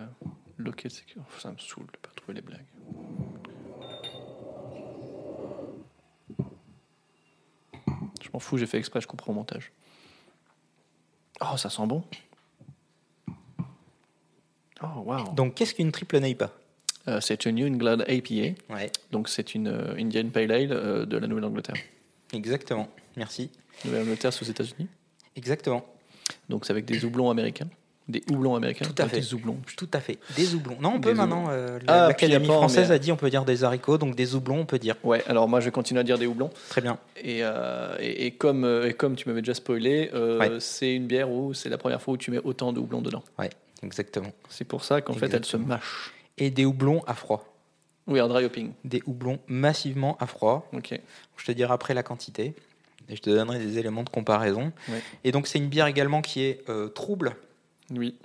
loquet 0.57 0.87
de 0.87 0.93
sécurité. 0.93 1.29
Ça 1.39 1.51
me 1.51 1.57
saoule 1.57 1.85
de 1.87 1.97
pas 1.97 2.09
trouver 2.15 2.35
les 2.35 2.41
blagues. 2.41 2.65
Je 8.21 8.29
m'en 8.33 8.39
fous, 8.39 8.57
j'ai 8.57 8.65
fait 8.65 8.77
exprès, 8.77 9.01
je 9.01 9.07
comprends 9.07 9.31
au 9.31 9.35
montage. 9.35 9.71
Oh, 11.41 11.57
ça 11.57 11.69
sent 11.69 11.85
bon. 11.85 12.03
Oh, 14.81 14.85
waouh. 15.05 15.33
Donc, 15.33 15.55
qu'est-ce 15.55 15.73
qu'une 15.73 15.91
triple 15.91 16.19
Neipa 16.19 16.51
Euh, 17.07 17.21
c'est 17.21 17.45
une 17.45 17.55
New 17.55 17.67
England 17.67 17.99
APA, 18.01 18.53
Ouais, 18.73 18.91
donc 19.11 19.29
c'est 19.29 19.55
une 19.55 19.67
euh, 19.67 19.95
Indian 19.97 20.29
Pale 20.29 20.51
Ale 20.51 20.71
euh, 20.71 21.05
de 21.05 21.17
la 21.17 21.27
Nouvelle-Angleterre. 21.27 21.75
exactement. 22.33 22.89
Merci. 23.15 23.49
Nouvelle-Angleterre, 23.85 24.31
aux 24.41 24.45
États-Unis? 24.45 24.87
Exactement. 25.35 25.85
Donc 26.49 26.65
c'est 26.65 26.71
avec 26.71 26.85
des 26.85 27.05
houblons 27.05 27.29
américains. 27.29 27.69
Des 28.09 28.23
houblons 28.31 28.55
américains. 28.55 28.85
Tout 28.85 29.01
à 29.01 29.07
fait. 29.07 29.19
Des 29.19 29.33
houblons. 29.33 29.57
Tout 29.75 29.89
à 29.93 29.99
fait. 29.99 30.17
Des 30.37 30.55
houblons. 30.55 30.77
Non, 30.79 30.93
on 30.95 31.01
peut 31.01 31.09
Des 31.11 31.15
maintenant. 31.17 31.47
euh, 31.49 31.77
la- 31.85 32.05
Ah, 32.05 32.07
L'Académie 32.07 32.45
apport, 32.45 32.57
française 32.59 32.87
mais- 32.89 32.95
a 32.95 32.99
dit 32.99 33.11
on 33.11 33.17
peut 33.17 33.29
dire 33.29 33.43
des 33.43 33.63
haricots, 33.65 33.97
donc 33.97 34.15
des 34.15 34.33
houblons, 34.33 34.59
on 34.59 34.65
peut 34.65 34.79
dire. 34.79 34.95
Ouais, 35.03 35.21
alors 35.27 35.49
moi 35.49 35.59
je 35.59 35.69
continue 35.69 35.99
à 35.99 36.03
dire 36.03 36.17
des 36.17 36.25
houblons. 36.25 36.49
Très 36.69 36.79
bien. 36.81 36.97
Et, 37.21 37.39
euh, 37.43 37.95
et, 37.99 38.25
et 38.27 38.31
comme, 38.31 38.63
euh, 38.63 38.87
et 38.87 38.93
comme 38.93 39.15
tu 39.17 39.27
m'avais 39.27 39.41
déjà 39.41 39.53
spoilé, 39.55 40.09
euh, 40.13 40.39
Ouais. 40.39 40.51
c'est 40.59 40.93
une 40.95 41.05
bière 41.07 41.29
où 41.29 41.53
c'est 41.53 41.67
la 41.69 41.77
première 41.77 42.01
fois 42.01 42.13
où 42.13 42.17
tu 42.17 42.31
mets 42.31 42.39
autant 42.43 42.71
de 42.71 42.79
houblons 42.79 43.01
dedans. 43.01 43.23
Ouais, 43.37 43.49
exactement. 43.83 44.31
C'est 44.47 44.65
pour 44.65 44.85
ça 44.85 45.01
qu'en 45.01 45.13
fait 45.13 45.33
elle 45.33 45.43
se 45.45 45.57
mâche. 45.57 46.13
Et 46.37 46.49
des 46.49 46.63
houblons 46.65 47.03
à 47.07 47.13
froid. 47.13 47.43
Oui, 48.07 48.21
en 48.21 48.29
dry 48.29 48.45
hopping. 48.45 48.71
Des 48.85 49.03
houblons 49.05 49.39
massivement 49.47 50.15
à 50.21 50.27
froid. 50.27 50.69
Ok. 50.71 50.97
Je 51.35 51.45
te 51.45 51.51
dirai 51.51 51.73
après 51.73 51.93
la 51.93 52.03
quantité. 52.03 52.53
Et 53.09 53.15
je 53.17 53.21
te 53.21 53.29
donnerai 53.29 53.59
des 53.59 53.77
éléments 53.77 54.03
de 54.03 54.09
comparaison. 54.09 54.71
Ouais. 54.89 55.01
Et 55.23 55.31
donc, 55.31 55.47
c'est 55.47 55.57
une 55.59 55.67
bière 55.67 55.87
également 55.87 56.21
qui 56.21 56.43
est 56.43 56.61
euh, 56.69 56.87
trouble. 56.89 57.35
Oui. 57.91 58.17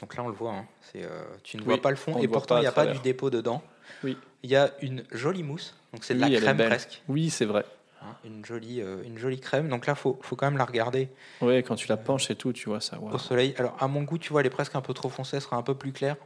Donc 0.00 0.14
là, 0.16 0.22
on 0.24 0.28
le 0.28 0.34
voit. 0.34 0.52
hein. 0.52 0.66
Euh, 0.96 1.24
tu 1.42 1.56
ne 1.56 1.62
Oui, 1.62 1.68
vois 1.68 1.82
pas 1.82 1.90
le 1.90 1.96
fond. 1.96 2.12
on 2.14 2.20
Et 2.20 2.28
pourtant, 2.28 2.56
il 2.58 2.60
n'y 2.62 2.66
a 2.66 2.72
pas 2.72 2.86
du 2.86 2.98
dépôt 3.00 3.30
dedans. 3.30 3.62
Oui. 4.04 4.16
Il 4.42 4.50
y 4.50 4.56
a 4.56 4.72
une 4.82 5.04
jolie 5.12 5.42
mousse. 5.42 5.74
Donc, 5.92 6.04
c'est 6.04 6.14
de 6.14 6.22
Oui, 6.24 6.30
la 6.32 6.38
crème 6.40 6.56
presque. 6.58 7.02
Oui, 7.08 7.30
c'est 7.30 7.44
vrai. 7.46 7.64
hein. 8.02 8.14
Une, 8.24 8.44
jolie, 8.44 8.80
euh, 8.82 9.02
une 9.04 9.18
jolie 9.18 9.40
crème. 9.40 9.68
Donc 9.68 9.86
là, 9.86 9.94
il 9.94 10.00
faut, 10.00 10.18
faut 10.22 10.36
quand 10.36 10.46
même 10.46 10.58
la 10.58 10.64
regarder 10.64 11.08
Ouais, 11.40 11.62
quand 11.62 11.74
tu 11.76 11.88
la 11.88 11.96
penches 11.96 12.30
et 12.30 12.36
tout, 12.36 12.52
tu 12.52 12.68
vois 12.68 12.80
ça. 12.80 12.98
au 13.00 13.18
soleil. 13.18 13.54
Alors, 13.58 13.76
à 13.80 13.88
mon 13.88 14.02
goût, 14.02 14.18
tu 14.18 14.30
vois, 14.30 14.40
elle 14.40 14.46
est 14.46 14.50
presque 14.50 14.74
un 14.76 14.80
peu 14.82 14.92
trop 14.94 15.08
foncée. 15.08 15.36
Elle 15.36 15.42
sera 15.42 15.56
un 15.56 15.62
peu 15.62 15.74
plus 15.74 15.92
claire. 15.92 16.16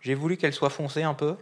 J'ai 0.00 0.14
voulu 0.14 0.36
qu'elle 0.36 0.52
soit 0.52 0.70
foncée 0.70 1.02
un 1.02 1.14
peu. 1.14 1.36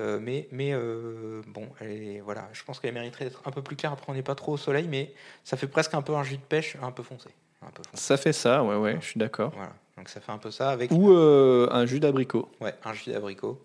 Euh, 0.00 0.18
mais 0.20 0.48
mais 0.50 0.72
euh, 0.72 1.40
bon, 1.46 1.68
elle 1.80 1.90
est- 2.02 2.20
voilà, 2.20 2.48
je 2.52 2.64
pense 2.64 2.80
qu'elle 2.80 2.92
mériterait 2.92 3.26
d'être 3.26 3.42
un 3.46 3.52
peu 3.52 3.62
plus 3.62 3.76
claire. 3.76 3.92
Après, 3.92 4.06
on 4.10 4.14
n'est 4.14 4.24
pas 4.24 4.34
trop 4.34 4.52
au 4.54 4.56
soleil, 4.56 4.88
mais 4.88 5.14
ça 5.44 5.56
fait 5.56 5.68
presque 5.68 5.94
un 5.94 6.02
peu 6.02 6.16
un 6.16 6.24
jus 6.24 6.36
de 6.36 6.42
pêche 6.42 6.76
un 6.82 6.90
peu 6.90 7.04
foncé. 7.04 7.28
Un 7.62 7.70
peu 7.70 7.82
foncé. 7.88 8.02
Ça 8.02 8.16
fait 8.16 8.32
ça, 8.32 8.64
ouais, 8.64 8.74
ouais, 8.76 8.98
je 9.00 9.06
suis 9.06 9.18
d'accord. 9.20 9.52
Voilà, 9.54 9.72
donc 10.04 10.10
ça 10.10 10.20
fait 10.20 10.32
un 10.32 10.36
peu 10.38 10.50
ça 10.50 10.68
avec 10.68 10.90
Ou 10.90 11.12
euh, 11.12 11.66
un 11.70 11.86
jus 11.86 11.98
d'abricot. 11.98 12.46
ouais, 12.60 12.74
un 12.84 12.92
jus 12.92 13.10
d'abricot, 13.10 13.58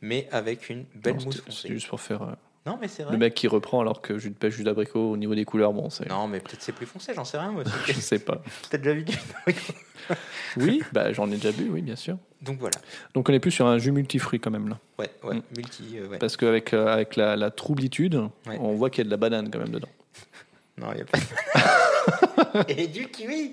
mais 0.00 0.26
avec 0.32 0.68
une 0.68 0.86
belle 0.96 1.14
Non, 1.18 1.24
mousse 1.26 1.40
foncée. 1.40 1.68
C'est 1.68 1.74
juste 1.74 1.86
pour 1.86 2.00
faire 2.00 2.22
euh, 2.22 2.32
Non, 2.66 2.76
mais 2.80 2.88
c'est 2.88 3.04
vrai. 3.04 3.12
le 3.12 3.18
mec 3.18 3.32
qui 3.34 3.46
reprend 3.46 3.80
alors 3.80 4.02
que 4.02 4.18
jus 4.18 4.30
de 4.30 4.34
pêche, 4.34 4.54
jus 4.54 4.64
d'abricot, 4.64 5.12
au 5.12 5.16
niveau 5.16 5.36
des 5.36 5.44
couleurs, 5.44 5.72
bon, 5.72 5.90
c'est. 5.90 6.08
Non, 6.08 6.26
mais 6.26 6.40
peut-être 6.40 6.62
c'est 6.62 6.72
plus 6.72 6.86
foncé, 6.86 7.14
j'en 7.14 7.24
sais 7.24 7.38
rien. 7.38 7.52
Moi, 7.52 7.62
Je 7.86 7.92
sais 7.92 8.18
pas. 8.18 8.42
Peut-être 8.70 8.82
déjà 8.82 8.94
vu 8.96 9.04
du 9.04 9.16
Oui, 10.56 10.82
bah, 10.92 11.12
j'en 11.12 11.28
ai 11.30 11.36
déjà 11.36 11.52
bu, 11.52 11.68
oui, 11.70 11.80
bien 11.80 11.94
sûr. 11.94 12.18
Donc 12.42 12.58
voilà. 12.58 12.76
Donc 13.14 13.28
on 13.28 13.32
est 13.32 13.38
plus 13.38 13.52
sur 13.52 13.66
un 13.68 13.78
jus 13.78 13.92
multifruit 13.92 14.40
quand 14.40 14.50
même 14.50 14.68
là. 14.68 14.80
Ouais, 14.98 15.10
ouais, 15.22 15.36
Mm. 15.36 15.42
multi. 15.56 15.84
euh, 15.96 16.08
ouais. 16.08 16.18
Parce 16.18 16.36
qu'avec 16.36 16.74
avec 16.74 17.14
la, 17.14 17.36
la 17.36 17.52
troublitude, 17.52 18.16
Ouais. 18.48 18.58
on 18.60 18.74
voit 18.74 18.90
qu'il 18.90 18.98
y 18.98 19.02
a 19.02 19.04
de 19.04 19.10
la 19.12 19.16
banane 19.16 19.48
quand 19.48 19.60
même 19.60 19.68
dedans. 19.70 19.88
Non, 20.78 20.88
il 20.92 20.96
n'y 20.96 21.02
a 21.02 21.04
pas. 21.04 22.64
Et 22.68 22.86
du 22.88 23.08
kiwi. 23.08 23.52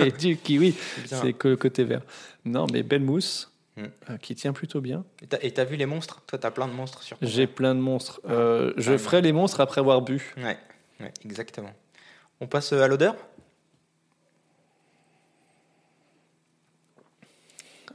Et 0.00 0.10
du 0.10 0.36
kiwi, 0.36 0.74
c'est 1.06 1.32
que 1.32 1.48
le 1.48 1.56
côté 1.56 1.84
vert. 1.84 2.02
Non, 2.44 2.66
mais 2.72 2.82
belle 2.82 3.02
mousse, 3.02 3.48
Mm. 3.76 3.84
euh, 4.10 4.16
qui 4.18 4.34
tient 4.34 4.52
plutôt 4.52 4.80
bien. 4.82 5.02
Et 5.40 5.50
t'as- 5.50 5.64
vu 5.64 5.76
les 5.76 5.86
monstres? 5.86 6.20
Toi, 6.26 6.38
t'as 6.38 6.50
plein 6.50 6.68
de 6.68 6.72
monstres 6.74 7.02
sur. 7.02 7.16
J'ai 7.22 7.46
plein 7.46 7.74
de 7.74 7.80
monstres. 7.80 8.20
Euh, 8.28 8.74
je 8.76 8.92
Ah, 8.92 8.98
ferai 8.98 9.22
les 9.22 9.32
monstres 9.32 9.60
après 9.60 9.80
avoir 9.80 10.02
bu. 10.02 10.34
Ouais, 10.36 10.58
ouais, 11.00 11.12
exactement. 11.24 11.72
On 12.40 12.46
passe 12.46 12.72
à 12.74 12.86
l'odeur? 12.86 13.16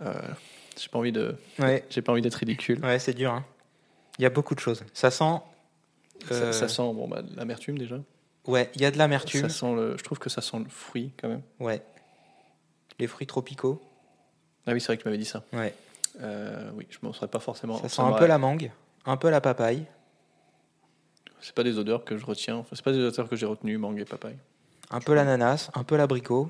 Euh, 0.01 0.13
j'ai 0.79 0.89
pas 0.89 0.99
envie 0.99 1.11
de, 1.11 1.35
Ouais, 1.59 1.83
j'ai 1.89 2.01
pas 2.01 2.11
envie 2.11 2.21
d'être 2.21 2.35
ridicule. 2.35 2.83
ouais, 2.83 2.99
c'est 2.99 3.13
dur. 3.13 3.31
hein. 3.31 3.45
Il 4.19 4.23
y 4.23 4.25
a 4.25 4.29
beaucoup 4.29 4.55
de 4.55 4.59
choses. 4.59 4.83
Ça 4.93 5.11
sent. 5.11 5.39
Ça, 6.27 6.51
ça 6.53 6.67
sent 6.67 6.81
bon, 6.93 7.07
bah, 7.07 7.21
l'amertume 7.35 7.77
déjà. 7.77 7.97
Ouais, 8.48 8.72
il 8.76 8.82
y 8.82 8.86
a 8.86 8.91
de 8.91 8.98
l'amertume. 8.98 9.41
Ça 9.41 9.49
sent 9.49 9.76
le, 9.76 9.98
je 9.98 10.03
trouve 10.03 10.19
que 10.19 10.30
ça 10.30 10.41
sent 10.41 10.60
le 10.60 10.69
fruit 10.69 11.11
quand 11.19 11.28
même. 11.28 11.41
Ouais. 11.60 11.82
Les 12.99 13.07
fruits 13.07 13.28
tropicaux. 13.28 13.82
Ah 14.65 14.72
oui, 14.74 14.82
c'est 14.82 14.88
vrai 14.88 14.98
que 14.98 15.03
tu 15.03 15.07
m'avais 15.07 15.18
dit 15.18 15.26
ça. 15.26 15.44
Ouais. 15.53 15.74
Euh, 16.22 16.72
oui, 16.76 16.88
je 16.90 16.98
m'en 17.02 17.14
serais 17.14 17.28
pas 17.28 17.40
forcément. 17.40 17.78
Ça 17.80 17.90
sent 17.90 18.02
un 18.02 18.14
peu 18.14 18.26
la 18.26 18.38
mangue, 18.38 18.72
un 19.06 19.18
peu 19.18 19.30
la 19.30 19.41
papaye. 19.41 19.86
C'est 21.41 21.53
pas 21.53 21.64
des 21.64 21.78
odeurs 21.78 22.03
que 22.03 22.18
je 22.18 22.26
retiens. 22.26 22.56
Enfin, 22.57 22.76
c'est 22.76 22.84
pas 22.84 22.91
des 22.91 22.99
odeurs 22.99 23.30
que 23.30 23.36
j'ai 23.36 23.45
retenues, 23.45 23.78
mangue 23.78 23.99
et 23.99 24.06
papaye. 24.06 24.38
Un 24.90 24.99
peu 24.99 25.14
l'ananas, 25.14 25.69
un 25.76 25.84
peu 25.84 25.95
l'abricot. 25.95 26.49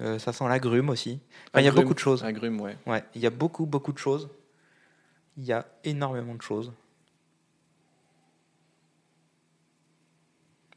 Euh, 0.00 0.18
ça 0.18 0.32
sent 0.32 0.46
l'agrume 0.46 0.90
aussi. 0.90 1.18
Enfin, 1.48 1.60
il 1.60 1.64
y 1.64 1.68
a 1.68 1.72
beaucoup 1.72 1.94
de 1.94 1.98
choses. 1.98 2.22
Agrumes, 2.22 2.60
ouais. 2.60 2.76
Ouais, 2.86 3.02
il 3.14 3.22
y 3.22 3.26
a 3.26 3.30
beaucoup, 3.30 3.66
beaucoup 3.66 3.92
de 3.92 3.98
choses. 3.98 4.28
Il 5.38 5.44
y 5.44 5.52
a 5.52 5.66
énormément 5.84 6.34
de 6.34 6.42
choses. 6.42 6.72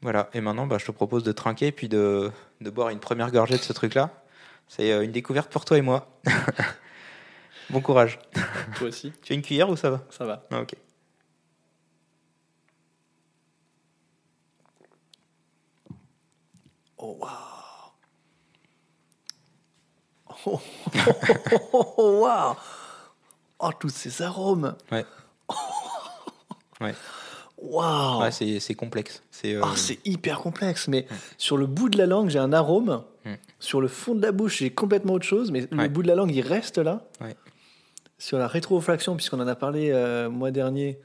Voilà, 0.02 0.30
et 0.32 0.40
maintenant, 0.40 0.66
bah, 0.66 0.78
je 0.78 0.86
te 0.86 0.92
propose 0.92 1.24
de 1.24 1.32
trinquer 1.32 1.72
puis 1.72 1.88
de, 1.88 2.30
de 2.60 2.70
boire 2.70 2.88
une 2.88 3.00
première 3.00 3.30
gorgée 3.30 3.56
de 3.56 3.62
ce 3.62 3.72
truc-là. 3.72 4.10
C'est 4.68 4.92
euh, 4.92 5.02
une 5.04 5.12
découverte 5.12 5.50
pour 5.52 5.64
toi 5.64 5.76
et 5.76 5.82
moi. 5.82 6.08
bon 7.70 7.80
courage. 7.80 8.18
Toi 8.76 8.88
aussi, 8.88 9.12
Tu 9.22 9.32
as 9.32 9.36
une 9.36 9.42
cuillère 9.42 9.68
ou 9.68 9.76
ça 9.76 9.90
va? 9.90 10.00
Ça 10.10 10.24
va. 10.24 10.46
Ah, 10.50 10.60
Ok. 10.60 10.74
Oh 16.98 17.16
waouh. 17.20 17.30
Oh, 20.46 20.58
oh, 21.74 21.94
oh, 21.98 22.20
waouh. 22.22 22.56
Oh, 23.58 23.70
tous 23.78 23.90
ces 23.90 24.22
arômes. 24.22 24.74
Ouais. 24.90 25.04
Ouais. 26.80 26.94
Waouh. 27.62 28.22
Ouais, 28.22 28.30
c'est 28.30 28.74
complexe. 28.74 29.22
C'est 29.30 29.54
euh, 29.54 29.62
Oh, 29.64 29.76
c'est 29.76 29.98
hyper 30.06 30.38
complexe, 30.40 30.88
mais 30.88 31.06
sur 31.38 31.56
le 31.56 31.66
bout 31.66 31.88
de 31.88 31.98
la 31.98 32.06
langue, 32.06 32.30
j'ai 32.30 32.38
un 32.38 32.52
arôme. 32.52 33.02
Mm. 33.24 33.34
Sur 33.58 33.80
le 33.80 33.88
fond 33.88 34.14
de 34.14 34.22
la 34.22 34.32
bouche, 34.32 34.58
j'ai 34.58 34.70
complètement 34.70 35.12
autre 35.14 35.26
chose, 35.26 35.50
mais 35.50 35.66
le 35.70 35.88
bout 35.88 36.02
de 36.02 36.08
la 36.08 36.14
langue, 36.14 36.34
il 36.34 36.40
reste 36.40 36.78
là. 36.78 37.06
Ouais. 37.20 37.36
Sur 38.18 38.38
la 38.38 38.48
rétrofraction, 38.48 39.16
puisqu'on 39.16 39.40
en 39.40 39.48
a 39.48 39.54
parlé 39.54 39.90
euh, 39.90 40.28
mois 40.30 40.50
dernier, 40.50 40.98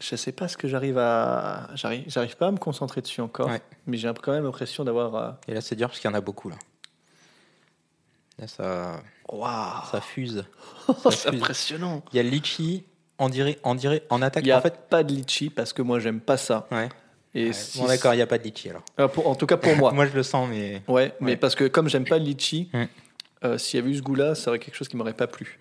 je 0.00 0.16
sais 0.16 0.32
pas 0.32 0.48
ce 0.48 0.56
que 0.56 0.66
j'arrive 0.68 0.98
à. 0.98 1.68
J'arrive, 1.74 2.36
pas 2.36 2.48
à 2.48 2.50
me 2.50 2.58
concentrer 2.58 3.00
dessus 3.02 3.20
encore, 3.20 3.50
mais 3.86 3.96
j'ai 3.96 4.10
quand 4.22 4.32
même 4.32 4.44
l'impression 4.44 4.84
d'avoir. 4.84 5.14
euh, 5.14 5.30
Et 5.48 5.54
là, 5.54 5.60
c'est 5.60 5.76
dur 5.76 5.88
parce 5.88 6.00
qu'il 6.00 6.10
y 6.10 6.12
en 6.12 6.16
a 6.16 6.20
beaucoup 6.20 6.48
là. 6.48 6.56
Là, 8.38 8.48
ça, 8.48 9.00
Waouh 9.30 9.84
ça 9.90 10.00
fuse. 10.00 10.44
C'est 11.10 11.28
impressionnant 11.28 12.02
Il 12.12 12.16
y 12.16 12.20
a 12.20 12.22
le 12.22 12.30
litchi, 12.30 12.84
on 13.22 13.74
dirait, 13.74 14.02
en 14.10 14.22
attaque. 14.22 14.44
Il 14.44 14.46
n'y 14.46 14.52
a 14.52 14.58
En 14.58 14.62
fait, 14.62 14.74
pas 14.90 15.02
de 15.04 15.12
litchi 15.12 15.50
parce 15.50 15.72
que 15.72 15.82
moi, 15.82 15.98
j'aime 16.00 16.20
pas 16.20 16.36
ça. 16.36 16.66
ouais. 16.70 16.88
Et 17.34 17.46
Ouais, 17.46 17.52
si- 17.54 17.78
Bon, 17.78 17.86
d'accord, 17.86 18.12
il 18.12 18.16
n'y 18.16 18.22
a 18.22 18.26
pas 18.26 18.36
de 18.36 18.42
litchi 18.44 18.68
alors. 18.68 18.82
Euh, 19.00 19.08
pour- 19.08 19.26
en 19.26 19.34
tout 19.34 19.46
cas 19.46 19.56
pour 19.56 19.74
moi. 19.76 19.92
Moi, 19.92 20.06
je 20.06 20.12
le 20.14 20.22
sens, 20.22 20.46
mais. 20.50 20.82
Ouais, 20.86 21.14
mais 21.20 21.32
Ouais. 21.32 21.36
parce 21.36 21.54
que 21.54 21.64
comme 21.64 21.88
j'aime 21.88 22.04
pas 22.04 22.18
le 22.18 22.24
litchi, 22.24 22.70
euh, 23.44 23.56
s'il 23.56 23.80
y 23.80 23.82
avait 23.82 23.90
eu 23.90 23.96
ce 23.96 24.02
goût-là, 24.02 24.34
ça 24.34 24.50
aurait 24.50 24.58
quelque 24.58 24.74
chose 24.74 24.88
qui 24.88 24.96
m'aurait 24.98 25.14
pas 25.14 25.26
plu. 25.26 25.56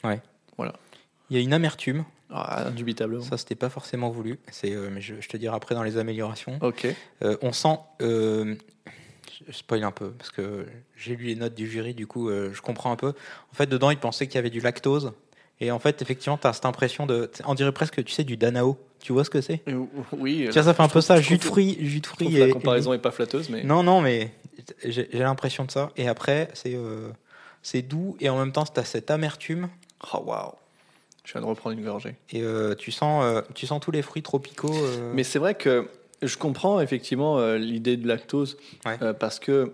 Il 1.30 1.38
y 1.38 1.40
a 1.40 1.44
une 1.44 1.54
amertume. 1.54 2.04
Ah, 2.30 2.68
indubitablement. 2.68 3.24
Ça, 3.24 3.38
c'était 3.38 3.56
pas 3.56 3.70
forcément 3.70 4.10
voulu. 4.10 4.38
C'est, 4.52 4.74
euh, 4.74 4.90
mais 4.92 5.00
je, 5.02 5.16
je 5.22 5.28
te 5.30 5.38
dirai 5.38 5.56
après 5.56 5.76
dans 5.76 5.84
les 5.84 5.98
améliorations. 5.98 6.60
Ok. 6.62 6.88
Euh, 7.24 7.38
on 7.42 7.52
sent. 7.54 7.78
je 8.02 9.52
spoil 9.52 9.84
un 9.84 9.92
peu 9.92 10.12
parce 10.12 10.30
que 10.32 10.66
j'ai 10.96 11.16
lu 11.16 11.26
les 11.26 11.36
notes 11.36 11.56
du 11.56 11.70
jury, 11.70 11.94
du 11.94 12.06
coup, 12.08 12.30
je 12.30 12.62
comprends 12.62 12.92
un 12.92 12.96
peu. 12.96 13.14
En 13.52 13.56
fait, 13.56 13.66
dedans, 13.68 13.92
ils 13.92 13.98
pensaient 13.98 14.28
qu'il 14.28 14.36
y 14.36 14.40
avait 14.40 14.50
du 14.50 14.60
lactose. 14.62 15.14
Et 15.62 15.72
en 15.72 15.80
fait, 15.80 16.02
effectivement, 16.02 16.38
tu 16.38 16.48
as 16.48 16.54
cette 16.54 16.66
impression 16.66 17.06
de. 17.06 17.30
On 17.46 17.54
dirait 17.54 17.72
presque, 17.72 18.04
tu 18.04 18.12
sais, 18.12 18.24
du 18.26 18.36
Danao. 18.36 18.78
Tu 19.00 19.14
vois 19.14 19.24
ce 19.24 19.30
que 19.30 19.40
c'est? 19.42 19.62
Euh, 19.68 19.86
Oui. 20.12 20.44
Tu 20.48 20.52
vois, 20.52 20.64
ça 20.64 20.74
fait 20.74 20.84
un 20.84 20.88
peu 20.90 21.02
ça, 21.02 21.22
jus 21.22 21.38
de 21.38 21.44
fruits, 21.44 21.78
jus 21.80 22.02
de 22.02 22.08
fruits. 22.08 22.30
la 22.32 22.50
comparaison 22.50 22.92
est 22.94 23.00
pas 23.00 23.12
flatteuse, 23.12 23.50
mais. 23.50 23.64
Non, 23.64 23.82
non, 23.84 24.02
mais 24.02 24.32
j'ai 24.84 25.08
l'impression 25.14 25.64
de 25.66 25.72
ça. 25.72 25.92
Et 25.98 26.08
après, 26.08 26.50
c'est 26.54 26.76
euh, 26.76 27.10
c'est 27.64 27.82
doux 27.84 28.18
et 28.20 28.30
en 28.30 28.38
même 28.38 28.52
temps, 28.52 28.64
tu 28.66 28.80
as 28.80 28.84
cette 28.84 29.10
amertume 29.12 29.70
Oh 30.14 30.24
waouh. 30.26 30.52
Je 31.24 31.34
viens 31.34 31.42
de 31.42 31.46
reprendre 31.46 31.78
une 31.78 31.86
gorgée. 31.86 32.16
et 32.32 32.42
euh, 32.42 32.74
tu, 32.74 32.92
sens, 32.92 33.24
euh, 33.24 33.42
tu 33.54 33.68
sens 33.68 33.80
tous 33.80 33.92
les 33.92 34.02
fruits 34.02 34.24
tropicaux. 34.24 34.74
euh, 34.74 35.12
Mais 35.14 35.24
c'est 35.24 35.38
vrai 35.38 35.54
que 35.54 35.88
je 36.24 36.36
comprends 36.38 36.80
effectivement 36.82 37.38
euh, 37.38 37.58
l'idée 37.60 37.96
de 37.98 38.08
lactose 38.08 38.58
Ouais. 38.86 38.98
euh, 39.04 39.14
parce 39.14 39.38
que 39.40 39.74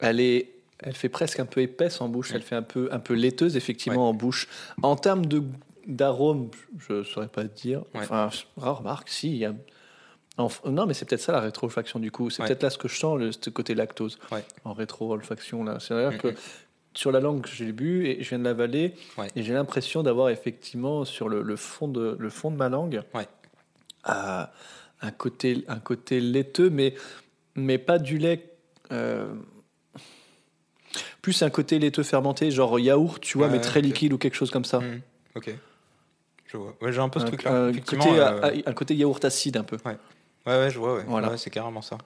elle 0.00 0.18
est, 0.20 0.48
elle 0.82 0.94
fait 0.94 1.08
presque 1.08 1.40
un 1.40 1.46
peu 1.46 1.60
épaisse 1.60 2.00
en 2.00 2.08
bouche. 2.08 2.30
Ouais. 2.30 2.36
Elle 2.36 2.42
fait 2.42 2.56
un 2.56 2.62
peu, 2.62 2.88
un 2.92 2.98
peu 3.00 3.14
laiteuse 3.14 3.56
effectivement 3.56 4.08
en 4.08 4.14
bouche. 4.14 4.48
En 4.82 4.96
termes 4.96 5.26
de 5.26 5.42
d'arôme, 5.86 6.50
je 6.78 6.92
ne 6.94 7.02
saurais 7.02 7.28
pas 7.28 7.44
dire. 7.44 7.82
Enfin, 7.94 8.30
rare 8.56 8.78
remarque, 8.78 9.08
si. 9.08 9.36
Y 9.38 9.46
a... 9.46 9.54
Non, 10.64 10.86
mais 10.86 10.94
c'est 10.94 11.04
peut-être 11.04 11.20
ça 11.20 11.32
la 11.32 11.40
rétro-olfaction 11.40 11.98
du 11.98 12.10
coup. 12.10 12.30
C'est 12.30 12.42
peut-être 12.44 12.62
là 12.62 12.70
ce 12.70 12.78
que 12.78 12.88
je 12.88 12.96
sens, 12.98 13.18
le, 13.18 13.30
ce 13.32 13.50
côté 13.50 13.74
lactose 13.74 14.18
en 14.64 14.72
rétro-olfaction. 14.72 15.78
C'est-à-dire 15.80 16.18
que 16.18 16.28
Mhm. 16.28 16.34
sur 16.94 17.12
la 17.12 17.20
langue, 17.20 17.44
j'ai 17.46 17.72
bu 17.72 18.06
et 18.06 18.22
je 18.22 18.28
viens 18.30 18.38
de 18.38 18.44
l'avaler 18.44 18.94
Ouais. 19.18 19.28
et 19.36 19.42
j'ai 19.42 19.52
l'impression 19.52 20.02
d'avoir 20.02 20.30
effectivement 20.30 21.04
sur 21.04 21.28
le, 21.28 21.42
le 21.42 21.56
fond 21.56 21.88
de, 21.88 22.16
le 22.18 22.30
fond 22.30 22.50
de 22.50 22.56
ma 22.56 22.68
langue 22.70 23.02
Ouais. 23.14 23.26
euh, 24.08 24.44
un, 25.02 25.10
côté, 25.10 25.64
un 25.68 25.78
côté 25.78 26.20
laiteux, 26.20 26.70
mais, 26.70 26.94
mais 27.54 27.76
pas 27.78 27.98
du 27.98 28.16
lait. 28.18 28.50
euh, 28.92 29.32
plus 31.22 31.42
un 31.42 31.50
côté 31.50 31.78
laiteux 31.78 32.02
fermenté, 32.02 32.50
genre 32.50 32.78
yaourt, 32.78 33.20
tu 33.22 33.38
vois, 33.38 33.48
mais 33.48 33.60
très 33.60 33.80
liquide 33.80 34.12
ou 34.12 34.18
quelque 34.18 34.36
chose 34.36 34.50
comme 34.50 34.64
ça. 34.64 34.78
hmm. 34.80 35.00
Ok. 35.36 35.50
Je 36.46 36.56
vois. 36.56 36.74
Ouais, 36.80 36.92
j'ai 36.92 37.00
un 37.00 37.08
peu 37.08 37.20
ce 37.20 37.26
truc-là. 37.26 37.52
un, 37.52 37.68
Effectivement, 37.70 38.04
côté, 38.04 38.18
euh, 38.18 38.40
euh, 38.42 38.62
un 38.66 38.72
côté 38.72 38.94
yaourt 38.96 39.24
acide 39.24 39.56
un 39.56 39.62
peu. 39.62 39.76
Ouais, 39.84 39.96
ouais, 40.46 40.70
je 40.70 40.78
vois, 40.78 40.94
ouais. 40.96 41.04
Voilà. 41.06 41.36
C'est 41.36 41.50
carrément 41.50 41.82
ça. 41.82 41.98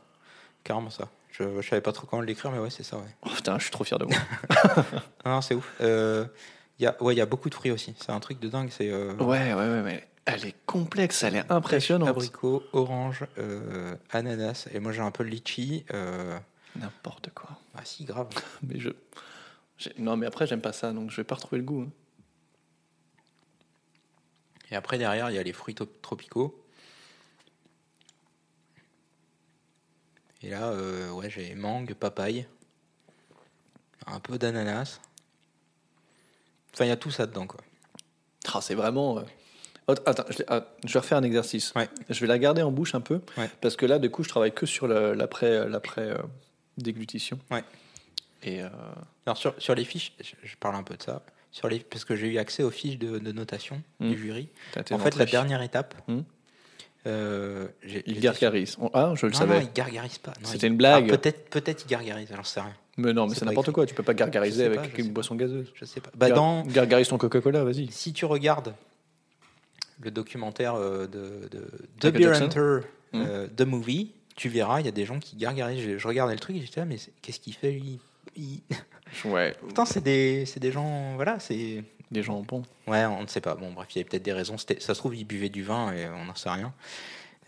Carrément 0.65 0.91
ça. 0.91 1.09
Je, 1.32 1.45
je 1.61 1.69
savais 1.69 1.81
pas 1.81 1.93
trop 1.93 2.07
comment 2.07 2.23
l'écrire, 2.23 2.51
mais 2.53 2.59
ouais, 2.59 2.70
c'est 2.70 2.82
ça, 2.82 2.97
ouais. 2.97 3.03
Oh, 3.24 3.31
putain, 3.35 3.57
je 3.59 3.62
suis 3.65 3.70
trop 3.70 3.85
fier 3.85 3.99
de 3.99 4.05
moi. 4.05 4.16
Non, 5.24 5.32
non, 5.32 5.41
c'est 5.41 5.55
ouf. 5.55 5.73
Euh, 5.81 6.27
Il 6.78 6.85
y 6.85 6.86
a, 6.86 7.03
ouais, 7.03 7.15
il 7.15 7.19
y 7.19 7.20
a 7.23 7.27
beaucoup 7.27 7.49
de 7.49 7.55
fruits 7.55 7.70
aussi. 7.73 7.95
C'est 7.99 8.12
un 8.12 8.20
truc 8.20 8.39
de 8.41 8.49
dingue. 8.49 8.69
C'est 8.70 8.91
euh, 8.91 9.15
ouais, 9.15 9.55
ouais, 9.55 9.55
ouais, 9.55 9.82
mais 9.82 10.07
elle 10.27 10.45
est 10.47 10.55
complexe, 10.66 11.23
elle 11.23 11.36
est 11.36 11.51
impressionnante. 11.51 12.09
abricot, 12.09 12.62
orange, 12.73 13.24
euh, 13.39 13.95
ananas. 14.11 14.69
Et 14.74 14.81
moi, 14.81 14.93
j'ai 14.93 15.01
un 15.01 15.11
peu 15.11 15.24
de 15.24 15.31
litchi. 15.31 15.85
N'importe 16.77 17.31
quoi. 17.31 17.51
Ah, 17.75 17.85
si, 17.85 18.05
grave. 18.05 18.29
Mais 18.63 18.79
je. 18.81 18.91
Non, 19.99 20.17
mais 20.17 20.27
après, 20.27 20.47
j'aime 20.47 20.61
pas 20.61 20.73
ça, 20.73 20.93
donc 20.93 21.11
je 21.11 21.17
vais 21.17 21.25
pas 21.25 21.35
retrouver 21.35 21.59
le 21.59 21.65
goût. 21.65 21.83
hein. 21.83 21.91
Et 24.71 24.77
après, 24.77 24.99
derrière, 24.99 25.31
il 25.31 25.35
y 25.35 25.39
a 25.39 25.43
les 25.43 25.53
fruits 25.53 25.75
to- 25.75 25.85
tropicaux. 25.85 26.65
Et 30.43 30.51
là, 30.51 30.69
euh, 30.71 31.11
ouais, 31.11 31.31
j'ai 31.31 31.55
mangue, 31.55 31.95
papaye, 31.95 32.47
un 34.07 34.21
peu 34.21 34.39
d'ananas. 34.39 35.01
Enfin, 36.75 36.85
il 36.85 36.89
y 36.89 36.93
a 36.93 36.97
tout 36.97 37.11
ça 37.11 37.27
dedans, 37.27 37.47
quoi. 37.47 37.61
Ah, 38.53 38.61
c'est 38.61 38.75
vraiment. 38.75 39.19
euh, 39.19 39.23
Attends, 39.89 40.03
Attends, 40.07 40.25
je, 40.31 40.43
ah, 40.49 40.67
je 40.85 40.93
vais 40.93 40.99
refaire 41.01 41.19
un 41.19 41.23
exercice. 41.23 41.73
Ouais. 41.75 41.89
Je 42.09 42.21
vais 42.21 42.27
la 42.27 42.39
garder 42.39 42.63
en 42.63 42.71
bouche 42.71 42.95
un 42.95 43.01
peu, 43.01 43.21
Ouais. 43.37 43.51
parce 43.61 43.77
que 43.77 43.87
là, 43.87 43.99
du 43.99 44.11
coup, 44.11 44.23
je 44.23 44.29
travaille 44.29 44.53
que 44.55 44.67
sur 44.67 44.87
le- 44.87 45.15
l'après 45.15 45.69
l'après 45.69 46.03
euh, 46.11 46.19
déglutition. 46.79 47.39
Ouais. 47.51 47.65
Et 48.43 48.63
euh, 48.63 48.69
Alors, 49.27 49.37
sur, 49.37 49.55
sur 49.59 49.75
les 49.75 49.85
fiches, 49.85 50.13
je, 50.21 50.33
je 50.43 50.57
parle 50.57 50.75
un 50.77 50.83
peu 50.83 50.97
de 50.97 51.03
ça. 51.03 51.23
Sur 51.51 51.69
les, 51.69 51.79
parce 51.81 52.05
que 52.05 52.17
j'ai 52.17 52.27
eu 52.29 52.39
accès 52.39 52.63
aux 52.63 52.71
fiches 52.71 52.99
de, 52.99 53.19
de 53.19 53.33
notation 53.33 53.81
Mm. 54.01 54.11
du 54.11 54.19
jury. 54.19 54.49
En 54.91 54.99
fait, 54.99 55.17
la 55.17 55.25
dernière 55.25 55.63
étape, 55.63 55.95
Mm. 56.09 56.21
euh, 57.07 57.69
Il 58.07 58.21
gargarise. 58.21 58.77
Ah, 58.93 59.13
je 59.17 59.27
le 59.27 59.33
Non, 59.33 59.39
savais. 59.39 59.61
non, 59.61 59.67
il 59.67 59.73
gargarise 59.73 60.19
pas. 60.19 60.33
C'était 60.43 60.67
il- 60.67 60.71
une 60.73 60.77
blague. 60.77 61.07
Ah, 61.11 61.17
peut-être, 61.17 61.49
peut-être 61.51 61.85
il 61.85 61.89
gargarise, 61.89 62.29
j'en 62.35 62.43
sais 62.45 62.61
rien. 62.61 62.75
Mais 62.97 63.13
non, 63.13 63.27
mais 63.27 63.35
C'est 63.35 63.41
c'est 63.41 63.45
n'importe 63.47 63.73
quoi. 63.73 63.87
Tu 63.87 63.95
peux 63.95 64.03
pas 64.03 64.15
gargariser 64.15 64.65
avec 64.67 64.93
pas, 64.95 64.99
une 65.01 65.11
boisson 65.13 65.35
gazeuse. 65.35 65.71
Je 65.75 65.85
sais 65.85 66.01
pas. 66.01 66.11
Bah, 66.15 66.29
Gar- 66.29 66.37
dans, 66.37 66.63
Gargarise 66.65 67.09
ton 67.09 67.19
Coca-Cola, 67.19 67.65
vas-y. 67.65 67.91
si 67.91 68.13
tu 68.13 68.25
regardes 68.25 68.75
le 70.01 70.11
documentaire 70.11 70.75
euh, 70.75 71.07
de, 71.07 71.49
de 71.51 71.69
The 72.01 72.13
Beer 72.13 72.33
Hunter, 72.43 72.81
Mm. 73.13 73.23
euh, 73.27 73.47
The 73.57 73.63
Movie, 73.63 74.11
tu 74.35 74.48
verras, 74.48 74.81
il 74.81 74.86
y 74.86 74.89
a 74.89 74.93
des 74.93 75.05
gens 75.05 75.19
qui 75.20 75.36
gargarisent. 75.36 75.82
Je, 75.85 75.98
je 75.98 76.09
regardais 76.09 76.35
le 76.35 76.40
truc 76.40 76.56
et 76.56 76.61
j'étais 76.61 76.81
là, 76.81 76.86
mais 76.86 76.97
qu'est-ce 77.23 77.40
qu'il 77.40 77.55
fait 77.55 77.73
lui? 77.73 78.01
Il- 78.36 78.61
Ouais. 79.24 79.55
Pourtant, 79.61 79.85
c'est 79.85 80.02
des, 80.02 80.44
des 80.56 80.73
gens. 80.73 81.15
Voilà, 81.15 81.39
c'est. 81.39 81.85
Des 82.11 82.23
gens 82.23 82.40
bons. 82.43 82.62
Ouais, 82.86 83.05
on 83.06 83.23
ne 83.23 83.27
sait 83.27 83.40
pas. 83.40 83.55
Bon, 83.55 83.73
bref, 83.73 83.89
il 83.94 83.98
y 83.98 84.01
avait 84.01 84.09
peut-être 84.09 84.23
des 84.23 84.32
raisons. 84.32 84.56
Ça 84.59 84.69
se 84.78 84.93
trouve, 84.93 85.16
ils 85.16 85.24
buvaient 85.24 85.48
du 85.48 85.62
vin 85.62 85.93
et 85.93 86.06
on 86.09 86.27
n'en 86.27 86.35
sait 86.35 86.51
rien. 86.51 86.73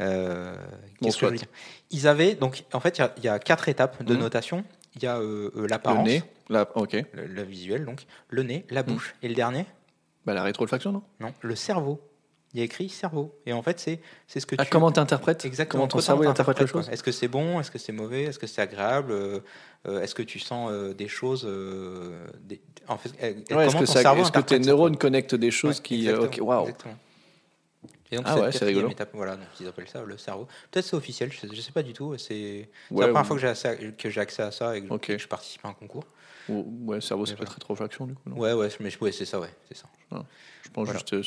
Euh, 0.00 0.56
Bon, 1.00 1.06
qu'est-ce 1.06 1.18
que 1.18 1.36
je 1.36 1.42
Ils 1.90 2.08
avaient. 2.08 2.34
Donc, 2.34 2.64
en 2.72 2.80
fait, 2.80 2.98
il 2.98 3.00
y 3.00 3.04
a- 3.04 3.14
il 3.18 3.24
y, 3.24 3.28
a 3.28 3.38
quatre 3.38 3.68
étapes 3.68 4.02
de 4.02 4.14
Mhm. 4.14 4.20
notation. 4.20 4.64
Il 4.96 5.02
y 5.02 5.06
a 5.06 5.18
euh, 5.18 5.50
euh, 5.56 5.62
Le 5.62 5.66
l'apparence, 5.66 6.06
nez. 6.06 6.22
La... 6.48 6.66
Ok. 6.76 6.92
le, 7.12 7.26
le 7.26 7.42
visuel, 7.42 7.84
donc, 7.84 8.06
le 8.30 8.42
nez, 8.42 8.64
la 8.70 8.82
Mhm. 8.82 8.88
bouche. 8.94 9.14
Et 9.22 9.28
le 9.28 9.34
dernier? 9.34 9.66
Bah, 10.24 10.34
la 10.34 10.42
rétroolfaction, 10.42 10.90
non? 10.92 11.02
Non, 11.20 11.32
le 11.42 11.54
cerveau. 11.54 12.00
Il 12.56 12.60
y 12.60 12.62
a 12.62 12.64
écrit 12.64 12.88
cerveau. 12.88 13.38
Et 13.44 13.52
en 13.52 13.60
fait, 13.60 13.78
c'est 13.78 14.00
c'est 14.26 14.40
ce 14.40 14.46
que 14.46 14.54
ah, 14.58 14.64
tu. 14.64 14.70
Comment 14.70 14.90
t'interprètes? 14.90 15.44
Exactement. 15.44 15.82
Comment 15.82 15.88
ton 15.88 16.00
cerveau 16.00 16.26
interprète 16.26 16.58
les 16.58 16.66
choses? 16.66 16.88
Est-ce 16.88 17.02
que 17.02 17.12
c'est 17.12 17.28
bon? 17.28 17.60
Est-ce 17.60 17.70
que 17.70 17.76
c'est 17.78 17.92
mauvais? 17.92 18.22
Est-ce 18.22 18.38
que 18.38 18.46
c'est 18.46 18.62
agréable? 18.62 19.12
Euh, 19.12 19.40
euh, 19.86 20.00
Est-ce 20.00 20.14
que 20.14 20.22
tu 20.22 20.38
sens 20.38 20.70
euh, 20.72 20.94
des 20.94 21.06
choses 21.06 21.44
euh, 21.46 22.26
des- 22.40 22.62
En 22.88 22.96
fait, 22.96 23.10
euh, 23.22 23.34
Ouais, 23.54 23.66
Est-ce 23.66 23.72
comment 23.74 23.80
que, 23.80 23.84
ça- 23.84 24.00
cerveau 24.00 24.22
est-ce 24.22 24.32
que 24.32 24.40
tes 24.40 24.58
neurones 24.58 24.96
connectent 24.96 25.34
des 25.34 25.50
choses 25.50 25.76
Ouais, 25.76 25.82
qui. 25.82 26.08
euh, 26.08 26.14
exactement, 26.16 26.44
Ok, 26.44 26.48
waouh. 26.48 26.62
exactement. 26.62 26.96
Et 28.10 28.16
donc, 28.16 28.24
Ah 28.26 28.40
ouais, 28.40 28.52
c'est 28.52 28.64
rigolo. 28.64 28.88
étape, 28.88 29.10
voilà, 29.12 29.36
donc 29.36 29.48
ils 29.60 29.66
appellent 29.66 29.88
ça 29.88 30.02
le 30.02 30.16
cerveau. 30.16 30.48
Peut-être 30.70 30.86
c'est 30.86 30.96
officiel, 30.96 31.30
je 31.30 31.38
sais, 31.40 31.48
je 31.52 31.60
sais 31.60 31.72
pas 31.72 31.82
du 31.82 31.92
tout. 31.92 32.16
C'est 32.16 32.70
Ouais, 32.90 33.00
la 33.02 33.08
première 33.08 33.20
ou- 33.20 33.24
fois 33.26 33.36
que 33.36 33.42
j'ai 33.42 33.48
accès 33.48 33.68
à- 33.68 33.76
que 33.76 34.08
j'ai 34.08 34.20
accès 34.22 34.42
à 34.42 34.50
ça 34.50 34.78
et 34.78 34.82
que 34.82 35.18
je 35.18 35.28
participe 35.28 35.62
à 35.66 35.68
un 35.68 35.74
concours. 35.74 36.04
Ou- 36.48 36.86
Ouais, 36.86 37.00
cerveau, 37.00 37.26
c'est 37.26 37.36
peut-être 37.36 37.52
rétroolfaction, 37.54 38.06
du 38.06 38.14
coup. 38.14 38.22
Non 38.26 38.36
Ouais, 38.38 38.52
ouais, 38.52 38.68
mais 38.80 38.96
ouais, 39.00 39.12
c'est 39.12 39.24
ça, 39.24 39.40
ouais, 39.40 39.50
c'est 39.68 39.76
ça. 39.76 39.88
je 40.62 40.70
pense 40.70 40.84
voilà. 40.86 40.98
juste 40.98 41.12
euh, 41.14 41.22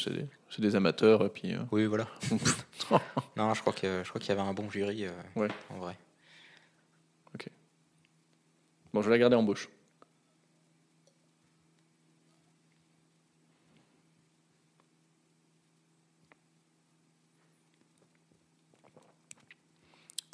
c'est 0.50 0.62
des, 0.62 0.76
amateurs, 0.76 1.26
et 1.26 1.30
puis. 1.30 1.54
euh, 1.54 1.60
Oui, 1.72 1.86
voilà. 1.86 2.08
non, 3.36 3.54
je 3.54 3.62
crois 3.62 3.74
que 3.74 4.02
je 4.04 4.10
crois 4.10 4.20
qu'il 4.22 4.30
y 4.30 4.32
avait 4.32 4.48
un 4.48 4.54
bon 4.54 4.70
jury. 4.70 5.06
euh, 5.06 5.12
Ouais. 5.36 5.50
En 5.70 5.78
vrai. 5.80 5.96
Bon, 8.91 9.02
je 9.02 9.08
vais 9.10 9.16
la 9.16 9.20
garder 9.20 9.36
en 9.36 9.44
bouche. 9.44 9.70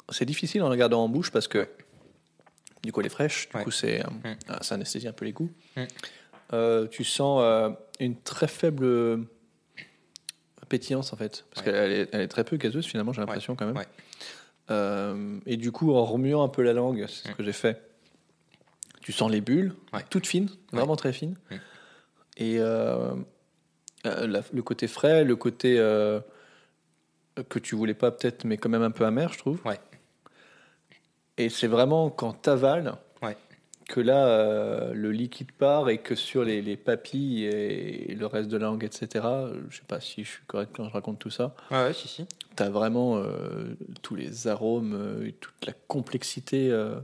C'est 0.08 0.24
difficile 0.24 0.62
en 0.62 0.68
la 0.68 0.76
gardant 0.76 1.02
en 1.04 1.08
bouche 1.08 1.30
parce 1.30 1.48
que 1.48 1.68
du 2.86 2.92
coup 2.92 3.00
elle 3.00 3.06
est 3.06 3.10
fraîche, 3.10 3.48
du 3.50 3.56
Ouais. 3.56 3.64
coup 3.64 3.70
c'est 3.70 4.00
euh, 4.02 4.08
Mm. 4.08 4.36
ah, 4.48 4.62
ça 4.62 4.76
anesthésie 4.76 5.06
un 5.08 5.12
peu 5.12 5.24
les 5.26 5.32
goûts. 5.32 5.50
Mm. 5.76 5.82
Euh, 6.54 6.86
tu 6.86 7.04
sens 7.04 7.40
euh, 7.42 7.70
une 8.00 8.16
très 8.22 8.48
faible 8.48 9.26
pétillance 10.68 11.12
en 11.12 11.16
fait, 11.16 11.44
parce 11.52 11.66
Ouais. 11.66 11.72
qu'elle 11.72 11.92
est, 11.92 12.08
elle 12.12 12.20
est 12.22 12.28
très 12.28 12.44
peu 12.44 12.56
gazeuse 12.56 12.86
finalement 12.86 13.12
j'ai 13.12 13.20
l'impression 13.20 13.54
quand 13.56 13.66
même. 13.66 13.84
Euh, 14.70 15.38
et 15.46 15.56
du 15.56 15.70
coup 15.70 15.92
en 15.94 16.04
remuant 16.04 16.42
un 16.42 16.48
peu 16.48 16.62
la 16.62 16.72
langue, 16.72 17.04
c'est 17.08 17.28
ce 17.28 17.32
Mm. 17.32 17.34
que 17.34 17.42
j'ai 17.44 17.52
fait. 17.52 17.82
Tu 19.02 19.12
sens 19.12 19.30
les 19.30 19.40
bulles, 19.40 19.74
toutes 20.10 20.26
fines, 20.26 20.48
vraiment 20.72 20.96
très 20.96 21.12
fines. 21.12 21.36
Et 22.38 22.58
la- 22.58 23.14
le 24.04 24.62
côté 24.62 24.88
frais, 24.88 25.24
le 25.24 25.36
côté 25.36 25.76
que 27.48 27.58
tu 27.60 27.74
voulais 27.76 27.94
pas 27.94 28.10
peut-être, 28.10 28.44
mais 28.44 28.56
quand 28.56 28.68
même 28.68 28.82
un 28.82 28.90
peu 28.90 29.04
amer, 29.04 29.32
je 29.32 29.38
trouve. 29.38 29.60
Ouais. 29.64 29.78
Et 31.38 31.48
c'est 31.48 31.66
vraiment 31.66 32.10
quand 32.10 32.32
t'avales 32.32 32.94
Ouais. 33.22 33.36
que 33.88 34.00
là, 34.00 34.26
euh, 34.26 34.92
le 34.94 35.12
liquide 35.12 35.52
part 35.52 35.88
et 35.90 35.98
que 35.98 36.14
sur 36.14 36.44
les, 36.44 36.62
les 36.62 36.76
papilles 36.76 37.44
et 37.44 38.14
le 38.14 38.26
reste 38.26 38.48
de 38.48 38.56
la 38.56 38.66
langue, 38.66 38.84
etc., 38.84 39.24
je 39.68 39.76
sais 39.76 39.84
pas 39.86 40.00
si 40.00 40.24
je 40.24 40.30
suis 40.30 40.44
correct 40.46 40.70
quand 40.74 40.84
je 40.88 40.92
raconte 40.92 41.18
tout 41.18 41.30
ça, 41.30 41.54
Ouais, 41.70 41.78
ouais, 41.84 41.92
si, 41.92 42.08
si. 42.08 42.26
T'as 42.56 42.70
vraiment 42.70 43.18
euh, 43.18 43.76
tous 44.02 44.14
les 44.14 44.46
arômes, 44.48 44.94
euh, 44.94 45.26
et 45.28 45.32
toute 45.32 45.66
la 45.66 45.74
complexité 45.88 46.70
euh, 46.70 46.98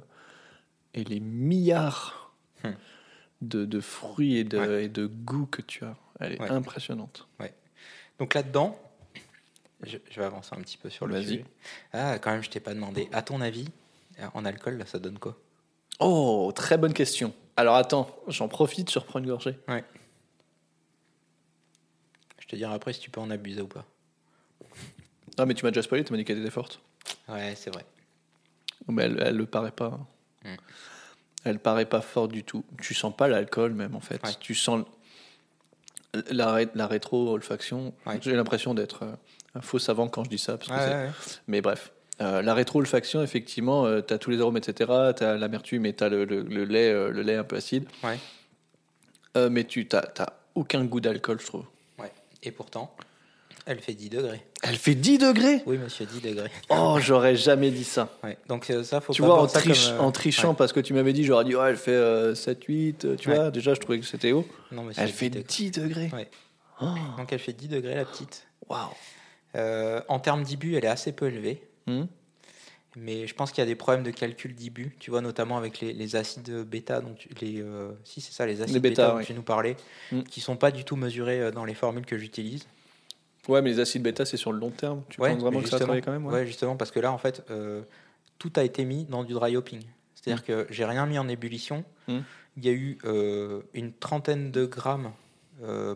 et 0.94 1.04
les 1.04 1.20
milliards 1.20 2.18
Hmm. 2.64 2.70
de, 3.42 3.64
de 3.64 3.80
fruits 3.80 4.36
et 4.36 4.44
de, 4.44 4.58
Ouais. 4.58 4.84
et 4.84 4.88
de 4.88 5.06
goûts 5.06 5.46
que 5.46 5.62
tu 5.62 5.84
as. 5.84 5.96
Elle 6.20 6.34
est 6.34 6.40
Ouais. 6.40 6.48
impressionnante. 6.50 7.26
Donc 8.20 8.34
là-dedans, 8.34 8.78
je, 9.82 9.98
je 10.10 10.20
vais 10.20 10.24
avancer 10.26 10.50
un 10.56 10.60
petit 10.60 10.76
peu 10.78 10.88
sur 10.90 11.06
le 11.08 11.14
Vas-y. 11.14 11.24
sujet. 11.24 11.44
Ah, 11.92 12.18
quand 12.20 12.30
même, 12.30 12.42
je 12.44 12.50
t'ai 12.50 12.60
pas 12.60 12.72
demandé. 12.72 13.08
À 13.12 13.20
ton 13.22 13.40
avis, 13.40 13.66
en 14.34 14.44
alcool, 14.44 14.78
là, 14.78 14.86
ça 14.86 14.98
donne 14.98 15.18
quoi? 15.18 15.36
Oh, 16.00 16.52
très 16.54 16.78
bonne 16.78 16.94
question. 16.94 17.32
Alors 17.56 17.76
attends, 17.76 18.08
j'en 18.28 18.48
profite, 18.48 18.90
je 18.90 18.98
reprends 18.98 19.18
une 19.18 19.26
gorgée. 19.26 19.58
Je 22.40 22.46
te 22.46 22.56
dirai 22.56 22.74
après 22.74 22.92
si 22.92 23.00
tu 23.00 23.10
peux 23.10 23.20
en 23.20 23.30
abuser 23.30 23.60
ou 23.62 23.68
pas. 23.68 23.84
Ah, 25.38 25.46
mais 25.46 25.54
tu 25.54 25.64
m'as 25.64 25.70
déjà 25.70 25.82
spoilé, 25.82 26.04
tu 26.04 26.12
m'as 26.12 26.18
dit 26.18 26.24
qu'elle 26.24 26.40
était 26.40 26.50
forte. 26.50 26.80
Ouais, 27.28 27.54
c'est 27.56 27.72
vrai. 27.72 27.84
Mais 28.88 29.04
elle, 29.04 29.22
elle 29.24 29.36
le 29.36 29.46
paraît 29.46 29.70
pas. 29.70 29.98
Hmm. 30.44 30.56
Elle 31.44 31.58
paraît 31.58 31.86
pas 31.86 32.00
forte 32.00 32.32
du 32.32 32.44
tout. 32.44 32.64
Tu 32.80 32.94
sens 32.94 33.14
pas 33.16 33.28
l'alcool 33.28 33.72
même 33.72 33.94
en 33.94 34.00
fait. 34.00 34.22
Ouais. 34.26 34.34
Tu 34.40 34.54
sens 34.54 34.84
la, 36.30 36.52
ré- 36.52 36.68
la 36.74 36.86
rétro-olfaction. 36.86 37.94
Ouais. 38.06 38.18
J'ai 38.20 38.34
l'impression 38.34 38.74
d'être 38.74 39.04
euh, 39.04 39.12
un 39.54 39.60
faux 39.60 39.78
savant 39.78 40.08
quand 40.08 40.24
je 40.24 40.30
dis 40.30 40.38
ça. 40.38 40.56
Parce 40.58 40.68
que 40.68 40.74
Ouais, 40.74 40.80
ouais, 40.80 41.06
ouais. 41.06 41.12
Mais 41.46 41.60
bref. 41.60 41.92
Euh, 42.22 42.40
la 42.40 42.54
rétro-olfaction, 42.54 43.22
effectivement, 43.22 44.00
tu 44.00 44.14
as 44.14 44.18
tous 44.18 44.30
les 44.30 44.40
arômes, 44.40 44.56
etc. 44.56 44.90
Tu 45.16 45.24
as 45.24 45.36
l'amertume 45.36 45.84
et 45.86 45.92
tu 45.94 46.04
as 46.04 46.08
le, 46.08 46.24
le- 46.24 46.42
le 46.42 46.64
lait, 46.64 46.90
euh, 46.90 47.10
le 47.10 47.22
lait 47.22 47.36
un 47.36 47.44
peu 47.44 47.56
acide. 47.56 47.84
Ouais. 48.04 48.18
Euh, 49.36 49.48
mais 49.50 49.64
tu 49.64 49.88
n'as 49.92 50.02
aucun 50.54 50.84
goût 50.84 51.00
d'alcool, 51.00 51.40
je 51.40 51.46
trouve. 51.46 51.64
Ouais. 51.98 52.12
Et 52.42 52.50
pourtant, 52.50 52.94
elle 53.66 53.80
fait 53.80 53.94
10 53.94 54.10
degrés. 54.10 54.42
Elle 54.62 54.76
fait 54.76 54.94
10 54.94 55.18
degrés? 55.18 55.62
Oui, 55.66 55.78
monsieur, 55.78 56.04
10 56.06 56.20
degrés. 56.20 56.50
Oh, 56.68 56.98
j'aurais 57.00 57.34
jamais 57.36 57.70
dit 57.70 57.84
ça. 57.84 58.08
Ouais. 58.22 58.36
Donc 58.48 58.68
euh, 58.70 58.84
ça, 58.84 59.00
faut 59.00 59.12
tu 59.12 59.22
pas 59.22 59.26
vois, 59.28 59.34
en, 59.36 59.38
voir 59.38 59.50
ça 59.50 59.60
triche- 59.60 59.88
comme, 59.88 59.96
euh, 59.98 60.02
en 60.02 60.12
trichant, 60.12 60.50
ouais. 60.50 60.56
parce 60.56 60.72
que 60.72 60.80
tu 60.80 60.92
m'avais 60.94 61.12
dit, 61.12 61.24
j'aurais 61.24 61.44
dit, 61.44 61.56
ouais, 61.56 61.70
elle 61.70 61.76
fait 61.76 62.34
7, 62.34 62.62
8, 62.64 63.16
tu 63.16 63.30
vois, 63.30 63.50
déjà, 63.50 63.74
je 63.74 63.80
trouvais 63.80 63.98
que 63.98 64.06
c'était 64.06 64.32
haut. 64.32 64.46
Non, 64.70 64.82
monsieur, 64.84 65.02
Elle 65.02 65.10
10 65.10 65.16
fait 65.16 65.30
degrés. 65.30 65.44
10 65.48 65.70
degrés. 65.72 66.10
Ouais. 66.12 66.30
Oh, 66.80 66.86
Donc 67.16 67.32
elle 67.32 67.38
fait 67.38 67.52
10 67.52 67.68
degrés, 67.68 67.94
la 67.94 68.04
petite. 68.04 68.46
Waouh. 68.68 68.88
Euh, 69.54 70.00
en 70.08 70.18
termes 70.18 70.42
d'IBU, 70.42 70.76
elle 70.76 70.84
est 70.84 70.88
assez 70.88 71.12
peu 71.12 71.26
élevée. 71.28 71.62
Hmm. 72.00 72.06
Mais 72.96 73.26
je 73.26 73.34
pense 73.34 73.50
qu'il 73.52 73.62
y 73.62 73.66
a 73.66 73.66
des 73.66 73.74
problèmes 73.74 74.04
de 74.04 74.10
calcul 74.10 74.54
d'IBU, 74.54 74.94
tu 75.00 75.10
vois, 75.10 75.22
notamment 75.22 75.56
avec 75.56 75.80
les, 75.80 75.94
les 75.94 76.14
acides 76.14 76.50
bêta, 76.64 77.00
dont 77.00 77.14
tu- 77.14 77.30
les, 77.40 77.62
euh, 77.62 77.92
si 78.04 78.20
c'est 78.20 78.32
ça, 78.32 78.44
les 78.44 78.60
acides 78.60 78.74
Les 78.74 78.80
bêta, 78.80 79.02
bêta, 79.04 79.12
dont 79.14 79.18
oui. 79.20 79.24
tu 79.24 79.32
nous 79.32 79.42
parlais, 79.42 79.76
Mm. 80.12 80.22
qui 80.24 80.42
sont 80.42 80.56
pas 80.56 80.70
du 80.70 80.84
tout 80.84 80.96
mesurés 80.96 81.40
euh, 81.40 81.50
dans 81.50 81.64
les 81.64 81.72
formules 81.72 82.04
que 82.04 82.18
j'utilise. 82.18 82.66
Ouais, 83.48 83.62
mais 83.62 83.70
les 83.70 83.80
acides 83.80 84.02
bêta, 84.02 84.26
c'est 84.26 84.36
sur 84.36 84.52
le 84.52 84.58
long 84.58 84.70
terme. 84.70 85.02
Tu 85.08 85.18
Ouais, 85.22 85.32
penses 85.32 85.40
vraiment 85.40 85.62
que 85.62 85.68
ça 85.70 85.78
travaillé 85.78 86.02
quand 86.02 86.12
même 86.12 86.26
ouais 86.26 86.32
ouais, 86.34 86.46
justement, 86.46 86.76
parce 86.76 86.90
que 86.90 87.00
là, 87.00 87.10
en 87.12 87.18
fait, 87.18 87.42
euh, 87.50 87.80
tout 88.38 88.52
a 88.56 88.62
été 88.62 88.84
mis 88.84 89.04
dans 89.06 89.24
du 89.24 89.32
dry 89.32 89.56
hopping. 89.56 89.80
C'est-à-dire 90.14 90.44
que 90.44 90.66
j'ai 90.68 90.84
rien 90.84 91.06
mis 91.06 91.18
en 91.18 91.28
ébullition. 91.28 91.84
Mm. 92.08 92.18
Il 92.58 92.64
y 92.66 92.68
a 92.68 92.72
eu 92.72 92.98
euh, 93.06 93.62
une 93.72 93.94
trentaine 93.94 94.50
de 94.50 94.66
grammes 94.66 95.12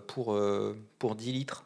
pour, 0.06 0.39
pour 0.98 1.14
10 1.16 1.32
litres 1.32 1.66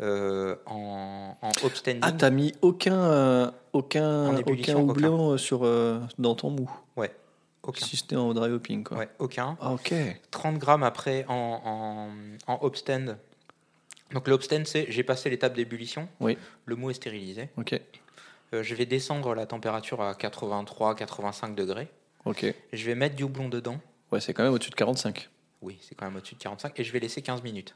euh, 0.00 0.56
en, 0.66 1.36
en 1.40 1.50
upstanding. 1.66 2.00
Ah, 2.02 2.12
t'as 2.12 2.30
mis 2.30 2.52
aucun, 2.62 2.94
euh, 2.94 3.50
aucun, 3.72 4.36
aucun 4.38 4.76
houblon 4.76 5.32
euh, 5.32 5.36
sur, 5.38 5.60
dans 6.18 6.34
ton 6.34 6.50
mou. 6.50 6.70
Ouais, 6.96 7.14
aucun. 7.62 7.84
Si 7.86 7.96
c'était 7.96 8.16
en 8.16 8.32
dry 8.34 8.50
hopping, 8.50 8.84
quoi. 8.84 8.98
Ouais, 8.98 9.08
aucun. 9.18 9.56
Ah, 9.60 9.72
ok. 9.72 9.94
30 10.30 10.58
grammes 10.58 10.82
après 10.82 11.24
en, 11.28 12.08
en, 12.46 12.52
en 12.52 12.66
upstand. 12.66 13.16
Donc 14.12 14.28
le 14.28 14.34
upstand, 14.34 14.64
c'est 14.66 14.86
j'ai 14.90 15.02
passé 15.02 15.30
l'étape 15.30 15.54
d'ébullition, 15.54 16.08
Oui, 16.20 16.36
le 16.66 16.76
mou 16.76 16.90
est 16.90 16.94
stérilisé. 16.94 17.48
ok. 17.56 17.80
Euh, 18.52 18.62
je 18.62 18.74
vais 18.74 18.86
descendre 18.86 19.34
la 19.34 19.46
température 19.46 20.00
à 20.02 20.12
83-85 20.12 21.54
degrés. 21.54 21.88
Ok. 22.24 22.46
Je 22.72 22.84
vais 22.86 22.94
mettre 22.94 23.16
du 23.16 23.22
houblon 23.24 23.48
dedans. 23.48 23.78
Ouais, 24.12 24.20
c'est 24.20 24.32
quand 24.34 24.44
même 24.44 24.52
au-dessus 24.52 24.70
de 24.70 24.74
45. 24.76 25.28
Oui, 25.62 25.78
c'est 25.80 25.94
quand 25.94 26.04
même 26.06 26.16
au-dessus 26.16 26.34
de 26.36 26.40
45. 26.40 26.78
Et 26.78 26.84
je 26.84 26.92
vais 26.92 27.00
laisser 27.00 27.22
15 27.22 27.42
minutes. 27.42 27.74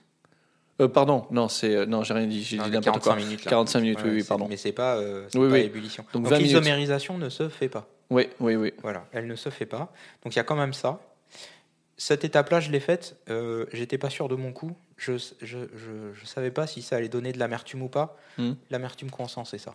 Euh, 0.80 0.86
pardon, 0.88 1.26
non, 1.30 1.48
c'est 1.48 1.74
euh, 1.74 1.86
non, 1.86 2.04
j'ai 2.04 2.14
rien 2.14 2.26
dit, 2.26 2.42
j'ai 2.44 2.56
dit 2.58 2.62
n'importe 2.70 3.02
45 3.02 3.02
quoi. 3.02 3.16
minutes. 3.16 3.44
là. 3.44 3.50
45 3.50 3.80
minutes, 3.80 3.98
oui, 4.04 4.10
oui, 4.10 4.22
pardon. 4.22 4.46
Mais 4.48 4.56
c'est 4.56 4.72
pas, 4.72 4.96
euh, 4.96 5.26
Oui, 5.34 5.48
pas 5.48 5.54
oui. 5.54 5.60
ébullition. 5.60 6.04
Donc 6.12 6.22
Donc, 6.22 6.30
20 6.32 6.36
minutes. 6.38 6.52
l'isomérisation 6.52 7.18
ne 7.18 7.28
se 7.28 7.48
fait 7.48 7.68
pas. 7.68 7.88
Oui, 8.10 8.28
oui, 8.40 8.54
oui. 8.56 8.72
Voilà, 8.82 9.06
elle 9.12 9.26
ne 9.26 9.34
se 9.34 9.48
fait 9.50 9.66
pas. 9.66 9.92
Donc 10.24 10.34
il 10.34 10.36
y 10.36 10.40
a 10.40 10.44
quand 10.44 10.56
même 10.56 10.72
ça. 10.72 11.00
Cette 11.96 12.22
étape-là, 12.24 12.60
je 12.60 12.70
l'ai 12.70 12.78
faite. 12.80 13.16
Euh, 13.28 13.66
J'étais 13.72 13.98
pas 13.98 14.08
sûr 14.08 14.28
de 14.28 14.36
mon 14.36 14.52
coup. 14.52 14.70
Je 14.96 15.14
je, 15.42 15.58
je, 15.74 15.88
je 16.14 16.26
savais 16.26 16.52
pas 16.52 16.68
si 16.68 16.80
ça 16.80 16.94
allait 16.96 17.08
donner 17.08 17.32
de 17.32 17.38
l'amertume 17.40 17.82
ou 17.82 17.88
pas. 17.88 18.16
Hmm. 18.38 18.52
L'amertume 18.70 19.10
consent, 19.10 19.44
c'est 19.44 19.58
ça. 19.58 19.74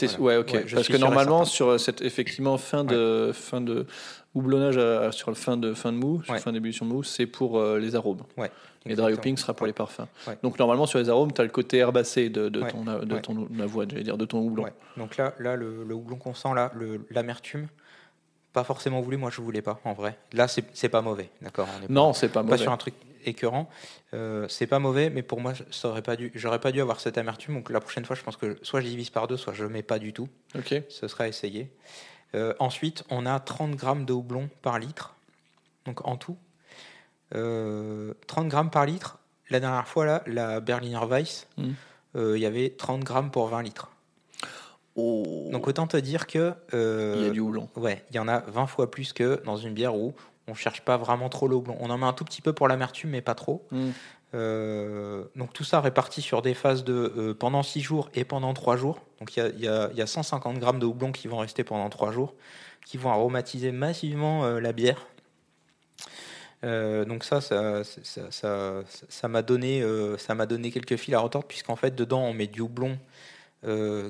Voilà. 0.00 0.18
Ouais, 0.20 0.36
ok. 0.38 0.52
Ouais, 0.54 0.64
Parce 0.74 0.88
que 0.88 0.96
normalement, 0.96 1.44
sur 1.44 1.68
euh, 1.68 1.78
cette 1.78 2.00
effectivement 2.00 2.56
fin 2.58 2.84
de 2.84 3.32
fin 3.34 3.60
de 3.60 3.86
houblonnage 4.34 4.78
à- 4.78 5.12
sur 5.12 5.30
le 5.30 5.34
fin 5.36 5.56
de 5.56 5.74
fin 5.74 5.92
de 5.92 5.96
mou, 5.98 6.22
Ouais. 6.28 6.38
fin 6.38 6.52
d'ébullition 6.52 6.86
de 6.86 6.92
mou, 6.92 7.02
c'est 7.02 7.26
pour 7.26 7.58
euh, 7.58 7.78
les 7.78 7.94
arômes. 7.96 8.22
Ouais. 8.36 8.50
Et 8.86 8.94
dry 8.94 9.12
hopping 9.12 9.36
sera 9.36 9.52
pour 9.54 9.66
les 9.66 9.72
parfums. 9.74 10.06
Donc 10.42 10.58
normalement 10.58 10.86
sur 10.86 10.98
les 10.98 11.08
arômes, 11.10 11.32
tu 11.32 11.40
as 11.40 11.44
le 11.44 11.50
côté 11.50 11.78
herbacé 11.78 12.30
de, 12.30 12.48
de 12.48 12.62
ton 12.62 12.84
de 12.84 13.14
Ouais. 13.14 13.20
ton 13.20 13.46
avoine, 13.60 13.90
j'allais 13.90 14.04
dire 14.04 14.16
de 14.16 14.24
ton 14.24 14.38
houblon. 14.38 14.66
Donc 14.96 15.16
là, 15.16 15.34
là 15.38 15.56
le, 15.56 15.84
le 15.84 15.94
houblon 15.94 16.16
consent, 16.16 16.54
là, 16.54 16.70
le- 16.74 17.04
l'amertume, 17.10 17.66
pas 18.52 18.64
forcément 18.64 19.00
voulu. 19.00 19.16
Moi, 19.16 19.30
je 19.30 19.40
voulais 19.42 19.62
pas, 19.62 19.80
en 19.84 19.92
vrai. 19.92 20.16
Là, 20.32 20.48
c'est 20.48 20.88
pas 20.88 21.02
mauvais, 21.02 21.28
d'accord 21.42 21.66
pas- 21.66 21.72
Non, 21.88 22.12
c'est 22.12 22.28
pas 22.28 22.40
pas 22.40 22.42
mauvais. 22.44 22.58
sur 22.58 22.72
un 22.72 22.76
truc 22.76 22.94
écœurant. 23.26 23.68
Euh, 24.14 24.46
c'est 24.48 24.66
pas 24.66 24.78
mauvais, 24.78 25.10
mais 25.10 25.22
pour 25.22 25.40
moi, 25.42 25.52
ça 25.70 25.88
aurait 25.88 26.00
pas 26.02 26.16
dû. 26.16 26.32
J'aurais 26.34 26.58
pas 26.58 26.72
dû 26.72 26.80
avoir 26.80 27.00
cette 27.00 27.18
amertume. 27.18 27.54
Donc 27.56 27.68
la 27.70 27.80
prochaine 27.80 28.04
fois, 28.06 28.16
je 28.16 28.22
pense 28.22 28.36
que 28.38 28.56
soit 28.62 28.80
je 28.80 28.86
divise 28.86 29.10
par 29.10 29.28
deux, 29.28 29.36
soit 29.36 29.52
je 29.52 29.66
mets 29.66 29.82
pas 29.82 29.98
du 29.98 30.12
tout. 30.14 30.28
Ok. 30.56 30.74
Ce 30.88 31.06
sera 31.06 31.28
essayé. 31.28 31.70
Euh, 32.34 32.54
ensuite, 32.58 33.02
on 33.10 33.26
a 33.26 33.38
30 33.40 33.72
grammes 33.76 34.04
de 34.04 34.12
houblon 34.12 34.48
par 34.62 34.78
litre. 34.78 35.14
Donc 35.86 36.06
en 36.06 36.16
tout, 36.16 36.36
Euh, 37.34 38.12
30 38.26 38.48
grammes 38.48 38.70
par 38.70 38.86
litre. 38.86 39.18
La 39.50 39.60
dernière 39.60 39.86
fois, 39.86 40.04
là, 40.04 40.22
la 40.26 40.58
Berliner 40.60 41.04
Weiss, 41.08 41.46
Mm. 41.58 41.70
euh, 42.16 42.36
il 42.36 42.40
y 42.40 42.46
avait 42.46 42.70
30 42.70 43.04
grammes 43.04 43.30
pour 43.30 43.46
20 43.48 43.62
litres. 43.62 43.88
Oh. 44.96 45.48
Donc 45.52 45.68
autant 45.68 45.86
te 45.86 45.96
dire 45.96 46.26
que 46.26 46.52
euh, 46.74 47.14
il 47.18 47.22
y 47.24 47.26
a 47.28 47.30
du 47.30 47.38
houblon. 47.40 47.68
ouais, 47.76 48.04
il 48.10 48.16
y 48.16 48.18
en 48.18 48.26
a 48.26 48.40
20 48.40 48.66
fois 48.66 48.90
plus 48.90 49.12
que 49.12 49.40
dans 49.44 49.56
une 49.56 49.72
bière 49.74 49.94
où 49.94 50.12
on 50.48 50.54
cherche 50.54 50.80
pas 50.82 50.96
vraiment 50.96 51.28
trop 51.28 51.46
le 51.46 51.54
houblon. 51.54 51.76
On 51.78 51.90
en 51.90 51.98
met 51.98 52.06
un 52.06 52.12
tout 52.12 52.24
petit 52.24 52.42
peu 52.42 52.52
pour 52.52 52.66
l'amertume, 52.66 53.10
mais 53.10 53.20
pas 53.22 53.36
trop. 53.36 53.64
Mm. 53.70 53.90
Euh, 54.32 55.24
donc 55.34 55.52
tout 55.52 55.64
ça 55.64 55.80
réparti 55.80 56.22
sur 56.22 56.40
des 56.40 56.54
phases 56.54 56.84
de 56.84 57.12
euh, 57.16 57.34
pendant 57.34 57.62
6 57.64 57.80
jours 57.80 58.10
et 58.14 58.24
pendant 58.24 58.54
3 58.54 58.76
jours. 58.76 59.00
Donc 59.18 59.36
il 59.36 59.44
y 59.58 59.62
y 59.62 59.64
y 59.64 59.68
a 60.02 60.06
150 60.06 60.58
grammes 60.58 60.78
de 60.78 60.86
houblon 60.86 61.10
qui 61.12 61.26
vont 61.26 61.38
rester 61.38 61.64
pendant 61.64 61.88
3 61.90 62.12
jours, 62.12 62.34
qui 62.86 62.96
vont 62.96 63.10
aromatiser 63.10 63.72
massivement 63.72 64.44
euh, 64.44 64.60
la 64.60 64.72
bière. 64.72 65.06
Donc 66.62 67.24
ça, 67.24 67.40
ça, 67.40 67.82
ça, 67.84 68.30
ça, 68.30 68.82
ça 69.08 69.28
m'a 69.28 69.40
donné, 69.40 69.82
ça 70.18 70.34
m'a 70.34 70.44
donné 70.44 70.70
quelques 70.70 70.96
fils 70.96 71.14
à 71.14 71.20
retordre 71.20 71.48
puisqu'en 71.48 71.74
fait 71.74 71.94
dedans 71.94 72.20
on 72.20 72.34
met 72.34 72.48
du 72.48 72.60
houblon 72.60 72.98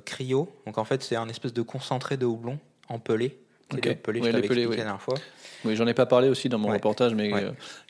cryo. 0.05 0.53
Donc 0.67 0.77
en 0.77 0.85
fait 0.85 1.01
c'est 1.05 1.15
un 1.15 1.29
espèce 1.29 1.53
de 1.53 1.63
concentré 1.63 2.17
de 2.17 2.27
houblon 2.27 2.59
empelé. 2.89 3.39
C'est 3.71 3.77
Ok. 3.79 3.87
le 3.87 3.95
pelé, 3.95 4.21
Ouais, 4.21 4.33
je 4.33 4.49
pelés, 4.49 4.67
la 4.67 4.75
dernière 4.75 5.01
fois. 5.01 5.15
Oui, 5.65 5.77
j'en 5.77 5.87
ai 5.87 5.95
pas 5.95 6.07
parlé 6.07 6.29
aussi 6.29 6.49
dans 6.49 6.59
mon 6.59 6.71
Ouais. 6.71 6.75
reportage, 6.75 7.15
mais 7.15 7.31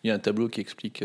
il 0.05 0.09
y 0.09 0.11
a 0.11 0.15
un 0.15 0.19
tableau 0.19 0.49
qui 0.49 0.61
explique 0.61 1.03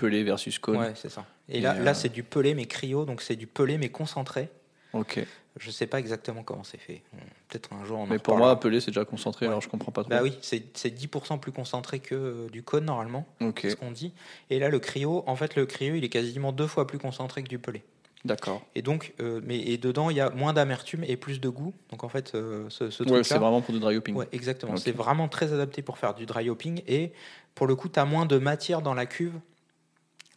pelé 0.00 0.22
versus 0.24 0.58
cône. 0.58 0.78
Ouais, 0.78 0.92
c'est 0.94 1.10
ça. 1.10 1.26
Et, 1.48 1.58
Et, 1.58 1.60
là, 1.60 1.74
euh, 1.74 1.82
là 1.84 1.94
c'est 1.94 2.08
du 2.08 2.22
pelé 2.22 2.54
mais 2.54 2.66
cryo, 2.66 3.04
donc 3.04 3.22
c'est 3.22 3.36
du 3.36 3.46
pelé 3.46 3.78
mais 3.78 3.88
concentré. 3.90 4.48
Ok. 4.92 5.24
Je 5.58 5.70
sais 5.70 5.86
pas 5.86 5.98
exactement 5.98 6.42
comment 6.42 6.64
c'est 6.64 6.78
fait. 6.78 7.02
Peut-être 7.48 7.72
un 7.72 7.84
jour 7.84 7.98
on 7.98 8.02
en 8.04 8.06
Mais 8.06 8.18
pour 8.18 8.36
moi, 8.36 8.58
pelé 8.58 8.80
c'est 8.80 8.90
déjà 8.92 9.04
concentré, 9.04 9.46
Ouais. 9.46 9.50
alors 9.50 9.60
je 9.60 9.68
comprends 9.68 9.92
pas 9.92 10.02
trop. 10.02 10.10
Bah 10.10 10.20
oui, 10.22 10.36
c'est 10.42 10.64
c'est 10.76 10.90
10% 10.90 11.38
plus 11.38 11.52
concentré 11.52 11.98
que 11.98 12.14
euh, 12.14 12.48
du 12.50 12.62
cône 12.62 12.84
normalement, 12.86 13.26
Ok. 13.40 13.60
c'est 13.62 13.70
ce 13.70 13.76
qu'on 13.76 13.90
dit. 13.90 14.12
Et 14.48 14.58
là, 14.58 14.68
le 14.68 14.78
cryo, 14.78 15.22
en 15.26 15.36
fait, 15.36 15.56
le 15.56 15.66
cryo, 15.66 15.94
il 15.96 16.04
est 16.04 16.08
quasiment 16.08 16.52
deux 16.52 16.66
fois 16.68 16.86
plus 16.86 16.98
concentré 16.98 17.42
que 17.42 17.48
du 17.48 17.58
pelé. 17.58 17.82
D'accord. 18.24 18.62
Et 18.74 18.82
donc, 18.82 19.14
euh, 19.20 19.40
mais 19.44 19.58
et 19.60 19.78
dedans, 19.78 20.10
il 20.10 20.16
y 20.16 20.20
a 20.20 20.28
moins 20.30 20.52
d'amertume 20.52 21.04
et 21.04 21.16
plus 21.16 21.40
de 21.40 21.48
goût. 21.48 21.72
Donc 21.90 22.04
en 22.04 22.08
fait, 22.08 22.34
euh, 22.34 22.66
ce, 22.68 22.90
ce 22.90 23.02
Ouais, 23.04 23.24
c'est 23.24 23.38
vraiment 23.38 23.60
pour 23.62 23.72
du 23.74 23.80
dry 23.80 23.96
hopping. 23.96 24.14
ouais, 24.14 24.28
exactement. 24.32 24.76
C'est 24.76 24.92
vraiment 24.92 25.26
très 25.28 25.52
adapté 25.52 25.82
pour 25.82 25.98
faire 25.98 26.14
du 26.14 26.26
dry 26.26 26.50
hopping 26.50 26.82
et 26.86 27.12
pour 27.54 27.66
le 27.66 27.74
coup, 27.76 27.88
tu 27.88 27.98
as 27.98 28.04
moins 28.04 28.26
de 28.26 28.38
matière 28.38 28.82
dans 28.82 28.94
la 28.94 29.06
cuve. 29.06 29.34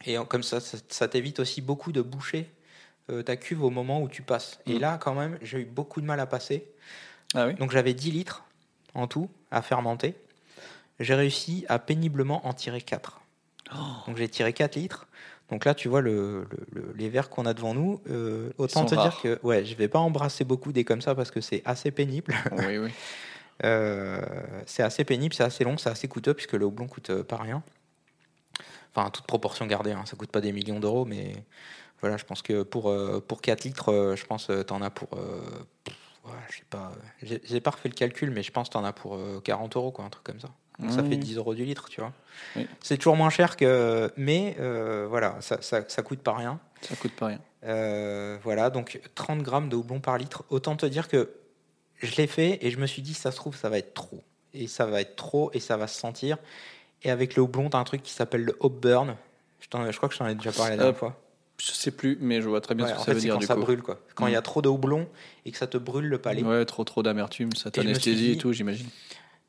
Et 0.06 0.18
comme 0.28 0.44
ça, 0.44 0.60
ça, 0.60 0.78
ça 0.90 1.08
t'évite 1.08 1.40
aussi 1.40 1.62
beaucoup 1.62 1.92
de 1.92 2.02
boucher 2.02 2.50
euh, 3.10 3.22
ta 3.24 3.36
cuve 3.36 3.64
au 3.64 3.70
moment 3.70 4.02
où 4.02 4.08
tu 4.10 4.22
passes. 4.22 4.60
Et 4.66 4.76
Mm. 4.76 4.80
là, 4.80 4.98
quand 4.98 5.14
même, 5.14 5.38
j'ai 5.42 5.60
eu 5.60 5.66
beaucoup 5.66 6.02
de 6.02 6.06
mal 6.06 6.20
à 6.20 6.26
passer. 6.26 6.66
Ah 7.36 7.48
oui. 7.48 7.54
Donc 7.56 7.72
j'avais 7.72 7.94
10 7.94 8.12
litres 8.12 8.44
en 8.94 9.08
tout 9.08 9.30
à 9.52 9.62
fermenter. 9.62 10.16
J'ai 11.00 11.16
réussi 11.16 11.66
à 11.70 11.80
péniblement 11.80 12.46
en 12.48 12.54
tirer 12.54 12.82
4. 12.82 13.22
Oh. 13.74 13.78
Donc 14.08 14.18
j'ai 14.18 14.30
tiré 14.30 14.54
4 14.54 14.76
litres. 14.76 15.08
Donc 15.50 15.66
là, 15.66 15.74
tu 15.76 15.88
vois 15.90 16.02
le, 16.02 16.48
le- 16.50 16.82
le- 16.82 16.94
les 16.96 17.10
verres 17.10 17.30
qu'on 17.30 17.46
a 17.46 17.54
devant 17.54 17.74
nous. 17.74 18.00
euh, 18.10 18.52
autant 18.58 18.86
te 18.86 18.96
rares. 18.96 19.10
dire 19.10 19.22
que 19.22 19.40
ouais, 19.46 19.66
je 19.66 19.76
vais 19.76 19.88
pas 19.88 20.00
embrasser 20.00 20.44
beaucoup 20.46 20.72
des 20.72 20.84
comme 20.84 21.02
ça 21.02 21.16
parce 21.16 21.32
que 21.32 21.42
c'est 21.42 21.62
assez 21.66 21.92
pénible. 21.92 22.34
oui, 22.52 22.78
oui. 22.78 22.90
Euh, 23.64 24.22
c'est 24.66 24.84
assez 24.84 25.04
pénible, 25.04 25.34
c'est 25.34 25.44
assez 25.44 25.64
long, 25.64 25.78
c'est 25.78 25.90
assez 25.90 26.08
coûteux 26.08 26.34
puisque 26.34 26.54
le 26.54 26.66
houblon 26.66 26.88
coûte 26.88 27.12
pas 27.24 27.38
rien. 27.38 27.64
Enfin, 28.96 29.10
toute 29.10 29.26
proportion 29.26 29.66
gardée, 29.66 29.92
hein, 29.92 30.04
ça 30.06 30.16
coûte 30.16 30.32
pas 30.32 30.42
des 30.42 30.52
millions 30.52 30.80
d'euros, 30.80 31.06
mais 31.06 31.34
voilà, 32.02 32.18
je 32.18 32.26
pense 32.26 32.42
que 32.42 32.64
pour, 32.64 32.90
euh, 32.90 33.24
pour 33.26 33.42
4 33.42 33.64
litres, 33.64 33.92
euh, 33.92 34.16
je 34.16 34.26
pense 34.26 34.48
que 34.48 34.62
tu 34.62 34.74
en 34.74 34.82
as 34.82 34.90
pour. 34.90 35.10
euh, 35.18 35.40
ouais, 36.26 36.32
je 36.52 36.58
sais 36.58 36.66
pas, 36.70 36.92
j'ai 37.22 37.60
pas 37.62 37.72
refait 37.72 37.90
le 37.90 37.96
calcul, 37.96 38.30
mais 38.32 38.44
je 38.44 38.52
pense 38.52 38.68
que 38.68 38.74
tu 38.74 38.78
en 38.78 38.84
as 38.84 38.94
pour 38.94 39.16
euh, 39.16 39.42
40 39.44 39.76
euros, 39.76 39.92
quoi, 39.92 40.06
un 40.06 40.10
truc 40.10 40.24
comme 40.24 40.40
ça. 40.40 40.50
Donc 40.80 40.92
ça 40.92 41.04
fait 41.04 41.18
10 41.18 41.38
euros 41.38 41.54
du 41.54 41.66
litre, 41.66 41.88
tu 41.88 42.02
vois. 42.02 42.14
Oui. 42.56 42.68
C'est 42.82 42.98
toujours 42.98 43.16
moins 43.16 43.30
cher 43.30 43.58
que. 43.58 44.12
Mais 44.18 44.56
euh, 44.60 45.06
voilà, 45.08 45.38
ça, 45.40 45.62
ça, 45.62 45.84
ça 45.88 46.02
coûte 46.02 46.22
pas 46.22 46.34
rien. 46.34 46.60
Ça 46.82 46.96
coûte 46.96 47.14
pas 47.14 47.28
rien. 47.28 47.40
Euh, 47.64 48.38
voilà, 48.44 48.72
donc 48.72 49.00
30 49.14 49.44
grammes 49.44 49.70
de 49.70 49.76
houblon 49.76 50.00
par 50.00 50.18
litre. 50.18 50.44
Autant 50.50 50.76
te 50.76 50.88
dire 50.88 51.08
que 51.08 51.32
je 51.98 52.16
l'ai 52.16 52.26
fait 52.26 52.58
et 52.66 52.72
je 52.72 52.80
me 52.80 52.88
suis 52.88 53.04
dit, 53.04 53.14
ça 53.14 53.32
se 53.32 53.36
trouve, 53.38 53.56
ça 53.56 53.70
va 53.70 53.78
être 53.78 53.94
trop. 53.94 54.24
Et 54.56 54.68
ça 54.68 54.88
va 54.88 55.00
être 55.02 55.16
trop 55.16 55.52
et 55.54 55.60
ça 55.60 55.78
va 55.78 55.86
se 55.88 56.00
sentir. 56.00 56.38
Et 57.04 57.12
avec 57.12 57.36
le 57.36 57.42
houblon, 57.42 57.70
tu 57.70 57.78
as 57.78 57.80
un 57.80 57.84
truc 57.84 58.02
qui 58.04 58.12
s'appelle 58.14 58.44
le 58.44 58.56
hop 58.60 58.80
burn. 58.82 59.16
Je, 59.60 59.68
je 59.92 59.98
crois 59.98 60.10
que 60.10 60.16
je 60.16 60.20
t'en 60.20 60.28
ai 60.28 60.36
déjà 60.36 60.52
parlé 60.52 60.72
la 60.72 60.78
dernière 60.78 60.96
Euh, 60.96 60.98
fois. 60.98 61.20
Je 61.60 61.72
sais 61.72 61.92
plus, 61.92 62.18
mais 62.20 62.42
je 62.42 62.50
vois 62.50 62.62
très 62.62 62.76
bien 62.76 62.86
Ouais, 62.86 62.92
ce 62.92 62.96
que 62.96 63.00
en 63.02 63.04
ça 63.04 63.12
fait, 63.12 63.16
veut 63.16 63.22
dire 63.22 63.34
quand 63.36 63.40
du 63.40 63.46
ça 63.46 63.54
coup. 63.56 63.62
brûle, 63.62 63.82
quoi. 63.82 64.00
Quand 64.16 64.28
il 64.28 64.34
y 64.34 64.36
a 64.36 64.42
trop 64.42 64.62
de 64.62 64.70
houblon 64.70 65.08
et 65.46 65.52
que 65.52 65.58
ça 65.58 65.68
te 65.68 65.78
brûle 65.78 66.08
le 66.08 66.18
palais. 66.18 66.44
Ouais, 66.44 66.66
trop 66.66 66.84
trop 66.84 67.04
d'amertume, 67.04 67.54
ça 67.56 67.72
t'anesthésie 67.72 68.32
et 68.32 68.38
tout, 68.38 68.52
j'imagine. 68.54 68.88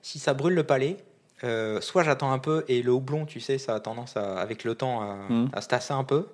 Si 0.03 0.19
ça 0.19 0.35
brûle 0.35 0.55
le 0.55 0.65
palais, 0.65 0.99
euh, 1.45 1.81
soit 1.81 2.05
j'attends 2.05 2.31
un 2.33 2.39
peu 2.39 2.65
et 2.69 2.83
le 2.83 2.93
houblon, 2.93 3.25
tu 3.27 3.41
sais, 3.41 3.59
ça 3.59 3.75
a 3.75 3.81
tendance 3.81 4.17
à, 4.17 4.37
avec 4.39 4.65
le 4.65 4.75
temps 4.75 5.01
à, 5.03 5.17
Mhm. 5.31 5.49
à 5.53 5.61
se 5.63 5.69
tasser 5.69 5.93
un 5.95 6.05
peu. 6.05 6.27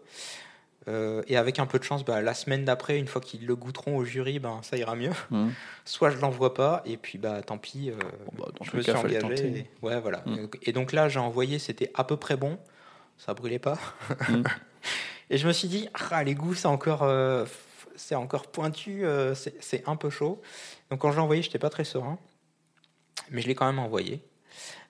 Euh, 0.88 1.22
et 1.28 1.36
avec 1.36 1.58
un 1.58 1.66
peu 1.66 1.78
de 1.78 1.84
chance, 1.84 2.04
bah, 2.04 2.22
la 2.22 2.32
semaine 2.32 2.64
d'après, 2.64 2.98
une 2.98 3.06
fois 3.06 3.20
qu'ils 3.20 3.46
le 3.46 3.54
goûteront 3.54 3.96
au 3.98 4.04
jury, 4.04 4.38
ben, 4.38 4.60
ça 4.62 4.76
ira 4.78 4.94
mieux. 4.96 5.12
Hum. 5.30 5.52
Soit 5.84 6.10
je 6.10 6.16
l'envoie 6.18 6.54
pas, 6.54 6.82
et 6.86 6.96
puis 6.96 7.18
bah 7.18 7.42
tant 7.42 7.58
pis. 7.58 7.90
euh, 7.90 7.94
bah, 8.38 8.46
je 8.62 8.76
me 8.76 8.82
suis 8.82 8.92
engagé. 9.18 9.46
et- 9.58 9.70
Ouais, 9.82 10.00
voilà. 10.00 10.22
Mm. 10.26 10.36
Donc- 10.36 10.58
Et 10.62 10.72
donc 10.72 10.92
là, 10.92 11.08
j'ai 11.10 11.20
envoyé, 11.20 11.58
c'était 11.58 11.90
à 11.94 12.04
peu 12.04 12.16
près 12.16 12.36
bon. 12.36 12.58
Ça 13.18 13.34
brûlait 13.34 13.58
pas. 13.58 13.78
Mm. 14.30 14.42
et 15.30 15.36
je 15.36 15.46
me 15.46 15.52
suis 15.52 15.68
dit, 15.68 15.88
ah, 16.10 16.24
les 16.24 16.34
goûts, 16.34 16.54
c'est 16.54 16.66
encore, 16.68 17.02
euh, 17.02 17.44
c'est 17.96 18.14
encore 18.14 18.46
pointu, 18.46 19.04
c'est 19.34 19.62
c'est 19.62 19.86
un 19.86 19.96
peu 19.96 20.08
chaud. 20.08 20.40
Donc 20.90 21.00
quand 21.02 21.10
je 21.10 21.16
l'ai 21.16 21.22
envoyé, 21.22 21.42
j'étais 21.42 21.58
pas 21.58 21.68
très 21.70 21.84
serein, 21.84 22.18
mais 23.30 23.42
je 23.42 23.48
l'ai 23.48 23.54
quand 23.54 23.66
même 23.66 23.78
envoyé. 23.78 24.22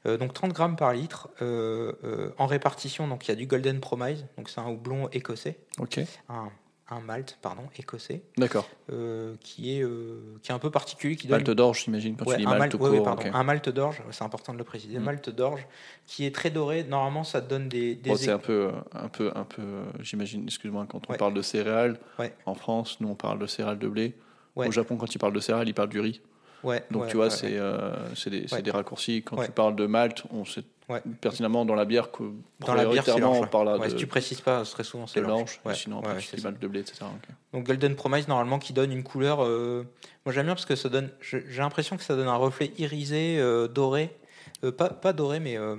Euh, 0.06 0.16
donc 0.16 0.32
30 0.32 0.52
grammes 0.52 0.76
par 0.76 0.92
litre 0.94 1.28
euh, 1.42 1.92
euh, 2.04 2.30
en 2.38 2.46
répartition. 2.46 3.06
Donc 3.06 3.26
il 3.26 3.30
y 3.30 3.32
a 3.32 3.36
du 3.36 3.46
Golden 3.46 3.80
Promise, 3.80 4.26
donc 4.36 4.48
c'est 4.48 4.60
un 4.60 4.68
houblon 4.68 5.08
écossais, 5.10 5.58
Ok, 5.78 6.00
un, 6.30 6.48
un 6.88 7.00
malt 7.00 7.38
pardon 7.42 7.64
écossais, 7.76 8.22
d'accord. 8.38 8.66
euh, 8.90 9.36
qui 9.40 9.76
est 9.76 9.82
euh, 9.82 10.38
qui 10.42 10.52
est 10.52 10.54
un 10.54 10.58
peu 10.58 10.70
particulier, 10.70 11.16
qui 11.16 11.26
donne 11.26 11.36
Malte 11.40 11.50
d'orge, 11.50 11.82
j'imagine, 11.84 12.16
quand 12.16 12.24
Ouais, 12.24 12.36
tu 12.36 12.40
dis 12.40 12.46
un 12.48 12.58
malt- 12.58 12.74
ouais, 12.76 13.02
pardon, 13.02 13.24
un 13.30 13.42
malt 13.44 13.68
d'orge, 13.68 14.02
c'est 14.10 14.24
important 14.24 14.54
de 14.54 14.58
le 14.58 14.64
préciser, 14.64 14.98
Mm. 14.98 15.02
malt 15.04 15.28
d'orge 15.30 15.66
qui 16.06 16.24
est 16.24 16.34
très 16.34 16.48
doré. 16.50 16.82
Normalement, 16.84 17.22
ça 17.22 17.42
donne 17.42 17.68
des, 17.68 17.94
des 17.94 18.08
Bon, 18.08 18.16
c'est 18.16 18.30
un 18.30 18.38
peu, 18.38 18.70
un 18.92 19.08
peu, 19.08 19.30
un 19.34 19.44
peu, 19.44 19.62
j'imagine, 20.00 20.44
excuse-moi, 20.44 20.86
quand 20.88 21.02
on 21.08 21.12
Ouais. 21.12 21.18
parle 21.18 21.34
de 21.34 21.42
céréales, 21.42 22.00
en 22.46 22.54
France, 22.54 22.96
nous 23.00 23.08
on 23.08 23.14
parle 23.14 23.38
de 23.38 23.46
céréales 23.46 23.78
de 23.78 23.88
blé. 23.88 24.14
Au 24.56 24.70
Japon, 24.70 24.96
quand 24.96 25.14
ils 25.14 25.18
parlent 25.18 25.32
de 25.34 25.40
céréales, 25.40 25.68
ils 25.68 25.74
parlent 25.74 25.88
du 25.90 26.00
riz. 26.00 26.22
Ouais, 26.64 26.84
Donc 26.90 27.02
ouais, 27.02 27.08
tu 27.08 27.16
vois, 27.16 27.26
ouais, 27.26 27.30
c'est 27.30 27.46
ouais. 27.48 27.58
euh, 27.58 28.14
c'est 28.14 28.30
des, 28.30 28.46
des 28.62 28.70
raccourcis. 28.70 29.22
Quand 29.22 29.36
Ouais. 29.38 29.46
tu 29.46 29.52
parles 29.52 29.76
de 29.76 29.86
malt, 29.86 30.24
on 30.32 30.44
sait 30.44 30.62
Ouais. 30.88 31.00
pertinemment 31.20 31.64
dans 31.64 31.76
la 31.76 31.84
bière 31.84 32.10
que 32.10 32.24
Dans 32.58 32.74
la 32.74 32.84
bière, 32.84 33.04
on 33.30 33.46
parle 33.46 33.68
de, 33.84 33.90
si 33.90 33.94
tu 33.94 34.08
précises 34.08 34.40
pas, 34.40 34.64
très 34.64 34.82
souvent 34.82 35.06
c'est 35.06 35.20
Ouais. 35.64 35.74
sinon 35.74 36.00
après 36.00 36.14
ça. 36.36 36.48
malt 36.48 36.58
de 36.60 36.66
blé, 36.66 36.80
etc. 36.80 37.04
Donc 37.52 37.64
Golden 37.64 37.94
Promise 37.94 38.26
normalement 38.26 38.58
qui 38.58 38.72
donne 38.72 38.90
une 38.90 39.04
couleur. 39.04 39.44
euh, 39.44 39.84
Moi 40.26 40.32
j'aime 40.34 40.46
bien 40.46 40.54
parce 40.56 40.66
que 40.66 40.74
ça 40.74 40.88
donne. 40.88 41.10
J'ai 41.20 41.44
l'impression 41.58 41.96
que 41.96 42.02
ça 42.02 42.16
donne 42.16 42.26
un 42.26 42.34
reflet 42.34 42.72
irisé, 42.76 43.38
euh, 43.38 43.68
doré, 43.68 44.16
Euh, 44.64 44.72
pas 44.72 44.88
pas 44.90 45.12
doré 45.12 45.38
mais 45.38 45.56
euh, 45.56 45.76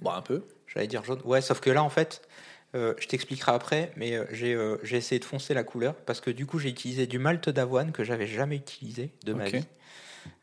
Bon, 0.00 0.10
un 0.12 0.22
peu. 0.22 0.42
j'allais 0.66 0.86
dire 0.86 1.04
jaune. 1.04 1.20
Ouais, 1.24 1.40
sauf 1.42 1.60
que 1.60 1.68
là 1.70 1.82
en 1.82 1.90
fait, 1.90 2.22
euh, 2.74 2.94
je 2.98 3.08
t'expliquerai 3.08 3.52
après, 3.52 3.92
mais 3.96 4.14
euh, 4.14 4.24
j'ai 4.30 4.54
euh, 4.54 4.76
j'ai 4.82 4.96
essayé 4.96 5.18
de 5.18 5.24
foncer 5.24 5.54
la 5.54 5.64
couleur 5.64 5.94
parce 5.94 6.20
que 6.20 6.30
du 6.30 6.46
coup 6.46 6.58
j'ai 6.58 6.68
utilisé 6.68 7.06
du 7.06 7.18
malt 7.18 7.48
d'avoine 7.48 7.92
que 7.92 8.04
j'avais 8.04 8.26
jamais 8.26 8.56
utilisé 8.56 9.10
de 9.24 9.32
ma 9.32 9.48
vie. 9.48 9.64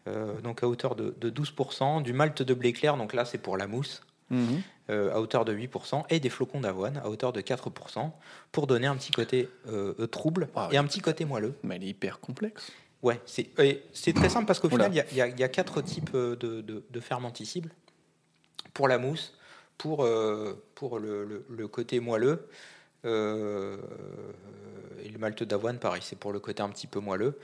Euh, 0.08 0.40
donc 0.41 0.64
à 0.64 0.68
hauteur 0.68 0.95
de, 0.95 1.16
de 1.20 1.30
12%, 1.30 2.02
du 2.02 2.14
malt 2.14 2.41
de 2.41 2.54
blé 2.54 2.74
clair, 2.74 2.98
donc 2.98 3.14
là 3.14 3.26
c'est 3.26 3.38
pour 3.38 3.58
la 3.58 3.68
mousse, 3.68 4.04
Mhm. 4.30 4.62
à 4.90 5.22
hauteur 5.22 5.45
de 5.45 5.54
8%, 5.54 6.04
et 6.10 6.20
des 6.20 6.30
flocons 6.30 6.60
d'avoine 6.62 6.98
à 6.98 7.08
hauteur 7.10 7.32
de 7.32 7.40
4%, 7.41 8.12
pour 8.52 8.68
donner 8.68 8.88
un 8.88 8.95
petit 8.98 9.12
côté 9.14 9.48
trouble 10.12 10.49
Wow. 10.56 10.72
et 10.72 10.78
un 10.78 10.84
petit 10.86 10.99
côté 10.99 11.24
moelleux. 11.24 11.54
Mais 11.64 11.76
elle 11.78 11.84
est 11.84 11.88
hyper 11.88 12.20
complexe. 12.20 12.72
Ouais, 13.04 13.22
c'est 13.26 14.14
très 14.14 14.28
simple 14.30 14.45
parce 14.48 14.60
qu'au 14.60 14.70
final, 14.70 14.91
il 14.91 15.16
y 15.16 15.22
a- 15.22 15.28
y, 15.28 15.41
y 15.44 15.49
quatre 15.52 15.82
types 15.82 16.12
de, 16.14 16.36
de, 16.36 16.84
de 16.90 16.99
fermenticibles. 16.99 17.72
Pour 18.74 18.88
la 18.90 18.98
mousse, 18.98 19.34
pour, 19.78 20.04
euh, 20.04 20.64
pour 20.76 20.99
le, 20.99 21.24
le- 21.26 21.45
le 21.49 21.68
côté 21.68 21.99
moelleux, 21.99 22.48
euh, 23.06 23.78
et 25.04 25.10
le 25.10 25.18
malt 25.20 25.44
d'avoine, 25.44 25.80
pareil, 25.80 26.02
c'est 26.04 26.18
pour 26.18 26.32
le 26.32 26.40
côté 26.40 26.62
un 26.64 26.70
petit 26.70 26.88
peu 26.88 26.99
moelleux. 26.99 27.40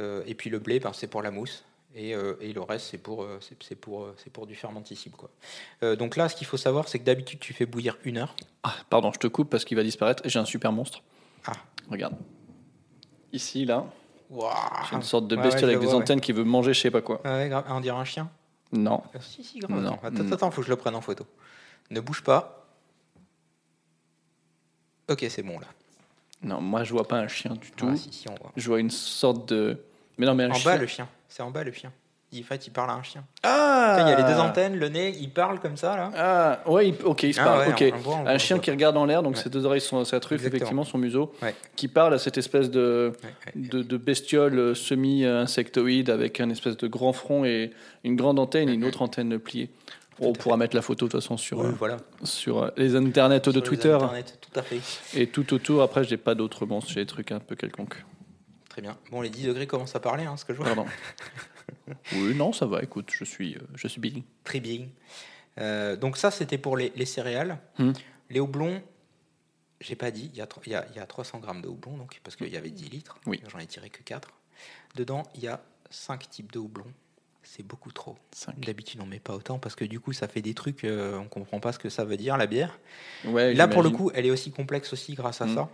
Euh, 0.00 0.22
et 0.26 0.34
puis 0.34 0.50
le 0.50 0.58
blé, 0.58 0.80
ben, 0.80 0.92
c'est 0.92 1.06
pour 1.06 1.22
la 1.22 1.30
mousse. 1.30 1.64
Et, 1.96 2.14
euh, 2.14 2.34
et 2.40 2.52
le 2.52 2.60
reste, 2.60 2.88
c'est 2.90 2.98
pour, 2.98 3.24
c'est 3.40 3.56
c'est 3.62 3.76
pour, 3.76 4.08
c'est 4.16 4.32
pour 4.32 4.46
du 4.48 4.56
fermenticible. 4.56 5.16
Quoi. 5.16 5.30
Euh, 5.84 5.94
donc 5.94 6.16
là, 6.16 6.28
ce 6.28 6.34
qu'il 6.34 6.46
faut 6.46 6.56
savoir, 6.56 6.88
c'est 6.88 6.98
que 6.98 7.04
d'habitude, 7.04 7.38
tu 7.38 7.52
fais 7.52 7.66
bouillir 7.66 7.96
une 8.04 8.18
heure. 8.18 8.34
Ah, 8.64 8.74
pardon, 8.90 9.12
je 9.12 9.18
te 9.20 9.28
coupe 9.28 9.48
parce 9.48 9.64
qu'il 9.64 9.76
va 9.76 9.84
disparaître. 9.84 10.22
J'ai 10.26 10.40
un 10.40 10.44
super 10.44 10.72
monstre. 10.72 11.02
Ah. 11.46 11.52
Regarde. 11.88 12.16
Ici, 13.32 13.64
là, 13.64 13.86
j'ai 14.90 14.96
une 14.96 15.02
sorte 15.02 15.28
de 15.28 15.36
Ouais, 15.36 15.42
ouais, 15.42 15.48
bestiole 15.48 15.70
avec 15.70 15.80
des 15.80 15.86
vois, 15.86 15.94
ouais. 15.96 16.00
antennes 16.02 16.20
qui 16.20 16.32
veut 16.32 16.42
manger 16.44 16.72
je 16.74 16.80
sais 16.80 16.90
pas 16.90 17.02
quoi. 17.02 17.20
On 17.24 17.80
dirait 17.80 17.96
un 17.96 18.04
chien? 18.04 18.28
Non. 18.72 19.02
Euh, 19.14 19.18
Si, 19.20 19.44
si, 19.44 19.58
grave. 19.60 19.80
Non, 19.80 19.98
attends, 20.02 20.32
attends, 20.32 20.50
faut 20.50 20.62
que 20.62 20.66
je 20.66 20.72
le 20.72 20.76
prenne 20.76 20.96
en 20.96 21.00
photo. 21.00 21.24
Ne 21.90 22.00
bouge 22.00 22.22
pas. 22.22 22.66
Ok, 25.08 25.24
c'est 25.28 25.42
bon 25.42 25.58
là. 25.58 25.66
Non, 26.42 26.60
moi 26.60 26.84
je 26.84 26.92
vois 26.92 27.06
pas 27.06 27.16
un 27.16 27.28
chien 27.28 27.52
du 27.52 27.70
tout. 27.72 27.88
Ah, 27.90 27.96
si, 27.96 28.12
si, 28.12 28.28
on 28.28 28.34
voit. 28.34 28.52
Je 28.56 28.66
vois 28.68 28.80
une 28.80 28.90
sorte 28.90 29.48
de. 29.48 29.78
Mais 30.18 30.26
non, 30.26 30.34
mais 30.34 30.44
un 30.44 30.50
En 30.50 30.54
chien. 30.54 30.72
bas, 30.72 30.78
le 30.78 30.86
chien. 30.86 31.08
C'est 31.28 31.42
en 31.42 31.50
bas 31.50 31.64
le 31.64 31.72
chien. 31.72 31.92
Il, 32.32 32.40
en 32.42 32.46
fait, 32.46 32.66
il 32.66 32.70
parle 32.70 32.90
à 32.90 32.94
un 32.94 33.02
chien. 33.02 33.24
Ah 33.44 33.96
Il 34.00 34.08
y 34.08 34.12
a 34.12 34.16
les 34.16 34.34
deux 34.34 34.40
antennes, 34.40 34.76
le 34.76 34.88
nez, 34.88 35.14
il 35.20 35.30
parle 35.30 35.60
comme 35.60 35.76
ça 35.76 35.94
là. 35.96 36.10
Ah, 36.16 36.68
ouais, 36.70 36.88
il- 36.88 36.96
ok, 37.04 37.22
il 37.22 37.34
se 37.34 37.40
Ah 37.40 37.44
parle. 37.44 37.58
ouais, 37.60 37.68
ok. 37.68 37.84
on- 37.92 37.96
on 37.96 38.00
voit, 38.00 38.14
on 38.16 38.26
un 38.26 38.38
chien 38.38 38.58
qui 38.58 38.70
regarde 38.72 38.96
en 38.96 39.04
l'air, 39.04 39.22
donc 39.22 39.36
Ouais. 39.36 39.42
ses 39.42 39.50
deux 39.50 39.64
oreilles 39.64 39.80
sont 39.80 39.98
à 40.00 40.04
sa 40.04 40.18
truffe, 40.20 40.40
Exactement. 40.40 40.56
effectivement, 40.56 40.84
son 40.84 40.98
museau, 40.98 41.32
Ouais. 41.42 41.54
qui 41.76 41.86
parle 41.86 42.14
à 42.14 42.18
cette 42.18 42.36
espèce 42.36 42.70
de, 42.70 43.12
de, 43.54 43.82
de 43.82 43.96
bestiole 43.96 44.58
euh, 44.58 44.74
semi-insectoïde 44.74 46.10
avec 46.10 46.40
un 46.40 46.50
espèce 46.50 46.76
de 46.76 46.88
grand 46.88 47.12
front 47.12 47.44
et 47.44 47.72
une 48.02 48.16
grande 48.16 48.38
antenne 48.40 48.68
et 48.68 48.72
une 48.72 48.84
autre 48.84 49.02
antenne 49.02 49.38
pliée. 49.38 49.70
On 50.20 50.32
pourra 50.32 50.56
mettre 50.56 50.76
la 50.76 50.82
photo 50.82 51.06
de 51.06 51.10
toute 51.10 51.20
façon 51.20 51.36
sur, 51.36 51.58
Oui, 51.58 51.66
euh, 51.66 51.72
voilà. 51.72 51.96
sur 52.22 52.62
euh, 52.62 52.70
les 52.76 52.94
internets 52.96 53.40
de 53.40 53.50
les 53.52 53.62
Twitter 53.62 53.92
Internet, 53.92 54.38
tout 54.40 54.58
à 54.58 54.62
fait. 54.62 54.80
et 55.14 55.26
tout 55.28 55.52
autour. 55.54 55.82
Après, 55.82 56.04
j'ai 56.04 56.16
pas 56.16 56.34
d'autres 56.34 56.66
monstres, 56.66 56.90
j'ai 56.92 57.00
des 57.00 57.06
trucs 57.06 57.32
un 57.32 57.40
peu 57.40 57.56
quelconques. 57.56 58.04
Très 58.68 58.82
bien. 58.82 58.96
Bon, 59.10 59.20
les 59.20 59.30
10 59.30 59.44
degrés 59.46 59.66
commencent 59.66 59.94
à 59.96 60.00
parler, 60.00 60.24
hein, 60.24 60.36
ce 60.36 60.44
que 60.44 60.52
je 60.52 60.58
vois. 60.58 60.66
Pardon. 60.66 60.86
oui, 62.12 62.34
non, 62.34 62.52
ça 62.52 62.66
va, 62.66 62.82
écoute, 62.82 63.10
je 63.12 63.24
suis, 63.24 63.54
euh, 63.56 63.60
je 63.74 63.88
suis 63.88 64.00
Billy. 64.00 64.24
Très. 64.44 64.62
Euh, 65.58 65.96
donc 65.96 66.16
ça, 66.16 66.30
c'était 66.30 66.58
pour 66.58 66.76
les, 66.76 66.92
les 66.96 67.06
céréales. 67.06 67.58
Hmm. 67.78 67.92
Les 68.30 68.40
houblons, 68.40 68.82
j'ai 69.80 69.94
pas 69.96 70.10
dit, 70.10 70.30
il 70.32 70.38
y, 70.38 70.40
a, 70.40 70.48
il 70.66 70.72
y 70.72 70.74
a- 70.74 70.86
il 70.90 70.96
y 70.96 70.98
a 71.00 71.06
300 71.06 71.38
grammes 71.38 71.60
de 71.62 71.68
houblon, 71.68 71.96
donc, 71.96 72.20
parce 72.24 72.36
qu'il 72.36 72.48
y 72.48 72.56
avait 72.56 72.70
10 72.70 72.88
litres. 72.90 73.18
Oui. 73.26 73.40
J'en 73.52 73.58
ai 73.58 73.66
tiré 73.66 73.90
que 73.90 74.02
4. 74.02 74.32
Dedans, 74.96 75.22
il 75.34 75.42
y 75.42 75.48
a 75.48 75.60
5 75.90 76.28
types 76.30 76.52
de 76.52 76.58
houblon. 76.58 76.86
C'est 77.44 77.62
beaucoup 77.62 77.92
trop. 77.92 78.16
D'habitude, 78.56 79.00
on 79.02 79.06
met 79.06 79.20
pas 79.20 79.34
autant 79.34 79.58
parce 79.58 79.74
que 79.74 79.84
du 79.84 80.00
coup, 80.00 80.12
ça 80.12 80.26
fait 80.28 80.42
des 80.42 80.54
trucs, 80.54 80.84
euh, 80.84 81.16
on 81.18 81.26
comprend 81.28 81.60
pas 81.60 81.72
ce 81.72 81.78
que 81.78 81.88
ça 81.90 82.04
veut 82.04 82.16
dire, 82.16 82.36
la 82.36 82.46
bière. 82.46 82.78
Ouais, 83.24 83.54
Là, 83.54 83.68
pour 83.68 83.82
le 83.82 83.90
coup, 83.90 84.10
elle 84.14 84.26
est 84.26 84.30
aussi 84.30 84.50
complexe 84.50 84.92
aussi 84.92 85.14
grâce 85.14 85.40
à 85.40 85.46
Mm. 85.46 85.54
ça. 85.54 85.68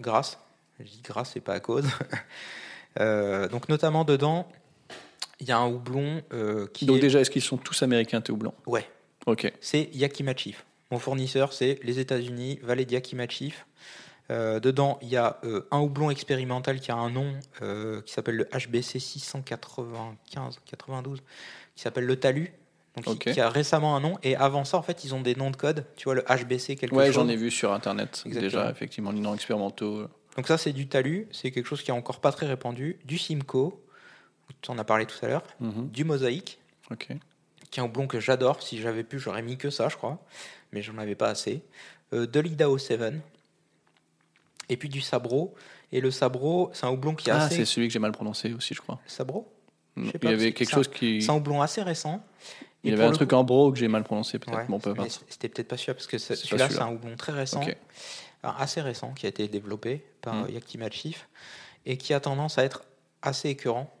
Grâce. 0.00 0.38
Je 0.80 0.84
dis 0.84 1.00
grâce, 1.04 1.30
c'est 1.32 1.40
pas 1.40 1.54
à 1.54 1.60
cause. 1.60 1.86
Euh, 3.00 3.48
donc, 3.48 3.70
notamment 3.70 4.04
dedans, 4.04 4.46
il 5.40 5.48
y 5.48 5.50
a 5.50 5.56
un 5.56 5.66
houblon 5.66 6.20
euh, 6.34 6.66
qui 6.74 6.84
Donc 6.84 6.98
est... 6.98 7.00
déjà, 7.00 7.20
est-ce 7.20 7.30
qu'ils 7.30 7.40
sont 7.40 7.56
tous 7.56 7.82
américains, 7.82 8.20
tes 8.20 8.32
houblons? 8.32 8.52
Ouais, 8.66 8.86
Ok. 9.24 9.50
c'est 9.62 9.88
Yakima 9.94 10.36
Chief. 10.36 10.62
Mon 10.90 10.98
fournisseur, 10.98 11.54
c'est 11.54 11.78
les 11.84 12.00
États-Unis, 12.00 12.58
Vallée 12.62 12.84
de 12.84 12.92
Yakima 12.92 13.26
Chief. 13.26 13.64
Euh, 14.30 14.60
dedans, 14.60 14.98
il 15.02 15.08
y 15.08 15.16
a 15.16 15.38
euh, 15.44 15.66
un 15.70 15.80
houblon 15.80 16.10
expérimental 16.10 16.80
qui 16.80 16.90
a 16.90 16.96
un 16.96 17.10
nom 17.10 17.34
euh, 17.60 18.00
qui 18.02 18.12
s'appelle 18.12 18.36
le 18.36 18.44
HBC 18.46 18.98
695-92, 18.98 21.18
qui 21.74 21.82
s'appelle 21.82 22.04
le 22.06 22.16
Talus, 22.16 22.52
donc 22.96 23.04
qui- 23.04 23.10
Ok. 23.10 23.32
qui, 23.34 23.40
a 23.40 23.48
récemment 23.48 23.96
un 23.96 24.00
nom. 24.00 24.18
Et 24.22 24.36
avant 24.36 24.64
ça, 24.64 24.78
en 24.78 24.82
fait, 24.82 25.04
ils 25.04 25.14
ont 25.14 25.20
des 25.20 25.34
noms 25.34 25.50
de 25.50 25.56
code. 25.56 25.84
Tu 25.96 26.04
vois, 26.04 26.14
le 26.14 26.22
HBC 26.22 26.76
quelque 26.76 26.94
Ouais, 26.94 27.06
chose. 27.06 27.14
j'en 27.14 27.28
ai 27.28 27.36
vu 27.36 27.50
sur 27.50 27.72
internet 27.72 28.22
Exactement. 28.26 28.62
déjà, 28.62 28.70
effectivement, 28.70 29.10
les 29.12 29.20
noms 29.20 29.34
expérimentaux. 29.34 30.06
Donc 30.36 30.46
ça, 30.46 30.56
c'est 30.56 30.72
du 30.72 30.86
Talus. 30.88 31.26
C'est 31.32 31.50
quelque 31.50 31.66
chose 31.66 31.82
qui 31.82 31.90
est 31.90 31.94
encore 31.94 32.20
pas 32.20 32.32
très 32.32 32.46
répandu. 32.46 32.98
Du 33.04 33.18
Simcoe, 33.18 33.74
tu 34.62 34.70
en 34.70 34.78
as 34.78 34.84
parlé 34.84 35.04
tout 35.06 35.16
à 35.22 35.28
l'heure. 35.28 35.42
Mhm. 35.60 35.88
Du 35.90 36.04
Mosaïque, 36.04 36.58
Ok. 36.90 37.08
qui 37.70 37.80
est 37.80 37.82
un 37.82 37.86
houblon 37.86 38.06
que 38.06 38.20
j'adore. 38.20 38.62
Si 38.62 38.80
j'avais 38.80 39.04
pu, 39.04 39.18
j'aurais 39.18 39.42
mis 39.42 39.58
que 39.58 39.68
ça, 39.70 39.88
je 39.88 39.96
crois. 39.96 40.24
Mais 40.72 40.80
j'en 40.80 40.96
avais 40.98 41.16
pas 41.16 41.28
assez. 41.28 41.62
De 42.12 42.40
l'Idaho 42.40 42.78
7. 42.78 43.14
Et 44.72 44.76
puis 44.76 44.88
du 44.88 45.00
Sabro. 45.00 45.54
Et 45.92 46.00
le 46.00 46.10
Sabro, 46.10 46.70
c'est 46.72 46.86
un 46.86 46.90
houblon 46.90 47.14
qui 47.14 47.28
est 47.28 47.32
Ah, 47.32 47.44
assez... 47.44 47.56
c'est 47.56 47.64
celui 47.66 47.86
que 47.88 47.92
j'ai 47.92 47.98
mal 47.98 48.12
prononcé 48.12 48.52
aussi, 48.54 48.72
je 48.74 48.80
crois. 48.80 48.98
Le 49.04 49.10
Sabro 49.10 49.52
Il 49.96 50.06
y 50.22 50.26
avait 50.28 50.52
quelque 50.52 50.70
chose 50.70 50.88
un- 50.88 50.96
qui. 50.98 51.20
C'est 51.22 51.30
un 51.30 51.34
houblon 51.36 51.60
assez 51.60 51.82
récent. 51.82 52.24
Il 52.84 52.90
y 52.90 52.94
avait 52.94 53.04
un 53.04 53.12
truc 53.12 53.28
coup- 53.30 53.36
en 53.36 53.44
bro 53.44 53.70
que 53.70 53.78
j'ai 53.78 53.88
mal 53.88 54.02
prononcé, 54.02 54.38
peut-être. 54.38 54.56
Ouais, 54.56 54.64
bon, 54.68 54.80
peu 54.80 54.92
mais 54.94 55.00
importe. 55.00 55.24
C'était 55.28 55.48
peut-être 55.48 55.68
pas 55.68 55.76
sûr, 55.76 55.94
parce 55.94 56.06
que 56.06 56.16
celui-là, 56.18 56.40
c'est 56.68 56.74
celui-là. 56.74 56.84
un 56.86 56.92
houblon 56.92 57.14
très 57.16 57.32
récent. 57.32 57.60
Enfin, 58.42 58.56
assez 58.58 58.80
récent, 58.80 59.12
qui 59.12 59.26
a 59.26 59.28
été 59.28 59.46
développé 59.46 60.04
par 60.22 60.34
Mm. 60.34 60.44
euh, 60.46 60.50
Yakima 60.52 60.90
Chief, 60.90 61.28
et 61.86 61.96
qui 61.96 62.12
a 62.14 62.18
tendance 62.20 62.58
à 62.58 62.64
être 62.64 62.82
assez 63.20 63.50
écœurant, 63.50 63.92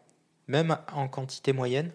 même 0.48 0.76
en 0.94 1.06
quantité 1.08 1.52
moyenne. 1.52 1.92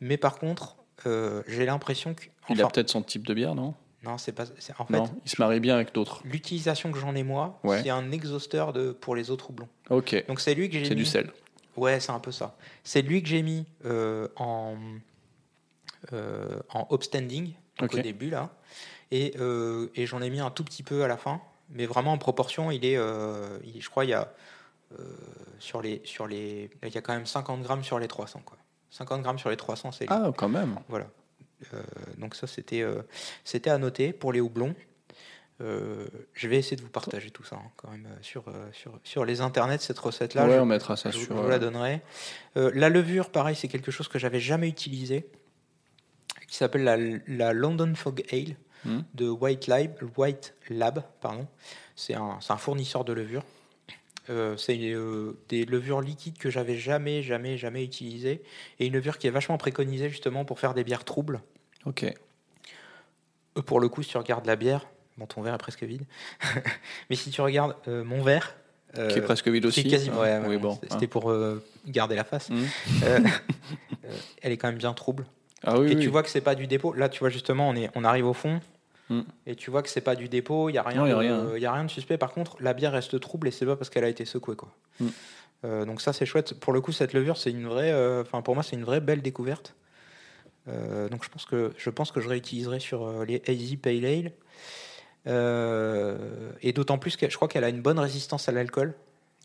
Mais 0.00 0.16
par 0.16 0.38
contre, 0.38 0.76
euh, 1.06 1.42
j'ai 1.48 1.66
l'impression 1.66 2.14
que. 2.14 2.24
Il 2.48 2.60
a 2.60 2.64
enfin, 2.64 2.70
peut-être 2.72 2.90
son 2.90 3.02
type 3.02 3.26
de 3.26 3.34
bière, 3.34 3.54
non? 3.54 3.74
Non, 4.04 4.18
c'est 4.18 4.32
pas. 4.32 4.44
En 4.78 4.84
fait, 4.86 4.92
Non, 4.96 5.04
il 5.24 5.30
se 5.30 5.40
marie 5.40 5.60
bien 5.60 5.74
avec 5.76 5.94
d'autres. 5.94 6.22
l'utilisation 6.24 6.90
que 6.90 6.98
j'en 6.98 7.14
ai 7.14 7.22
moi, 7.22 7.60
Ouais. 7.64 7.82
c'est 7.82 7.90
un 7.90 8.10
exhausteur 8.10 8.72
de, 8.72 8.90
pour 8.92 9.14
les 9.14 9.30
autres 9.30 9.50
houblons. 9.50 9.68
Ok. 9.90 10.24
Donc 10.26 10.40
c'est 10.40 10.54
lui 10.54 10.68
que 10.68 10.78
j'ai 10.78 10.84
C'est 10.84 10.94
du 10.94 11.04
sel. 11.04 11.30
Ouais, 11.76 12.00
c'est 12.00 12.10
un 12.12 12.18
peu 12.18 12.32
ça. 12.32 12.56
C'est 12.84 13.02
lui 13.02 13.22
que 13.22 13.28
j'ai 13.28 13.42
mis 13.42 13.64
euh, 13.86 14.28
en, 14.36 14.74
euh, 16.12 16.58
en 16.70 16.86
upstanding, 16.90 17.52
donc 17.78 17.94
au 17.94 17.98
début 17.98 18.30
là. 18.30 18.50
Et, 19.10 19.34
euh, 19.38 19.88
et 19.94 20.06
j'en 20.06 20.20
ai 20.22 20.30
mis 20.30 20.40
un 20.40 20.50
tout 20.50 20.64
petit 20.64 20.82
peu 20.82 21.04
à 21.04 21.08
la 21.08 21.16
fin. 21.16 21.40
Mais 21.70 21.86
vraiment 21.86 22.12
en 22.12 22.18
proportion, 22.18 22.70
il 22.70 22.84
est. 22.84 22.98
il- 23.64 23.80
je 23.80 23.88
crois 23.90 24.04
il 24.04 24.10
y 24.10 24.14
a. 24.14 24.32
sur 25.58 25.80
les, 25.80 26.02
sur 26.04 26.26
les, 26.26 26.68
il 26.82 26.92
y 26.94 26.98
a 26.98 27.00
quand 27.00 27.14
même 27.14 27.24
50 27.24 27.62
grammes 27.62 27.82
sur 27.84 27.98
les 27.98 28.08
300. 28.08 28.42
Quoi. 28.44 28.58
50 28.90 29.22
grammes 29.22 29.38
sur 29.38 29.48
les 29.48 29.56
300, 29.56 29.90
c'est 29.92 30.04
lui. 30.04 30.12
Ah, 30.12 30.30
quand 30.36 30.48
même. 30.50 30.76
Voilà. 30.88 31.06
Euh, 31.74 31.82
donc 32.18 32.34
ça, 32.34 32.46
c'était 32.46 32.82
euh, 32.82 33.02
c'était 33.44 33.70
à 33.70 33.78
noter 33.78 34.12
pour 34.12 34.32
les 34.32 34.40
houblons. 34.40 34.74
Euh, 35.60 36.06
je 36.32 36.48
vais 36.48 36.56
essayer 36.56 36.76
de 36.76 36.82
vous 36.82 36.88
partager 36.88 37.30
tout 37.30 37.44
ça 37.44 37.56
hein, 37.56 37.70
quand 37.76 37.90
même 37.90 38.06
euh, 38.06 38.16
sur, 38.22 38.48
euh, 38.48 38.68
sur, 38.72 38.98
sur 39.04 39.24
les 39.24 39.40
internets, 39.42 39.78
cette 39.78 39.98
recette-là. 39.98 40.46
ouais, 40.46 40.54
Je- 40.56 40.60
on 40.60 40.66
mettra 40.66 40.96
ça 40.96 41.10
je, 41.10 41.18
sur. 41.18 41.36
je 41.36 41.40
vous 41.42 41.48
la 41.48 41.58
donnerai. 41.60 42.00
La 42.56 42.88
levure, 42.88 43.30
pareil, 43.30 43.54
c'est 43.54 43.68
quelque 43.68 43.90
chose 43.92 44.08
que 44.08 44.18
j'avais 44.18 44.40
jamais 44.40 44.68
utilisé, 44.68 45.26
qui 46.48 46.56
s'appelle 46.56 46.82
la, 46.84 46.96
la 47.28 47.52
London 47.52 47.92
Fog 47.94 48.24
Ale 48.32 48.56
Hmm. 48.84 49.02
de 49.14 49.28
White 49.28 49.68
Lab. 49.68 49.92
White 50.16 50.54
Lab 50.68 51.04
pardon. 51.20 51.46
C'est 51.94 52.14
un, 52.14 52.40
un 52.48 52.56
fournisseur 52.56 53.04
de 53.04 53.12
levure. 53.12 53.44
C'est 54.56 54.76
des 54.76 55.64
levures 55.66 56.00
liquides 56.00 56.36
que 56.38 56.50
j'avais 56.50 56.76
jamais, 56.76 57.22
jamais, 57.22 57.56
jamais 57.56 57.84
utilisées. 57.84 58.42
Et 58.80 58.86
une 58.86 58.92
levure 58.94 59.18
qui 59.18 59.28
est 59.28 59.30
vachement 59.30 59.56
préconisée 59.56 60.08
justement 60.08 60.44
pour 60.44 60.58
faire 60.58 60.74
des 60.74 60.82
bières 60.82 61.04
troubles. 61.04 61.42
Ok. 61.86 62.04
Euh, 63.58 63.62
Pour 63.62 63.80
le 63.80 63.88
coup, 63.88 64.02
si 64.02 64.10
tu 64.10 64.18
regardes 64.18 64.46
la 64.46 64.56
bière, 64.56 64.86
bon, 65.18 65.26
ton 65.26 65.42
verre 65.42 65.54
est 65.54 65.58
presque 65.58 65.82
vide. 65.82 66.04
Mais 67.10 67.16
si 67.16 67.30
tu 67.30 67.40
regardes 67.40 67.74
euh, 67.88 68.04
mon 68.04 68.22
verre, 68.22 68.54
euh, 68.98 69.08
Qui 69.08 69.18
est 69.18 69.22
presque 69.22 69.48
vide 69.48 69.64
aussi. 69.66 69.82
qui 69.82 69.88
est 69.88 69.90
quasiment. 69.92 70.20
ouais, 70.20 70.32
hein. 70.32 70.42
ouais, 70.42 70.48
oui, 70.48 70.58
bon. 70.58 70.78
C'était 70.90 71.06
pour 71.06 71.30
euh, 71.30 71.62
garder 71.86 72.14
la 72.14 72.24
face. 72.24 72.50
Hmm. 72.50 72.64
Elle 74.42 74.52
est 74.52 74.56
quand 74.56 74.68
même 74.68 74.76
bien 74.78 74.92
trouble. 74.92 75.24
Ah 75.64 75.78
oui, 75.78 75.92
et 75.92 75.94
oui. 75.96 76.02
tu 76.02 76.08
vois 76.08 76.22
que 76.22 76.28
c'est 76.28 76.40
pas 76.40 76.54
du 76.54 76.66
dépôt. 76.66 76.92
Là, 76.92 77.08
tu 77.08 77.20
vois 77.20 77.30
justement, 77.30 77.68
on, 77.68 77.74
est, 77.76 77.90
on 77.94 78.04
arrive 78.04 78.26
au 78.26 78.32
fond. 78.34 78.60
Mm. 79.08 79.20
Et 79.46 79.54
tu 79.56 79.70
vois 79.70 79.82
que 79.82 79.88
c'est 79.88 80.00
pas 80.00 80.16
du 80.16 80.28
dépôt, 80.28 80.68
il 80.68 80.74
y 80.74 80.78
a 80.78 80.82
rien, 80.82 80.98
Non, 81.00 81.06
y 81.06 81.10
a 81.10 81.14
de- 81.14 81.18
rien. 81.18 81.56
y 81.58 81.66
a 81.66 81.72
rien 81.72 81.84
de 81.84 81.90
suspect. 81.90 82.18
Par 82.18 82.32
contre, 82.32 82.56
la 82.60 82.72
bière 82.74 82.92
reste 82.92 83.18
trouble 83.20 83.48
et 83.48 83.50
c'est 83.50 83.64
pas 83.66 83.76
parce 83.76 83.88
qu'elle 83.90 84.04
a 84.04 84.08
été 84.08 84.24
secouée 84.24 84.56
quoi. 84.56 84.68
Mm. 85.00 85.06
Euh, 85.64 85.84
donc 85.84 86.00
ça 86.00 86.12
c'est 86.12 86.26
chouette. 86.26 86.54
Pour 86.58 86.72
le 86.72 86.80
coup, 86.80 86.90
cette 86.92 87.12
levure, 87.12 87.36
c'est 87.36 87.50
une 87.50 87.66
vraie. 87.68 87.92
Enfin, 88.20 88.42
pour 88.42 88.54
moi, 88.54 88.62
c'est 88.64 88.74
une 88.76 88.84
vraie 88.84 89.00
belle 89.00 89.22
découverte. 89.22 89.74
Euh, 90.68 91.08
donc 91.08 91.24
je 91.24 91.28
pense 91.28 91.44
que 91.44 91.72
je 91.76 91.90
pense 91.90 92.12
que 92.12 92.20
je 92.20 92.28
réutiliserai 92.28 92.78
sur 92.80 93.04
euh, 93.06 93.24
les 93.24 93.42
Hazy 93.48 93.76
Pale 93.76 94.04
Ale. 94.04 94.32
Euh, 95.26 96.52
et 96.62 96.72
d'autant 96.72 96.98
plus 96.98 97.16
que 97.16 97.28
je 97.28 97.36
crois 97.36 97.48
qu'elle 97.48 97.64
a 97.64 97.68
une 97.68 97.80
bonne 97.82 97.98
résistance 97.98 98.48
à 98.48 98.52
l'alcool. 98.52 98.94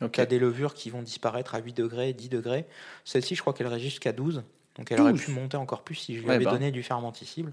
Ok. 0.02 0.12
Tu 0.14 0.22
as 0.22 0.26
des 0.26 0.40
levures 0.40 0.74
qui 0.74 0.90
vont 0.90 1.02
disparaître 1.02 1.56
à 1.56 1.60
8 1.60 1.74
degrés, 1.74 2.14
10 2.14 2.30
degrés. 2.30 2.66
Celle-ci, 3.04 3.36
je 3.36 3.42
crois 3.42 3.54
qu'elle 3.54 3.68
résiste 3.68 3.92
jusqu'à 3.92 4.12
12. 4.12 4.44
Donc 4.78 4.92
elle 4.92 5.02
aurait 5.02 5.12
12. 5.12 5.26
pu 5.26 5.32
monter 5.32 5.58
encore 5.58 5.84
plus 5.84 5.96
si 5.96 6.16
je 6.16 6.22
lui 6.22 6.28
Ouais, 6.28 6.36
avais 6.36 6.46
bah. 6.46 6.52
donné 6.52 6.72
du 6.72 6.84
fermenticible. 6.84 7.52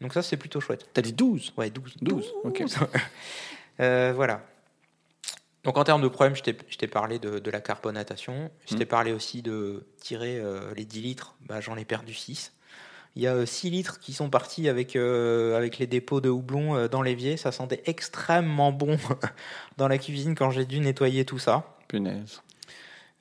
Donc 0.00 0.12
ça, 0.14 0.22
c'est 0.22 0.36
plutôt 0.36 0.60
chouette. 0.60 0.88
T'as 0.94 1.02
dit 1.02 1.12
12 1.12 1.52
Ouais, 1.56 1.70
12. 1.70 1.96
12, 2.00 2.32
ok. 2.44 2.64
Euh, 3.80 4.12
voilà. 4.14 4.46
Donc 5.64 5.76
en 5.78 5.82
termes 5.82 6.00
de 6.00 6.06
problème, 6.06 6.36
je 6.36 6.42
t'ai 6.44 6.54
t'ai 6.54 6.86
parlé 6.86 7.18
de, 7.18 7.40
de 7.40 7.50
la 7.50 7.60
carbonatation. 7.60 8.52
Je 8.70 8.76
t'ai 8.76 8.84
Mm. 8.84 8.88
parlé 8.88 9.12
aussi 9.12 9.42
de 9.42 9.84
tirer 10.00 10.38
euh, 10.38 10.72
les 10.76 10.84
10 10.84 11.00
litres. 11.02 11.34
Bah, 11.40 11.60
J'en 11.60 11.76
ai 11.76 11.84
perdu 11.84 12.14
6. 12.14 12.52
Il 13.16 13.22
y 13.22 13.26
a 13.28 13.46
6 13.46 13.70
litres 13.70 14.00
qui 14.00 14.12
sont 14.12 14.28
partis 14.28 14.68
avec, 14.68 14.96
euh, 14.96 15.56
avec 15.56 15.78
les 15.78 15.86
dépôts 15.86 16.20
de 16.20 16.28
houblon 16.28 16.74
euh, 16.76 16.88
dans 16.88 17.00
l'évier. 17.02 17.36
Ça 17.36 17.52
sentait 17.52 17.82
extrêmement 17.86 18.72
bon 18.72 18.98
dans 19.76 19.86
la 19.88 19.98
cuisine 19.98 20.34
quand 20.34 20.50
j'ai 20.50 20.64
dû 20.64 20.80
nettoyer 20.80 21.24
tout 21.24 21.38
ça. 21.38 21.76
Punaise. 21.88 22.42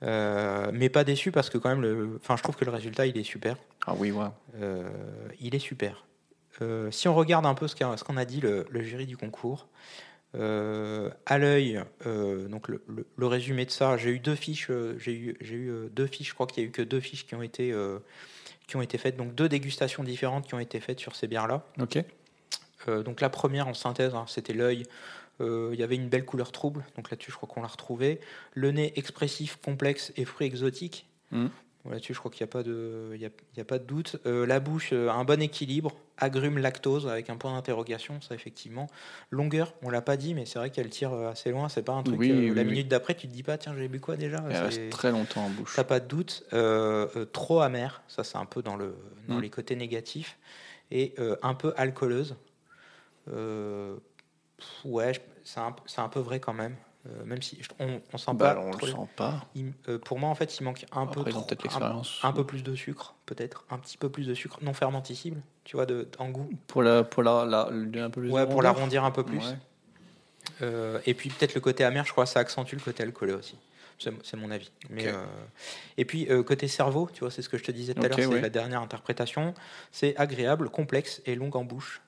Euh, 0.02 0.70
mais 0.74 0.90
pas 0.90 1.04
déçu 1.04 1.32
parce 1.32 1.50
que 1.50 1.58
quand 1.58 1.70
même, 1.70 1.82
le... 1.82 2.20
enfin, 2.22 2.36
je 2.38 2.44
trouve 2.44 2.56
que 2.56 2.66
le 2.66 2.72
résultat, 2.72 3.06
il 3.06 3.18
est 3.18 3.24
super. 3.24 3.56
Ah 3.86 3.94
oui, 3.98 4.12
ouais. 4.12 4.26
Euh, 4.60 4.90
il 5.40 5.56
est 5.56 5.60
super. 5.60 6.06
Euh, 6.62 6.92
si 6.92 7.08
on 7.08 7.16
regarde 7.16 7.46
un 7.46 7.54
peu 7.54 7.68
ce 7.68 7.76
qu'a- 7.76 7.96
ce 7.98 8.04
qu'on 8.04 8.18
a 8.18 8.26
dit 8.26 8.42
le, 8.42 8.66
le 8.70 8.82
jury 8.84 9.06
du 9.06 9.16
concours, 9.18 9.68
euh, 10.36 11.10
à 11.26 11.38
l'œil, 11.38 11.82
euh, 12.06 12.48
donc 12.48 12.68
le, 12.68 12.84
le- 12.88 13.28
résumé 13.28 13.66
de 13.66 13.72
ça, 13.72 13.98
j'ai 13.98 14.10
eu 14.10 14.20
deux 14.20 14.36
fiches, 14.36 14.68
euh, 14.72 14.98
j'ai 15.00 15.14
eu, 15.14 15.38
j'ai 15.42 15.56
eu 15.56 15.70
euh, 15.72 15.90
deux 15.92 16.08
fiches, 16.08 16.30
je 16.30 16.34
crois 16.34 16.48
qu'il 16.48 16.64
y 16.64 16.66
a 16.66 16.70
eu 16.70 16.72
que 16.72 16.82
deux 16.82 17.00
fiches 17.00 17.26
qui 17.26 17.36
ont 17.36 17.42
été, 17.44 17.72
euh, 17.72 18.00
qui 18.68 18.76
ont 18.78 18.82
été 18.82 18.98
faites, 18.98 19.18
donc 19.18 19.36
deux 19.36 19.50
dégustations 19.50 20.04
différentes 20.04 20.48
qui 20.48 20.54
ont 20.54 20.60
été 20.60 20.80
faites 20.80 21.00
sur 21.00 21.16
ces 21.16 21.28
bières-là. 21.28 21.66
Ok. 21.80 22.04
Euh, 22.88 23.04
donc 23.04 23.22
la 23.22 23.30
première 23.30 23.68
en 23.68 23.74
synthèse, 23.74 24.14
hein, 24.16 24.26
c'était 24.28 24.54
l'œil. 24.54 24.84
Euh, 25.42 25.72
Il 25.74 25.80
y 25.80 25.84
avait 25.84 25.96
une 25.96 26.10
belle 26.10 26.26
couleur 26.26 26.52
trouble, 26.52 26.86
donc 26.96 27.10
là-dessus 27.12 27.32
je 27.32 27.36
crois 27.38 27.50
qu'on 27.50 27.62
l'a 27.62 27.68
retrouvé. 27.68 28.20
Le 28.54 28.72
nez 28.72 28.94
expressif, 28.98 29.58
complexe 29.64 30.14
et 30.16 30.26
fruits 30.26 30.48
exotiques. 30.48 31.08
Bon, 31.32 31.50
Là-dessus 31.92 32.14
je 32.14 32.20
crois 32.20 32.32
qu'il 32.32 32.46
n'y 32.46 32.50
a, 32.50 32.54
pas 32.54 32.64
de- 32.64 33.12
il 33.16 33.22
y 33.22 33.26
a, 33.26 33.30
y 33.58 33.60
a 33.62 33.66
pas 33.66 33.80
de 33.80 33.84
doute. 33.86 34.18
Euh, 34.26 34.46
la 34.46 34.60
bouche, 34.60 34.94
un 34.94 35.24
bon 35.26 35.42
équilibre. 35.42 35.92
Agrumes, 36.24 36.58
lactose 36.58 37.08
avec 37.08 37.30
un 37.30 37.38
point 37.38 37.54
d'interrogation, 37.54 38.20
ça 38.22 38.34
effectivement. 38.36 38.88
Longueur, 39.30 39.74
on 39.82 39.90
l'a 39.90 40.02
pas 40.02 40.18
dit, 40.18 40.34
mais 40.34 40.46
c'est 40.46 40.58
vrai 40.60 40.70
qu'elle 40.72 40.90
tire 40.90 41.14
euh, 41.14 41.30
assez 41.30 41.52
loin. 41.52 41.70
C'est 41.70 41.84
pas 41.84 41.94
un 41.94 42.04
truc. 42.04 42.20
Oui, 42.20 42.32
euh, 42.32 42.40
oui, 42.50 42.56
la 42.56 42.62
oui. 42.62 42.68
minute 42.68 42.88
d'après, 42.88 43.16
tu 43.16 43.28
te 43.28 43.34
dis 43.34 43.44
pas, 43.44 43.58
tiens, 43.58 43.76
j'ai 43.78 43.88
bu 43.88 44.00
quoi 44.00 44.16
déjà? 44.16 44.44
Elle 44.50 44.56
reste 44.64 44.90
très 44.90 45.12
longtemps 45.12 45.46
en 45.46 45.50
bouche. 45.50 45.74
T'as 45.76 45.84
pas 45.84 46.00
de 46.00 46.08
doute. 46.08 46.44
Euh, 46.54 47.26
trop 47.26 47.62
amer, 47.62 48.02
ça 48.08 48.24
c'est 48.24 48.38
un 48.38 48.46
peu 48.46 48.62
dans, 48.62 48.76
le, 48.76 48.96
dans 49.28 49.38
Mm. 49.38 49.42
les 49.42 49.50
côtés 49.50 49.76
négatifs. 49.76 50.38
Et 50.92 51.16
un 51.42 51.54
peu 51.54 51.74
alcooleuse. 51.78 52.36
Ouais, 54.86 55.12
c'est 55.44 55.60
un, 55.60 55.76
un 55.98 56.10
peu 56.10 56.20
vrai 56.20 56.40
quand 56.40 56.54
même. 56.54 56.76
Euh, 57.06 57.26
même 57.26 57.42
si 57.42 57.60
on, 57.80 58.02
on 58.14 58.18
sent 58.18 58.32
Bah, 58.36 58.54
pas. 58.56 58.62
on 58.62 58.72
le 58.72 58.80
sent 58.80 59.10
pas. 59.18 59.46
il- 59.56 59.74
euh, 59.90 60.00
pour 60.00 60.20
moi, 60.20 60.30
en 60.30 60.36
fait, 60.36 60.58
il 60.58 60.64
manque 60.64 60.86
un 60.94 61.06
peu 61.06 61.20
Après, 61.20 61.34
ont 61.36 61.42
trop- 61.42 61.84
un, 61.84 62.02
un 62.24 62.32
peu 62.34 62.46
plus 62.46 62.64
de 62.64 62.76
sucre, 62.76 63.16
peut-être, 63.26 63.66
un 63.70 63.78
petit 63.78 63.98
peu 63.98 64.10
plus 64.10 64.26
de 64.26 64.34
sucre 64.34 64.60
non 64.62 64.74
fermenticible, 64.74 65.42
tu 65.64 65.76
vois, 65.76 65.86
de, 65.86 66.08
en 66.20 66.30
goût. 66.30 66.50
Pour 66.68 66.84
la, 66.84 67.04
pour 67.04 67.24
la, 67.24 67.46
la, 67.46 67.68
un 67.68 68.10
peu 68.10 68.22
plus 68.22 68.32
Ouais, 68.32 68.46
pour 68.46 68.62
l'arrondir 68.62 69.04
un 69.04 69.12
peu 69.12 69.24
plus. 69.24 69.38
Ouais. 69.38 69.58
Euh, 70.62 71.00
et 71.06 71.14
puis 71.14 71.30
peut-être 71.30 71.56
le 71.56 71.62
côté 71.62 71.84
amer, 71.84 72.06
je 72.06 72.12
crois, 72.12 72.26
ça 72.26 72.40
accentue 72.40 72.76
le 72.76 72.82
côté 72.82 73.04
alcoolé 73.04 73.34
aussi. 73.34 73.58
C'est 73.98 74.36
mon 74.36 74.52
avis. 74.52 74.70
Mais, 74.90 75.08
euh, 75.08 75.24
et 75.98 76.04
puis 76.04 76.28
euh, 76.30 76.44
côté 76.44 76.68
cerveau, 76.68 77.10
tu 77.14 77.22
vois, 77.22 77.32
c'est 77.32 77.42
ce 77.42 77.48
que 77.48 77.58
je 77.58 77.64
te 77.64 77.72
disais 77.72 77.94
tout 77.94 78.04
à 78.04 78.10
l'heure, 78.10 78.18
c'est 78.18 78.26
ouais. 78.26 78.42
la 78.42 78.50
dernière 78.50 78.82
interprétation. 78.82 79.54
C'est 79.92 80.16
agréable, 80.18 80.70
complexe 80.70 81.22
et 81.26 81.36
long 81.36 81.52
en 81.54 81.64
bouche. 81.64 82.02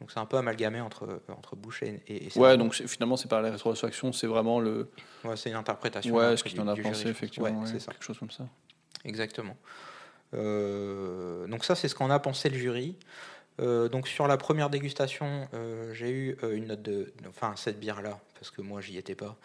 Donc 0.00 0.12
c'est 0.12 0.20
un 0.20 0.26
peu 0.26 0.36
amalgamé 0.36 0.80
entre, 0.80 1.22
entre 1.28 1.56
bouche 1.56 1.82
et, 1.82 2.02
et, 2.06 2.26
et 2.26 2.30
cerveau. 2.30 2.48
Ouais, 2.48 2.56
donc 2.56 2.74
finalement, 2.74 3.16
c'est 3.16 3.28
pas 3.28 3.40
la 3.40 3.50
rétroaction, 3.50 4.12
c'est 4.12 4.26
vraiment 4.26 4.60
le. 4.60 4.90
Ouais, 5.24 5.36
c'est 5.36 5.50
une 5.50 5.56
interprétation. 5.56 6.14
Ouais, 6.14 6.36
ce 6.36 6.44
qu'il 6.44 6.60
en 6.60 6.68
a 6.68 6.76
pensé, 6.76 7.08
effectivement. 7.08 7.48
Ouais, 7.48 7.54
ouais, 7.54 7.78
c'est. 7.78 7.84
Quelque 7.90 8.04
chose 8.04 8.18
comme 8.18 8.30
ça. 8.30 8.44
Exactement. 9.04 9.56
Euh, 10.34 11.46
donc 11.46 11.64
ça, 11.64 11.74
c'est 11.74 11.88
ce 11.88 11.94
qu'en 11.94 12.10
a 12.10 12.18
pensé 12.18 12.48
le 12.48 12.56
jury. 12.58 12.96
Euh, 13.58 13.88
donc 13.88 14.06
sur 14.06 14.26
la 14.28 14.36
première 14.36 14.68
dégustation, 14.68 15.48
euh, 15.54 15.92
j'ai 15.94 16.10
eu 16.10 16.36
euh, 16.42 16.54
une 16.54 16.66
note 16.66 16.82
de, 16.82 17.12
enfin 17.28 17.54
cette 17.56 17.80
bière 17.80 18.02
là, 18.02 18.18
parce 18.34 18.50
que 18.50 18.60
moi 18.60 18.82
j'y 18.82 18.98
étais 18.98 19.14
pas. 19.14 19.36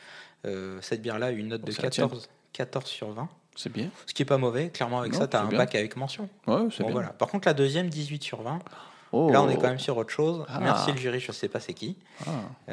Cette 0.81 1.01
bière 1.01 1.17
là 1.19 1.27
a 1.27 1.31
eu 1.31 1.37
une 1.37 1.47
note 1.49 1.61
Bon, 1.61 1.67
de 1.67 1.71
c'est 1.71 1.83
la 1.83 1.89
tienne. 1.91 2.07
14, 2.07 2.29
14 2.51 2.85
sur 2.87 3.11
20, 3.11 3.29
C'est 3.55 3.71
bien. 3.71 3.89
ce 4.05 4.13
qui 4.13 4.23
est 4.23 4.25
pas 4.25 4.37
mauvais. 4.37 4.69
Clairement 4.69 4.99
avec 4.99 5.13
Non, 5.13 5.19
ça, 5.19 5.27
tu 5.29 5.37
as 5.37 5.41
un 5.43 5.47
bien. 5.47 5.57
bac 5.59 5.73
avec 5.75 5.95
mention. 5.95 6.23
Ouais, 6.47 6.57
Bon, 6.57 6.67
bien. 6.67 6.89
voilà. 6.91 7.09
Par 7.09 7.29
contre 7.29 7.47
la 7.47 7.53
deuxième 7.53 7.89
18 7.89 8.21
sur 8.23 8.41
20. 8.41 8.59
Oh. 9.13 9.29
Là 9.31 9.41
on 9.43 9.49
est 9.49 9.55
quand 9.55 9.67
même 9.69 9.79
sur 9.79 9.95
autre 9.97 10.09
chose. 10.09 10.43
Ah. 10.49 10.59
Merci 10.59 10.91
le 10.91 10.97
jury, 10.97 11.19
je 11.21 11.31
sais 11.31 11.47
pas 11.47 11.59
c'est 11.61 11.73
qui. 11.73 11.95
Ah. 12.27 12.71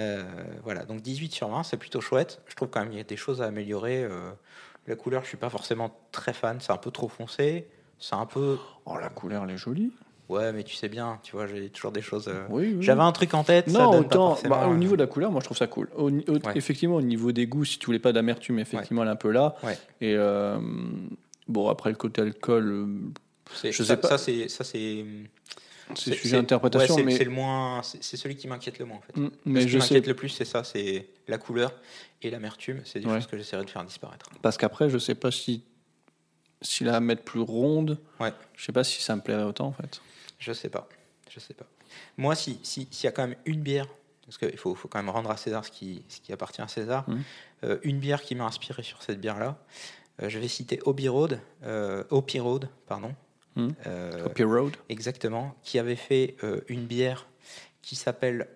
Voilà, 0.64 0.84
donc 0.86 1.02
18 1.02 1.32
sur 1.32 1.48
20, 1.48 1.62
c'est 1.62 1.76
plutôt 1.76 2.00
chouette. 2.00 2.40
Je 2.48 2.56
trouve 2.56 2.68
quand 2.68 2.80
même 2.80 2.88
qu'il 2.88 2.98
y 2.98 3.00
a 3.00 3.04
des 3.04 3.16
choses 3.16 3.42
à 3.42 3.46
améliorer. 3.46 4.08
La 4.88 4.96
couleur, 4.96 5.22
je 5.22 5.28
suis 5.28 5.36
pas 5.36 5.50
forcément 5.50 5.94
très 6.10 6.32
fan, 6.32 6.58
c'est 6.60 6.72
un 6.72 6.78
peu 6.78 6.90
trop 6.90 7.08
foncé. 7.08 7.68
C'est 7.98 8.14
un 8.14 8.26
peu 8.26 8.56
Oh, 8.86 8.96
la 8.98 9.08
couleur, 9.08 9.44
elle 9.44 9.50
est 9.50 9.56
jolie. 9.58 9.92
Ouais, 10.28 10.52
mais 10.52 10.62
tu 10.62 10.76
sais 10.76 10.88
bien, 10.90 11.18
tu 11.22 11.32
vois, 11.32 11.46
j'ai 11.46 11.70
toujours 11.70 11.90
des 11.90 12.02
choses. 12.02 12.28
euh, 12.28 12.44
Oui, 12.50 12.74
oui. 12.76 12.82
J'avais 12.82 13.00
un 13.00 13.12
truc 13.12 13.32
en 13.32 13.44
tête. 13.44 13.70
ça 13.70 13.78
Non, 13.78 13.90
pas 13.92 13.98
autant. 13.98 14.28
forcément, 14.30 14.56
bah, 14.60 14.68
au 14.68 14.72
euh, 14.72 14.76
niveau 14.76 14.94
de 14.94 15.00
la 15.02 15.06
couleur, 15.06 15.30
moi 15.32 15.40
je 15.40 15.46
trouve 15.46 15.56
ça 15.56 15.66
cool. 15.66 15.88
Au, 15.96 16.10
ni- 16.10 16.24
au- 16.28 16.34
Ouais. 16.34 16.52
Effectivement, 16.54 16.96
au 16.96 17.02
niveau 17.02 17.32
des 17.32 17.46
goûts, 17.46 17.64
si 17.64 17.78
tu 17.78 17.86
voulais 17.86 17.98
pas 17.98 18.12
d'amertume, 18.12 18.58
effectivement, 18.58 19.02
elle 19.02 19.08
est 19.08 19.12
un 19.12 19.16
peu 19.16 19.30
là. 19.30 19.54
Ouais. 19.62 19.78
Et 20.02 20.14
euh, 20.16 20.58
bon, 21.48 21.68
après 21.70 21.88
le 21.88 21.96
côté 21.96 22.20
alcool, 22.20 22.88
je 23.64 23.70
ça, 23.72 23.84
sais 23.84 23.96
pas. 23.96 24.08
Ça, 24.08 24.18
c'est, 24.18 24.48
ça, 24.48 24.64
c'est. 24.64 25.06
c'est 25.94 26.12
sujet 26.14 26.36
d'interprétation, 26.36 27.02
mais, 27.02 27.16
c'est 27.16 27.24
le 27.24 27.30
moins. 27.30 27.82
C'est 27.82 28.04
c'est 28.04 28.18
celui 28.18 28.36
qui 28.36 28.48
m'inquiète 28.48 28.78
le 28.78 28.84
moins 28.84 28.98
en 28.98 29.00
fait. 29.00 29.16
Mm, 29.16 29.26
Ce 29.28 29.32
mais 29.46 29.60
qui 29.62 29.68
je 29.68 29.78
sais 29.78 29.94
m'inquiète 29.94 30.06
le 30.08 30.14
plus, 30.14 30.28
c'est 30.28 30.44
ça, 30.44 30.62
c'est 30.62 31.08
la 31.26 31.38
couleur 31.38 31.72
et 32.20 32.28
l'amertume. 32.30 32.82
C'est 32.84 33.00
des 33.00 33.08
choses 33.08 33.26
que 33.26 33.38
j'essaierai 33.38 33.64
de 33.64 33.70
faire 33.70 33.84
disparaître. 33.84 34.28
parce 34.42 34.58
qu'après, 34.58 34.90
je 34.90 34.98
sais 34.98 35.14
pas 35.14 35.30
si 35.30 35.64
si 36.62 36.84
la 36.84 37.00
mettre 37.00 37.22
plus 37.22 37.40
ronde, 37.40 37.98
Ouais. 38.20 38.32
je 38.56 38.64
sais 38.64 38.72
pas 38.72 38.84
si 38.84 39.00
ça 39.02 39.14
me 39.16 39.20
plairait 39.22 39.44
autant 39.44 39.66
en 39.66 39.72
fait. 39.72 40.00
Je 40.38 40.52
sais 40.52 40.68
pas. 40.68 40.88
Je 41.30 41.40
sais 41.40 41.54
pas. 41.54 41.66
Moi, 42.16 42.34
si 42.34 42.58
si- 42.62 42.88
s'il 42.90 43.04
y 43.04 43.08
a 43.08 43.12
quand 43.12 43.26
même 43.26 43.36
une 43.44 43.60
bière, 43.60 43.86
parce 44.26 44.38
qu'il 44.38 44.56
faut, 44.58 44.74
faut 44.74 44.88
quand 44.88 44.98
même 44.98 45.10
rendre 45.10 45.30
à 45.30 45.36
César 45.36 45.64
ce 45.64 45.70
qui, 45.70 46.02
ce 46.08 46.20
qui 46.20 46.32
appartient 46.32 46.60
à 46.62 46.68
César, 46.68 47.08
Mhm. 47.08 47.22
euh, 47.64 47.78
une 47.82 47.98
bière 47.98 48.22
qui 48.22 48.34
m'a 48.34 48.44
inspiré 48.44 48.82
sur 48.82 49.02
cette 49.02 49.20
bière-là, 49.20 49.56
euh, 50.22 50.28
je 50.28 50.38
vais 50.38 50.48
citer 50.48 50.80
Obi 50.84 51.08
Road, 51.08 51.40
euh, 51.64 52.04
Opie 52.10 52.40
Road, 52.40 52.68
pardon. 52.86 53.14
Mhm. 53.56 53.74
Euh, 53.86 54.22
Copy 54.24 54.44
Road. 54.44 54.76
Exactement, 54.88 55.54
qui 55.62 55.78
avait 55.78 55.96
fait 55.96 56.36
une 56.68 56.86
bière 56.86 57.26
qui 57.82 57.96
s'appelle 57.96 58.48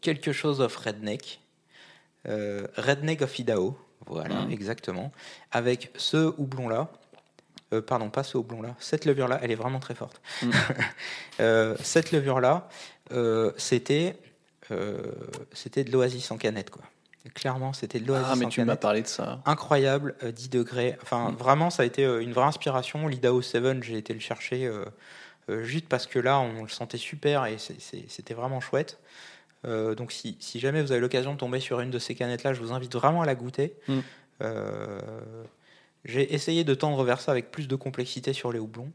quelque 0.00 0.32
chose 0.32 0.60
of 0.60 0.74
Redneck, 0.76 1.40
Redneck 2.24 3.22
of 3.22 3.38
Idaho, 3.38 3.78
voilà, 4.06 4.42
Mhm. 4.42 4.50
exactement, 4.52 5.12
avec 5.52 5.90
ce 5.96 6.34
houblon-là, 6.38 6.88
euh, 7.72 7.80
pardon, 7.82 8.10
pas 8.10 8.22
ce 8.22 8.36
houblon-là, 8.38 8.74
cette 8.78 9.04
levure-là, 9.04 9.38
elle 9.42 9.50
est 9.50 9.54
vraiment 9.56 9.80
très 9.80 9.94
forte. 9.94 10.20
Mhm. 10.42 10.50
Euh, 11.40 11.74
cette 11.82 12.12
levure-là, 12.12 12.68
euh, 13.12 13.52
c'était 13.56 14.16
euh, 14.70 15.02
c'était 15.52 15.84
de 15.84 15.90
l'oasis 15.92 16.30
en 16.30 16.38
canette, 16.38 16.70
quoi. 16.70 16.82
Clairement, 17.34 17.72
c'était 17.72 17.98
de 18.00 18.06
l'oasis 18.06 18.28
Ah, 18.30 18.36
mais 18.36 18.46
en 18.46 18.48
tu 18.50 18.62
m'as 18.64 18.76
parlé 18.76 19.02
de 19.02 19.06
ça. 19.06 19.40
incroyable, 19.46 20.14
euh, 20.22 20.30
10 20.32 20.48
degrés. 20.48 20.96
Enfin, 21.02 21.30
Mm. 21.32 21.36
vraiment, 21.36 21.70
ça 21.70 21.82
a 21.82 21.86
été 21.86 22.04
une 22.04 22.32
vraie 22.32 22.44
inspiration. 22.46 23.06
L'Idaho 23.08 23.42
7, 23.42 23.82
j'ai 23.82 23.98
été 23.98 24.14
le 24.14 24.20
chercher 24.20 24.70
juste 25.48 25.86
parce 25.88 26.06
que 26.06 26.18
là, 26.18 26.38
on 26.40 26.62
le 26.62 26.68
sentait 26.68 26.96
super 26.98 27.44
et 27.46 27.56
c'était 27.58 28.34
vraiment 28.34 28.60
chouette. 28.60 28.98
Euh, 29.64 29.94
donc, 29.94 30.12
si, 30.12 30.36
si 30.40 30.60
jamais 30.60 30.82
vous 30.82 30.92
avez 30.92 31.00
l'occasion 31.00 31.32
de 31.32 31.38
tomber 31.38 31.60
sur 31.60 31.80
une 31.80 31.90
de 31.90 31.98
ces 31.98 32.14
canettes-là, 32.14 32.54
je 32.54 32.60
vous 32.60 32.72
invite 32.72 32.94
vraiment 32.94 33.22
à 33.22 33.26
la 33.26 33.34
goûter. 33.34 33.74
Mm. 33.88 33.98
Euh, 34.42 35.00
j'ai 36.04 36.34
essayé 36.34 36.64
de 36.64 36.74
tendre 36.74 37.02
vers 37.04 37.20
ça 37.20 37.32
avec 37.32 37.50
plus 37.50 37.68
de 37.68 37.76
complexité 37.76 38.32
sur 38.32 38.52
les 38.52 38.58
houblons. 38.58 38.92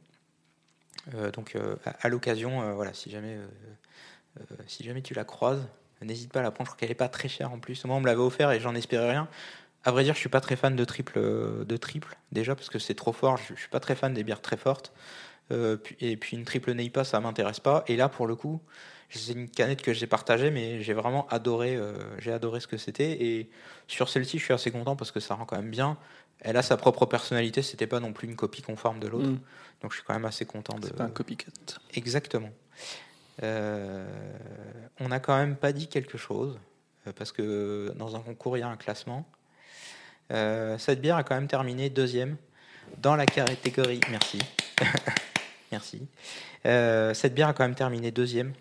Euh, 1.16 1.32
donc, 1.32 1.58
à, 1.86 1.92
à 2.02 2.10
l'occasion, 2.10 2.74
voilà, 2.76 2.94
si 2.94 3.10
jamais, 3.10 3.38
si 4.68 4.84
jamais 4.84 5.02
tu 5.02 5.14
la 5.14 5.24
croises, 5.24 5.68
n'hésite 6.02 6.32
pas 6.32 6.40
à 6.40 6.44
la 6.44 6.52
prendre. 6.52 6.70
Je 6.70 6.76
crois 6.76 6.80
qu'elle 6.80 6.92
est 6.92 6.96
pas 6.96 7.10
très 7.10 7.30
chère 7.30 7.52
en 7.52 7.60
plus. 7.60 7.84
Moi, 7.86 7.96
on 7.96 8.02
me 8.02 8.06
l'avait 8.06 8.22
offert 8.22 8.52
et 8.52 8.60
j'en 8.60 8.76
espérais 8.76 9.10
rien. 9.10 9.28
À 9.86 9.92
vrai 9.92 10.04
dire, 10.04 10.14
je 10.14 10.20
suis 10.20 10.30
pas 10.30 10.42
très 10.42 10.56
fan 10.56 10.76
de 10.76 10.86
triple, 10.86 11.20
de 11.66 11.78
triple 11.78 12.18
déjà 12.32 12.54
parce 12.54 12.70
que 12.70 12.80
c'est 12.80 12.96
trop 12.96 13.14
fort. 13.14 13.38
Je, 13.38 13.56
je 13.56 13.60
suis 13.60 13.70
pas 13.70 13.80
très 13.80 13.96
fan 13.96 14.14
des 14.14 14.24
bières 14.24 14.42
très 14.42 14.58
fortes. 14.58 14.94
Euh, 15.52 15.78
et 16.00 16.18
puis 16.18 16.38
une 16.38 16.46
triple 16.46 16.74
Neipa, 16.74 17.04
ça 17.04 17.20
m'intéresse 17.20 17.60
pas. 17.60 17.84
Et 17.88 17.96
là, 17.96 18.10
pour 18.10 18.28
le 18.28 18.36
coup, 18.36 18.62
c'est 19.10 19.34
une 19.34 19.50
canette 19.50 19.82
que 19.82 19.94
j'ai 19.94 20.08
partagée, 20.08 20.52
mais 20.52 20.82
j'ai 20.82 20.94
vraiment 20.94 21.28
adoré. 21.30 21.76
euh, 21.76 21.94
j'ai 22.20 22.32
adoré 22.32 22.60
ce 22.60 22.68
que 22.68 22.78
c'était. 22.78 23.24
Et 23.24 23.50
sur 23.88 24.10
celle-ci, 24.10 24.38
je 24.38 24.44
suis 24.44 24.54
assez 24.54 24.72
content 24.72 24.96
parce 24.96 25.12
que 25.12 25.20
ça 25.20 25.36
rend 25.36 25.46
quand 25.46 25.58
même 25.58 25.72
bien. 25.72 25.98
Elle 26.42 26.58
a 26.58 26.62
sa 26.62 26.78
propre 26.78 27.06
personnalité. 27.06 27.62
C'était 27.62 27.88
pas 27.88 28.00
non 28.00 28.14
plus 28.14 28.28
une 28.28 28.36
copie 28.36 28.62
conforme 28.62 29.00
de 29.00 29.08
l'autre. 29.08 29.30
Mm. 29.30 29.40
Donc, 29.82 29.92
je 29.92 29.98
suis 29.98 30.06
quand 30.06 30.14
même 30.14 30.26
assez 30.26 30.46
content 30.46 30.78
de. 30.78 30.86
C'est 30.86 30.96
pas 30.96 31.06
un 31.06 31.10
copycat. 31.10 31.52
Exactement. 31.94 32.52
Euh, 33.42 34.06
on 35.00 35.08
n'a 35.08 35.20
quand 35.20 35.38
même 35.38 35.56
pas 35.56 35.72
dit 35.72 35.88
quelque 35.88 36.18
chose, 36.18 36.60
parce 37.16 37.32
que 37.32 37.94
dans 37.96 38.16
un 38.16 38.20
concours, 38.20 38.58
il 38.58 38.60
y 38.60 38.64
a 38.64 38.68
un 38.68 38.76
classement. 38.76 39.26
Cette 40.30 41.02
bière 41.02 41.16
a 41.16 41.24
quand 41.24 41.34
même 41.34 41.48
terminé 41.48 41.90
deuxième 41.90 42.38
dans 42.98 43.16
la 43.16 43.26
catégorie, 43.26 44.00
merci, 44.10 44.40
Merci. 45.72 46.08
Euh, 46.66 47.14
cette 47.14 47.34
bière 47.34 47.50
a 47.50 47.54
quand 47.54 47.64
même 47.64 47.76
terminé 47.76 48.12
deuxième 48.12 48.54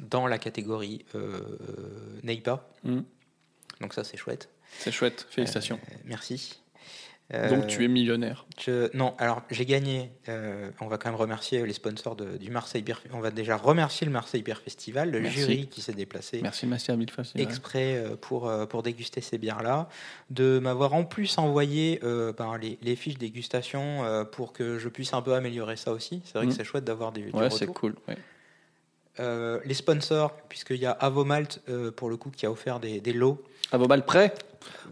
dans 0.00 0.26
la 0.26 0.38
catégorie 0.38 1.04
euh, 1.14 1.40
NEIPA. 2.22 2.66
Mhm. 2.84 3.04
Donc 3.80 3.94
ça, 3.94 4.04
c'est 4.04 4.16
chouette. 4.16 4.48
C'est 4.78 4.92
chouette, 4.92 5.26
félicitations. 5.30 5.78
Euh, 5.90 5.96
merci. 6.04 6.61
Donc 7.32 7.64
Euh, 7.64 7.66
tu 7.66 7.82
es 7.84 7.88
millionnaire. 7.88 8.44
je- 8.60 8.94
non, 8.94 9.14
alors 9.16 9.40
j'ai 9.50 9.64
gagné. 9.64 10.10
euh, 10.28 10.70
on 10.82 10.86
va 10.86 10.98
quand 10.98 11.08
même 11.08 11.18
remercier 11.18 11.64
les 11.64 11.72
sponsors 11.72 12.14
de- 12.14 12.36
du 12.36 12.50
Marseille 12.50 12.82
Beer. 12.82 12.96
On 13.14 13.20
va 13.20 13.30
déjà 13.30 13.56
remercier 13.56 14.04
le 14.06 14.12
Marseille 14.12 14.42
Beer 14.42 14.56
Festival, 14.62 15.10
le 15.10 15.20
Merci. 15.20 15.38
jury 15.38 15.66
qui 15.66 15.80
s'est 15.80 15.94
déplacé 15.94 16.40
Merci 16.42 16.66
Master 16.66 16.96
Milfast. 16.98 17.34
exprès 17.36 17.96
euh, 17.96 18.16
pour, 18.20 18.52
pour 18.68 18.82
déguster 18.82 19.22
ces 19.22 19.38
bières-là, 19.38 19.88
de 20.30 20.58
m'avoir 20.58 20.92
en 20.92 21.04
plus 21.04 21.38
envoyé 21.38 22.00
ben, 22.02 22.58
les, 22.60 22.78
les 22.82 22.96
fiches 22.96 23.16
dégustation 23.18 24.04
pour 24.32 24.52
que 24.52 24.78
je 24.78 24.88
puisse 24.90 25.14
un 25.14 25.22
peu 25.22 25.32
améliorer 25.32 25.76
ça 25.76 25.92
aussi. 25.92 26.20
C'est 26.26 26.36
vrai 26.36 26.46
que 26.46 26.52
c'est 26.52 26.64
chouette 26.64 26.84
d'avoir 26.84 27.12
des, 27.12 27.30
Ouais, 27.32 27.48
c'est 27.50 27.66
cool. 27.66 27.94
ouais. 28.08 28.16
Euh, 29.20 29.60
les 29.66 29.74
sponsors, 29.74 30.32
puisqu'il 30.48 30.76
y 30.78 30.86
a 30.86 30.90
Avomalt 30.92 31.60
euh, 31.68 31.90
pour 31.90 32.08
le 32.08 32.16
coup 32.16 32.30
qui 32.30 32.46
a 32.46 32.50
offert 32.50 32.80
des, 32.80 33.00
des 33.00 33.12
lots. 33.12 33.42
Balles 33.72 34.04
prêts 34.06 34.32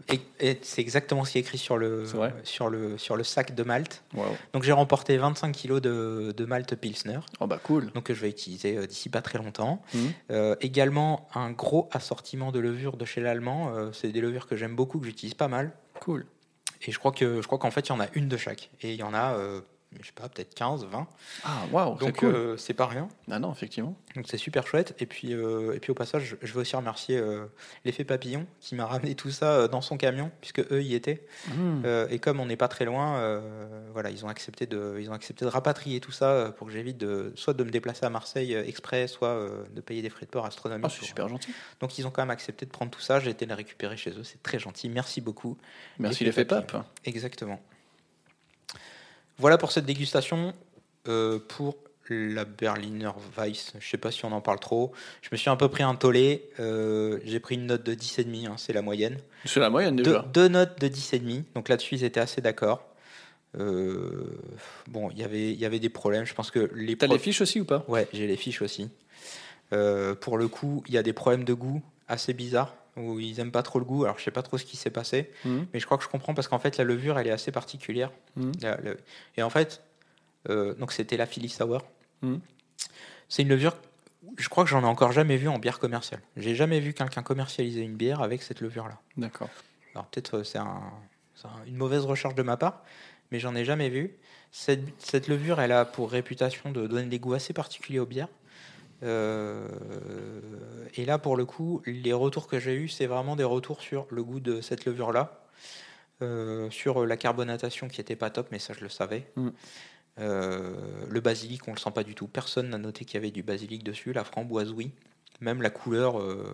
Et, 0.09 0.21
et 0.41 0.59
c'est 0.63 0.81
exactement 0.81 1.25
ce 1.25 1.33
qui 1.33 1.39
est 1.39 1.43
écrit 1.43 1.59
sur 1.59 1.77
le, 1.79 2.05
sur 2.45 2.69
le, 2.71 2.99
sur 2.99 3.17
le 3.17 3.25
sac 3.25 3.55
de 3.55 3.63
malt. 3.63 4.03
Waouh. 4.15 4.27
Donc 4.53 4.63
j'ai 4.63 4.73
remporté 4.73 5.17
25 5.17 5.53
kilos 5.53 5.81
de, 5.81 6.33
de 6.37 6.45
malt 6.45 6.75
Pilsner, 6.75 7.21
Oh 7.41 7.47
bah 7.47 7.61
cool. 7.63 7.91
donc 7.93 8.05
que 8.05 8.15
je 8.15 8.21
vais 8.21 8.31
utiliser 8.31 8.77
euh, 8.77 8.87
d'ici 8.87 9.09
pas 9.09 9.23
très 9.23 9.39
longtemps. 9.39 9.83
Mhm. 9.95 10.13
Euh, 10.31 10.57
également 10.61 11.29
un 11.35 11.51
gros 11.51 11.89
assortiment 11.93 12.51
de 12.53 12.59
levures 12.59 12.97
de 12.97 13.05
chez 13.05 13.21
l'allemand. 13.21 13.73
Euh, 13.75 13.91
c'est 13.93 14.09
des 14.09 14.21
levures 14.21 14.47
que 14.47 14.57
j'aime 14.57 14.75
beaucoup, 14.75 14.99
que 14.99 15.07
j'utilise 15.07 15.35
pas 15.35 15.49
mal. 15.49 15.73
Cool. 16.01 16.27
Et 16.87 16.93
je 16.93 16.99
crois 16.99 17.13
que 17.13 17.41
je 17.43 17.47
crois 17.47 17.59
qu'en 17.59 17.71
fait 17.71 17.89
il 17.89 17.91
y 17.91 17.93
en 17.93 18.01
a 18.01 18.07
une 18.15 18.29
de 18.29 18.37
chaque. 18.37 18.71
Et 18.81 18.93
il 18.95 18.99
y 18.99 19.03
en 19.03 19.13
a, 19.15 19.37
je 19.99 20.07
sais 20.07 20.13
pas, 20.15 20.29
peut-être 20.29 20.55
15, 20.55 20.87
20. 20.87 21.07
Ah 21.45 21.63
waouh, 21.73 21.97
c'est 21.99 22.07
Donc 22.07 22.17
cool. 22.19 22.35
euh, 22.35 22.57
c'est 22.57 22.75
pas 22.75 22.87
rien. 22.87 23.09
Ah 23.31 23.39
non, 23.41 23.51
effectivement. 23.53 23.97
Donc 24.15 24.27
c'est 24.29 24.37
super 24.39 24.67
chouette. 24.67 24.95
Et 25.01 25.07
puis, 25.07 25.33
euh, 25.35 25.75
et 25.75 25.81
puis 25.81 25.91
au 25.91 25.95
passage, 25.95 26.37
je 26.41 26.53
veux 26.53 26.61
aussi 26.61 26.77
remercier 26.77 27.19
euh, 27.19 27.47
l'effet 27.85 28.05
papillon 28.05 28.47
qui 28.61 28.77
m'a 28.77 28.87
ramené 28.87 29.17
tout 29.17 29.31
ça 29.31 29.53
euh, 29.53 29.69
dans 29.69 29.81
son 29.81 29.97
camion, 29.97 30.31
puisque 30.41 30.61
eux 30.73 30.83
y 30.83 30.95
étaient. 30.95 31.27
Euh, 31.85 32.07
et 32.09 32.21
comme 32.21 32.39
on 32.39 32.47
n'est 32.47 32.57
pas 32.57 32.69
très 32.69 32.85
loin, 32.85 33.41
voilà, 33.93 34.11
ils 34.11 34.25
ont 34.25 34.29
accepté 34.29 34.67
de, 34.67 34.97
ils 35.01 35.11
ont 35.11 35.15
accepté 35.15 35.45
de 35.45 35.51
rapatrier 35.51 36.01
tout 36.01 36.13
ça 36.13 36.55
pour 36.57 36.69
que 36.69 36.73
j'évite 36.73 36.99
de, 36.99 37.33
soit 37.35 37.55
de 37.55 37.65
me 37.65 37.71
déplacer 37.71 38.07
à 38.07 38.11
Marseille 38.11 38.55
exprès, 38.55 39.09
soit 39.09 39.49
de 39.75 39.81
payer 39.81 40.03
des 40.03 40.11
frais 40.11 40.27
de 40.27 40.31
port 40.31 40.47
astronomiques. 40.47 40.85
Ah, 40.87 40.95
c'est 41.01 41.05
super 41.05 41.29
gentil. 41.29 41.53
Donc 41.81 41.99
ils 41.99 42.07
ont 42.07 42.11
quand 42.11 42.23
même 42.23 42.31
accepté 42.31 42.65
de 42.65 42.71
prendre 42.71 42.91
tout 42.91 43.01
ça. 43.01 43.19
J'ai 43.19 43.31
été 43.31 43.45
les 43.45 43.55
récupérer 43.55 43.97
chez 43.97 44.11
eux. 44.11 44.23
C'est 44.25 44.43
très 44.43 44.59
gentil. 44.59 44.89
Merci 44.89 45.21
beaucoup. 45.21 45.57
Merci 45.99 46.25
L'effet 46.25 46.45
pape. 46.45 46.77
Exactement. 47.05 47.61
Voilà 49.41 49.59
pour 49.59 49.73
cette 49.73 49.87
dégustation. 49.87 50.53
Euh, 51.09 51.39
pour 51.39 51.77
la 52.11 52.45
Berliner 52.45 53.11
Weiss, 53.37 53.73
je 53.79 53.89
sais 53.89 53.97
pas 53.97 54.11
si 54.11 54.25
on 54.25 54.33
en 54.33 54.41
parle 54.41 54.59
trop. 54.61 54.93
Je 55.23 55.29
me 55.33 55.37
suis 55.37 55.49
un 55.49 55.57
peu 55.57 55.69
pris 55.69 55.83
un 55.83 55.95
tollé. 55.95 56.51
Euh, 56.59 57.19
J'ai 57.25 57.41
pris 57.41 57.55
une 57.55 57.67
note 57.67 57.85
de 57.85 57.95
10,5, 57.95 58.47
hein, 58.49 58.55
c'est 58.59 58.73
la 58.73 58.83
moyenne. 58.83 59.17
C'est 59.45 59.61
la 59.61 59.71
moyenne 59.71 59.97
déjà. 59.97 60.25
deux 60.35 60.49
notes 60.49 60.79
de 60.81 60.89
10,5. 60.89 61.45
Donc 61.55 61.69
là-dessus, 61.69 61.95
ils 61.95 62.05
étaient 62.05 62.21
assez 62.21 62.41
d'accord. 62.41 62.85
Euh, 63.59 64.39
bon, 64.89 65.11
il 65.13 65.19
y 65.19 65.25
avait- 65.25 65.53
il 65.53 65.59
y 65.59 65.65
avait 65.65 65.79
des 65.81 65.89
problèmes. 65.89 66.25
Je 66.25 66.35
pense 66.35 66.51
que 66.51 66.71
les 66.75 66.97
T'as 66.97 67.07
les 67.07 67.19
fiches 67.19 67.41
aussi 67.41 67.61
ou 67.61 67.65
pas? 67.65 67.85
Ouais, 67.89 68.09
j'ai 68.13 68.27
les 68.27 68.37
fiches 68.37 68.63
aussi. 68.63 68.89
Euh, 69.73 70.15
pour 70.15 70.37
le 70.37 70.49
coup, 70.49 70.83
il 70.89 70.95
y 70.95 70.99
a 70.99 71.03
des 71.03 71.13
problèmes 71.13 71.45
de 71.45 71.55
goût 71.55 71.81
assez 72.09 72.33
bizarres 72.33 72.75
où 72.97 73.19
ils 73.21 73.39
aiment 73.41 73.53
pas 73.53 73.63
trop 73.63 73.79
le 73.79 73.85
goût. 73.85 74.05
Alors 74.05 74.19
je 74.19 74.25
sais 74.25 74.31
pas 74.31 74.43
trop 74.43 74.59
ce 74.59 74.65
qui 74.65 74.77
s'est 74.77 74.91
passé, 74.91 75.31
Mhm. 75.45 75.67
mais 75.73 75.81
je 75.81 75.87
crois 75.87 75.97
que 75.99 76.05
je 76.05 76.09
comprends 76.09 76.35
parce 76.35 76.49
qu'en 76.49 76.59
fait 76.59 76.77
la 76.77 76.85
levure 76.85 77.19
elle 77.19 77.27
est 77.27 77.33
assez 77.33 77.53
particulière. 77.53 78.11
Mhm. 78.37 78.53
La- 78.63 78.79
Et 79.37 79.43
en 79.43 79.51
fait, 79.51 79.83
euh, 80.49 80.75
donc 80.75 80.93
c'était 80.93 81.17
la 81.17 81.27
Philly 81.27 81.49
Sour. 81.49 81.85
Mhm. 82.23 82.41
C'est 83.29 83.43
une 83.43 83.49
levure. 83.49 83.77
Je 84.37 84.49
crois 84.49 84.65
que 84.65 84.71
j'en 84.71 84.83
ai 84.83 84.87
encore 84.87 85.13
jamais 85.13 85.37
vu 85.37 85.49
en 85.49 85.59
bière 85.59 85.79
commerciale. 85.79 86.21
J'ai 86.37 86.55
jamais 86.55 86.81
vu 86.81 86.93
quelqu'un 86.93 87.23
commercialiser 87.23 87.81
une 87.83 87.97
bière 87.97 88.21
avec 88.23 88.43
cette 88.43 88.61
levure 88.61 88.87
là. 88.89 88.99
D'accord. 89.17 89.49
Alors 89.95 90.07
peut-être 90.07 90.39
euh, 90.39 90.45
c'est 90.45 90.59
un- 90.59 90.83
c'est 91.37 91.47
un- 91.47 91.65
une 91.67 91.77
mauvaise 91.77 92.05
recherche 92.05 92.35
de 92.35 92.43
ma 92.43 92.57
part, 92.57 92.83
mais 93.31 93.39
j'en 93.41 93.55
ai 93.55 93.65
jamais 93.65 93.89
vu. 93.89 94.15
Cette, 94.53 94.83
cette 94.99 95.29
levure, 95.29 95.61
elle 95.61 95.71
a 95.73 95.85
pour 95.85 96.11
réputation 96.11 96.71
de 96.73 96.87
donner 96.89 97.07
des 97.09 97.19
goûts 97.21 97.35
assez 97.35 97.53
particuliers 97.53 98.01
aux 98.01 98.07
bières. 98.07 98.29
Euh, 99.03 99.69
et 100.95 101.05
là, 101.05 101.19
pour 101.19 101.37
le 101.37 101.45
coup, 101.45 101.83
les 101.87 102.13
retours 102.13 102.47
que 102.47 102.59
j'ai 102.59 102.75
eus, 102.75 102.89
c'est 102.89 103.07
vraiment 103.07 103.37
des 103.37 103.45
retours 103.45 103.81
sur 103.81 104.07
le 104.11 104.23
goût 104.23 104.41
de 104.41 104.61
cette 104.61 104.85
levure-là, 104.85 105.37
Euh, 106.23 106.69
sur 106.71 107.07
la 107.07 107.17
carbonatation 107.17 107.89
qui 107.89 107.99
était 107.99 108.15
pas 108.15 108.29
top, 108.29 108.49
mais 108.53 108.59
ça 108.59 108.75
je 108.75 108.83
le 108.83 108.91
savais. 108.91 109.27
Mm. 109.37 109.49
Euh, 110.19 110.75
le 111.09 111.21
basilic, 111.21 111.67
on 111.67 111.73
le 111.73 111.79
sent 111.79 111.93
pas 111.93 112.05
du 112.05 112.15
tout. 112.15 112.29
Personne 112.29 112.69
n'a 112.69 112.77
noté 112.77 113.07
qu'il 113.07 113.15
y 113.15 113.17
avait 113.17 113.31
du 113.31 113.43
basilic 113.43 113.83
dessus. 113.83 114.13
La 114.13 114.23
framboise, 114.25 114.71
oui. 114.71 114.93
Même 115.41 115.63
la 115.63 115.71
couleur, 115.71 116.21
euh, 116.21 116.45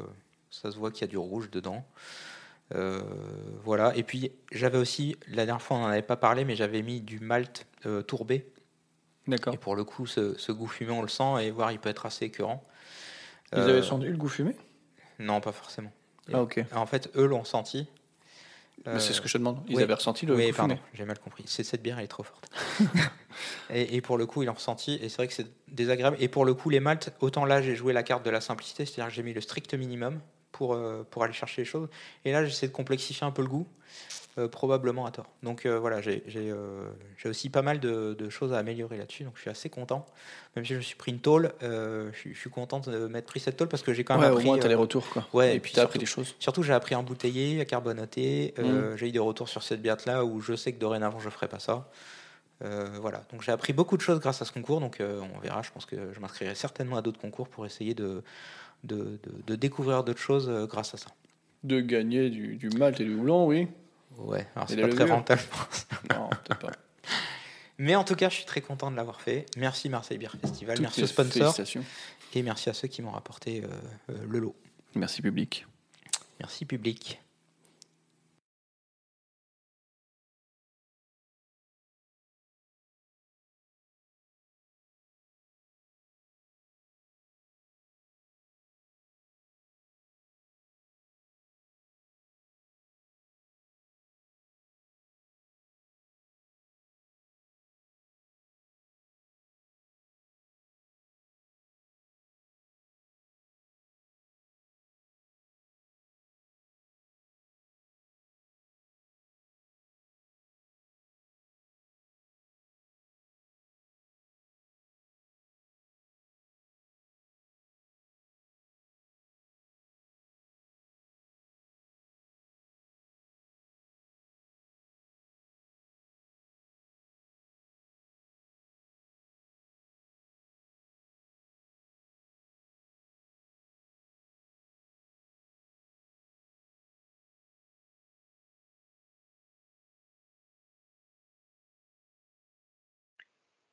ça 0.50 0.70
se 0.70 0.76
voit 0.76 0.92
qu'il 0.92 1.00
y 1.00 1.04
a 1.04 1.08
du 1.08 1.18
rouge 1.18 1.50
dedans. 1.50 1.84
Euh, 2.74 3.02
voilà. 3.64 3.96
Et 3.96 4.04
puis 4.04 4.30
j'avais 4.52 4.78
aussi, 4.78 5.16
la 5.26 5.46
dernière 5.46 5.62
fois 5.62 5.78
on 5.78 5.80
n'en 5.80 5.88
avait 5.88 6.02
pas 6.02 6.16
parlé, 6.16 6.44
mais 6.44 6.54
j'avais 6.54 6.82
mis 6.82 7.00
du 7.00 7.18
malt 7.18 7.66
tourbé. 8.06 8.46
D'accord. 9.28 9.54
Et 9.54 9.56
pour 9.58 9.74
le 9.76 9.84
coup, 9.84 10.06
ce, 10.06 10.36
ce 10.38 10.52
goût 10.52 10.66
fumé, 10.68 10.90
on 10.92 11.02
le 11.02 11.08
sent 11.08 11.42
et 11.44 11.50
voir, 11.50 11.72
il 11.72 11.78
peut 11.78 11.88
être 11.88 12.06
assez 12.06 12.24
écœurant. 12.26 12.64
Ils 13.52 13.58
Euh, 13.58 13.68
avaient 13.68 13.82
senti 13.82 14.06
le 14.06 14.16
goût 14.16 14.28
fumé? 14.28 14.54
Non, 15.18 15.40
pas 15.40 15.52
forcément. 15.52 15.92
Ah 16.32 16.42
ok. 16.42 16.64
En 16.74 16.86
fait, 16.86 17.10
eux 17.16 17.26
l'ont 17.26 17.44
senti. 17.44 17.86
Mais 18.84 19.00
c'est 19.00 19.12
ce 19.14 19.20
que 19.20 19.26
je 19.26 19.32
te 19.32 19.38
demande. 19.38 19.60
Ils 19.68 19.76
oui. 19.76 19.82
avaient 19.82 19.94
ressenti 19.94 20.26
le 20.26 20.34
oui, 20.36 20.50
goût 20.50 20.56
pardon, 20.56 20.76
fumé. 20.76 20.86
j'ai 20.94 21.04
mal 21.04 21.18
compris. 21.18 21.42
C'est 21.46 21.64
cette 21.64 21.82
bière, 21.82 21.98
elle 21.98 22.04
est 22.04 22.08
trop 22.08 22.22
forte. 22.22 22.48
et, 23.70 23.96
et 23.96 24.00
pour 24.00 24.16
le 24.18 24.26
coup, 24.26 24.42
ils 24.42 24.46
l'ont 24.46 24.52
ressenti, 24.52 24.94
et 25.02 25.08
c'est 25.08 25.16
vrai 25.16 25.26
que 25.28 25.32
c'est 25.34 25.46
désagréable. 25.68 26.16
Et 26.20 26.28
pour 26.28 26.44
le 26.44 26.54
coup, 26.54 26.70
les 26.70 26.78
maltes, 26.78 27.12
autant 27.20 27.44
là, 27.46 27.62
j'ai 27.62 27.74
joué 27.74 27.92
la 27.92 28.02
carte 28.04 28.24
de 28.24 28.30
la 28.30 28.40
simplicité, 28.40 28.84
c'est-à-dire 28.86 29.06
que 29.08 29.14
j'ai 29.14 29.22
mis 29.24 29.32
le 29.32 29.40
strict 29.40 29.74
minimum 29.74 30.20
pour, 30.52 30.74
euh, 30.74 31.04
pour 31.10 31.24
aller 31.24 31.32
chercher 31.32 31.62
les 31.62 31.66
choses. 31.66 31.88
Et 32.24 32.32
là, 32.32 32.44
j'essaie 32.44 32.68
de 32.68 32.72
complexifier 32.72 33.26
un 33.26 33.32
peu 33.32 33.42
le 33.42 33.48
goût, 33.48 33.66
euh, 34.38 34.48
probablement 34.48 35.06
à 35.06 35.10
tort. 35.10 35.26
Donc 35.42 35.64
euh, 35.66 35.78
voilà, 35.78 36.00
j'ai 36.00 36.22
euh, 36.36 36.84
j'ai 37.16 37.28
aussi 37.28 37.48
pas 37.48 37.62
mal 37.62 37.80
de, 37.80 38.14
de 38.14 38.28
choses 38.28 38.52
à 38.52 38.58
améliorer 38.58 38.98
là-dessus, 38.98 39.24
donc 39.24 39.32
je 39.36 39.40
suis 39.40 39.50
assez 39.50 39.70
content. 39.70 40.04
Même 40.56 40.64
si 40.64 40.72
je 40.72 40.76
me 40.78 40.82
suis 40.82 40.96
pris 40.96 41.12
une 41.12 41.20
tôle, 41.20 41.52
euh, 41.62 42.10
je, 42.12 42.18
suis- 42.18 42.34
je 42.34 42.38
suis 42.40 42.50
content 42.50 42.80
de 42.80 43.06
m'être 43.06 43.26
pris 43.26 43.40
cette 43.40 43.56
tôle 43.56 43.68
parce 43.68 43.82
que 43.82 43.92
j'ai 43.94 44.04
quand 44.04 44.14
même 44.14 44.24
Ouais, 44.24 44.30
au 44.30 44.34
appris. 44.34 44.44
moins 44.46 44.58
t'as 44.58 44.66
euh, 44.66 44.68
les 44.68 44.74
retours 44.74 45.08
quoi. 45.08 45.26
ouais, 45.32 45.52
et 45.52 45.56
et 45.56 45.60
puis 45.60 45.72
t'as 45.72 45.82
appris 45.84 45.98
des 45.98 46.06
choses. 46.06 46.34
Surtout, 46.38 46.62
j'ai 46.62 46.72
appris 46.74 46.94
à 46.94 46.98
embouteiller, 46.98 47.60
à 47.60 47.64
carbonater. 47.64 48.54
Euh, 48.58 48.94
Mm. 48.94 48.96
J'ai 48.98 49.08
eu 49.08 49.12
des 49.12 49.18
retours 49.18 49.48
sur 49.48 49.62
cette 49.62 49.80
bière-là 49.82 50.24
où 50.24 50.40
je 50.40 50.54
sais 50.54 50.72
que 50.72 50.78
dorénavant, 50.78 51.18
je 51.18 51.26
ne 51.26 51.30
ferai 51.30 51.48
pas 51.48 51.58
ça. 51.58 51.88
Euh, 52.64 52.88
voilà, 53.02 53.22
donc 53.32 53.42
j'ai 53.42 53.52
appris 53.52 53.72
beaucoup 53.74 53.96
de 53.98 54.02
choses 54.02 54.18
grâce 54.18 54.40
à 54.40 54.44
ce 54.44 54.52
concours. 54.52 54.80
Donc 54.80 55.00
euh, 55.00 55.20
on 55.34 55.38
verra, 55.40 55.62
je 55.62 55.70
pense 55.70 55.84
que 55.86 55.96
je 56.14 56.20
m'inscrirai 56.20 56.54
certainement 56.54 56.96
à 56.96 57.02
d'autres 57.02 57.20
concours 57.20 57.48
pour 57.48 57.66
essayer 57.66 57.92
de, 57.94 58.22
de, 58.84 58.96
de- 58.96 59.18
de 59.46 59.54
découvrir 59.56 60.04
d'autres 60.04 60.20
choses 60.20 60.50
grâce 60.68 60.94
à 60.94 60.96
ça. 60.98 61.08
De 61.64 61.80
gagner 61.80 62.30
du, 62.30 62.56
du 62.56 62.68
malt 62.70 62.98
et 63.00 63.04
du 63.04 63.14
houblon, 63.14 63.46
oui. 63.46 63.68
Ouais, 64.18 64.46
alors 64.54 64.68
c'est 64.68 64.76
pas 64.76 64.88
très 64.88 65.04
rentable. 65.04 65.40
je 65.40 65.56
pense. 65.56 65.86
Non, 66.10 66.28
peut-être 66.30 66.58
pas. 66.58 66.72
Mais 67.78 67.94
en 67.94 68.04
tout 68.04 68.14
cas, 68.14 68.30
je 68.30 68.36
suis 68.36 68.44
très 68.44 68.62
content 68.62 68.90
de 68.90 68.96
l'avoir 68.96 69.20
fait. 69.20 69.46
Merci 69.56 69.88
Marseille 69.88 70.18
Beer 70.18 70.30
Festival, 70.40 70.76
Toutes 70.76 70.82
merci 70.82 71.02
aux 71.02 71.06
sponsors 71.06 71.54
et 72.34 72.42
merci 72.42 72.70
à 72.70 72.74
ceux 72.74 72.88
qui 72.88 73.02
m'ont 73.02 73.10
rapporté 73.10 73.62
euh, 73.62 73.68
euh, 74.10 74.26
le 74.28 74.38
lot. 74.38 74.56
Merci 74.94 75.22
public. 75.22 75.66
Merci 76.40 76.64
public. 76.64 77.20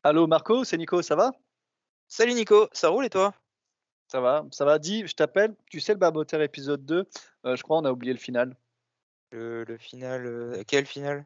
Allô 0.06 0.28
Marco, 0.28 0.64
c'est 0.66 0.78
Nico, 0.78 1.02
ça 1.02 1.16
va? 1.16 1.32
Salut 2.08 2.34
Nico, 2.34 2.70
ça 2.72 2.88
roule 2.90 3.06
et 3.06 3.10
toi? 3.10 3.34
Ça 4.08 4.22
va, 4.22 4.46
ça 4.52 4.64
va. 4.66 4.80
Dis, 4.80 5.06
je 5.08 5.14
t'appelle. 5.14 5.56
Tu 5.70 5.80
sais 5.82 5.94
le 5.94 6.00
Barboteur 6.00 6.42
épisode 6.42 6.86
2 6.86 7.06
euh, 7.46 7.56
Je 7.56 7.64
crois 7.64 7.78
on 7.80 7.86
a 7.86 7.92
oublié 7.92 8.14
le 8.14 8.20
final. 8.20 8.56
le, 9.32 9.64
le 9.66 9.78
final, 9.78 10.26
euh, 10.26 10.64
quel 10.68 10.86
final? 10.86 11.26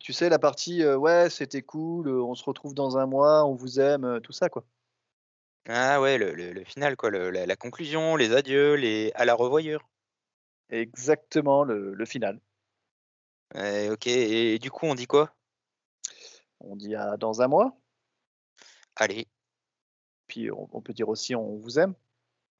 Tu 0.00 0.12
sais 0.12 0.28
la 0.28 0.38
partie, 0.40 0.82
euh, 0.82 0.96
ouais, 0.96 1.30
c'était 1.30 1.62
cool, 1.62 2.08
on 2.08 2.34
se 2.34 2.42
retrouve 2.44 2.74
dans 2.74 2.98
un 2.98 3.06
mois, 3.06 3.44
on 3.46 3.54
vous 3.54 3.78
aime, 3.78 4.20
tout 4.20 4.32
ça 4.32 4.48
quoi. 4.48 4.64
Ah 5.68 6.00
ouais, 6.00 6.18
le, 6.18 6.34
le- 6.34 6.52
le 6.52 6.64
final 6.64 6.96
quoi, 6.96 7.10
la, 7.10 7.46
la 7.46 7.56
conclusion, 7.56 8.16
les 8.16 8.32
adieux, 8.32 8.74
les 8.74 9.12
à 9.14 9.24
la 9.24 9.34
revoyure. 9.34 9.88
Exactement 10.70 11.64
le, 11.64 11.92
final. 12.06 12.40
Ok, 13.90 14.06
et, 14.06 14.58
du 14.60 14.70
coup 14.70 14.86
on 14.86 14.94
dit 14.94 15.06
quoi? 15.06 15.35
On 16.60 16.76
dit 16.76 16.94
à 16.94 17.16
dans 17.16 17.40
un 17.42 17.48
mois, 17.48 17.76
Allez, 18.96 19.26
puis 20.26 20.50
on, 20.50 20.68
on 20.72 20.80
peut 20.80 20.92
dire 20.92 21.08
aussi 21.08 21.34
on 21.34 21.56
vous 21.56 21.78
aime. 21.78 21.94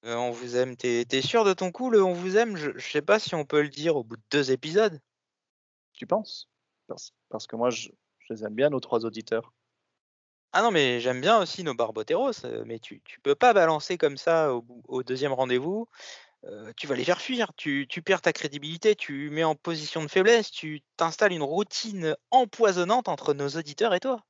euh, 0.05 0.15
on 0.16 0.31
vous 0.31 0.57
aime. 0.57 0.76
T'es 0.76 1.23
sûr 1.23 1.44
de 1.44 1.52
ton 1.52 1.73
coup, 1.73 1.91
le 1.91 2.02
on 2.02 2.12
vous 2.12 2.36
aime? 2.36 2.57
Je, 2.57 2.70
je 2.76 2.91
sais 2.91 3.02
pas 3.02 3.18
si 3.18 3.34
on 3.34 3.44
peut 3.44 3.62
le 3.62 3.68
dire 3.68 3.97
au 3.97 4.05
bout 4.05 4.16
de 4.16 4.23
deux 4.31 4.50
épisodes. 4.52 5.00
Tu 5.92 6.07
penses? 6.07 6.49
Parce, 6.86 7.12
parce 7.28 7.47
que 7.47 7.57
moi 7.57 7.70
je, 7.70 7.89
je 8.20 8.33
les 8.34 8.44
aime 8.44 8.55
bien 8.55 8.70
nos 8.70 8.81
trois 8.81 9.05
auditeurs. 9.05 9.52
Ah 10.52 10.62
non, 10.62 10.70
mais 10.70 11.00
j'aime 11.00 11.20
bien 11.20 11.39
aussi 11.41 11.65
nos 11.65 11.75
barboteros, 11.75 12.44
euh, 12.44 12.62
mais 12.66 12.78
tu, 12.78 13.02
tu 13.05 13.20
peux 13.20 13.34
pas 13.34 13.52
balancer 13.52 13.99
comme 13.99 14.16
ça 14.16 14.55
au 14.55 15.02
deuxième 15.02 15.33
rendez-vous. 15.33 15.89
Euh, 16.47 16.73
tu 16.76 16.86
vas 16.86 16.94
les 16.94 17.05
faire 17.05 17.20
fuir, 17.20 17.52
tu, 17.57 17.86
tu 17.89 18.02
perds 18.02 18.23
ta 18.23 18.33
crédibilité, 18.33 18.94
tu 18.97 19.31
mets 19.31 19.44
en 19.44 19.55
position 19.55 20.02
de 20.02 20.08
faiblesse, 20.08 20.50
tu 20.50 20.83
t'installes 20.97 21.33
une 21.33 21.42
routine 21.42 22.16
empoisonnante 22.31 23.08
entre 23.08 23.34
nos 23.34 23.49
auditeurs 23.49 23.94
et 23.94 24.00
toi. 24.00 24.25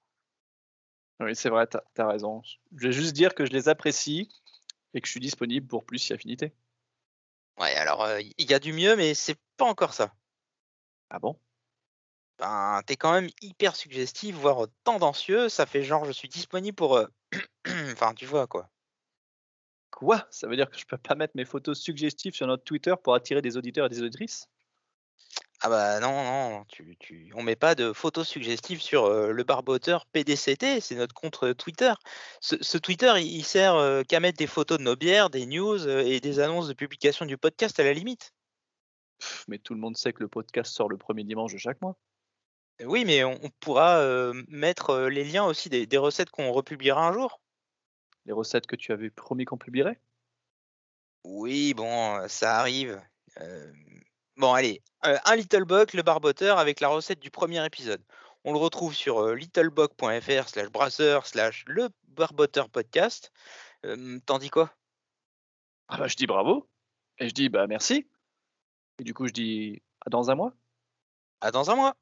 Oui, 1.21 1.35
c'est 1.37 1.49
vrai, 1.51 1.67
t'as 1.67 1.81
as 1.99 2.07
raison. 2.09 2.43
Je 2.77 2.87
vais 2.89 2.93
juste 2.93 3.13
dire 3.15 3.35
que 3.35 3.45
je 3.47 3.53
les 3.53 3.69
apprécie 3.69 4.29
et 4.95 5.01
que 5.01 5.07
je 5.07 5.11
suis 5.13 5.21
disponible 5.21 5.67
pour 5.67 5.85
plus 5.85 5.99
si 5.99 6.13
affinité. 6.13 6.55
Ouais, 7.59 7.75
alors 7.75 8.03
euh, 8.05 8.21
il 8.39 8.51
y 8.51 8.55
a 8.55 8.59
du 8.59 8.73
mieux, 8.73 8.97
mais 8.97 9.15
c'est 9.15 9.39
pas 9.59 9.65
encore 9.67 9.93
ça. 9.95 10.15
Ah 11.11 11.19
bon? 11.19 11.39
Ben, 12.39 12.83
t'es 12.87 12.97
quand 12.97 13.13
même 13.13 13.29
hyper 13.43 13.77
suggestif, 13.77 14.37
voire 14.37 14.69
tendancieux. 14.85 15.49
Ça 15.51 15.67
fait 15.67 15.83
genre 15.83 16.05
je 16.07 16.13
suis 16.13 16.29
disponible 16.29 16.75
pour. 16.77 16.97
euh, 16.97 17.07
Enfin, 17.93 18.15
tu 18.15 18.27
vois 18.27 18.47
quoi. 18.47 18.71
Quoi? 19.97 20.27
Ça 20.29 20.47
veut 20.47 20.57
dire 20.57 20.69
que 20.69 20.79
je 20.79 20.85
peux 20.85 20.99
pas 20.99 21.15
mettre 21.15 21.33
mes 21.37 21.47
photos 21.47 21.81
suggestives 21.81 22.35
sur 22.35 22.47
notre 22.47 22.65
Twitter 22.65 22.95
pour 23.03 23.15
attirer 23.15 23.41
des 23.41 23.57
auditeurs 23.57 23.87
et 23.87 23.89
des 23.89 24.03
auditrices? 24.03 24.47
Ah 25.63 25.71
bah 25.71 26.01
non, 26.01 26.13
non, 26.23 26.65
tu, 26.69 26.99
tu... 27.01 27.33
on 27.35 27.43
met 27.43 27.57
pas 27.57 27.75
de 27.75 27.95
photos 27.95 28.29
suggestives 28.29 28.83
sur 28.83 29.07
euh, 29.07 29.33
le 29.33 29.43
barboteur 29.43 30.05
PDCT, 30.05 30.83
c'est 30.83 30.97
notre 30.97 31.15
compte 31.15 31.43
euh, 31.45 31.55
Twitter. 31.55 31.95
Ce, 32.43 32.57
ce 32.61 32.77
Twitter, 32.77 33.11
il, 33.17 33.37
il 33.39 33.43
sert 33.43 33.75
euh, 33.77 34.03
qu'à 34.03 34.21
mettre 34.21 34.37
des 34.37 34.47
photos 34.47 34.77
de 34.77 34.83
nos 34.83 34.97
bières, 34.97 35.31
des 35.31 35.47
news 35.47 35.87
euh, 35.87 36.03
et 36.03 36.21
des 36.21 36.41
annonces 36.41 36.69
de 36.69 36.75
publication 36.75 37.25
du 37.25 37.39
podcast 37.39 37.81
à 37.81 37.83
la 37.83 37.95
limite. 37.95 38.35
Pff, 39.19 39.47
Mais 39.49 39.59
tout 39.59 39.73
le 39.73 39.81
monde 39.81 39.97
sait 39.97 40.13
que 40.13 40.23
le 40.23 40.29
podcast 40.29 40.75
sort 40.75 40.91
le 40.91 40.99
premier 40.99 41.25
dimanche 41.25 41.55
de 41.55 41.59
chaque 41.59 41.81
mois. 41.81 41.97
Oui, 42.85 43.07
mais 43.07 43.25
on, 43.25 43.41
on 43.43 43.49
pourra 43.61 44.33
mettre 44.49 45.07
les 45.07 45.25
liens 45.25 45.45
aussi 45.47 45.71
des, 45.71 45.87
des 45.87 45.97
recettes 45.97 46.29
qu'on 46.29 46.53
republiera 46.53 47.09
un 47.09 47.15
jour. 47.15 47.41
Les 48.27 48.33
recettes 48.33 48.67
que 48.67 48.77
tu 48.77 48.93
avais 48.93 49.11
promis 49.11 49.45
qu'on 49.45 49.57
publierait? 49.57 49.99
Oui, 51.25 51.75
bon, 51.75 52.19
euh, 52.19 52.29
ça 52.29 52.59
arrive. 52.59 53.01
Euh, 53.41 53.73
Bon, 54.37 54.53
allez, 54.53 54.83
euh, 55.07 55.17
un 55.25 55.35
Little 55.35 55.65
Buck, 55.65 55.95
le 55.95 56.03
barboteur, 56.03 56.59
avec 56.59 56.81
la 56.81 56.89
recette 56.89 57.21
du 57.21 57.31
premier 57.31 57.65
épisode. 57.65 58.05
On 58.45 58.53
le 58.53 58.59
retrouve 58.59 58.95
sur 58.95 59.21
euh, 59.21 59.35
littlebuck.fr 59.35 60.49
slash 60.49 60.69
brasseur 60.69 61.27
slash 61.27 61.65
le 61.67 61.89
barboteur 62.09 62.69
podcast. 62.69 63.33
Euh, 63.87 64.19
T'en 64.27 64.39
dis 64.39 64.51
quoi? 64.51 64.75
Ah 65.89 65.97
bah 65.97 66.07
je 66.07 66.17
dis 66.17 66.27
bravo. 66.27 66.69
Et 67.19 67.31
je 67.31 67.35
dis 67.35 67.49
bah 67.49 67.67
merci. 67.67 68.07
Et 68.99 69.05
du 69.05 69.15
coup 69.15 69.27
je 69.27 69.33
dis 69.33 69.83
à 70.05 70.11
dans 70.11 70.31
un 70.31 70.35
mois. 70.35 70.53
À 71.41 71.51
dans 71.51 71.71
un 71.71 71.77
mois 71.77 71.97